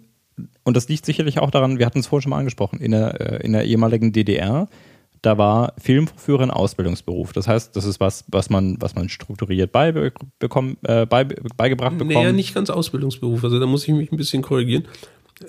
und 0.64 0.76
das 0.76 0.88
liegt 0.88 1.06
sicherlich 1.06 1.38
auch 1.38 1.50
daran, 1.50 1.78
wir 1.78 1.86
hatten 1.86 2.00
es 2.00 2.06
vorhin 2.06 2.22
schon 2.22 2.30
mal 2.30 2.38
angesprochen, 2.38 2.80
in 2.80 2.90
der, 2.90 3.20
äh, 3.20 3.44
in 3.44 3.52
der 3.52 3.64
ehemaligen 3.64 4.12
DDR, 4.12 4.68
da 5.22 5.38
war 5.38 5.72
Filmvorführer 5.78 6.42
ein 6.42 6.50
Ausbildungsberuf. 6.50 7.32
Das 7.32 7.48
heißt, 7.48 7.74
das 7.74 7.84
ist 7.84 7.98
was, 8.00 8.24
was 8.28 8.50
man, 8.50 8.76
was 8.80 8.94
man 8.94 9.08
strukturiert 9.08 9.72
beibe 9.72 10.12
bekommen, 10.38 10.76
äh, 10.84 11.06
bei, 11.06 11.24
beigebracht 11.24 11.98
bekommt. 11.98 12.14
Naja, 12.14 12.32
nicht 12.32 12.54
ganz 12.54 12.70
Ausbildungsberuf. 12.70 13.42
Also 13.42 13.58
da 13.58 13.66
muss 13.66 13.88
ich 13.88 13.94
mich 13.94 14.12
ein 14.12 14.16
bisschen 14.16 14.42
korrigieren. 14.42 14.86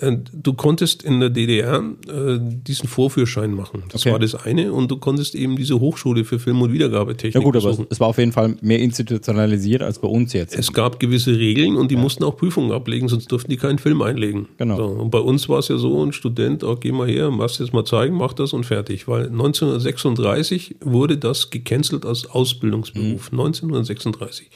Äh, 0.00 0.18
Du 0.32 0.52
konntest 0.52 1.02
in 1.02 1.18
der 1.20 1.30
DDR 1.30 1.82
äh, 2.08 2.38
diesen 2.40 2.88
Vorführschein 2.88 3.52
machen. 3.54 3.84
Das 3.90 4.02
Okay. 4.02 4.12
war 4.12 4.18
das 4.18 4.34
eine. 4.34 4.72
Und 4.72 4.90
du 4.90 4.98
konntest 4.98 5.34
eben 5.34 5.56
diese 5.56 5.80
Hochschule 5.80 6.24
für 6.24 6.38
Film- 6.38 6.60
und 6.62 6.72
Wiedergabetechnik 6.72 7.34
Ja 7.34 7.40
gut, 7.40 7.56
aber 7.56 7.70
es, 7.70 7.76
besuchen. 7.76 7.86
es 7.90 7.98
war 8.00 8.08
auf 8.08 8.18
jeden 8.18 8.32
Fall 8.32 8.56
mehr 8.60 8.80
institutionalisiert 8.80 9.82
als 9.82 9.98
bei 9.98 10.08
uns 10.08 10.32
jetzt. 10.34 10.54
Es 10.58 10.72
gab 10.72 11.00
gewisse 11.00 11.36
Regeln 11.38 11.76
und 11.76 11.90
die 11.90 11.96
mussten 11.96 12.22
auch 12.24 12.36
Prüfungen 12.36 12.72
ablegen, 12.72 13.08
sonst 13.08 13.32
durften 13.32 13.50
die 13.50 13.56
keinen 13.56 13.78
Film 13.78 14.02
einlegen. 14.02 14.48
Genau. 14.58 14.76
So, 14.76 14.84
und 14.84 15.10
bei 15.10 15.20
uns 15.20 15.48
war 15.48 15.58
es 15.60 15.68
ja 15.68 15.78
so, 15.78 16.04
ein 16.04 16.12
Student, 16.12 16.64
oh, 16.64 16.76
geh 16.76 16.92
mal 16.92 17.08
her, 17.08 17.30
machst 17.30 17.58
jetzt 17.60 17.72
mal 17.72 17.84
zeigen, 17.84 18.14
mach 18.16 18.34
das 18.34 18.52
und 18.52 18.64
fertig. 18.66 19.08
Weil 19.08 19.30
1936 19.30 20.76
wurde 20.84 21.16
das 21.18 21.50
gecancelt 21.50 22.04
als 22.04 22.26
Ausbildungsberuf. 22.26 23.30
1936. 23.32 24.48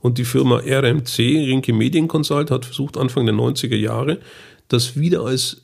Und 0.00 0.18
die 0.18 0.24
Firma 0.24 0.58
RMC, 0.58 1.18
Rinke 1.18 1.72
Medienconsult, 1.72 2.50
hat 2.50 2.66
versucht, 2.66 2.98
Anfang 2.98 3.24
der 3.24 3.34
90er 3.34 3.76
Jahre, 3.76 4.18
das 4.68 4.98
wieder 4.98 5.22
als 5.22 5.62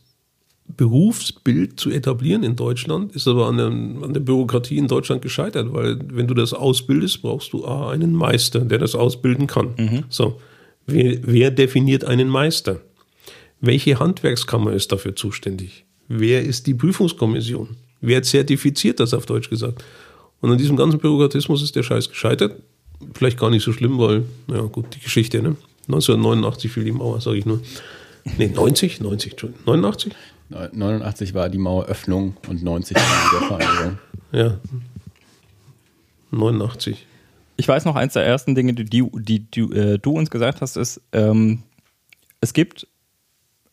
Berufsbild 0.77 1.81
zu 1.81 1.91
etablieren 1.91 2.43
in 2.43 2.57
Deutschland, 2.57 3.15
ist 3.17 3.27
aber 3.27 3.47
an 3.47 3.57
der, 3.57 3.67
an 3.67 4.13
der 4.13 4.21
Bürokratie 4.21 4.79
in 4.79 4.89
Deutschland 4.89 5.23
gescheitert, 5.23 5.73
weil 5.73 5.99
wenn 6.13 6.27
du 6.27 6.35
das 6.35 6.53
ausbildest, 6.53 7.23
brauchst 7.23 7.53
du 7.53 7.65
A, 7.65 7.91
einen 7.91 8.13
Meister, 8.13 8.61
der 8.61 8.79
das 8.79 8.95
ausbilden 8.95 9.47
kann. 9.47 9.75
So, 10.09 10.41
wer, 10.87 11.19
wer 11.23 11.51
definiert 11.51 12.05
einen 12.05 12.29
Meister? 12.29 12.81
Welche 13.61 13.99
Handwerkskammer 13.99 14.73
ist 14.73 14.93
dafür 14.93 15.17
zuständig? 15.17 15.85
Wer 16.09 16.43
ist 16.43 16.67
die 16.67 16.75
Prüfungskommission? 16.75 17.77
Wer 18.01 18.23
zertifiziert 18.23 19.01
das 19.01 19.13
auf 19.13 19.27
Deutsch 19.27 19.51
gesagt? 19.51 19.85
Und 20.41 20.51
an 20.51 20.59
diesem 20.59 20.77
ganzen 20.77 20.99
Bürokratismus 20.99 21.63
ist 21.63 21.77
der 21.77 21.83
Scheiß 21.83 22.09
gescheitert. 22.09 22.63
Vielleicht 23.15 23.39
gar 23.39 23.51
nicht 23.51 23.63
so 23.63 23.73
schlimm, 23.73 23.99
weil, 23.99 24.25
ja 24.49 24.63
gut, 24.63 24.87
die 24.95 25.01
Geschichte, 25.01 25.43
ne? 25.43 25.57
1989 25.89 26.71
fiel 26.71 26.85
die 26.85 26.93
Mauer, 26.93 27.21
sage 27.21 27.39
ich 27.39 27.47
nur. 27.47 27.61
Nee, 28.39 28.49
90? 28.49 29.01
90, 29.01 29.33
Entschuldigung. 29.33 29.65
89? 29.67 30.15
89 30.51 31.35
war 31.35 31.49
die 31.49 31.59
Maueröffnung 31.59 32.37
und 32.49 32.63
90 32.63 32.97
war 32.97 33.03
die 33.03 33.37
Wiedervereinigung. 33.37 33.99
Ja. 34.33 34.59
89. 36.31 37.07
Ich 37.57 37.69
weiß 37.69 37.85
noch, 37.85 37.95
eins 37.95 38.15
der 38.15 38.25
ersten 38.25 38.55
Dinge, 38.55 38.73
die, 38.73 38.85
die, 38.85 39.09
die, 39.13 39.41
die 39.51 39.61
äh, 39.61 39.99
du 39.99 40.13
uns 40.13 40.31
gesagt 40.31 40.61
hast, 40.61 40.77
ist, 40.77 41.01
ähm, 41.13 41.63
es 42.41 42.53
gibt, 42.53 42.87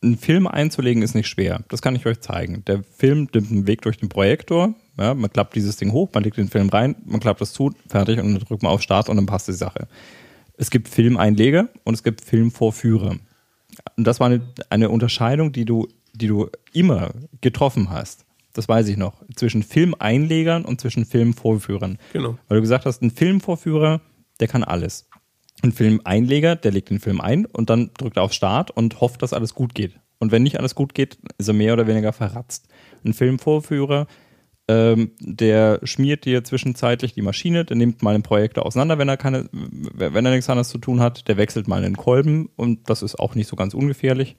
einen 0.02 0.18
Film 0.18 0.46
einzulegen 0.46 1.02
ist 1.02 1.14
nicht 1.14 1.26
schwer. 1.26 1.64
Das 1.68 1.82
kann 1.82 1.96
ich 1.96 2.06
euch 2.06 2.20
zeigen. 2.20 2.64
Der 2.66 2.84
Film 2.84 3.28
nimmt 3.32 3.50
einen 3.50 3.66
Weg 3.66 3.82
durch 3.82 3.96
den 3.96 4.08
Projektor. 4.08 4.74
Ja, 4.96 5.14
man 5.14 5.32
klappt 5.32 5.56
dieses 5.56 5.76
Ding 5.76 5.92
hoch, 5.92 6.10
man 6.12 6.22
legt 6.22 6.36
den 6.36 6.48
Film 6.48 6.68
rein, 6.68 6.96
man 7.04 7.20
klappt 7.20 7.40
das 7.40 7.52
zu, 7.52 7.72
fertig 7.88 8.18
und 8.18 8.32
dann 8.34 8.44
drückt 8.44 8.62
man 8.62 8.72
auf 8.72 8.82
Start 8.82 9.08
und 9.08 9.16
dann 9.16 9.26
passt 9.26 9.48
die 9.48 9.52
Sache. 9.52 9.88
Es 10.56 10.70
gibt 10.70 10.88
Filmeinleger 10.88 11.68
und 11.84 11.94
es 11.94 12.02
gibt 12.02 12.20
Filmvorführer. 12.20 13.16
Und 13.96 14.06
das 14.06 14.20
war 14.20 14.26
eine, 14.26 14.40
eine 14.70 14.90
Unterscheidung, 14.90 15.52
die 15.52 15.64
du, 15.64 15.88
die 16.12 16.26
du 16.26 16.48
immer 16.72 17.10
getroffen 17.40 17.90
hast. 17.90 18.24
Das 18.52 18.68
weiß 18.68 18.88
ich 18.88 18.96
noch. 18.96 19.22
Zwischen 19.36 19.62
Filmeinlegern 19.62 20.64
und 20.64 20.80
zwischen 20.80 21.04
Filmvorführern. 21.04 21.98
Genau. 22.12 22.38
Weil 22.48 22.56
du 22.56 22.62
gesagt 22.62 22.86
hast, 22.86 23.02
ein 23.02 23.10
Filmvorführer, 23.10 24.00
der 24.40 24.48
kann 24.48 24.64
alles. 24.64 25.08
Ein 25.62 25.72
Filmeinleger, 25.72 26.56
der 26.56 26.72
legt 26.72 26.90
den 26.90 27.00
Film 27.00 27.20
ein 27.20 27.44
und 27.46 27.70
dann 27.70 27.90
drückt 27.96 28.16
er 28.16 28.22
auf 28.22 28.32
Start 28.32 28.70
und 28.70 29.00
hofft, 29.00 29.22
dass 29.22 29.32
alles 29.32 29.54
gut 29.54 29.74
geht. 29.74 29.98
Und 30.18 30.32
wenn 30.32 30.42
nicht 30.42 30.58
alles 30.58 30.74
gut 30.74 30.94
geht, 30.94 31.18
ist 31.38 31.48
er 31.48 31.54
mehr 31.54 31.72
oder 31.72 31.86
weniger 31.86 32.12
verratzt. 32.12 32.68
Ein 33.04 33.14
Filmvorführer, 33.14 34.06
ähm, 34.68 35.12
der 35.20 35.80
schmiert 35.82 36.24
dir 36.26 36.44
zwischenzeitlich 36.44 37.14
die 37.14 37.22
Maschine, 37.22 37.64
der 37.64 37.76
nimmt 37.76 38.02
mal 38.02 38.14
einen 38.14 38.22
Projektor 38.22 38.66
auseinander, 38.66 38.98
wenn 38.98 39.08
er 39.08 39.16
keine, 39.16 39.48
wenn 39.52 40.26
er 40.26 40.32
nichts 40.32 40.50
anderes 40.50 40.68
zu 40.68 40.78
tun 40.78 41.00
hat, 41.00 41.26
der 41.26 41.38
wechselt 41.38 41.68
mal 41.68 41.82
einen 41.82 41.96
Kolben 41.96 42.50
und 42.56 42.90
das 42.90 43.02
ist 43.02 43.18
auch 43.18 43.34
nicht 43.34 43.48
so 43.48 43.56
ganz 43.56 43.74
ungefährlich. 43.74 44.36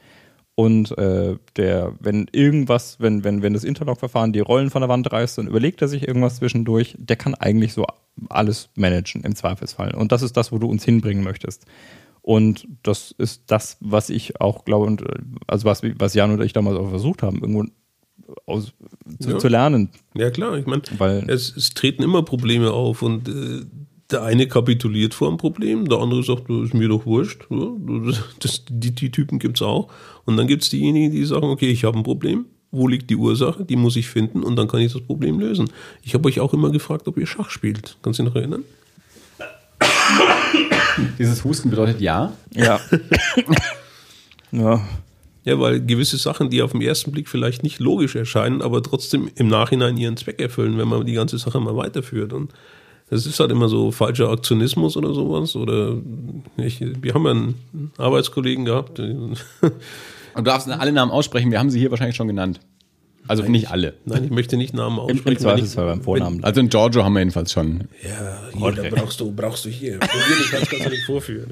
Und 0.60 0.98
äh, 0.98 1.38
der, 1.56 1.94
wenn 2.02 2.28
irgendwas, 2.34 3.00
wenn, 3.00 3.24
wenn, 3.24 3.42
wenn 3.42 3.54
das 3.54 3.64
Interlock-Verfahren 3.64 4.34
die 4.34 4.42
Rollen 4.42 4.70
von 4.70 4.82
der 4.82 4.90
Wand 4.90 5.10
reißt, 5.10 5.38
dann 5.38 5.48
überlegt 5.48 5.82
er 5.82 5.88
sich 5.88 6.06
irgendwas 6.06 6.36
zwischendurch. 6.36 6.96
Der 7.00 7.16
kann 7.16 7.34
eigentlich 7.34 7.72
so 7.72 7.86
alles 8.28 8.70
managen 8.76 9.24
im 9.24 9.36
Zweifelsfall. 9.36 9.96
Und 9.96 10.12
das 10.12 10.22
ist 10.22 10.36
das, 10.36 10.52
wo 10.52 10.58
du 10.58 10.68
uns 10.68 10.84
hinbringen 10.84 11.24
möchtest. 11.24 11.66
Und 12.22 12.68
das 12.84 13.16
ist 13.18 13.44
das, 13.48 13.78
was 13.80 14.10
ich 14.10 14.42
auch 14.42 14.66
glaube, 14.66 14.86
und 14.86 15.02
äh, 15.02 15.20
also 15.48 15.64
was, 15.64 15.82
was 15.82 16.14
Jan 16.14 16.32
und 16.32 16.42
ich 16.42 16.52
damals 16.52 16.78
auch 16.78 16.90
versucht 16.90 17.24
haben, 17.24 17.40
irgendwo 17.40 17.64
aus, 18.46 18.74
zu, 19.20 19.30
Ja. 19.32 19.38
zu 19.40 19.48
lernen. 19.48 19.90
Ja 20.16 20.30
klar, 20.30 20.58
ich 20.58 20.66
meine, 20.66 20.84
es, 21.28 21.56
es 21.56 21.74
treten 21.74 22.04
immer 22.04 22.24
Probleme 22.24 22.72
auf 22.72 23.02
und 23.02 23.28
äh, 23.30 23.66
der 24.12 24.24
eine 24.24 24.48
kapituliert 24.48 25.14
vor 25.14 25.28
einem 25.28 25.38
Problem, 25.38 25.88
der 25.88 26.00
andere 26.00 26.24
sagt, 26.24 26.50
das 26.50 26.66
ist 26.66 26.74
mir 26.74 26.88
doch 26.88 27.06
wurscht. 27.06 27.46
Ja, 27.50 27.68
das, 28.06 28.24
das, 28.40 28.64
die, 28.68 28.92
die 28.92 29.12
Typen 29.12 29.38
gibt's 29.38 29.62
auch. 29.62 29.90
Und 30.26 30.38
dann 30.38 30.48
gibt's 30.48 30.70
diejenigen, 30.70 31.12
die 31.12 31.24
sagen, 31.26 31.46
okay, 31.46 31.70
ich 31.70 31.84
habe 31.84 31.98
ein 31.98 32.04
Problem. 32.04 32.46
Wo 32.72 32.88
liegt 32.88 33.10
die 33.10 33.16
Ursache? 33.16 33.66
Die 33.66 33.76
muss 33.76 33.96
ich 33.96 34.08
finden 34.08 34.44
und 34.44 34.56
dann 34.56 34.68
kann 34.68 34.80
ich 34.80 34.94
das 34.94 35.02
Problem 35.02 35.40
lösen. 35.40 35.70
Ich 36.04 36.14
habe 36.14 36.28
euch 36.28 36.40
auch 36.40 36.54
immer 36.54 36.72
gefragt, 36.72 37.08
ob 37.08 37.18
ihr 37.18 37.26
Schach 37.28 37.50
spielt. 37.50 37.98
Kannst 38.02 38.20
du 38.20 38.24
dich 38.24 38.32
noch 38.32 38.36
erinnern? 38.40 38.64
Dieses 41.18 41.44
Husten 41.44 41.70
bedeutet 41.70 42.02
ja. 42.02 42.34
Ja. 42.54 42.80
ja. 44.52 44.82
Ja, 45.50 45.60
weil 45.60 45.84
gewisse 45.84 46.18
Sachen, 46.18 46.50
die 46.52 46.62
auf 46.62 46.74
den 46.74 46.82
ersten 46.82 47.12
Blick 47.12 47.28
vielleicht 47.28 47.64
nicht 47.64 47.80
logisch 47.80 48.16
erscheinen, 48.16 48.62
aber 48.62 48.84
trotzdem 48.84 49.30
im 49.36 49.48
Nachhinein 49.48 49.98
ihren 49.98 50.16
Zweck 50.16 50.40
erfüllen, 50.40 50.78
wenn 50.78 50.88
man 50.88 51.06
die 51.06 51.14
ganze 51.14 51.38
Sache 51.40 51.60
mal 51.60 51.76
weiterführt. 51.76 52.34
Und 52.34 52.52
das 53.10 53.26
ist 53.26 53.40
halt 53.40 53.50
immer 53.50 53.68
so 53.68 53.90
falscher 53.92 54.30
Aktionismus 54.30 54.96
oder 54.96 55.14
sowas. 55.14 55.56
Oder 55.56 55.98
ich, 56.58 56.80
wir 56.82 57.14
haben 57.16 57.26
ja 57.26 57.32
einen 57.32 57.56
Arbeitskollegen 57.98 58.66
gehabt. 58.66 59.00
Und 59.00 59.38
du 60.36 60.42
darfst 60.44 60.70
alle 60.70 60.92
Namen 60.92 61.12
aussprechen, 61.12 61.50
wir 61.50 61.58
haben 61.58 61.72
sie 61.72 61.80
hier 61.80 61.90
wahrscheinlich 61.90 62.16
schon 62.16 62.28
genannt. 62.28 62.60
Also 63.28 63.44
nicht 63.44 63.70
alle. 63.72 63.96
Nein, 64.06 64.24
ich 64.26 64.30
möchte 64.32 64.56
nicht 64.58 64.74
Namen 64.74 64.98
Im, 64.98 65.00
aussprechen. 65.02 65.28
im 65.28 65.34
ich- 65.34 65.40
Zweifelsfall 65.40 65.86
beim 65.86 66.02
Vornamen. 66.04 66.44
Also 66.44 66.62
in 66.62 66.70
Giorgio 66.70 67.04
haben 67.04 67.14
wir 67.14 67.20
jedenfalls 67.20 67.52
schon. 67.52 67.86
Ja, 68.04 68.40
hier, 68.56 68.72
da 68.72 68.96
brauchst 68.96 69.20
du, 69.20 69.32
brauchst 69.32 69.66
du 69.66 69.70
hier. 69.70 70.00
Probier 70.00 70.36
kannst 70.52 70.70
kannst 70.70 70.86
du 70.86 70.90
nicht 70.90 71.06
vorführen. 71.06 71.52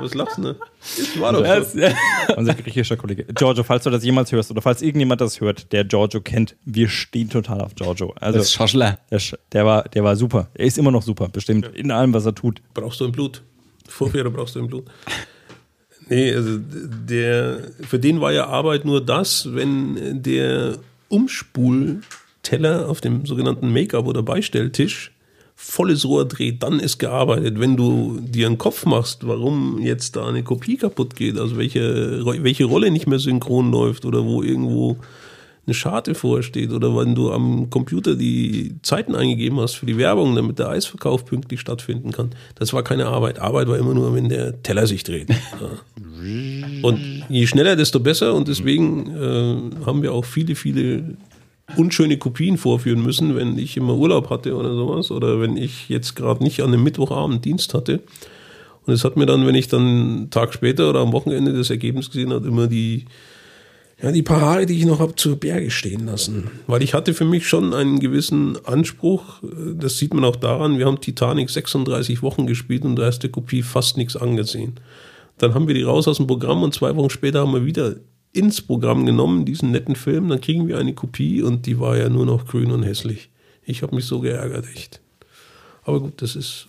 Was 0.00 0.14
lachst 0.14 0.38
du, 0.38 0.42
ne? 0.42 0.56
Das 0.96 1.20
war 1.20 1.32
doch 1.32 1.64
so. 1.64 1.80
Unser 2.36 2.54
griechischer 2.54 2.96
Kollege. 2.96 3.24
Giorgio, 3.34 3.64
falls 3.64 3.84
du 3.84 3.90
das 3.90 4.04
jemals 4.04 4.30
hörst 4.32 4.50
oder 4.50 4.62
falls 4.62 4.82
irgendjemand 4.82 5.20
das 5.20 5.40
hört, 5.40 5.72
der 5.72 5.84
Giorgio 5.84 6.20
kennt, 6.20 6.56
wir 6.64 6.88
stehen 6.88 7.30
total 7.30 7.60
auf 7.60 7.74
Giorgio. 7.74 8.14
Also 8.20 8.38
Das 8.38 8.48
ist 8.48 8.52
Schoschler. 8.54 8.98
der, 9.10 9.20
der, 9.52 9.66
war, 9.66 9.82
der 9.84 10.04
war 10.04 10.16
super. 10.16 10.48
Er 10.54 10.66
ist 10.66 10.78
immer 10.78 10.90
noch 10.90 11.02
super, 11.02 11.28
bestimmt. 11.28 11.68
In 11.74 11.90
allem, 11.90 12.12
was 12.14 12.26
er 12.26 12.34
tut. 12.34 12.62
brauchst 12.74 13.00
du 13.00 13.04
im 13.06 13.12
Blut. 13.12 13.42
Vorführer 13.88 14.30
brauchst 14.30 14.54
du 14.54 14.60
im 14.60 14.66
Blut. 14.68 14.84
Nee, 16.08 16.32
also 16.34 16.58
der, 16.58 17.60
für 17.86 17.98
den 17.98 18.20
war 18.20 18.32
ja 18.32 18.46
Arbeit 18.46 18.84
nur 18.84 19.04
das, 19.04 19.54
wenn 19.54 20.22
der 20.22 20.78
Umspulteller 21.08 22.88
auf 22.88 23.00
dem 23.00 23.26
sogenannten 23.26 23.72
Make-up- 23.72 24.06
oder 24.06 24.22
Beistelltisch 24.22 25.12
volles 25.60 26.04
Rohr 26.04 26.24
dreht, 26.24 26.62
dann 26.62 26.78
ist 26.78 26.98
gearbeitet. 26.98 27.58
Wenn 27.58 27.76
du 27.76 28.20
dir 28.20 28.46
einen 28.46 28.58
Kopf 28.58 28.86
machst, 28.86 29.26
warum 29.26 29.80
jetzt 29.80 30.14
da 30.14 30.24
eine 30.24 30.44
Kopie 30.44 30.76
kaputt 30.76 31.16
geht, 31.16 31.36
also 31.36 31.58
welche, 31.58 32.24
welche 32.24 32.64
Rolle 32.64 32.92
nicht 32.92 33.08
mehr 33.08 33.18
synchron 33.18 33.72
läuft 33.72 34.04
oder 34.04 34.24
wo 34.24 34.44
irgendwo 34.44 34.98
eine 35.66 35.74
Scharte 35.74 36.14
vorsteht 36.14 36.70
oder 36.70 36.96
wenn 36.96 37.16
du 37.16 37.32
am 37.32 37.70
Computer 37.70 38.14
die 38.14 38.76
Zeiten 38.82 39.16
eingegeben 39.16 39.58
hast 39.58 39.74
für 39.74 39.84
die 39.84 39.98
Werbung, 39.98 40.36
damit 40.36 40.60
der 40.60 40.68
Eisverkauf 40.68 41.24
pünktlich 41.24 41.58
stattfinden 41.58 42.12
kann. 42.12 42.30
Das 42.54 42.72
war 42.72 42.84
keine 42.84 43.06
Arbeit. 43.06 43.40
Arbeit 43.40 43.66
war 43.66 43.78
immer 43.78 43.94
nur, 43.94 44.14
wenn 44.14 44.28
der 44.28 44.62
Teller 44.62 44.86
sich 44.86 45.02
dreht. 45.02 45.28
Und 46.82 47.24
je 47.28 47.46
schneller, 47.48 47.74
desto 47.74 47.98
besser. 47.98 48.32
Und 48.32 48.46
deswegen 48.46 49.10
äh, 49.10 49.84
haben 49.84 50.02
wir 50.02 50.12
auch 50.12 50.24
viele, 50.24 50.54
viele 50.54 51.16
unschöne 51.76 52.18
Kopien 52.18 52.58
vorführen 52.58 53.02
müssen, 53.02 53.36
wenn 53.36 53.58
ich 53.58 53.76
immer 53.76 53.94
Urlaub 53.94 54.30
hatte 54.30 54.56
oder 54.56 54.74
sowas. 54.74 55.10
Oder 55.10 55.40
wenn 55.40 55.56
ich 55.56 55.88
jetzt 55.88 56.16
gerade 56.16 56.42
nicht 56.42 56.60
an 56.60 56.68
einem 56.68 56.82
Mittwochabend 56.82 57.44
Dienst 57.44 57.74
hatte. 57.74 58.00
Und 58.86 58.94
es 58.94 59.04
hat 59.04 59.16
mir 59.16 59.26
dann, 59.26 59.46
wenn 59.46 59.54
ich 59.54 59.68
dann 59.68 59.82
einen 59.82 60.30
Tag 60.30 60.54
später 60.54 60.88
oder 60.88 61.00
am 61.00 61.12
Wochenende 61.12 61.52
das 61.52 61.70
Ergebnis 61.70 62.10
gesehen 62.10 62.32
habe, 62.32 62.48
immer 62.48 62.66
die 62.66 63.04
ja, 64.00 64.12
die 64.12 64.22
paar 64.22 64.40
Haare, 64.40 64.66
die 64.66 64.78
ich 64.78 64.86
noch 64.86 65.00
habe, 65.00 65.16
zu 65.16 65.36
Berge 65.36 65.72
stehen 65.72 66.06
lassen. 66.06 66.50
Weil 66.68 66.84
ich 66.84 66.94
hatte 66.94 67.14
für 67.14 67.24
mich 67.24 67.48
schon 67.48 67.74
einen 67.74 67.98
gewissen 67.98 68.56
Anspruch. 68.64 69.42
Das 69.74 69.98
sieht 69.98 70.14
man 70.14 70.24
auch 70.24 70.36
daran, 70.36 70.78
wir 70.78 70.86
haben 70.86 71.00
Titanic 71.00 71.50
36 71.50 72.22
Wochen 72.22 72.46
gespielt 72.46 72.84
und 72.84 72.94
da 72.94 73.08
ist 73.08 73.24
der 73.24 73.30
Kopie 73.30 73.62
fast 73.62 73.96
nichts 73.96 74.16
angesehen. 74.16 74.78
Dann 75.38 75.54
haben 75.54 75.66
wir 75.66 75.74
die 75.74 75.82
raus 75.82 76.06
aus 76.06 76.18
dem 76.18 76.28
Programm 76.28 76.62
und 76.62 76.74
zwei 76.74 76.94
Wochen 76.94 77.10
später 77.10 77.40
haben 77.40 77.52
wir 77.52 77.64
wieder 77.64 77.96
ins 78.38 78.62
Programm 78.62 79.04
genommen, 79.04 79.44
diesen 79.44 79.72
netten 79.72 79.96
Film. 79.96 80.28
Dann 80.28 80.40
kriegen 80.40 80.68
wir 80.68 80.78
eine 80.78 80.94
Kopie 80.94 81.42
und 81.42 81.66
die 81.66 81.80
war 81.80 81.96
ja 81.96 82.08
nur 82.08 82.24
noch 82.24 82.46
grün 82.46 82.70
und 82.70 82.84
hässlich. 82.84 83.30
Ich 83.64 83.82
habe 83.82 83.94
mich 83.94 84.04
so 84.04 84.20
geärgert, 84.20 84.66
echt. 84.74 85.00
Aber 85.82 86.00
gut, 86.00 86.22
das 86.22 86.36
ist 86.36 86.68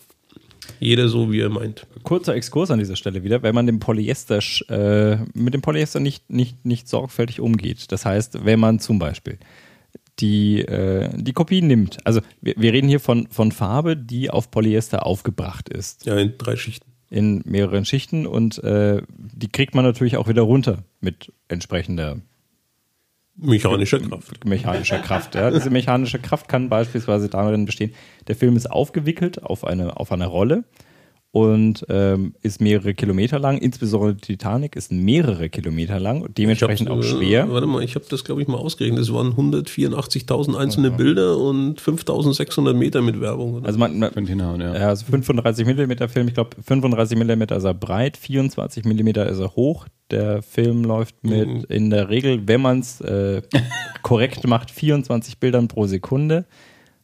jeder 0.80 1.08
so, 1.10 1.32
wie 1.32 1.42
er 1.42 1.50
meint. 1.50 1.86
Kurzer 2.04 2.36
Exkurs 2.36 2.72
an 2.72 2.80
dieser 2.80 2.96
Stelle 2.96 3.24
wieder, 3.24 3.44
wenn 3.44 3.56
man 3.56 3.68
dem 3.68 3.80
Polyester, 3.80 4.40
äh, 4.70 5.18
mit 5.34 5.54
dem 5.54 5.62
Polyester 5.62 6.00
nicht, 6.00 6.30
nicht, 6.30 6.66
nicht 6.66 6.88
sorgfältig 6.88 7.40
umgeht. 7.40 7.92
Das 7.92 8.06
heißt, 8.06 8.46
wenn 8.46 8.60
man 8.60 8.80
zum 8.80 9.00
Beispiel 9.00 9.38
die, 10.20 10.62
äh, 10.62 11.10
die 11.16 11.34
Kopie 11.34 11.62
nimmt, 11.62 11.98
also 12.06 12.22
wir, 12.42 12.56
wir 12.58 12.74
reden 12.74 12.88
hier 12.88 13.00
von, 13.00 13.28
von 13.30 13.52
Farbe, 13.52 13.96
die 13.96 14.30
auf 14.30 14.52
Polyester 14.52 15.06
aufgebracht 15.06 15.70
ist, 15.70 16.06
Ja, 16.06 16.18
in 16.18 16.34
drei 16.38 16.56
Schichten. 16.56 16.89
In 17.10 17.42
mehreren 17.46 17.86
Schichten 17.86 18.28
und 18.28 18.64
äh, 18.64 19.02
die 19.10 19.50
kriegt 19.50 19.76
man 19.76 19.84
natürlich 19.84 20.18
auch 20.18 20.28
wieder 20.28 20.44
runter 20.44 20.84
mit 21.02 21.34
entsprechender 21.48 22.18
Mechanischer 23.42 24.00
Kraft. 24.00 24.46
mechanischer 24.46 25.00
Kraft. 25.00 25.36
Ja. 25.36 25.50
Diese 25.50 25.70
mechanische 25.70 26.20
Kraft 26.20 26.50
kann 26.50 26.68
beispielsweise 26.68 27.30
darin 27.30 27.66
bestehen, 27.66 27.94
der 28.28 28.36
Film 28.36 28.58
ist 28.58 28.70
aufgewickelt 28.70 29.42
auf 29.42 29.64
eine, 29.64 29.98
auf 29.98 30.12
eine 30.12 30.28
Rolle 30.28 30.66
und 31.32 31.86
ähm, 31.90 32.34
ist 32.42 32.60
mehrere 32.60 32.96
Kilometer 32.96 33.38
lang. 33.38 33.60
Insbesondere 33.60 34.18
Titanic 34.18 34.76
ist 34.76 34.92
mehrere 34.92 35.50
Kilometer 35.50 36.00
lang 36.00 36.22
und 36.22 36.38
dementsprechend 36.40 36.90
auch 36.90 37.04
schwer. 37.04 37.44
Äh, 37.44 37.52
warte 37.52 37.68
mal, 37.68 37.84
ich 37.84 37.94
habe 37.94 38.06
das, 38.10 38.24
glaube 38.24 38.42
ich, 38.42 38.48
mal 38.48 38.58
ausgerechnet. 38.58 39.00
Es 39.04 39.14
waren 39.14 39.34
184.000 39.34 40.56
einzelne 40.58 40.90
Bilder 40.92 41.38
und 41.38 41.80
5.600 41.80 42.74
Meter 42.74 43.02
mit 43.04 43.22
Werbung. 43.22 43.56
oder? 43.56 43.68
Also 43.68 43.78
man, 43.78 44.00
man, 44.00 44.12
Könnte 44.12 44.32
hinhauen, 44.32 44.60
ja. 44.62 44.74
ja, 44.76 44.88
also 44.90 45.06
35 45.06 45.66
Millimeter 45.68 46.10
Film, 46.10 46.28
ich 46.28 46.34
glaube 46.34 46.58
35 46.66 47.18
Millimeter 47.18 47.58
ist 47.58 47.64
er 47.64 47.74
breit, 47.76 48.18
24 48.18 48.86
Millimeter 48.86 49.28
ist 49.28 49.40
er 49.40 49.56
hoch. 49.56 49.88
Der 50.10 50.42
Film 50.42 50.84
läuft 50.84 51.24
mit 51.24 51.48
Mhm. 51.48 51.66
in 51.70 51.90
der 51.92 52.10
Regel, 52.10 52.48
wenn 52.48 52.62
man 52.62 52.80
es 52.80 53.02
äh, 53.02 53.44
korrekt 54.02 54.48
macht, 54.48 54.72
24 54.72 55.38
Bildern 55.40 55.68
pro 55.68 55.86
Sekunde. 55.86 56.46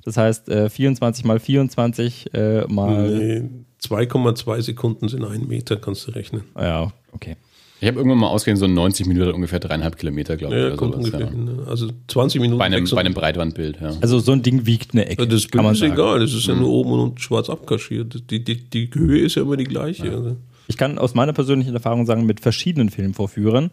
Das 0.06 0.18
heißt, 0.18 0.50
äh, 0.50 0.70
24 0.70 1.26
mal 1.26 1.40
24 1.40 2.34
äh, 2.34 2.62
mal. 2.68 3.10
Nee, 3.10 3.50
2,2 3.84 4.62
Sekunden 4.62 5.10
sind 5.10 5.26
ein 5.26 5.48
Meter, 5.48 5.76
kannst 5.76 6.08
du 6.08 6.12
rechnen. 6.12 6.44
Ja, 6.56 6.92
okay. 7.12 7.36
Ich 7.82 7.88
habe 7.88 7.98
irgendwann 7.98 8.20
mal 8.20 8.30
ausgerechnet, 8.30 8.60
so 8.60 8.68
90 8.68 9.06
Minuten 9.06 9.32
ungefähr 9.34 9.60
dreieinhalb 9.60 9.98
Kilometer, 9.98 10.38
glaube 10.38 10.56
ich. 10.56 10.62
Ja, 10.62 10.68
oder 10.68 10.78
kommt 10.78 10.94
sowas, 10.94 11.06
ungefähr 11.06 11.28
ja. 11.28 11.32
hin. 11.32 11.46
ne? 11.46 11.68
Also 11.68 11.90
20 12.08 12.40
Minuten. 12.40 12.58
Bei, 12.60 12.66
einem, 12.66 12.86
bei 12.90 13.00
einem 13.00 13.14
Breitbandbild, 13.14 13.82
ja. 13.82 13.94
Also 14.00 14.20
so 14.20 14.32
ein 14.32 14.42
Ding 14.42 14.66
wiegt 14.66 14.94
eine 14.94 15.08
Ecke. 15.08 15.24
Ja, 15.24 15.30
das 15.30 15.44
kann 15.44 15.52
Bild 15.52 15.64
man 15.64 15.74
ist 15.74 15.80
sagen. 15.80 15.94
egal, 15.94 16.20
das 16.20 16.34
ist 16.34 16.48
ja 16.48 16.56
nur 16.56 16.70
oben 16.70 16.92
und 16.92 17.00
unten 17.00 17.18
schwarz 17.18 17.50
abkaschiert. 17.50 18.32
Die, 18.32 18.44
die, 18.44 18.70
die 18.70 18.90
Höhe 18.94 19.20
ist 19.20 19.36
ja 19.36 19.42
immer 19.42 19.58
die 19.58 19.66
gleiche. 19.66 20.10
Also. 20.10 20.38
Ich 20.68 20.78
kann 20.78 20.98
aus 20.98 21.14
meiner 21.14 21.34
persönlichen 21.34 21.74
Erfahrung 21.74 22.06
sagen, 22.06 22.26
mit 22.26 22.40
verschiedenen 22.40 22.90
Filmvorführern, 22.90 23.72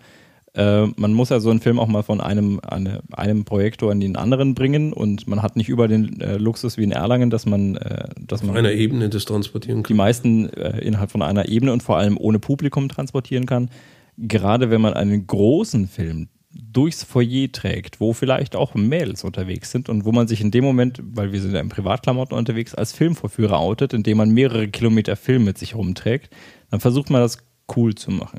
äh, 0.54 0.86
man 0.96 1.14
muss 1.14 1.30
ja 1.30 1.40
so 1.40 1.50
einen 1.50 1.60
Film 1.60 1.78
auch 1.78 1.86
mal 1.86 2.02
von 2.02 2.20
einem, 2.20 2.60
eine, 2.60 3.02
einem 3.12 3.44
Projektor 3.44 3.90
in 3.90 4.00
den 4.00 4.16
anderen 4.16 4.54
bringen 4.54 4.92
und 4.92 5.26
man 5.26 5.42
hat 5.42 5.56
nicht 5.56 5.68
über 5.68 5.88
den 5.88 6.20
äh, 6.20 6.36
Luxus 6.36 6.76
wie 6.76 6.84
in 6.84 6.92
Erlangen, 6.92 7.30
dass 7.30 7.46
man, 7.46 7.76
äh, 7.76 8.08
dass 8.18 8.42
Auf 8.42 8.48
man 8.48 8.56
einer 8.56 8.72
Ebene 8.72 9.08
das 9.08 9.24
transportieren 9.24 9.82
die 9.82 9.88
kann. 9.88 9.96
meisten 9.96 10.50
äh, 10.50 10.78
innerhalb 10.80 11.10
von 11.10 11.22
einer 11.22 11.48
Ebene 11.48 11.72
und 11.72 11.82
vor 11.82 11.96
allem 11.96 12.18
ohne 12.18 12.38
Publikum 12.38 12.88
transportieren 12.88 13.46
kann. 13.46 13.70
Gerade 14.18 14.70
wenn 14.70 14.82
man 14.82 14.92
einen 14.92 15.26
großen 15.26 15.88
Film 15.88 16.28
durchs 16.50 17.02
Foyer 17.02 17.50
trägt, 17.50 17.98
wo 17.98 18.12
vielleicht 18.12 18.56
auch 18.56 18.74
Mädels 18.74 19.24
unterwegs 19.24 19.70
sind 19.70 19.88
und 19.88 20.04
wo 20.04 20.12
man 20.12 20.28
sich 20.28 20.42
in 20.42 20.50
dem 20.50 20.64
Moment, 20.64 21.00
weil 21.02 21.32
wir 21.32 21.40
sind 21.40 21.54
ja 21.54 21.60
im 21.60 21.70
Privatklamotten 21.70 22.36
unterwegs, 22.36 22.74
als 22.74 22.92
Filmvorführer 22.92 23.58
outet, 23.58 23.94
indem 23.94 24.18
man 24.18 24.30
mehrere 24.30 24.68
Kilometer 24.68 25.16
Film 25.16 25.44
mit 25.44 25.56
sich 25.56 25.74
rumträgt, 25.74 26.30
dann 26.70 26.80
versucht 26.80 27.08
man 27.08 27.22
das 27.22 27.38
cool 27.74 27.94
zu 27.94 28.10
machen. 28.10 28.38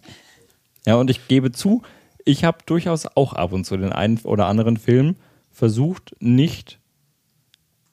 Ja, 0.85 0.95
und 0.95 1.09
ich 1.09 1.27
gebe 1.27 1.51
zu, 1.51 1.81
ich 2.25 2.43
habe 2.43 2.59
durchaus 2.65 3.05
auch 3.15 3.33
ab 3.33 3.53
und 3.53 3.65
zu 3.65 3.77
den 3.77 3.91
einen 3.91 4.19
oder 4.23 4.47
anderen 4.47 4.77
Film 4.77 5.15
versucht, 5.51 6.15
nicht, 6.19 6.79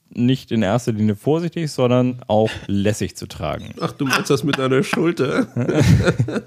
nicht 0.09 0.51
in 0.51 0.61
erster 0.63 0.91
Linie 0.93 1.15
vorsichtig, 1.15 1.71
sondern 1.71 2.21
auch 2.27 2.49
lässig 2.67 3.15
zu 3.15 3.27
tragen. 3.27 3.73
Ach, 3.81 3.91
du 3.91 4.05
meinst 4.05 4.29
das 4.29 4.43
mit 4.43 4.59
einer 4.59 4.83
Schulter? 4.83 5.47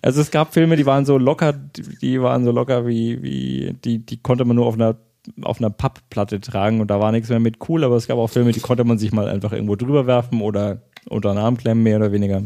Also 0.00 0.20
es 0.20 0.30
gab 0.30 0.54
Filme, 0.54 0.76
die 0.76 0.86
waren 0.86 1.04
so 1.04 1.18
locker, 1.18 1.52
die- 1.52 1.82
die 2.00 2.22
waren 2.22 2.44
so 2.44 2.52
locker 2.52 2.86
wie, 2.86 3.20
wie 3.22 3.74
die, 3.84 3.98
die 3.98 4.16
konnte 4.18 4.44
man 4.44 4.54
nur 4.56 4.66
auf 4.66 4.74
einer 4.74 4.96
auf 5.42 5.58
einer 5.58 5.70
Pappplatte 5.70 6.40
tragen 6.40 6.80
und 6.80 6.88
da 6.88 7.00
war 7.00 7.10
nichts 7.10 7.28
mehr 7.30 7.40
mit 7.40 7.56
cool, 7.68 7.82
aber 7.82 7.96
es 7.96 8.06
gab 8.06 8.16
auch 8.16 8.28
Filme, 8.28 8.52
die 8.52 8.60
konnte 8.60 8.84
man 8.84 8.96
sich 8.96 9.10
mal 9.10 9.26
einfach 9.26 9.50
irgendwo 9.52 9.74
drüber 9.74 10.06
werfen 10.06 10.40
oder 10.40 10.82
unter 11.08 11.30
den 11.34 11.38
Arm 11.38 11.56
klemmen, 11.56 11.82
mehr 11.82 11.96
oder 11.96 12.12
weniger. 12.12 12.44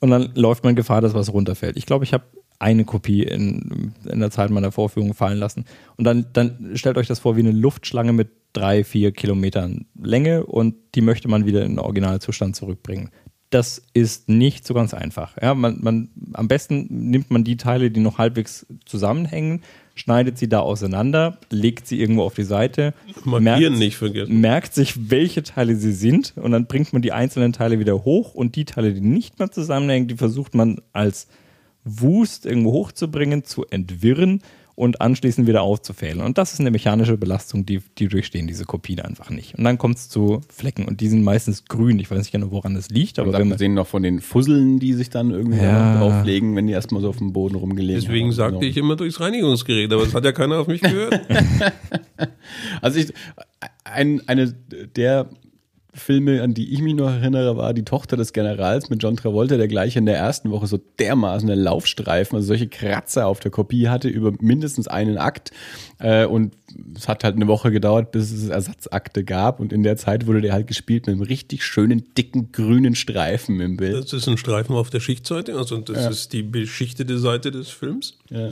Und 0.00 0.10
dann 0.10 0.32
läuft 0.34 0.64
man 0.64 0.76
Gefahr, 0.76 1.00
dass 1.00 1.14
was 1.14 1.32
runterfällt. 1.32 1.76
Ich 1.76 1.86
glaube, 1.86 2.04
ich 2.04 2.12
habe 2.12 2.24
eine 2.58 2.84
Kopie 2.84 3.22
in, 3.22 3.92
in 4.04 4.20
der 4.20 4.30
Zeit 4.30 4.50
meiner 4.50 4.72
Vorführung 4.72 5.14
fallen 5.14 5.38
lassen. 5.38 5.64
Und 5.96 6.04
dann, 6.04 6.26
dann 6.32 6.72
stellt 6.74 6.96
euch 6.96 7.06
das 7.06 7.18
vor 7.18 7.36
wie 7.36 7.40
eine 7.40 7.52
Luftschlange 7.52 8.12
mit 8.12 8.28
drei, 8.52 8.84
vier 8.84 9.12
Kilometern 9.12 9.86
Länge 10.00 10.46
und 10.46 10.74
die 10.94 11.02
möchte 11.02 11.28
man 11.28 11.44
wieder 11.44 11.62
in 11.62 11.72
den 11.72 11.78
Originalzustand 11.78 12.56
zurückbringen. 12.56 13.10
Das 13.50 13.82
ist 13.92 14.28
nicht 14.28 14.66
so 14.66 14.74
ganz 14.74 14.94
einfach. 14.94 15.36
Ja, 15.40 15.54
man, 15.54 15.78
man, 15.82 16.08
am 16.32 16.48
besten 16.48 16.86
nimmt 16.88 17.30
man 17.30 17.44
die 17.44 17.58
Teile, 17.58 17.90
die 17.90 18.00
noch 18.00 18.18
halbwegs 18.18 18.66
zusammenhängen, 18.86 19.62
schneidet 19.96 20.38
sie 20.38 20.48
da 20.48 20.60
auseinander, 20.60 21.38
legt 21.50 21.88
sie 21.88 21.98
irgendwo 22.00 22.22
auf 22.22 22.34
die 22.34 22.44
Seite, 22.44 22.94
Markieren 23.24 23.78
nicht 23.78 23.96
vergessen. 23.96 24.40
merkt 24.40 24.74
sich, 24.74 25.10
welche 25.10 25.42
Teile 25.42 25.74
sie 25.74 25.92
sind 25.92 26.34
und 26.36 26.52
dann 26.52 26.66
bringt 26.66 26.92
man 26.92 27.02
die 27.02 27.12
einzelnen 27.12 27.52
Teile 27.52 27.80
wieder 27.80 28.04
hoch 28.04 28.34
und 28.34 28.54
die 28.54 28.66
Teile, 28.66 28.92
die 28.92 29.00
nicht 29.00 29.38
mehr 29.40 29.50
zusammenhängen, 29.50 30.06
die 30.06 30.16
versucht 30.16 30.54
man 30.54 30.80
als 30.92 31.26
Wust 31.84 32.46
irgendwo 32.46 32.72
hochzubringen, 32.72 33.44
zu 33.44 33.64
entwirren 33.66 34.42
und 34.76 35.00
anschließend 35.00 35.48
wieder 35.48 35.62
aufzufädeln. 35.62 36.20
Und 36.20 36.38
das 36.38 36.52
ist 36.52 36.60
eine 36.60 36.70
mechanische 36.70 37.16
Belastung, 37.16 37.66
die, 37.66 37.80
die 37.98 38.08
durchstehen 38.08 38.46
diese 38.46 38.64
Kopien 38.66 39.00
einfach 39.00 39.30
nicht. 39.30 39.54
Und 39.56 39.64
dann 39.64 39.78
kommt 39.78 39.96
es 39.96 40.08
zu 40.08 40.42
Flecken 40.48 40.86
und 40.86 41.00
die 41.00 41.08
sind 41.08 41.24
meistens 41.24 41.64
grün. 41.64 41.98
Ich 41.98 42.10
weiß 42.10 42.18
nicht 42.18 42.30
genau, 42.32 42.50
woran 42.50 42.74
das 42.74 42.90
liegt, 42.90 43.18
aber 43.18 43.32
man, 43.44 43.56
sehen 43.58 43.74
noch 43.74 43.86
von 43.86 44.02
den 44.02 44.20
Fusseln, 44.20 44.78
die 44.78 44.92
sich 44.92 45.10
dann 45.10 45.30
irgendwie 45.30 45.58
Ja. 45.58 45.98
drauflegen, 45.98 46.54
wenn 46.54 46.66
die 46.66 46.74
erstmal 46.74 47.00
so 47.02 47.08
auf 47.08 47.16
dem 47.16 47.32
Boden 47.32 47.54
rumgelegen 47.56 48.00
Deswegen 48.02 48.26
haben. 48.26 48.32
sagte 48.32 48.58
Genau. 48.60 48.70
ich 48.70 48.76
immer 48.76 48.96
durchs 48.96 49.18
Reinigungsgerät, 49.18 49.92
aber 49.92 50.04
das 50.04 50.14
hat 50.14 50.24
ja 50.24 50.32
keiner 50.32 50.58
auf 50.60 50.66
mich 50.68 50.80
gehört. 50.82 51.20
Also 52.80 52.98
ich, 53.00 53.12
ein, 53.84 54.22
eine 54.28 54.52
der 54.96 55.28
Filme, 55.96 56.42
an 56.42 56.54
die 56.54 56.72
ich 56.72 56.80
mich 56.80 56.94
noch 56.94 57.10
erinnere, 57.10 57.56
war 57.56 57.74
Die 57.74 57.84
Tochter 57.84 58.16
des 58.16 58.32
Generals 58.32 58.90
mit 58.90 59.02
John 59.02 59.16
Travolta, 59.16 59.56
der 59.56 59.68
gleich 59.68 59.96
in 59.96 60.06
der 60.06 60.16
ersten 60.16 60.50
Woche 60.50 60.66
so 60.66 60.78
dermaßen 60.98 61.50
einen 61.50 61.60
Laufstreifen, 61.62 62.36
also 62.36 62.48
solche 62.48 62.68
Kratzer 62.68 63.26
auf 63.26 63.40
der 63.40 63.50
Kopie 63.50 63.88
hatte 63.88 64.08
über 64.08 64.32
mindestens 64.40 64.88
einen 64.88 65.18
Akt. 65.18 65.50
Äh, 65.98 66.26
und 66.26 66.54
es 66.94 67.08
hat 67.08 67.24
halt 67.24 67.36
eine 67.36 67.46
Woche 67.46 67.70
gedauert, 67.70 68.12
bis 68.12 68.30
es 68.30 68.48
Ersatzakte 68.48 69.24
gab. 69.24 69.60
Und 69.60 69.72
in 69.72 69.82
der 69.82 69.96
Zeit 69.96 70.26
wurde 70.26 70.40
der 70.40 70.52
halt 70.52 70.66
gespielt 70.66 71.06
mit 71.06 71.14
einem 71.14 71.22
richtig 71.22 71.64
schönen, 71.64 72.04
dicken, 72.16 72.52
grünen 72.52 72.94
Streifen 72.94 73.60
im 73.60 73.76
Bild. 73.76 73.94
Das 74.04 74.12
ist 74.12 74.28
ein 74.28 74.36
Streifen 74.38 74.76
auf 74.76 74.90
der 74.90 75.00
Schichtseite, 75.00 75.54
also 75.56 75.78
das 75.78 75.96
Ja. 75.96 76.08
ist 76.10 76.32
die 76.32 76.42
beschichtete 76.42 77.18
Seite 77.18 77.50
des 77.50 77.68
Films. 77.70 78.18
Ja. 78.30 78.50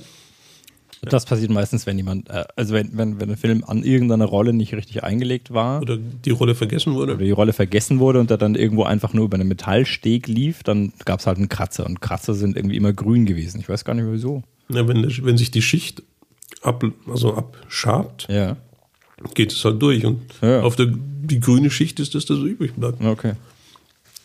Das 1.11 1.25
passiert 1.25 1.51
meistens, 1.51 1.87
wenn 1.87 1.97
jemand, 1.97 2.29
äh, 2.31 2.45
also 2.57 2.75
wenn, 2.75 2.97
wenn, 2.97 3.21
wenn 3.21 3.31
ein 3.31 3.37
Film 3.37 3.65
an 3.67 3.83
irgendeiner 3.83 4.25
Rolle 4.27 4.53
nicht 4.53 4.75
richtig 4.75 5.03
eingelegt 5.05 5.53
war 5.53 5.81
Oder 5.83 5.97
die 5.97 6.31
Rolle 6.31 6.55
vergessen 6.55 6.95
wurde. 6.95 7.15
oder 7.15 7.25
die 7.25 7.31
Rolle 7.31 7.53
vergessen 7.53 7.99
wurde 7.99 8.21
und 8.21 8.31
der 8.31 8.37
dann 8.39 8.55
irgendwo 8.55 8.85
einfach 8.85 9.13
nur 9.13 9.25
über 9.27 9.37
einen 9.37 9.49
Metallsteg 9.49 10.27
lief, 10.29 10.63
dann 10.63 10.93
gab 11.05 11.21
es 11.21 11.27
halt 11.27 11.39
einen 11.39 11.49
Kratzer. 11.49 11.87
Und 11.87 12.01
Kratzer 12.01 12.35
sind 12.35 12.57
irgendwie 12.57 12.77
immer 12.77 12.93
grün 12.93 13.27
gewesen. 13.27 13.61
Ich 13.61 13.69
weiß 13.69 13.85
gar 13.85 13.95
nicht 13.95 14.07
wieso. 14.09 14.43
Ja, 14.69 14.87
wenn, 14.89 15.03
wenn 15.23 15.37
sich 15.39 15.51
die 15.51 15.63
Schicht 15.63 16.03
ab, 16.63 16.85
also 17.09 17.35
abschabt, 17.35 18.27
Ja. 18.31 18.57
geht 19.35 19.53
es 19.53 19.65
halt 19.65 19.81
durch. 19.83 20.05
Und 20.05 20.21
Ja. 20.43 20.63
auf 20.63 20.77
der 20.77 20.87
die 21.27 21.41
grüne 21.41 21.71
Schicht 21.71 22.01
ist 22.01 22.15
das, 22.15 22.27
das 22.27 22.39
übrig 22.39 22.75
bleibt. 22.75 23.03
Okay. 23.03 23.33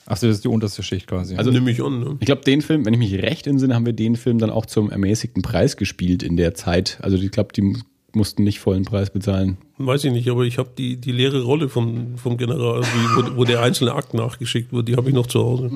Achso, 0.09 0.27
das 0.27 0.37
ist 0.37 0.43
die 0.43 0.47
unterste 0.49 0.83
Schicht 0.83 1.07
quasi. 1.07 1.35
Also 1.35 1.51
nehme 1.51 1.69
ich 1.71 1.81
an. 1.83 1.99
Ne? 1.99 2.17
Ich 2.19 2.25
glaube, 2.25 2.41
den 2.41 2.61
Film, 2.61 2.83
wenn 2.85 2.93
ich 2.93 2.99
mich 2.99 3.13
recht 3.21 3.45
entsinne, 3.47 3.75
haben 3.75 3.85
wir 3.85 3.93
den 3.93 4.15
Film 4.15 4.39
dann 4.39 4.49
auch 4.49 4.65
zum 4.65 4.89
ermäßigten 4.91 5.41
Preis 5.43 5.77
gespielt 5.77 6.23
in 6.23 6.35
der 6.35 6.55
Zeit. 6.55 6.97
Also 7.01 7.15
ich 7.17 7.29
glaube, 7.31 7.53
die 7.53 7.61
mu- 7.61 7.77
mussten 8.13 8.43
nicht 8.43 8.59
vollen 8.59 8.85
Preis 8.85 9.11
bezahlen. 9.11 9.57
Weiß 9.77 10.03
ich 10.03 10.11
nicht, 10.11 10.27
aber 10.29 10.43
ich 10.43 10.57
habe 10.57 10.71
die, 10.77 10.97
die 10.97 11.11
leere 11.11 11.43
Rolle 11.43 11.69
vom, 11.69 12.17
vom 12.17 12.37
General, 12.37 12.81
wie, 12.81 13.15
wo, 13.33 13.37
wo 13.37 13.43
der 13.45 13.61
einzelne 13.61 13.93
Akt 13.93 14.15
nachgeschickt 14.15 14.73
wird, 14.73 14.87
die 14.87 14.95
habe 14.95 15.09
ich 15.09 15.15
noch 15.15 15.27
zu 15.27 15.39
Hause. 15.41 15.69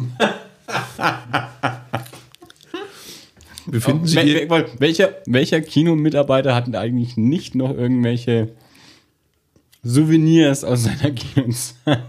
Befinden 3.67 4.05
Sie 4.07 4.17
wel- 4.17 4.65
welcher, 4.79 5.09
welcher 5.25 5.61
Kinomitarbeiter 5.61 6.53
hat 6.53 6.67
denn 6.67 6.75
eigentlich 6.75 7.15
nicht 7.17 7.55
noch 7.55 7.69
irgendwelche 7.69 8.49
Souvenirs 9.83 10.63
aus 10.63 10.83
seiner 10.83 11.11
Kinozeit? 11.11 11.99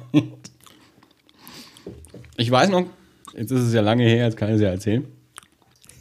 Ich 2.37 2.51
weiß 2.51 2.71
noch, 2.71 2.87
jetzt 3.37 3.51
ist 3.53 3.61
es 3.63 3.73
ja 3.75 3.81
lange 3.81 4.05
her, 4.05 4.25
jetzt 4.27 4.37
kann 4.37 4.49
ich 4.49 4.57
es 4.57 4.61
ja 4.63 4.69
erzählen. 4.71 5.05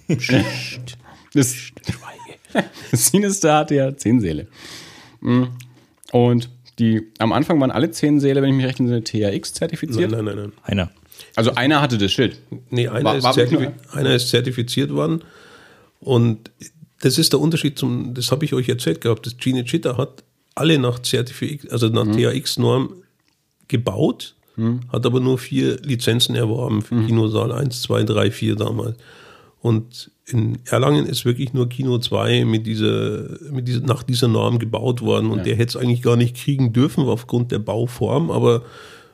Das, 1.35 1.55
das 1.71 1.71
Sinister 3.11 3.55
hatte 3.57 3.73
ja 3.73 3.97
zehn 3.97 4.21
Säle. 4.21 4.47
Mm. 5.21 5.45
Und 6.11 6.49
die, 6.77 7.01
am 7.17 7.31
Anfang 7.33 7.59
waren 7.59 7.71
alle 7.71 7.89
zehn 7.89 8.19
Säle, 8.19 8.43
wenn 8.43 8.49
ich 8.51 8.55
mich 8.55 8.65
recht 8.67 8.79
entsinne, 8.79 9.03
THX 9.03 9.13
nein, 9.23 9.41
zertifiziert. 9.55 10.11
nein, 10.11 10.25
nein, 10.25 10.35
nein. 10.35 10.51
Einer. 10.61 10.91
Also 11.35 11.55
einer 11.55 11.81
hatte 11.81 11.97
das 11.97 12.11
Schild. 12.11 12.39
Nee, 12.69 12.87
einer, 12.87 13.03
War- 13.03 13.17
ist 13.17 13.23
war 13.23 13.35
wirklich 13.35 13.61
zertifi- 13.61 13.93
einer 13.97 14.13
ist 14.13 14.29
zertifiziert 14.29 14.91
worden. 14.91 15.23
Und 15.99 16.51
das 17.01 17.17
ist 17.17 17.33
der 17.33 17.39
Unterschied 17.39 17.79
zum, 17.79 18.13
das 18.13 18.31
habe 18.31 18.45
ich 18.45 18.53
euch 18.53 18.69
erzählt 18.69 19.01
gehabt, 19.01 19.25
das 19.25 19.35
Cinecittà 19.39 19.97
hat 19.97 20.23
alle 20.53 20.77
nach 20.77 20.99
Zertifik, 20.99 21.71
also 21.71 21.87
nach 21.87 22.05
THX-Norm 22.05 22.93
gebaut, 23.67 24.35
hat 24.91 25.05
aber 25.05 25.19
nur 25.19 25.37
vier 25.37 25.77
Lizenzen 25.81 26.35
erworben 26.35 26.81
für 26.81 27.03
Kinosaal 27.05 27.51
1, 27.51 27.81
2, 27.81 28.03
3, 28.03 28.31
4 28.31 28.55
damals. 28.55 28.95
Und 29.61 30.11
in 30.25 30.59
Erlangen 30.65 31.05
ist 31.05 31.25
wirklich 31.25 31.53
nur 31.53 31.69
Kino 31.69 31.97
2 31.97 32.45
mit 32.45 32.67
dieser, 32.67 33.29
mit 33.51 33.67
dieser, 33.67 33.81
nach 33.81 34.03
dieser 34.03 34.27
Norm 34.27 34.59
gebaut 34.59 35.01
worden 35.01 35.31
und 35.31 35.45
der 35.45 35.55
hätte 35.55 35.77
es 35.77 35.83
eigentlich 35.83 36.01
gar 36.01 36.17
nicht 36.17 36.35
kriegen 36.35 36.73
dürfen 36.73 37.05
aufgrund 37.05 37.51
der 37.51 37.59
Bauform, 37.59 38.29
aber 38.29 38.63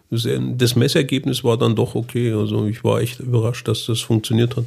das, 0.09 0.27
das 0.55 0.75
Messergebnis 0.75 1.43
war 1.43 1.57
dann 1.57 1.75
doch 1.75 1.95
okay. 1.95 2.33
Also 2.33 2.65
ich 2.65 2.83
war 2.83 2.99
echt 2.99 3.19
überrascht, 3.19 3.67
dass 3.67 3.85
das 3.85 4.01
funktioniert 4.01 4.57
hat. 4.57 4.65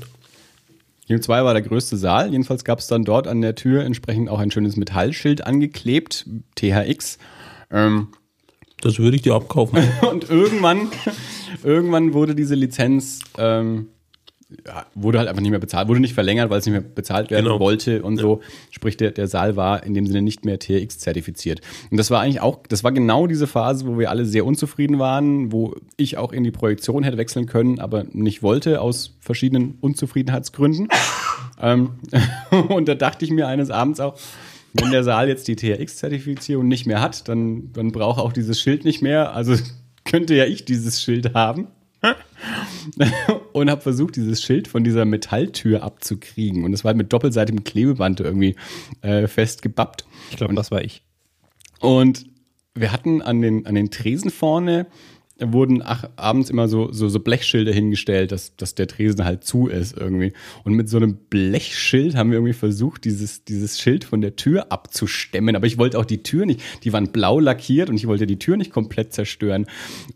Kino 1.06 1.18
2 1.18 1.44
war 1.44 1.52
der 1.52 1.62
größte 1.62 1.96
Saal. 1.96 2.30
Jedenfalls 2.30 2.64
gab 2.64 2.78
es 2.78 2.86
dann 2.86 3.04
dort 3.04 3.26
an 3.26 3.40
der 3.40 3.56
Tür 3.56 3.84
entsprechend 3.84 4.28
auch 4.28 4.38
ein 4.38 4.50
schönes 4.50 4.76
Metallschild 4.76 5.44
angeklebt, 5.44 6.26
THX. 6.54 7.18
Ähm, 7.70 8.08
Das 8.82 8.98
würde 8.98 9.16
ich 9.16 9.22
dir 9.22 9.34
abkaufen. 9.34 9.78
und 10.10 10.28
irgendwann, 10.28 10.88
irgendwann 11.64 12.12
wurde 12.12 12.34
diese 12.34 12.54
Lizenz, 12.54 13.20
ähm, 13.38 13.86
ja, 14.66 14.84
wurde 14.94 15.18
halt 15.18 15.28
einfach 15.28 15.40
nicht 15.40 15.50
mehr 15.50 15.60
bezahlt, 15.60 15.88
wurde 15.88 16.00
nicht 16.00 16.12
verlängert, 16.12 16.50
weil 16.50 16.58
es 16.58 16.66
nicht 16.66 16.72
mehr 16.72 16.82
bezahlt 16.82 17.30
werden 17.30 17.46
Genau. 17.46 17.58
wollte 17.58 18.02
und 18.02 18.18
so. 18.18 18.40
Sprich, 18.70 18.98
der, 18.98 19.10
der 19.12 19.26
Saal 19.26 19.56
war 19.56 19.82
in 19.84 19.94
dem 19.94 20.06
Sinne 20.06 20.20
nicht 20.20 20.44
mehr 20.44 20.58
THX 20.58 20.98
zertifiziert. 20.98 21.62
Und 21.90 21.96
das 21.96 22.10
war 22.10 22.20
eigentlich 22.20 22.42
auch, 22.42 22.58
das 22.68 22.84
war 22.84 22.92
genau 22.92 23.26
diese 23.26 23.46
Phase, 23.46 23.86
wo 23.86 23.98
wir 23.98 24.10
alle 24.10 24.26
sehr 24.26 24.44
unzufrieden 24.44 24.98
waren, 24.98 25.52
wo 25.52 25.74
ich 25.96 26.18
auch 26.18 26.32
in 26.32 26.44
die 26.44 26.50
Projektion 26.50 27.02
hätte 27.02 27.16
wechseln 27.16 27.46
können, 27.46 27.78
aber 27.78 28.04
nicht 28.12 28.42
wollte, 28.42 28.82
aus 28.82 29.16
verschiedenen 29.20 29.78
Unzufriedenheitsgründen. 29.80 30.88
ähm, 31.62 31.90
und 32.68 32.88
da 32.88 32.94
dachte 32.94 33.24
ich 33.24 33.30
mir 33.30 33.46
eines 33.48 33.70
Abends 33.70 34.00
auch, 34.00 34.18
wenn 34.74 34.90
der 34.90 35.04
Saal 35.04 35.28
jetzt 35.28 35.48
die 35.48 35.56
THX-Zertifizierung 35.56 36.66
nicht 36.66 36.86
mehr 36.86 37.00
hat, 37.00 37.28
dann, 37.28 37.72
dann 37.72 37.92
braucht 37.92 38.18
er 38.18 38.24
auch 38.24 38.32
dieses 38.32 38.60
Schild 38.60 38.84
nicht 38.84 39.02
mehr. 39.02 39.34
Also 39.34 39.56
könnte 40.04 40.34
ja 40.34 40.44
ich 40.44 40.64
dieses 40.64 41.02
Schild 41.02 41.34
haben. 41.34 41.68
und 43.52 43.70
habe 43.70 43.80
versucht, 43.80 44.16
dieses 44.16 44.42
Schild 44.42 44.66
von 44.66 44.82
dieser 44.82 45.04
Metalltür 45.04 45.84
abzukriegen. 45.84 46.64
Und 46.64 46.72
es 46.72 46.82
war 46.82 46.88
halt 46.88 46.96
mit 46.96 47.12
doppelseitigem 47.12 47.62
Klebeband 47.62 48.18
irgendwie 48.18 48.56
äh, 49.02 49.28
festgebappt. 49.28 50.04
Ich 50.30 50.36
glaube, 50.36 50.54
das 50.54 50.72
war 50.72 50.82
ich. 50.82 51.04
Und 51.78 52.26
wir 52.74 52.92
hatten 52.92 53.22
an 53.22 53.40
den, 53.40 53.66
an 53.66 53.74
den 53.74 53.90
Tresen 53.90 54.30
vorne 54.30 54.86
wurden 55.50 55.82
ach, 55.82 56.04
abends 56.16 56.50
immer 56.50 56.68
so, 56.68 56.92
so, 56.92 57.08
so 57.08 57.20
Blechschilder 57.20 57.72
hingestellt, 57.72 58.32
dass, 58.32 58.56
dass 58.56 58.74
der 58.74 58.86
Tresen 58.86 59.24
halt 59.24 59.44
zu 59.44 59.66
ist 59.66 59.96
irgendwie. 59.96 60.32
Und 60.64 60.74
mit 60.74 60.88
so 60.88 60.98
einem 60.98 61.16
Blechschild 61.30 62.14
haben 62.14 62.30
wir 62.30 62.36
irgendwie 62.36 62.52
versucht, 62.52 63.04
dieses, 63.04 63.44
dieses 63.44 63.80
Schild 63.80 64.04
von 64.04 64.20
der 64.20 64.36
Tür 64.36 64.70
abzustemmen. 64.70 65.56
Aber 65.56 65.66
ich 65.66 65.78
wollte 65.78 65.98
auch 65.98 66.04
die 66.04 66.22
Tür 66.22 66.46
nicht, 66.46 66.60
die 66.84 66.92
waren 66.92 67.10
blau 67.10 67.40
lackiert 67.40 67.90
und 67.90 67.96
ich 67.96 68.06
wollte 68.06 68.26
die 68.26 68.38
Tür 68.38 68.56
nicht 68.56 68.70
komplett 68.70 69.12
zerstören. 69.12 69.66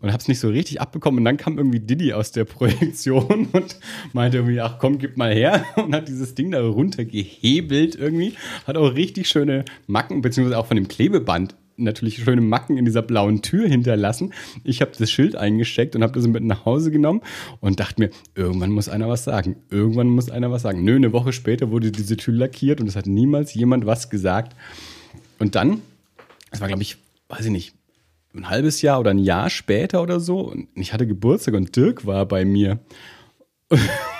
Und 0.01 0.11
habe 0.11 0.21
es 0.21 0.27
nicht 0.27 0.39
so 0.39 0.49
richtig 0.49 0.79
abbekommen. 0.79 1.19
Und 1.19 1.25
dann 1.25 1.37
kam 1.37 1.57
irgendwie 1.57 1.79
Diddy 1.79 2.13
aus 2.13 2.31
der 2.31 2.45
Projektion 2.45 3.47
und 3.51 3.77
meinte 4.13 4.37
irgendwie, 4.37 4.61
ach 4.61 4.77
komm, 4.79 4.99
gib 4.99 5.17
mal 5.17 5.33
her. 5.33 5.65
Und 5.75 5.95
hat 5.95 6.07
dieses 6.07 6.35
Ding 6.35 6.51
da 6.51 6.61
runtergehebelt 6.61 7.95
irgendwie. 7.95 8.33
Hat 8.65 8.77
auch 8.77 8.95
richtig 8.95 9.27
schöne 9.27 9.65
Macken, 9.87 10.21
beziehungsweise 10.21 10.57
auch 10.57 10.67
von 10.67 10.77
dem 10.77 10.87
Klebeband 10.87 11.55
natürlich 11.77 12.23
schöne 12.23 12.41
Macken 12.41 12.77
in 12.77 12.85
dieser 12.85 13.01
blauen 13.01 13.41
Tür 13.41 13.67
hinterlassen. 13.67 14.33
Ich 14.63 14.81
habe 14.81 14.91
das 14.97 15.09
Schild 15.09 15.35
eingesteckt 15.35 15.95
und 15.95 16.03
habe 16.03 16.13
das 16.13 16.27
mit 16.27 16.43
nach 16.43 16.65
Hause 16.65 16.91
genommen 16.91 17.21
und 17.59 17.79
dachte 17.79 18.01
mir, 18.01 18.09
irgendwann 18.35 18.71
muss 18.71 18.89
einer 18.89 19.07
was 19.07 19.23
sagen. 19.23 19.57
Irgendwann 19.69 20.07
muss 20.07 20.29
einer 20.29 20.51
was 20.51 20.63
sagen. 20.63 20.83
Nö, 20.83 20.95
eine 20.95 21.13
Woche 21.13 21.33
später 21.33 21.71
wurde 21.71 21.91
diese 21.91 22.17
Tür 22.17 22.33
lackiert 22.33 22.81
und 22.81 22.87
es 22.87 22.95
hat 22.95 23.07
niemals 23.07 23.53
jemand 23.53 23.85
was 23.85 24.09
gesagt. 24.09 24.55
Und 25.39 25.55
dann, 25.55 25.81
das 26.51 26.61
war 26.61 26.67
glaube 26.67 26.81
ich, 26.83 26.97
weiß 27.29 27.45
ich 27.45 27.51
nicht, 27.51 27.75
ein 28.33 28.49
halbes 28.49 28.81
Jahr 28.81 28.99
oder 28.99 29.11
ein 29.11 29.19
Jahr 29.19 29.49
später 29.49 30.01
oder 30.01 30.19
so 30.19 30.41
und 30.41 30.67
ich 30.75 30.93
hatte 30.93 31.07
Geburtstag 31.07 31.53
und 31.53 31.75
Dirk 31.75 32.05
war 32.05 32.25
bei 32.25 32.45
mir. 32.45 32.79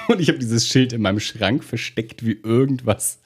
Und 0.09 0.21
ich 0.21 0.29
habe 0.29 0.39
dieses 0.39 0.67
Schild 0.67 0.93
in 0.93 1.01
meinem 1.01 1.19
Schrank 1.19 1.65
versteckt 1.65 2.25
wie 2.25 2.39
irgendwas. 2.41 3.19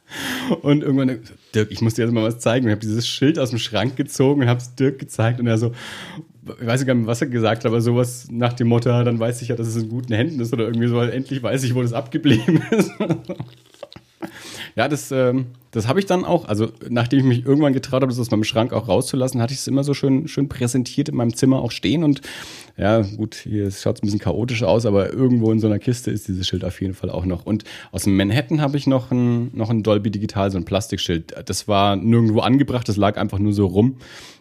Und 0.61 0.83
irgendwann, 0.83 1.19
Dirk, 1.55 1.71
ich 1.71 1.81
muss 1.81 1.95
dir 1.95 2.03
jetzt 2.03 2.13
mal 2.13 2.23
was 2.23 2.39
zeigen. 2.39 2.67
Ich 2.67 2.71
habe 2.71 2.81
dieses 2.81 3.07
Schild 3.07 3.39
aus 3.39 3.51
dem 3.51 3.59
Schrank 3.59 3.95
gezogen 3.95 4.41
und 4.41 4.47
habe 4.47 4.59
es 4.59 4.75
Dirk 4.75 4.99
gezeigt. 4.99 5.39
Und 5.39 5.47
er 5.47 5.57
so, 5.57 5.73
ich 6.59 6.65
weiß 6.65 6.85
gar 6.85 6.93
nicht, 6.93 7.07
was 7.07 7.21
er 7.21 7.27
gesagt 7.27 7.63
hat, 7.63 7.65
aber 7.67 7.81
sowas 7.81 8.27
nach 8.31 8.53
dem 8.53 8.67
Motto, 8.67 8.89
dann 9.03 9.19
weiß 9.19 9.41
ich 9.41 9.49
ja, 9.49 9.55
dass 9.55 9.67
es 9.67 9.75
in 9.75 9.89
guten 9.89 10.13
Händen 10.13 10.39
ist 10.39 10.53
oder 10.53 10.65
irgendwie 10.65 10.87
so, 10.87 10.99
endlich 10.99 11.41
weiß 11.41 11.63
ich, 11.63 11.75
wo 11.75 11.81
das 11.81 11.93
abgeblieben 11.93 12.61
ist. 12.71 12.91
Ja, 14.75 14.87
das, 14.87 15.11
ähm, 15.11 15.47
das 15.71 15.87
habe 15.87 15.99
ich 15.99 16.05
dann 16.05 16.25
auch, 16.25 16.45
also 16.45 16.69
nachdem 16.89 17.19
ich 17.19 17.25
mich 17.25 17.45
irgendwann 17.45 17.73
getraut 17.73 18.01
habe, 18.01 18.07
das 18.07 18.19
aus 18.19 18.29
meinem 18.29 18.43
Schrank 18.43 18.73
auch 18.73 18.87
rauszulassen, 18.87 19.41
hatte 19.41 19.53
ich 19.53 19.59
es 19.59 19.67
immer 19.67 19.83
so 19.83 19.93
schön, 19.93 20.27
schön 20.27 20.49
präsentiert 20.49 21.09
in 21.09 21.15
meinem 21.15 21.33
Zimmer 21.33 21.61
auch 21.61 21.71
stehen 21.71 22.03
und 22.03 22.21
ja, 22.77 23.01
gut, 23.01 23.35
hier 23.35 23.71
schaut 23.71 23.97
es 23.97 24.03
ein 24.03 24.07
bisschen 24.07 24.19
chaotisch 24.19 24.63
aus, 24.63 24.85
aber 24.85 25.13
irgendwo 25.13 25.51
in 25.51 25.59
so 25.59 25.67
einer 25.67 25.79
Kiste 25.79 26.11
ist 26.11 26.27
dieses 26.27 26.47
Schild 26.47 26.65
auf 26.65 26.81
jeden 26.81 26.93
Fall 26.93 27.09
auch 27.09 27.25
noch. 27.25 27.45
Und 27.45 27.63
aus 27.91 28.03
dem 28.03 28.17
Manhattan 28.17 28.61
habe 28.61 28.77
ich 28.77 28.87
noch 28.87 29.11
ein, 29.11 29.55
noch 29.55 29.69
ein 29.69 29.83
Dolby 29.83 30.11
Digital, 30.11 30.51
so 30.51 30.57
ein 30.57 30.65
Plastikschild. 30.65 31.33
Das 31.45 31.67
war 31.67 31.95
nirgendwo 31.95 32.39
angebracht, 32.39 32.87
das 32.89 32.97
lag 32.97 33.17
einfach 33.17 33.39
nur 33.39 33.53
so 33.53 33.65
rum. 33.65 33.97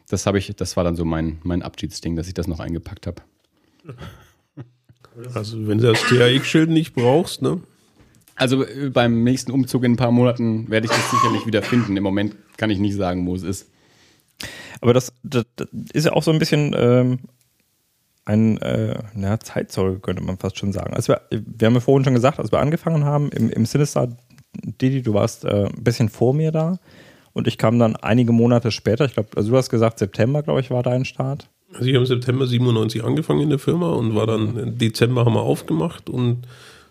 Das 0.09 0.27
habe 0.27 0.39
ich, 0.39 0.55
das 0.57 0.77
war 0.77 0.85
dann 0.85 0.97
so 0.97 1.05
mein, 1.05 1.39
mein 1.45 1.63
Abschiedsding, 1.63 2.17
dass 2.17 2.27
ich 2.29 2.35
das 2.35 2.49
noch 2.49 2.61
eingepackt 2.61 3.07
habe. 3.07 3.23
Also 5.35 5.67
wenn 5.67 5.79
du 5.79 5.93
das 5.93 6.01
THX-Schild 6.03 6.71
nicht 6.71 6.95
brauchst, 6.95 7.43
ne? 7.43 7.61
Also 8.41 8.65
äh, 8.65 8.89
beim 8.89 9.23
nächsten 9.23 9.53
Umzug 9.53 9.85
in 9.85 9.93
ein 9.93 9.97
paar 9.97 10.11
Monaten 10.11 10.71
werde 10.71 10.87
ich 10.87 10.91
das 10.91 11.11
sicherlich 11.11 11.47
wieder 11.47 11.63
finden. 11.63 11.97
Im 11.99 12.03
Moment 12.03 12.37
kann 12.57 12.71
ich 12.71 12.79
nicht 12.79 12.97
sagen, 12.97 13.27
wo 13.27 13.35
es 13.35 13.43
ist. 13.43 13.71
Aber 14.81 14.95
das, 14.95 15.13
das, 15.23 15.45
das 15.57 15.69
ist 15.93 16.07
ja 16.07 16.13
auch 16.15 16.23
so 16.23 16.31
ein 16.31 16.39
bisschen 16.39 16.75
ähm, 16.75 17.19
ein 18.25 18.57
äh, 18.63 18.99
na, 19.15 19.39
Zeitzoll, 19.39 19.99
könnte 19.99 20.23
man 20.23 20.39
fast 20.39 20.59
schon 20.59 20.73
sagen. 20.73 20.95
Also 20.95 21.13
wir, 21.13 21.21
wir 21.31 21.67
haben 21.67 21.75
ja 21.75 21.81
vorhin 21.81 22.03
schon 22.03 22.15
gesagt, 22.15 22.39
als 22.39 22.51
wir 22.51 22.61
angefangen 22.61 23.05
haben, 23.05 23.31
im, 23.31 23.51
im 23.51 23.67
Sinister, 23.67 24.09
Didi, 24.55 25.03
du 25.03 25.13
warst 25.13 25.45
äh, 25.45 25.67
ein 25.67 25.85
bisschen 25.85 26.09
vor 26.09 26.33
mir 26.33 26.51
da 26.51 26.79
und 27.35 27.47
ich 27.47 27.59
kam 27.59 27.79
dann 27.79 27.95
einige 27.97 28.33
Monate 28.33 28.71
später, 28.71 29.05
ich 29.05 29.13
glaube, 29.13 29.37
also 29.37 29.51
du 29.51 29.57
hast 29.59 29.69
gesagt, 29.69 29.99
September, 29.99 30.43
glaube 30.43 30.61
ich, 30.61 30.71
war 30.71 30.83
dein 30.83 31.05
Start. 31.05 31.51
Also 31.75 31.85
ich 31.85 31.95
habe 31.95 32.05
im 32.05 32.07
September 32.07 32.47
97 32.47 33.05
angefangen 33.05 33.43
in 33.43 33.51
der 33.51 33.59
Firma 33.59 33.91
und 33.91 34.15
war 34.15 34.27
dann 34.27 34.57
im 34.57 34.79
Dezember 34.79 35.27
haben 35.27 35.35
wir 35.35 35.43
aufgemacht 35.43 36.09
und 36.09 36.47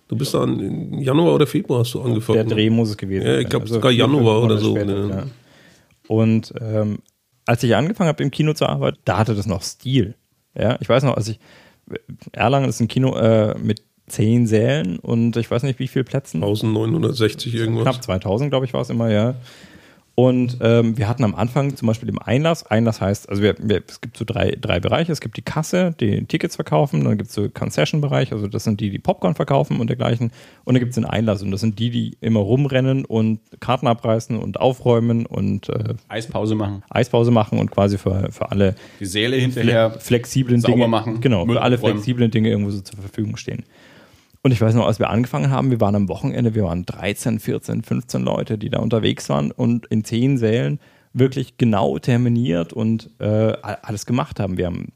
du 0.09 0.17
bist 0.17 0.33
dann 0.33 0.59
im 0.59 0.99
Januar 0.99 1.35
oder 1.35 1.47
Februar 1.47 1.79
hast 1.79 1.93
du 1.93 2.01
angefangen. 2.01 2.35
Der 2.35 2.43
Dreh 2.45 2.69
muss 2.69 2.89
es 2.89 2.97
gewesen 2.97 3.25
Ja, 3.25 3.33
sein. 3.35 3.41
ich 3.43 3.49
glaube 3.49 3.63
Also 3.63 3.75
sogar 3.75 3.91
Januar 3.91 4.43
oder 4.43 4.57
so. 4.57 4.75
später, 4.75 5.05
ne? 5.07 5.09
ja. 5.09 5.23
Und 6.07 6.53
ähm, 6.59 6.99
als 7.45 7.63
ich 7.63 7.73
angefangen 7.75 8.09
habe 8.09 8.21
im 8.23 8.31
Kino 8.31 8.53
zu 8.53 8.65
arbeiten, 8.67 8.97
da 9.05 9.17
hatte 9.19 9.33
das 9.35 9.45
noch 9.47 9.61
Stil. 9.61 10.15
Ja, 10.59 10.77
ich 10.81 10.89
weiß 10.89 11.03
noch, 11.03 11.15
als 11.15 11.29
ich 11.29 11.39
Erlangen 12.33 12.67
ist 12.69 12.79
ein 12.81 12.87
Kino 12.87 13.15
äh, 13.15 13.55
mit 13.57 13.81
zehn 14.07 14.47
Sälen 14.47 14.97
und 14.99 15.37
ich 15.37 15.49
weiß 15.49 15.63
nicht 15.63 15.79
wie 15.79 15.87
viele 15.87 16.03
Plätzen. 16.03 16.43
1960 16.43 17.53
irgendwas. 17.55 17.83
Knapp 17.83 18.03
2000, 18.03 18.49
glaube 18.49 18.65
ich, 18.65 18.73
war 18.73 18.81
es 18.81 18.89
immer, 18.89 19.09
ja. 19.09 19.35
Und 20.19 20.57
ähm, 20.59 20.97
wir 20.97 21.07
hatten 21.07 21.23
am 21.23 21.33
Anfang 21.33 21.77
zum 21.77 21.87
Beispiel 21.87 22.09
im 22.09 22.19
Einlass, 22.19 22.65
Einlass 22.65 22.99
heißt, 22.99 23.29
also 23.29 23.41
wir, 23.41 23.55
wir, 23.57 23.81
es 23.87 24.01
gibt 24.01 24.17
so 24.17 24.25
drei, 24.25 24.51
drei 24.59 24.81
Bereiche. 24.81 25.13
Es 25.13 25.21
gibt 25.21 25.37
die 25.37 25.41
Kasse, 25.41 25.95
die 25.97 26.25
Tickets 26.25 26.57
verkaufen, 26.57 27.05
dann 27.05 27.17
gibt 27.17 27.29
es 27.29 27.35
so 27.35 27.47
Concession-Bereich, 27.47 28.33
also 28.33 28.47
das 28.47 28.65
sind 28.65 28.81
die, 28.81 28.89
die 28.89 28.99
Popcorn 28.99 29.35
verkaufen 29.35 29.79
und 29.79 29.87
dergleichen. 29.87 30.33
Und 30.65 30.73
dann 30.73 30.81
gibt 30.81 30.89
es 30.89 30.95
den 30.95 31.05
Einlass 31.05 31.41
und 31.41 31.51
das 31.51 31.61
sind 31.61 31.79
die, 31.79 31.89
die 31.89 32.17
immer 32.19 32.41
rumrennen 32.41 33.05
und 33.05 33.39
Karten 33.61 33.87
abreißen 33.87 34.37
und 34.37 34.59
aufräumen 34.59 35.25
und 35.25 35.69
äh, 35.69 35.93
Eispause 36.09 36.53
machen. 36.53 36.83
Eispause 36.89 37.31
machen 37.31 37.57
und 37.57 37.71
quasi 37.71 37.97
für, 37.97 38.29
für 38.29 38.51
alle 38.51 38.75
Die 38.99 39.05
Säle 39.05 39.37
hinterher. 39.37 39.91
flexiblen 40.01 40.61
Dinge 40.61 40.89
machen, 40.89 41.21
Genau, 41.21 41.45
Müll 41.45 41.55
für 41.55 41.61
alle 41.61 41.77
flexiblen 41.77 42.29
Dinge 42.29 42.49
irgendwo 42.49 42.71
so 42.71 42.81
zur 42.81 42.99
Verfügung 42.99 43.37
stehen. 43.37 43.63
Und 44.41 44.51
ich 44.51 44.61
weiß 44.61 44.73
noch, 44.73 44.87
als 44.87 44.99
wir 44.99 45.09
angefangen 45.09 45.51
haben, 45.51 45.69
wir 45.69 45.81
waren 45.81 45.95
am 45.95 46.07
Wochenende, 46.07 46.55
wir 46.55 46.63
waren 46.63 46.85
13, 46.85 47.39
14, 47.39 47.83
15 47.83 48.23
Leute, 48.23 48.57
die 48.57 48.69
da 48.69 48.79
unterwegs 48.79 49.27
waren 49.29 49.51
und 49.51 49.85
in 49.87 50.03
zehn 50.03 50.37
Sälen 50.37 50.79
wirklich 51.13 51.57
genau 51.57 51.97
terminiert 51.99 52.71
und 52.71 53.09
äh, 53.19 53.53
alles 53.61 54.05
gemacht 54.05 54.39
haben. 54.39 54.57
Wir 54.57 54.67
haben 54.67 54.93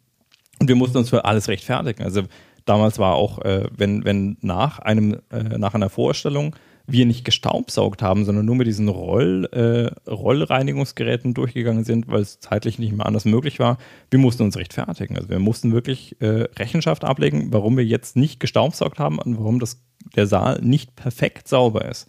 und 0.59 0.69
wir 0.69 0.75
mussten 0.75 0.97
uns 0.97 1.09
für 1.09 1.25
alles 1.25 1.49
rechtfertigen. 1.49 2.03
Also 2.03 2.23
damals 2.63 2.99
war 2.99 3.15
auch, 3.15 3.39
äh, 3.39 3.65
wenn, 3.75 4.05
wenn 4.05 4.37
nach 4.39 4.79
einem, 4.79 5.19
äh, 5.29 5.57
nach 5.57 5.73
einer 5.73 5.89
Vorstellung 5.89 6.55
wir 6.85 7.05
nicht 7.05 7.23
gestaubsaugt 7.23 8.01
haben, 8.01 8.25
sondern 8.25 8.45
nur 8.45 8.55
mit 8.55 8.67
diesen 8.67 8.89
Roll, 8.89 9.45
äh, 9.51 10.09
Rollreinigungsgeräten 10.09 11.33
durchgegangen 11.33 11.85
sind, 11.85 12.09
weil 12.09 12.21
es 12.21 12.39
zeitlich 12.39 12.77
nicht 12.77 12.93
mehr 12.93 13.05
anders 13.05 13.25
möglich 13.25 13.59
war, 13.59 13.77
wir 14.09 14.19
mussten 14.19 14.43
uns 14.43 14.57
rechtfertigen. 14.57 15.15
Also 15.15 15.29
wir 15.29 15.39
mussten 15.39 15.71
wirklich 15.71 16.19
äh, 16.21 16.47
Rechenschaft 16.57 17.05
ablegen, 17.05 17.53
warum 17.53 17.77
wir 17.77 17.85
jetzt 17.85 18.17
nicht 18.17 18.39
gestaubsaugt 18.39 18.99
haben 18.99 19.17
und 19.19 19.37
warum 19.37 19.59
das, 19.59 19.81
der 20.15 20.27
Saal 20.27 20.59
nicht 20.61 20.95
perfekt 20.95 21.47
sauber 21.47 21.85
ist. 21.85 22.07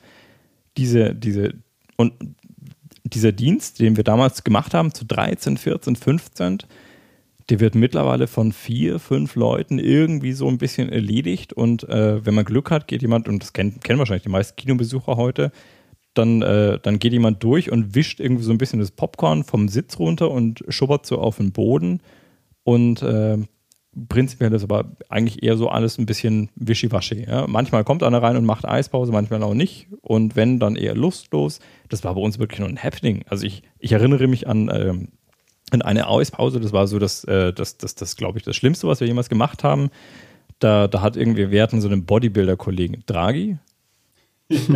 Diese, 0.76 1.14
diese, 1.14 1.54
und 1.96 2.12
dieser 3.04 3.30
Dienst, 3.30 3.78
den 3.78 3.96
wir 3.96 4.02
damals 4.02 4.42
gemacht 4.42 4.74
haben, 4.74 4.92
zu 4.92 5.04
13, 5.04 5.56
14, 5.56 5.94
15, 5.94 6.58
der 7.50 7.60
wird 7.60 7.74
mittlerweile 7.74 8.26
von 8.26 8.52
vier, 8.52 8.98
fünf 8.98 9.34
Leuten 9.34 9.78
irgendwie 9.78 10.32
so 10.32 10.48
ein 10.48 10.58
bisschen 10.58 10.88
erledigt. 10.88 11.52
Und 11.52 11.88
äh, 11.88 12.24
wenn 12.24 12.34
man 12.34 12.44
Glück 12.44 12.70
hat, 12.70 12.88
geht 12.88 13.02
jemand, 13.02 13.28
und 13.28 13.42
das 13.42 13.52
kennen, 13.52 13.80
kennen 13.80 13.98
wahrscheinlich 13.98 14.22
die 14.22 14.30
meisten 14.30 14.56
Kinobesucher 14.56 15.16
heute, 15.16 15.52
dann, 16.14 16.42
äh, 16.42 16.78
dann 16.80 16.98
geht 16.98 17.12
jemand 17.12 17.42
durch 17.42 17.70
und 17.70 17.94
wischt 17.94 18.20
irgendwie 18.20 18.44
so 18.44 18.52
ein 18.52 18.58
bisschen 18.58 18.78
das 18.78 18.92
Popcorn 18.92 19.44
vom 19.44 19.68
Sitz 19.68 19.98
runter 19.98 20.30
und 20.30 20.64
schubbert 20.68 21.04
so 21.04 21.18
auf 21.18 21.36
den 21.36 21.52
Boden. 21.52 22.00
Und 22.62 23.02
äh, 23.02 23.36
prinzipiell 24.08 24.52
ist 24.52 24.62
aber 24.62 24.92
eigentlich 25.08 25.42
eher 25.42 25.56
so 25.56 25.68
alles 25.68 25.98
ein 25.98 26.06
bisschen 26.06 26.50
wischiwaschi. 26.56 27.26
Ja? 27.28 27.46
Manchmal 27.46 27.84
kommt 27.84 28.02
einer 28.02 28.22
rein 28.22 28.36
und 28.36 28.46
macht 28.46 28.64
Eispause, 28.64 29.12
manchmal 29.12 29.42
auch 29.42 29.54
nicht. 29.54 29.88
Und 30.00 30.36
wenn, 30.36 30.58
dann 30.58 30.76
eher 30.76 30.94
lustlos. 30.94 31.60
Das 31.88 32.04
war 32.04 32.14
bei 32.14 32.20
uns 32.20 32.38
wirklich 32.38 32.60
nur 32.60 32.68
ein 32.68 32.82
Happening. 32.82 33.24
Also 33.28 33.44
ich, 33.46 33.62
ich 33.78 33.92
erinnere 33.92 34.28
mich 34.28 34.48
an, 34.48 34.70
ähm, 34.72 35.08
an 35.70 35.82
eine 35.82 36.08
Eispause, 36.08 36.60
das 36.60 36.72
war 36.72 36.86
so 36.86 36.98
das, 36.98 37.24
äh, 37.24 37.52
das, 37.52 37.76
das, 37.78 37.94
das 37.94 38.16
glaube 38.16 38.38
ich, 38.38 38.44
das 38.44 38.54
Schlimmste, 38.56 38.86
was 38.86 39.00
wir 39.00 39.06
jemals 39.08 39.28
gemacht 39.28 39.64
haben. 39.64 39.90
Da, 40.60 40.86
da 40.88 41.00
hat 41.02 41.16
irgendwie, 41.16 41.50
wir 41.50 41.62
hatten 41.62 41.80
so 41.80 41.88
einen 41.88 42.04
Bodybuilder-Kollegen, 42.04 43.02
Draghi. 43.06 43.58
ich 44.48 44.66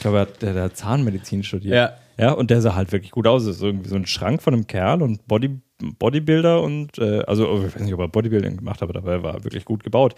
glaube, 0.00 0.16
er 0.16 0.20
hat, 0.20 0.42
der, 0.42 0.52
der 0.54 0.62
hat 0.64 0.76
Zahnmedizin 0.76 1.42
studiert. 1.42 1.74
Ja. 1.74 1.92
Ja, 2.20 2.32
und 2.32 2.50
der 2.50 2.60
sah 2.60 2.74
halt 2.74 2.90
wirklich 2.90 3.12
gut 3.12 3.28
aus. 3.28 3.46
Das 3.46 3.56
ist 3.56 3.62
irgendwie 3.62 3.88
so 3.88 3.94
ein 3.94 4.04
Schrank 4.06 4.42
von 4.42 4.52
einem 4.52 4.66
Kerl 4.66 5.02
und 5.02 5.28
Body, 5.28 5.60
Bodybuilder 6.00 6.60
und, 6.62 6.98
äh, 6.98 7.20
also, 7.28 7.64
ich 7.64 7.74
weiß 7.76 7.82
nicht, 7.82 7.94
ob 7.94 8.00
er 8.00 8.08
Bodybuilding 8.08 8.56
gemacht 8.56 8.82
hat, 8.82 8.94
aber 8.96 9.12
er 9.12 9.22
war 9.22 9.44
wirklich 9.44 9.64
gut 9.64 9.84
gebaut. 9.84 10.16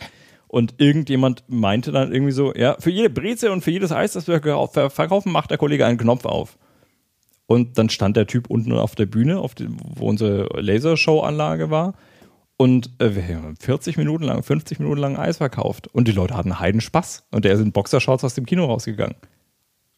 Und 0.49 0.75
irgendjemand 0.79 1.45
meinte 1.47 1.93
dann 1.93 2.11
irgendwie 2.13 2.33
so, 2.33 2.55
ja, 2.55 2.77
für 2.79 2.91
jede 2.91 3.11
Breze 3.11 3.53
und 3.53 3.63
für 3.63 3.71
jedes 3.71 3.93
Eis, 3.93 4.15
das 4.15 4.27
wir 4.29 4.41
ver- 4.41 4.89
verkaufen, 4.91 5.31
macht 5.31 5.51
der 5.51 5.59
Kollege 5.59 5.85
einen 5.85 5.99
Knopf 5.99 6.25
auf. 6.25 6.57
Und 7.51 7.79
dann 7.79 7.89
stand 7.89 8.17
der 8.17 8.29
Typ 8.29 8.49
unten 8.49 8.71
auf 8.71 8.95
der 8.95 9.07
Bühne, 9.07 9.41
auf 9.41 9.57
dem, 9.57 9.77
wo 9.83 10.09
unsere 10.09 10.47
Lasershow-Anlage 10.61 11.69
war. 11.69 11.95
Und 12.57 12.91
äh, 13.01 13.17
wir 13.17 13.27
haben 13.27 13.57
40 13.57 13.97
Minuten 13.97 14.23
lang, 14.23 14.45
50 14.45 14.79
Minuten 14.79 15.01
lang 15.01 15.17
Eis 15.17 15.39
verkauft. 15.39 15.89
Und 15.89 16.07
die 16.07 16.13
Leute 16.13 16.37
hatten 16.37 16.61
heiden 16.61 16.81
Spaß. 16.81 17.25
Und 17.33 17.45
der 17.45 17.55
ist 17.55 17.61
in 17.61 17.73
Boxershorts 17.73 18.23
aus 18.23 18.35
dem 18.35 18.47
Kino 18.47 18.67
rausgegangen. 18.67 19.17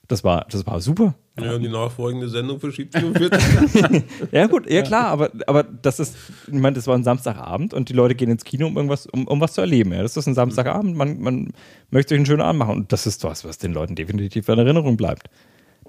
Das 0.08 0.24
war, 0.24 0.46
das 0.50 0.66
war 0.66 0.80
super. 0.80 1.14
Ja, 1.38 1.54
und 1.54 1.60
die 1.60 1.68
nachfolgende 1.68 2.30
Sendung 2.30 2.58
verschiebt 2.58 2.94
sich 2.94 3.04
um 3.04 3.14
40 3.16 4.02
Ja, 4.32 4.46
gut, 4.46 4.70
ja 4.70 4.80
klar, 4.80 5.08
aber, 5.08 5.30
aber 5.46 5.62
das 5.62 6.00
ist, 6.00 6.16
ich 6.46 6.54
meine, 6.54 6.76
das 6.76 6.86
war 6.86 6.96
ein 6.96 7.04
Samstagabend 7.04 7.74
und 7.74 7.90
die 7.90 7.92
Leute 7.92 8.14
gehen 8.14 8.30
ins 8.30 8.44
Kino, 8.44 8.66
um 8.66 8.76
irgendwas, 8.76 9.04
um, 9.04 9.26
um 9.26 9.42
was 9.42 9.52
zu 9.52 9.60
erleben. 9.60 9.92
Ja. 9.92 10.00
Das 10.00 10.16
ist 10.16 10.26
ein 10.26 10.34
Samstagabend, 10.34 10.96
man, 10.96 11.20
man 11.20 11.52
möchte 11.90 12.14
sich 12.14 12.16
einen 12.18 12.26
schönen 12.26 12.40
Abend 12.40 12.60
machen. 12.60 12.76
Und 12.76 12.92
das 12.94 13.06
ist 13.06 13.22
was, 13.24 13.44
was 13.44 13.58
den 13.58 13.74
Leuten 13.74 13.94
definitiv 13.94 14.48
in 14.48 14.58
Erinnerung 14.58 14.96
bleibt. 14.96 15.28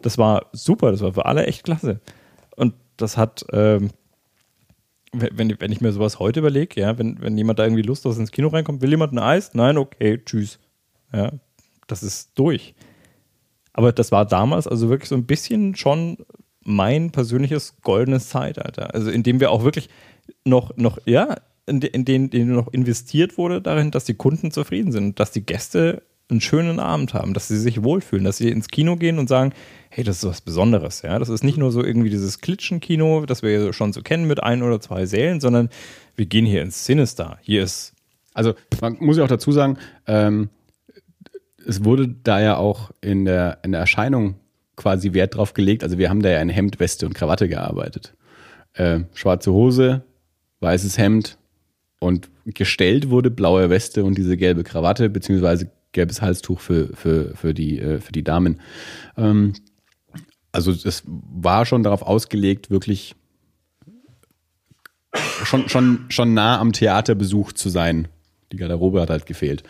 Das 0.04 0.18
war 0.18 0.48
super, 0.52 0.92
das 0.92 1.02
war 1.02 1.14
für 1.14 1.26
alle 1.26 1.48
echt 1.48 1.64
klasse. 1.64 2.00
Und 2.56 2.76
das 2.98 3.18
hat, 3.18 3.46
ähm, 3.52 3.90
wenn, 5.12 5.60
wenn 5.60 5.72
ich 5.72 5.82
mir 5.82 5.92
sowas 5.92 6.20
heute 6.20 6.42
überlege, 6.42 6.80
ja, 6.80 6.98
wenn, 6.98 7.20
wenn 7.22 7.38
jemand 7.38 7.60
da 7.60 7.64
irgendwie 7.64 7.82
lustlos 7.82 8.18
ins 8.18 8.32
Kino 8.32 8.50
reinkommt, 8.50 8.82
will 8.82 8.92
jemand 8.92 9.14
ein 9.14 9.20
Eis? 9.20 9.54
Nein, 9.54 9.78
okay, 9.78 10.22
tschüss. 10.24 10.60
Ja, 11.12 11.32
das 11.88 12.04
ist 12.04 12.32
durch. 12.36 12.76
Aber 13.74 13.92
das 13.92 14.12
war 14.12 14.26
damals 14.26 14.68
also 14.68 14.90
wirklich 14.90 15.10
so 15.10 15.16
ein 15.16 15.26
bisschen 15.26 15.76
schon 15.76 16.18
mein 16.64 17.12
persönliches 17.12 17.76
goldenes 17.82 18.30
Zeitalter. 18.30 18.94
Also 18.94 19.10
in 19.10 19.24
dem 19.24 19.40
wir 19.40 19.52
auch 19.52 19.64
wirklich 19.64 19.90
noch, 20.46 20.76
noch 20.78 21.00
ja, 21.06 21.38
in, 21.66 21.80
de, 21.80 21.90
in 21.90 22.06
den, 22.06 22.30
in 22.30 22.54
noch 22.54 22.72
investiert 22.72 23.38
wurde 23.38 23.62
darin, 23.62 23.92
dass 23.92 24.06
die 24.06 24.16
Kunden 24.16 24.52
zufrieden 24.52 24.92
sind, 24.92 25.20
dass 25.20 25.32
die 25.32 25.46
Gäste 25.46 26.04
einen 26.34 26.42
schönen 26.42 26.80
Abend 26.80 27.14
haben, 27.14 27.34
dass 27.34 27.48
sie 27.48 27.58
sich 27.58 27.84
wohlfühlen, 27.84 28.26
dass 28.26 28.38
sie 28.38 28.50
ins 28.50 28.68
Kino 28.68 28.96
gehen 28.98 29.20
und 29.20 29.30
sagen, 29.30 29.54
hey, 29.90 30.04
das 30.04 30.18
ist 30.18 30.30
was 30.30 30.42
Besonderes. 30.42 31.02
Ja, 31.04 31.20
das 31.20 31.30
ist 31.30 31.44
nicht 31.44 31.58
nur 31.58 31.72
so 31.72 31.84
irgendwie 31.84 32.10
dieses 32.10 32.40
Klitschenkino, 32.42 33.26
das 33.26 33.44
wir 33.44 33.74
schon 33.74 33.94
so 33.94 34.02
kennen 34.02 34.28
mit 34.28 34.42
ein 34.44 34.64
oder 34.64 34.82
zwei 34.82 35.06
Sälen, 35.06 35.40
sondern 35.40 35.70
wir 36.16 36.26
gehen 36.26 36.46
hier 36.46 36.62
ins 36.62 36.86
Sinister. 36.86 37.38
Hier 37.42 37.64
ist 37.64 37.94
Also 38.34 38.54
man 38.82 38.98
muss 39.00 39.18
ja 39.18 39.24
auch 39.24 39.30
dazu 39.30 39.52
sagen, 39.52 39.78
ähm, 40.08 40.50
es 41.66 41.86
wurde 41.86 42.08
da 42.08 42.42
ja 42.42 42.58
auch 42.58 42.92
in 43.02 43.26
der, 43.26 43.60
in 43.64 43.72
der 43.72 43.82
Erscheinung 43.82 44.36
quasi 44.76 45.14
Wert 45.14 45.36
drauf 45.36 45.54
gelegt. 45.54 45.84
Also 45.84 45.98
wir 45.98 46.10
haben 46.10 46.22
da 46.22 46.30
ja 46.30 46.42
in 46.42 46.50
Hemd, 46.50 46.80
Weste 46.80 47.06
und 47.06 47.14
Krawatte 47.14 47.48
gearbeitet. 47.48 48.16
Äh, 48.74 49.02
schwarze 49.14 49.52
Hose, 49.52 50.04
weißes 50.60 50.98
Hemd 50.98 51.38
und 52.00 52.30
gestellt 52.46 53.10
wurde 53.10 53.32
blaue 53.32 53.70
Weste 53.70 54.04
und 54.04 54.18
diese 54.18 54.36
gelbe 54.36 54.64
Krawatte, 54.64 55.10
beziehungsweise 55.10 55.70
gelbes 55.94 56.22
Halstuch 56.22 56.60
für, 56.60 56.90
für, 56.95 57.36
für, 57.36 57.53
die, 57.53 57.80
äh, 57.80 57.99
für 57.99 58.11
die 58.11 58.24
Damen. 58.24 58.60
Ähm, 59.18 59.53
also 60.52 60.72
es 60.72 61.03
war 61.06 61.65
schon 61.65 61.84
darauf 61.84 62.03
ausgelegt, 62.03 62.70
wirklich 62.70 63.15
schon, 65.45 65.70
schon, 65.70 66.06
schon 66.10 66.34
nah 66.34 66.60
am 66.60 66.74
Theaterbesuch 66.74 67.53
zu 67.53 67.70
sein. 67.70 68.07
Die 68.52 68.57
Garderobe 68.57 69.02
hat 69.02 69.10
halt 69.10 69.26
gefehlt. 69.26 69.64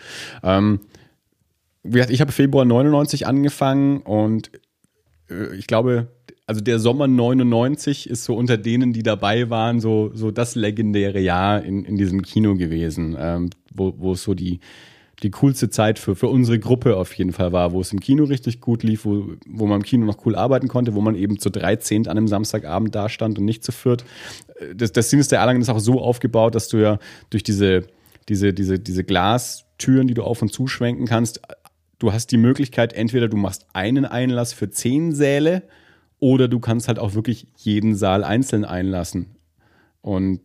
Ähm, 0.44 0.82
wie 1.84 1.94
gesagt, 1.94 2.12
ich 2.12 2.22
habe 2.22 2.32
Februar 2.32 2.66
99 2.66 3.28
angefangen 3.28 4.02
und 4.02 4.52
äh, 5.30 5.56
ich 5.56 5.68
glaube, 5.68 6.08
also 6.46 6.62
der 6.62 6.80
Sommer 6.80 7.08
99 7.08 8.10
ist 8.10 8.26
so 8.26 8.36
unter 8.36 8.58
denen, 8.58 8.94
die 8.94 9.04
dabei 9.04 9.50
waren, 9.50 9.80
so, 9.80 10.12
so 10.14 10.32
das 10.32 10.56
legendäre 10.56 11.20
Jahr 11.20 11.64
in, 11.64 11.86
in 11.86 11.98
diesem 11.98 12.22
Kino 12.22 12.56
gewesen, 12.56 13.16
ähm, 13.18 13.50
wo, 13.74 13.94
wo 13.98 14.14
es 14.14 14.24
so 14.24 14.34
die, 14.34 14.60
die 15.22 15.32
coolste 15.32 15.70
Zeit 15.70 16.00
für, 16.00 16.16
für 16.16 16.28
unsere 16.28 16.60
Gruppe 16.60 16.98
auf 16.98 17.14
jeden 17.14 17.32
Fall 17.32 17.52
war, 17.52 17.72
wo 17.72 17.82
es 17.82 17.94
im 17.94 18.00
Kino 18.00 18.24
richtig 18.24 18.60
gut 18.60 18.84
lief, 18.84 19.06
wo, 19.06 19.34
wo 19.48 19.68
man 19.68 19.82
im 19.82 19.84
Kino 19.84 20.06
noch 20.06 20.26
cool 20.26 20.36
arbeiten 20.36 20.68
konnte, 20.68 20.96
wo 20.96 21.02
man 21.02 21.16
eben 21.16 21.40
zu 21.40 21.50
13 21.50 22.08
an 22.08 22.18
einem 22.18 22.28
Samstagabend 22.28 22.94
da 22.96 23.10
stand 23.10 23.38
und 23.38 23.46
nicht 23.46 23.64
zu 23.64 23.72
viert. 23.72 24.04
Das, 24.76 24.92
das 24.92 25.10
Sinister 25.10 25.38
Erlangen 25.38 25.62
ist 25.62 25.70
auch 25.70 25.80
so 25.80 26.02
aufgebaut, 26.02 26.56
dass 26.56 26.68
du 26.68 26.78
ja 26.78 27.00
durch 27.30 27.44
diese, 27.44 27.88
diese, 28.28 28.54
diese, 28.54 28.80
diese 28.80 29.04
Glastüren, 29.04 30.08
die 30.08 30.14
du 30.14 30.24
auf 30.24 30.42
und 30.42 30.52
zuschwenken 30.52 31.06
kannst, 31.06 31.42
du 32.00 32.12
hast 32.12 32.32
die 32.32 32.38
Möglichkeit, 32.38 32.92
entweder 32.94 33.28
du 33.28 33.38
machst 33.38 33.68
einen 33.74 34.06
Einlass 34.06 34.52
für 34.52 34.70
zehn 34.72 35.14
Säle 35.14 35.64
oder 36.20 36.48
du 36.48 36.60
kannst 36.60 36.88
halt 36.88 37.00
auch 37.00 37.14
wirklich 37.14 37.48
jeden 37.58 37.96
Saal 37.96 38.24
einzeln 38.24 38.66
einlassen. 38.66 39.36
Und 40.02 40.42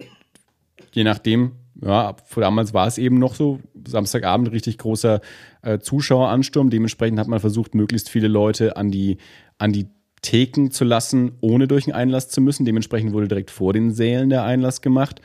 je 0.93 1.05
nachdem, 1.05 1.53
ja, 1.81 2.17
damals 2.35 2.75
war 2.75 2.87
es 2.87 2.99
eben 2.99 3.19
noch 3.19 3.35
so, 3.35 3.61
Samstagabend 3.87 4.51
richtig 4.51 4.79
großer 4.79 5.21
äh, 5.63 5.79
Zuschaueransturm. 5.79 6.71
Dementsprechend 6.71 7.19
hat 7.19 7.29
man 7.29 7.41
versucht, 7.41 7.75
möglichst 7.75 8.09
viele 8.09 8.29
Leute 8.29 8.77
an 8.77 8.91
die, 8.91 9.19
an 9.59 9.73
die 9.73 9.87
Theken 10.23 10.71
zu 10.73 10.85
lassen, 10.85 11.33
ohne 11.41 11.69
durch 11.69 11.87
einen 11.87 11.95
Einlass 11.95 12.29
zu 12.29 12.41
müssen. 12.41 12.65
Dementsprechend 12.65 13.13
wurde 13.13 13.29
direkt 13.29 13.51
vor 13.51 13.73
den 13.73 13.93
Sälen 13.93 14.29
der 14.29 14.43
Einlass 14.43 14.83
gemacht. 14.83 15.21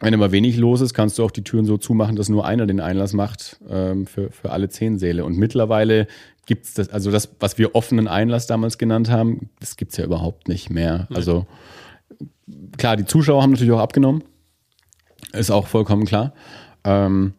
Wenn 0.00 0.14
immer 0.14 0.32
wenig 0.32 0.56
los 0.56 0.80
ist, 0.80 0.94
kannst 0.94 1.18
du 1.18 1.24
auch 1.24 1.30
die 1.30 1.44
Türen 1.44 1.66
so 1.66 1.76
zumachen, 1.76 2.16
dass 2.16 2.30
nur 2.30 2.46
einer 2.46 2.66
den 2.66 2.80
Einlass 2.80 3.12
macht 3.12 3.60
ähm, 3.68 4.06
für, 4.06 4.30
für 4.30 4.50
alle 4.50 4.70
zehn 4.70 4.98
Säle. 4.98 5.26
Und 5.26 5.36
mittlerweile 5.36 6.06
gibt 6.46 6.64
es 6.64 6.74
das, 6.74 6.88
also 6.88 7.10
das, 7.10 7.36
was 7.38 7.58
wir 7.58 7.74
offenen 7.74 8.08
Einlass 8.08 8.46
damals 8.46 8.78
genannt 8.78 9.10
haben, 9.10 9.50
das 9.60 9.76
gibt 9.76 9.92
es 9.92 9.98
ja 9.98 10.04
überhaupt 10.06 10.48
nicht 10.48 10.70
mehr. 10.70 11.06
Also 11.12 11.46
klar, 12.78 12.96
die 12.96 13.04
Zuschauer 13.04 13.42
haben 13.42 13.50
natürlich 13.50 13.72
auch 13.72 13.80
abgenommen. 13.80 14.24
Ist 15.32 15.50
auch 15.50 15.66
vollkommen 15.66 16.04
klar. 16.04 16.32
Ähm, 16.84 17.34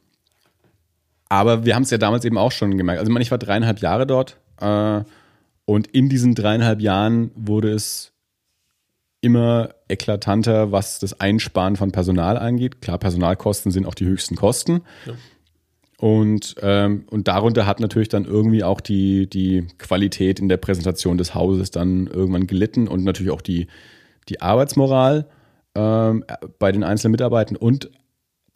aber 1.30 1.66
wir 1.66 1.76
haben 1.76 1.84
es 1.84 1.90
ja 1.90 1.98
damals 1.98 2.26
eben 2.26 2.38
auch 2.38 2.52
schon 2.52 2.78
gemerkt. 2.78 3.00
Also 3.00 3.10
ich, 3.10 3.14
meine, 3.14 3.24
ich 3.24 3.32
war 3.32 3.38
dreieinhalb 3.38 3.80
Jahre 3.80 4.06
dort 4.06 4.38
äh, 4.60 5.02
und 5.66 5.88
in 5.88 6.10
diesen 6.10 6.36
dreieinhalb 6.36 6.82
Jahren 6.82 7.32
wurde 7.36 7.72
es 7.72 8.12
immer 9.22 9.70
eklatanter, 9.88 10.72
was 10.72 11.00
das 11.00 11.20
Einsparen 11.20 11.76
von 11.76 11.92
Personal 11.92 12.38
angeht. 12.38 12.82
Klar, 12.82 12.98
Personalkosten 12.98 13.72
sind 13.72 13.86
auch 13.86 13.94
die 13.94 14.06
höchsten 14.06 14.36
Kosten. 14.36 14.82
Ja. 15.06 15.14
Und, 15.98 16.56
ähm, 16.64 17.06
und 17.12 17.28
darunter 17.28 17.68
hat 17.68 17.80
natürlich 17.80 18.10
dann 18.10 18.26
irgendwie 18.26 18.64
auch 18.64 18.82
die, 18.82 19.30
die 19.30 19.68
Qualität 19.78 20.40
in 20.40 20.50
der 20.50 20.58
Präsentation 20.58 21.20
des 21.20 21.36
Hauses 21.36 21.70
dann 21.70 22.08
irgendwann 22.08 22.48
gelitten 22.48 22.88
und 22.88 23.04
natürlich 23.04 23.32
auch 23.32 23.42
die, 23.42 23.68
die 24.28 24.42
Arbeitsmoral 24.42 25.28
ähm, 25.76 26.24
bei 26.60 26.72
den 26.72 26.84
einzelnen 26.84 27.12
Mitarbeitern 27.12 27.56
und 27.58 27.90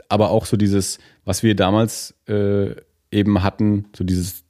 aber 0.09 0.29
auch 0.29 0.45
so 0.45 0.57
dieses, 0.57 0.99
was 1.23 1.41
wir 1.43 1.55
damals 1.55 2.13
äh, 2.27 2.75
eben 3.11 3.41
hatten, 3.43 3.85
so 3.95 4.03
dieses, 4.03 4.43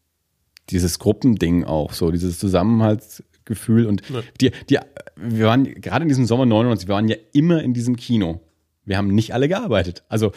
dieses 0.70 1.00
Gruppending 1.00 1.64
auch, 1.64 1.94
so 1.94 2.12
dieses 2.12 2.40
Zusammenhaltsgefühl 2.40 3.86
und 3.86 4.02
Ja. 4.10 4.22
die, 4.42 4.52
die, 4.70 4.80
wir 5.16 5.46
waren 5.48 5.64
gerade 5.66 6.04
in 6.04 6.10
diesem 6.10 6.26
Sommer 6.26 6.46
99, 6.46 6.88
wir 6.88 6.96
waren 6.96 7.08
ja 7.08 7.16
immer 7.34 7.62
in 7.64 7.74
diesem 7.74 7.96
Kino. 7.96 8.42
Wir 8.84 8.98
haben 8.98 9.08
nicht 9.08 9.34
alle 9.34 9.48
gearbeitet. 9.48 10.04
Also 10.10 10.32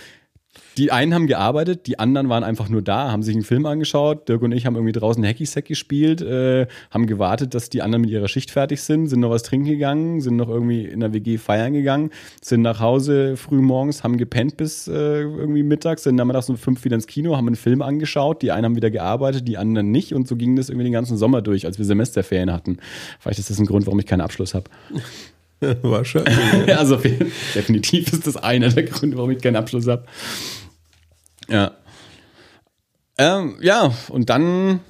die 0.76 0.92
einen 0.92 1.14
haben 1.14 1.26
gearbeitet, 1.26 1.86
die 1.86 1.98
anderen 1.98 2.28
waren 2.28 2.44
einfach 2.44 2.68
nur 2.68 2.82
da, 2.82 3.10
haben 3.10 3.22
sich 3.22 3.34
einen 3.34 3.44
Film 3.44 3.66
angeschaut. 3.66 4.28
Dirk 4.28 4.42
und 4.42 4.52
ich 4.52 4.66
haben 4.66 4.76
irgendwie 4.76 4.92
draußen 4.92 5.24
Hacky-Sack 5.24 5.64
gespielt, 5.64 6.22
äh, 6.22 6.66
haben 6.90 7.06
gewartet, 7.06 7.54
dass 7.54 7.68
die 7.68 7.82
anderen 7.82 8.02
mit 8.02 8.10
ihrer 8.10 8.28
Schicht 8.28 8.50
fertig 8.50 8.80
sind, 8.82 9.08
sind 9.08 9.20
noch 9.20 9.30
was 9.30 9.42
trinken 9.42 9.68
gegangen, 9.68 10.20
sind 10.20 10.36
noch 10.36 10.48
irgendwie 10.48 10.84
in 10.84 11.00
der 11.00 11.12
WG 11.12 11.38
feiern 11.38 11.72
gegangen, 11.72 12.10
sind 12.40 12.62
nach 12.62 12.80
Hause 12.80 13.36
früh 13.36 13.60
morgens, 13.60 14.04
haben 14.04 14.16
gepennt 14.16 14.56
bis 14.56 14.88
äh, 14.88 14.92
irgendwie 14.92 15.62
mittags, 15.62 16.04
sind 16.04 16.14
nachmittags 16.14 16.48
um 16.48 16.56
fünf 16.56 16.84
wieder 16.84 16.94
ins 16.94 17.06
Kino, 17.06 17.36
haben 17.36 17.46
einen 17.46 17.56
Film 17.56 17.82
angeschaut. 17.82 18.42
Die 18.42 18.52
einen 18.52 18.64
haben 18.64 18.76
wieder 18.76 18.90
gearbeitet, 18.90 19.48
die 19.48 19.58
anderen 19.58 19.90
nicht. 19.90 20.12
Und 20.12 20.28
so 20.28 20.36
ging 20.36 20.56
das 20.56 20.68
irgendwie 20.68 20.84
den 20.84 20.92
ganzen 20.92 21.16
Sommer 21.16 21.42
durch, 21.42 21.66
als 21.66 21.78
wir 21.78 21.84
Semesterferien 21.84 22.52
hatten. 22.52 22.78
Vielleicht 23.18 23.38
ist 23.38 23.50
das 23.50 23.58
ein 23.58 23.66
Grund, 23.66 23.86
warum 23.86 23.98
ich 23.98 24.06
keinen 24.06 24.20
Abschluss 24.20 24.54
habe. 24.54 24.70
Wahrscheinlich. 25.82 26.36
Also 26.76 26.96
definitiv 26.96 28.12
ist 28.12 28.26
das 28.26 28.36
einer 28.36 28.68
der 28.68 28.84
Gründe, 28.84 29.16
warum 29.16 29.30
ich 29.30 29.42
keinen 29.42 29.56
Abschluss 29.56 29.86
habe. 29.86 30.04
Ja. 31.48 31.72
Ähm, 33.16 33.56
ja, 33.60 33.92
und 34.10 34.30
dann, 34.30 34.80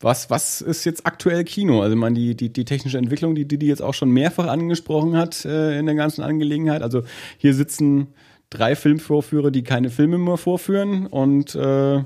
was, 0.00 0.30
was 0.30 0.60
ist 0.60 0.84
jetzt 0.84 1.06
aktuell 1.06 1.44
Kino? 1.44 1.82
Also, 1.82 1.96
man, 1.96 2.14
die, 2.14 2.36
die, 2.36 2.52
die 2.52 2.64
technische 2.64 2.98
Entwicklung, 2.98 3.34
die 3.34 3.46
die 3.46 3.66
jetzt 3.66 3.82
auch 3.82 3.94
schon 3.94 4.10
mehrfach 4.10 4.46
angesprochen 4.46 5.16
hat 5.16 5.44
äh, 5.44 5.78
in 5.78 5.86
der 5.86 5.96
ganzen 5.96 6.22
Angelegenheit. 6.22 6.82
Also, 6.82 7.02
hier 7.38 7.54
sitzen 7.54 8.08
drei 8.50 8.76
Filmvorführer, 8.76 9.50
die 9.50 9.64
keine 9.64 9.90
Filme 9.90 10.18
mehr 10.18 10.36
vorführen 10.36 11.06
und 11.06 11.56
äh, 11.56 12.04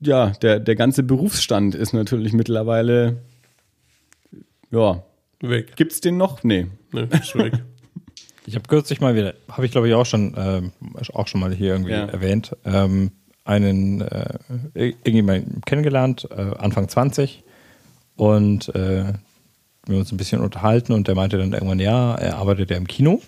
ja, 0.00 0.30
der, 0.42 0.60
der 0.60 0.74
ganze 0.74 1.02
Berufsstand 1.02 1.74
ist 1.74 1.92
natürlich 1.92 2.32
mittlerweile, 2.32 3.22
ja, 4.70 5.02
Weg. 5.50 5.76
gibt's 5.76 6.00
den 6.00 6.16
noch? 6.16 6.42
Nee. 6.44 6.66
Ne, 6.92 7.08
ist 7.12 7.34
weg. 7.36 7.54
Ich 8.46 8.56
habe 8.56 8.68
kürzlich 8.68 9.00
mal 9.00 9.14
wieder, 9.14 9.32
habe 9.48 9.64
ich 9.64 9.72
glaube 9.72 9.88
ich 9.88 9.94
auch 9.94 10.04
schon, 10.04 10.34
ähm, 10.36 10.72
auch 11.14 11.26
schon 11.28 11.40
mal 11.40 11.50
hier 11.54 11.72
irgendwie 11.72 11.92
Ja. 11.92 12.04
erwähnt, 12.04 12.54
ähm, 12.66 13.10
einen 13.46 14.02
äh, 14.02 14.38
irgendjemanden 14.74 15.62
kennengelernt, 15.62 16.28
äh, 16.30 16.50
Anfang 16.58 16.86
20 16.90 17.42
und 18.16 18.68
äh, 18.74 19.04
wir 19.04 19.14
haben 19.88 19.94
uns 19.96 20.12
ein 20.12 20.18
bisschen 20.18 20.42
unterhalten 20.42 20.92
und 20.92 21.08
der 21.08 21.14
meinte 21.14 21.38
dann 21.38 21.54
irgendwann, 21.54 21.78
ja, 21.78 22.16
er 22.16 22.36
arbeitet 22.36 22.68
ja 22.68 22.76
im 22.76 22.86
Kino. 22.86 23.22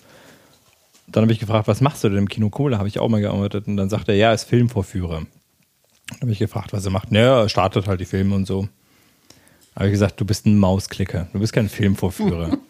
Dann 1.07 1.23
habe 1.23 1.31
ich 1.33 1.39
gefragt, 1.39 1.67
was 1.67 1.81
machst 1.81 2.03
du 2.03 2.09
denn 2.09 2.19
im 2.19 2.29
Kino? 2.29 2.51
Cool, 2.55 2.69
da 2.69 2.77
habe 2.77 2.87
ich 2.87 2.99
auch 2.99 3.09
mal 3.09 3.19
gearbeitet 3.21 3.65
und 3.65 3.75
dann 3.77 3.89
sagt 3.89 4.09
er, 4.09 4.15
ja, 4.15 4.27
er 4.27 4.33
ist 4.35 4.43
Filmvorführer. 4.43 5.21
Dann 6.09 6.21
habe 6.21 6.31
ich 6.31 6.37
gefragt, 6.37 6.73
was 6.73 6.85
er 6.85 6.91
macht. 6.91 7.11
Naja, 7.11 7.41
er 7.41 7.49
startet 7.49 7.87
halt 7.87 7.99
die 8.01 8.05
Filme 8.05 8.35
und 8.35 8.45
so. 8.45 8.69
Habe 9.77 9.89
ich 9.89 9.93
gesagt, 9.93 10.19
du 10.19 10.25
bist 10.25 10.45
ein 10.45 10.57
Mausklicker, 10.57 11.27
du 11.33 11.39
bist 11.39 11.53
kein 11.53 11.69
Filmvorführer. 11.69 12.57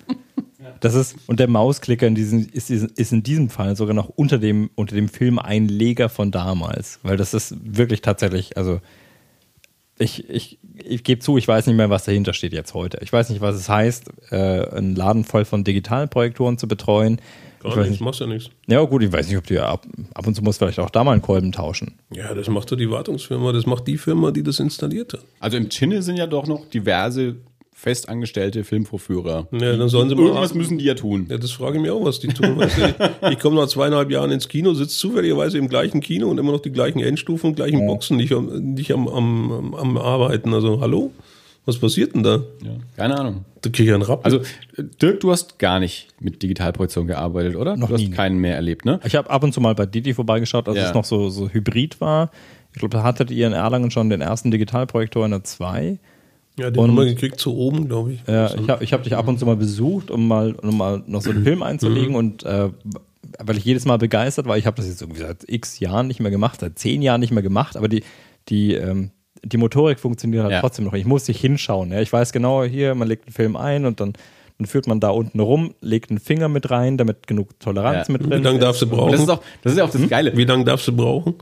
Das 0.79 0.93
ist, 0.93 1.15
und 1.25 1.39
der 1.39 1.47
Mausklicker 1.47 2.05
in 2.05 2.13
diesem, 2.13 2.47
ist, 2.51 2.69
ist 2.69 3.11
in 3.11 3.23
diesem 3.23 3.49
Fall 3.49 3.75
sogar 3.75 3.95
noch 3.95 4.09
unter 4.09 4.37
dem, 4.37 4.69
unter 4.75 4.95
dem 4.95 5.09
Filmeinleger 5.09 6.07
von 6.07 6.29
damals. 6.29 6.99
Weil 7.01 7.17
das 7.17 7.33
ist 7.33 7.55
wirklich 7.63 8.01
tatsächlich, 8.01 8.57
also 8.57 8.79
ich, 9.97 10.29
ich, 10.29 10.59
ich 10.75 11.03
gebe 11.03 11.19
zu, 11.19 11.37
ich 11.37 11.47
weiß 11.47 11.65
nicht 11.65 11.75
mehr, 11.75 11.89
was 11.89 12.03
dahinter 12.05 12.33
steht 12.33 12.53
jetzt 12.53 12.73
heute. 12.73 12.99
Ich 13.01 13.11
weiß 13.11 13.29
nicht, 13.29 13.41
was 13.41 13.55
es 13.55 13.69
heißt, 13.69 14.11
äh, 14.31 14.67
einen 14.69 14.95
Laden 14.95 15.23
voll 15.23 15.45
von 15.45 15.63
Digitalprojektoren 15.63 16.57
zu 16.57 16.67
betreuen. 16.67 17.19
Gar 17.63 17.83
ich 17.85 17.89
nicht. 17.91 18.01
machst 18.01 18.19
ja 18.19 18.27
nichts. 18.27 18.49
Ja, 18.67 18.81
gut, 18.83 19.03
ich 19.03 19.11
weiß 19.11 19.27
nicht, 19.27 19.37
ob 19.37 19.45
du 19.47 19.63
ab, 19.65 19.85
ab 20.13 20.27
und 20.27 20.35
zu 20.35 20.41
musst 20.43 20.59
vielleicht 20.59 20.79
auch 20.79 20.89
da 20.89 21.03
mal 21.03 21.13
einen 21.13 21.21
Kolben 21.21 21.51
tauschen. 21.51 21.95
Ja, 22.13 22.33
das 22.33 22.47
macht 22.49 22.71
doch 22.71 22.75
die 22.77 22.89
Wartungsfirma, 22.89 23.51
das 23.51 23.65
macht 23.65 23.87
die 23.87 23.97
Firma, 23.97 24.31
die 24.31 24.43
das 24.43 24.59
installiert 24.59 25.13
hat. 25.13 25.21
Also 25.39 25.57
im 25.57 25.69
Chinne 25.69 26.01
sind 26.01 26.17
ja 26.17 26.27
doch 26.27 26.47
noch 26.47 26.65
diverse 26.69 27.35
festangestellte 27.73 28.63
Filmvorführer. 28.63 29.47
Ja, 29.51 29.77
dann 29.77 29.87
sollen 29.87 30.09
sie 30.09 30.15
mal 30.15 30.23
Irgendwas 30.23 30.49
raten. 30.49 30.57
müssen 30.57 30.77
die 30.79 30.85
ja 30.85 30.95
tun. 30.95 31.27
Ja, 31.29 31.37
das 31.37 31.51
frage 31.51 31.75
ich 31.77 31.81
mich 31.83 31.91
auch, 31.91 32.03
was 32.03 32.19
die 32.19 32.27
tun. 32.29 32.57
Weißt 32.57 32.75
du, 32.77 32.81
ich 33.27 33.31
ich 33.33 33.39
komme 33.39 33.55
nach 33.55 33.67
zweieinhalb 33.67 34.09
Jahren 34.09 34.31
ins 34.31 34.47
Kino, 34.49 34.73
sitze 34.73 34.97
zufälligerweise 34.97 35.59
im 35.59 35.69
gleichen 35.69 36.01
Kino 36.01 36.27
und 36.27 36.39
immer 36.39 36.51
noch 36.53 36.61
die 36.61 36.71
gleichen 36.71 36.99
Endstufen 37.01 37.51
und 37.51 37.55
gleichen 37.55 37.85
Boxen, 37.85 38.17
nicht, 38.17 38.31
nicht 38.31 38.91
am, 38.91 39.07
am, 39.07 39.51
am, 39.51 39.75
am 39.75 39.97
Arbeiten. 39.97 40.55
Also, 40.55 40.81
hallo? 40.81 41.11
Was 41.67 41.77
passiert 41.77 42.15
denn 42.15 42.23
da? 42.23 42.37
Ja, 42.63 42.71
keine 42.95 43.19
Ahnung. 43.19 43.45
Da 43.61 43.69
kriege 43.69 43.89
ich 43.89 43.93
einen 43.93 44.01
Rappen. 44.03 44.23
Also 44.25 44.39
Dirk, 45.01 45.19
du 45.19 45.31
hast 45.31 45.59
gar 45.59 45.79
nicht 45.79 46.07
mit 46.19 46.41
Digitalprojektion 46.41 47.07
gearbeitet, 47.07 47.55
oder? 47.57 47.75
Noch 47.77 47.89
du 47.89 47.93
hast 47.95 48.01
nie. 48.01 48.09
keinen 48.09 48.37
mehr 48.39 48.55
erlebt, 48.55 48.85
ne? 48.85 48.99
Ich 49.05 49.15
habe 49.15 49.29
ab 49.29 49.43
und 49.43 49.53
zu 49.53 49.59
mal 49.61 49.75
bei 49.75 49.85
Didi 49.85 50.13
vorbeigeschaut, 50.13 50.67
als 50.69 50.77
Ja. 50.77 50.87
es 50.87 50.93
noch 50.95 51.03
so, 51.05 51.29
so 51.29 51.49
hybrid 51.49 51.99
war. 52.01 52.31
Ich 52.73 52.79
glaube, 52.79 52.95
da 52.95 53.03
hattet 53.03 53.31
ihr 53.31 53.45
in 53.47 53.53
Erlangen 53.53 53.91
schon 53.91 54.09
den 54.09 54.21
ersten 54.21 54.49
Digitalprojektor 54.49 55.25
in 55.25 55.31
der 55.31 55.43
2. 55.43 55.99
ja, 56.57 56.71
den 56.71 56.79
und- 56.79 56.89
haben 56.91 56.97
wir 56.97 57.05
gekriegt 57.05 57.39
zu 57.39 57.55
oben, 57.55 57.87
glaube 57.87 58.13
ich. 58.13 58.19
Ja, 58.27 58.53
ich 58.55 58.69
habe 58.69 58.83
ich 58.83 58.93
hab 58.93 59.03
dich 59.03 59.15
ab 59.15 59.27
und 59.27 59.37
zu 59.37 59.45
mal 59.45 59.57
besucht, 59.57 60.09
um 60.09 60.27
mal, 60.27 60.53
um 60.53 60.77
mal 60.77 61.03
noch 61.05 61.21
so 61.21 61.31
einen 61.31 61.43
Film 61.43 61.63
einzulegen 61.63 62.15
und 62.15 62.43
äh, 62.43 62.69
weil 63.43 63.57
ich 63.57 63.65
jedes 63.65 63.83
Mal 63.85 63.97
begeistert 63.97 64.45
war, 64.47 64.57
ich 64.57 64.65
habe 64.65 64.77
das 64.77 64.87
jetzt 64.87 65.01
irgendwie 65.01 65.19
seit 65.21 65.43
x 65.49 65.79
Jahren 65.81 66.07
nicht 66.07 66.21
mehr 66.21 66.31
gemacht, 66.31 66.61
seit 66.61 66.79
zehn 66.79 67.01
Jahren 67.01 67.19
nicht 67.19 67.31
mehr 67.33 67.43
gemacht, 67.43 67.75
aber 67.75 67.89
die, 67.89 68.03
die, 68.47 68.73
ähm, 68.73 69.11
die 69.47 69.57
Motorik 69.57 69.99
funktioniert 69.99 70.43
halt 70.43 70.51
Ja. 70.53 70.59
trotzdem 70.61 70.85
noch. 70.85 70.93
Ich 70.93 71.05
muss 71.05 71.27
nicht 71.27 71.39
hinschauen. 71.41 71.91
Ja. 71.91 72.01
Ich 72.01 72.11
weiß 72.11 72.31
genau, 72.31 72.63
hier, 72.63 72.95
man 72.95 73.07
legt 73.07 73.25
einen 73.27 73.33
Film 73.33 73.55
ein 73.55 73.85
und 73.85 73.99
dann, 73.99 74.13
dann 74.57 74.67
führt 74.67 74.87
man 74.87 74.99
da 74.99 75.09
unten 75.09 75.39
rum, 75.39 75.73
legt 75.81 76.09
einen 76.09 76.19
Finger 76.19 76.47
mit 76.49 76.69
rein, 76.71 76.97
damit 76.97 77.27
genug 77.27 77.59
Toleranz 77.59 78.07
Ja. 78.07 78.13
mit 78.13 78.25
Wie 78.25 78.29
drin 78.29 78.43
lange 78.43 78.59
darfst 78.59 78.81
du 78.81 78.85
Und 78.85 78.91
das 78.91 78.99
brauchen? 78.99 79.13
ist 79.15 79.29
auch, 79.29 79.41
das 79.63 79.71
ist 79.73 79.77
ja 79.79 79.85
auch 79.85 79.89
das 79.91 80.07
Geile. 80.09 80.35
Wie 80.35 80.45
lange 80.45 80.63
darfst 80.65 80.87
du 80.87 80.95
brauchen? 80.95 81.35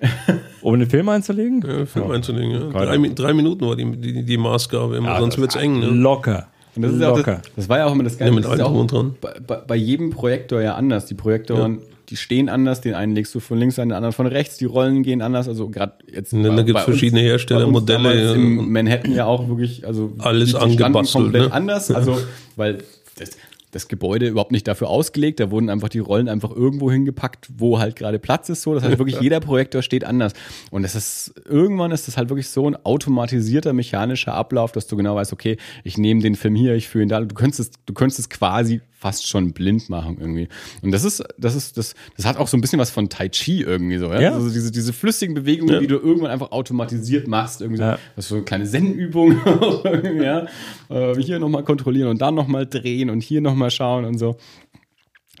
um 0.62 0.74
einen 0.74 0.88
Film 0.90 1.08
einzulegen. 1.08 1.62
Ja, 1.66 1.86
Film 1.86 2.10
einzulegen. 2.10 2.50
Ja. 2.72 2.84
Drei, 2.84 2.96
drei 3.14 3.32
Minuten 3.34 3.66
war 3.66 3.76
die, 3.76 3.84
die, 3.96 4.24
die 4.24 4.36
Maßgabe, 4.36 4.96
immer, 4.96 5.08
Ja, 5.10 5.20
sonst 5.20 5.34
das- 5.34 5.40
wird's 5.42 5.56
eng. 5.56 5.78
Ne? 5.80 5.86
Locker. 5.86 6.48
Das, 6.74 6.90
ist 6.92 7.00
ja 7.02 7.10
auch 7.10 7.16
Locker. 7.18 7.40
das, 7.44 7.52
das 7.54 7.68
war 7.68 7.78
ja 7.78 7.86
auch 7.86 7.92
immer 7.92 8.04
das 8.04 8.16
Geile. 8.16 8.30
Ja, 8.30 8.34
mit 8.34 8.44
ist 8.44 8.50
allem 8.50 9.14
bei, 9.20 9.34
bei, 9.46 9.56
bei 9.56 9.76
jedem 9.76 10.10
Projektor 10.10 10.62
ja 10.62 10.74
anders. 10.74 11.04
Die 11.06 11.14
Projektoren, 11.14 11.80
die 12.12 12.16
stehen 12.16 12.48
anders. 12.48 12.80
Den 12.82 12.94
einen 12.94 13.14
legst 13.14 13.34
du 13.34 13.40
von 13.40 13.58
links 13.58 13.78
an, 13.78 13.88
den 13.88 13.96
anderen 13.96 14.12
von 14.12 14.26
rechts. 14.26 14.58
Die 14.58 14.66
Rollen 14.66 15.02
gehen 15.02 15.22
anders. 15.22 15.48
Also 15.48 15.68
gerade 15.70 15.94
jetzt. 16.06 16.32
Und 16.32 16.42
dann 16.44 16.54
bei- 16.54 16.62
gibt's 16.62 16.74
bei 16.74 16.78
uns- 16.86 16.98
verschiedene 16.98 17.22
Hersteller, 17.22 17.60
bei 17.60 17.66
uns 17.66 17.72
Modelle, 17.72 18.02
damals 18.02 18.20
ja. 18.22 18.32
In 18.34 18.70
Manhattan 18.70 19.12
ja 19.14 19.24
auch 19.24 19.48
wirklich, 19.48 19.86
also 19.86 20.12
Alles 20.18 20.54
angebastelt, 20.54 21.24
komplett 21.24 21.42
ne? 21.48 21.52
anders. 21.52 21.90
Also 21.90 22.18
weil 22.56 22.78
das, 23.18 23.30
das 23.70 23.88
Gebäude 23.88 24.28
überhaupt 24.28 24.52
nicht 24.52 24.68
dafür 24.68 24.88
ausgelegt. 24.90 25.40
Da 25.40 25.50
wurden 25.50 25.70
einfach 25.70 25.88
die 25.88 25.98
Rollen 26.00 26.28
einfach 26.28 26.50
irgendwo 26.50 26.90
hingepackt, 26.90 27.48
wo 27.56 27.78
halt 27.78 27.96
gerade 27.96 28.18
Platz 28.18 28.50
ist. 28.50 28.60
So, 28.60 28.74
das 28.74 28.84
heißt 28.84 28.98
wirklich 28.98 29.18
jeder 29.22 29.40
Projektor 29.40 29.80
steht 29.80 30.04
anders. 30.04 30.34
Und 30.70 30.82
das 30.82 30.94
ist 30.94 31.32
irgendwann 31.48 31.90
ist 31.90 32.06
das 32.06 32.18
halt 32.18 32.28
wirklich 32.28 32.48
so 32.48 32.66
ein 32.68 32.76
automatisierter 32.84 33.72
mechanischer 33.72 34.34
Ablauf, 34.34 34.72
dass 34.72 34.86
du 34.86 34.96
genau 34.96 35.16
weißt, 35.16 35.32
okay, 35.32 35.56
ich 35.84 35.96
nehme 35.96 36.20
den 36.20 36.34
Film 36.34 36.54
hier, 36.54 36.74
ich 36.74 36.88
führe 36.88 37.02
ihn 37.04 37.08
da. 37.08 37.20
Du 37.20 37.34
könntest 37.34 37.60
es, 37.60 37.70
du 37.86 37.94
könntest 37.94 38.18
es 38.20 38.28
quasi 38.28 38.82
fast 39.02 39.26
schon 39.28 39.52
blind 39.52 39.90
machen 39.90 40.16
irgendwie. 40.20 40.48
Und 40.80 40.92
das 40.92 41.02
ist, 41.02 41.24
das 41.36 41.56
ist, 41.56 41.76
das, 41.76 41.94
das 42.16 42.24
hat 42.24 42.36
auch 42.36 42.46
so 42.46 42.56
ein 42.56 42.60
bisschen 42.60 42.78
was 42.78 42.90
von 42.90 43.08
Tai 43.08 43.28
Chi 43.28 43.60
irgendwie 43.62 43.98
so. 43.98 44.06
Ja? 44.12 44.20
Ja. 44.20 44.32
Also 44.34 44.48
diese, 44.48 44.70
diese 44.70 44.92
flüssigen 44.92 45.34
Bewegungen, 45.34 45.74
Ja. 45.74 45.80
die 45.80 45.88
du 45.88 45.96
irgendwann 45.96 46.30
einfach 46.30 46.52
automatisiert 46.52 47.26
machst, 47.26 47.60
irgendwie 47.60 47.78
so, 47.78 47.82
Ja. 47.84 47.98
das 48.14 48.26
ist 48.26 48.28
so 48.28 48.36
eine 48.36 48.44
kleine 48.44 48.64
Zen-Übung, 48.64 49.40
ja. 50.22 50.46
Äh, 50.88 51.14
hier 51.20 51.40
nochmal 51.40 51.64
kontrollieren 51.64 52.08
und 52.08 52.22
dann 52.22 52.36
nochmal 52.36 52.64
drehen 52.66 53.10
und 53.10 53.22
hier 53.24 53.40
nochmal 53.40 53.72
schauen 53.72 54.04
und 54.04 54.18
so. 54.18 54.36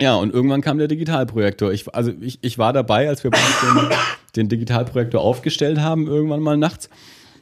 Ja, 0.00 0.16
und 0.16 0.34
irgendwann 0.34 0.60
kam 0.62 0.78
der 0.78 0.88
Digitalprojektor. 0.88 1.70
Ich, 1.72 1.94
also 1.94 2.10
ich, 2.20 2.40
ich 2.42 2.58
war 2.58 2.72
dabei, 2.72 3.08
als 3.08 3.22
wir 3.22 3.30
den, 3.30 3.40
den 4.34 4.48
Digitalprojektor 4.48 5.20
aufgestellt 5.20 5.78
haben, 5.78 6.08
irgendwann 6.08 6.40
mal 6.40 6.56
nachts. 6.56 6.90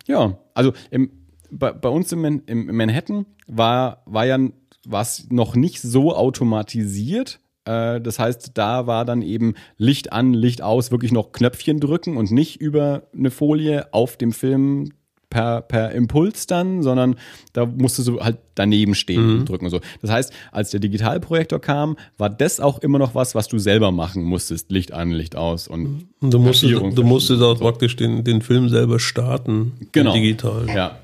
Ja, 0.07 0.37
also 0.53 0.75
im, 0.91 1.11
bei, 1.51 1.73
bei 1.73 1.89
uns 1.89 2.13
im, 2.13 2.43
im 2.45 2.77
Manhattan 2.77 3.25
war, 3.47 4.03
war 4.05 4.27
ja 4.27 4.37
was 4.86 5.26
noch 5.31 5.55
nicht 5.55 5.81
so 5.83 6.15
automatisiert. 6.15 7.41
Äh, 7.65 8.00
Das 8.00 8.18
heißt, 8.18 8.52
da 8.55 8.86
war 8.86 9.05
dann 9.05 9.23
eben 9.23 9.55
Licht 9.76 10.12
an, 10.12 10.33
Licht 10.34 10.62
aus, 10.62 10.91
wirklich 10.91 11.12
noch 11.12 11.33
Knöpfchen 11.33 11.81
drücken 11.81 12.17
und 12.17 12.31
nicht 12.31 12.60
über 12.60 13.02
eine 13.17 13.31
Folie 13.31 13.92
auf 13.92 14.17
dem 14.17 14.33
Film 14.33 14.92
per, 15.28 15.60
per 15.60 15.92
Impuls 15.92 16.49
dann, 16.49 16.83
sondern 16.83 17.15
da 17.52 17.65
musstest 17.65 18.09
du 18.09 18.20
halt 18.20 18.39
daneben 18.57 18.97
stehen 18.97 19.39
und 19.39 19.49
drücken 19.49 19.67
und 19.67 19.70
so. 19.70 19.81
Das 20.02 20.10
heißt, 20.10 20.33
als 20.50 20.70
der 20.70 20.81
Digitalprojektor 20.81 21.60
kam, 21.60 21.97
war 22.18 22.28
das 22.28 22.59
auch 22.59 22.81
immer 22.81 22.99
noch 22.99 23.15
was, 23.15 23.36
was 23.36 23.47
du 23.47 23.60
selber 23.60 23.92
machen 23.92 24.25
musstest. 24.25 24.73
Licht 24.73 24.92
an, 24.92 25.12
Licht 25.12 25.36
aus 25.36 25.68
und 25.68 26.09
du 26.20 26.41
musstest, 26.41 26.75
du 26.75 27.02
musstest 27.05 27.42
auch 27.42 27.60
praktisch 27.60 27.94
den, 27.94 28.25
den 28.25 28.42
Film 28.42 28.68
selber 28.68 28.99
starten. 28.99 29.75
Genau. 29.92 30.12
Digital. 30.12 30.67
Ja, 30.75 30.99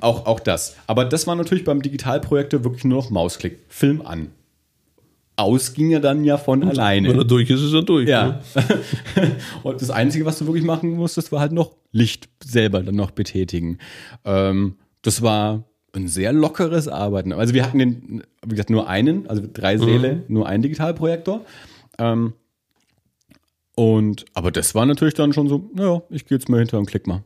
auch, 0.00 0.26
auch 0.26 0.40
das. 0.40 0.76
Aber 0.86 1.04
das 1.04 1.26
war 1.26 1.34
natürlich 1.36 1.64
beim 1.64 1.82
Digitalprojektor 1.82 2.64
wirklich 2.64 2.84
nur 2.84 2.98
noch 2.98 3.10
Mausklick. 3.10 3.60
Film 3.68 4.02
an. 4.02 4.28
Aus 5.36 5.72
ging 5.72 5.90
er 5.90 6.00
dann 6.00 6.24
ja 6.24 6.36
von 6.36 6.60
Wenn 6.60 6.68
er 6.68 6.72
alleine. 6.72 7.24
durch 7.24 7.48
ist, 7.48 7.62
ist 7.62 7.72
er 7.72 7.82
durch. 7.82 8.08
Ja. 8.08 8.40
Ne? 8.54 9.30
Und 9.62 9.80
das 9.80 9.90
Einzige, 9.90 10.26
was 10.26 10.38
du 10.38 10.46
wirklich 10.46 10.64
machen 10.64 10.90
musstest, 10.90 11.32
war 11.32 11.40
halt 11.40 11.52
noch 11.52 11.76
Licht 11.92 12.28
selber 12.44 12.82
dann 12.82 12.94
noch 12.94 13.10
betätigen. 13.10 13.78
Ähm, 14.24 14.76
das 15.02 15.22
war 15.22 15.64
ein 15.92 16.08
sehr 16.08 16.32
lockeres 16.32 16.88
Arbeiten. 16.88 17.32
Also 17.32 17.54
wir 17.54 17.64
hatten 17.64 17.78
den, 17.78 18.22
wie 18.44 18.50
gesagt, 18.50 18.70
nur 18.70 18.88
einen, 18.88 19.26
also 19.28 19.42
drei 19.52 19.78
Säle, 19.78 20.22
nur 20.28 20.46
einen 20.46 20.62
Digitalprojektor. 20.62 21.44
Ähm, 21.98 22.34
und, 23.74 24.26
aber 24.34 24.50
das 24.50 24.74
war 24.74 24.84
natürlich 24.84 25.14
dann 25.14 25.32
schon 25.32 25.48
so, 25.48 25.70
naja, 25.74 26.02
ich 26.10 26.26
gehe 26.26 26.36
jetzt 26.36 26.48
mal 26.48 26.58
hinter 26.58 26.78
und 26.78 26.86
klick 26.86 27.06
mal. 27.06 27.24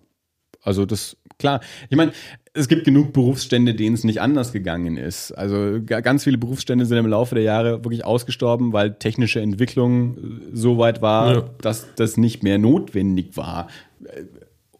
Also 0.62 0.86
das, 0.86 1.16
klar. 1.38 1.60
Ich 1.90 1.96
meine, 1.96 2.12
es 2.56 2.68
gibt 2.68 2.84
genug 2.84 3.12
Berufsstände, 3.12 3.74
denen 3.74 3.94
es 3.94 4.04
nicht 4.04 4.20
anders 4.20 4.52
gegangen 4.52 4.96
ist. 4.96 5.32
Also 5.32 5.80
ga- 5.84 6.00
ganz 6.00 6.24
viele 6.24 6.38
Berufsstände 6.38 6.86
sind 6.86 6.98
im 6.98 7.06
Laufe 7.06 7.34
der 7.34 7.44
Jahre 7.44 7.84
wirklich 7.84 8.04
ausgestorben, 8.04 8.72
weil 8.72 8.94
technische 8.94 9.40
Entwicklung 9.40 10.14
äh, 10.16 10.20
so 10.52 10.78
weit 10.78 11.02
war, 11.02 11.34
Ja. 11.34 11.44
dass 11.60 11.86
das 11.96 12.16
nicht 12.16 12.42
mehr 12.42 12.58
notwendig 12.58 13.36
war. 13.36 13.68
Äh, 14.04 14.22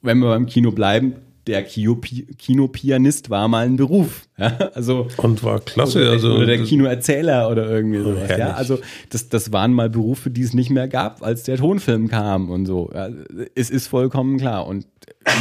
Wenn 0.03 0.19
wir 0.19 0.29
beim 0.29 0.47
Kino 0.47 0.71
bleiben, 0.71 1.15
der 1.47 1.63
Kinopi 1.63 2.27
Kinopianist 2.39 3.29
war 3.29 3.49
mal 3.49 3.67
ein 3.67 3.77
Beruf. 3.77 4.23
Ja? 4.39 4.57
Also 4.75 5.09
Und 5.19 5.43
war 5.45 5.61
klasse. 5.61 6.01
oder, 6.01 6.11
also, 6.13 6.33
oder 6.35 6.47
der 6.47 6.63
Kinoerzähler 6.63 7.51
oder 7.51 7.69
irgendwie 7.71 7.99
sowas. 8.01 8.29
Ja? 8.31 8.37
herrlich. 8.37 8.55
Also 8.57 8.79
das, 9.11 9.29
das 9.29 9.53
waren 9.53 9.73
mal 9.73 9.91
Berufe, 9.91 10.31
die 10.31 10.43
es 10.43 10.55
nicht 10.55 10.71
mehr 10.71 10.89
gab, 10.89 11.23
als 11.23 11.43
der 11.45 11.57
Tonfilm 11.59 12.09
kam 12.09 12.51
und 12.51 12.67
so. 12.67 12.91
Ja, 12.95 13.09
es 13.55 13.69
ist 13.71 13.87
vollkommen 13.89 14.39
klar. 14.39 14.67
Und 14.67 14.87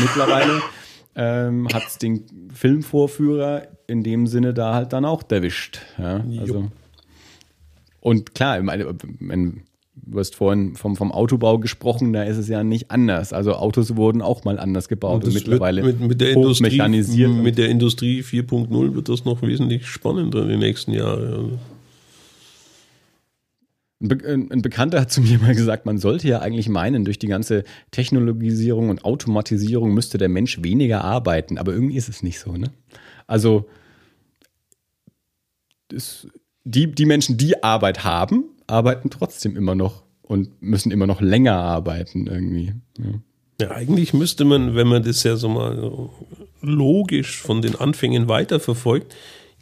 mittlerweile 0.02 0.62
ähm, 1.16 1.68
hat 1.74 1.84
es 1.88 1.98
den 1.98 2.26
Filmvorführer 2.54 3.68
in 3.88 4.04
dem 4.04 4.28
Sinne 4.28 4.54
da 4.54 4.74
halt 4.74 4.94
dann 4.94 5.06
auch 5.06 5.24
erwischt. 5.30 5.82
Ja? 5.98 6.24
Also, 6.40 6.72
und 8.00 8.36
klar, 8.36 8.58
ich 8.58 8.64
meine, 8.64 8.94
wenn, 9.20 9.62
du 9.96 10.20
hast 10.20 10.36
vorhin 10.36 10.76
vom, 10.76 10.96
vom 10.96 11.12
Autobau 11.12 11.60
gesprochen, 11.60 12.14
da 12.14 12.24
ist 12.24 12.38
es 12.38 12.48
ja 12.48 12.64
nicht 12.64 12.92
anders. 12.92 13.34
Also 13.34 13.54
Autos 13.54 13.96
wurden 13.96 14.22
auch 14.22 14.44
mal 14.44 14.60
anders 14.60 14.88
gebaut 14.88 15.16
und, 15.16 15.28
das 15.28 15.34
mittlerweile 15.34 15.84
mit, 15.84 16.00
mit 16.00 16.22
der 16.22 16.32
Industrie, 16.32 16.66
hochmechanisiert. 16.66 17.32
mit 17.32 17.58
der 17.58 17.70
Industrie 17.70 18.22
4.0 18.22 18.96
wird 18.96 19.10
das 19.10 19.26
noch 19.26 19.42
wesentlich 19.42 19.88
spannender 19.88 20.46
die 20.48 20.58
nächsten 20.58 20.92
Jahre. 20.92 21.60
Ein, 24.04 24.08
Be 24.10 24.48
ein 24.52 24.62
Bekannter 24.62 25.00
hat 25.02 25.12
zu 25.12 25.22
mir 25.22 25.40
mal 25.40 25.56
gesagt, 25.56 25.86
man 25.86 25.98
sollte 25.98 26.28
ja 26.28 26.40
eigentlich 26.40 26.68
meinen, 26.68 27.06
durch 27.06 27.18
die 27.20 27.28
ganze 27.28 27.64
Technologisierung 27.92 28.90
und 28.90 29.06
Automatisierung 29.06 29.94
müsste 29.94 30.18
der 30.18 30.30
Mensch 30.30 30.62
weniger 30.62 31.04
arbeiten, 31.04 31.58
aber 31.58 31.74
irgendwie 31.74 31.96
ist 31.96 32.10
es 32.10 32.22
nicht 32.22 32.40
so, 32.40 32.58
ne? 32.58 32.72
Also 33.28 33.70
das, 35.88 36.28
die, 36.66 36.92
die 36.92 37.06
Menschen, 37.06 37.38
die 37.38 37.64
Arbeit 37.64 38.04
haben, 38.04 38.44
arbeiten 38.68 39.10
trotzdem 39.10 39.56
immer 39.56 39.76
noch 39.76 40.04
und 40.22 40.62
müssen 40.62 40.92
immer 40.92 41.08
noch 41.08 41.22
länger 41.22 41.56
arbeiten 41.56 42.28
irgendwie. 42.28 42.74
Ja. 42.98 43.06
Ja, 43.62 43.72
eigentlich 43.72 44.14
müsste 44.14 44.46
man, 44.46 44.76
wenn 44.76 44.88
man 44.88 45.04
das 45.04 45.24
ja 45.24 45.36
so 45.36 45.48
mal 45.48 46.10
logisch 46.62 47.40
von 47.40 47.62
den 47.62 47.76
Anfängen 47.76 48.28
weiterverfolgt, 48.28 49.16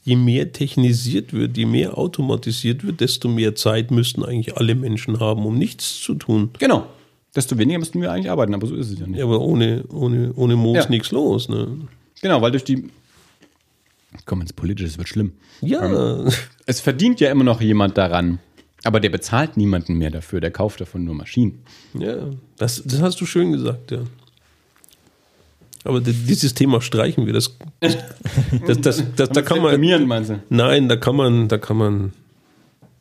je 0.03 0.15
mehr 0.15 0.51
technisiert 0.51 1.31
wird, 1.33 1.57
je 1.57 1.65
mehr 1.65 1.97
automatisiert 1.97 2.83
wird, 2.83 3.01
desto 3.01 3.27
mehr 3.29 3.55
Zeit 3.55 3.91
müssten 3.91 4.23
eigentlich 4.25 4.57
alle 4.57 4.75
Menschen 4.75 5.19
haben, 5.19 5.45
um 5.45 5.57
nichts 5.57 6.01
zu 6.01 6.15
tun. 6.15 6.49
Genau. 6.59 6.87
Desto 7.35 7.57
weniger 7.57 7.79
müssten 7.79 8.01
wir 8.01 8.11
eigentlich 8.11 8.29
arbeiten, 8.29 8.53
aber 8.53 8.67
so 8.67 8.75
ist 8.75 8.91
es 8.91 8.99
ja 8.99 9.07
nicht. 9.07 9.19
Ja, 9.19 9.25
aber 9.25 9.39
ohne, 9.39 9.83
ohne, 9.89 10.33
ohne 10.35 10.55
Moos 10.55 10.77
Ja. 10.83 10.89
nichts 10.89 11.11
los. 11.11 11.47
Ne? 11.49 11.67
Genau, 12.21 12.41
weil 12.41 12.51
durch 12.51 12.63
die. 12.63 12.89
Komm 14.25 14.41
ins 14.41 14.51
Politische, 14.53 14.87
es 14.87 14.97
wird 14.97 15.07
schlimm. 15.07 15.31
Ja, 15.61 16.25
Es 16.65 16.81
verdient 16.81 17.19
ja 17.21 17.31
immer 17.31 17.43
noch 17.45 17.61
jemand 17.61 17.97
daran. 17.97 18.39
Aber 18.83 18.99
der 18.99 19.09
bezahlt 19.09 19.57
niemanden 19.57 19.93
mehr 19.93 20.09
dafür, 20.09 20.41
der 20.41 20.51
kauft 20.51 20.81
davon 20.81 21.05
nur 21.05 21.13
Maschinen. 21.15 21.59
ja 21.93 22.31
das, 22.57 22.81
das 22.83 22.99
hast 23.01 23.21
du 23.21 23.25
schön 23.25 23.51
gesagt, 23.51 23.91
ja. 23.91 23.99
Aber 25.83 25.99
dieses 25.99 26.53
Thema 26.53 26.79
streichen 26.81 27.25
wir. 27.25 27.33
Das, 27.33 27.57
das, 27.79 27.97
das, 28.67 28.81
das, 28.81 29.03
das, 29.15 29.29
da 29.29 29.41
kann 29.41 29.57
man. 29.57 29.67
Deprimierend, 29.71 30.07
meinst 30.07 30.29
du? 30.29 30.39
Nein, 30.49 30.87
da 30.89 30.95
kann 30.95 31.15
man, 31.15 31.47
da 31.47 31.57
kann 31.57 31.77
man 31.77 32.13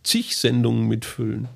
zig 0.02 0.36
Sendungen 0.36 0.88
mitfüllen. 0.88 1.48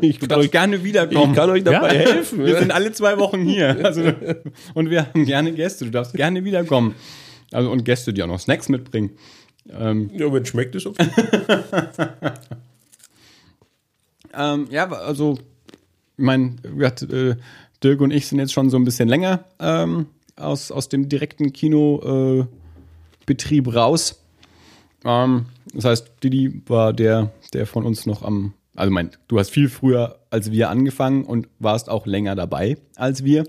Ich 0.00 0.18
Du 0.18 0.26
kann, 0.26 0.30
darfst 0.30 0.46
euch, 0.46 0.50
gerne 0.50 0.76
ich 0.76 0.82
wiederkommen. 0.84 1.32
kann 1.36 1.48
euch 1.50 1.62
dabei 1.62 1.94
Ja. 1.94 2.00
helfen. 2.12 2.44
wir 2.44 2.58
sind 2.58 2.72
alle 2.72 2.90
zwei 2.90 3.16
Wochen 3.18 3.42
hier. 3.44 3.84
Also, 3.84 4.02
und 4.74 4.90
wir 4.90 5.06
haben 5.06 5.24
gerne 5.24 5.52
Gäste. 5.52 5.84
Du 5.84 5.92
darfst 5.92 6.12
gerne 6.14 6.44
wiederkommen. 6.44 6.96
Also, 7.52 7.70
und 7.70 7.84
Gäste, 7.84 8.12
die 8.12 8.20
auch 8.22 8.26
noch 8.26 8.40
Snacks 8.40 8.68
mitbringen. 8.68 9.10
Ähm, 9.70 10.10
Ja, 10.14 10.32
wenn 10.32 10.42
es 10.42 10.48
schmeckt, 10.48 10.74
ist 10.74 10.86
okay. 10.86 11.06
ähm, 14.34 14.66
ja, 14.70 14.88
also, 14.90 15.38
ich 16.16 16.24
meine, 16.24 16.56
äh, 16.64 17.36
Dirk 17.82 18.00
und 18.00 18.10
ich 18.10 18.26
sind 18.26 18.38
jetzt 18.38 18.52
schon 18.52 18.70
so 18.70 18.76
ein 18.76 18.84
bisschen 18.84 19.08
länger 19.08 19.44
ähm, 19.60 20.06
aus, 20.36 20.70
aus 20.70 20.88
dem 20.88 21.08
direkten 21.08 21.52
Kinobetrieb 21.52 22.46
äh, 22.46 22.56
Betrieb 23.26 23.74
raus. 23.74 24.22
Ähm, 25.04 25.46
das 25.74 25.84
heißt, 25.84 26.12
Didi 26.22 26.62
war 26.66 26.92
der, 26.92 27.30
der 27.52 27.66
von 27.66 27.84
uns 27.84 28.06
noch 28.06 28.22
am, 28.22 28.54
also 28.74 28.90
mein, 28.90 29.10
du 29.28 29.38
hast 29.38 29.50
viel 29.50 29.68
früher 29.68 30.18
als 30.30 30.50
wir 30.50 30.70
angefangen 30.70 31.24
und 31.24 31.48
warst 31.58 31.88
auch 31.88 32.06
länger 32.06 32.34
dabei 32.34 32.76
als 32.96 33.24
wir. 33.24 33.44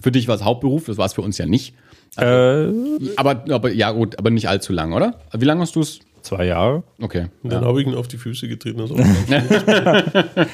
Für 0.00 0.12
dich 0.12 0.28
war 0.28 0.34
es 0.34 0.44
Hauptberuf, 0.44 0.86
das 0.86 0.98
war 0.98 1.06
es 1.06 1.12
für 1.12 1.22
uns 1.22 1.38
ja 1.38 1.46
nicht. 1.46 1.74
Äh, 2.16 2.68
Aber, 3.16 3.44
aber 3.50 3.72
ja 3.72 3.92
gut, 3.92 4.18
aber 4.18 4.30
nicht 4.30 4.48
allzu 4.48 4.72
lang, 4.72 4.92
oder? 4.92 5.20
Wie 5.36 5.44
lange 5.44 5.60
hast 5.62 5.76
du 5.76 5.80
es? 5.80 6.00
zwei 6.22 6.46
Jahre. 6.46 6.82
Okay. 7.00 7.28
Und 7.42 7.52
dann 7.52 7.64
habe 7.64 7.80
ich 7.80 7.86
ihn 7.86 7.94
auf 7.94 8.08
die 8.08 8.18
Füße 8.18 8.48
getreten. 8.48 8.80
Also 8.80 8.94
auch 8.94 9.00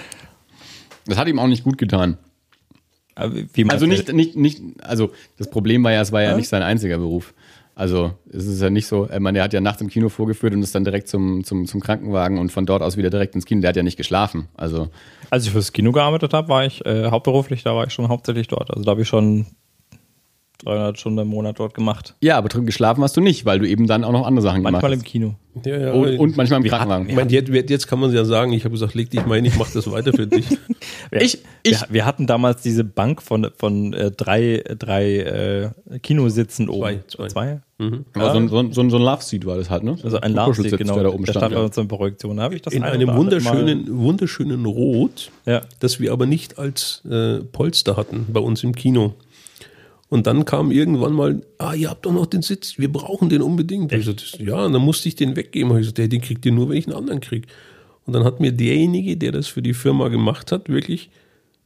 Das 1.07 1.19
hat 1.19 1.29
ihm 1.29 1.39
auch 1.39 1.47
nicht 1.47 1.65
gut 1.65 1.79
getan. 1.79 2.19
Also 3.17 3.87
nicht, 3.87 4.13
nicht, 4.13 4.37
nicht, 4.37 4.63
also 4.83 5.11
das 5.39 5.49
Problem 5.51 5.83
war 5.83 5.93
ja, 5.93 6.03
es 6.03 6.13
war 6.13 6.23
ja 6.23 6.37
nicht 6.37 6.49
sein 6.49 6.63
einziger 6.63 6.99
Beruf. 6.99 7.33
Also 7.75 8.13
es 8.31 8.47
ist 8.47 8.63
ja 8.63 8.71
nicht 8.71 8.87
so, 8.87 9.07
ich 9.13 9.19
meine, 9.19 9.37
der 9.37 9.45
hat 9.45 9.53
ja 9.53 9.61
nachts 9.61 9.83
im 9.83 9.89
Kino 9.89 10.09
vorgeführt 10.09 10.55
und 10.55 10.63
ist 10.63 10.75
dann 10.75 10.85
direkt 10.85 11.09
zum, 11.09 11.45
zum, 11.45 11.67
zum 11.67 11.81
Krankenwagen 11.81 12.39
und 12.39 12.51
von 12.51 12.65
dort 12.65 12.83
aus 12.83 12.97
wieder 12.97 13.11
direkt 13.11 13.35
ins 13.35 13.45
Kino. 13.45 13.61
Der 13.61 13.69
hat 13.69 13.77
ja 13.77 13.83
nicht 13.83 13.99
geschlafen. 13.99 14.49
Also 14.55 14.89
Als 15.29 15.45
ich 15.45 15.51
fürs 15.51 15.73
Kino 15.73 15.93
gearbeitet 15.93 16.33
habe, 16.33 16.49
war 16.49 16.65
ich 16.65 16.85
äh, 16.87 17.11
hauptberuflich, 17.11 17.65
da 17.65 17.75
war 17.75 17.87
ich 17.87 17.93
schon 17.93 18.09
hauptsächlich 18.09 18.49
dort. 18.49 18.71
Also 18.71 18.85
da 18.85 18.93
habe 18.93 19.03
ich 19.03 19.09
schon 19.09 19.47
300 20.65 20.99
Stunden 20.99 21.19
im 21.21 21.29
Monat 21.29 21.59
dort 21.59 21.75
gemacht. 21.75 22.15
ja, 22.23 22.39
aber 22.39 22.49
drin 22.49 22.67
geschlafen 22.67 23.03
hast 23.03 23.17
du 23.17 23.21
nicht, 23.21 23.45
weil 23.45 23.59
du 23.59 23.69
eben 23.69 23.87
dann 23.87 24.05
auch 24.05 24.13
noch 24.13 24.27
andere 24.27 24.43
Sachen 24.43 24.63
Manchmal 24.63 24.93
im 24.93 24.99
gemacht 25.01 25.07
Kino. 25.11 25.35
ja, 25.65 25.77
ja, 25.79 25.87
hast. 25.89 25.95
Und, 25.95 26.19
und 26.19 26.37
manchmal 26.37 26.65
im 26.65 26.73
hatten- 26.73 26.89
Krankenwagen. 26.89 27.29
jetzt, 27.31 27.71
jetzt 27.71 27.87
kann 27.89 28.01
man 28.01 28.13
ja 28.15 28.25
sagen, 28.25 28.53
ich 28.53 28.65
habe 28.65 28.73
gesagt, 28.73 28.95
leg 28.95 29.11
dich 29.11 29.25
mal 29.27 29.37
hin, 29.37 29.45
ich 29.45 29.57
mache 29.59 29.73
das 29.75 29.91
weiter 29.91 30.13
für 30.13 30.27
dich. 30.27 30.47
Wir, 31.11 31.21
Ich- 31.23 31.39
ich- 31.63 31.73
wir, 31.83 31.87
wir 31.91 32.05
hatten 32.07 32.27
damals 32.27 32.63
diese 32.63 32.83
Bank 32.85 33.23
von, 33.23 33.49
von 33.57 33.93
äh, 33.93 34.11
drei, 34.11 34.63
drei 34.79 35.71
äh, 35.93 35.99
Kinositzen 36.01 36.69
oben. 36.69 37.01
zwei. 37.09 37.29
zwei? 37.29 37.61
Aber 38.15 38.33
so, 38.33 38.39
ein- 38.39 38.49
so, 38.49 38.59
ein- 38.59 38.73
so, 38.73 38.81
ein- 38.81 38.91
so 38.91 38.97
ein 38.97 39.03
Love 39.03 39.23
Seat 39.23 39.45
war 39.47 39.57
das 39.57 39.69
halt, 39.71 39.85
ne? 39.85 39.97
Also 40.03 40.19
ein 40.21 40.33
So 40.33 40.37
Love 40.37 40.55
Seat, 40.55 40.57
Kuschelsitz, 40.65 40.79
genau. 40.79 40.95
Der 40.95 41.03
da 41.05 41.09
oben 41.11 41.25
stand. 41.27 41.37
stand 41.39 41.55
bei 41.55 41.61
ja. 41.61 41.67
uns 41.67 41.77
in 41.77 41.87
der 41.89 41.97
Projektion. 41.97 42.37
Da 42.39 42.43
habe 42.45 42.55
ich 42.57 42.63
das 42.63 42.73
In 42.73 42.83
ein 42.83 42.93
einem 42.93 43.07
Mal- 43.09 43.17
wunderschönen, 43.19 43.85
wunderschönen 43.99 44.65
Rot, 44.65 45.31
Ja. 45.45 45.61
das 45.81 46.01
wir 46.01 46.13
aber 46.13 46.27
nicht 46.27 46.59
als 46.59 47.03
äh, 47.09 47.39
Polster 47.41 47.97
hatten 47.97 48.27
bei 48.33 48.41
uns 48.41 48.65
im 48.65 48.75
Kino. 48.75 49.15
Und 50.09 50.27
dann 50.27 50.45
kam 50.45 50.71
irgendwann 50.71 51.13
mal, 51.13 51.43
ah, 51.59 51.75
ihr 51.75 51.91
habt 51.91 52.07
doch 52.07 52.13
noch 52.13 52.27
den 52.27 52.43
Sitz, 52.43 52.79
wir 52.79 52.93
brauchen 52.93 53.29
den 53.29 53.43
unbedingt. 53.43 53.93
Ich 53.93 54.07
gesagt, 54.07 54.39
ja, 54.39 54.65
und 54.65 54.73
dann 54.73 54.83
musste 54.83 55.09
ich 55.09 55.17
den 55.17 55.35
weggeben. 55.35 55.71
Ich 55.73 55.79
gesagt, 55.79 55.99
ja, 55.99 56.07
den 56.07 56.21
kriegt 56.21 56.47
ihr 56.47 56.53
nur, 56.53 56.69
wenn 56.69 56.77
ich 56.77 56.87
einen 56.87 56.97
anderen 56.97 57.21
kriege. 57.21 57.49
Und 58.07 58.13
dann 58.13 58.25
hat 58.25 58.39
mir 58.39 58.53
derjenige, 58.53 59.17
der 59.17 59.33
das 59.33 59.49
für 59.49 59.63
die 59.63 59.75
Firma 59.75 60.09
gemacht 60.09 60.53
hat, 60.53 60.69
wirklich 60.69 61.11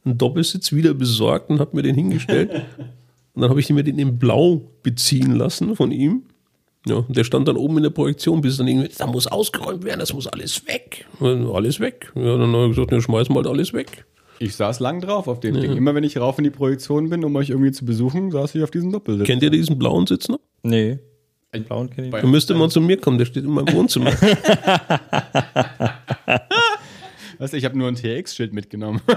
einen 0.03 0.17
Doppelsitz 0.17 0.71
wieder 0.71 0.95
besorgt 0.95 1.51
und 1.51 1.59
hat 1.59 1.75
mir 1.75 1.83
den 1.83 1.93
hingestellt. 1.93 2.49
und 3.33 3.41
dann 3.41 3.49
habe 3.51 3.59
ich 3.59 3.69
mir 3.69 3.83
den 3.83 3.99
in 3.99 4.17
Blau 4.17 4.61
beziehen 4.81 5.35
lassen 5.35 5.75
von 5.75 5.91
ihm. 5.91 6.23
Ja, 6.87 6.95
und 6.95 7.15
der 7.15 7.23
stand 7.23 7.47
dann 7.47 7.57
oben 7.57 7.77
in 7.77 7.83
der 7.83 7.91
Projektion, 7.91 8.41
bis 8.41 8.57
dann 8.57 8.67
irgendwie, 8.67 8.89
da 8.97 9.05
muss 9.05 9.27
ausgeräumt 9.27 9.83
werden, 9.83 9.99
das 9.99 10.13
muss 10.13 10.25
alles 10.25 10.65
weg. 10.65 11.05
Alles 11.19 11.79
weg. 11.79 12.11
Ja, 12.15 12.37
dann 12.37 12.51
habe 12.53 12.69
ich 12.69 12.75
gesagt, 12.75 12.91
ja, 12.91 12.99
schmeißen 13.01 13.35
wir 13.35 13.37
halt 13.37 13.47
alles 13.47 13.71
weg. 13.71 14.05
Ich 14.41 14.55
saß 14.55 14.79
lang 14.79 15.01
drauf 15.01 15.27
auf 15.27 15.39
dem 15.39 15.59
Ding. 15.59 15.75
Immer 15.77 15.93
wenn 15.95 16.03
ich 16.03 16.17
rauf 16.17 16.37
in 16.37 16.43
die 16.43 16.49
Projektion 16.49 17.09
bin, 17.09 17.23
um 17.23 17.35
euch 17.35 17.49
irgendwie 17.51 17.71
zu 17.71 17.85
besuchen, 17.85 18.31
saß 18.31 18.55
ich 18.55 18.63
auf 18.63 18.71
diesem 18.71 18.91
Doppelsitz. 18.91 19.27
Kennt 19.27 19.43
ihr 19.43 19.49
diesen 19.49 19.77
blauen 19.79 20.07
Sitz 20.07 20.27
noch? 20.29 20.39
Nee. 20.63 20.99
Den 21.53 21.63
blauen 21.65 21.89
kenne 21.89 22.07
ich 22.07 22.11
Bei- 22.11 22.21
Da 22.21 22.27
müsste 22.27 22.53
man 22.55 22.69
zu 22.69 22.79
mir 22.81 22.97
kommen, 22.97 23.17
der 23.17 23.25
steht 23.25 23.43
in 23.43 23.51
meinem 23.51 23.73
Wohnzimmer. 23.73 24.11
Weißt 27.39 27.53
du, 27.53 27.57
ich 27.57 27.65
habe 27.65 27.77
nur 27.77 27.87
ein 27.87 27.95
TX-Schild 27.95 28.53
mitgenommen. 28.53 29.01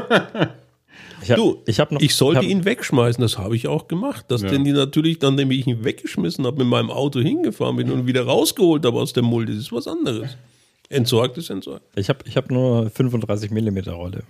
Ich 1.23 1.31
hab, 1.31 1.39
Du, 1.39 1.63
ich 1.67 1.81
hab 1.81 1.91
noch. 1.91 2.03
ich 2.03 2.15
sollte 2.15 2.41
hab, 2.41 2.45
ihn 2.47 2.65
wegschmeißen, 2.67 3.21
das 3.23 3.39
habe 3.39 3.57
ich 3.57 3.67
auch 3.67 3.89
gemacht. 3.89 4.27
Dass 4.29 4.43
Ja. 4.43 4.51
denn 4.51 4.63
die 4.63 4.73
natürlich 4.73 5.19
dann, 5.21 5.37
nämlich 5.37 5.61
ich 5.61 5.67
ihn 5.67 5.83
weggeschmissen 5.83 6.45
habe, 6.45 6.59
mit 6.59 6.67
meinem 6.67 6.91
Auto 6.91 7.19
hingefahren 7.19 7.77
bin 7.77 7.91
und 7.91 8.07
wieder 8.07 8.25
rausgeholt 8.27 8.85
habe 8.85 9.01
aus 9.01 9.15
der 9.15 9.23
Mulde, 9.23 9.53
das 9.55 9.63
ist 9.63 9.73
was 9.73 9.89
anderes. 9.89 10.37
Entsorgt 10.91 11.39
ist 11.39 11.49
entsorgt. 11.49 11.83
Ich 11.97 12.11
habe 12.11 12.19
ich 12.27 12.37
hab 12.37 12.51
nur 12.51 12.91
35 12.91 13.51
mm 13.51 13.79
Rolle. 13.89 14.23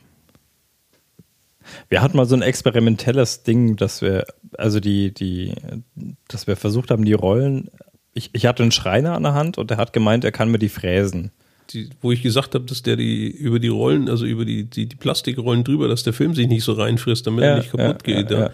Wir 1.89 2.02
hatten 2.02 2.17
mal 2.17 2.26
so 2.26 2.34
ein 2.34 2.43
experimentelles 2.43 3.43
Ding, 3.43 3.76
dass 3.76 4.02
wir, 4.02 4.25
also 4.59 4.81
die, 4.81 5.12
die, 5.12 5.52
dass 6.28 6.47
wir 6.47 6.57
versucht 6.57 6.91
haben, 6.91 7.05
die 7.05 7.12
Rollen. 7.12 7.70
Ich, 8.12 8.31
ich 8.33 8.47
hatte 8.47 8.62
einen 8.62 8.73
Schreiner 8.73 9.15
an 9.15 9.23
der 9.23 9.34
Hand 9.34 9.59
und 9.59 9.70
der 9.70 9.76
hat 9.76 9.93
gemeint, 9.93 10.25
er 10.25 10.33
kann 10.33 10.51
mir 10.51 10.59
die 10.59 10.68
fräsen. 10.68 11.31
Die, 11.70 11.89
wo 12.02 12.12
ich 12.12 12.23
gesagt 12.23 12.55
habe, 12.55 12.65
dass 12.67 12.83
der 12.83 12.97
die 12.97 13.28
über 13.28 13.59
die 13.59 13.68
Rollen, 13.68 14.09
also 14.10 14.26
über 14.26 14.44
die, 14.44 14.65
die, 14.65 14.86
die 14.86 14.97
Plastikrollen 14.97 15.65
drüber, 15.65 15.89
dass 15.89 16.02
der 16.02 16.12
Film 16.12 16.34
sich 16.34 16.47
nicht 16.47 16.62
so 16.62 16.75
reinfrisst, 16.75 17.26
damit 17.26 17.43
er 17.44 17.51
Ja, 17.51 17.57
nicht 17.57 17.70
kaputt 17.70 18.07
ja, 18.07 18.23
geht. 18.23 18.31
ja. 18.31 18.51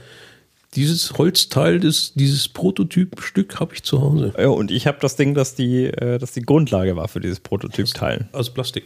Dieses 0.77 1.19
Holzteil, 1.19 1.81
des, 1.81 2.15
dieses 2.15 2.49
Prototypstück 2.49 3.59
habe 3.59 3.75
ich 3.75 3.83
zu 3.83 4.01
Hause. 4.01 4.33
Ja, 4.39 4.49
und 4.49 4.71
ich 4.71 4.87
habe 4.87 4.99
das 5.01 5.17
Ding, 5.17 5.35
das 5.35 5.57
die, 5.57 5.87
äh, 5.87 6.19
das 6.19 6.31
die 6.33 6.43
Grundlage 6.43 6.95
war 6.95 7.09
für 7.09 7.19
dieses 7.19 7.41
Prototypteil. 7.41 8.29
Aus 8.31 8.51
Plastik. 8.55 8.85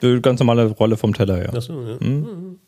Die 0.00 0.20
ganz 0.22 0.40
normale 0.40 0.64
Rolle 0.64 0.96
vom 0.96 1.12
Teller, 1.12 1.42
ja. 1.44 1.52
Achso, 1.52 1.86
ja. 1.86 2.00
Hm? 2.00 2.58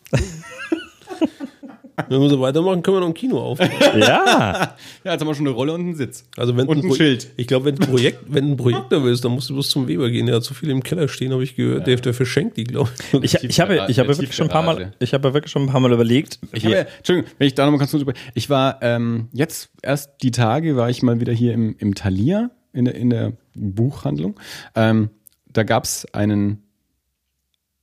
Wenn 2.08 2.20
wir 2.20 2.28
so 2.30 2.40
weitermachen, 2.40 2.82
können 2.84 2.96
wir 2.98 3.00
noch 3.00 3.08
ein 3.08 3.14
Kino 3.14 3.40
aufbauen. 3.40 3.70
Ja, 3.98 4.76
Ja, 5.04 5.12
jetzt 5.12 5.20
haben 5.20 5.26
wir 5.26 5.34
schon 5.34 5.46
eine 5.48 5.54
Rolle 5.56 5.72
und 5.74 5.80
einen 5.80 5.94
Sitz. 5.96 6.24
Also 6.36 6.56
wenn 6.56 6.68
Und 6.68 6.78
ein 6.78 6.88
Pro- 6.88 6.94
Schild. 6.94 7.28
Ich 7.36 7.48
glaube, 7.48 7.64
wenn 7.64 7.74
du 7.74 7.82
ein 7.82 7.90
Projekt, 7.90 8.20
wenn 8.28 8.44
du 8.46 8.50
ein 8.52 8.56
Projektor 8.56 9.02
willst, 9.02 9.24
dann 9.24 9.32
musst 9.32 9.50
du 9.50 9.54
bloß 9.54 9.68
zum 9.68 9.88
Weber 9.88 10.08
gehen. 10.08 10.26
Der 10.26 10.36
hat 10.36 10.44
so 10.44 10.54
viel 10.54 10.70
im 10.70 10.84
Keller 10.84 11.08
stehen, 11.08 11.32
habe 11.32 11.42
ich 11.42 11.56
gehört. 11.56 11.88
Der, 11.88 11.96
der 11.96 12.14
verschenkt 12.14 12.56
die, 12.56 12.64
glaube 12.64 12.90
ich. 13.20 13.34
ich, 13.34 13.42
ich 13.44 13.60
habe, 13.60 13.84
ich 13.88 13.98
habe 13.98 14.08
wirklich 14.10 14.32
schon 14.32 14.46
ein 14.46 14.50
paar 14.52 14.62
Mal, 14.62 14.74
Tiefgarage. 14.76 14.96
ich 15.00 15.12
habe 15.14 15.34
wirklich 15.34 15.50
schon 15.50 15.62
ein 15.62 15.68
paar 15.68 15.80
Mal 15.80 15.92
überlegt. 15.92 16.38
Ich 16.52 16.64
habe, 16.64 16.74
ja- 16.76 16.80
Entschuldigung, 16.98 17.30
wenn 17.38 17.46
ich 17.48 17.54
da 17.56 17.64
nochmal 17.64 17.80
ganz 17.80 17.90
kurz 17.90 18.02
über. 18.02 18.12
Ich 18.34 18.48
war 18.48 18.78
ähm, 18.80 19.28
jetzt 19.32 19.70
erst 19.82 20.22
die 20.22 20.30
Tage, 20.30 20.76
war 20.76 20.88
ich 20.90 21.02
mal 21.02 21.18
wieder 21.20 21.32
hier 21.32 21.52
im, 21.52 21.74
im 21.78 21.96
Thalia 21.96 22.50
in 22.72 22.84
der, 22.84 22.94
in 22.94 23.10
der 23.10 23.32
Buchhandlung. 23.54 24.38
Ähm, 24.76 25.10
da 25.52 25.64
gab 25.64 25.82
es 25.82 26.06
einen, 26.14 26.62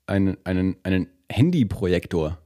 einen, 0.08 0.38
einen, 0.46 0.78
einen 0.84 1.08
Handyprojektor. 1.30 2.38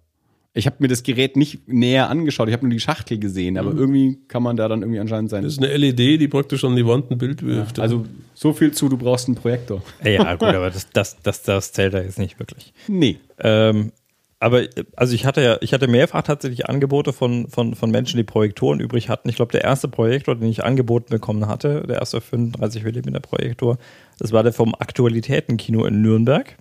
Ich 0.53 0.65
habe 0.65 0.77
mir 0.79 0.87
das 0.87 1.03
Gerät 1.03 1.37
nicht 1.37 1.67
näher 1.67 2.09
angeschaut, 2.09 2.47
ich 2.47 2.53
habe 2.53 2.65
nur 2.65 2.73
die 2.73 2.79
Schachtel 2.79 3.19
gesehen, 3.19 3.57
aber 3.57 3.71
irgendwie 3.71 4.17
kann 4.27 4.41
man 4.41 4.57
da 4.57 4.67
dann 4.67 4.81
irgendwie 4.81 4.99
anscheinend 4.99 5.29
sein. 5.29 5.43
Das 5.43 5.53
ist 5.53 5.63
eine 5.63 5.75
LED, 5.75 6.19
die 6.19 6.27
praktisch 6.27 6.63
an 6.63 6.75
die 6.75 6.85
Wand 6.85 7.11
ein 7.11 7.17
Bild 7.19 7.43
wirft. 7.43 7.79
Also 7.79 8.05
so 8.33 8.53
viel 8.53 8.71
zu, 8.71 8.89
du 8.89 8.97
brauchst 8.97 9.27
einen 9.27 9.35
Projektor. 9.35 9.83
ja, 10.03 10.33
gut, 10.35 10.47
aber 10.47 10.71
das, 10.71 10.89
das, 10.91 11.17
das, 11.21 11.43
das 11.43 11.71
zählt 11.71 11.93
da 11.93 12.01
jetzt 12.01 12.17
nicht 12.17 12.39
wirklich. 12.39 12.73
Nee. 12.87 13.19
Ähm, 13.37 13.91
aber 14.39 14.63
also 14.95 15.13
ich 15.13 15.25
hatte 15.25 15.41
ja, 15.41 15.57
ich 15.61 15.73
hatte 15.73 15.87
mehrfach 15.87 16.23
tatsächlich 16.23 16.67
Angebote 16.67 17.11
von, 17.11 17.49
von, 17.49 17.75
von 17.75 17.91
Menschen, 17.91 18.17
die 18.17 18.23
Projektoren 18.23 18.79
übrig 18.79 19.09
hatten. 19.09 19.27
Ich 19.27 19.35
glaube, 19.35 19.51
der 19.51 19.65
erste 19.65 19.89
Projektor, 19.89 20.35
den 20.35 20.49
ich 20.49 20.63
angeboten 20.63 21.09
bekommen 21.09 21.47
hatte, 21.47 21.83
der 21.87 21.99
erste 21.99 22.21
35 22.21 22.83
mm 22.85 23.17
Projektor, 23.21 23.77
das 24.17 24.31
war 24.31 24.43
der 24.43 24.53
vom 24.53 24.73
Aktualitätenkino 24.73 25.85
in 25.85 26.01
Nürnberg. 26.01 26.57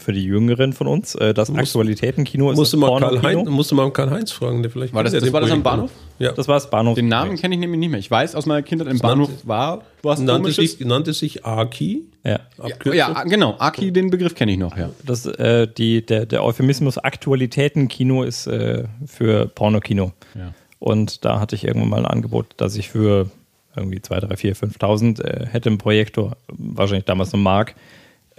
Für 0.00 0.12
die 0.12 0.24
Jüngeren 0.24 0.72
von 0.72 0.86
uns. 0.86 1.14
Äh, 1.14 1.34
Das 1.34 1.50
Aktualitätenkino 1.54 2.50
ist 2.50 2.56
musste 2.56 2.76
das 2.78 2.88
mal, 2.90 2.98
Karl. 3.00 3.22
Heinz, 3.22 3.48
musste 3.48 3.74
mal 3.74 3.90
Karl-Heinz 3.92 4.32
fragen, 4.32 4.62
der 4.62 4.70
vielleicht 4.70 4.92
War 4.94 5.04
das- 5.04 5.12
ja 5.12 5.20
das 5.20 5.32
war 5.32 5.40
das 5.42 5.50
am. 5.50 5.62
Bahnhof? 5.62 5.90
Ja. 6.18 6.32
Das 6.32 6.48
war 6.48 6.54
das 6.56 6.68
Bahnhof. 6.70 6.94
Den 6.96 7.08
Namen 7.08 7.36
kenne 7.36 7.54
ich 7.54 7.60
nämlich 7.60 7.78
nicht 7.78 7.90
mehr. 7.90 8.00
Ich 8.00 8.10
weiß 8.10 8.34
aus 8.34 8.46
meiner 8.46 8.62
Kindheit 8.62 8.88
im 8.88 8.94
Das 8.94 9.02
Bahnhof 9.02 9.28
nannte- 9.28 9.46
war 9.48 9.82
was 10.02 10.18
nannte 10.20 10.50
sich, 10.50 10.80
nannte 10.80 11.12
sich 11.12 11.44
Aki. 11.44 12.04
Ja. 12.24 12.40
Abkürzung. 12.58 12.94
Ja, 12.98 13.22
genau. 13.24 13.54
Aki, 13.58 13.92
den 13.92 14.10
Begriff 14.10 14.34
kenne 14.34 14.52
ich 14.52 14.58
noch, 14.58 14.76
ja. 14.76 14.90
Das, 15.04 15.26
äh, 15.26 15.68
die, 15.68 16.04
der, 16.04 16.26
der 16.26 16.42
Euphemismus 16.44 16.98
Aktualitätenkino 16.98 18.22
ist 18.24 18.46
äh, 18.46 18.84
für 19.06 19.46
Pornokino. 19.48 20.12
Ja. 20.34 20.52
Und 20.78 21.24
da 21.24 21.40
hatte 21.40 21.54
ich 21.56 21.64
irgendwann 21.64 21.90
mal 21.90 21.98
ein 21.98 22.06
Angebot, 22.06 22.46
dass 22.56 22.76
ich 22.76 22.88
für 22.88 23.30
irgendwie 23.76 24.00
2, 24.02 24.20
3, 24.20 24.36
4, 24.36 24.56
5.000 24.56 25.20
äh, 25.22 25.46
hätte 25.46 25.68
einen 25.68 25.78
Projektor, 25.78 26.36
wahrscheinlich 26.48 27.04
damals 27.04 27.32
noch 27.32 27.40
Mark, 27.40 27.74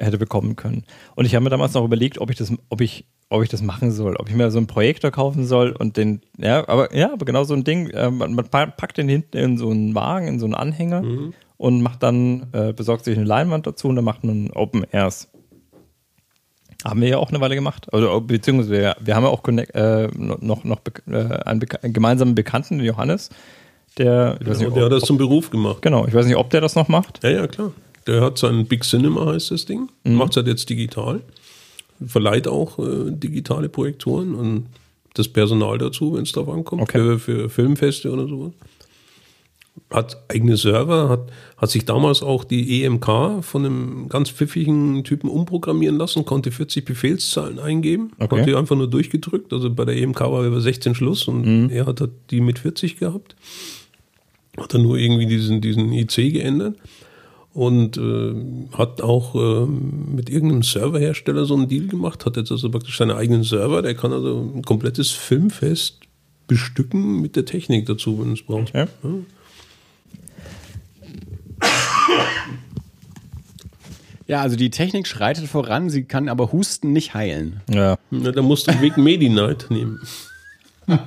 hätte 0.03 0.17
bekommen 0.17 0.55
können. 0.55 0.83
Und 1.15 1.25
ich 1.25 1.35
habe 1.35 1.43
mir 1.43 1.49
damals 1.49 1.73
noch 1.73 1.85
überlegt, 1.85 2.19
ob 2.19 2.29
ich 2.29 2.35
das, 2.37 2.51
ob 2.69 2.81
ich, 2.81 3.05
ob 3.29 3.43
ich 3.43 3.49
das 3.49 3.61
machen 3.61 3.91
soll, 3.91 4.15
ob 4.17 4.29
ich 4.29 4.35
mir 4.35 4.49
so 4.51 4.57
einen 4.57 4.67
Projektor 4.67 5.11
kaufen 5.11 5.45
soll 5.45 5.71
und 5.71 5.95
den, 5.97 6.21
ja, 6.37 6.67
aber 6.67 6.95
ja, 6.95 7.13
aber 7.13 7.25
genau 7.25 7.43
so 7.43 7.53
ein 7.53 7.63
Ding, 7.63 7.89
äh, 7.91 8.09
man, 8.11 8.33
man 8.33 8.45
pa- 8.47 8.65
packt 8.65 8.97
den 8.97 9.07
hinten 9.09 9.37
in 9.37 9.57
so 9.57 9.69
einen 9.69 9.93
Wagen, 9.95 10.27
in 10.27 10.39
so 10.39 10.45
einen 10.45 10.55
Anhänger 10.55 11.03
und 11.57 11.81
macht 11.81 12.01
dann, 12.03 12.47
äh, 12.53 12.73
besorgt 12.73 13.05
sich 13.05 13.15
eine 13.17 13.25
Leinwand 13.25 13.67
dazu 13.67 13.87
und 13.87 13.95
dann 13.95 14.05
macht 14.05 14.23
man 14.23 14.49
Open 14.51 14.83
Airs. 14.91 15.29
Haben 16.83 17.01
wir 17.01 17.09
ja 17.09 17.17
auch 17.19 17.29
eine 17.29 17.39
Weile 17.41 17.53
gemacht. 17.53 17.87
Also, 17.93 18.19
beziehungsweise 18.21 18.71
wir, 18.71 18.95
wir 18.99 19.15
haben 19.15 19.23
ja 19.23 19.29
auch 19.29 19.43
connect, 19.43 19.75
äh, 19.75 20.07
noch, 20.17 20.63
noch 20.63 20.79
äh, 21.07 21.11
einen, 21.45 21.61
beka- 21.61 21.83
einen 21.83 21.93
gemeinsamen 21.93 22.33
Bekannten, 22.33 22.79
den 22.79 22.87
Johannes, 22.87 23.29
der, 23.99 24.37
ich 24.41 24.47
weiß 24.47 24.57
nicht, 24.57 24.67
Und 24.69 24.75
der 24.75 24.85
hat 24.85 24.91
ob, 24.91 24.99
das 24.99 25.07
zum 25.07 25.17
Beruf 25.19 25.51
gemacht. 25.51 25.81
genau, 25.83 26.07
ich 26.07 26.13
weiß 26.15 26.25
nicht, 26.25 26.37
ob 26.37 26.49
der 26.49 26.59
das 26.61 26.75
noch 26.75 26.87
macht. 26.87 27.23
Ja, 27.23 27.29
ja, 27.29 27.47
klar. 27.47 27.71
Der 28.07 28.21
hat 28.21 28.37
sein 28.37 28.65
Big 28.65 28.83
Cinema, 28.83 29.27
heißt 29.27 29.51
das 29.51 29.65
Ding. 29.65 29.89
Mhm. 30.03 30.15
Macht 30.15 30.31
es 30.31 30.37
halt 30.37 30.47
jetzt 30.47 30.69
digital. 30.69 31.21
Verleiht 32.05 32.47
auch 32.47 32.79
äh, 32.79 33.11
digitale 33.11 33.69
Projektoren 33.69 34.33
und 34.33 34.65
das 35.13 35.27
Personal 35.27 35.77
dazu, 35.77 36.13
wenn 36.15 36.23
es 36.23 36.31
darauf 36.31 36.53
ankommt, 36.53 36.81
Okay. 36.81 36.97
für, 36.99 37.19
für 37.19 37.49
Filmfeste 37.49 38.11
oder 38.11 38.27
sowas. 38.27 38.53
Hat 39.89 40.17
eigene 40.29 40.57
Server, 40.57 41.09
hat, 41.09 41.31
hat 41.57 41.69
sich 41.69 41.85
damals 41.85 42.23
auch 42.23 42.43
die 42.43 42.83
EMK 42.83 43.05
von 43.41 43.65
einem 43.65 44.09
ganz 44.09 44.29
pfiffigen 44.29 45.03
Typen 45.03 45.29
umprogrammieren 45.29 45.97
lassen, 45.97 46.25
konnte 46.25 46.51
40 46.51 46.85
Befehlszahlen 46.85 47.59
eingeben, 47.59 48.11
Okay. 48.19 48.45
die 48.45 48.55
einfach 48.55 48.75
nur 48.75 48.89
durchgedrückt. 48.89 49.51
Also 49.53 49.69
bei 49.73 49.85
der 49.85 49.95
EMK 49.97 50.19
war 50.21 50.43
über 50.45 50.59
16 50.59 50.95
Schluss 50.95 51.27
und 51.27 51.45
Mhm. 51.45 51.69
er 51.69 51.85
hat 51.85 52.01
die 52.31 52.41
mit 52.41 52.59
40 52.59 52.97
gehabt. 52.97 53.35
Hat 54.57 54.73
dann 54.73 54.81
nur 54.83 54.97
irgendwie 54.97 55.25
diesen, 55.27 55.61
diesen 55.61 55.91
IC 55.93 56.31
geändert 56.33 56.75
und 57.53 57.97
äh, 57.97 58.33
hat 58.77 59.01
auch 59.01 59.35
äh, 59.35 59.65
mit 59.65 60.29
irgendeinem 60.29 60.63
Serverhersteller 60.63 61.45
so 61.45 61.55
einen 61.55 61.67
Deal 61.67 61.87
gemacht, 61.87 62.25
hat 62.25 62.37
jetzt 62.37 62.51
also 62.51 62.69
praktisch 62.69 62.97
seine 62.97 63.15
eigenen 63.15 63.43
Server, 63.43 63.81
der 63.81 63.95
kann 63.95 64.13
also 64.13 64.51
ein 64.55 64.63
komplettes 64.63 65.11
Filmfest 65.11 65.99
bestücken 66.47 67.21
mit 67.21 67.35
der 67.35 67.45
Technik 67.45 67.85
dazu, 67.85 68.19
wenn 68.21 68.33
es 68.33 68.43
braucht. 68.43 68.73
Ja. 68.73 68.87
Ja, 74.27 74.41
also 74.41 74.55
die 74.55 74.69
Technik 74.69 75.07
schreitet 75.07 75.47
voran, 75.47 75.89
sie 75.89 76.05
kann 76.05 76.29
aber 76.29 76.53
Husten 76.53 76.93
nicht 76.93 77.13
heilen. 77.13 77.59
Ja. 77.69 77.97
Na, 78.11 78.31
da 78.31 78.41
musst 78.41 78.65
du 78.65 78.71
den 78.71 78.81
Weg 78.81 78.95
Medi-Night 78.95 79.67
nehmen. 79.69 79.99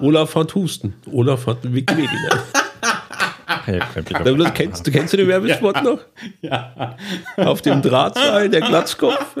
Olaf 0.00 0.34
hat 0.34 0.52
Husten. 0.56 0.94
Olaf 1.12 1.46
hat 1.46 1.62
den 1.62 1.74
Weg 1.74 1.88
Medi-Night. 1.94 2.63
Da 3.46 4.50
Kennst, 4.50 4.86
du 4.86 4.90
kennst 4.90 5.12
du 5.12 5.16
den 5.16 5.28
Werbespot 5.28 5.82
noch? 5.82 6.00
Ja. 6.42 6.96
Auf 7.36 7.62
dem 7.62 7.82
Drahtseil, 7.82 8.48
der 8.48 8.60
Glatzkopf. 8.60 9.36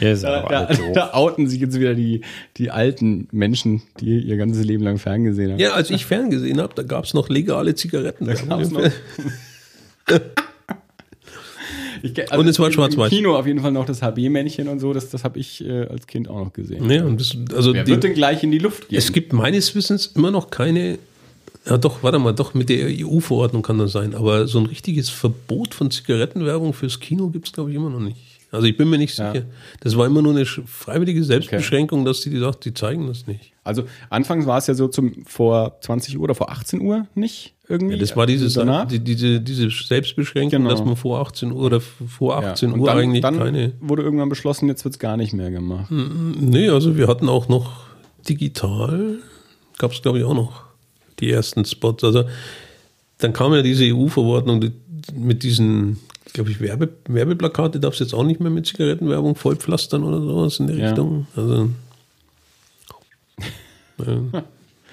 Ja, 0.00 0.14
Da, 0.14 0.68
da 0.94 1.10
outen 1.14 1.48
sich 1.48 1.60
jetzt 1.60 1.78
wieder 1.80 1.94
die, 1.94 2.20
die 2.58 2.70
alten 2.70 3.28
Menschen, 3.32 3.82
die 4.00 4.18
ihr 4.18 4.36
ganzes 4.36 4.64
Leben 4.64 4.82
lang 4.84 4.98
ferngesehen 4.98 5.52
haben. 5.52 5.58
Ja, 5.58 5.70
als 5.72 5.90
ich 5.90 6.04
ferngesehen 6.04 6.60
habe, 6.60 6.74
da 6.74 6.82
gab 6.82 7.04
es 7.04 7.14
noch 7.14 7.28
legale 7.28 7.74
Zigaretten. 7.74 8.26
gab's 8.26 8.70
noch. 8.70 8.82
Ich, 12.02 12.14
ke- 12.14 12.26
Und 12.36 12.46
es 12.46 12.58
war 12.58 12.66
im- 12.66 12.72
schwarz-weiß. 12.74 13.10
Im 13.10 13.16
Kino 13.18 13.36
auf 13.36 13.46
jeden 13.46 13.60
Fall 13.60 13.72
noch 13.72 13.86
das 13.86 14.02
HB-Männchen 14.02 14.68
und 14.68 14.80
so, 14.80 14.92
das, 14.92 15.08
das 15.10 15.24
habe 15.24 15.38
ich 15.38 15.64
äh, 15.66 15.86
als 15.86 16.06
Kind 16.06 16.28
auch 16.28 16.44
noch 16.44 16.52
gesehen. 16.52 16.88
Ja, 16.90 17.04
und 17.04 17.18
das, 17.20 17.36
also 17.54 17.72
Wer 17.74 17.84
die, 17.84 17.90
wird 17.92 18.04
denn 18.04 18.14
gleich 18.14 18.42
in 18.42 18.50
die 18.50 18.58
Luft 18.58 18.88
gehen? 18.90 18.98
es 18.98 19.12
gibt 19.12 19.32
meines 19.32 19.74
Wissens 19.74 20.08
immer 20.14 20.30
noch 20.30 20.50
keine, 20.50 20.98
ja 21.68 21.76
doch, 21.78 22.02
warte 22.02 22.18
mal, 22.18 22.32
doch 22.32 22.54
mit 22.54 22.68
der 22.68 22.86
EU-Verordnung 22.88 23.62
kann 23.62 23.78
das 23.78 23.92
sein, 23.92 24.14
aber 24.14 24.46
so 24.46 24.58
ein 24.58 24.66
richtiges 24.66 25.08
Verbot 25.10 25.74
von 25.74 25.90
Zigarettenwerbung 25.90 26.72
fürs 26.72 27.00
Kino 27.00 27.28
gibt 27.28 27.46
es, 27.48 27.52
glaube 27.52 27.70
ich, 27.70 27.76
immer 27.76 27.90
noch 27.90 28.00
nicht. 28.00 28.16
Also 28.52 28.68
ich 28.68 28.76
bin 28.76 28.88
mir 28.88 28.96
nicht 28.96 29.18
Ja. 29.18 29.32
sicher. 29.32 29.44
Das 29.80 29.96
war 29.98 30.06
immer 30.06 30.22
nur 30.22 30.32
eine 30.32 30.46
freiwillige 30.46 31.22
Selbstbeschränkung, 31.24 32.04
dass 32.04 32.20
die, 32.20 32.30
die 32.30 32.38
sagt, 32.38 32.64
die 32.64 32.72
zeigen 32.72 33.06
das 33.08 33.26
nicht. 33.26 33.52
Also 33.64 33.82
anfangs 34.08 34.46
war 34.46 34.58
es 34.58 34.68
ja 34.68 34.74
so 34.74 34.86
zum 34.86 35.24
vor 35.26 35.76
20 35.80 36.16
Uhr 36.16 36.22
oder 36.22 36.34
vor 36.36 36.50
18 36.50 36.80
Uhr 36.80 37.06
nicht 37.16 37.54
irgendwie. 37.68 37.94
Ja, 37.96 38.00
das 38.00 38.16
war 38.16 38.26
dieses, 38.26 38.54
danach. 38.54 38.86
die, 38.86 39.00
diese, 39.00 39.40
diese 39.40 39.68
Selbstbeschränkung, 39.70 40.60
Genau. 40.62 40.70
dass 40.70 40.84
man 40.84 40.94
vor 40.94 41.20
18 41.20 41.50
Uhr 41.50 41.60
oder 41.64 41.80
vor 41.80 42.40
Ja, 42.40 42.52
18 42.52 42.72
und 42.72 42.80
Uhr 42.80 42.86
dann, 42.86 42.98
eigentlich 42.98 43.20
dann 43.22 43.36
keine. 43.36 43.72
wurde 43.80 44.04
irgendwann 44.04 44.28
beschlossen, 44.28 44.68
jetzt 44.68 44.84
wird 44.84 44.94
es 44.94 44.98
gar 45.00 45.16
nicht 45.16 45.32
mehr 45.32 45.50
gemacht. 45.50 45.90
Nee, 45.90 46.68
also 46.68 46.96
wir 46.96 47.08
hatten 47.08 47.28
auch 47.28 47.48
noch 47.48 47.72
digital, 48.28 49.18
gab 49.78 49.90
es 49.92 50.02
glaube 50.02 50.18
ich 50.18 50.24
auch 50.24 50.34
noch 50.34 50.65
die 51.20 51.30
ersten 51.30 51.64
Spots. 51.64 52.04
Also 52.04 52.24
dann 53.18 53.32
kam 53.32 53.52
ja 53.54 53.62
diese 53.62 53.84
EU-Verordnung 53.84 54.60
die- 54.60 54.72
mit 55.14 55.42
diesen 55.42 55.98
glaube 56.32 56.50
ich, 56.50 56.60
Werbe, 56.60 56.90
Werbeplakate 57.08 57.80
darfst 57.80 58.00
du 58.00 58.04
jetzt 58.04 58.12
auch 58.12 58.24
nicht 58.24 58.40
mehr 58.40 58.50
mit 58.50 58.66
Zigarettenwerbung 58.66 59.36
vollpflastern 59.36 60.04
oder 60.04 60.20
sowas 60.20 60.58
in 60.60 60.66
der 60.66 60.76
Ja. 60.76 60.86
Richtung. 60.88 61.26
Also, 61.34 61.70
ja. 64.06 64.42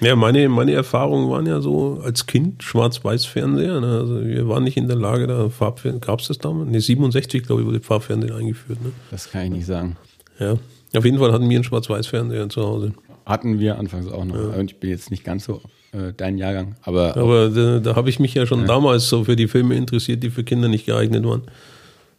ja, 0.00 0.16
meine, 0.16 0.48
meine 0.48 0.72
Erfahrungen 0.72 1.30
waren 1.30 1.46
ja 1.46 1.60
so 1.60 2.00
als 2.02 2.26
Kind 2.26 2.62
Schwarz-Weiß-Fernseher. 2.62 3.80
Ne? 3.80 3.86
Also 3.86 4.24
wir 4.24 4.48
waren 4.48 4.64
nicht 4.64 4.76
in 4.76 4.86
der 4.88 4.96
Lage, 4.96 5.26
da 5.26 5.48
Farbfernsehen, 5.50 6.00
gab 6.00 6.20
es 6.20 6.28
das 6.28 6.38
damals? 6.38 6.70
Ne, 6.70 6.80
67, 6.80 7.42
glaube 7.44 7.62
ich, 7.62 7.66
wurde 7.68 7.80
Farbfernsehen 7.80 8.32
eingeführt. 8.34 8.82
Ne? 8.82 8.92
Das 9.10 9.30
kann 9.30 9.44
ich 9.44 9.50
nicht 9.50 9.66
sagen. 9.66 9.96
Ja. 10.38 10.56
Auf 10.96 11.04
jeden 11.04 11.18
Fall 11.18 11.32
hatten 11.32 11.48
wir 11.50 11.56
einen 11.56 11.64
Schwarz-Weiß-Fernseher 11.64 12.48
zu 12.48 12.62
Hause. 12.62 12.94
Hatten 13.26 13.58
wir 13.58 13.78
anfangs 13.78 14.10
auch 14.10 14.24
noch. 14.24 14.56
Und 14.56 14.70
ich 14.72 14.78
bin 14.78 14.90
jetzt 14.90 15.10
nicht 15.10 15.24
ganz 15.24 15.44
so 15.44 15.60
äh, 15.94 16.12
dein 16.16 16.36
Jahrgang, 16.38 16.74
aber 16.82 17.16
Aber 17.16 17.48
da, 17.50 17.78
da 17.80 17.96
habe 17.96 18.10
ich 18.10 18.18
mich 18.18 18.34
ja 18.34 18.46
schon 18.46 18.66
damals 18.66 19.08
so 19.08 19.24
für 19.24 19.36
die 19.36 19.48
Filme 19.48 19.74
interessiert, 19.76 20.22
die 20.22 20.30
für 20.30 20.44
Kinder 20.44 20.68
nicht 20.68 20.86
geeignet 20.86 21.24
waren. 21.24 21.42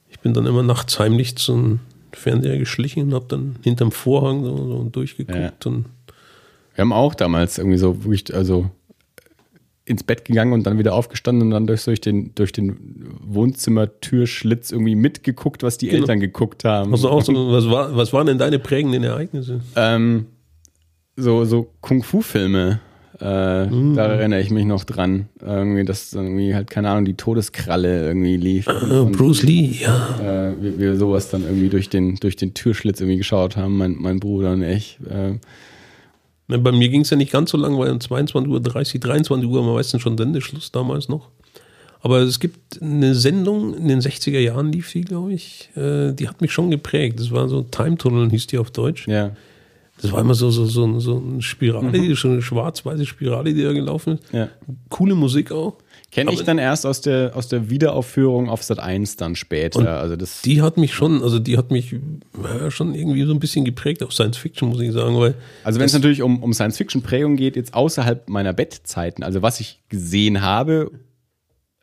Ich 0.09 0.19
bin 0.19 0.33
dann 0.33 0.45
immer 0.45 0.63
nachts 0.63 0.97
heimlich 0.99 1.35
zum 1.37 1.79
Fernseher 2.13 2.57
geschlichen 2.57 3.03
und 3.07 3.13
habe 3.13 3.25
dann 3.27 3.57
hinterm 3.63 3.91
Vorhang 3.91 4.43
so, 4.43 4.55
so 4.55 4.83
durchgeguckt. 4.91 5.65
Und 5.65 5.85
Wir 6.75 6.81
haben 6.81 6.93
auch 6.93 7.13
damals 7.13 7.57
irgendwie 7.57 7.77
so 7.77 8.03
wirklich, 8.03 8.33
also 8.33 8.71
ins 9.87 10.03
Bett 10.03 10.25
gegangen 10.25 10.53
und 10.53 10.63
dann 10.65 10.79
wieder 10.79 10.93
aufgestanden 10.95 11.43
und 11.47 11.51
dann 11.51 11.67
durch, 11.67 11.83
durch 11.83 12.01
den, 12.01 12.33
durch 12.33 12.51
den 12.51 12.75
Wohnzimmertürschlitz 13.21 14.71
irgendwie 14.71 14.95
mitgeguckt, 14.95 15.61
was 15.63 15.77
die 15.77 15.87
Genau. 15.87 16.01
Eltern 16.01 16.19
geguckt 16.19 16.63
haben. 16.63 16.91
was, 16.91 17.05
auch 17.05 17.21
so, 17.21 17.33
was, 17.51 17.69
war, 17.69 17.95
was 17.95 18.11
waren 18.13 18.27
denn 18.27 18.37
deine 18.37 18.57
prägenden 18.59 19.03
Ereignisse? 19.03 19.61
Ähm, 19.75 20.25
so, 21.15 21.45
so 21.45 21.71
Kung-Fu-Filme. 21.81 22.79
Äh, 23.21 23.65
Mhm. 23.67 23.95
Da 23.95 24.07
erinnere 24.07 24.41
ich 24.41 24.51
mich 24.51 24.65
noch 24.65 24.83
dran. 24.83 25.27
Irgendwie, 25.41 25.85
dass 25.85 26.13
irgendwie 26.13 26.53
halt, 26.53 26.69
keine 26.69 26.89
Ahnung, 26.89 27.05
die 27.05 27.15
Todeskralle 27.15 28.07
irgendwie 28.07 28.37
lief. 28.37 28.67
Und, 28.67 29.13
Bruce 29.13 29.43
Lee, 29.43 29.77
ja. 29.81 30.49
äh, 30.49 30.53
wir, 30.61 30.79
wir 30.79 30.95
sowas 30.97 31.29
dann 31.29 31.43
irgendwie 31.43 31.69
durch 31.69 31.89
den, 31.89 32.15
durch 32.17 32.35
den 32.35 32.53
Türschlitz 32.53 32.99
irgendwie 33.01 33.17
geschaut 33.17 33.57
haben, 33.57 33.77
mein, 33.77 33.95
mein 33.99 34.19
Bruder 34.19 34.51
und 34.51 34.63
ich. 34.63 34.99
Äh, 35.09 35.35
Na, 36.47 36.57
Bei 36.57 36.71
mir 36.71 36.89
ging 36.89 37.01
es 37.01 37.09
ja 37.09 37.17
nicht 37.17 37.31
ganz 37.31 37.51
so 37.51 37.57
lang, 37.57 37.77
weil 37.77 37.91
um 37.91 37.99
22.30 37.99 38.47
Uhr, 38.47 38.59
23 38.59 39.49
Uhr 39.49 39.65
war 39.65 39.73
meistens 39.73 40.01
schon 40.01 40.17
Sendeschluss 40.17 40.71
damals 40.71 41.09
noch. 41.09 41.29
Aber 42.01 42.19
es 42.19 42.39
gibt 42.39 42.81
eine 42.83 43.15
Sendung, 43.15 43.73
in 43.75 43.87
den 43.87 43.99
60er 43.99 44.37
Jahren 44.37 44.71
lief 44.71 44.91
die, 44.91 45.01
glaube 45.01 45.33
ich, 45.33 45.69
äh, 45.75 46.11
die 46.13 46.27
hat 46.27 46.39
mich 46.39 46.51
schon 46.51 46.69
geprägt. 46.69 47.19
Das 47.19 47.31
war 47.31 47.49
so 47.49 47.63
Time 47.63 47.97
Tunnel, 47.97 48.29
hieß 48.29 48.45
die 48.47 48.59
auf 48.59 48.69
Deutsch. 48.71 49.07
ja. 49.07 49.31
Das 50.01 50.11
war 50.11 50.19
immer 50.19 50.35
so, 50.35 50.49
so, 50.49 50.65
so, 50.65 50.99
so 50.99 51.23
eine 51.25 51.41
Spirale, 51.41 52.15
so 52.15 52.27
eine 52.27 52.41
schwarz-weiße 52.41 53.05
Spirale, 53.05 53.53
die 53.53 53.63
da 53.63 53.71
gelaufen 53.71 54.15
ist. 54.15 54.33
ja. 54.33 54.49
Coole 54.89 55.15
Musik 55.15 55.51
auch. 55.51 55.77
Kenne 56.11 56.31
ich 56.31 56.43
dann 56.43 56.59
erst 56.59 56.85
aus 56.85 57.01
der, 57.01 57.35
aus 57.35 57.49
der 57.49 57.69
Wiederaufführung 57.69 58.49
auf 58.49 58.63
Sat 58.63 58.79
1 58.79 59.17
dann 59.17 59.35
später. 59.35 59.99
Also 59.99 60.15
das, 60.15 60.41
Die 60.43 60.61
hat 60.61 60.77
mich 60.77 60.93
schon, 60.93 61.21
also 61.21 61.39
die 61.39 61.57
hat 61.57 61.71
mich 61.71 61.95
ja, 62.41 62.71
schon 62.71 62.95
irgendwie 62.95 63.23
so 63.23 63.33
ein 63.33 63.39
bisschen 63.39 63.65
geprägt 63.65 64.01
auf 64.01 64.13
Science 64.13 64.37
Fiction, 64.37 64.69
muss 64.69 64.79
ich 64.79 64.93
sagen, 64.93 65.17
weil 65.19 65.35
also 65.63 65.79
wenn 65.79 65.87
es 65.87 65.93
natürlich 65.93 66.21
um, 66.21 66.41
um 66.41 66.53
Science-Fiction-Prägung 66.53 67.35
geht, 67.35 67.55
jetzt 67.57 67.73
außerhalb 67.73 68.29
meiner 68.29 68.53
Bettzeiten, 68.53 69.23
also 69.23 69.41
was 69.41 69.59
ich 69.59 69.81
gesehen 69.89 70.41
habe, 70.41 70.91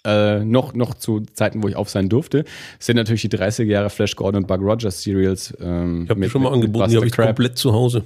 äh, 0.04 0.44
noch, 0.44 0.74
noch 0.74 0.94
zu 0.94 1.20
Zeiten, 1.20 1.62
wo 1.62 1.68
ich 1.68 1.76
auf 1.76 1.88
sein 1.88 2.08
durfte, 2.08 2.44
sind 2.78 2.96
natürlich 2.96 3.22
die 3.22 3.30
30er 3.30 3.64
Jahre 3.64 3.90
Flash 3.90 4.16
Gordon 4.16 4.42
und 4.42 4.48
Bug 4.48 4.60
Rogers 4.60 5.02
Serials. 5.02 5.54
Ähm, 5.60 6.04
ich 6.04 6.10
habe 6.10 6.20
mir 6.20 6.30
schon 6.30 6.42
mal 6.42 6.52
angeboten, 6.52 6.90
die 6.90 6.96
habe 6.96 7.06
ich 7.06 7.12
komplett 7.12 7.58
zu 7.58 7.72
Hause. 7.72 8.04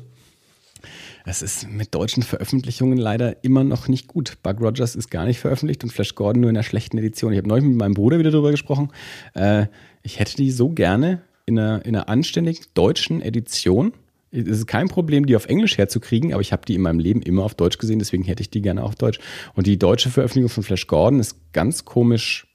Das 1.25 1.42
ist 1.42 1.68
mit 1.68 1.92
deutschen 1.92 2.23
Veröffentlichungen 2.23 2.99
leider 2.99 3.42
immer 3.42 3.65
noch 3.65 3.89
nicht 3.89 4.07
gut. 4.07 4.39
Bug 4.44 4.60
Rogers 4.60 4.94
ist 4.94 5.10
gar 5.10 5.25
nicht 5.25 5.41
veröffentlicht 5.41 5.83
und 5.83 5.91
Flash 5.91 6.15
Gordon 6.15 6.42
nur 6.42 6.50
in 6.50 6.57
einer 6.57 6.62
schlechten 6.62 6.99
Edition. 6.99 7.33
Ich 7.33 7.39
habe 7.39 7.49
neulich 7.49 7.65
mit 7.65 7.76
meinem 7.76 7.94
Bruder 7.94 8.20
wieder 8.20 8.31
darüber 8.31 8.52
gesprochen. 8.52 8.91
Äh, 9.34 9.66
ich 10.02 10.20
hätte 10.20 10.36
die 10.36 10.52
so 10.52 10.68
gerne 10.68 11.23
in 11.44 11.58
einer, 11.58 11.84
in 11.84 11.97
einer 11.97 12.08
anständigen 12.08 12.65
deutschen 12.75 13.23
Edition. 13.23 13.92
Es 14.31 14.59
ist 14.59 14.67
kein 14.67 14.89
Problem, 14.89 15.27
die 15.27 15.37
auf 15.37 15.47
Englisch 15.47 15.79
herzukriegen, 15.79 16.33
aber 16.33 16.41
ich 16.41 16.53
habe 16.53 16.63
die 16.67 16.75
in 16.75 16.83
meinem 16.83 16.99
Leben 16.99 17.23
immer 17.23 17.45
auf 17.45 17.55
Deutsch 17.55 17.79
gesehen, 17.79 17.99
deswegen 17.99 18.25
hätte 18.25 18.43
ich 18.43 18.51
die 18.51 18.61
gerne 18.61 18.83
auf 18.83 18.95
Deutsch. 18.95 19.19
Und 19.55 19.67
die 19.67 19.79
deutsche 19.79 20.11
Veröffentlichung 20.11 20.51
von 20.51 20.63
Flash 20.63 20.87
Gordon 20.87 21.21
ist 21.21 21.53
ganz 21.53 21.85
komisch 21.85 22.47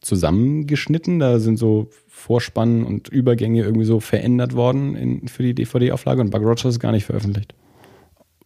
zusammengeschnitten. 0.00 1.18
Da 1.18 1.38
sind 1.38 1.58
so 1.58 1.90
Vorspannen 2.06 2.84
und 2.84 3.08
Übergänge 3.08 3.62
irgendwie 3.62 3.86
so 3.86 4.00
verändert 4.00 4.54
worden 4.54 4.94
in, 4.94 5.28
für 5.28 5.42
die 5.42 5.54
DVD-Auflage 5.54 6.20
und 6.20 6.30
Bug 6.30 6.42
Rogers 6.42 6.64
ist 6.66 6.80
gar 6.80 6.92
nicht 6.92 7.04
veröffentlicht. 7.04 7.54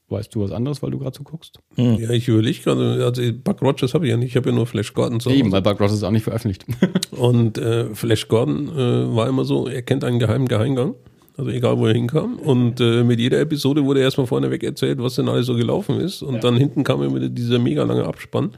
Weißt 0.08 0.34
du 0.34 0.42
was 0.42 0.50
anderes, 0.50 0.82
weil 0.82 0.90
du 0.90 0.98
gerade 0.98 1.16
so 1.16 1.22
guckst? 1.22 1.60
Ja, 1.76 2.10
ich 2.10 2.26
überlege 2.26 2.60
gerade, 2.60 3.04
also 3.04 3.22
Buck 3.32 3.62
Rogers 3.62 3.94
habe 3.94 4.06
ich 4.06 4.10
ja 4.10 4.16
nicht, 4.16 4.30
ich 4.30 4.36
habe 4.36 4.48
ja 4.48 4.54
nur 4.54 4.66
Flash 4.66 4.92
Gordon 4.92 5.20
zu 5.20 5.30
Eben, 5.30 5.44
Hause. 5.44 5.52
weil 5.52 5.62
Bug 5.62 5.80
Rogers 5.80 5.92
ist 5.92 6.02
auch 6.02 6.10
nicht 6.10 6.24
veröffentlicht. 6.24 6.66
Und 7.12 7.58
äh, 7.58 7.94
Flash 7.94 8.26
Gordon 8.26 8.68
äh, 8.70 9.14
war 9.14 9.28
immer 9.28 9.44
so, 9.44 9.68
er 9.68 9.82
kennt 9.82 10.02
einen 10.02 10.18
geheimen 10.18 10.48
Geheimgang. 10.48 10.96
Also 11.40 11.52
egal, 11.52 11.78
wo 11.78 11.86
er 11.86 11.94
hinkam. 11.94 12.38
Und 12.38 12.80
äh, 12.80 13.02
mit 13.02 13.18
jeder 13.18 13.40
Episode 13.40 13.82
wurde 13.82 14.00
erstmal 14.00 14.26
vorneweg 14.26 14.62
erzählt, 14.62 14.98
was 15.02 15.14
denn 15.14 15.26
alles 15.26 15.46
so 15.46 15.54
gelaufen 15.54 15.98
ist. 15.98 16.22
Und 16.22 16.44
dann 16.44 16.58
hinten 16.58 16.84
kam 16.84 17.02
immer 17.02 17.18
dieser 17.18 17.58
mega 17.58 17.82
lange 17.82 18.04
Abspann. 18.04 18.50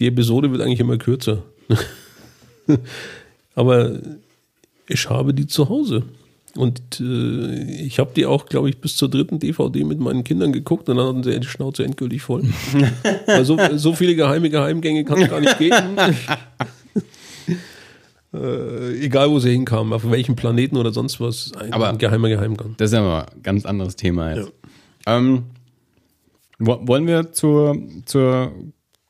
Die 0.00 0.08
Episode 0.08 0.50
wird 0.50 0.60
eigentlich 0.60 0.80
immer 0.80 0.96
kürzer. 0.96 1.44
Aber 3.54 4.00
ich 4.88 5.08
habe 5.08 5.32
die 5.32 5.46
zu 5.46 5.68
Hause. 5.68 6.02
Und 6.56 6.80
äh, 6.98 7.84
ich 7.84 8.00
habe 8.00 8.10
die 8.16 8.26
auch, 8.26 8.46
glaube 8.46 8.68
ich, 8.68 8.78
bis 8.78 8.96
zur 8.96 9.08
dritten 9.08 9.38
DVD 9.38 9.84
mit 9.84 10.00
meinen 10.00 10.24
Kindern 10.24 10.52
geguckt 10.52 10.88
und 10.88 10.96
dann 10.96 11.06
hatten 11.06 11.22
sie 11.22 11.38
die 11.38 11.46
Schnauze 11.46 11.84
endgültig 11.84 12.22
voll. 12.22 12.42
Weil 13.26 13.44
so, 13.44 13.56
so 13.76 13.92
viele 13.92 14.16
geheime 14.16 14.50
Geheimgänge 14.50 15.04
kann 15.04 15.22
es 15.22 15.30
gar 15.30 15.40
nicht 15.40 15.56
geben. 15.58 15.76
äh, 18.34 18.98
egal, 19.04 19.30
wo 19.30 19.38
sie 19.38 19.50
hinkamen, 19.50 19.92
auf 19.92 20.10
welchem 20.10 20.36
Planeten 20.36 20.76
oder 20.76 20.92
sonst 20.92 21.20
was, 21.20 21.52
ein, 21.58 21.72
Aber- 21.72 21.88
ein 21.90 21.98
geheimer 21.98 22.28
Geheimgang. 22.28 22.74
Das 22.76 22.90
ist 22.90 22.94
ja 22.96 23.02
mal 23.02 23.26
ein 23.34 23.42
ganz 23.42 23.64
anderes 23.66 23.96
Thema 23.96 24.34
jetzt. 24.34 24.52
Ähm, 25.06 25.44
wo- 26.58 26.80
wollen 26.86 27.06
wir 27.06 27.32
zur, 27.32 27.76
zur 28.04 28.52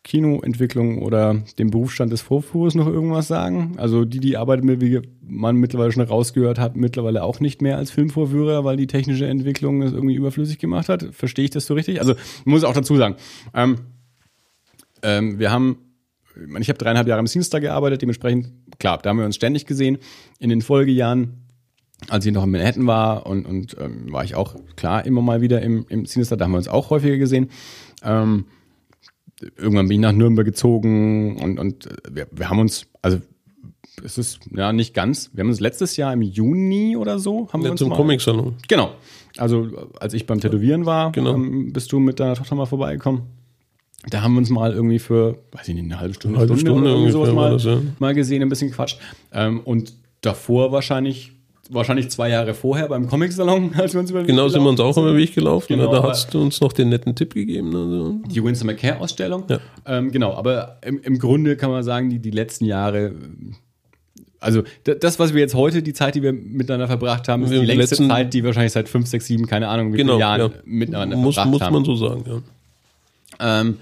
Kinoentwicklung 0.05 1.03
oder 1.03 1.35
dem 1.59 1.71
Berufsstand 1.71 2.13
des 2.13 2.21
Vorfuhrers 2.23 2.75
noch 2.75 2.87
irgendwas 2.87 3.29
sagen? 3.29 3.75
Also 3.77 4.05
die, 4.05 4.21
die 4.21 4.37
arbeitet 4.37 4.65
mit, 4.65 4.81
wie 4.81 5.01
man 5.21 5.57
mittlerweile 5.57 5.93
schon 5.93 6.03
rausgehört 6.03 6.59
hat, 6.59 6.77
mittlerweile 6.77 7.23
auch 7.25 7.41
nicht 7.41 7.61
mehr 7.61 7.77
als 7.77 7.91
Filmvorführer, 7.91 8.65
weil 8.65 8.77
die 8.79 8.87
technische 8.87 9.27
Entwicklung 9.27 9.83
es 9.83 9.93
irgendwie 9.93 10.15
überflüssig 10.15 10.59
gemacht 10.59 10.89
hat. 10.89 11.09
Verstehe 11.13 11.45
ich 11.45 11.51
das 11.51 11.67
so 11.67 11.75
richtig? 11.75 12.01
Also 12.01 12.13
ich 12.15 12.47
muss 12.47 12.65
auch 12.65 12.73
dazu 12.73 12.97
sagen, 12.97 13.17
ähm, 13.53 13.77
ähm, 15.03 15.39
wir 15.39 15.51
haben, 15.53 15.79
ich 16.41 16.49
meine, 16.49 16.63
ich 16.63 16.69
habe 16.69 16.79
dreieinhalb 16.79 17.07
Jahre 17.09 17.21
im 17.21 17.27
Sinister 17.27 17.61
gearbeitet, 17.61 18.03
dementsprechend, 18.03 18.51
klar, 18.79 18.99
da 19.03 19.11
haben 19.11 19.19
wir 19.19 19.25
uns 19.27 19.37
ständig 19.37 19.67
gesehen. 19.67 19.99
In 20.39 20.51
den 20.51 20.63
Folgejahren 20.63 21.45
als 22.09 22.25
ich 22.25 22.33
noch 22.33 22.45
in 22.45 22.51
Manhattan 22.53 22.87
war 22.87 23.27
und, 23.27 23.45
und 23.45 23.77
ähm, 23.81 24.13
war 24.13 24.23
ich 24.23 24.37
auch 24.37 24.55
klar 24.77 25.05
immer 25.05 25.21
mal 25.21 25.41
wieder 25.41 25.63
im, 25.63 25.85
im 25.89 26.07
Sinister, 26.07 26.37
da 26.37 26.45
haben 26.45 26.53
wir 26.53 26.59
uns 26.59 26.69
auch 26.69 26.91
häufiger 26.91 27.17
gesehen. 27.17 27.51
Ähm, 28.05 28.45
irgendwann 29.57 29.89
bin 29.89 29.97
ich 29.97 30.01
nach 30.01 30.13
Nürnberg 30.13 30.47
gezogen 30.47 31.37
und, 31.43 31.59
und 31.59 31.87
äh, 31.87 31.97
wir, 32.13 32.29
wir 32.31 32.51
haben 32.51 32.61
uns, 32.61 32.87
also 33.03 33.19
es 34.05 34.17
ist 34.17 34.41
ja 34.55 34.73
nicht 34.73 34.95
ganz, 34.95 35.31
wir 35.35 35.43
haben 35.43 35.49
uns 35.49 35.59
letztes 35.59 35.97
Jahr 35.97 36.13
im 36.13 36.23
Juni 36.23 36.97
oder 36.97 37.19
so, 37.19 37.49
haben 37.53 37.63
wir 37.63 37.67
Ja, 37.67 37.71
uns 37.73 37.81
zum 37.81 37.89
mal, 37.89 37.97
Comic-Salon. 37.97 38.55
Genau. 38.69 38.93
Also 39.37 39.69
als 39.99 40.15
ich 40.15 40.25
beim 40.27 40.41
Tätowieren 40.41 40.87
war, 40.87 41.11
Genau. 41.13 41.35
ähm, 41.35 41.73
bist 41.73 41.91
du 41.91 41.99
mit 41.99 42.21
deiner 42.21 42.35
Tochter 42.35 42.55
mal 42.55 42.67
vorbeigekommen. 42.67 43.23
Da 44.11 44.23
haben 44.23 44.35
wir 44.35 44.39
uns 44.39 44.51
mal 44.51 44.73
irgendwie 44.73 44.99
für, 44.99 45.39
weiß 45.53 45.69
ich 45.69 45.75
nicht, 45.75 45.85
eine 45.85 46.01
halbe 46.01 46.15
Stunde, 46.15 46.39
Halbe 46.39 46.55
Stunde, 46.57 46.71
Stunde 46.71 46.83
oder 46.91 46.91
irgendwie 46.93 47.13
sowas 47.13 47.33
mal, 47.33 47.51
das, 47.53 47.65
ja. 47.65 47.79
mal 47.99 48.15
gesehen, 48.15 48.43
ein 48.43 48.49
bisschen 48.49 48.71
gequatscht. 48.71 48.99
Ähm, 49.33 49.61
und 49.61 49.93
davor 50.21 50.73
wahrscheinlich, 50.73 51.33
wahrscheinlich 51.71 52.09
zwei 52.11 52.31
Jahre 52.31 52.55
vorher 52.55 52.89
beim 52.89 53.09
Comic-Salon, 53.09 53.73
als 53.77 53.93
wir 53.93 54.01
uns 54.01 54.11
über 54.11 54.21
den 54.21 54.29
Weg 54.29 54.35
Genau 54.35 54.49
sind 54.49 54.63
wir 54.63 54.71
uns 54.71 54.81
auch 54.81 54.97
über 54.97 55.09
den 55.13 55.17
Weg 55.19 55.35
gelaufen. 55.35 55.67
Genau, 55.69 55.93
da 55.93 56.03
hast 56.03 56.33
du 56.33 56.41
uns 56.41 56.61
noch 56.61 56.73
den 56.73 56.89
netten 56.89 57.15
Tipp 57.15 57.35
gegeben. 57.35 57.75
Also. 57.77 58.15
die 58.27 58.43
Winston 58.43 58.67
McCare-Ausstellung. 58.67 59.45
Ja. 59.49 59.59
Ähm, 59.87 60.11
genau, 60.11 60.35
aber 60.35 60.79
im, 60.85 61.01
im 61.03 61.19
Grunde 61.19 61.57
kann 61.57 61.71
man 61.71 61.83
sagen, 61.83 62.09
die, 62.09 62.19
die 62.19 62.31
letzten 62.31 62.65
Jahre, 62.65 63.13
also 64.41 64.63
das, 64.85 65.19
was 65.19 65.35
wir 65.35 65.41
jetzt 65.41 65.55
heute, 65.55 65.83
die 65.83 65.93
Zeit, 65.93 66.15
die 66.15 66.23
wir 66.23 66.33
miteinander 66.33 66.87
verbracht 66.87 67.29
haben, 67.29 67.43
ist 67.43 67.53
die 67.53 67.59
die 67.61 67.67
längste 67.67 67.97
letzten- 67.97 68.09
Zeit, 68.09 68.33
die 68.33 68.43
wir 68.43 68.47
wahrscheinlich 68.49 68.73
seit 68.73 68.89
fünf, 68.89 69.07
sechs, 69.09 69.27
sieben, 69.27 69.47
keine 69.47 69.69
Ahnung, 69.69 69.93
wie 69.93 69.97
Genau, 69.99 70.13
viele 70.15 70.21
Jahren 70.21 70.41
ja. 70.41 70.51
miteinander 70.65 71.17
muss, 71.17 71.35
verbracht 71.35 71.51
muss 71.53 71.61
haben. 71.61 71.73
man 71.75 71.85
so 71.85 71.97
sagen. 71.97 72.25
Ja. 72.27 73.61
Ähm, 73.61 73.77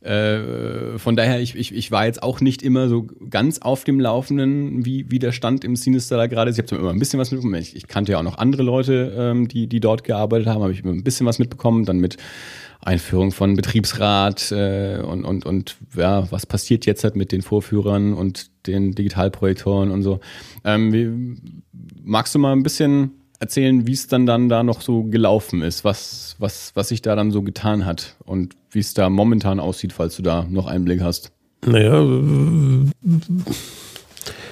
äh, 0.00 0.98
von 0.98 1.14
daher, 1.14 1.40
ich, 1.40 1.54
ich, 1.56 1.74
ich 1.74 1.90
war 1.90 2.06
jetzt 2.06 2.22
auch 2.22 2.40
nicht 2.40 2.62
immer 2.62 2.88
so 2.88 3.06
ganz 3.28 3.58
auf 3.58 3.84
dem 3.84 4.00
Laufenden, 4.00 4.84
wie, 4.84 5.10
wie 5.10 5.18
der 5.18 5.32
Stand 5.32 5.62
im 5.62 5.76
Sinister 5.76 6.16
da 6.16 6.26
gerade 6.26 6.50
ist. 6.50 6.58
Ich 6.58 6.72
habe 6.72 6.80
immer 6.80 6.90
ein 6.90 6.98
bisschen 6.98 7.20
was 7.20 7.30
mitbekommen. 7.30 7.60
Ich, 7.60 7.76
ich 7.76 7.86
kannte 7.86 8.12
ja 8.12 8.18
auch 8.18 8.22
noch 8.22 8.38
andere 8.38 8.62
Leute, 8.62 9.14
ähm, 9.16 9.46
die, 9.46 9.66
die 9.66 9.80
dort 9.80 10.04
gearbeitet 10.04 10.48
haben, 10.48 10.62
habe 10.62 10.72
ich 10.72 10.82
immer 10.82 10.92
ein 10.92 11.04
bisschen 11.04 11.26
was 11.26 11.38
mitbekommen. 11.38 11.84
Dann 11.84 11.98
mit 11.98 12.16
Einführung 12.80 13.30
von 13.30 13.56
Betriebsrat 13.56 14.52
äh, 14.52 15.02
und, 15.02 15.24
und, 15.24 15.44
und 15.44 15.76
ja, 15.94 16.30
was 16.32 16.46
passiert 16.46 16.86
jetzt 16.86 17.04
halt 17.04 17.14
mit 17.14 17.30
den 17.30 17.42
Vorführern 17.42 18.14
und 18.14 18.50
den 18.66 18.92
Digitalprojektoren 18.92 19.90
und 19.90 20.02
so. 20.02 20.20
Ähm, 20.64 20.92
wie, 20.92 21.36
magst 22.02 22.34
du 22.34 22.38
mal 22.38 22.52
ein 22.52 22.62
bisschen 22.62 23.19
erzählen, 23.40 23.86
wie 23.86 23.92
es 23.92 24.06
dann, 24.06 24.26
dann 24.26 24.48
da 24.48 24.62
noch 24.62 24.82
so 24.82 25.04
gelaufen 25.04 25.62
ist, 25.62 25.82
was, 25.82 26.36
was, 26.38 26.72
was 26.74 26.88
sich 26.88 27.02
da 27.02 27.16
dann 27.16 27.30
so 27.30 27.42
getan 27.42 27.86
hat 27.86 28.16
und 28.24 28.54
wie 28.70 28.78
es 28.78 28.94
da 28.94 29.08
momentan 29.10 29.58
aussieht, 29.58 29.92
falls 29.92 30.16
du 30.16 30.22
da 30.22 30.46
noch 30.48 30.66
Einblick 30.66 31.00
hast? 31.00 31.32
Naja, 31.66 32.04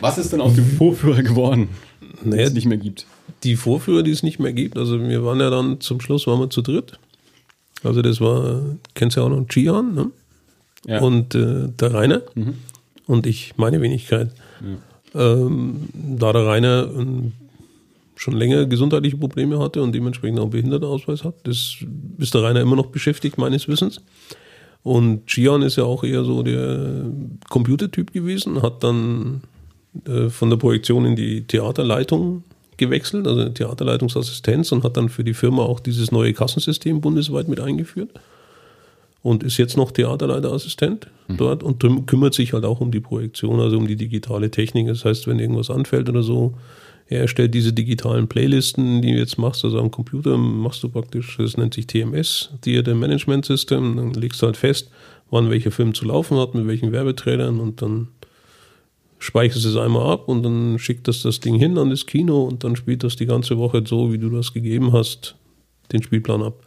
Was 0.01 0.19
ist 0.19 0.33
denn 0.33 0.41
aus 0.41 0.55
dem 0.55 0.67
Vorführer 0.67 1.23
geworden, 1.23 1.69
den 2.23 2.31
Naja, 2.31 2.45
es 2.45 2.55
nicht 2.55 2.67
mehr 2.67 2.79
gibt? 2.79 3.07
die 3.45 3.57
Vorführer, 3.57 4.03
die 4.03 4.11
es 4.11 4.23
nicht 4.23 4.41
mehr 4.41 4.53
gibt, 4.53 4.77
also 4.77 5.01
wir 5.01 5.25
waren 5.25 5.39
ja 5.39 5.51
dann 5.51 5.81
zum 5.81 6.01
Schluss 6.01 6.27
waren 6.27 6.41
wir 6.41 6.51
zu 6.51 6.63
dritt. 6.63 6.99
Also 7.85 8.03
das 8.03 8.21
war, 8.21 8.63
kennst 8.95 9.17
du 9.17 9.21
ja 9.21 9.27
auch 9.27 9.31
noch 9.31 9.47
Gian, 9.47 9.95
ne? 9.95 10.11
Ja. 10.87 11.01
Und 11.01 11.35
äh, 11.35 11.69
der 11.69 11.95
Rainer 11.95 12.23
und 13.07 13.27
ich, 13.27 13.55
meine 13.57 13.81
Wenigkeit. 13.81 14.31
Ähm, 15.15 15.89
da 15.95 16.33
der 16.33 16.47
Rainer 16.47 16.89
ähm, 16.97 17.33
schon 18.19 18.35
länger 18.35 18.67
gesundheitliche 18.67 19.17
Probleme 19.17 19.59
hatte 19.61 19.83
und 19.83 19.95
dementsprechend 19.95 20.39
auch 20.39 20.45
einen 20.45 20.51
Behindertenausweis 20.51 21.23
hat, 21.25 21.35
das 21.45 21.77
ist 22.19 22.35
der 22.35 22.43
Rainer 22.43 22.61
immer 22.61 22.77
noch 22.77 22.87
beschäftigt, 22.87 23.39
meines 23.39 23.69
Wissens. 23.69 24.01
Und 24.83 25.27
Gian 25.27 25.63
ist 25.63 25.77
ja 25.77 25.85
auch 25.85 26.03
eher 26.03 26.25
so 26.25 26.43
der 26.43 27.05
Computertyp 27.49 28.13
gewesen, 28.13 28.63
hat 28.63 28.83
dann 28.83 29.43
äh, 30.07 30.29
von 30.31 30.51
der 30.51 30.57
Projektion 30.57 31.05
in 31.05 31.15
die 31.15 31.47
Theaterleitung 31.47 32.43
gewechselt, 32.77 33.27
also 33.27 33.49
Theaterleitungsassistenz 33.49 34.73
und 34.73 34.85
hat 34.85 34.97
dann 34.97 35.09
für 35.09 35.25
die 35.25 35.35
Firma 35.35 35.63
auch 35.63 35.81
dieses 35.81 36.11
neue 36.11 36.33
Kassensystem 36.33 37.01
bundesweit 37.01 37.49
mit 37.49 37.61
eingeführt 37.61 38.11
und 39.23 39.43
ist 39.43 39.59
jetzt 39.59 39.77
noch 39.77 39.91
Theaterleiterassistent 39.91 41.09
dort 41.29 41.63
und 41.63 41.85
kümmert 42.07 42.35
sich 42.35 42.53
halt 42.53 42.65
auch 42.65 42.81
um 42.81 42.91
die 42.91 43.01
Projektion, 43.01 43.61
also 43.61 43.77
um 43.77 43.87
die 43.87 43.97
digitale 43.97 44.51
Technik. 44.51 44.87
Das 44.89 45.05
heißt, 45.05 45.27
wenn 45.27 45.39
irgendwas 45.39 45.71
anfällt 45.71 46.09
oder 46.09 46.23
so, 46.23 46.55
er 47.09 47.23
erstellt 47.23 47.55
diese 47.55 47.73
digitalen 47.73 48.29
Playlisten, 48.29 49.01
die 49.01 49.13
du 49.13 49.19
jetzt 49.19 49.39
machst, 49.39 49.65
also 49.65 49.79
am 49.79 49.91
Computer 49.91 50.37
machst 50.37 50.83
du 50.83 50.91
praktisch, 50.91 51.37
das 51.39 51.57
nennt 51.57 51.75
sich 51.75 51.87
TMS, 51.87 52.51
Theater 52.61 52.95
Management 52.95 53.47
System, 53.47 53.97
dann 53.97 54.13
legst 54.13 54.43
du 54.43 54.47
halt 54.47 54.59
fest, 54.59 54.91
wann 55.31 55.51
welcher 55.51 55.71
Film 55.71 55.95
zu 55.95 56.05
laufen 56.05 56.39
hat, 56.39 56.55
mit 56.55 56.67
welchen 56.67 56.93
Werbeträgern 56.93 57.61
und 57.61 57.81
dann 57.81 58.09
speicherst 59.19 59.65
es 59.65 59.77
einmal 59.77 60.13
ab 60.13 60.29
und 60.29 60.43
dann 60.43 60.79
schickt 60.79 61.09
das 61.09 61.23
das 61.23 61.41
Ding 61.41 61.55
hin 61.55 61.79
an 61.79 61.91
das 61.91 62.07
Kino 62.07 62.45
und 62.45 62.63
dann 62.63 62.77
spielt 62.77 63.03
das 63.03 63.17
die 63.17 63.27
ganze 63.27 63.57
Woche 63.59 63.83
so, 63.87 64.13
wie 64.13 64.19
du 64.19 64.29
das 64.29 64.53
gegeben 64.53 64.93
hast, 64.93 65.35
den 65.93 66.03
Spielplan 66.03 66.43
ab. 66.43 66.63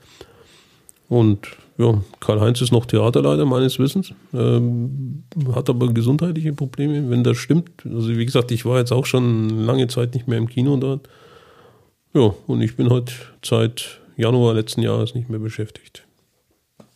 Und 1.12 1.58
ja, 1.78 2.02
Karl-Heinz 2.22 2.62
ist 2.62 2.72
noch 2.72 2.86
Theaterleiter 2.86 3.44
meines 3.44 3.80
Wissens, 3.80 4.14
ähm, 4.34 5.24
hat 5.54 5.70
aber 5.70 5.92
gesundheitliche 5.94 6.54
Probleme, 6.54 7.10
wenn 7.10 7.22
das 7.22 7.36
stimmt. 7.36 7.70
Also 7.84 8.16
wie 8.16 8.26
gesagt, 8.26 8.50
ich 8.54 8.64
war 8.64 8.80
jetzt 8.80 8.94
auch 8.94 9.06
schon 9.06 9.66
lange 9.66 9.90
Zeit 9.90 10.14
nicht 10.14 10.30
mehr 10.30 10.38
im 10.38 10.48
Kino 10.48 10.78
dort. 10.78 11.10
Ja, 12.14 12.34
und 12.48 12.62
ich 12.62 12.78
bin 12.78 12.90
halt 12.90 13.12
seit 13.44 14.00
Januar 14.16 14.54
letzten 14.54 14.84
Jahres 14.84 15.14
nicht 15.14 15.30
mehr 15.30 15.40
beschäftigt. 15.40 16.04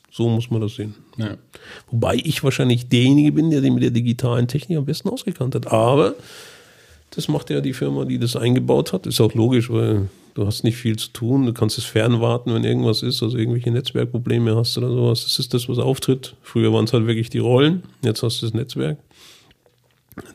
So 0.09 0.29
muss 0.29 0.49
man 0.49 0.61
das 0.61 0.75
sehen. 0.75 0.95
Ja. 1.17 1.35
Wobei 1.91 2.15
ich 2.15 2.41
wahrscheinlich 2.41 2.87
derjenige 2.87 3.33
bin, 3.33 3.49
der 3.49 3.59
sich 3.59 3.71
mit 3.71 3.83
der 3.83 3.91
digitalen 3.91 4.47
Technik 4.47 4.77
am 4.77 4.85
besten 4.85 5.09
ausgekannt 5.09 5.55
hat. 5.55 5.73
Aber 5.73 6.15
das 7.15 7.27
macht 7.27 7.49
ja 7.49 7.61
die 7.61 7.73
Firma, 7.73 8.05
die 8.05 8.19
das 8.19 8.35
eingebaut 8.35 8.93
hat. 8.93 9.07
Ist 9.07 9.21
auch 9.21 9.33
logisch, 9.33 9.69
weil 9.69 10.09
du 10.33 10.45
hast 10.45 10.63
nicht 10.63 10.77
viel 10.77 10.97
zu 10.97 11.09
tun. 11.09 11.45
Du 11.45 11.53
kannst 11.53 11.77
es 11.77 11.85
fernwarten, 11.85 12.53
wenn 12.53 12.63
irgendwas 12.63 13.03
ist, 13.03 13.23
also 13.23 13.37
irgendwelche 13.37 13.71
Netzwerkprobleme 13.71 14.55
hast 14.55 14.77
oder 14.77 14.89
sowas. 14.89 15.23
Das 15.23 15.39
ist 15.39 15.53
das, 15.53 15.69
was 15.69 15.79
auftritt. 15.79 16.35
Früher 16.41 16.73
waren 16.73 16.85
es 16.85 16.93
halt 16.93 17.07
wirklich 17.07 17.29
die 17.29 17.39
Rollen. 17.39 17.83
Jetzt 18.03 18.21
hast 18.21 18.41
du 18.41 18.45
das 18.45 18.53
Netzwerk. 18.53 18.97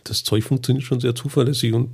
Das 0.05 0.25
Zeug 0.25 0.45
funktioniert 0.45 0.85
schon 0.85 1.01
sehr 1.01 1.15
zuverlässig 1.15 1.73
und 1.75 1.91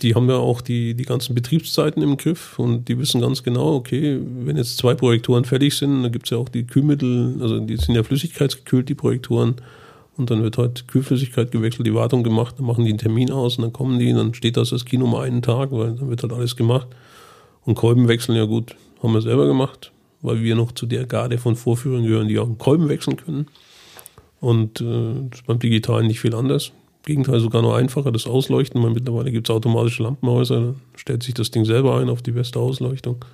die 0.00 0.14
haben 0.14 0.28
ja 0.28 0.36
auch 0.36 0.60
die, 0.60 0.94
die 0.94 1.04
ganzen 1.04 1.34
Betriebszeiten 1.34 2.02
im 2.02 2.16
Griff 2.16 2.58
und 2.58 2.88
die 2.88 2.98
wissen 2.98 3.20
ganz 3.20 3.42
genau, 3.42 3.74
okay, 3.74 4.20
wenn 4.44 4.56
jetzt 4.56 4.78
zwei 4.78 4.94
Projektoren 4.94 5.44
fertig 5.44 5.76
sind, 5.76 6.02
dann 6.02 6.12
gibt 6.12 6.26
es 6.26 6.30
ja 6.30 6.38
auch 6.38 6.48
die 6.48 6.64
Kühlmittel, 6.64 7.36
also 7.40 7.58
die 7.58 7.76
sind 7.76 7.94
ja 7.94 8.02
flüssigkeitsgekühlt, 8.02 8.88
die 8.88 8.94
Projektoren. 8.94 9.56
Und 10.18 10.30
dann 10.30 10.42
wird 10.42 10.58
halt 10.58 10.88
Kühlflüssigkeit 10.88 11.52
gewechselt, 11.52 11.86
die 11.86 11.94
Wartung 11.94 12.24
gemacht, 12.24 12.56
dann 12.58 12.66
machen 12.66 12.84
die 12.84 12.90
einen 12.90 12.98
Termin 12.98 13.30
aus 13.30 13.56
und 13.56 13.62
dann 13.62 13.72
kommen 13.72 14.00
die, 14.00 14.12
dann 14.12 14.34
steht 14.34 14.56
das 14.56 14.70
das 14.70 14.84
Kino 14.84 15.06
mal 15.06 15.22
einen 15.22 15.42
Tag, 15.42 15.70
weil 15.70 15.94
dann 15.94 16.10
wird 16.10 16.22
halt 16.22 16.32
alles 16.32 16.56
gemacht. 16.56 16.88
Und 17.64 17.76
Kolben 17.76 18.08
wechseln, 18.08 18.36
ja 18.36 18.44
gut, 18.44 18.74
haben 19.00 19.14
wir 19.14 19.22
selber 19.22 19.46
gemacht, 19.46 19.92
weil 20.20 20.42
wir 20.42 20.56
noch 20.56 20.72
zu 20.72 20.86
der 20.86 21.06
Garde 21.06 21.38
von 21.38 21.54
Vorführern 21.54 22.02
gehören, 22.02 22.26
die 22.26 22.38
auch 22.38 22.46
einen 22.46 22.58
Kolben 22.58 22.88
wechseln 22.88 23.16
können. 23.16 23.46
Und 24.40 24.80
äh, 24.80 25.14
das 25.30 25.40
ist 25.40 25.46
beim 25.46 25.60
Digitalen 25.60 26.08
nicht 26.08 26.20
viel 26.20 26.34
anders. 26.34 26.68
Im 26.68 27.14
Gegenteil, 27.14 27.38
sogar 27.38 27.62
noch 27.62 27.74
einfacher, 27.74 28.10
das 28.10 28.26
Ausleuchten, 28.26 28.82
weil 28.82 28.90
mittlerweile 28.90 29.30
gibt 29.30 29.48
es 29.48 29.54
automatische 29.54 30.02
Lampenhäuser, 30.02 30.60
dann 30.60 30.76
stellt 30.96 31.22
sich 31.22 31.34
das 31.34 31.52
Ding 31.52 31.64
selber 31.64 31.96
ein 31.98 32.08
auf 32.08 32.22
die 32.22 32.32
beste 32.32 32.58
Ausleuchtung. 32.58 33.24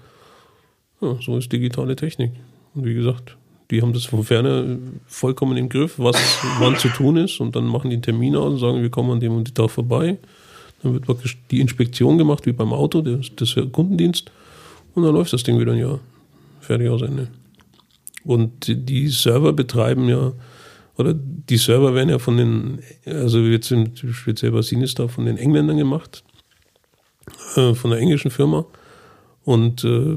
Ja, 1.00 1.16
so 1.20 1.38
ist 1.38 1.50
digitale 1.50 1.96
Technik. 1.96 2.32
Und 2.74 2.84
wie 2.84 2.94
gesagt, 2.94 3.36
die 3.70 3.80
haben 3.82 3.92
das 3.92 4.04
von 4.04 4.22
ferne 4.24 4.78
vollkommen 5.06 5.56
im 5.56 5.68
Griff, 5.68 5.98
was 5.98 6.16
wann 6.58 6.76
zu 6.76 6.88
tun 6.88 7.16
ist. 7.16 7.40
Und 7.40 7.56
dann 7.56 7.66
machen 7.66 7.90
die 7.90 7.96
einen 7.96 8.02
Termin 8.02 8.36
aus 8.36 8.52
und 8.54 8.58
sagen, 8.58 8.82
wir 8.82 8.90
kommen 8.90 9.10
an 9.10 9.20
dem 9.20 9.32
und 9.34 9.48
dem 9.48 9.54
Tag 9.54 9.70
vorbei. 9.70 10.18
Dann 10.82 10.92
wird 10.92 11.06
praktisch 11.06 11.38
die 11.50 11.60
Inspektion 11.60 12.18
gemacht, 12.18 12.44
wie 12.46 12.52
beim 12.52 12.72
Auto, 12.72 13.00
das, 13.00 13.30
das 13.36 13.54
Kundendienst. 13.72 14.30
Und 14.94 15.02
dann 15.02 15.14
läuft 15.14 15.32
das 15.32 15.42
Ding 15.42 15.58
wieder 15.58 15.72
ein 15.72 15.78
Jahr. 15.78 15.98
Fertig 16.60 16.88
aus 16.88 17.02
Ende. 17.02 17.28
Und 18.24 18.66
die- 18.68 19.08
Server 19.08 19.52
betreiben 19.52 20.08
ja, 20.08 20.32
oder 20.96 21.14
die 21.14 21.56
Server 21.58 21.94
werden 21.94 22.08
ja 22.10 22.18
von 22.18 22.36
den, 22.36 22.78
also 23.04 23.40
jetzt 23.40 23.68
sind 23.68 23.98
speziell 24.12 24.52
bei 24.52 24.62
Sinistar 24.62 25.08
von 25.08 25.26
den 25.26 25.36
Engländern 25.36 25.76
gemacht, 25.76 26.22
äh, 27.56 27.74
von 27.74 27.90
der 27.90 27.98
englischen 28.00 28.30
Firma. 28.30 28.64
Und 29.44 29.84
äh, 29.84 30.16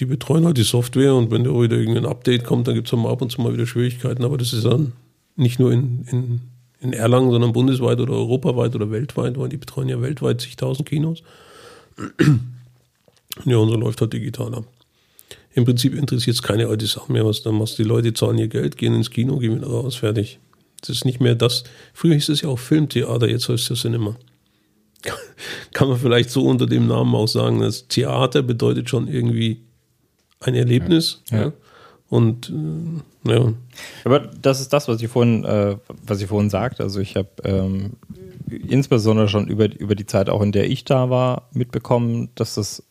die 0.00 0.06
betreuen 0.06 0.44
halt 0.44 0.56
die 0.56 0.64
Software 0.64 1.14
und 1.14 1.30
wenn 1.30 1.44
da 1.44 1.50
wieder 1.50 1.76
irgendein 1.76 2.06
Update 2.06 2.44
kommt, 2.44 2.66
dann 2.66 2.74
gibt 2.74 2.88
es 2.88 2.92
mal 2.92 3.10
ab 3.10 3.22
und 3.22 3.30
zu 3.30 3.40
mal 3.40 3.52
wieder 3.52 3.66
Schwierigkeiten. 3.66 4.24
Aber 4.24 4.36
das 4.36 4.52
ist 4.52 4.64
dann 4.64 4.92
nicht 5.36 5.58
nur 5.60 5.72
in, 5.72 6.04
in, 6.10 6.40
in 6.80 6.92
Erlangen, 6.92 7.30
sondern 7.30 7.52
bundesweit 7.52 8.00
oder 8.00 8.14
europaweit 8.14 8.74
oder 8.74 8.90
weltweit, 8.90 9.38
weil 9.38 9.48
die 9.48 9.56
betreuen 9.56 9.88
ja 9.88 10.00
weltweit 10.00 10.40
zigtausend 10.40 10.88
Kinos. 10.88 11.22
Ja, 13.44 13.56
unsere 13.56 13.80
läuft 13.80 14.00
halt 14.00 14.12
digital 14.12 14.54
ab. 14.54 14.64
Im 15.54 15.64
Prinzip 15.64 15.92
interessiert 15.92 16.36
es 16.36 16.42
keine 16.42 16.68
alte 16.68 16.86
Sache 16.86 17.12
mehr, 17.12 17.26
was 17.26 17.42
du 17.42 17.50
machst. 17.50 17.78
Die 17.78 17.82
Leute 17.82 18.14
zahlen 18.14 18.38
ihr 18.38 18.46
Geld, 18.46 18.76
gehen 18.76 18.94
ins 18.94 19.10
Kino, 19.10 19.38
gehen 19.38 19.56
wieder 19.56 19.66
raus, 19.66 19.96
fertig. 19.96 20.38
Das 20.80 20.90
ist 20.90 21.04
nicht 21.04 21.20
mehr 21.20 21.34
das. 21.34 21.64
Früher 21.94 22.14
hieß 22.14 22.28
es 22.28 22.42
ja 22.42 22.48
auch 22.48 22.60
Filmtheater, 22.60 23.28
jetzt 23.28 23.48
heißt 23.48 23.64
es 23.64 23.68
ja 23.70 23.74
Cinema. 23.74 24.16
Kann 25.72 25.88
man 25.88 25.98
vielleicht 25.98 26.30
so 26.30 26.46
unter 26.46 26.66
dem 26.66 26.86
Namen 26.86 27.12
auch 27.16 27.26
sagen, 27.26 27.60
das 27.60 27.88
Theater 27.88 28.42
bedeutet 28.42 28.88
schon 28.88 29.08
irgendwie 29.08 29.63
ein 30.40 30.54
Erlebnis. 30.54 31.22
Ja. 31.30 31.38
Ja. 31.38 31.52
Und 32.08 32.50
äh, 32.50 33.32
ja, 33.32 33.52
Aber 34.04 34.20
das 34.20 34.60
ist 34.60 34.72
das, 34.72 34.86
was 34.88 35.00
ich 35.00 35.08
vorhin, 35.08 35.44
äh, 35.44 35.76
was 36.06 36.20
ich 36.20 36.28
vorhin 36.28 36.50
sagte. 36.50 36.82
Also 36.82 37.00
ich 37.00 37.16
habe 37.16 37.30
ähm, 37.42 37.94
insbesondere 38.48 39.28
schon 39.28 39.48
über, 39.48 39.72
über 39.78 39.94
die 39.94 40.06
Zeit, 40.06 40.28
auch 40.28 40.42
in 40.42 40.52
der 40.52 40.68
ich 40.70 40.84
da 40.84 41.10
war, 41.10 41.48
mitbekommen, 41.52 42.28
dass 42.34 42.54
das, 42.54 42.82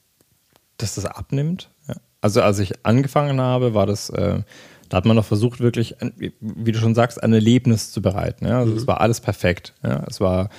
dass 0.77 0.95
das 0.95 1.05
abnimmt. 1.05 1.69
Ja. 1.87 1.95
Also 2.21 2.41
als 2.41 2.59
ich 2.59 2.85
angefangen 2.85 3.39
habe, 3.39 3.73
war 3.73 3.85
das, 3.85 4.09
äh, 4.09 4.41
da 4.89 4.97
hat 4.97 5.05
man 5.05 5.15
noch 5.15 5.25
versucht, 5.25 5.59
wirklich, 5.59 5.95
wie 6.39 6.71
du 6.71 6.79
schon 6.79 6.95
sagst, 6.95 7.21
ein 7.21 7.33
Erlebnis 7.33 7.91
zu 7.91 8.01
bereiten. 8.01 8.47
Ja. 8.47 8.59
Also 8.59 8.75
es 8.75 8.87
war 8.87 8.99
alles 8.99 9.21
perfekt. 9.21 9.73
Ja. 9.83 10.03
Es 10.07 10.19
war, 10.19 10.49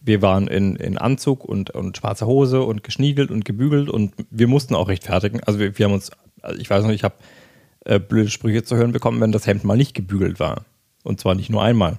wir 0.00 0.22
waren 0.22 0.46
in, 0.46 0.76
in 0.76 0.96
Anzug 0.96 1.44
und, 1.44 1.70
und 1.70 1.96
schwarzer 1.96 2.26
Hose 2.26 2.62
und 2.62 2.84
geschniegelt 2.84 3.30
und 3.30 3.44
gebügelt 3.44 3.90
und 3.90 4.14
wir 4.30 4.46
mussten 4.46 4.76
auch 4.76 4.88
rechtfertigen. 4.88 5.40
Also 5.44 5.58
wir, 5.58 5.76
wir 5.76 5.84
haben 5.84 5.92
uns, 5.92 6.12
also 6.46 6.60
ich 6.60 6.70
weiß 6.70 6.84
noch, 6.84 6.90
ich 6.90 7.04
habe 7.04 7.16
äh, 7.84 7.98
blöde 7.98 8.30
Sprüche 8.30 8.64
zu 8.64 8.76
hören 8.76 8.92
bekommen, 8.92 9.20
wenn 9.20 9.32
das 9.32 9.46
Hemd 9.46 9.64
mal 9.64 9.76
nicht 9.76 9.94
gebügelt 9.94 10.40
war. 10.40 10.64
Und 11.04 11.20
zwar 11.20 11.34
nicht 11.34 11.50
nur 11.50 11.62
einmal. 11.62 11.98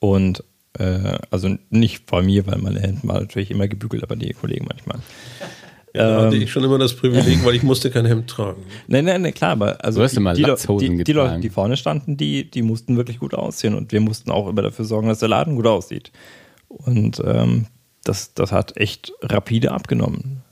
Und 0.00 0.44
äh, 0.78 1.18
also 1.30 1.56
nicht 1.70 2.08
von 2.08 2.26
mir, 2.26 2.46
weil 2.46 2.58
meine 2.58 2.80
Hemden 2.80 3.08
waren 3.08 3.22
natürlich 3.22 3.50
immer 3.50 3.68
gebügelt, 3.68 4.02
aber 4.02 4.16
die 4.16 4.32
Kollegen 4.34 4.66
manchmal. 4.68 4.98
da 5.94 6.22
hatte 6.26 6.36
Ähm. 6.36 6.42
ich 6.42 6.52
schon 6.52 6.64
immer 6.64 6.78
das 6.78 6.94
Privileg, 6.94 7.44
weil 7.44 7.54
ich 7.54 7.62
musste 7.62 7.90
kein 7.90 8.04
Hemd 8.04 8.28
tragen. 8.28 8.62
Nein, 8.86 9.06
nein, 9.06 9.22
nein, 9.22 9.32
klar, 9.32 9.52
aber 9.52 9.82
also 9.82 10.00
Du 10.00 10.04
hast 10.04 10.16
die, 10.68 10.76
die, 10.78 10.96
die, 10.98 11.04
die 11.04 11.12
Leute, 11.12 11.40
die 11.40 11.48
vorne 11.50 11.76
standen, 11.78 12.16
die, 12.18 12.50
die 12.50 12.62
mussten 12.62 12.96
wirklich 12.96 13.18
gut 13.18 13.32
aussehen 13.32 13.74
und 13.74 13.92
wir 13.92 14.00
mussten 14.00 14.30
auch 14.30 14.48
immer 14.48 14.62
dafür 14.62 14.84
sorgen, 14.84 15.08
dass 15.08 15.20
der 15.20 15.28
Laden 15.28 15.56
gut 15.56 15.66
aussieht. 15.66 16.12
Und 16.68 17.22
ähm, 17.24 17.66
das, 18.04 18.34
das 18.34 18.52
hat 18.52 18.76
echt 18.76 19.12
rapide 19.22 19.72
abgenommen. 19.72 20.42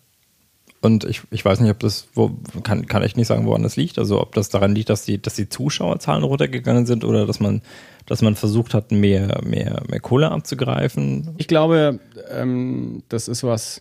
Und 0.84 1.04
ich, 1.04 1.22
ich 1.30 1.44
weiß 1.44 1.60
nicht, 1.60 1.70
ob 1.70 1.78
das, 1.80 2.08
wo, 2.14 2.30
kann, 2.62 2.86
kann 2.86 3.02
echt 3.02 3.16
nicht 3.16 3.26
sagen, 3.26 3.46
woran 3.46 3.62
das 3.62 3.76
liegt. 3.76 3.98
Also 3.98 4.20
ob 4.20 4.34
das 4.34 4.50
daran 4.50 4.74
liegt, 4.74 4.90
dass 4.90 5.04
die, 5.04 5.20
dass 5.20 5.34
die 5.34 5.48
Zuschauerzahlen 5.48 6.22
runtergegangen 6.24 6.84
sind 6.84 7.04
oder 7.04 7.26
dass 7.26 7.40
man, 7.40 7.62
dass 8.06 8.20
man 8.20 8.36
versucht 8.36 8.74
hat, 8.74 8.92
mehr, 8.92 9.40
mehr, 9.44 9.82
mehr 9.88 10.00
Kohle 10.00 10.30
abzugreifen. 10.30 11.34
Ich 11.38 11.48
glaube, 11.48 12.00
ähm, 12.30 13.02
das 13.08 13.28
ist 13.28 13.42
was, 13.44 13.80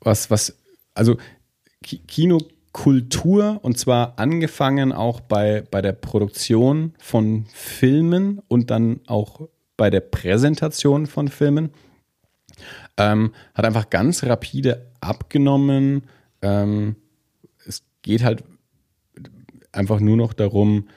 was, 0.00 0.30
was, 0.30 0.56
also 0.94 1.16
Ki- 1.82 2.02
Kinokultur 2.06 3.58
und 3.62 3.78
zwar 3.78 4.18
angefangen 4.18 4.92
auch 4.92 5.20
bei, 5.20 5.64
bei 5.70 5.80
der 5.80 5.92
Produktion 5.92 6.92
von 6.98 7.46
Filmen 7.54 8.42
und 8.48 8.70
dann 8.70 9.00
auch 9.06 9.48
bei 9.78 9.88
der 9.88 10.00
Präsentation 10.00 11.06
von 11.06 11.28
Filmen, 11.28 11.70
ähm, 12.96 13.32
hat 13.54 13.64
einfach 13.64 13.90
ganz 13.90 14.22
rapide 14.24 14.86
abgenommen. 15.00 16.02
Ähm, 16.42 16.96
es 17.66 17.82
geht 18.02 18.22
halt 18.24 18.44
einfach 19.72 20.00
nur 20.00 20.16
noch 20.16 20.32
darum, 20.32 20.88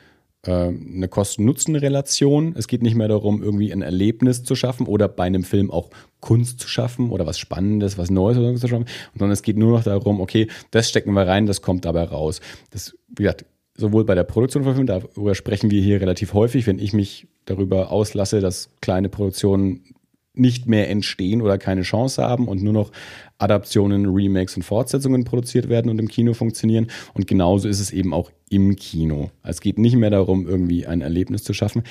äh, 0.46 0.52
eine 0.52 1.08
Kosten-Nutzen-Relation. 1.08 2.56
Es 2.58 2.68
geht 2.68 2.82
nicht 2.82 2.96
mehr 2.96 3.08
darum, 3.08 3.42
irgendwie 3.42 3.72
ein 3.72 3.82
Erlebnis 3.82 4.44
zu 4.44 4.56
schaffen 4.56 4.88
oder 4.88 5.08
bei 5.08 5.24
einem 5.24 5.44
Film 5.44 5.72
auch 5.72 5.90
Kunst 6.20 6.60
zu 6.60 6.68
schaffen 6.68 7.12
oder 7.12 7.26
was 7.26 7.40
Spannendes, 7.40 7.98
was 7.98 8.10
Neues 8.10 8.38
oder 8.38 8.54
so 8.54 8.60
zu 8.60 8.68
schaffen, 8.68 8.86
sondern 9.14 9.32
es 9.32 9.42
geht 9.42 9.58
nur 9.58 9.78
noch 9.78 9.84
darum, 9.84 10.20
okay, 10.20 10.48
das 10.72 10.90
stecken 10.90 11.14
wir 11.14 11.28
rein, 11.28 11.46
das 11.46 11.62
kommt 11.62 11.86
dabei 11.86 12.04
raus. 12.04 12.42
Das, 12.72 12.94
wie 13.08 13.24
gesagt, 13.24 13.46
sowohl 13.76 14.06
bei 14.06 14.16
der 14.16 14.24
Produktion 14.24 14.64
von 14.64 14.74
Filmen, 14.74 14.88
darüber 14.88 15.36
sprechen 15.36 15.72
wir 15.72 15.82
hier 15.82 16.02
relativ 16.02 16.34
häufig, 16.34 16.68
wenn 16.68 16.80
ich 16.80 16.94
mich 16.94 17.28
darüber 17.46 17.92
auslasse, 17.92 18.40
dass 18.40 18.70
kleine 18.82 19.10
Produktionen 19.10 19.96
nicht 20.34 20.68
mehr 20.68 20.90
entstehen 20.90 21.42
oder 21.42 21.58
keine 21.58 21.84
Chance 21.84 22.24
haben 22.24 22.48
und 22.48 22.64
nur 22.64 22.74
noch 22.74 22.92
Adaptionen, 23.38 24.08
Remakes 24.08 24.56
und 24.56 24.64
Fortsetzungen 24.64 25.26
produziert 25.26 25.70
werden 25.70 25.90
und 25.90 26.00
im 26.00 26.08
Kino 26.08 26.34
funktionieren. 26.34 26.88
Und 27.14 27.28
genauso 27.28 27.68
ist 27.68 27.80
es 27.80 27.92
eben 27.92 28.14
auch 28.14 28.32
im 28.50 28.76
Kino. 28.76 29.30
Es 29.44 29.62
geht 29.62 29.78
nicht 29.78 29.96
mehr 29.96 30.10
darum, 30.10 30.48
irgendwie 30.48 30.88
ein 30.88 31.02
Erlebnis 31.02 31.44
zu 31.44 31.54
schaffen. 31.54 31.84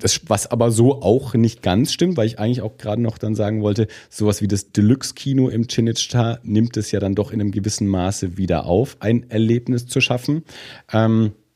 Das, 0.00 0.20
was 0.28 0.48
aber 0.48 0.70
so 0.70 1.02
auch 1.02 1.34
nicht 1.34 1.60
ganz 1.60 1.92
stimmt, 1.92 2.16
weil 2.16 2.28
ich 2.28 2.38
eigentlich 2.38 2.62
auch 2.62 2.76
gerade 2.76 3.02
noch 3.02 3.18
dann 3.18 3.34
sagen 3.34 3.62
wollte, 3.62 3.88
sowas 4.08 4.40
wie 4.40 4.46
das 4.46 4.70
Deluxe-Kino 4.70 5.48
im 5.48 5.66
Chinichta 5.66 6.38
nimmt 6.44 6.76
es 6.76 6.92
ja 6.92 7.00
dann 7.00 7.16
doch 7.16 7.32
in 7.32 7.40
einem 7.40 7.50
gewissen 7.50 7.88
Maße 7.88 8.36
wieder 8.36 8.66
auf, 8.66 8.96
ein 9.00 9.28
Erlebnis 9.28 9.86
zu 9.86 10.00
schaffen. 10.00 10.44
Ähm, 10.92 11.32
äh, 11.32 11.47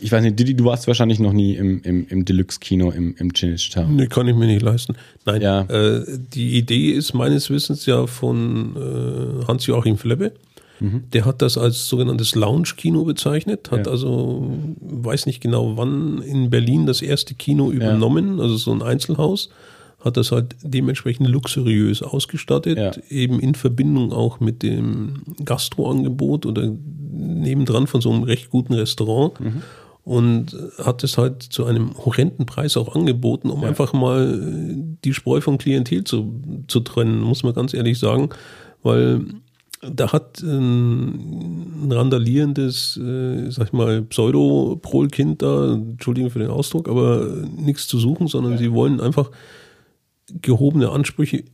ich 0.00 0.12
weiß 0.12 0.22
nicht, 0.22 0.38
Didi, 0.38 0.54
du 0.54 0.64
warst 0.64 0.86
wahrscheinlich 0.86 1.18
noch 1.18 1.32
nie 1.32 1.54
im, 1.56 1.82
im, 1.82 2.06
im 2.08 2.24
Deluxe-Kino 2.24 2.90
im, 2.90 3.14
im 3.18 3.32
Chinichta. 3.32 3.84
Nee, 3.84 4.06
kann 4.06 4.28
ich 4.28 4.36
mir 4.36 4.46
nicht 4.46 4.62
leisten. 4.62 4.94
Nein, 5.26 5.42
Ja. 5.42 5.62
äh, 5.62 6.04
die 6.34 6.56
Idee 6.58 6.90
ist 6.92 7.14
meines 7.14 7.50
Wissens 7.50 7.86
ja 7.86 8.06
von 8.06 8.76
äh, 8.76 9.44
Hans-Joachim 9.46 9.96
Flebbe. 9.98 10.32
Der 11.12 11.26
hat 11.26 11.42
das 11.42 11.58
als 11.58 11.88
sogenanntes 11.88 12.34
Lounge-Kino 12.34 13.04
bezeichnet, 13.04 13.70
hat 13.70 13.84
Ja. 13.84 13.92
also, 13.92 14.50
weiß 14.80 15.26
nicht 15.26 15.42
genau 15.42 15.76
wann, 15.76 16.22
in 16.22 16.48
Berlin 16.48 16.86
das 16.86 17.02
erste 17.02 17.34
Kino 17.34 17.70
übernommen, 17.70 18.40
also 18.40 18.56
so 18.56 18.72
ein 18.72 18.80
Einzelhaus, 18.80 19.50
hat 20.00 20.16
das 20.16 20.32
halt 20.32 20.56
dementsprechend 20.62 21.28
luxuriös 21.28 22.02
ausgestattet, 22.02 22.78
Ja. 22.78 22.92
eben 23.10 23.38
in 23.40 23.54
Verbindung 23.54 24.12
auch 24.12 24.40
mit 24.40 24.62
dem 24.62 25.22
Gastroangebot 25.44 26.46
oder 26.46 26.72
nebendran 27.12 27.86
von 27.86 28.00
so 28.00 28.10
einem 28.10 28.22
recht 28.22 28.50
guten 28.50 28.72
Restaurant 28.74 29.34
und 30.04 30.56
hat 30.82 31.04
es 31.04 31.18
halt 31.18 31.42
zu 31.42 31.66
einem 31.66 31.90
horrenden 32.04 32.46
Preis 32.46 32.76
auch 32.76 32.94
angeboten, 32.94 33.50
um 33.50 33.62
einfach 33.64 33.92
mal 33.92 34.40
äh, 34.40 34.82
die 35.04 35.12
Spreu 35.12 35.40
vom 35.42 35.58
Klientel 35.58 36.04
zu, 36.04 36.32
zu 36.68 36.80
trennen, 36.80 37.20
muss 37.20 37.42
man 37.42 37.52
ganz 37.52 37.74
ehrlich 37.74 37.98
sagen, 37.98 38.30
weil 38.82 39.20
da 39.82 40.12
hat 40.12 40.42
ein, 40.42 41.86
ein 41.86 41.92
randalierendes, 41.92 42.98
äh, 42.98 43.50
sag 43.50 43.68
ich 43.68 43.72
mal, 43.72 44.02
Pseudo-Prol-Kind 44.02 45.42
da, 45.42 45.74
Entschuldigung 45.74 46.30
für 46.30 46.38
den 46.38 46.50
Ausdruck, 46.50 46.88
aber 46.88 47.26
nichts 47.56 47.88
zu 47.88 47.98
suchen, 47.98 48.26
sondern 48.28 48.58
sie 48.58 48.72
wollen 48.72 49.00
einfach 49.00 49.30
gehobene 50.42 50.90
Ansprüche 50.90 51.44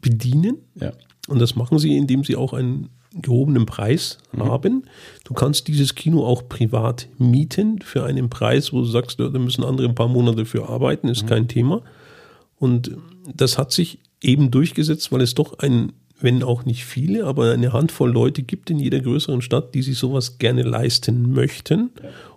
bedienen. 0.00 0.58
Ja. 0.74 0.92
Und 1.28 1.40
das 1.40 1.56
machen 1.56 1.78
sie, 1.78 1.96
indem 1.96 2.24
sie 2.24 2.36
auch 2.36 2.52
einen 2.52 2.90
gehobenen 3.14 3.66
Preis 3.66 4.18
haben. 4.38 4.84
Du 5.24 5.34
kannst 5.34 5.68
dieses 5.68 5.94
Kino 5.94 6.24
auch 6.24 6.48
privat 6.48 7.08
mieten 7.18 7.80
für 7.82 8.04
einen 8.04 8.30
Preis, 8.30 8.72
wo 8.72 8.80
du 8.80 8.86
sagst, 8.86 9.18
ja, 9.18 9.28
da 9.28 9.38
müssen 9.38 9.64
andere 9.64 9.86
ein 9.86 9.94
paar 9.94 10.08
Monate 10.08 10.46
für 10.46 10.68
arbeiten, 10.68 11.08
ist 11.08 11.26
kein 11.26 11.46
Thema. 11.48 11.82
Und 12.56 12.96
das 13.34 13.58
hat 13.58 13.72
sich 13.72 13.98
eben 14.22 14.50
durchgesetzt, 14.50 15.12
weil 15.12 15.20
es 15.20 15.34
doch 15.34 15.58
ein, 15.58 15.92
wenn 16.20 16.42
auch 16.42 16.64
nicht 16.64 16.84
viele, 16.84 17.26
aber 17.26 17.52
eine 17.52 17.72
Handvoll 17.72 18.10
Leute 18.10 18.42
gibt 18.42 18.70
in 18.70 18.78
jeder 18.78 19.00
größeren 19.00 19.42
Stadt, 19.42 19.74
die 19.74 19.82
sich 19.82 19.98
sowas 19.98 20.38
gerne 20.38 20.62
leisten 20.62 21.32
möchten, 21.32 21.90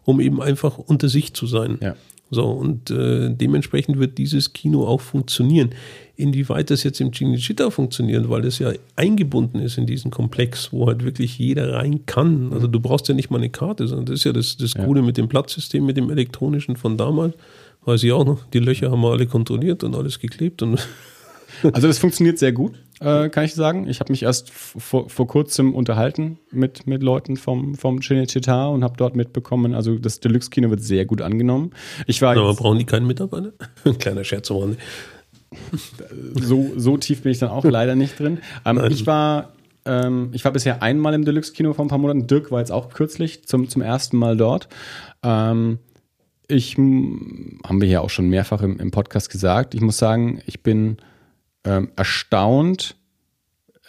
um 0.04 0.20
eben 0.20 0.42
einfach 0.42 0.78
unter 0.78 1.08
sich 1.08 1.34
zu 1.34 1.48
sein. 1.48 1.78
Ja. 1.82 1.96
So, 2.32 2.46
und 2.46 2.90
äh, 2.90 3.30
dementsprechend 3.30 4.00
wird 4.00 4.18
dieses 4.18 4.54
Kino 4.54 4.88
auch 4.88 5.02
funktionieren. 5.02 5.70
Inwieweit 6.18 6.72
das 6.72 6.84
jetzt 6.84 7.00
im 7.00 7.12
Cinecittà 7.12 7.70
funktioniert, 7.70 8.30
weil 8.30 8.42
das 8.42 8.60
ja 8.60 8.72
eingebunden 8.96 9.60
ist 9.60 9.78
in 9.78 9.86
diesen 9.86 10.12
Komplex, 10.12 10.72
wo 10.72 10.88
halt 10.88 11.04
wirklich 11.04 11.38
jeder 11.38 11.74
rein 11.74 12.06
kann. 12.06 12.52
Also 12.52 12.68
du 12.68 12.80
brauchst 12.80 13.08
ja 13.08 13.14
nicht 13.14 13.30
mal 13.30 13.38
eine 13.38 13.50
Karte, 13.50 13.88
sondern 13.88 14.08
das 14.08 14.16
ist 14.20 14.24
ja 14.24 14.34
das, 14.34 14.58
das 14.58 14.74
Coole 14.74 15.02
mit 15.02 15.18
dem 15.18 15.28
Platzsystem, 15.28 15.86
mit 15.86 15.98
dem 15.98 16.10
elektronischen 16.10 16.78
von 16.78 16.98
damals. 16.98 17.36
Weiß 17.84 18.02
ich 18.02 18.12
auch 18.12 18.26
noch, 18.26 18.44
die 18.46 18.60
Löcher 18.60 18.90
haben 18.90 19.02
wir 19.02 19.12
alle 19.12 19.28
kontrolliert 19.28 19.84
und 19.84 19.96
alles 19.96 20.20
geklebt 20.20 20.64
und 20.64 20.80
Also 21.64 21.88
das 21.88 21.98
funktioniert 21.98 22.40
sehr 22.40 22.52
gut, 22.52 22.80
äh, 23.00 23.30
kann 23.30 23.44
ich 23.44 23.54
sagen. 23.54 23.88
Ich 23.88 24.00
habe 24.00 24.12
mich 24.12 24.24
erst 24.24 24.52
vor, 24.52 25.10
vor 25.10 25.28
kurzem 25.28 25.74
unterhalten 25.74 26.40
mit, 26.52 26.88
mit 26.88 27.04
Leuten 27.04 27.38
vom, 27.38 27.76
vom 27.76 28.00
Cinecittà 28.00 28.72
und 28.74 28.84
habe 28.84 28.96
dort 28.98 29.16
mitbekommen, 29.16 29.74
also 29.74 29.98
das 29.98 30.20
Deluxe-Kino 30.20 30.70
wird 30.70 30.82
sehr 30.82 31.06
gut 31.06 31.22
angenommen. 31.22 31.72
Ich 32.08 32.22
war 32.22 32.36
aber 32.36 32.50
jetzt, 32.50 32.60
brauchen 32.60 32.80
die 32.80 32.86
keinen 32.86 33.08
Mitarbeiter? 33.08 33.54
Ein 33.84 33.98
kleiner 33.98 34.24
Scherz 34.24 34.52
am 34.52 34.58
Rande. 34.58 34.78
so, 36.34 36.72
so 36.76 36.98
tief 36.98 37.22
bin 37.22 37.32
ich 37.32 37.40
dann 37.40 37.50
auch 37.50 37.64
leider 37.64 37.96
nicht 37.96 38.20
drin. 38.20 38.40
Ähm, 38.66 38.82
ich 38.90 39.06
war 39.08 39.54
ähm, 39.86 40.30
ich 40.34 40.44
war 40.44 40.52
bisher 40.52 40.82
einmal 40.82 41.14
im 41.14 41.26
Deluxe-Kino 41.26 41.74
vor 41.74 41.86
ein 41.86 41.90
paar 41.90 42.00
Monaten. 42.00 42.28
Dirk 42.28 42.52
war 42.52 42.60
jetzt 42.60 42.72
auch 42.72 42.90
kürzlich 42.90 43.46
zum, 43.46 43.70
zum 43.70 43.82
ersten 43.82 44.18
Mal 44.18 44.36
dort. 44.36 44.68
Ähm, 45.24 45.80
ich 46.48 46.78
haben 46.78 47.82
wir 47.82 47.88
ja 47.88 48.02
auch 48.02 48.10
schon 48.10 48.30
mehrfach 48.30 48.62
im, 48.62 48.80
im 48.80 48.92
Podcast 48.92 49.30
gesagt. 49.30 49.74
Ich 49.74 49.82
muss 49.82 49.98
sagen, 49.98 50.42
ich 50.46 50.62
bin 50.62 50.98
ähm, 51.66 51.90
erstaunt 51.96 52.96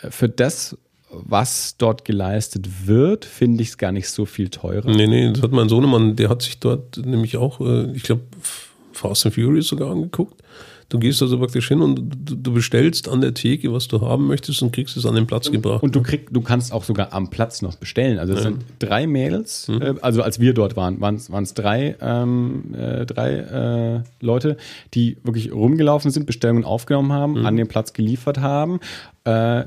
äh, 0.02 0.10
für 0.10 0.28
das, 0.28 0.76
was 1.10 1.76
dort 1.76 2.04
geleistet 2.04 2.86
wird, 2.86 3.24
finde 3.24 3.62
ich 3.62 3.70
es 3.70 3.78
gar 3.78 3.92
nicht 3.92 4.08
so 4.08 4.26
viel 4.26 4.48
teurer. 4.48 4.90
Nee, 4.90 5.06
nee, 5.06 5.32
das 5.32 5.42
hat 5.42 5.52
mein 5.52 5.68
Sohnemann, 5.68 6.16
der 6.16 6.28
hat 6.28 6.42
sich 6.42 6.58
dort 6.58 6.96
nämlich 6.98 7.36
auch, 7.36 7.60
äh, 7.60 7.92
ich 7.92 8.02
glaube, 8.02 8.22
Fast 8.92 9.26
and 9.26 9.34
Furious 9.34 9.68
sogar 9.68 9.90
angeguckt. 9.90 10.42
Du 10.88 11.00
gehst 11.00 11.20
also 11.20 11.36
praktisch 11.38 11.66
hin 11.66 11.82
und 11.82 11.96
du, 12.30 12.36
du 12.36 12.52
bestellst 12.54 13.08
an 13.08 13.20
der 13.20 13.34
Theke, 13.34 13.72
was 13.72 13.88
du 13.88 14.00
haben 14.02 14.28
möchtest 14.28 14.62
und 14.62 14.72
kriegst 14.72 14.96
es 14.96 15.04
an 15.04 15.16
den 15.16 15.26
Platz 15.26 15.50
gebracht. 15.50 15.82
Und 15.82 15.96
du 15.96 16.02
krieg, 16.02 16.28
du 16.32 16.40
kannst 16.42 16.72
auch 16.72 16.84
sogar 16.84 17.12
am 17.12 17.28
Platz 17.28 17.60
noch 17.60 17.74
bestellen. 17.74 18.20
Also 18.20 18.34
es 18.34 18.42
sind 18.42 18.58
drei 18.78 19.08
Mädels, 19.08 19.66
Mhm. 19.66 19.82
äh, 19.82 19.94
also 20.00 20.22
als 20.22 20.38
wir 20.38 20.54
dort 20.54 20.76
waren, 20.76 21.00
waren 21.00 21.16
es 21.16 21.54
drei, 21.54 21.96
ähm, 22.00 22.72
äh, 22.78 23.04
drei 23.04 23.32
äh, 23.96 24.24
Leute, 24.24 24.56
die 24.94 25.16
wirklich 25.24 25.52
rumgelaufen 25.52 26.12
sind, 26.12 26.24
Bestellungen 26.26 26.64
aufgenommen 26.64 27.12
haben, 27.12 27.40
Mhm. 27.40 27.46
an 27.46 27.56
den 27.56 27.66
Platz 27.66 27.92
geliefert 27.92 28.38
haben. 28.38 28.78
Äh, 29.24 29.64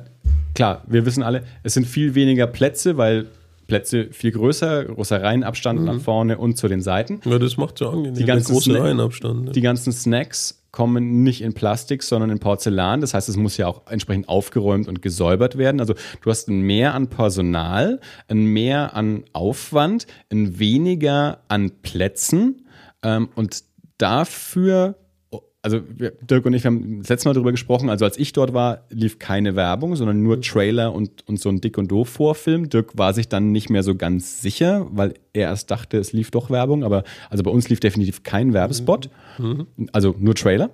klar, 0.55 0.83
wir 0.87 1.05
wissen 1.05 1.21
alle, 1.23 1.43
es 1.63 1.73
sind 1.73 1.85
viel 1.85 2.15
weniger 2.15 2.47
Plätze, 2.47 2.95
weil 2.95 3.25
Plätze 3.67 4.07
viel 4.11 4.31
größer, 4.31 4.85
großer 4.85 5.21
Reihenabstand 5.21 5.83
nach 5.83 5.99
vorne 5.99 6.37
und 6.37 6.57
zu 6.57 6.67
den 6.69 6.81
Seiten. 6.81 7.19
ja, 7.25 7.37
das 7.37 7.57
macht 7.57 7.81
ja 7.81 7.89
angenehm. 7.89 8.15
Die 8.15 8.23
ganzen, 8.25 8.53
großen 8.53 8.71
Snack- 8.71 8.83
Reihenabstand. 8.83 9.45
ne? 9.45 9.51
die 9.51 9.61
ganzen 9.61 9.91
Snacks 9.93 10.58
kommen 10.71 11.23
nicht 11.23 11.41
in 11.41 11.53
Plastik, 11.53 12.03
sondern 12.03 12.29
in 12.29 12.39
Porzellan. 12.39 13.01
Das 13.01 13.13
heißt, 13.13 13.29
es 13.29 13.37
muss 13.37 13.57
ja 13.57 13.67
auch 13.67 13.87
entsprechend 13.89 14.29
aufgeräumt 14.29 14.87
und 14.87 15.01
gesäubert 15.01 15.57
werden. 15.57 15.79
Also 15.79 15.95
du 16.21 16.29
hast 16.29 16.47
ein 16.47 16.61
Mehr 16.61 16.93
an 16.93 17.07
Personal, 17.07 17.99
ein 18.27 18.45
Mehr 18.45 18.95
an 18.95 19.23
Aufwand, 19.33 20.05
ein 20.31 20.59
weniger 20.59 21.41
an 21.47 21.71
Plätzen 21.81 22.67
ähm, 23.03 23.29
und 23.35 23.63
dafür 23.97 24.95
also 25.61 25.79
Dirk 25.79 26.45
und 26.45 26.53
ich 26.53 26.63
wir 26.63 26.71
haben 26.71 26.99
das 26.99 27.09
letzte 27.09 27.27
Mal 27.29 27.33
darüber 27.33 27.51
gesprochen, 27.51 27.89
also 27.89 28.05
als 28.05 28.17
ich 28.17 28.31
dort 28.31 28.53
war, 28.53 28.85
lief 28.89 29.19
keine 29.19 29.55
Werbung, 29.55 29.95
sondern 29.95 30.23
nur 30.23 30.41
Trailer 30.41 30.93
und, 30.93 31.27
und 31.27 31.39
so 31.39 31.49
ein 31.49 31.59
Dick 31.59 31.77
und 31.77 31.89
Doof 31.91 32.09
Vorfilm. 32.09 32.69
Dirk 32.69 32.97
war 32.97 33.13
sich 33.13 33.27
dann 33.27 33.51
nicht 33.51 33.69
mehr 33.69 33.83
so 33.83 33.95
ganz 33.95 34.41
sicher, 34.41 34.87
weil 34.91 35.15
er 35.33 35.49
erst 35.49 35.69
dachte, 35.69 35.97
es 35.97 36.13
lief 36.13 36.31
doch 36.31 36.49
Werbung, 36.49 36.83
aber 36.83 37.03
also 37.29 37.43
bei 37.43 37.51
uns 37.51 37.67
lief 37.69 37.79
definitiv 37.79 38.23
kein 38.23 38.53
Werbespot, 38.53 39.09
also 39.91 40.15
nur 40.17 40.35
Trailer 40.35 40.69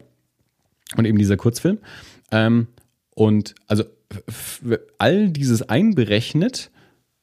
und 0.98 1.06
eben 1.06 1.18
dieser 1.18 1.38
Kurzfilm. 1.38 1.80
Ähm, 2.32 2.68
und 3.16 3.56
also 3.68 3.86
all 5.00 5.30
dieses 5.30 5.64
einberechnet, 5.64 6.70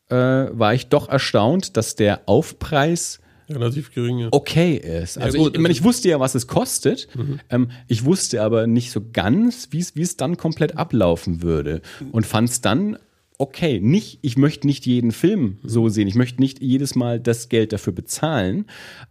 äh, 0.08 0.14
war 0.16 0.74
ich 0.74 0.88
doch 0.88 1.08
erstaunt, 1.08 1.76
dass 1.76 1.96
der 1.96 2.22
Aufpreis 2.26 3.20
Relativ 3.48 3.92
gering. 3.92 4.18
Ja. 4.18 4.28
okay 4.32 4.76
ist. 4.76 5.18
Also 5.18 5.38
gut, 5.38 5.48
ich, 5.48 5.54
ich, 5.54 5.58
meine, 5.60 5.68
also- 5.68 5.80
ich 5.80 5.84
wusste 5.84 6.08
ja, 6.08 6.20
was 6.20 6.34
es 6.34 6.46
kostet. 6.46 7.08
Ähm, 7.50 7.70
ich 7.88 8.04
wusste 8.04 8.42
aber 8.42 8.66
nicht 8.66 8.90
so 8.90 9.00
ganz, 9.12 9.68
wie 9.70 9.78
es 9.80 9.96
wie 9.96 10.02
es 10.02 10.16
dann 10.16 10.36
komplett 10.36 10.76
ablaufen 10.76 11.42
würde. 11.42 11.82
Und 12.12 12.26
fand 12.26 12.48
es 12.48 12.60
dann 12.60 12.96
okay. 13.38 13.80
Nicht, 13.80 14.20
ich 14.22 14.36
möchte 14.36 14.66
nicht 14.68 14.86
jeden 14.86 15.10
Film 15.10 15.58
so 15.64 15.88
sehen. 15.88 16.06
Ich 16.06 16.14
möchte 16.14 16.40
nicht 16.40 16.62
jedes 16.62 16.94
Mal 16.94 17.18
das 17.18 17.48
Geld 17.48 17.72
dafür 17.72 17.92
bezahlen. 17.92 18.66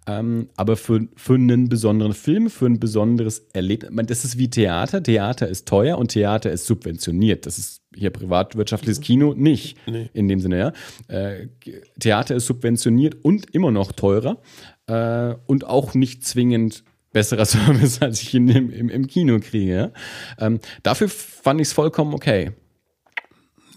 Ähm, 0.08 0.48
aber 0.56 0.78
für, 0.78 1.08
für 1.18 1.34
einen 1.36 1.68
besonderen 1.68 2.14
Film, 2.14 2.50
für 2.50 2.66
ein 2.68 2.80
besonderes 2.80 3.46
Erlebnis, 3.54 3.90
ich 3.90 3.96
meine, 3.96 4.08
das 4.08 4.24
ist 4.24 4.38
wie 4.38 4.50
Theater. 4.50 5.04
Theater 5.04 5.48
ist 5.50 5.68
teuer 5.68 5.98
und 5.98 6.10
Theater 6.12 6.52
ist 6.52 6.66
subventioniert. 6.66 7.46
Das 7.46 7.58
ist 7.58 7.81
hier 7.96 8.10
privatwirtschaftliches 8.10 9.02
Kino 9.02 9.34
nicht. 9.36 9.78
Nee. 9.88 10.10
In 10.14 10.28
dem 10.28 10.40
Sinne, 10.40 10.58
ja. 10.58 10.74
Äh, 11.16 11.48
Theater 12.00 12.36
ist 12.36 12.46
subventioniert 12.46 13.16
und 13.24 13.54
immer 13.54 13.72
noch 13.72 13.92
teurer 13.92 14.42
äh, 14.88 15.36
und 15.48 15.66
auch 15.66 15.94
nicht 15.94 16.24
zwingend 16.26 16.84
besserer 17.12 17.46
Service, 17.46 18.02
als 18.02 18.22
ich 18.22 18.34
ihn 18.34 18.48
im, 18.48 18.70
im, 18.72 18.90
im 18.90 19.08
Kino 19.08 19.40
kriege. 19.40 19.74
Ja? 19.76 19.92
Ähm, 20.40 20.60
dafür 20.84 21.10
fand 21.10 21.60
ich 21.60 21.68
es 21.68 21.74
vollkommen 21.74 22.14
okay. 22.14 22.52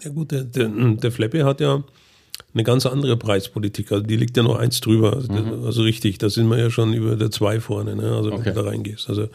Ja 0.03 0.11
gut, 0.11 0.31
der, 0.31 0.43
der, 0.43 0.69
der 0.69 1.11
Flappy 1.11 1.39
hat 1.39 1.59
ja 1.61 1.83
eine 2.53 2.63
ganz 2.63 2.85
andere 2.85 3.17
Preispolitik. 3.17 3.91
Also 3.91 4.03
die 4.05 4.15
liegt 4.15 4.37
ja 4.37 4.43
noch 4.43 4.55
eins 4.55 4.79
drüber. 4.79 5.13
Also, 5.13 5.31
Mhm. 5.33 5.65
also 5.65 5.81
richtig, 5.81 6.19
da 6.19 6.29
sind 6.29 6.47
wir 6.49 6.57
ja 6.57 6.69
schon 6.69 6.93
über 6.93 7.15
der 7.15 7.31
zwei 7.31 7.59
vorne, 7.59 7.95
ne? 7.95 8.15
also 8.15 8.31
wenn 8.31 8.39
Okay. 8.39 8.53
du 8.53 8.61
da 8.63 8.69
reingehst. 8.69 9.09
Also, 9.09 9.27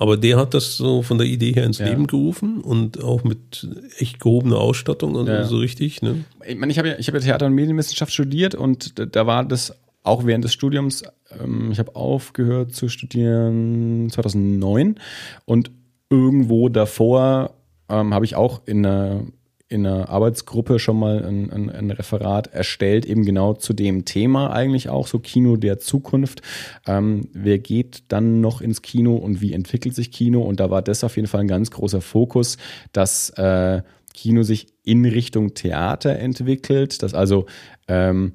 aber 0.00 0.16
der 0.16 0.36
hat 0.38 0.54
das 0.54 0.76
so 0.76 1.02
von 1.02 1.18
der 1.18 1.26
Idee 1.28 1.52
her 1.52 1.64
ins 1.64 1.78
Ja. 1.78 1.86
Leben 1.88 2.06
gerufen 2.08 2.60
und 2.60 3.00
auch 3.04 3.22
mit 3.22 3.68
echt 3.98 4.18
gehobener 4.18 4.56
Ausstattung 4.58 5.14
und 5.14 5.28
Ja. 5.28 5.44
so 5.44 5.58
richtig. 5.58 6.02
Ne? 6.02 6.24
ich 6.48 6.56
meine, 6.56 6.72
ich 6.72 6.78
habe 6.78 6.88
ja, 6.88 6.94
ich 6.98 7.06
habe 7.06 7.18
ja 7.18 7.24
Theater- 7.24 7.46
und 7.46 7.54
Medienwissenschaft 7.54 8.12
studiert 8.12 8.54
und 8.56 8.98
da, 8.98 9.04
da 9.06 9.26
war 9.26 9.44
das 9.44 9.74
auch 10.02 10.24
während 10.24 10.42
des 10.44 10.52
Studiums, 10.54 11.02
ähm, 11.40 11.70
ich 11.70 11.78
habe 11.78 11.94
aufgehört 11.94 12.74
zu 12.74 12.88
studieren 12.88 14.08
2009 14.10 14.96
und 15.44 15.70
irgendwo 16.08 16.68
davor 16.70 17.52
ähm, 17.90 18.14
habe 18.14 18.24
ich 18.24 18.34
auch 18.36 18.62
in 18.66 18.86
einer, 18.86 19.24
in 19.70 19.86
einer 19.86 20.08
Arbeitsgruppe 20.08 20.80
schon 20.80 20.98
mal 20.98 21.24
ein, 21.24 21.50
ein, 21.50 21.70
ein 21.70 21.90
Referat 21.92 22.48
erstellt, 22.48 23.06
eben 23.06 23.24
genau 23.24 23.54
zu 23.54 23.72
dem 23.72 24.04
Thema 24.04 24.52
eigentlich 24.52 24.88
auch, 24.88 25.06
so 25.06 25.20
Kino 25.20 25.56
der 25.56 25.78
Zukunft. 25.78 26.42
Ähm, 26.88 27.28
wer 27.32 27.60
geht 27.60 28.02
dann 28.08 28.40
noch 28.40 28.60
ins 28.60 28.82
Kino 28.82 29.14
und 29.14 29.40
wie 29.40 29.52
entwickelt 29.52 29.94
sich 29.94 30.10
Kino? 30.10 30.42
Und 30.42 30.58
da 30.58 30.70
war 30.70 30.82
das 30.82 31.04
auf 31.04 31.14
jeden 31.14 31.28
Fall 31.28 31.42
ein 31.42 31.48
ganz 31.48 31.70
großer 31.70 32.00
Fokus, 32.00 32.58
dass 32.92 33.30
äh, 33.30 33.82
Kino 34.12 34.42
sich 34.42 34.66
in 34.82 35.04
Richtung 35.04 35.54
Theater 35.54 36.18
entwickelt, 36.18 37.00
dass 37.04 37.14
also 37.14 37.46
ähm, 37.86 38.32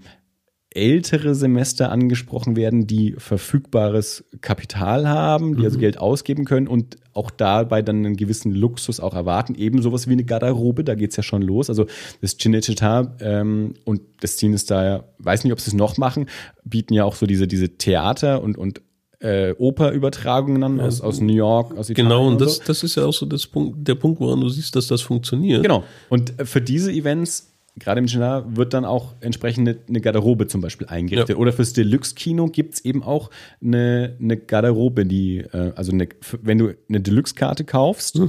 ältere 0.76 1.36
Semester 1.36 1.92
angesprochen 1.92 2.56
werden, 2.56 2.86
die 2.86 3.16
verfügbares 3.18 4.26
Kapital 4.42 5.08
haben, 5.08 5.58
die 5.58 5.64
also 5.64 5.80
Geld 5.80 5.98
ausgeben 5.98 6.46
können 6.46 6.68
und 6.68 6.98
auch 7.14 7.32
dabei 7.32 7.82
dann 7.82 8.06
einen 8.06 8.18
gewissen 8.18 8.54
Luxus 8.54 9.00
auch 9.00 9.14
erwarten. 9.14 9.56
Eben 9.56 9.82
sowas 9.82 10.08
wie 10.08 10.12
eine 10.12 10.26
Garderobe, 10.26 10.84
da 10.84 10.96
geht's 10.96 11.16
ja 11.16 11.24
schon 11.24 11.42
los. 11.42 11.70
Also 11.70 11.86
das 12.22 12.38
Cinecittà 12.38 13.12
ähm, 13.22 13.74
und 13.86 14.02
das 14.20 14.36
Cinestar, 14.38 15.06
weiß 15.20 15.46
nicht, 15.46 15.54
ob 15.54 15.62
sie 15.62 15.70
es 15.70 15.74
noch 15.74 15.98
machen, 15.98 16.28
bieten 16.66 16.94
ja 16.94 17.06
auch 17.06 17.16
so 17.16 17.26
diese, 17.26 17.48
diese 17.48 17.78
Theater- 17.78 18.44
und, 18.44 18.58
und 18.58 18.82
äh, 19.22 19.54
Operübertragungen 19.58 20.64
an 20.64 20.80
aus, 20.82 21.00
aus 21.00 21.22
New 21.22 21.34
York, 21.34 21.78
aus 21.78 21.90
Italien 21.90 22.10
Genau, 22.10 22.28
und 22.28 22.40
so. 22.40 22.46
das, 22.46 22.60
das 22.60 22.84
ist 22.84 22.96
ja 22.96 23.06
auch 23.06 23.14
so 23.14 23.26
das 23.26 23.48
Punkt, 23.48 23.88
der 23.88 23.96
Punkt, 23.96 24.20
woran 24.20 24.42
du 24.42 24.50
siehst, 24.50 24.76
dass 24.76 24.88
das 24.88 25.02
funktioniert. 25.02 25.64
Genau. 25.64 25.84
Und 26.10 26.34
für 26.44 26.62
diese 26.62 26.92
Events, 26.92 27.55
gerade 27.78 28.00
im 28.00 28.08
China, 28.08 28.46
wird 28.56 28.74
dann 28.74 28.86
auch 28.86 29.16
entsprechend 29.20 29.78
eine, 29.88 30.02
Garderobe 30.02 30.48
zum 30.48 30.62
Beispiel 30.62 30.88
eingerichtet. 30.88 31.30
Ja. 31.30 31.36
Oder 31.36 31.52
fürs 31.52 31.74
Deluxe-Kino 31.74 32.48
gibt 32.48 32.76
es 32.76 32.86
eben 32.86 33.04
auch 33.04 33.30
eine, 33.62 34.16
eine 34.20 34.38
Garderobe, 34.38 35.06
die, 35.06 35.40
äh, 35.40 35.74
also 35.76 35.92
eine, 35.92 36.08
wenn 36.42 36.58
du 36.58 36.74
eine 36.88 37.02
Deluxe-Karte 37.02 37.66
kaufst, 37.66 38.20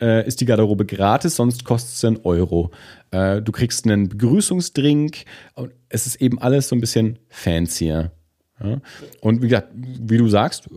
äh, 0.00 0.26
ist 0.26 0.40
die 0.40 0.44
Garderobe 0.44 0.84
gratis, 0.84 1.36
sonst 1.36 1.64
kostet 1.64 1.94
es 1.94 2.04
einen 2.04 2.18
Euro. 2.24 2.70
Äh, 3.10 3.40
du 3.40 3.52
kriegst 3.52 3.86
einen 3.86 4.08
Begrüßungsdrink 4.08 5.24
und 5.54 5.72
es 5.88 6.06
ist 6.06 6.20
eben 6.20 6.38
alles 6.38 6.68
so 6.68 6.76
ein 6.76 6.80
bisschen 6.80 7.18
fancier. 7.28 8.12
Ja? 8.62 8.80
Und 9.20 9.42
wie 9.42 9.48
gesagt, 9.48 9.68
wie 9.74 10.16
du 10.16 10.28
sagst, 10.28 10.68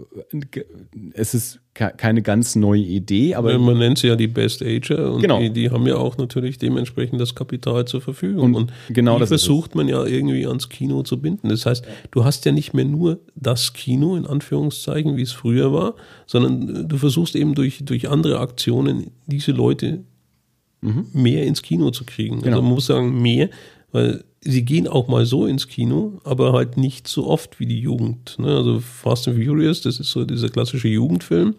es 1.14 1.33
ist 1.33 1.61
ke- 1.74 1.93
keine 1.95 2.22
ganz 2.22 2.56
neue 2.58 2.82
Idee, 2.82 3.35
aber 3.35 3.58
Man 3.58 3.77
nennt 3.77 3.99
sie 3.99 4.08
ja 4.08 4.17
die 4.17 4.27
Best 4.27 4.61
Ager 4.61 5.14
und 5.14 5.22
Genau. 5.22 5.40
die, 5.40 5.49
die 5.51 5.69
haben 5.69 5.88
ja 5.88 5.95
auch 5.95 6.17
natürlich 6.17 6.58
dementsprechend 6.58 7.22
das 7.22 7.35
Kapital 7.35 7.85
zur 7.85 8.01
Verfügung. 8.01 8.53
Und 8.53 8.74
genau 8.90 9.14
die 9.16 9.19
das 9.22 9.30
versucht 9.30 9.75
man 9.75 9.88
ja 9.88 10.06
irgendwie 10.06 10.45
ans 10.45 10.67
Kino 10.67 11.03
zu 11.03 11.22
binden. 11.22 11.48
Das 11.48 11.66
heißt, 11.66 11.85
du 12.11 12.25
hast 12.25 12.43
ja 12.45 12.51
nicht 12.51 12.74
mehr 12.74 12.83
nur 12.85 13.19
das 13.35 13.72
Kino 13.72 14.17
in 14.17 14.25
Anführungszeichen, 14.27 15.16
wie 15.16 15.22
es 15.22 15.32
früher 15.32 15.72
war, 15.72 15.95
sondern 16.25 16.88
du 16.90 16.98
versuchst 16.98 17.35
eben 17.38 17.56
durch, 17.56 17.85
durch 17.85 18.09
andere 18.09 18.40
Aktionen 18.40 19.11
diese 19.25 19.53
Leute 19.53 20.03
mehr 20.82 21.45
ins 21.45 21.61
Kino 21.61 21.91
zu 21.91 22.06
kriegen. 22.06 22.38
Mhm. 22.38 22.41
Genau. 22.41 22.58
Also 22.58 22.61
man 22.64 22.74
muss 22.74 22.85
sagen, 22.85 23.22
mehr, 23.22 23.49
weil 23.91 24.24
sie 24.42 24.64
gehen 24.64 24.88
auch 24.88 25.08
mal 25.08 25.26
so 25.26 25.45
ins 25.45 25.68
Kino, 25.68 26.19
aber 26.24 26.53
halt 26.53 26.77
nicht 26.77 27.08
so 27.08 27.27
oft 27.27 27.59
wie 27.59 27.66
die 27.66 27.80
Jugend. 27.80 28.38
Ne? 28.40 28.48
Also 28.48 28.80
Fast 28.80 29.27
and 29.27 29.43
Furious, 29.43 29.82
das 29.82 30.00
ist 30.00 30.11
so 30.11 30.26
dieser 30.26 30.50
klassische 30.50 30.88
Jugendfilm. 30.88 31.56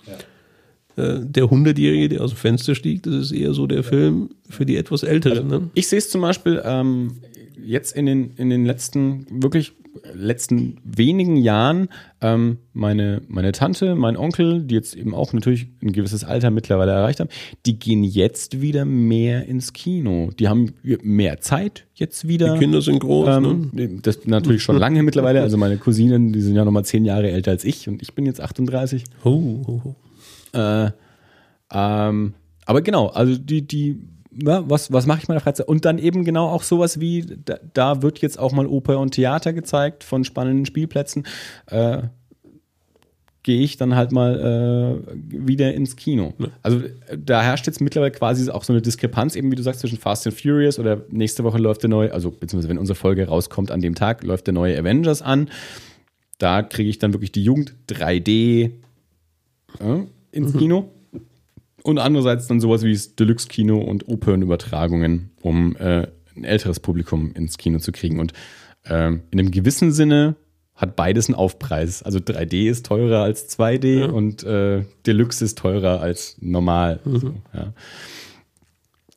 Äh, 0.96 1.20
Der 1.20 1.50
Hundertjährige, 1.50 2.08
der 2.08 2.22
aus 2.22 2.30
dem 2.30 2.36
Fenster 2.36 2.74
stieg, 2.74 3.02
das 3.02 3.14
ist 3.14 3.32
eher 3.32 3.52
so 3.54 3.66
der 3.66 3.82
Film 3.82 4.30
für 4.48 4.66
die 4.66 4.76
etwas 4.76 5.02
Älteren. 5.02 5.48
Ne? 5.48 5.70
Ich 5.74 5.88
sehe 5.88 5.98
es 5.98 6.10
zum 6.10 6.20
Beispiel 6.22 6.60
ähm, 6.64 7.18
jetzt 7.64 7.94
in 7.96 8.06
den, 8.06 8.32
in 8.36 8.50
den 8.50 8.64
letzten, 8.64 9.26
wirklich 9.42 9.72
letzten 10.14 10.78
wenigen 10.84 11.36
Jahren, 11.36 11.88
ähm, 12.20 12.58
meine, 12.72 13.22
meine 13.28 13.52
Tante, 13.52 13.94
mein 13.94 14.16
Onkel, 14.16 14.62
die 14.62 14.74
jetzt 14.74 14.94
eben 14.94 15.14
auch 15.14 15.32
natürlich 15.32 15.68
ein 15.82 15.92
gewisses 15.92 16.24
Alter 16.24 16.50
mittlerweile 16.50 16.92
erreicht 16.92 17.20
haben, 17.20 17.30
die 17.66 17.78
gehen 17.78 18.04
jetzt 18.04 18.60
wieder 18.60 18.84
mehr 18.84 19.46
ins 19.46 19.72
Kino. 19.72 20.30
Die 20.38 20.48
haben 20.48 20.74
mehr 20.82 21.40
Zeit 21.40 21.86
jetzt 21.94 22.28
wieder. 22.28 22.54
Die 22.54 22.60
Kinder 22.60 22.82
sind 22.82 23.00
groß. 23.00 23.40
ne? 23.40 23.70
Ähm, 23.76 24.02
das 24.02 24.26
natürlich 24.26 24.62
schon 24.62 24.76
lange 24.76 25.02
mittlerweile. 25.02 25.42
Also 25.42 25.56
meine 25.56 25.76
Cousinen, 25.76 26.32
die 26.32 26.40
sind 26.40 26.56
ja 26.56 26.64
nochmal 26.64 26.84
zehn 26.84 27.04
Jahre 27.04 27.30
älter 27.30 27.52
als 27.52 27.64
ich 27.64 27.88
und 27.88 28.02
ich 28.02 28.14
bin 28.14 28.26
jetzt 28.26 28.40
38. 28.40 29.04
Oh, 29.24 29.64
oh, 29.66 29.80
oh. 29.84 30.58
Äh, 30.58 30.90
ähm, 31.72 32.34
aber 32.66 32.82
genau, 32.82 33.08
also 33.08 33.36
die, 33.36 33.66
die, 33.66 33.98
ja, 34.32 34.68
was, 34.68 34.92
was 34.92 35.06
mache 35.06 35.18
ich 35.18 35.28
in 35.28 35.32
meiner 35.32 35.40
Freizeit? 35.40 35.68
Und 35.68 35.84
dann 35.84 35.98
eben 35.98 36.24
genau 36.24 36.48
auch 36.48 36.62
sowas 36.62 37.00
wie, 37.00 37.26
da, 37.44 37.58
da 37.72 38.02
wird 38.02 38.20
jetzt 38.20 38.38
auch 38.38 38.52
mal 38.52 38.66
Oper 38.66 38.98
und 38.98 39.12
Theater 39.12 39.52
gezeigt 39.52 40.04
von 40.04 40.24
spannenden 40.24 40.66
Spielplätzen. 40.66 41.26
Äh, 41.66 42.02
Gehe 43.42 43.62
ich 43.62 43.78
dann 43.78 43.96
halt 43.96 44.12
mal 44.12 45.02
äh, 45.08 45.12
wieder 45.46 45.72
ins 45.72 45.96
Kino. 45.96 46.34
Also 46.62 46.80
äh, 46.80 47.16
da 47.16 47.42
herrscht 47.42 47.66
jetzt 47.66 47.80
mittlerweile 47.80 48.12
quasi 48.12 48.50
auch 48.50 48.64
so 48.64 48.74
eine 48.74 48.82
Diskrepanz, 48.82 49.34
eben 49.34 49.50
wie 49.50 49.56
du 49.56 49.62
sagst, 49.62 49.80
zwischen 49.80 49.96
Fast 49.96 50.26
and 50.26 50.38
Furious 50.38 50.78
oder 50.78 51.00
nächste 51.08 51.42
Woche 51.42 51.56
läuft 51.56 51.82
der 51.82 51.88
neue, 51.88 52.12
also 52.12 52.30
beziehungsweise 52.30 52.68
wenn 52.68 52.76
unsere 52.76 52.96
Folge 52.96 53.26
rauskommt 53.26 53.70
an 53.70 53.80
dem 53.80 53.94
Tag, 53.94 54.24
läuft 54.24 54.46
der 54.46 54.52
neue 54.52 54.78
Avengers 54.78 55.22
an. 55.22 55.48
Da 56.36 56.62
kriege 56.62 56.90
ich 56.90 56.98
dann 56.98 57.14
wirklich 57.14 57.32
die 57.32 57.42
Jugend 57.42 57.74
3D 57.88 58.72
ja, 59.80 60.00
ins 60.32 60.52
Kino. 60.52 60.90
Und 61.82 61.98
andererseits 61.98 62.46
dann 62.46 62.60
sowas 62.60 62.82
wie 62.82 62.92
das 62.92 63.14
Deluxe-Kino 63.14 63.78
und 63.78 64.08
Opernübertragungen, 64.08 65.30
um 65.40 65.76
äh, 65.76 66.06
ein 66.36 66.44
älteres 66.44 66.80
Publikum 66.80 67.32
ins 67.32 67.58
Kino 67.58 67.78
zu 67.78 67.92
kriegen. 67.92 68.20
Und 68.20 68.32
ähm, 68.84 69.22
in 69.30 69.38
einem 69.38 69.50
gewissen 69.50 69.92
Sinne 69.92 70.36
hat 70.74 70.96
beides 70.96 71.28
einen 71.28 71.34
Aufpreis. 71.34 72.02
Also 72.02 72.18
3D 72.18 72.70
ist 72.70 72.86
teurer 72.86 73.22
als 73.22 73.50
2D 73.50 74.06
und 74.06 74.42
äh, 74.44 74.84
Deluxe 75.06 75.44
ist 75.44 75.58
teurer 75.58 76.00
als 76.00 76.36
normal. 76.40 77.00
So, 77.04 77.34
ja. 77.52 77.74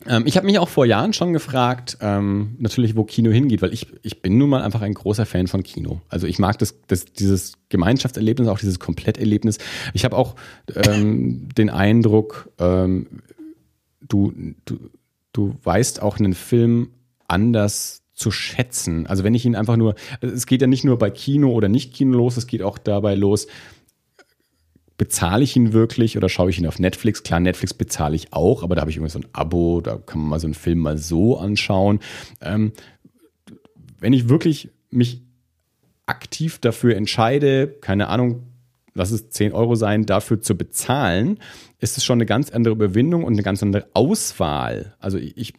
Ähm, 0.08 0.24
ich 0.26 0.38
habe 0.38 0.46
mich 0.46 0.60
auch 0.60 0.70
vor 0.70 0.86
Jahren 0.86 1.14
schon 1.14 1.34
gefragt, 1.34 1.98
ähm, 2.02 2.56
natürlich, 2.60 2.96
wo 2.96 3.04
Kino 3.04 3.32
hingeht, 3.32 3.62
weil 3.62 3.74
ich, 3.74 3.88
ich 4.02 4.22
bin 4.22 4.38
nun 4.38 4.50
mal 4.50 4.62
einfach 4.62 4.82
ein 4.82 4.94
großer 4.94 5.26
Fan 5.26 5.48
von 5.48 5.64
Kino. 5.64 6.02
Also 6.10 6.28
ich 6.28 6.40
mag 6.40 6.58
das, 6.60 6.76
das 6.88 7.06
dieses 7.06 7.54
Gemeinschaftserlebnis, 7.70 8.48
auch 8.48 8.60
dieses 8.60 8.80
Kompletterlebnis. 8.80 9.58
Ich 9.94 10.06
habe 10.06 10.16
auch 10.16 10.36
ähm, 10.76 11.50
den 11.58 11.70
Eindruck, 11.70 12.50
ähm, 12.60 13.22
du, 14.02 14.34
du, 14.66 14.90
du 15.32 15.56
weißt 15.64 16.02
auch 16.02 16.20
einen 16.20 16.34
Film 16.34 16.92
anders 17.28 18.04
zu 18.14 18.32
schätzen. 18.32 19.08
Also 19.08 19.24
wenn 19.24 19.34
ich 19.34 19.46
ihn 19.46 19.56
einfach 19.56 19.76
nur, 19.76 19.96
es 20.22 20.46
geht 20.46 20.62
ja 20.62 20.68
nicht 20.68 20.84
nur 20.84 20.98
bei 20.98 21.10
Kino 21.10 21.52
oder 21.52 21.68
nicht 21.68 21.94
Kino 21.94 22.18
los, 22.18 22.38
es 22.38 22.48
geht 22.48 22.62
auch 22.62 22.78
dabei 22.78 23.16
los, 23.16 23.48
bezahle 25.04 25.44
ich 25.44 25.58
ihn 25.58 25.74
wirklich 25.74 26.16
oder 26.16 26.30
schaue 26.30 26.50
ich 26.50 26.60
ihn 26.60 26.66
auf 26.66 26.80
Netflix? 26.80 27.24
Klar, 27.24 27.42
Netflix 27.42 27.74
bezahle 27.74 28.16
ich 28.16 28.32
auch, 28.32 28.64
aber 28.64 28.76
da 28.76 28.80
habe 28.80 28.90
ich 28.90 28.96
irgendwie 28.96 29.12
so 29.12 29.20
ein 29.20 29.28
Abo, 29.34 29.82
da 29.82 29.98
kann 29.98 30.22
man 30.22 30.30
mal 30.30 30.40
so 30.40 30.48
einen 30.48 30.54
Film 30.54 30.80
mal 30.80 30.98
so 30.98 31.38
anschauen. 31.38 32.00
Ähm, 32.40 32.72
wenn 34.00 34.14
ich 34.14 34.30
wirklich 34.30 34.70
mich 34.92 35.22
aktiv 36.06 36.60
dafür 36.60 36.96
entscheide, 36.96 37.68
keine 37.68 38.08
Ahnung, 38.08 38.44
lass 38.94 39.12
es 39.12 39.30
10 39.30 39.52
Euro 39.52 39.76
sein, 39.76 40.06
dafür 40.06 40.40
zu 40.40 40.56
bezahlen, 40.56 41.38
ist 41.80 41.98
es 41.98 42.06
schon 42.06 42.20
eine 42.20 42.26
ganz 42.26 42.52
andere 42.52 42.74
Überwindung 42.74 43.26
und 43.26 43.34
eine 43.34 43.44
ganz 43.44 43.62
andere 43.62 43.88
Auswahl. 43.94 44.96
Also 45.00 45.18
ich, 45.18 45.54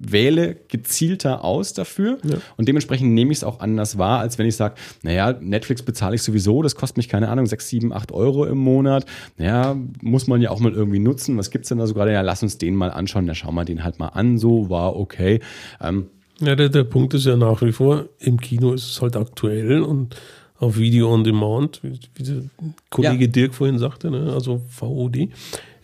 wähle 0.00 0.56
gezielter 0.68 1.44
aus 1.44 1.74
dafür 1.74 2.18
und 2.56 2.66
dementsprechend 2.66 3.12
nehme 3.12 3.32
ich 3.32 3.38
es 3.38 3.44
auch 3.44 3.60
anders 3.60 3.98
wahr, 3.98 4.20
als 4.20 4.38
wenn 4.38 4.46
ich 4.46 4.56
sage, 4.56 4.74
naja, 5.02 5.36
Netflix 5.40 5.82
bezahle 5.82 6.14
ich 6.14 6.22
sowieso, 6.22 6.62
das 6.62 6.74
kostet 6.74 6.96
mich, 6.96 7.08
keine 7.08 7.28
Ahnung, 7.28 7.44
6, 7.46 7.68
7, 7.68 7.92
8 7.92 8.10
Euro 8.12 8.46
im 8.46 8.58
Monat. 8.58 9.04
Naja, 9.36 9.76
muss 10.00 10.26
man 10.26 10.40
ja 10.40 10.50
auch 10.50 10.58
mal 10.60 10.72
irgendwie 10.72 10.98
nutzen. 10.98 11.36
Was 11.36 11.50
gibt's 11.50 11.68
denn 11.68 11.78
da 11.78 11.86
so 11.86 11.92
gerade? 11.94 12.12
Ja, 12.12 12.22
lass 12.22 12.42
uns 12.42 12.56
den 12.56 12.74
mal 12.74 12.90
anschauen, 12.90 13.26
ja, 13.26 13.34
schauen 13.34 13.54
wir 13.54 13.64
den 13.66 13.84
halt 13.84 13.98
mal 13.98 14.08
an, 14.08 14.38
so 14.38 14.70
war 14.70 14.96
okay. 14.96 15.40
Ähm, 15.80 16.06
Ja, 16.40 16.56
der, 16.56 16.70
der 16.70 16.84
Punkt 16.84 17.12
ist 17.12 17.26
ja 17.26 17.36
nach 17.36 17.60
wie 17.60 17.72
vor, 17.72 18.06
im 18.18 18.40
Kino 18.40 18.72
ist 18.72 18.90
es 18.90 19.02
halt 19.02 19.16
aktuell 19.16 19.82
und 19.82 20.16
auf 20.58 20.78
Video 20.78 21.12
on 21.12 21.24
Demand, 21.24 21.82
wie, 21.82 21.98
wie 22.14 22.22
der 22.22 22.42
Kollege 22.88 23.24
Ja. 23.24 23.30
Dirk 23.30 23.54
vorhin 23.54 23.78
sagte, 23.78 24.10
ne, 24.10 24.32
also 24.32 24.62
VOD, 24.68 25.28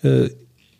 äh, 0.02 0.30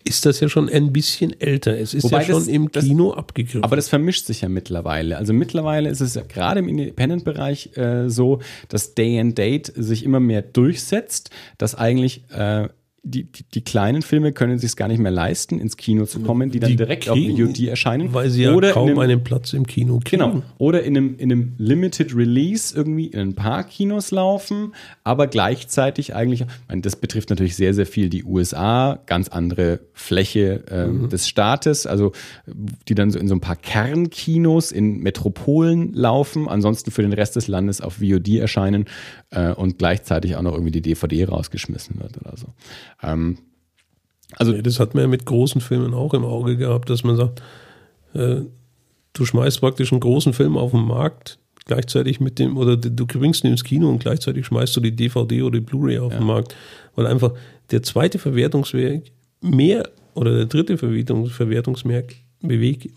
ist 0.06 0.24
das 0.26 0.40
ja 0.40 0.48
schon 0.48 0.68
ein 0.68 0.92
bisschen 0.92 1.38
älter. 1.40 1.78
Es 1.78 1.92
ist 1.94 2.04
Wobei 2.04 2.18
ja 2.20 2.24
schon 2.26 2.34
das- 2.36 2.48
im 2.48 2.70
das- 2.70 2.84
Kino 2.84 3.12
abgegriffen. 3.12 3.64
Aber 3.64 3.76
das 3.76 3.88
vermischt 3.88 4.26
sich 4.26 4.40
ja 4.42 4.48
mittlerweile. 4.48 5.16
Also 5.18 5.32
mittlerweile 5.32 5.88
ist 5.88 6.00
es 6.00 6.14
ja 6.14 6.22
gerade 6.22 6.60
im 6.60 6.68
Independent-Bereich 6.68 7.76
äh, 7.76 8.08
so, 8.08 8.40
dass 8.68 8.94
Day 8.94 9.18
and 9.20 9.36
Date 9.36 9.72
sich 9.74 10.04
immer 10.04 10.20
mehr 10.20 10.42
durchsetzt, 10.42 11.30
dass 11.58 11.74
eigentlich 11.74 12.24
äh, 12.30 12.68
die, 13.08 13.24
die, 13.24 13.44
die 13.54 13.60
kleinen 13.62 14.02
Filme 14.02 14.32
können 14.32 14.58
sich 14.58 14.74
gar 14.76 14.88
nicht 14.88 14.98
mehr 14.98 15.12
leisten, 15.12 15.60
ins 15.60 15.76
Kino 15.76 16.06
zu 16.06 16.20
kommen, 16.20 16.50
die 16.50 16.58
dann 16.60 16.70
Die 16.70 16.76
direkt 16.76 17.08
auf 17.08 17.16
kriegen- 17.16 17.36
VOD 17.46 17.68
erscheinen. 17.68 18.12
Weil 18.12 18.30
sie 18.30 18.42
ja 18.42 18.52
Oder 18.52 18.72
kaum 18.72 18.88
einem- 18.88 18.98
einen 18.98 19.24
Platz 19.24 19.52
im 19.52 19.66
Kino 19.66 20.00
kriegen. 20.04 20.22
Genau. 20.22 20.42
Oder 20.58 20.82
in 20.82 20.96
einem, 20.96 21.16
in 21.16 21.30
einem 21.30 21.52
Limited 21.58 22.14
Release 22.16 22.74
irgendwie 22.76 23.06
in 23.06 23.20
ein 23.20 23.34
paar 23.34 23.62
Kinos 23.64 24.10
laufen, 24.10 24.74
aber 25.04 25.28
gleichzeitig 25.28 26.14
eigentlich, 26.14 26.40
ich 26.40 26.46
meine, 26.68 26.82
das 26.82 26.96
betrifft 26.96 27.30
natürlich 27.30 27.54
sehr, 27.56 27.74
sehr 27.74 27.86
viel 27.86 28.08
die 28.08 28.24
USA, 28.24 28.98
ganz 29.06 29.28
andere 29.28 29.80
Fläche 29.92 30.64
ähm, 30.70 31.08
des 31.08 31.28
Staates, 31.28 31.86
also 31.86 32.12
die 32.88 32.94
dann 32.96 33.10
so 33.10 33.18
in 33.18 33.28
so 33.28 33.34
ein 33.34 33.40
paar 33.40 33.56
Kernkinos 33.56 34.72
in 34.72 34.98
Metropolen 34.98 35.92
laufen, 35.92 36.48
ansonsten 36.48 36.90
für 36.90 37.02
den 37.02 37.12
Rest 37.12 37.36
des 37.36 37.48
Landes 37.48 37.80
auf 37.80 37.94
VOD 38.00 38.38
erscheinen 38.38 38.86
äh, 39.30 39.52
und 39.52 39.78
gleichzeitig 39.78 40.36
auch 40.36 40.42
noch 40.42 40.52
irgendwie 40.52 40.72
die 40.72 40.82
DVD 40.82 41.24
rausgeschmissen 41.26 42.00
wird 42.00 42.16
oder 42.20 42.36
so. 42.36 42.46
Ähm, 43.02 43.38
also 44.34 44.52
Ja, 44.52 44.62
das 44.62 44.80
hat 44.80 44.94
man 44.94 45.02
ja 45.02 45.08
mit 45.08 45.24
großen 45.24 45.60
Filmen 45.60 45.94
auch 45.94 46.14
im 46.14 46.24
Auge 46.24 46.56
gehabt, 46.56 46.90
dass 46.90 47.04
man 47.04 47.16
sagt, 47.16 47.42
äh, 48.14 48.40
du 49.12 49.24
schmeißt 49.24 49.60
praktisch 49.60 49.92
einen 49.92 50.00
großen 50.00 50.32
Film 50.32 50.56
auf 50.56 50.72
den 50.72 50.86
Markt, 50.86 51.38
gleichzeitig 51.64 52.20
mit 52.20 52.38
dem, 52.38 52.56
oder 52.56 52.76
du 52.76 53.06
bringst 53.06 53.44
ihn 53.44 53.50
ins 53.50 53.64
Kino 53.64 53.88
und 53.88 53.98
gleichzeitig 53.98 54.46
schmeißt 54.46 54.76
du 54.76 54.80
die 54.80 54.94
DVD 54.94 55.42
oder 55.42 55.58
die 55.58 55.64
Blu-ray 55.64 55.98
auf 55.98 56.14
den 56.14 56.24
Markt, 56.24 56.54
weil 56.94 57.06
einfach 57.06 57.32
der 57.70 57.82
zweite 57.82 58.18
Verwertungsweg 58.18 59.12
mehr 59.40 59.88
oder 60.14 60.34
der 60.34 60.46
dritte 60.46 60.78
Verwertungs 60.78 61.32
Verwertungsweg 61.32 62.22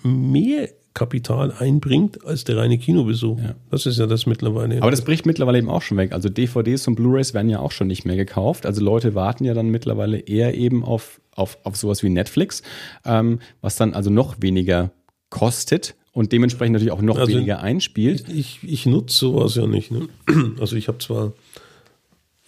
mehr 0.03 0.69
Kapital 0.93 1.51
einbringt 1.57 2.25
als 2.25 2.43
der 2.43 2.57
reine 2.57 2.77
Kinobesuch. 2.77 3.39
Ja. 3.39 3.55
Das 3.69 3.85
ist 3.85 3.99
ja 3.99 4.07
das 4.07 4.25
mittlerweile. 4.25 4.81
Aber 4.81 4.91
das 4.91 5.03
bricht 5.03 5.25
mittlerweile 5.25 5.57
eben 5.59 5.69
auch 5.69 5.81
schon 5.81 5.97
weg. 5.97 6.11
Also 6.11 6.29
DVDs 6.29 6.87
und 6.87 6.95
Blu-rays 6.95 7.33
werden 7.33 7.49
ja 7.49 7.59
auch 7.59 7.71
schon 7.71 7.87
nicht 7.87 8.05
mehr 8.05 8.15
gekauft. 8.15 8.65
Also 8.65 8.83
Leute 8.83 9.15
warten 9.15 9.45
ja 9.45 9.53
dann 9.53 9.69
mittlerweile 9.69 10.17
eher 10.19 10.55
eben 10.55 10.83
auf, 10.83 11.21
auf, 11.35 11.57
auf 11.63 11.75
sowas 11.77 12.03
wie 12.03 12.09
Netflix, 12.09 12.63
ähm, 13.05 13.39
was 13.61 13.75
dann 13.75 13.93
also 13.93 14.09
noch 14.09 14.41
weniger 14.41 14.91
kostet 15.29 15.95
und 16.11 16.31
dementsprechend 16.31 16.73
natürlich 16.73 16.91
auch 16.91 17.01
noch 17.01 17.17
Also- 17.17 17.33
weniger 17.33 17.61
einspielt. 17.61 18.27
Ich, 18.29 18.59
ich 18.63 18.85
nutze 18.85 19.15
sowas 19.17 19.55
ja 19.55 19.67
nicht. 19.67 19.91
Ne? 19.91 20.07
Also 20.59 20.75
ich 20.75 20.87
habe 20.87 20.97
zwar, 20.97 21.33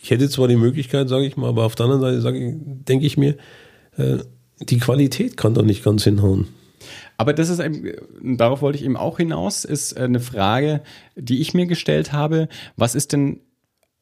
ich 0.02 0.10
hätte 0.10 0.30
zwar 0.30 0.48
die 0.48 0.56
Möglichkeit, 0.56 1.10
sage 1.10 1.26
ich 1.26 1.38
mal, 1.38 1.48
aber 1.48 1.64
auf 1.66 1.76
der 1.76 1.86
anderen 1.86 2.20
Seite 2.22 2.38
ich, 2.38 2.53
denke 2.58 3.06
ich 3.06 3.18
mir, 3.18 3.38
äh, 3.98 4.18
die 4.60 4.78
Qualität 4.80 5.38
kann 5.38 5.53
doch 5.53 5.64
nicht 5.64 5.84
ganz 5.84 6.03
hinhauen. 6.03 6.48
Aber 7.22 7.33
das 7.33 7.50
ist 7.50 7.59
eben, 7.59 7.91
darauf 8.35 8.64
wollte 8.64 8.80
ich 8.80 8.83
eben 8.83 8.98
auch 8.98 9.17
hinaus, 9.17 9.64
ist 9.64 9.95
eine 9.95 10.19
Frage, 10.19 10.82
die 11.16 11.40
ich 11.40 11.53
mir 11.53 11.67
gestellt 11.67 12.14
habe. 12.14 12.48
Was 12.77 12.95
ist 12.95 13.14
denn 13.14 13.41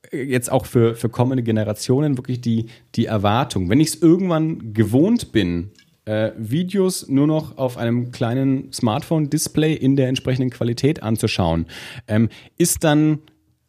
jetzt 0.09 0.49
auch 0.49 0.65
für, 0.65 0.95
für 0.95 1.09
kommende 1.09 1.43
Generationen 1.43 2.17
wirklich 2.17 2.39
die, 2.39 2.67
die 2.95 3.07
Erwartung? 3.07 3.69
Wenn 3.69 3.81
ich 3.81 3.89
es 3.89 4.01
irgendwann 4.01 4.71
gewohnt 4.71 5.33
bin, 5.33 5.71
äh, 6.05 6.31
Videos 6.37 7.09
nur 7.09 7.27
noch 7.27 7.57
auf 7.57 7.75
einem 7.75 8.13
kleinen 8.13 8.71
Smartphone-Display 8.71 9.73
in 9.73 9.97
der 9.97 10.07
entsprechenden 10.07 10.49
Qualität 10.49 11.03
anzuschauen, 11.03 11.65
ähm, 12.07 12.29
ist 12.57 12.85
dann 12.85 13.19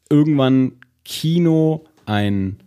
irgendwann 0.08 0.74
Kino 1.04 1.86
ein 2.06 2.58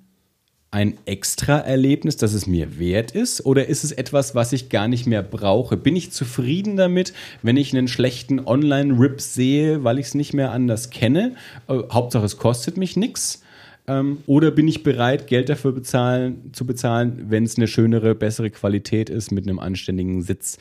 ein 0.73 0.97
Extra-Erlebnis, 1.05 2.17
das 2.17 2.33
es 2.33 2.47
mir 2.47 2.79
wert 2.79 3.11
ist? 3.11 3.45
Oder 3.45 3.67
ist 3.67 3.83
es 3.83 3.91
etwas, 3.91 4.33
was 4.33 4.53
ich 4.53 4.69
gar 4.69 4.87
nicht 4.87 5.05
mehr 5.05 5.21
brauche? 5.21 5.77
Bin 5.77 5.95
ich 5.95 6.11
zufrieden 6.11 6.77
damit, 6.77 7.13
wenn 7.43 7.57
ich 7.57 7.73
einen 7.73 7.87
schlechten 7.87 8.39
Online-Rip 8.39 9.21
sehe, 9.21 9.83
weil 9.83 9.99
ich 9.99 10.07
es 10.07 10.15
nicht 10.15 10.33
mehr 10.33 10.51
anders 10.51 10.89
kenne? 10.89 11.35
Äh, 11.67 11.77
Hauptsache, 11.91 12.25
es 12.25 12.37
kostet 12.37 12.77
mich 12.77 12.97
nichts. 12.97 13.43
Ähm, 13.85 14.23
oder 14.25 14.49
bin 14.49 14.67
ich 14.67 14.81
bereit, 14.81 15.27
Geld 15.27 15.49
dafür 15.49 15.73
bezahlen, 15.73 16.49
zu 16.53 16.65
bezahlen, 16.65 17.25
wenn 17.29 17.43
es 17.43 17.55
eine 17.55 17.67
schönere, 17.67 18.15
bessere 18.15 18.49
Qualität 18.49 19.11
ist 19.11 19.31
mit 19.31 19.45
einem 19.45 19.59
anständigen 19.59 20.23
Sitz? 20.23 20.57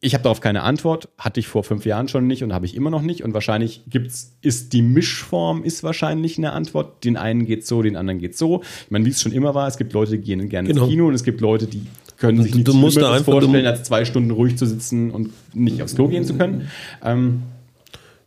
Ich 0.00 0.14
habe 0.14 0.22
darauf 0.22 0.40
keine 0.40 0.62
Antwort, 0.62 1.08
hatte 1.18 1.40
ich 1.40 1.48
vor 1.48 1.64
fünf 1.64 1.84
Jahren 1.84 2.08
schon 2.08 2.26
nicht 2.26 2.42
und 2.44 2.52
habe 2.52 2.66
ich 2.66 2.74
immer 2.74 2.90
noch 2.90 3.02
nicht. 3.02 3.22
Und 3.24 3.34
wahrscheinlich 3.34 3.82
gibt's, 3.88 4.36
ist 4.42 4.72
die 4.72 4.82
Mischform 4.82 5.64
ist 5.64 5.82
wahrscheinlich 5.82 6.38
eine 6.38 6.52
Antwort. 6.52 7.04
Den 7.04 7.16
einen 7.16 7.46
geht 7.46 7.66
so, 7.66 7.82
den 7.82 7.96
anderen 7.96 8.18
geht 8.20 8.36
so. 8.36 8.62
Ich 8.84 8.90
meine, 8.90 9.04
wie 9.04 9.10
es 9.10 9.20
schon 9.20 9.32
immer 9.32 9.54
war, 9.54 9.66
es 9.68 9.76
gibt 9.78 9.92
Leute, 9.92 10.12
die 10.12 10.18
gehen 10.18 10.48
gerne 10.48 10.68
Genau. 10.68 10.82
ins 10.84 10.90
Kino 10.90 11.06
und 11.08 11.14
es 11.14 11.24
gibt 11.24 11.40
Leute, 11.40 11.66
die 11.66 11.82
können 12.16 12.42
sich 12.42 12.52
Du- 12.52 12.58
nichts 12.58 12.74
musst 12.74 12.96
da 12.98 13.12
einfach- 13.12 13.32
vorstellen, 13.32 13.66
als 13.66 13.82
zwei 13.84 14.04
Stunden 14.04 14.30
ruhig 14.30 14.56
zu 14.56 14.66
sitzen 14.66 15.10
und 15.10 15.30
nicht 15.54 15.82
aufs 15.82 15.94
Klo 15.94 16.08
gehen 16.08 16.24
zu 16.24 16.34
können. 16.34 16.68
Ähm, 17.04 17.42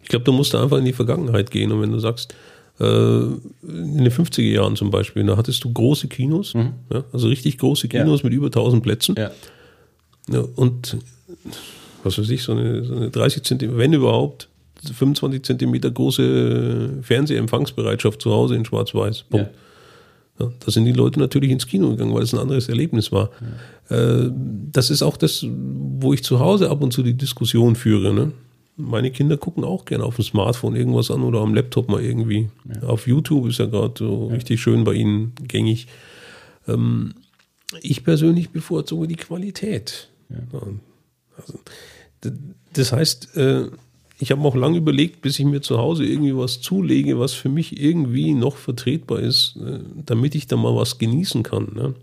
Ich 0.02 0.10
glaube, 0.10 0.26
du 0.26 0.34
musst 0.34 0.54
da 0.54 0.62
einfach 0.62 0.78
in 0.80 0.86
die 0.86 0.94
Vergangenheit 0.94 1.50
gehen. 1.52 1.72
Und 1.72 1.82
wenn 1.82 1.92
du 1.92 2.00
sagst, 2.00 2.34
äh, 2.80 2.84
in 2.84 3.40
den 4.04 4.12
50er 4.12 4.42
Jahren 4.52 4.76
zum 4.76 4.90
Beispiel, 4.92 5.24
da 5.24 5.38
hattest 5.38 5.64
du 5.64 5.72
große 5.72 6.08
Kinos, 6.08 6.54
ja, 6.54 7.04
also 7.14 7.28
richtig 7.28 7.58
große 7.58 7.88
Kinos 7.88 8.24
mit 8.24 8.34
über 8.34 8.48
1000 8.52 8.84
Plätzen. 8.84 9.16
ja. 9.18 9.32
Ja, 10.32 10.42
und 10.56 10.98
was 12.04 12.18
weiß 12.18 12.30
ich, 12.30 12.44
so 12.44 12.52
eine, 12.54 12.84
so 12.84 12.96
eine 12.96 13.10
30 13.10 13.44
Zentimeter, 13.44 13.78
wenn 13.78 13.94
überhaupt, 13.94 14.50
25 14.92 15.44
Zentimeter 15.44 15.92
große 15.92 17.00
Fernsehempfangsbereitschaft 17.02 18.22
zu 18.22 18.32
Hause 18.32 18.56
in 18.56 18.66
Schwarz-Weiß. 18.66 19.24
Punkt. 19.30 19.50
Ja, 20.40 20.52
da 20.60 20.72
sind 20.72 20.86
die 20.86 20.94
Leute 20.94 21.20
natürlich 21.20 21.52
ins 21.52 21.68
Kino 21.68 21.92
gegangen, 21.92 22.14
weil 22.14 22.24
es 22.24 22.34
ein 22.34 22.40
anderes 22.40 22.68
Erlebnis 22.68 23.12
war. 23.12 23.30
Äh, 23.90 24.30
das 24.72 24.90
ist 24.90 25.04
auch 25.04 25.16
das, 25.16 25.46
wo 25.48 26.12
ich 26.14 26.24
zu 26.24 26.40
Hause 26.40 26.70
ab 26.70 26.82
und 26.82 26.92
zu 26.92 27.04
die 27.04 27.14
Diskussion 27.14 27.76
führe. 27.76 28.14
Ne? 28.14 28.32
Meine 28.76 29.12
Kinder 29.12 29.38
gucken 29.38 29.64
auch 29.64 29.86
gerne 29.86 30.04
auf 30.04 30.16
dem 30.16 30.26
Smartphone 30.26 30.76
irgendwas 30.76 31.12
an 31.12 31.22
oder 31.22 31.42
am 31.42 31.54
Laptop 31.54 31.88
mal 31.88 32.04
irgendwie. 32.04 32.50
Auf 32.82 33.08
YouTube 33.08 33.48
ist 33.48 33.60
ja 33.60 33.68
gerade 33.68 33.94
so 33.98 34.28
richtig 34.28 34.60
schön 34.60 34.84
bei 34.84 34.94
ihnen 34.94 35.34
gängig. 35.48 35.88
Ähm, 36.68 37.14
ich 37.82 38.04
persönlich 38.04 38.50
bevorzuge 38.50 39.08
die 39.08 39.16
Qualität. 39.16 40.10
Ja. 40.30 40.62
Also, 41.38 41.60
das 42.74 42.92
heißt, 42.92 43.36
äh, 43.38 43.68
ich 44.20 44.32
habe 44.32 44.42
auch 44.44 44.56
lange 44.56 44.78
überlegt, 44.78 45.22
bis 45.22 45.40
ich 45.40 45.46
mir 45.46 45.62
zu 45.62 45.78
Hause 45.78 46.06
irgendwie 46.06 46.36
was 46.36 46.62
zulege, 46.62 47.20
was 47.20 47.34
für 47.34 47.50
mich 47.50 47.80
irgendwie 47.82 48.34
noch 48.34 48.56
vertretbar 48.56 49.20
ist, 49.20 49.58
äh, 49.58 49.80
damit 50.06 50.36
ich 50.36 50.48
da 50.48 50.56
mal 50.56 50.76
was 50.76 50.98
genießen 50.98 51.44
kann. 51.44 51.74
Ne? 51.76 51.94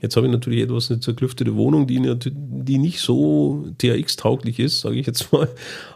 Jetzt 0.00 0.16
habe 0.16 0.26
ich 0.26 0.32
natürlich 0.32 0.62
etwas 0.62 0.90
eine 0.90 1.00
zerklüftete 1.00 1.54
Wohnung, 1.56 1.86
die, 1.86 2.00
die 2.30 2.78
nicht 2.78 3.00
so 3.00 3.66
THX-tauglich 3.78 4.58
ist, 4.58 4.80
sage 4.80 4.96
ich 4.96 5.06
jetzt 5.06 5.32
mal. 5.32 5.48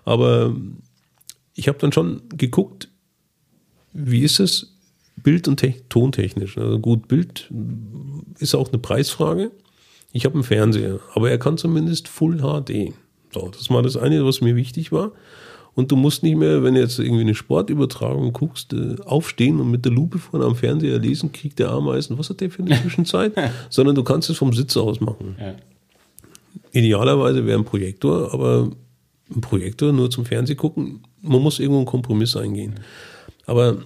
Aber 0.05 0.55
ich 1.55 1.69
habe 1.69 1.79
dann 1.79 1.93
schon 1.93 2.23
geguckt, 2.37 2.89
wie 3.93 4.21
ist 4.21 4.41
es 4.41 4.75
bild- 5.17 5.49
und 5.49 5.59
Te- 5.59 5.75
tontechnisch. 5.89 6.57
Also 6.57 6.79
gut, 6.79 7.09
Bild 7.09 7.51
ist 8.39 8.55
auch 8.55 8.69
eine 8.69 8.79
Preisfrage. 8.79 9.51
Ich 10.13 10.25
habe 10.25 10.35
einen 10.35 10.45
Fernseher, 10.45 11.01
aber 11.15 11.31
er 11.31 11.39
kann 11.39 11.57
zumindest 11.57 12.09
Full 12.09 12.39
HD. 12.39 12.93
So, 13.33 13.49
das 13.49 13.71
war 13.71 13.83
das 13.83 13.97
eine, 13.97 14.25
was 14.25 14.41
mir 14.41 14.57
wichtig 14.57 14.91
war. 14.91 15.13
Und 15.75 15.93
du 15.93 15.97
musst 15.97 16.23
nicht 16.25 16.37
mehr, 16.37 16.65
wenn 16.65 16.75
du 16.75 16.81
jetzt 16.81 16.99
irgendwie 16.99 17.23
eine 17.23 17.35
Sportübertragung 17.35 18.33
guckst, 18.33 18.73
äh, 18.73 18.97
aufstehen 19.05 19.61
und 19.61 19.71
mit 19.71 19.85
der 19.85 19.93
Lupe 19.93 20.19
vorne 20.19 20.45
am 20.45 20.57
Fernseher 20.57 20.99
lesen, 20.99 21.31
kriegt 21.33 21.61
der 21.61 21.71
Ameisen, 21.71 22.19
was 22.19 22.29
hat 22.29 22.41
der 22.41 22.51
für 22.51 22.63
eine 22.63 22.75
Zwischenzeit? 22.83 23.33
Sondern 23.69 23.95
du 23.95 24.03
kannst 24.03 24.29
es 24.31 24.37
vom 24.37 24.53
Sitz 24.53 24.77
aus 24.77 25.01
machen. 25.01 25.37
Ja. 25.39 25.55
Idealerweise 26.73 27.47
wäre 27.47 27.59
ein 27.59 27.65
Projektor, 27.65 28.35
aber 28.35 28.71
ein 29.35 29.41
Projektor 29.41 29.93
nur 29.93 30.11
zum 30.11 30.25
Fernseh 30.25 30.57
gucken, 30.57 31.05
man 31.23 31.41
muss 31.41 31.61
irgendwo 31.61 31.79
einen 31.79 31.87
Kompromiss 31.87 32.37
eingehen. 32.37 32.75
Aber 33.47 33.79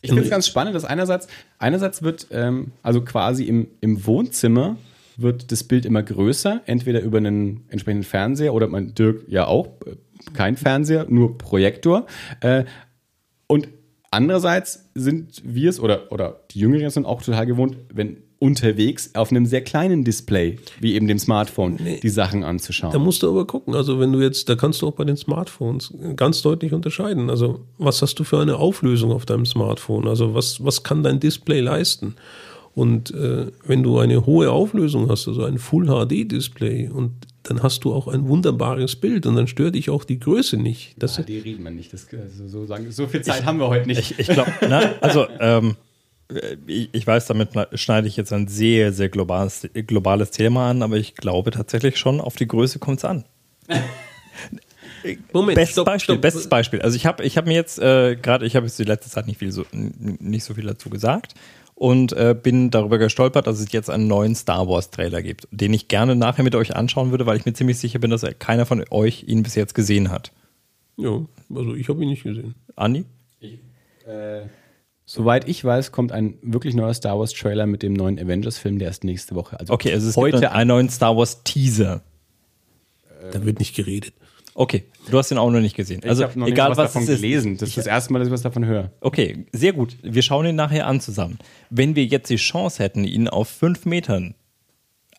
Ich 0.00 0.10
finde 0.10 0.24
es 0.24 0.30
ganz 0.30 0.46
spannend, 0.48 0.74
dass 0.74 0.84
einerseits, 0.84 1.28
einerseits 1.58 2.02
wird, 2.02 2.26
ähm, 2.30 2.72
also 2.82 3.02
quasi 3.02 3.44
im, 3.44 3.68
im 3.80 4.04
Wohnzimmer 4.04 4.76
wird 5.16 5.52
das 5.52 5.64
Bild 5.64 5.86
immer 5.86 6.02
größer, 6.02 6.62
entweder 6.66 7.00
über 7.00 7.18
einen 7.18 7.64
entsprechenden 7.68 8.04
Fernseher 8.04 8.54
oder 8.54 8.66
mein 8.66 8.94
Dirk 8.94 9.24
ja 9.28 9.46
auch, 9.46 9.66
äh, 9.86 9.96
kein 10.32 10.56
Fernseher, 10.56 11.06
nur 11.08 11.38
Projektor. 11.38 12.06
Äh, 12.40 12.64
und 13.46 13.68
andererseits 14.10 14.90
sind 14.94 15.42
wir 15.44 15.70
es 15.70 15.80
oder, 15.80 16.10
oder 16.12 16.40
die 16.50 16.60
Jüngeren 16.60 16.90
sind 16.90 17.06
auch 17.06 17.22
total 17.22 17.46
gewohnt, 17.46 17.76
wenn 17.92 18.18
unterwegs 18.38 19.14
auf 19.14 19.30
einem 19.30 19.46
sehr 19.46 19.62
kleinen 19.62 20.04
Display, 20.04 20.58
wie 20.78 20.94
eben 20.94 21.08
dem 21.08 21.18
Smartphone, 21.18 21.78
die 22.02 22.08
Sachen 22.10 22.44
anzuschauen. 22.44 22.92
Da 22.92 22.98
musst 22.98 23.22
du 23.22 23.30
aber 23.30 23.46
gucken. 23.46 23.74
Also 23.74 24.00
wenn 24.00 24.12
du 24.12 24.20
jetzt, 24.20 24.50
da 24.50 24.54
kannst 24.54 24.82
du 24.82 24.88
auch 24.88 24.92
bei 24.92 25.04
den 25.04 25.16
Smartphones 25.16 25.94
ganz 26.14 26.42
deutlich 26.42 26.74
unterscheiden. 26.74 27.30
Also 27.30 27.60
was 27.78 28.02
hast 28.02 28.16
du 28.16 28.24
für 28.24 28.38
eine 28.38 28.56
Auflösung 28.56 29.12
auf 29.12 29.24
deinem 29.24 29.46
Smartphone? 29.46 30.06
Also 30.06 30.34
was, 30.34 30.62
was 30.62 30.82
kann 30.82 31.02
dein 31.02 31.20
Display 31.20 31.60
leisten? 31.60 32.16
Und 32.74 33.14
äh, 33.14 33.46
wenn 33.64 33.84
du 33.84 33.98
eine 33.98 34.26
hohe 34.26 34.50
Auflösung 34.50 35.08
hast, 35.08 35.28
also 35.28 35.44
ein 35.44 35.58
Full 35.58 35.86
HD 35.86 36.30
Display, 36.30 36.88
und 36.88 37.12
dann 37.44 37.62
hast 37.62 37.84
du 37.84 37.92
auch 37.92 38.08
ein 38.08 38.26
wunderbares 38.26 38.96
Bild 38.96 39.26
und 39.26 39.36
dann 39.36 39.46
stört 39.46 39.76
dich 39.76 39.90
auch 39.90 40.04
die 40.04 40.18
Größe 40.18 40.56
nicht. 40.56 40.94
Das, 40.98 41.22
die 41.24 41.38
reden 41.38 41.62
wir 41.62 41.70
nicht. 41.70 41.92
Das, 41.92 42.08
also 42.12 42.48
so, 42.48 42.66
sagen, 42.66 42.90
so 42.90 43.06
viel 43.06 43.22
Zeit 43.22 43.44
haben 43.44 43.58
wir 43.58 43.68
heute 43.68 43.86
nicht. 43.86 43.98
Ich, 44.00 44.18
ich 44.18 44.28
glaube, 44.28 44.50
also 45.00 45.26
ähm, 45.38 45.76
ich, 46.66 46.88
ich 46.92 47.06
weiß, 47.06 47.26
damit 47.26 47.50
schneide 47.74 48.08
ich 48.08 48.16
jetzt 48.16 48.32
ein 48.32 48.48
sehr, 48.48 48.92
sehr 48.92 49.08
globales, 49.08 49.68
globales 49.86 50.30
Thema 50.30 50.70
an, 50.70 50.82
aber 50.82 50.96
ich 50.96 51.14
glaube 51.14 51.50
tatsächlich 51.52 51.96
schon, 51.98 52.20
auf 52.20 52.34
die 52.34 52.48
Größe 52.48 52.78
kommt 52.80 52.98
es 52.98 53.04
an. 53.04 53.24
Moment, 55.32 55.56
Bestes 55.56 55.74
stopp, 55.74 55.86
Beispiel, 55.86 56.14
stopp. 56.14 56.22
bestes 56.22 56.48
Beispiel. 56.48 56.80
Also 56.80 56.96
ich 56.96 57.04
habe 57.04 57.22
ich 57.24 57.36
hab 57.36 57.46
mir 57.46 57.54
jetzt 57.54 57.78
äh, 57.78 58.16
gerade, 58.16 58.46
ich 58.46 58.56
habe 58.56 58.64
jetzt 58.64 58.78
die 58.78 58.84
letzte 58.84 59.10
Zeit 59.10 59.26
nicht 59.26 59.38
viel 59.38 59.52
so 59.52 59.66
nicht 59.70 60.44
so 60.44 60.54
viel 60.54 60.64
dazu 60.64 60.88
gesagt 60.88 61.34
und 61.74 62.12
äh, 62.12 62.36
bin 62.40 62.70
darüber 62.70 62.98
gestolpert, 62.98 63.46
dass 63.46 63.58
es 63.58 63.72
jetzt 63.72 63.90
einen 63.90 64.06
neuen 64.06 64.34
Star 64.34 64.68
Wars 64.68 64.90
Trailer 64.90 65.22
gibt, 65.22 65.48
den 65.50 65.72
ich 65.72 65.88
gerne 65.88 66.14
nachher 66.14 66.44
mit 66.44 66.54
euch 66.54 66.76
anschauen 66.76 67.10
würde, 67.10 67.26
weil 67.26 67.36
ich 67.36 67.46
mir 67.46 67.52
ziemlich 67.52 67.78
sicher 67.78 67.98
bin, 67.98 68.10
dass 68.10 68.24
keiner 68.38 68.66
von 68.66 68.84
euch 68.90 69.24
ihn 69.26 69.42
bis 69.42 69.54
jetzt 69.54 69.74
gesehen 69.74 70.10
hat. 70.10 70.32
Ja, 70.96 71.20
also 71.54 71.74
ich 71.74 71.88
habe 71.88 72.02
ihn 72.02 72.10
nicht 72.10 72.22
gesehen. 72.22 72.54
Andi? 72.76 73.04
Soweit 75.06 75.48
ich 75.48 75.62
weiß, 75.62 75.92
kommt 75.92 76.12
ein 76.12 76.38
wirklich 76.40 76.74
neuer 76.74 76.94
Star 76.94 77.18
Wars 77.18 77.32
Trailer 77.32 77.66
mit 77.66 77.82
dem 77.82 77.92
neuen 77.92 78.18
Avengers-Film, 78.18 78.78
der 78.78 78.88
ist 78.88 79.04
nächste 79.04 79.34
Woche. 79.34 79.60
Also 79.60 79.72
Okay, 79.72 79.92
also 79.92 80.08
es 80.08 80.16
heute 80.16 80.40
gibt 80.40 80.52
einen 80.52 80.68
neuen 80.68 80.88
Star 80.88 81.16
Wars 81.16 81.42
Teaser. 81.44 82.02
Da 83.32 83.44
wird 83.44 83.58
nicht 83.58 83.74
geredet. 83.74 84.14
Okay, 84.56 84.84
du 85.10 85.18
hast 85.18 85.30
den 85.30 85.38
auch 85.38 85.50
noch 85.50 85.60
nicht 85.60 85.74
gesehen. 85.74 86.00
Also 86.04 86.22
ich 86.22 86.30
habe 86.30 86.38
noch 86.38 86.46
egal 86.46 86.68
nicht 86.68 86.78
was 86.78 86.84
was 86.84 86.92
davon 86.92 87.02
es 87.04 87.08
ist. 87.08 87.20
gelesen. 87.22 87.56
Das 87.58 87.68
ist 87.70 87.78
das 87.78 87.86
erste 87.86 88.12
Mal, 88.12 88.20
dass 88.20 88.28
ich 88.28 88.32
was 88.32 88.42
davon 88.42 88.64
höre. 88.64 88.90
Okay, 89.00 89.46
sehr 89.52 89.72
gut. 89.72 89.96
Wir 90.02 90.22
schauen 90.22 90.46
ihn 90.46 90.54
nachher 90.54 90.86
an 90.86 91.00
zusammen. 91.00 91.38
Wenn 91.70 91.96
wir 91.96 92.04
jetzt 92.04 92.30
die 92.30 92.36
Chance 92.36 92.82
hätten, 92.82 93.02
ihn 93.04 93.26
auf 93.28 93.48
fünf 93.48 93.84
Metern 93.84 94.34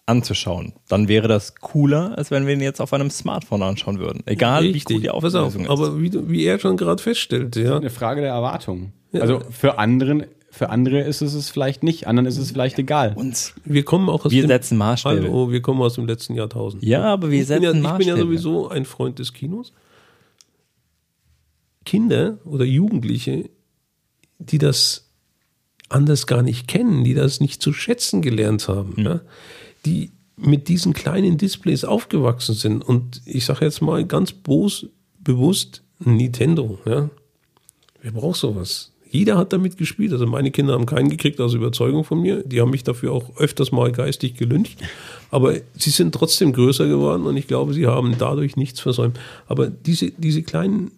anzuschauen, 0.06 0.74
dann 0.88 1.08
wäre 1.08 1.28
das 1.28 1.56
cooler, 1.56 2.18
als 2.18 2.30
wenn 2.32 2.46
wir 2.46 2.54
ihn 2.54 2.62
jetzt 2.62 2.80
auf 2.80 2.94
einem 2.94 3.10
Smartphone 3.10 3.64
anschauen 3.64 4.00
würden. 4.00 4.22
Egal 4.28 4.64
wie 4.64 4.80
gut 4.80 5.02
die 5.04 5.10
auf, 5.10 5.18
Auflösung 5.24 5.64
ist. 5.64 5.70
aber 5.70 6.00
wie, 6.00 6.10
du- 6.12 6.30
wie 6.30 6.46
er 6.46 6.60
schon 6.60 6.78
gerade 6.78 7.02
feststellt, 7.02 7.56
ja, 7.56 7.78
Eine 7.78 7.90
Frage 7.90 8.22
der 8.22 8.30
Erwartung. 8.32 8.94
Also 9.14 9.42
für 9.50 9.80
anderen, 9.80 10.26
für 10.56 10.70
andere 10.70 11.02
ist 11.02 11.22
es 11.22 11.34
es 11.34 11.50
vielleicht 11.50 11.84
nicht, 11.84 12.08
anderen 12.08 12.26
ist 12.28 12.38
es 12.38 12.52
vielleicht 12.52 12.80
egal. 12.80 13.14
uns. 13.16 13.54
wir 13.66 13.84
kommen 13.84 14.08
auch 14.08 14.24
aus 14.24 14.32
Wir 14.32 14.44
dem, 14.44 14.48
setzen 14.48 14.78
Maßstäbe. 14.78 15.24
Hallo, 15.24 15.52
wir 15.52 15.62
kommen 15.62 15.82
aus 15.82 15.96
dem 15.96 16.06
letzten 16.06 16.34
Jahrtausend. 16.34 16.82
Ja, 16.82 17.04
aber 17.04 17.30
wir 17.30 17.42
ich 17.42 17.48
bin 17.50 17.62
ja, 17.62 17.72
setzen 17.74 17.84
ich 17.86 17.98
bin 17.98 18.08
ja 18.08 18.16
Maßstäbe. 18.16 18.20
sowieso 18.20 18.70
ein 18.70 18.86
Freund 18.86 19.20
des 19.20 19.34
Kinos. 19.34 19.74
Kinder 21.84 22.38
oder 22.46 22.64
Jugendliche, 22.64 23.50
die 24.40 24.58
das 24.58 25.10
anders 25.90 26.26
gar 26.26 26.42
nicht 26.42 26.70
kennen, 26.70 27.04
die 27.04 27.14
das 27.14 27.42
nicht 27.42 27.62
zu 27.62 27.74
schätzen 27.74 28.22
gelernt 28.22 28.70
haben, 28.70 28.96
ja, 28.98 29.20
die 29.86 30.12
mit 30.38 30.70
diesen 30.70 30.94
kleinen 30.94 31.38
Displays 31.38 31.84
aufgewachsen 31.84 32.56
sind. 32.56 32.82
Und 32.82 33.22
ich 33.26 33.44
sage 33.44 33.66
jetzt 33.66 33.82
mal 33.82 34.06
ganz 34.06 34.32
bos, 34.32 34.88
bewusst 35.20 35.84
Nintendo. 36.00 36.80
Ja. 36.86 37.10
Wer 38.02 38.12
braucht 38.12 38.40
sowas? 38.40 38.94
Jeder 39.16 39.38
hat 39.38 39.54
damit 39.54 39.78
gespielt. 39.78 40.12
Also 40.12 40.28
meine 40.28 40.52
Kinder 40.52 40.74
haben 40.74 40.86
keinen 40.86 41.10
gekriegt 41.10 41.40
aus 41.40 41.54
Überzeugung 41.54 42.04
von 42.04 42.20
mir. 42.20 42.44
Die 42.44 42.60
haben 42.60 42.72
mich 42.72 42.84
dafür 42.84 43.14
auch 43.14 43.38
öfters 43.38 43.72
mal 43.72 43.94
geistig 43.94 44.36
gelüncht. 44.36 44.82
Aber 45.32 45.56
sie 45.78 45.90
sind 45.90 46.14
trotzdem 46.14 46.52
größer 46.52 46.86
geworden 46.86 47.26
und 47.26 47.38
ich 47.38 47.48
glaube, 47.48 47.74
sie 47.74 47.88
haben 47.88 48.16
dadurch 48.18 48.58
nichts 48.58 48.82
versäumt. 48.82 49.18
Aber 49.48 49.68
diese, 49.68 50.12
diese 50.12 50.44
kleinen 50.44 50.92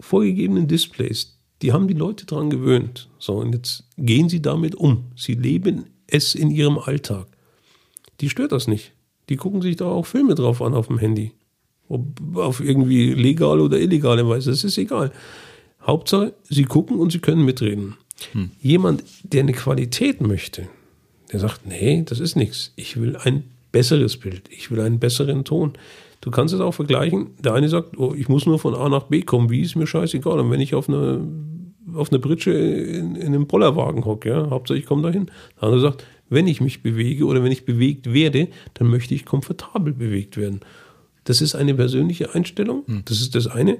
vorgegebenen 0.00 0.68
Displays, 0.68 1.38
die 1.62 1.72
haben 1.72 1.88
die 1.88 1.94
Leute 1.94 2.26
dran 2.26 2.50
gewöhnt. 2.50 3.08
So, 3.18 3.36
und 3.36 3.54
jetzt 3.54 3.84
gehen 3.96 4.28
sie 4.28 4.42
damit 4.42 4.74
um. 4.74 5.04
Sie 5.16 5.34
leben 5.34 5.86
es 6.06 6.34
in 6.34 6.50
ihrem 6.50 6.78
Alltag. 6.78 7.26
Die 8.20 8.28
stört 8.28 8.52
das 8.52 8.68
nicht. 8.68 8.92
Die 9.30 9.36
gucken 9.36 9.62
sich 9.62 9.76
da 9.76 9.86
auch 9.86 10.04
Filme 10.04 10.34
drauf 10.34 10.60
an 10.60 10.74
auf 10.74 10.88
dem 10.88 10.98
Handy. 10.98 11.32
Ob 11.88 12.04
auf 12.34 12.60
irgendwie 12.60 13.14
legale 13.14 13.62
oder 13.62 13.80
illegale 13.80 14.28
Weise, 14.28 14.50
das 14.50 14.62
ist 14.62 14.76
egal. 14.76 15.10
Hauptsache, 15.86 16.34
sie 16.48 16.64
gucken 16.64 16.98
und 16.98 17.12
sie 17.12 17.18
können 17.18 17.44
mitreden. 17.44 17.96
Jemand, 18.60 19.02
der 19.24 19.40
eine 19.40 19.52
Qualität 19.52 20.20
möchte, 20.20 20.68
der 21.32 21.40
sagt, 21.40 21.66
nee, 21.66 22.02
das 22.04 22.20
ist 22.20 22.36
nichts. 22.36 22.72
Ich 22.76 23.00
will 23.00 23.16
ein 23.16 23.44
besseres 23.72 24.16
Bild. 24.16 24.42
Ich 24.50 24.70
will 24.70 24.80
einen 24.80 25.00
besseren 25.00 25.44
Ton. 25.44 25.72
Du 26.20 26.30
kannst 26.30 26.54
es 26.54 26.60
auch 26.60 26.72
vergleichen. 26.72 27.30
Der 27.42 27.54
eine 27.54 27.68
sagt, 27.68 27.98
oh, 27.98 28.14
ich 28.16 28.28
muss 28.28 28.46
nur 28.46 28.58
von 28.58 28.74
A 28.74 28.88
nach 28.88 29.04
B 29.04 29.22
kommen. 29.22 29.50
Wie 29.50 29.62
ist 29.62 29.74
mir 29.74 29.86
scheißegal. 29.86 30.38
Und 30.38 30.50
wenn 30.50 30.60
ich 30.60 30.74
auf 30.74 30.88
eine, 30.88 31.26
auf 31.94 32.10
eine 32.10 32.18
Britsche 32.18 32.52
in, 32.52 33.16
in 33.16 33.26
einem 33.28 33.46
Bollerwagen 33.46 34.04
hocke, 34.04 34.28
ja, 34.28 34.50
Hauptsache 34.50 34.78
ich 34.78 34.86
komme 34.86 35.02
dahin. 35.02 35.26
Der 35.56 35.64
andere 35.64 35.80
sagt, 35.80 36.04
wenn 36.28 36.46
ich 36.46 36.60
mich 36.60 36.82
bewege 36.82 37.24
oder 37.24 37.42
wenn 37.42 37.52
ich 37.52 37.64
bewegt 37.64 38.12
werde, 38.12 38.48
dann 38.74 38.88
möchte 38.88 39.14
ich 39.14 39.24
komfortabel 39.24 39.92
bewegt 39.92 40.36
werden. 40.36 40.60
Das 41.24 41.40
ist 41.40 41.54
eine 41.54 41.74
persönliche 41.74 42.34
Einstellung. 42.34 42.84
Das 43.04 43.20
ist 43.20 43.34
das 43.34 43.46
eine. 43.46 43.78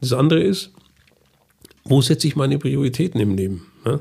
Das 0.00 0.12
andere 0.12 0.42
ist, 0.42 0.72
wo 1.90 2.00
setze 2.00 2.28
ich 2.28 2.36
meine 2.36 2.58
Prioritäten 2.58 3.20
im 3.20 3.36
Leben? 3.36 3.66
Ja? 3.84 3.98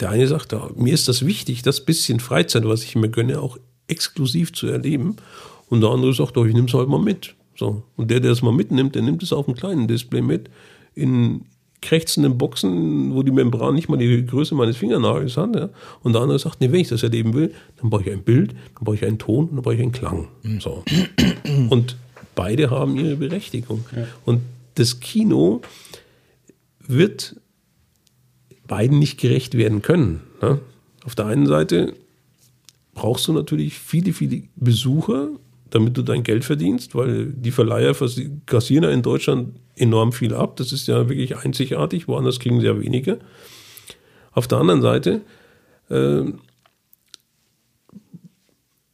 Der 0.00 0.10
eine 0.10 0.26
sagt, 0.26 0.52
ja, 0.52 0.68
mir 0.76 0.92
ist 0.92 1.08
das 1.08 1.24
wichtig, 1.24 1.62
das 1.62 1.84
bisschen 1.84 2.18
Freizeit, 2.18 2.66
was 2.66 2.82
ich 2.82 2.96
mir 2.96 3.08
gönne, 3.08 3.40
auch 3.40 3.56
exklusiv 3.86 4.52
zu 4.52 4.66
erleben. 4.66 5.16
Und 5.68 5.80
der 5.80 5.90
andere 5.90 6.12
sagt, 6.12 6.36
doch, 6.36 6.44
ich 6.44 6.54
nehme 6.54 6.66
es 6.66 6.74
halt 6.74 6.88
mal 6.88 7.00
mit. 7.00 7.34
So. 7.56 7.84
Und 7.96 8.10
der, 8.10 8.18
der 8.18 8.32
es 8.32 8.42
mal 8.42 8.52
mitnimmt, 8.52 8.96
der 8.96 9.02
nimmt 9.02 9.22
es 9.22 9.32
auf 9.32 9.46
einem 9.46 9.56
kleinen 9.56 9.86
Display 9.86 10.22
mit, 10.22 10.50
in 10.94 11.42
krächzenden 11.80 12.36
Boxen, 12.36 13.14
wo 13.14 13.22
die 13.22 13.30
Membran 13.30 13.74
nicht 13.74 13.88
mal 13.88 13.96
die 13.96 14.26
Größe 14.26 14.54
meines 14.54 14.76
Fingernagels 14.76 15.36
hat. 15.36 15.54
Ja? 15.54 15.68
Und 16.02 16.14
der 16.14 16.22
andere 16.22 16.38
sagt, 16.38 16.60
nee, 16.60 16.72
wenn 16.72 16.80
ich 16.80 16.88
das 16.88 17.04
erleben 17.04 17.32
will, 17.34 17.54
dann 17.80 17.90
brauche 17.90 18.02
ich 18.02 18.10
ein 18.10 18.22
Bild, 18.22 18.50
dann 18.74 18.84
brauche 18.84 18.96
ich 18.96 19.04
einen 19.04 19.18
Ton, 19.18 19.50
dann 19.52 19.62
brauche 19.62 19.74
ich 19.74 19.80
einen 19.80 19.92
Klang. 19.92 20.28
So. 20.58 20.82
Und 21.70 21.96
beide 22.34 22.70
haben 22.70 22.96
ihre 22.96 23.16
Berechtigung. 23.16 23.84
Und 24.24 24.40
das 24.74 25.00
Kino 25.00 25.60
wird 26.86 27.36
beiden 28.66 28.98
nicht 28.98 29.20
gerecht 29.20 29.56
werden 29.56 29.82
können. 29.82 30.20
Ne? 30.40 30.60
Auf 31.04 31.14
der 31.14 31.26
einen 31.26 31.46
Seite 31.46 31.94
brauchst 32.94 33.26
du 33.28 33.32
natürlich 33.32 33.78
viele, 33.78 34.12
viele 34.12 34.44
Besucher, 34.56 35.28
damit 35.70 35.96
du 35.96 36.02
dein 36.02 36.22
Geld 36.22 36.44
verdienst, 36.44 36.94
weil 36.94 37.26
die 37.32 37.50
Verleiher 37.50 37.94
kassieren 38.46 38.84
ja 38.84 38.90
in 38.90 39.02
Deutschland 39.02 39.56
enorm 39.74 40.12
viel 40.12 40.34
ab. 40.34 40.56
Das 40.56 40.72
ist 40.72 40.86
ja 40.86 41.08
wirklich 41.08 41.36
einzigartig, 41.38 42.08
woanders 42.08 42.38
kriegen 42.38 42.60
sie 42.60 42.66
ja 42.66 42.78
weniger. 42.78 43.18
Auf 44.32 44.48
der 44.48 44.58
anderen 44.58 44.82
Seite 44.82 45.22
äh, 45.88 46.24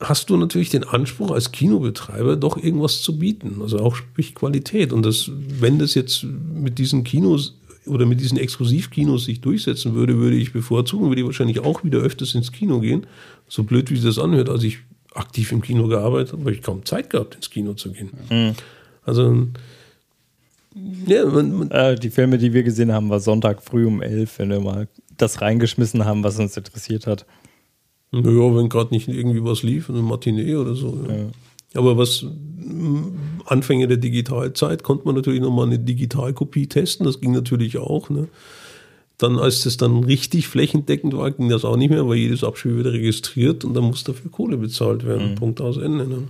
hast 0.01 0.31
du 0.31 0.37
natürlich 0.37 0.71
den 0.71 0.85
Anspruch 0.85 1.33
als 1.33 1.51
Kinobetreiber 1.51 2.37
doch 2.37 2.57
irgendwas 2.57 3.03
zu 3.03 3.19
bieten, 3.19 3.61
also 3.61 3.79
auch 3.79 3.97
sprich 3.97 4.35
Qualität. 4.35 4.93
Und 4.93 5.05
das, 5.05 5.31
wenn 5.35 5.79
das 5.79 5.95
jetzt 5.95 6.25
mit 6.25 6.79
diesen 6.79 7.03
Kinos 7.03 7.59
oder 7.89 8.07
mit 8.07 8.21
diesen 8.21 8.39
Exklusivkinos 8.39 9.25
sich 9.25 9.41
durchsetzen 9.41 9.95
würde, 9.95 10.19
würde 10.19 10.37
ich 10.37 10.53
bevorzugen, 10.53 11.09
würde 11.09 11.21
ich 11.21 11.27
wahrscheinlich 11.27 11.61
auch 11.61 11.85
wieder 11.85 11.99
öfters 11.99 12.35
ins 12.35 12.53
Kino 12.53 12.81
gehen. 12.81 13.07
So 13.49 13.65
blöd 13.65 13.91
wie 13.91 13.97
sich 13.97 14.05
das 14.05 14.19
anhört, 14.19 14.49
als 14.49 14.63
ich 14.63 14.79
aktiv 15.15 15.53
im 15.53 15.63
Kino 15.63 15.89
gearbeitet 15.89 16.33
habe, 16.33 16.43
habe 16.43 16.53
ich 16.53 16.63
kaum 16.63 16.85
Zeit 16.85 17.11
gehabt, 17.11 17.35
ins 17.35 17.51
Kino 17.51 17.75
zu 17.75 17.93
gehen. 17.93 18.11
Also 19.05 19.49
ja, 21.07 21.25
man, 21.27 21.53
man, 21.53 21.71
Äh, 21.71 21.97
die 21.97 22.11
Filme, 22.11 22.39
die 22.39 22.53
wir 22.53 22.63
gesehen 22.63 22.93
haben, 22.93 23.11
war 23.11 23.21
Sonntag 23.21 23.63
früh 23.63 23.87
um 23.87 24.03
elf, 24.03 24.39
wenn 24.39 24.51
wir 24.51 24.61
mal 24.61 24.89
das 25.17 25.41
reingeschmissen 25.41 26.05
haben, 26.05 26.23
was 26.23 26.39
uns 26.39 26.57
interessiert 26.57 27.07
hat. 27.07 27.27
Naja, 28.11 28.55
wenn 28.55 28.69
gerade 28.69 28.95
nicht 28.95 29.09
irgendwie 29.09 29.43
was 29.43 29.63
lief, 29.63 29.91
eine 29.91 30.03
Matinee 30.03 30.57
oder 30.57 30.75
so. 30.75 30.99
Ja. 31.09 31.15
Aber 31.75 31.99
was 31.99 32.25
Anfänge 33.47 33.89
der 33.89 33.97
Digitalzeit 33.99 34.83
konnte 34.83 35.05
man 35.07 35.15
natürlich 35.15 35.41
nochmal 35.41 35.67
eine 35.67 35.79
Digitalkopie 35.79 36.67
testen, 36.67 37.07
das 37.07 37.21
ging 37.21 37.33
natürlich 37.33 37.79
auch. 37.79 38.11
Ne? 38.11 38.29
Dann, 39.19 39.39
als 39.39 39.65
das 39.65 39.77
dann 39.77 40.05
richtig 40.05 40.49
flächendeckend 40.49 41.17
war, 41.17 41.31
ging 41.31 41.49
das 41.49 41.65
auch 41.65 41.77
nicht 41.77 41.91
mehr, 41.91 42.09
weil 42.09 42.19
jedes 42.19 42.45
Abspiel 42.45 42.79
wieder 42.79 42.93
registriert 42.93 43.65
und 43.65 43.75
dann 43.75 43.85
muss 43.85 44.05
dafür 44.05 44.31
Kohle 44.31 44.57
bezahlt 44.57 45.05
werden. 45.05 45.35
Punkt 45.35 45.61
aus 45.61 45.77
Ende. 45.77 46.07
Ne? 46.07 46.29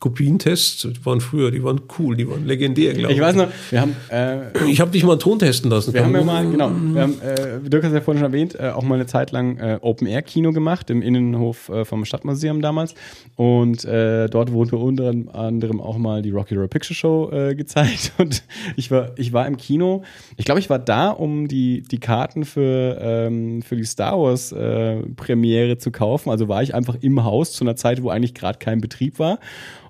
Kopientests 0.00 0.86
waren 1.04 1.20
früher, 1.20 1.50
die 1.50 1.64
waren 1.64 1.80
cool, 1.98 2.14
die 2.16 2.28
waren 2.28 2.46
legendär, 2.46 2.94
glaube 2.94 3.12
Ich 3.12 3.20
weiß 3.20 3.34
noch, 3.34 3.48
wir 3.70 3.80
haben, 3.80 3.96
äh, 4.10 4.70
Ich 4.70 4.80
habe 4.80 4.92
dich 4.92 5.02
mal 5.02 5.12
einen 5.12 5.20
Ton 5.20 5.40
testen 5.40 5.70
lassen. 5.70 5.92
wir 5.92 6.04
haben 6.04 6.14
ja 6.14 6.22
mal, 6.22 6.48
genau, 6.48 6.70
wir 6.70 7.02
haben, 7.02 7.20
äh, 7.20 7.68
Dirk 7.68 7.82
hat 7.82 7.90
es 7.90 7.94
ja 7.96 8.00
vorhin 8.00 8.22
schon 8.22 8.32
erwähnt, 8.32 8.54
äh, 8.54 8.68
auch 8.68 8.84
mal 8.84 8.94
eine 8.94 9.06
Zeit 9.06 9.32
lang 9.32 9.58
äh, 9.58 9.78
Open-Air-Kino 9.80 10.52
gemacht 10.52 10.90
im 10.90 11.02
Innenhof 11.02 11.68
äh, 11.68 11.84
vom 11.84 12.04
Stadtmuseum 12.04 12.62
damals. 12.62 12.94
Und 13.34 13.84
äh, 13.84 14.28
dort 14.28 14.52
wurde 14.52 14.76
unter 14.76 15.12
anderem 15.32 15.80
auch 15.80 15.98
mal 15.98 16.22
die 16.22 16.30
Rocky 16.30 16.54
Horror 16.54 16.68
Picture 16.68 16.94
Show 16.94 17.30
gezeigt. 17.56 18.12
Und 18.18 18.42
ich 18.76 18.90
war, 18.90 19.10
ich 19.16 19.32
war 19.32 19.46
im 19.46 19.56
Kino. 19.56 20.02
Ich 20.36 20.44
glaube, 20.44 20.60
ich 20.60 20.70
war 20.70 20.78
da, 20.78 21.10
um 21.10 21.48
die, 21.48 21.82
die 21.82 21.98
Karten 21.98 22.44
für, 22.44 22.98
ähm, 23.00 23.62
für 23.62 23.76
die 23.76 23.84
Star 23.84 24.18
Wars 24.18 24.52
äh, 24.52 25.02
Premiere 25.16 25.78
zu 25.78 25.90
kaufen. 25.90 26.30
Also 26.30 26.48
war 26.48 26.62
ich 26.62 26.74
einfach 26.74 26.96
im 27.00 27.24
Haus 27.24 27.52
zu 27.52 27.64
einer 27.64 27.76
Zeit, 27.76 28.02
wo 28.02 28.10
eigentlich 28.10 28.34
gerade 28.34 28.58
kein 28.58 28.80
Betrieb 28.80 29.18
war. 29.18 29.38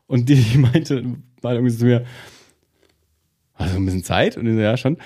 Und 0.09 0.29
die, 0.29 0.35
die 0.35 0.59
meinte, 0.59 1.05
war 1.41 1.55
irgendwie 1.55 1.77
zu 1.77 1.85
mir, 1.85 2.05
also 3.55 3.77
ein 3.77 3.85
bisschen 3.85 4.03
Zeit? 4.03 4.37
Und 4.37 4.47
ich 4.47 4.55
so, 4.55 4.61
ja, 4.61 4.77
schon. 4.77 4.97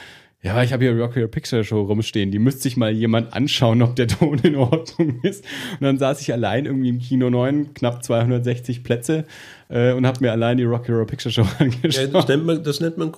Ja, 0.42 0.52
aber 0.52 0.64
ich 0.64 0.72
habe 0.72 0.84
hier 0.84 0.98
Rock 0.98 1.16
Your 1.16 1.28
Picture 1.28 1.62
Show 1.62 1.82
rumstehen. 1.82 2.32
Die 2.32 2.40
müsste 2.40 2.62
sich 2.62 2.76
mal 2.76 2.90
jemand 2.90 3.32
anschauen, 3.32 3.80
ob 3.82 3.94
der 3.94 4.08
Ton 4.08 4.38
in 4.40 4.56
Ordnung 4.56 5.20
ist. 5.22 5.44
Und 5.78 5.82
dann 5.82 5.98
saß 5.98 6.20
ich 6.20 6.32
allein 6.32 6.66
irgendwie 6.66 6.88
im 6.88 6.98
Kino 6.98 7.30
9, 7.30 7.74
knapp 7.74 8.02
260 8.02 8.82
Plätze 8.82 9.24
äh, 9.68 9.92
und 9.92 10.04
habe 10.06 10.20
mir 10.20 10.32
allein 10.32 10.56
die 10.56 10.64
Rock 10.64 10.88
Your 10.88 11.06
Picture 11.06 11.32
Show 11.32 11.42
Ja, 11.58 11.66
angeschaut. 11.66 12.14
das 12.14 12.28
nennt 12.28 12.46
man, 12.46 12.64
das 12.64 12.80
nennt 12.80 12.98
man 12.98 13.12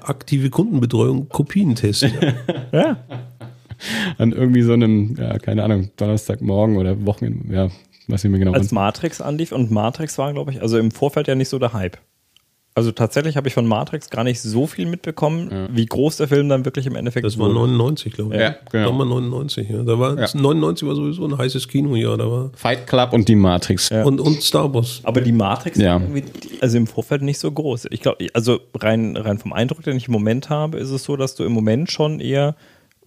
aktive 0.00 0.48
Kundenbetreuung, 0.48 1.28
Kopientest. 1.28 2.02
Ja. 2.02 2.34
Ja. 2.72 3.04
An 4.16 4.32
irgendwie 4.32 4.62
so 4.62 4.72
einem, 4.72 5.16
ja, 5.16 5.38
keine 5.38 5.64
Ahnung, 5.64 5.90
Donnerstagmorgen 5.96 6.76
oder 6.76 7.04
Wochenende, 7.04 7.54
ja, 7.54 7.68
weiß 8.08 8.24
nicht 8.24 8.30
mehr 8.30 8.40
genau. 8.40 8.52
Als. 8.52 8.72
Matrix 8.72 9.20
anlief 9.20 9.52
und 9.52 9.70
Matrix 9.70 10.18
war, 10.18 10.32
glaube 10.32 10.50
ich, 10.52 10.60
also 10.62 10.78
im 10.78 10.90
Vorfeld 10.90 11.28
ja 11.28 11.34
nicht 11.34 11.48
so 11.48 11.58
der 11.58 11.72
Hype. 11.72 11.98
Also 12.76 12.90
tatsächlich 12.90 13.36
habe 13.36 13.46
ich 13.46 13.54
von 13.54 13.68
Matrix 13.68 14.10
gar 14.10 14.24
nicht 14.24 14.40
so 14.42 14.66
viel 14.66 14.86
mitbekommen, 14.86 15.68
wie 15.70 15.86
groß 15.86 16.16
der 16.16 16.26
Film 16.26 16.48
dann 16.48 16.64
wirklich 16.64 16.86
im 16.86 16.96
Endeffekt 16.96 17.24
Das 17.24 17.38
war 17.38 17.48
99, 17.48 18.12
glaube 18.12 18.34
ich. 18.34 18.40
Ja, 18.40 18.56
genau. 18.72 18.90
Da 18.90 18.98
war 18.98 19.06
99, 19.06 19.68
ja. 19.70 19.82
Da 19.84 19.96
war, 19.96 20.16
99 20.16 20.88
war 20.88 20.96
sowieso 20.96 21.24
ein 21.24 21.38
heißes 21.38 21.68
Kinojahr. 21.68 22.16
Da 22.16 22.28
war 22.28 22.50
Fight 22.56 22.88
Club 22.88 23.12
und 23.12 23.28
die 23.28 23.36
Matrix. 23.36 23.92
und, 23.92 24.20
und 24.20 24.42
Star 24.42 24.74
Wars. 24.74 25.02
Aber 25.04 25.20
die 25.20 25.30
Matrix 25.30 25.78
Ja. 25.78 25.94
war 25.94 26.00
irgendwie, 26.02 26.24
also 26.60 26.76
im 26.76 26.88
Vorfeld 26.88 27.22
nicht 27.22 27.38
so 27.38 27.52
groß. 27.52 27.86
Ich 27.92 28.00
glaube, 28.00 28.26
also 28.34 28.58
rein, 28.74 29.16
rein 29.16 29.38
vom 29.38 29.52
Eindruck, 29.52 29.84
den 29.84 29.96
ich 29.96 30.08
im 30.08 30.12
Moment 30.12 30.50
habe, 30.50 30.78
ist 30.78 30.90
es 30.90 31.04
so, 31.04 31.16
dass 31.16 31.36
du 31.36 31.44
im 31.44 31.52
Moment 31.52 31.92
schon 31.92 32.18
eher 32.18 32.56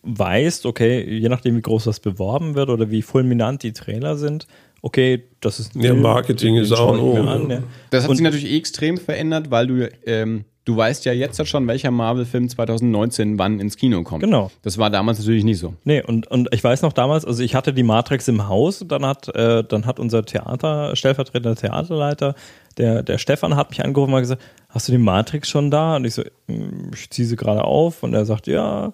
weißt, 0.04 0.66
okay, 0.66 1.04
je 1.20 1.28
nachdem, 1.28 1.58
wie 1.58 1.62
groß 1.62 1.84
das 1.84 2.00
beworben 2.00 2.56
wird 2.56 2.70
oder 2.70 2.90
wie 2.90 3.02
fulminant 3.02 3.64
die 3.64 3.74
Trailer 3.74 4.16
sind, 4.16 4.48
okay, 4.82 5.24
das 5.42 5.60
ist 5.60 5.76
ein 5.76 5.82
Ja, 5.82 5.94
Marketing 5.94 6.56
den 6.56 6.64
ist 6.64 6.72
auch 6.72 6.94
ein 6.94 7.00
O, 7.00 7.16
an, 7.22 7.50
ja. 7.50 7.64
Das 7.90 8.04
hat 8.04 8.10
Und- 8.10 8.18
sich 8.18 8.24
natürlich 8.24 8.52
eh 8.52 8.58
extrem 8.58 8.98
verändert, 8.98 9.50
weil 9.52 9.68
du, 9.68 9.90
ähm, 10.06 10.46
du 10.66 10.76
weißt 10.76 11.06
ja 11.06 11.14
jetzt 11.14 11.46
schon, 11.48 11.66
welcher 11.68 11.92
Marvel-Film 11.92 12.50
2019 12.50 13.40
wann 13.40 13.60
ins 13.62 13.78
Kino 13.78 14.04
kommt. 14.04 14.22
Genau. 14.22 14.52
Das 14.64 14.78
war 14.78 14.90
damals 14.90 15.18
natürlich 15.20 15.46
nicht 15.46 15.60
so. 15.60 15.74
Nee, 15.86 16.04
und, 16.04 16.28
und 16.28 16.50
ich 16.54 16.62
weiß 16.64 16.82
noch 16.82 16.92
damals, 16.92 17.24
also 17.24 17.42
ich 17.42 17.56
hatte 17.56 17.74
die 17.74 17.84
Matrix 17.84 18.28
im 18.28 18.48
Haus, 18.50 18.84
dann 18.86 19.06
hat, 19.06 19.34
äh, 19.34 19.64
dann 19.64 19.86
hat 19.86 19.98
unser 20.00 20.26
Theater, 20.26 20.96
stellvertretender 20.96 21.56
Theaterleiter, 21.56 22.36
der, 22.78 23.02
der 23.02 23.18
Stefan 23.18 23.56
hat 23.56 23.70
mich 23.70 23.84
angerufen 23.84 24.12
und 24.12 24.16
hat 24.18 24.24
gesagt, 24.24 24.42
hast 24.70 24.88
du 24.90 24.92
die 24.92 24.98
Matrix 24.98 25.48
schon 25.50 25.72
da? 25.72 25.96
Und 25.96 26.04
ich 26.06 26.14
so, 26.16 26.22
"Mm, 26.48 26.92
ich 26.94 27.10
ziehe 27.12 27.28
sie 27.28 27.36
gerade 27.38 27.64
auf 27.64 28.04
und 28.04 28.14
er 28.14 28.26
sagt, 28.26 28.46
ja, 28.48 28.94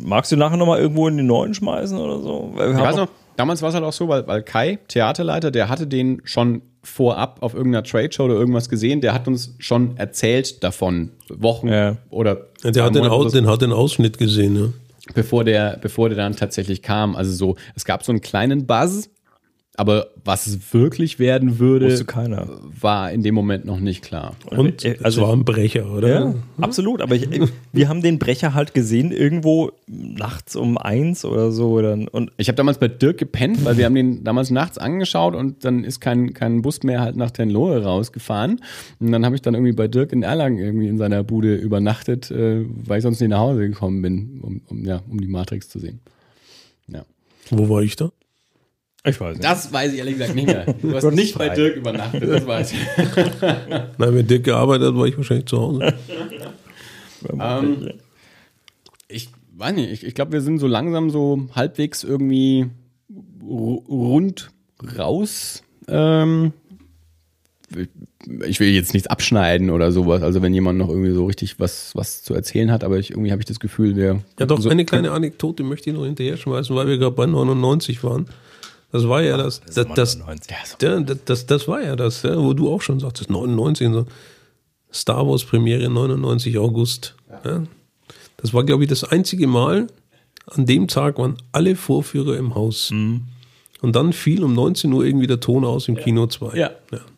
magst 0.00 0.32
du 0.32 0.36
nachher 0.36 0.56
nochmal 0.56 0.78
irgendwo 0.80 1.08
in 1.08 1.16
die 1.16 1.22
neuen 1.22 1.54
schmeißen 1.54 1.98
oder 1.98 2.20
so? 2.20 2.50
Weil 2.54 2.68
wir 2.68 2.74
Ich 2.74 2.80
haben 2.80 2.86
weiß 2.88 2.96
noch, 2.96 3.08
damals 3.38 3.62
war 3.62 3.70
es 3.70 3.74
halt 3.74 3.84
auch 3.84 3.92
so, 3.92 4.08
weil, 4.08 4.26
weil 4.26 4.42
Kai, 4.42 4.78
Theaterleiter, 4.88 5.50
der 5.50 5.68
hatte 5.68 5.86
den 5.86 6.20
schon 6.24 6.62
vorab 6.82 7.38
auf 7.42 7.54
irgendeiner 7.54 7.84
Trade-Show 7.84 8.24
oder 8.24 8.34
irgendwas 8.34 8.68
gesehen, 8.68 9.00
der 9.00 9.14
hat 9.14 9.26
uns 9.28 9.54
schon 9.58 9.96
erzählt 9.96 10.62
davon, 10.64 11.10
Wochen 11.28 11.68
Ja. 11.68 11.96
oder 12.10 12.48
Ja, 12.62 12.70
der 12.70 12.84
hat 12.84 12.94
den, 12.94 13.04
Aus, 13.04 13.32
den 13.32 13.46
hat 13.46 13.62
den 13.62 13.72
Ausschnitt 13.72 14.18
gesehen, 14.18 14.56
ja. 14.56 14.68
bevor 15.14 15.44
der, 15.44 15.78
bevor 15.80 16.08
der 16.08 16.16
dann 16.16 16.36
tatsächlich 16.36 16.82
kam. 16.82 17.14
Also 17.16 17.32
so, 17.32 17.56
es 17.74 17.84
gab 17.84 18.04
so 18.04 18.12
einen 18.12 18.20
kleinen 18.20 18.66
Buzz, 18.66 19.10
aber 19.78 20.08
was 20.24 20.48
es 20.48 20.74
wirklich 20.74 21.20
werden 21.20 21.60
würde, 21.60 21.88
war 22.80 23.12
in 23.12 23.22
dem 23.22 23.34
Moment 23.36 23.64
noch 23.64 23.78
nicht 23.78 24.02
klar. 24.02 24.34
Und 24.50 24.84
Äh, 24.84 24.94
es 24.96 25.04
also- 25.04 25.22
war 25.22 25.32
ein 25.32 25.44
Brecher, 25.44 25.88
oder? 25.92 26.08
Ja, 26.08 26.34
absolut. 26.60 27.00
Aber 27.00 27.14
ich, 27.14 27.28
wir 27.72 27.88
haben 27.88 28.02
den 28.02 28.18
Brecher 28.18 28.54
halt 28.54 28.74
gesehen 28.74 29.12
irgendwo 29.12 29.70
nachts 29.86 30.56
um 30.56 30.76
eins 30.78 31.24
oder 31.24 31.52
so. 31.52 31.70
Oder, 31.70 31.96
und 32.10 32.32
Ich 32.38 32.48
habe 32.48 32.56
damals 32.56 32.78
bei 32.78 32.88
Dirk 32.88 33.18
gepennt, 33.18 33.64
weil 33.64 33.76
wir 33.76 33.84
haben 33.84 33.94
den 33.94 34.24
damals 34.24 34.50
nachts 34.50 34.78
angeschaut 34.78 35.36
und 35.36 35.64
dann 35.64 35.84
ist 35.84 36.00
kein, 36.00 36.34
kein 36.34 36.60
Bus 36.60 36.82
mehr 36.82 37.00
halt 37.00 37.14
nach 37.14 37.30
Tenlohe 37.30 37.80
rausgefahren. 37.84 38.60
Und 38.98 39.12
dann 39.12 39.24
habe 39.24 39.36
ich 39.36 39.42
dann 39.42 39.54
irgendwie 39.54 39.74
bei 39.74 39.86
Dirk 39.86 40.12
in 40.12 40.24
Erlangen 40.24 40.58
irgendwie 40.58 40.88
in 40.88 40.98
seiner 40.98 41.22
Bude 41.22 41.54
übernachtet, 41.54 42.32
äh, 42.32 42.64
weil 42.84 42.98
ich 42.98 43.02
sonst 43.04 43.20
nicht 43.20 43.30
nach 43.30 43.38
Hause 43.38 43.60
gekommen 43.68 44.02
bin, 44.02 44.40
um, 44.42 44.60
um, 44.66 44.84
ja, 44.84 45.02
um 45.08 45.20
die 45.20 45.28
Matrix 45.28 45.68
zu 45.68 45.78
sehen. 45.78 46.00
Ja. 46.88 47.04
Wo 47.50 47.68
war 47.68 47.82
ich 47.82 47.94
da? 47.94 48.10
Ich 49.08 49.20
weiß 49.20 49.36
nicht. 49.36 49.44
Das 49.44 49.72
weiß 49.72 49.92
ich 49.92 49.98
ehrlich 49.98 50.14
gesagt 50.14 50.34
nicht 50.34 50.46
mehr. 50.46 50.66
Du 50.82 50.94
hast 50.94 51.10
nicht 51.12 51.34
frei. 51.34 51.48
bei 51.48 51.54
Dirk 51.54 51.76
übernachtet, 51.76 52.28
das 52.28 52.46
weiß 52.46 52.72
ich. 52.72 52.78
Nein, 53.40 53.88
wenn 53.98 54.26
Dirk 54.26 54.44
gearbeitet 54.44 54.88
hat, 54.88 54.96
war 54.96 55.06
ich 55.06 55.16
wahrscheinlich 55.16 55.46
zu 55.46 55.58
Hause. 55.58 55.94
Ähm, 57.38 57.88
ich 59.08 59.28
weiß 59.56 59.74
nicht, 59.74 59.90
ich, 59.90 60.04
ich 60.06 60.14
glaube, 60.14 60.32
wir 60.32 60.40
sind 60.40 60.58
so 60.58 60.66
langsam 60.66 61.10
so 61.10 61.48
halbwegs 61.54 62.04
irgendwie 62.04 62.66
ru- 63.42 63.84
rund 63.88 64.50
raus. 64.98 65.62
Ähm, 65.88 66.52
ich 68.46 68.60
will 68.60 68.68
jetzt 68.68 68.94
nichts 68.94 69.08
abschneiden 69.08 69.70
oder 69.70 69.92
sowas. 69.92 70.22
Also 70.22 70.40
wenn 70.42 70.54
jemand 70.54 70.78
noch 70.78 70.88
irgendwie 70.88 71.10
so 71.10 71.26
richtig 71.26 71.58
was, 71.60 71.94
was 71.94 72.22
zu 72.22 72.34
erzählen 72.34 72.70
hat, 72.70 72.82
aber 72.84 72.98
ich, 72.98 73.10
irgendwie 73.10 73.30
habe 73.32 73.42
ich 73.42 73.46
das 73.46 73.60
Gefühl, 73.60 73.96
wir. 73.96 74.20
Ja, 74.38 74.46
doch, 74.46 74.60
so, 74.60 74.70
eine 74.70 74.84
kleine 74.84 75.10
Anekdote 75.10 75.62
möchte 75.64 75.90
ich 75.90 75.96
noch 75.96 76.04
hinterher 76.04 76.36
schmeißen, 76.36 76.74
weil 76.74 76.86
wir 76.86 76.98
gerade 76.98 77.14
bei 77.14 77.26
99 77.26 78.02
waren. 78.04 78.26
Das 78.90 79.06
war 79.08 79.22
ja 79.22 79.36
das, 79.36 79.60
das, 79.60 79.86
das, 79.94 80.16
99. 80.18 80.50
ja, 80.80 81.00
das, 81.00 81.18
das, 81.24 81.46
das 81.46 81.68
war 81.68 81.82
ja 81.82 81.94
das, 81.94 82.22
ja, 82.22 82.36
wo 82.38 82.54
du 82.54 82.72
auch 82.72 82.80
schon 82.80 83.00
sagtest, 83.00 83.28
99, 83.30 83.92
so. 83.92 84.06
Star 84.92 85.26
Wars 85.28 85.44
Premiere 85.44 85.90
99 85.90 86.58
August. 86.58 87.14
Ja. 87.44 87.64
Das 88.38 88.54
war, 88.54 88.64
glaube 88.64 88.84
ich, 88.84 88.88
das 88.88 89.04
einzige 89.04 89.46
Mal, 89.46 89.88
an 90.46 90.64
dem 90.64 90.88
Tag 90.88 91.18
waren 91.18 91.36
alle 91.52 91.76
Vorführer 91.76 92.36
im 92.38 92.54
Haus. 92.54 92.90
Und 92.90 93.94
dann 93.94 94.14
fiel 94.14 94.42
um 94.42 94.54
19 94.54 94.92
Uhr 94.92 95.04
irgendwie 95.04 95.26
der 95.26 95.40
Ton 95.40 95.64
aus 95.64 95.88
im 95.88 95.96
Kino 95.96 96.26
2. 96.26 96.56
Ja. 96.56 96.70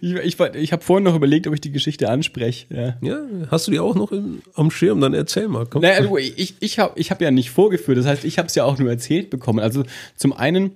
Ich, 0.00 0.14
ich, 0.14 0.40
ich 0.40 0.72
habe 0.72 0.82
vorhin 0.82 1.04
noch 1.04 1.14
überlegt, 1.14 1.46
ob 1.46 1.54
ich 1.54 1.60
die 1.60 1.72
Geschichte 1.72 2.08
anspreche. 2.08 2.66
Ja. 2.74 2.96
ja, 3.00 3.18
hast 3.50 3.66
du 3.66 3.70
die 3.70 3.78
auch 3.80 3.94
noch 3.94 4.12
im, 4.12 4.42
am 4.54 4.70
Schirm? 4.70 5.00
Dann 5.00 5.14
erzähl 5.14 5.48
mal. 5.48 5.66
Komm. 5.66 5.82
Naja, 5.82 6.02
du, 6.02 6.16
ich, 6.16 6.56
ich 6.60 6.78
habe 6.78 6.98
ich 6.98 7.10
hab 7.10 7.20
ja 7.20 7.30
nicht 7.30 7.50
vorgeführt, 7.50 7.98
das 7.98 8.06
heißt, 8.06 8.24
ich 8.24 8.38
habe 8.38 8.46
es 8.46 8.54
ja 8.54 8.64
auch 8.64 8.78
nur 8.78 8.90
erzählt 8.90 9.30
bekommen. 9.30 9.60
Also 9.60 9.84
zum 10.16 10.32
einen, 10.32 10.72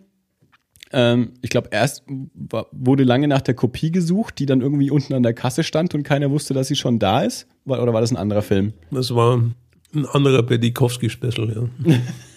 ähm, 0.92 1.32
ich 1.42 1.50
glaube, 1.50 1.68
erst 1.72 2.04
wurde 2.72 3.04
lange 3.04 3.28
nach 3.28 3.42
der 3.42 3.54
Kopie 3.54 3.90
gesucht, 3.90 4.38
die 4.38 4.46
dann 4.46 4.60
irgendwie 4.60 4.90
unten 4.90 5.14
an 5.14 5.22
der 5.22 5.34
Kasse 5.34 5.62
stand 5.62 5.94
und 5.94 6.02
keiner 6.02 6.30
wusste, 6.30 6.54
dass 6.54 6.68
sie 6.68 6.76
schon 6.76 6.98
da 6.98 7.22
ist. 7.22 7.46
Oder 7.66 7.92
war 7.92 8.00
das 8.00 8.10
ein 8.10 8.16
anderer 8.16 8.42
Film? 8.42 8.72
Das 8.90 9.14
war 9.14 9.42
ein 9.94 10.06
anderer 10.06 10.42
Bedikowski-Special, 10.42 11.70
ja. 11.84 11.94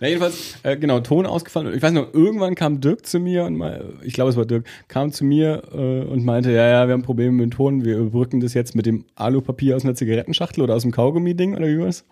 Na 0.00 0.06
jedenfalls, 0.06 0.56
äh, 0.62 0.76
genau, 0.76 1.00
Ton 1.00 1.26
ausgefallen. 1.26 1.74
Ich 1.74 1.82
weiß 1.82 1.92
noch, 1.92 2.12
irgendwann 2.12 2.54
kam 2.54 2.80
Dirk 2.80 3.06
zu 3.06 3.18
mir 3.18 3.44
und 3.44 3.56
mal, 3.56 3.94
ich 4.02 4.12
glaube, 4.12 4.30
es 4.30 4.36
war 4.36 4.46
Dirk, 4.46 4.66
kam 4.88 5.12
zu 5.12 5.24
mir 5.24 5.62
äh, 5.72 6.04
und 6.04 6.24
meinte, 6.24 6.50
ja, 6.52 6.68
ja, 6.68 6.86
wir 6.86 6.94
haben 6.94 7.02
Probleme 7.02 7.32
mit 7.32 7.44
dem 7.44 7.50
Ton, 7.50 7.84
wir 7.84 7.98
überbrücken 7.98 8.40
das 8.40 8.54
jetzt 8.54 8.74
mit 8.74 8.86
dem 8.86 9.04
Alupapier 9.14 9.76
aus 9.76 9.84
einer 9.84 9.94
Zigarettenschachtel 9.94 10.62
oder 10.62 10.74
aus 10.74 10.82
dem 10.82 10.92
Kaugummi-Ding 10.92 11.56
oder 11.56 11.66
wie 11.66 11.78
war's? 11.78 12.04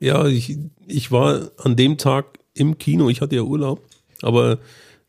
Ja, 0.00 0.26
ich, 0.26 0.58
ich 0.86 1.10
war 1.10 1.50
an 1.58 1.76
dem 1.76 1.96
Tag 1.98 2.38
im 2.54 2.78
Kino, 2.78 3.08
ich 3.08 3.20
hatte 3.20 3.36
ja 3.36 3.42
Urlaub, 3.42 3.80
aber 4.22 4.58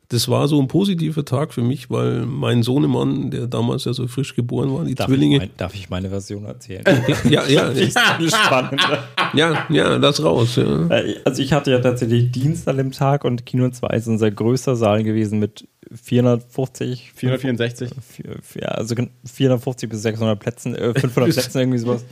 das 0.10 0.30
war 0.30 0.48
so 0.48 0.60
ein 0.62 0.68
positiver 0.70 1.26
Tag 1.26 1.54
für 1.54 1.62
mich, 1.62 1.90
weil 1.90 2.26
mein 2.26 2.64
Sohnemann, 2.64 3.30
der 3.30 3.48
damals 3.48 3.84
ja 3.86 3.94
so 3.94 4.08
frisch 4.08 4.36
geboren 4.36 4.74
war, 4.74 4.86
die 4.86 4.96
Darf, 4.96 5.08
Zwillinge. 5.08 5.36
Ich 5.36 5.42
mein, 5.42 5.50
darf 5.58 5.74
ich 5.76 5.90
meine 5.90 6.10
Version 6.10 6.46
erzählen? 6.46 6.84
ja, 7.30 7.46
ja, 7.48 7.68
Das 7.74 7.78
ist 7.78 8.00
viel 8.18 8.30
spannender. 8.32 9.04
ja, 9.34 9.66
ja, 9.70 9.98
das 10.00 10.24
raus. 10.24 10.56
Ja. 10.56 10.88
Äh, 10.90 11.16
Also 11.26 11.42
ich 11.42 11.52
hatte 11.52 11.72
ja 11.72 11.80
tatsächlich 11.80 12.32
Dienst 12.32 12.68
an 12.70 12.78
dem 12.78 12.92
Tag 12.92 13.26
und 13.26 13.46
Kino 13.46 13.70
2 13.70 13.88
ist 13.98 14.08
unser 14.08 14.32
größter 14.32 14.76
Saal 14.78 15.04
gewesen 15.04 15.40
mit 15.40 15.68
450, 15.92 17.12
464. 17.16 17.90
Vier- 18.02 18.62
Ja, 18.62 18.70
also 18.70 18.96
450 19.26 19.90
bis 19.90 20.02
600 20.04 20.40
Plätzen, 20.40 20.76
äh, 20.76 20.94
500 21.00 21.34
Plätzen, 21.34 21.60
irgendwie 21.60 21.78
sowas. 21.80 22.06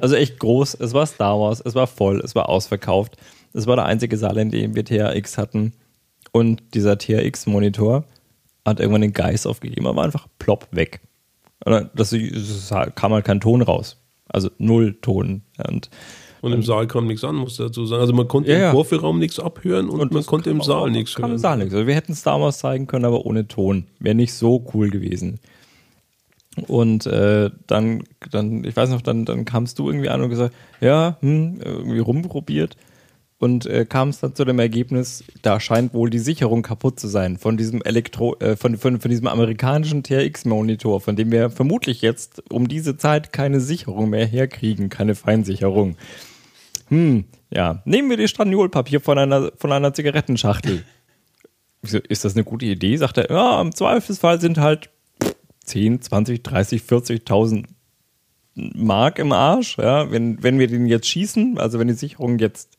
Also 0.00 0.14
echt 0.16 0.38
groß. 0.38 0.74
Es 0.80 0.92
war 0.92 1.06
Star 1.06 1.38
Wars, 1.38 1.62
es 1.64 1.74
war 1.74 1.86
voll, 1.86 2.20
es 2.24 2.34
war 2.34 2.48
ausverkauft. 2.48 3.16
Es 3.52 3.66
war 3.66 3.76
der 3.76 3.84
einzige 3.84 4.16
Saal, 4.16 4.36
in 4.38 4.50
dem 4.50 4.74
wir 4.74 4.84
THX 4.84 5.38
hatten. 5.38 5.72
Und 6.34 6.74
dieser 6.74 6.98
THX-Monitor 6.98 8.02
hat 8.64 8.80
irgendwann 8.80 9.02
den 9.02 9.12
Geist 9.12 9.46
aufgegeben, 9.46 9.86
er 9.86 9.94
war 9.94 10.04
einfach 10.04 10.26
plopp 10.40 10.66
weg. 10.72 11.00
Und 11.64 11.90
Das, 11.94 12.12
es 12.12 12.74
kam 12.96 13.12
halt 13.12 13.24
kein 13.24 13.40
Ton 13.40 13.62
raus. 13.62 13.98
Also 14.28 14.50
null 14.58 14.98
Ton. 15.00 15.42
Und 15.68 15.90
Und 16.40 16.52
im 16.52 16.64
Saal 16.64 16.88
kam 16.88 17.06
nichts 17.06 17.22
an, 17.22 17.36
muss 17.36 17.56
dazu 17.56 17.86
sagen. 17.86 18.00
Also 18.00 18.12
man 18.14 18.26
konnte 18.26 18.50
Ja, 18.50 18.70
im 18.70 18.72
Vorführraum 18.74 19.20
nichts 19.20 19.38
abhören 19.38 19.88
und, 19.88 19.98
man 19.98 20.10
das 20.10 20.26
konnte 20.26 20.50
im 20.50 20.60
Saal 20.60 20.90
nichts 20.90 21.16
hören. 21.16 21.30
im 21.30 21.38
Saal 21.38 21.58
nichts. 21.58 21.72
Also 21.72 21.86
wir 21.86 21.94
hätten 21.94 22.16
Star 22.16 22.40
Wars 22.40 22.58
zeigen 22.58 22.88
können, 22.88 23.04
aber 23.04 23.24
ohne 23.26 23.46
Ton. 23.46 23.86
Wäre 24.00 24.16
nicht 24.16 24.34
so 24.34 24.66
cool 24.74 24.90
gewesen. 24.90 25.38
Und 26.66 27.06
äh, 27.06 27.50
dann, 27.68 28.02
dann, 28.32 28.64
ich 28.64 28.76
weiß 28.76 28.90
noch, 28.90 29.02
dann, 29.02 29.24
dann 29.24 29.44
kamst 29.44 29.78
du 29.78 29.88
irgendwie 29.88 30.08
an 30.08 30.20
und 30.20 30.30
gesagt, 30.30 30.52
ja, 30.80 31.16
hm, 31.20 31.60
irgendwie 31.62 32.00
rumprobiert 32.00 32.76
und 33.38 33.66
äh, 33.66 33.84
kamst 33.84 34.22
dann 34.22 34.34
zu 34.34 34.44
dem 34.44 34.58
Ergebnis, 34.58 35.24
da 35.42 35.60
scheint 35.60 35.92
wohl 35.92 36.08
die 36.08 36.18
Sicherung 36.18 36.62
kaputt 36.62 37.00
zu 37.00 37.08
sein 37.08 37.36
von 37.36 37.56
diesem 37.56 37.82
Elektro, 37.82 38.36
äh, 38.38 38.56
von, 38.56 38.76
von, 38.78 39.00
von 39.00 39.10
diesem 39.10 39.26
amerikanischen 39.26 40.02
TRX-Monitor, 40.02 41.00
von 41.00 41.16
dem 41.16 41.32
wir 41.32 41.50
vermutlich 41.50 42.00
jetzt 42.00 42.50
um 42.50 42.68
diese 42.68 42.96
Zeit 42.96 43.32
keine 43.32 43.60
Sicherung 43.60 44.10
mehr 44.10 44.26
herkriegen, 44.26 44.88
keine 44.88 45.14
Feinsicherung. 45.14 45.96
Hm, 46.88 47.24
ja, 47.50 47.82
nehmen 47.84 48.10
wir 48.10 48.16
die 48.16 48.28
Straniolpapier 48.28 49.00
von 49.00 49.18
einer, 49.18 49.52
von 49.56 49.72
einer 49.72 49.92
Zigarettenschachtel. 49.92 50.84
Ist 51.82 52.24
das 52.24 52.34
eine 52.34 52.44
gute 52.44 52.66
Idee? 52.66 52.96
Sagt 52.96 53.18
er, 53.18 53.30
ja, 53.30 53.60
im 53.60 53.74
Zweifelsfall 53.74 54.40
sind 54.40 54.58
halt 54.58 54.90
10, 55.64 56.00
20, 56.00 56.42
30, 56.42 56.82
40.000 56.82 57.64
Mark 58.54 59.18
im 59.18 59.32
Arsch, 59.32 59.78
ja, 59.78 60.10
wenn, 60.10 60.42
wenn 60.42 60.58
wir 60.58 60.68
den 60.68 60.86
jetzt 60.86 61.08
schießen, 61.08 61.58
also 61.58 61.78
wenn 61.78 61.88
die 61.88 61.94
Sicherung 61.94 62.38
jetzt 62.38 62.73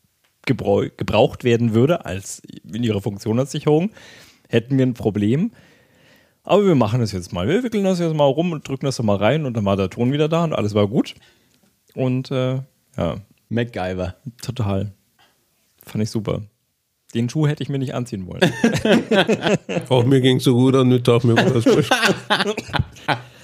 gebraucht 0.45 1.43
werden 1.43 1.73
würde, 1.73 2.05
als 2.05 2.41
in 2.71 2.83
ihrer 2.83 3.01
Funktion 3.01 3.39
als 3.39 3.51
Sicherung, 3.51 3.91
hätten 4.49 4.77
wir 4.77 4.85
ein 4.85 4.93
Problem. 4.93 5.51
Aber 6.43 6.65
wir 6.65 6.75
machen 6.75 6.99
das 6.99 7.11
jetzt 7.11 7.33
mal. 7.33 7.47
Wir 7.47 7.63
wickeln 7.63 7.83
das 7.83 7.99
jetzt 7.99 8.15
mal 8.15 8.25
rum 8.25 8.51
und 8.51 8.67
drücken 8.67 8.85
das 8.85 9.01
mal 9.01 9.17
rein 9.17 9.45
und 9.45 9.55
dann 9.57 9.65
war 9.65 9.75
der 9.75 9.89
Ton 9.89 10.11
wieder 10.11 10.29
da 10.29 10.43
und 10.43 10.53
alles 10.53 10.75
war 10.75 10.87
gut. 10.87 11.15
Und 11.95 12.29
äh, 12.29 12.59
ja, 12.97 13.17
MacGyver. 13.49 14.15
total. 14.41 14.91
Fand 15.83 16.03
ich 16.03 16.09
super. 16.11 16.41
Den 17.13 17.29
Schuh 17.29 17.47
hätte 17.47 17.63
ich 17.63 17.69
mir 17.69 17.79
nicht 17.79 17.93
anziehen 17.93 18.27
wollen. 18.27 18.41
Auch 19.89 20.03
mir 20.03 20.21
ging 20.21 20.39
so 20.39 20.53
gut 20.53 20.75
an 20.75 20.89
Mittag, 20.89 21.23
mir 21.23 21.35
war 21.35 21.45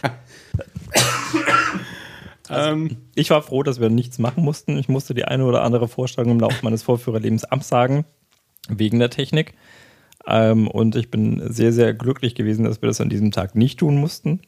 das 2.51 2.67
schlecht. 2.67 2.91
Ähm, 2.91 2.97
ich 3.15 3.29
war 3.29 3.41
froh, 3.41 3.63
dass 3.63 3.79
wir 3.79 3.89
nichts 3.89 4.19
machen 4.19 4.43
mussten. 4.43 4.77
Ich 4.77 4.87
musste 4.89 5.13
die 5.13 5.25
eine 5.25 5.45
oder 5.45 5.63
andere 5.63 5.87
Vorstellung 5.87 6.31
im 6.31 6.39
Laufe 6.39 6.63
meines 6.63 6.83
Vorführerlebens 6.83 7.43
absagen, 7.45 8.05
wegen 8.69 8.99
der 8.99 9.09
Technik. 9.09 9.53
Ähm, 10.27 10.67
und 10.67 10.95
ich 10.95 11.09
bin 11.09 11.41
sehr, 11.51 11.73
sehr 11.73 11.93
glücklich 11.93 12.35
gewesen, 12.35 12.63
dass 12.65 12.81
wir 12.81 12.87
das 12.87 13.01
an 13.01 13.09
diesem 13.09 13.31
Tag 13.31 13.55
nicht 13.55 13.79
tun 13.79 13.97
mussten. 13.97 14.41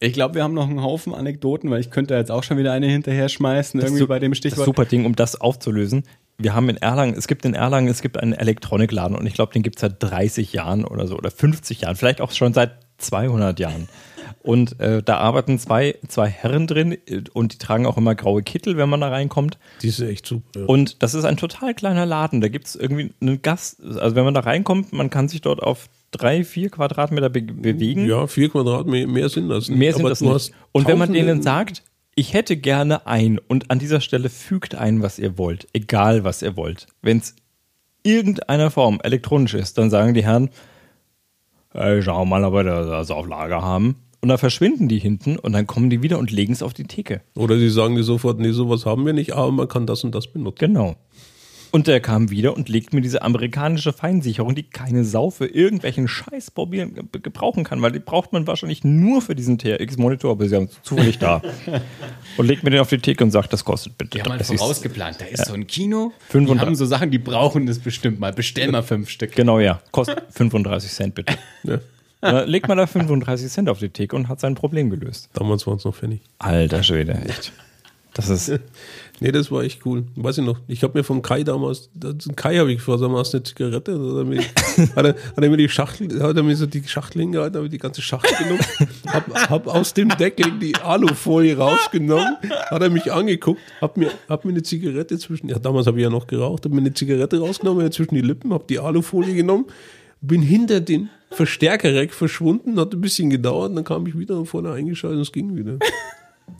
Ich 0.00 0.14
glaube, 0.14 0.34
wir 0.34 0.42
haben 0.42 0.54
noch 0.54 0.68
einen 0.68 0.82
Haufen 0.82 1.14
Anekdoten, 1.14 1.70
weil 1.70 1.80
ich 1.80 1.90
könnte 1.90 2.14
jetzt 2.14 2.30
auch 2.30 2.42
schon 2.42 2.58
wieder 2.58 2.72
eine 2.72 2.86
hinterher 2.88 3.28
schmeißen, 3.28 3.78
irgendwie 3.80 4.00
su- 4.00 4.06
bei 4.08 4.18
dem 4.18 4.32
Das 4.32 4.38
Stichwort. 4.38 4.64
super 4.64 4.84
Ding, 4.84 5.04
um 5.04 5.14
das 5.14 5.40
aufzulösen. 5.40 6.02
Wir 6.38 6.54
haben 6.54 6.68
in 6.70 6.76
Erlangen, 6.78 7.14
es 7.16 7.28
gibt 7.28 7.44
in 7.44 7.54
Erlangen, 7.54 7.86
es 7.88 8.02
gibt 8.02 8.18
einen 8.18 8.32
Elektronikladen 8.32 9.16
und 9.16 9.26
ich 9.26 9.34
glaube, 9.34 9.52
den 9.52 9.62
gibt 9.62 9.76
es 9.76 9.82
seit 9.82 10.02
30 10.02 10.52
Jahren 10.52 10.84
oder 10.84 11.06
so 11.06 11.16
oder 11.16 11.30
50 11.30 11.82
Jahren, 11.82 11.94
vielleicht 11.94 12.20
auch 12.20 12.32
schon 12.32 12.52
seit 12.52 12.72
200 12.98 13.60
Jahren. 13.60 13.88
Und 14.42 14.78
äh, 14.80 15.02
da 15.02 15.18
arbeiten 15.18 15.58
zwei, 15.58 15.96
zwei 16.08 16.28
Herren 16.28 16.66
drin 16.66 16.92
äh, 16.92 17.22
und 17.32 17.54
die 17.54 17.58
tragen 17.58 17.86
auch 17.86 17.96
immer 17.96 18.14
graue 18.14 18.42
Kittel, 18.42 18.76
wenn 18.76 18.88
man 18.88 19.00
da 19.00 19.08
reinkommt. 19.08 19.58
Die 19.82 19.88
ist 19.88 20.00
echt 20.00 20.26
super. 20.26 20.60
Ja. 20.60 20.66
Und 20.66 21.02
das 21.02 21.14
ist 21.14 21.24
ein 21.24 21.36
total 21.36 21.74
kleiner 21.74 22.06
Laden. 22.06 22.40
Da 22.40 22.48
gibt 22.48 22.66
es 22.66 22.76
irgendwie 22.76 23.12
einen 23.20 23.42
Gast. 23.42 23.82
Also 23.82 24.16
wenn 24.16 24.24
man 24.24 24.34
da 24.34 24.40
reinkommt, 24.40 24.92
man 24.92 25.10
kann 25.10 25.28
sich 25.28 25.40
dort 25.40 25.62
auf 25.62 25.88
drei, 26.10 26.44
vier 26.44 26.70
Quadratmeter 26.70 27.30
be 27.30 27.42
bewegen. 27.42 28.06
Ja, 28.06 28.26
vier 28.26 28.48
Quadratmeter, 28.48 29.08
mehr 29.08 29.28
sind 29.28 29.48
das 29.48 29.68
nicht. 29.68 29.78
Mehr 29.78 29.92
sind 29.92 30.02
Aber 30.02 30.10
das 30.10 30.20
nicht. 30.20 30.52
Und 30.72 30.86
wenn 30.86 30.98
man 30.98 31.12
denen 31.12 31.42
sagt, 31.42 31.82
ich 32.14 32.34
hätte 32.34 32.56
gerne 32.56 33.06
ein 33.06 33.38
und 33.38 33.70
an 33.70 33.78
dieser 33.78 34.00
Stelle 34.00 34.28
fügt 34.28 34.74
ein, 34.74 35.02
was 35.02 35.18
ihr 35.18 35.38
wollt, 35.38 35.66
egal 35.72 36.24
was 36.24 36.42
ihr 36.42 36.56
wollt. 36.56 36.86
Wenn 37.00 37.18
es 37.18 37.34
irgendeiner 38.02 38.70
Form 38.70 39.00
elektronisch 39.02 39.54
ist, 39.54 39.78
dann 39.78 39.90
sagen 39.90 40.14
die 40.14 40.24
Herren, 40.24 40.50
äh, 41.72 42.02
schau 42.02 42.24
mal, 42.24 42.44
ob 42.44 42.54
wir 42.54 42.64
das 42.64 43.10
auf 43.10 43.26
Lager 43.26 43.62
haben. 43.62 43.96
Und 44.22 44.28
dann 44.28 44.38
verschwinden 44.38 44.86
die 44.88 45.00
hinten 45.00 45.36
und 45.36 45.52
dann 45.52 45.66
kommen 45.66 45.90
die 45.90 46.00
wieder 46.00 46.18
und 46.20 46.30
legen 46.30 46.52
es 46.52 46.62
auf 46.62 46.72
die 46.72 46.84
Theke. 46.84 47.22
Oder 47.34 47.56
die 47.58 47.68
sagen 47.68 47.96
dir 47.96 48.04
sofort, 48.04 48.38
nee, 48.38 48.52
sowas 48.52 48.86
haben 48.86 49.04
wir 49.04 49.12
nicht, 49.12 49.32
aber 49.32 49.50
man 49.50 49.66
kann 49.66 49.84
das 49.84 50.04
und 50.04 50.14
das 50.14 50.28
benutzen. 50.28 50.58
Genau. 50.60 50.94
Und 51.72 51.86
der 51.88 52.00
kam 52.00 52.30
wieder 52.30 52.54
und 52.54 52.68
legt 52.68 52.92
mir 52.92 53.00
diese 53.00 53.22
amerikanische 53.22 53.92
Feinsicherung, 53.94 54.54
die 54.54 54.62
keine 54.62 55.04
Sau 55.04 55.30
für 55.30 55.46
irgendwelchen 55.46 56.06
Scheiß 56.06 56.50
probieren, 56.52 56.94
ge- 56.94 57.20
gebrauchen 57.20 57.64
kann, 57.64 57.80
weil 57.82 57.90
die 57.90 57.98
braucht 57.98 58.32
man 58.32 58.46
wahrscheinlich 58.46 58.84
nur 58.84 59.22
für 59.22 59.34
diesen 59.34 59.58
TRX-Monitor, 59.58 60.30
aber 60.32 60.46
sie 60.48 60.54
haben 60.54 60.66
es 60.66 60.80
zufällig 60.82 61.18
da. 61.18 61.40
und 62.36 62.46
legt 62.46 62.62
mir 62.62 62.70
den 62.70 62.80
auf 62.80 62.90
die 62.90 62.98
Theke 62.98 63.24
und 63.24 63.30
sagt, 63.32 63.52
das 63.54 63.64
kostet 63.64 63.98
bitte. 63.98 64.10
Die 64.18 64.22
haben 64.22 64.36
30 64.36 64.58
vorausgeplant. 64.58 65.20
Da 65.20 65.24
ist 65.24 65.46
so 65.46 65.54
ein 65.54 65.66
Kino. 65.66 66.12
Die 66.28 66.32
35. 66.32 66.66
haben 66.66 66.74
so 66.76 66.84
Sachen, 66.86 67.10
die 67.10 67.18
brauchen 67.18 67.66
das 67.66 67.78
bestimmt 67.80 68.20
mal. 68.20 68.32
Bestell 68.34 68.70
mal 68.70 68.82
fünf 68.82 69.08
Stück. 69.08 69.32
Genau, 69.34 69.58
ja. 69.58 69.80
Kostet 69.90 70.22
35 70.30 70.90
Cent 70.92 71.14
bitte. 71.16 71.34
Ja. 71.64 71.78
Legt 72.22 72.68
man 72.68 72.78
da 72.78 72.86
35 72.86 73.50
Cent 73.50 73.68
auf 73.68 73.80
die 73.80 73.88
Theke 73.88 74.14
und 74.14 74.28
hat 74.28 74.40
sein 74.40 74.54
Problem 74.54 74.90
gelöst. 74.90 75.28
Damals 75.32 75.66
waren 75.66 75.76
es 75.76 75.84
noch 75.84 75.94
Pfennig. 75.94 76.20
Alter 76.38 76.82
Schwede, 76.82 77.14
echt. 77.14 77.52
Das 78.14 78.28
ist. 78.28 78.60
Nee, 79.20 79.30
das 79.30 79.52
war 79.52 79.62
echt 79.62 79.86
cool. 79.86 80.02
Weiß 80.16 80.38
ich 80.38 80.44
noch. 80.44 80.58
Ich 80.66 80.82
habe 80.82 80.98
mir 80.98 81.04
vom 81.04 81.22
Kai 81.22 81.44
damals, 81.44 81.90
Kai 82.34 82.56
habe 82.56 82.72
ich 82.72 82.84
mal, 82.84 82.98
hast 82.98 83.34
du 83.34 83.36
eine 83.36 83.44
Zigarette? 83.44 83.92
Hat 83.92 84.16
er, 84.16 84.24
mir, 84.24 84.40
hat, 84.96 85.06
er, 85.06 85.14
hat 85.14 85.44
er 85.44 85.48
mir 85.48 85.56
die 85.56 85.68
Schachtel, 85.68 86.20
hat 86.20 86.36
er 86.36 86.42
mir 86.42 86.56
so 86.56 86.66
die 86.66 86.82
Schachtel 86.82 87.20
hingehalten, 87.20 87.54
habe 87.54 87.66
ich 87.66 87.70
die 87.70 87.78
ganze 87.78 88.02
Schachtel 88.02 88.36
genommen, 88.36 88.64
hab, 89.06 89.48
hab 89.48 89.66
aus 89.68 89.94
dem 89.94 90.08
Deckel 90.08 90.58
die 90.58 90.74
Alufolie 90.74 91.56
rausgenommen, 91.56 92.36
hat 92.68 92.82
er 92.82 92.90
mich 92.90 93.12
angeguckt, 93.12 93.60
hab 93.80 93.96
mir, 93.96 94.10
hab 94.28 94.44
mir 94.44 94.50
eine 94.50 94.64
Zigarette 94.64 95.18
zwischen, 95.18 95.48
ja 95.48 95.60
damals 95.60 95.86
habe 95.86 95.98
ich 95.98 96.02
ja 96.02 96.10
noch 96.10 96.26
geraucht, 96.26 96.64
hab 96.64 96.72
mir 96.72 96.80
eine 96.80 96.92
Zigarette 96.92 97.38
rausgenommen, 97.38 97.92
zwischen 97.92 98.16
die 98.16 98.22
Lippen, 98.22 98.52
hab 98.52 98.66
die 98.66 98.80
Alufolie 98.80 99.36
genommen, 99.36 99.66
bin 100.20 100.42
hinter 100.42 100.80
den 100.80 101.10
Verstärkerreck 101.32 102.12
verschwunden, 102.12 102.78
hat 102.78 102.94
ein 102.94 103.00
bisschen 103.00 103.30
gedauert, 103.30 103.76
dann 103.76 103.84
kam 103.84 104.06
ich 104.06 104.18
wieder 104.18 104.36
und 104.38 104.46
vorne 104.46 104.72
eingeschaltet 104.72 105.16
und 105.16 105.22
es 105.22 105.32
ging 105.32 105.56
wieder. 105.56 105.78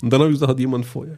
Und 0.02 0.12
dann 0.12 0.20
habe 0.20 0.30
ich 0.30 0.36
gesagt, 0.36 0.50
hat 0.50 0.58
jemand 0.58 0.86
Feuer. 0.86 1.16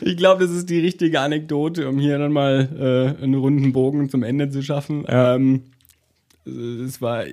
Ich 0.00 0.16
glaube, 0.16 0.44
das 0.44 0.54
ist 0.54 0.70
die 0.70 0.78
richtige 0.78 1.20
Anekdote, 1.20 1.88
um 1.88 1.98
hier 1.98 2.18
dann 2.18 2.32
mal 2.32 3.16
äh, 3.18 3.22
einen 3.22 3.34
runden 3.34 3.72
Bogen 3.72 4.08
zum 4.08 4.22
Ende 4.22 4.48
zu 4.48 4.62
schaffen. 4.62 5.04
Ähm, 5.08 5.64
es 6.46 7.02
war, 7.02 7.24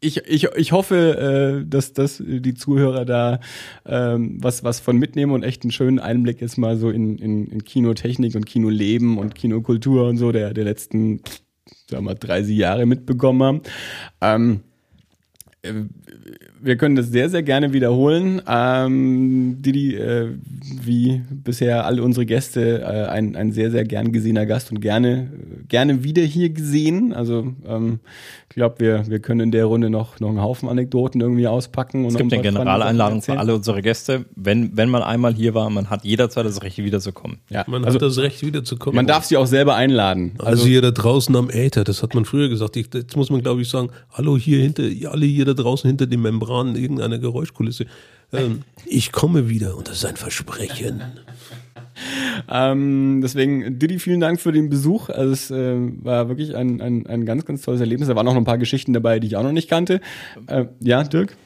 ich, 0.00 0.18
ich, 0.28 0.44
ich 0.44 0.72
hoffe, 0.72 1.62
äh, 1.64 1.68
dass, 1.68 1.92
dass 1.94 2.22
die 2.24 2.54
Zuhörer 2.54 3.04
da 3.04 3.40
ähm, 3.86 4.38
was, 4.40 4.62
was 4.62 4.78
von 4.78 4.98
mitnehmen 4.98 5.32
und 5.32 5.42
echt 5.42 5.64
einen 5.64 5.72
schönen 5.72 5.98
Einblick 5.98 6.40
jetzt 6.40 6.58
mal 6.58 6.76
so 6.76 6.90
in, 6.90 7.18
in, 7.18 7.46
in 7.46 7.64
Kinotechnik 7.64 8.34
und 8.36 8.46
Kinoleben 8.46 9.18
und 9.18 9.34
Kinokultur 9.34 10.08
und 10.08 10.16
so 10.16 10.30
der, 10.30 10.54
der 10.54 10.64
letzten, 10.64 11.22
sagen 11.92 12.04
wir 12.04 12.10
mal, 12.10 12.18
30 12.18 12.56
Jahre 12.56 12.86
mitbekommen 12.86 13.42
haben. 13.42 13.62
Ähm, 14.20 14.60
äh, 15.62 15.72
wir 16.62 16.76
können 16.76 16.96
das 16.96 17.08
sehr, 17.08 17.28
sehr 17.28 17.42
gerne 17.42 17.72
wiederholen. 17.72 18.40
Ähm, 18.46 19.56
Didi, 19.60 19.96
äh, 19.96 20.28
wie 20.82 21.22
bisher 21.30 21.84
alle 21.86 22.02
unsere 22.02 22.24
Gäste, 22.24 22.82
äh, 22.82 23.08
ein, 23.08 23.34
ein 23.34 23.52
sehr, 23.52 23.70
sehr 23.70 23.84
gern 23.84 24.12
gesehener 24.12 24.46
Gast 24.46 24.70
und 24.70 24.80
gerne, 24.80 25.28
gerne 25.68 26.04
wieder 26.04 26.22
hier 26.22 26.50
gesehen. 26.50 27.12
Also 27.12 27.52
ähm, 27.66 28.00
ich 28.52 28.56
glaube, 28.56 28.80
wir, 28.80 29.08
wir 29.08 29.18
können 29.18 29.40
in 29.40 29.50
der 29.50 29.64
Runde 29.64 29.88
noch, 29.88 30.20
noch 30.20 30.28
einen 30.28 30.42
Haufen 30.42 30.68
Anekdoten 30.68 31.20
irgendwie 31.20 31.48
auspacken. 31.48 32.04
Es 32.04 32.16
gibt 32.16 32.32
eine 32.32 32.42
Generaleinladung 32.42 33.22
für 33.22 33.38
alle 33.38 33.54
unsere 33.54 33.80
Gäste. 33.80 34.26
Wenn, 34.36 34.76
wenn 34.76 34.90
man 34.90 35.02
einmal 35.02 35.32
hier 35.32 35.54
war, 35.54 35.70
man 35.70 35.88
hat 35.88 36.04
jederzeit 36.04 36.44
das 36.44 36.62
Recht, 36.62 36.76
wiederzukommen. 36.76 37.38
Ja, 37.48 37.64
Man 37.66 37.84
also 37.84 37.94
hat 37.94 38.02
das 38.02 38.18
Recht, 38.18 38.44
wiederzukommen. 38.44 38.96
man 38.96 39.06
darf 39.06 39.24
sie 39.24 39.38
auch 39.38 39.46
selber 39.46 39.74
einladen. 39.74 40.34
Also 40.38 40.66
hier 40.66 40.82
da 40.82 40.90
draußen 40.90 41.34
am 41.34 41.48
Äther, 41.48 41.82
das 41.84 42.02
hat 42.02 42.14
man 42.14 42.24
früher 42.24 42.48
gesagt. 42.48 42.76
Ich, 42.76 42.88
jetzt 42.92 43.16
muss 43.16 43.30
man, 43.30 43.42
glaube 43.42 43.62
ich, 43.62 43.68
sagen, 43.68 43.88
hallo 44.12 44.36
hier 44.36 44.60
hinter, 44.60 44.82
alle 45.10 45.24
hier 45.24 45.46
da 45.46 45.54
draußen 45.54 45.88
hinter 45.88 46.06
den 46.06 46.20
Membranen 46.52 46.76
irgendeiner 46.76 47.18
Geräuschkulisse. 47.18 47.86
Ähm, 48.32 48.62
ich 48.86 49.12
komme 49.12 49.48
wieder 49.48 49.76
und 49.76 49.88
das 49.88 49.98
ist 49.98 50.04
ein 50.04 50.16
Versprechen. 50.16 51.02
Ähm, 52.50 53.20
deswegen, 53.22 53.78
Didi, 53.78 53.98
vielen 53.98 54.20
Dank 54.20 54.40
für 54.40 54.52
den 54.52 54.68
Besuch. 54.68 55.08
Also 55.08 55.32
es 55.32 55.50
äh, 55.50 55.76
war 56.02 56.28
wirklich 56.28 56.56
ein, 56.56 56.80
ein, 56.80 57.06
ein 57.06 57.26
ganz, 57.26 57.44
ganz 57.44 57.62
tolles 57.62 57.80
Erlebnis. 57.80 58.08
Da 58.08 58.16
waren 58.16 58.26
noch 58.26 58.36
ein 58.36 58.44
paar 58.44 58.58
Geschichten 58.58 58.92
dabei, 58.92 59.20
die 59.20 59.26
ich 59.26 59.36
auch 59.36 59.42
noch 59.42 59.52
nicht 59.52 59.68
kannte. 59.68 60.00
Äh, 60.46 60.66
ja, 60.80 61.04
Dirk? 61.04 61.36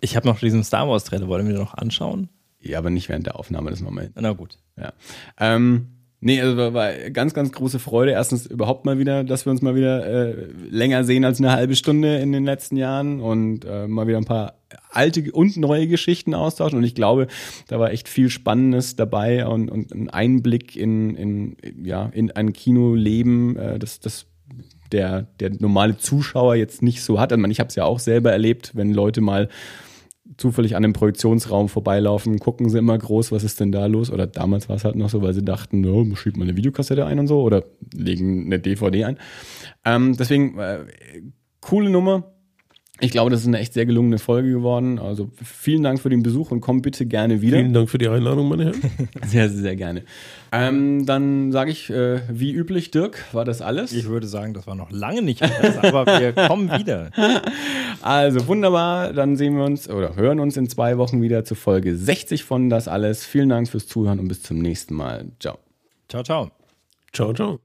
Ich 0.00 0.16
habe 0.16 0.26
noch 0.26 0.38
diesen 0.38 0.62
Star 0.62 0.88
Wars 0.88 1.04
Trailer, 1.04 1.28
wollen 1.28 1.46
wir 1.46 1.54
den 1.54 1.62
noch 1.62 1.74
anschauen? 1.74 2.28
Ja, 2.60 2.78
aber 2.78 2.90
nicht 2.90 3.08
während 3.08 3.26
der 3.26 3.38
Aufnahme 3.38 3.70
des 3.70 3.80
Moments. 3.80 4.12
Na 4.14 4.32
gut. 4.32 4.58
Ja. 4.76 4.92
Ähm, 5.38 5.88
nee, 6.26 6.40
also 6.40 6.56
war, 6.56 6.74
war 6.74 6.92
ganz, 7.10 7.34
ganz 7.34 7.52
große 7.52 7.78
Freude. 7.78 8.10
Erstens 8.10 8.46
überhaupt 8.46 8.84
mal 8.84 8.98
wieder, 8.98 9.22
dass 9.22 9.46
wir 9.46 9.52
uns 9.52 9.62
mal 9.62 9.76
wieder 9.76 10.04
äh, 10.06 10.34
länger 10.68 11.04
sehen 11.04 11.24
als 11.24 11.38
eine 11.38 11.52
halbe 11.52 11.76
Stunde 11.76 12.16
in 12.16 12.32
den 12.32 12.44
letzten 12.44 12.76
Jahren 12.76 13.20
und 13.20 13.64
äh, 13.64 13.86
mal 13.86 14.08
wieder 14.08 14.18
ein 14.18 14.24
paar 14.24 14.54
alte 14.90 15.30
und 15.30 15.56
neue 15.56 15.86
Geschichten 15.86 16.34
austauschen. 16.34 16.78
Und 16.78 16.84
ich 16.84 16.96
glaube, 16.96 17.28
da 17.68 17.78
war 17.78 17.92
echt 17.92 18.08
viel 18.08 18.28
Spannendes 18.28 18.96
dabei 18.96 19.46
und, 19.46 19.70
und 19.70 19.92
ein 19.94 20.10
Einblick 20.10 20.74
in, 20.74 21.14
in, 21.14 21.56
ja, 21.84 22.10
in 22.12 22.32
ein 22.32 22.52
Kinoleben, 22.52 23.56
äh, 23.56 23.78
das, 23.78 24.00
das 24.00 24.26
der, 24.90 25.28
der 25.40 25.52
normale 25.58 25.96
Zuschauer 25.96 26.56
jetzt 26.56 26.82
nicht 26.82 27.02
so 27.02 27.20
hat. 27.20 27.30
Ich, 27.30 27.38
meine, 27.38 27.52
ich 27.52 27.60
habe 27.60 27.68
es 27.68 27.76
ja 27.76 27.84
auch 27.84 28.00
selber 28.00 28.32
erlebt, 28.32 28.72
wenn 28.74 28.92
Leute 28.92 29.20
mal 29.20 29.48
zufällig 30.36 30.76
an 30.76 30.84
einem 30.84 30.92
Projektionsraum 30.92 31.68
vorbeilaufen, 31.68 32.38
gucken 32.38 32.68
sie 32.68 32.78
immer 32.78 32.96
groß, 32.96 33.32
was 33.32 33.44
ist 33.44 33.60
denn 33.60 33.72
da 33.72 33.86
los? 33.86 34.10
Oder 34.10 34.26
damals 34.26 34.68
war 34.68 34.76
es 34.76 34.84
halt 34.84 34.96
noch 34.96 35.08
so, 35.08 35.22
weil 35.22 35.34
sie 35.34 35.44
dachten, 35.44 35.80
no, 35.80 36.14
schiebt 36.14 36.36
mal 36.36 36.44
eine 36.44 36.56
Videokassette 36.56 37.06
ein 37.06 37.18
und 37.18 37.26
so 37.26 37.42
oder 37.42 37.64
legen 37.94 38.46
eine 38.46 38.58
DVD 38.58 39.04
ein. 39.04 39.18
Ähm, 39.84 40.16
deswegen, 40.16 40.58
äh, 40.58 40.84
coole 41.60 41.90
Nummer. 41.90 42.35
Ich 43.00 43.10
glaube, 43.10 43.30
das 43.30 43.40
ist 43.40 43.46
eine 43.46 43.58
echt 43.58 43.74
sehr 43.74 43.84
gelungene 43.84 44.18
Folge 44.18 44.50
geworden. 44.50 44.98
Also 44.98 45.30
vielen 45.42 45.82
Dank 45.82 46.00
für 46.00 46.08
den 46.08 46.22
Besuch 46.22 46.50
und 46.50 46.62
komm 46.62 46.80
bitte 46.80 47.04
gerne 47.04 47.42
wieder. 47.42 47.58
Vielen 47.58 47.74
Dank 47.74 47.90
für 47.90 47.98
die 47.98 48.08
Einladung, 48.08 48.48
meine 48.48 48.66
Herren. 48.66 48.80
Sehr, 49.26 49.50
sehr, 49.50 49.62
sehr 49.62 49.76
gerne. 49.76 50.02
Ähm, 50.52 51.04
dann 51.04 51.52
sage 51.52 51.70
ich, 51.70 51.90
äh, 51.90 52.20
wie 52.30 52.52
üblich, 52.52 52.90
Dirk, 52.90 53.24
war 53.32 53.44
das 53.44 53.60
alles? 53.60 53.92
Ich 53.92 54.06
würde 54.06 54.26
sagen, 54.26 54.54
das 54.54 54.66
war 54.66 54.74
noch 54.74 54.90
lange 54.90 55.20
nicht 55.20 55.42
alles, 55.42 55.76
aber 55.78 56.06
wir 56.06 56.32
kommen 56.48 56.70
wieder. 56.70 57.10
Also 58.00 58.46
wunderbar, 58.46 59.12
dann 59.12 59.36
sehen 59.36 59.56
wir 59.56 59.64
uns 59.64 59.90
oder 59.90 60.16
hören 60.16 60.40
uns 60.40 60.56
in 60.56 60.68
zwei 60.68 60.96
Wochen 60.96 61.20
wieder 61.20 61.44
zu 61.44 61.54
Folge 61.54 61.96
60 61.96 62.44
von 62.44 62.70
Das 62.70 62.88
Alles. 62.88 63.24
Vielen 63.24 63.48
Dank 63.50 63.68
fürs 63.68 63.86
Zuhören 63.88 64.20
und 64.20 64.28
bis 64.28 64.42
zum 64.42 64.58
nächsten 64.58 64.94
Mal. 64.94 65.26
Ciao. 65.40 65.58
Ciao, 66.08 66.22
ciao. 66.22 66.50
Ciao, 67.12 67.32
ciao. 67.34 67.60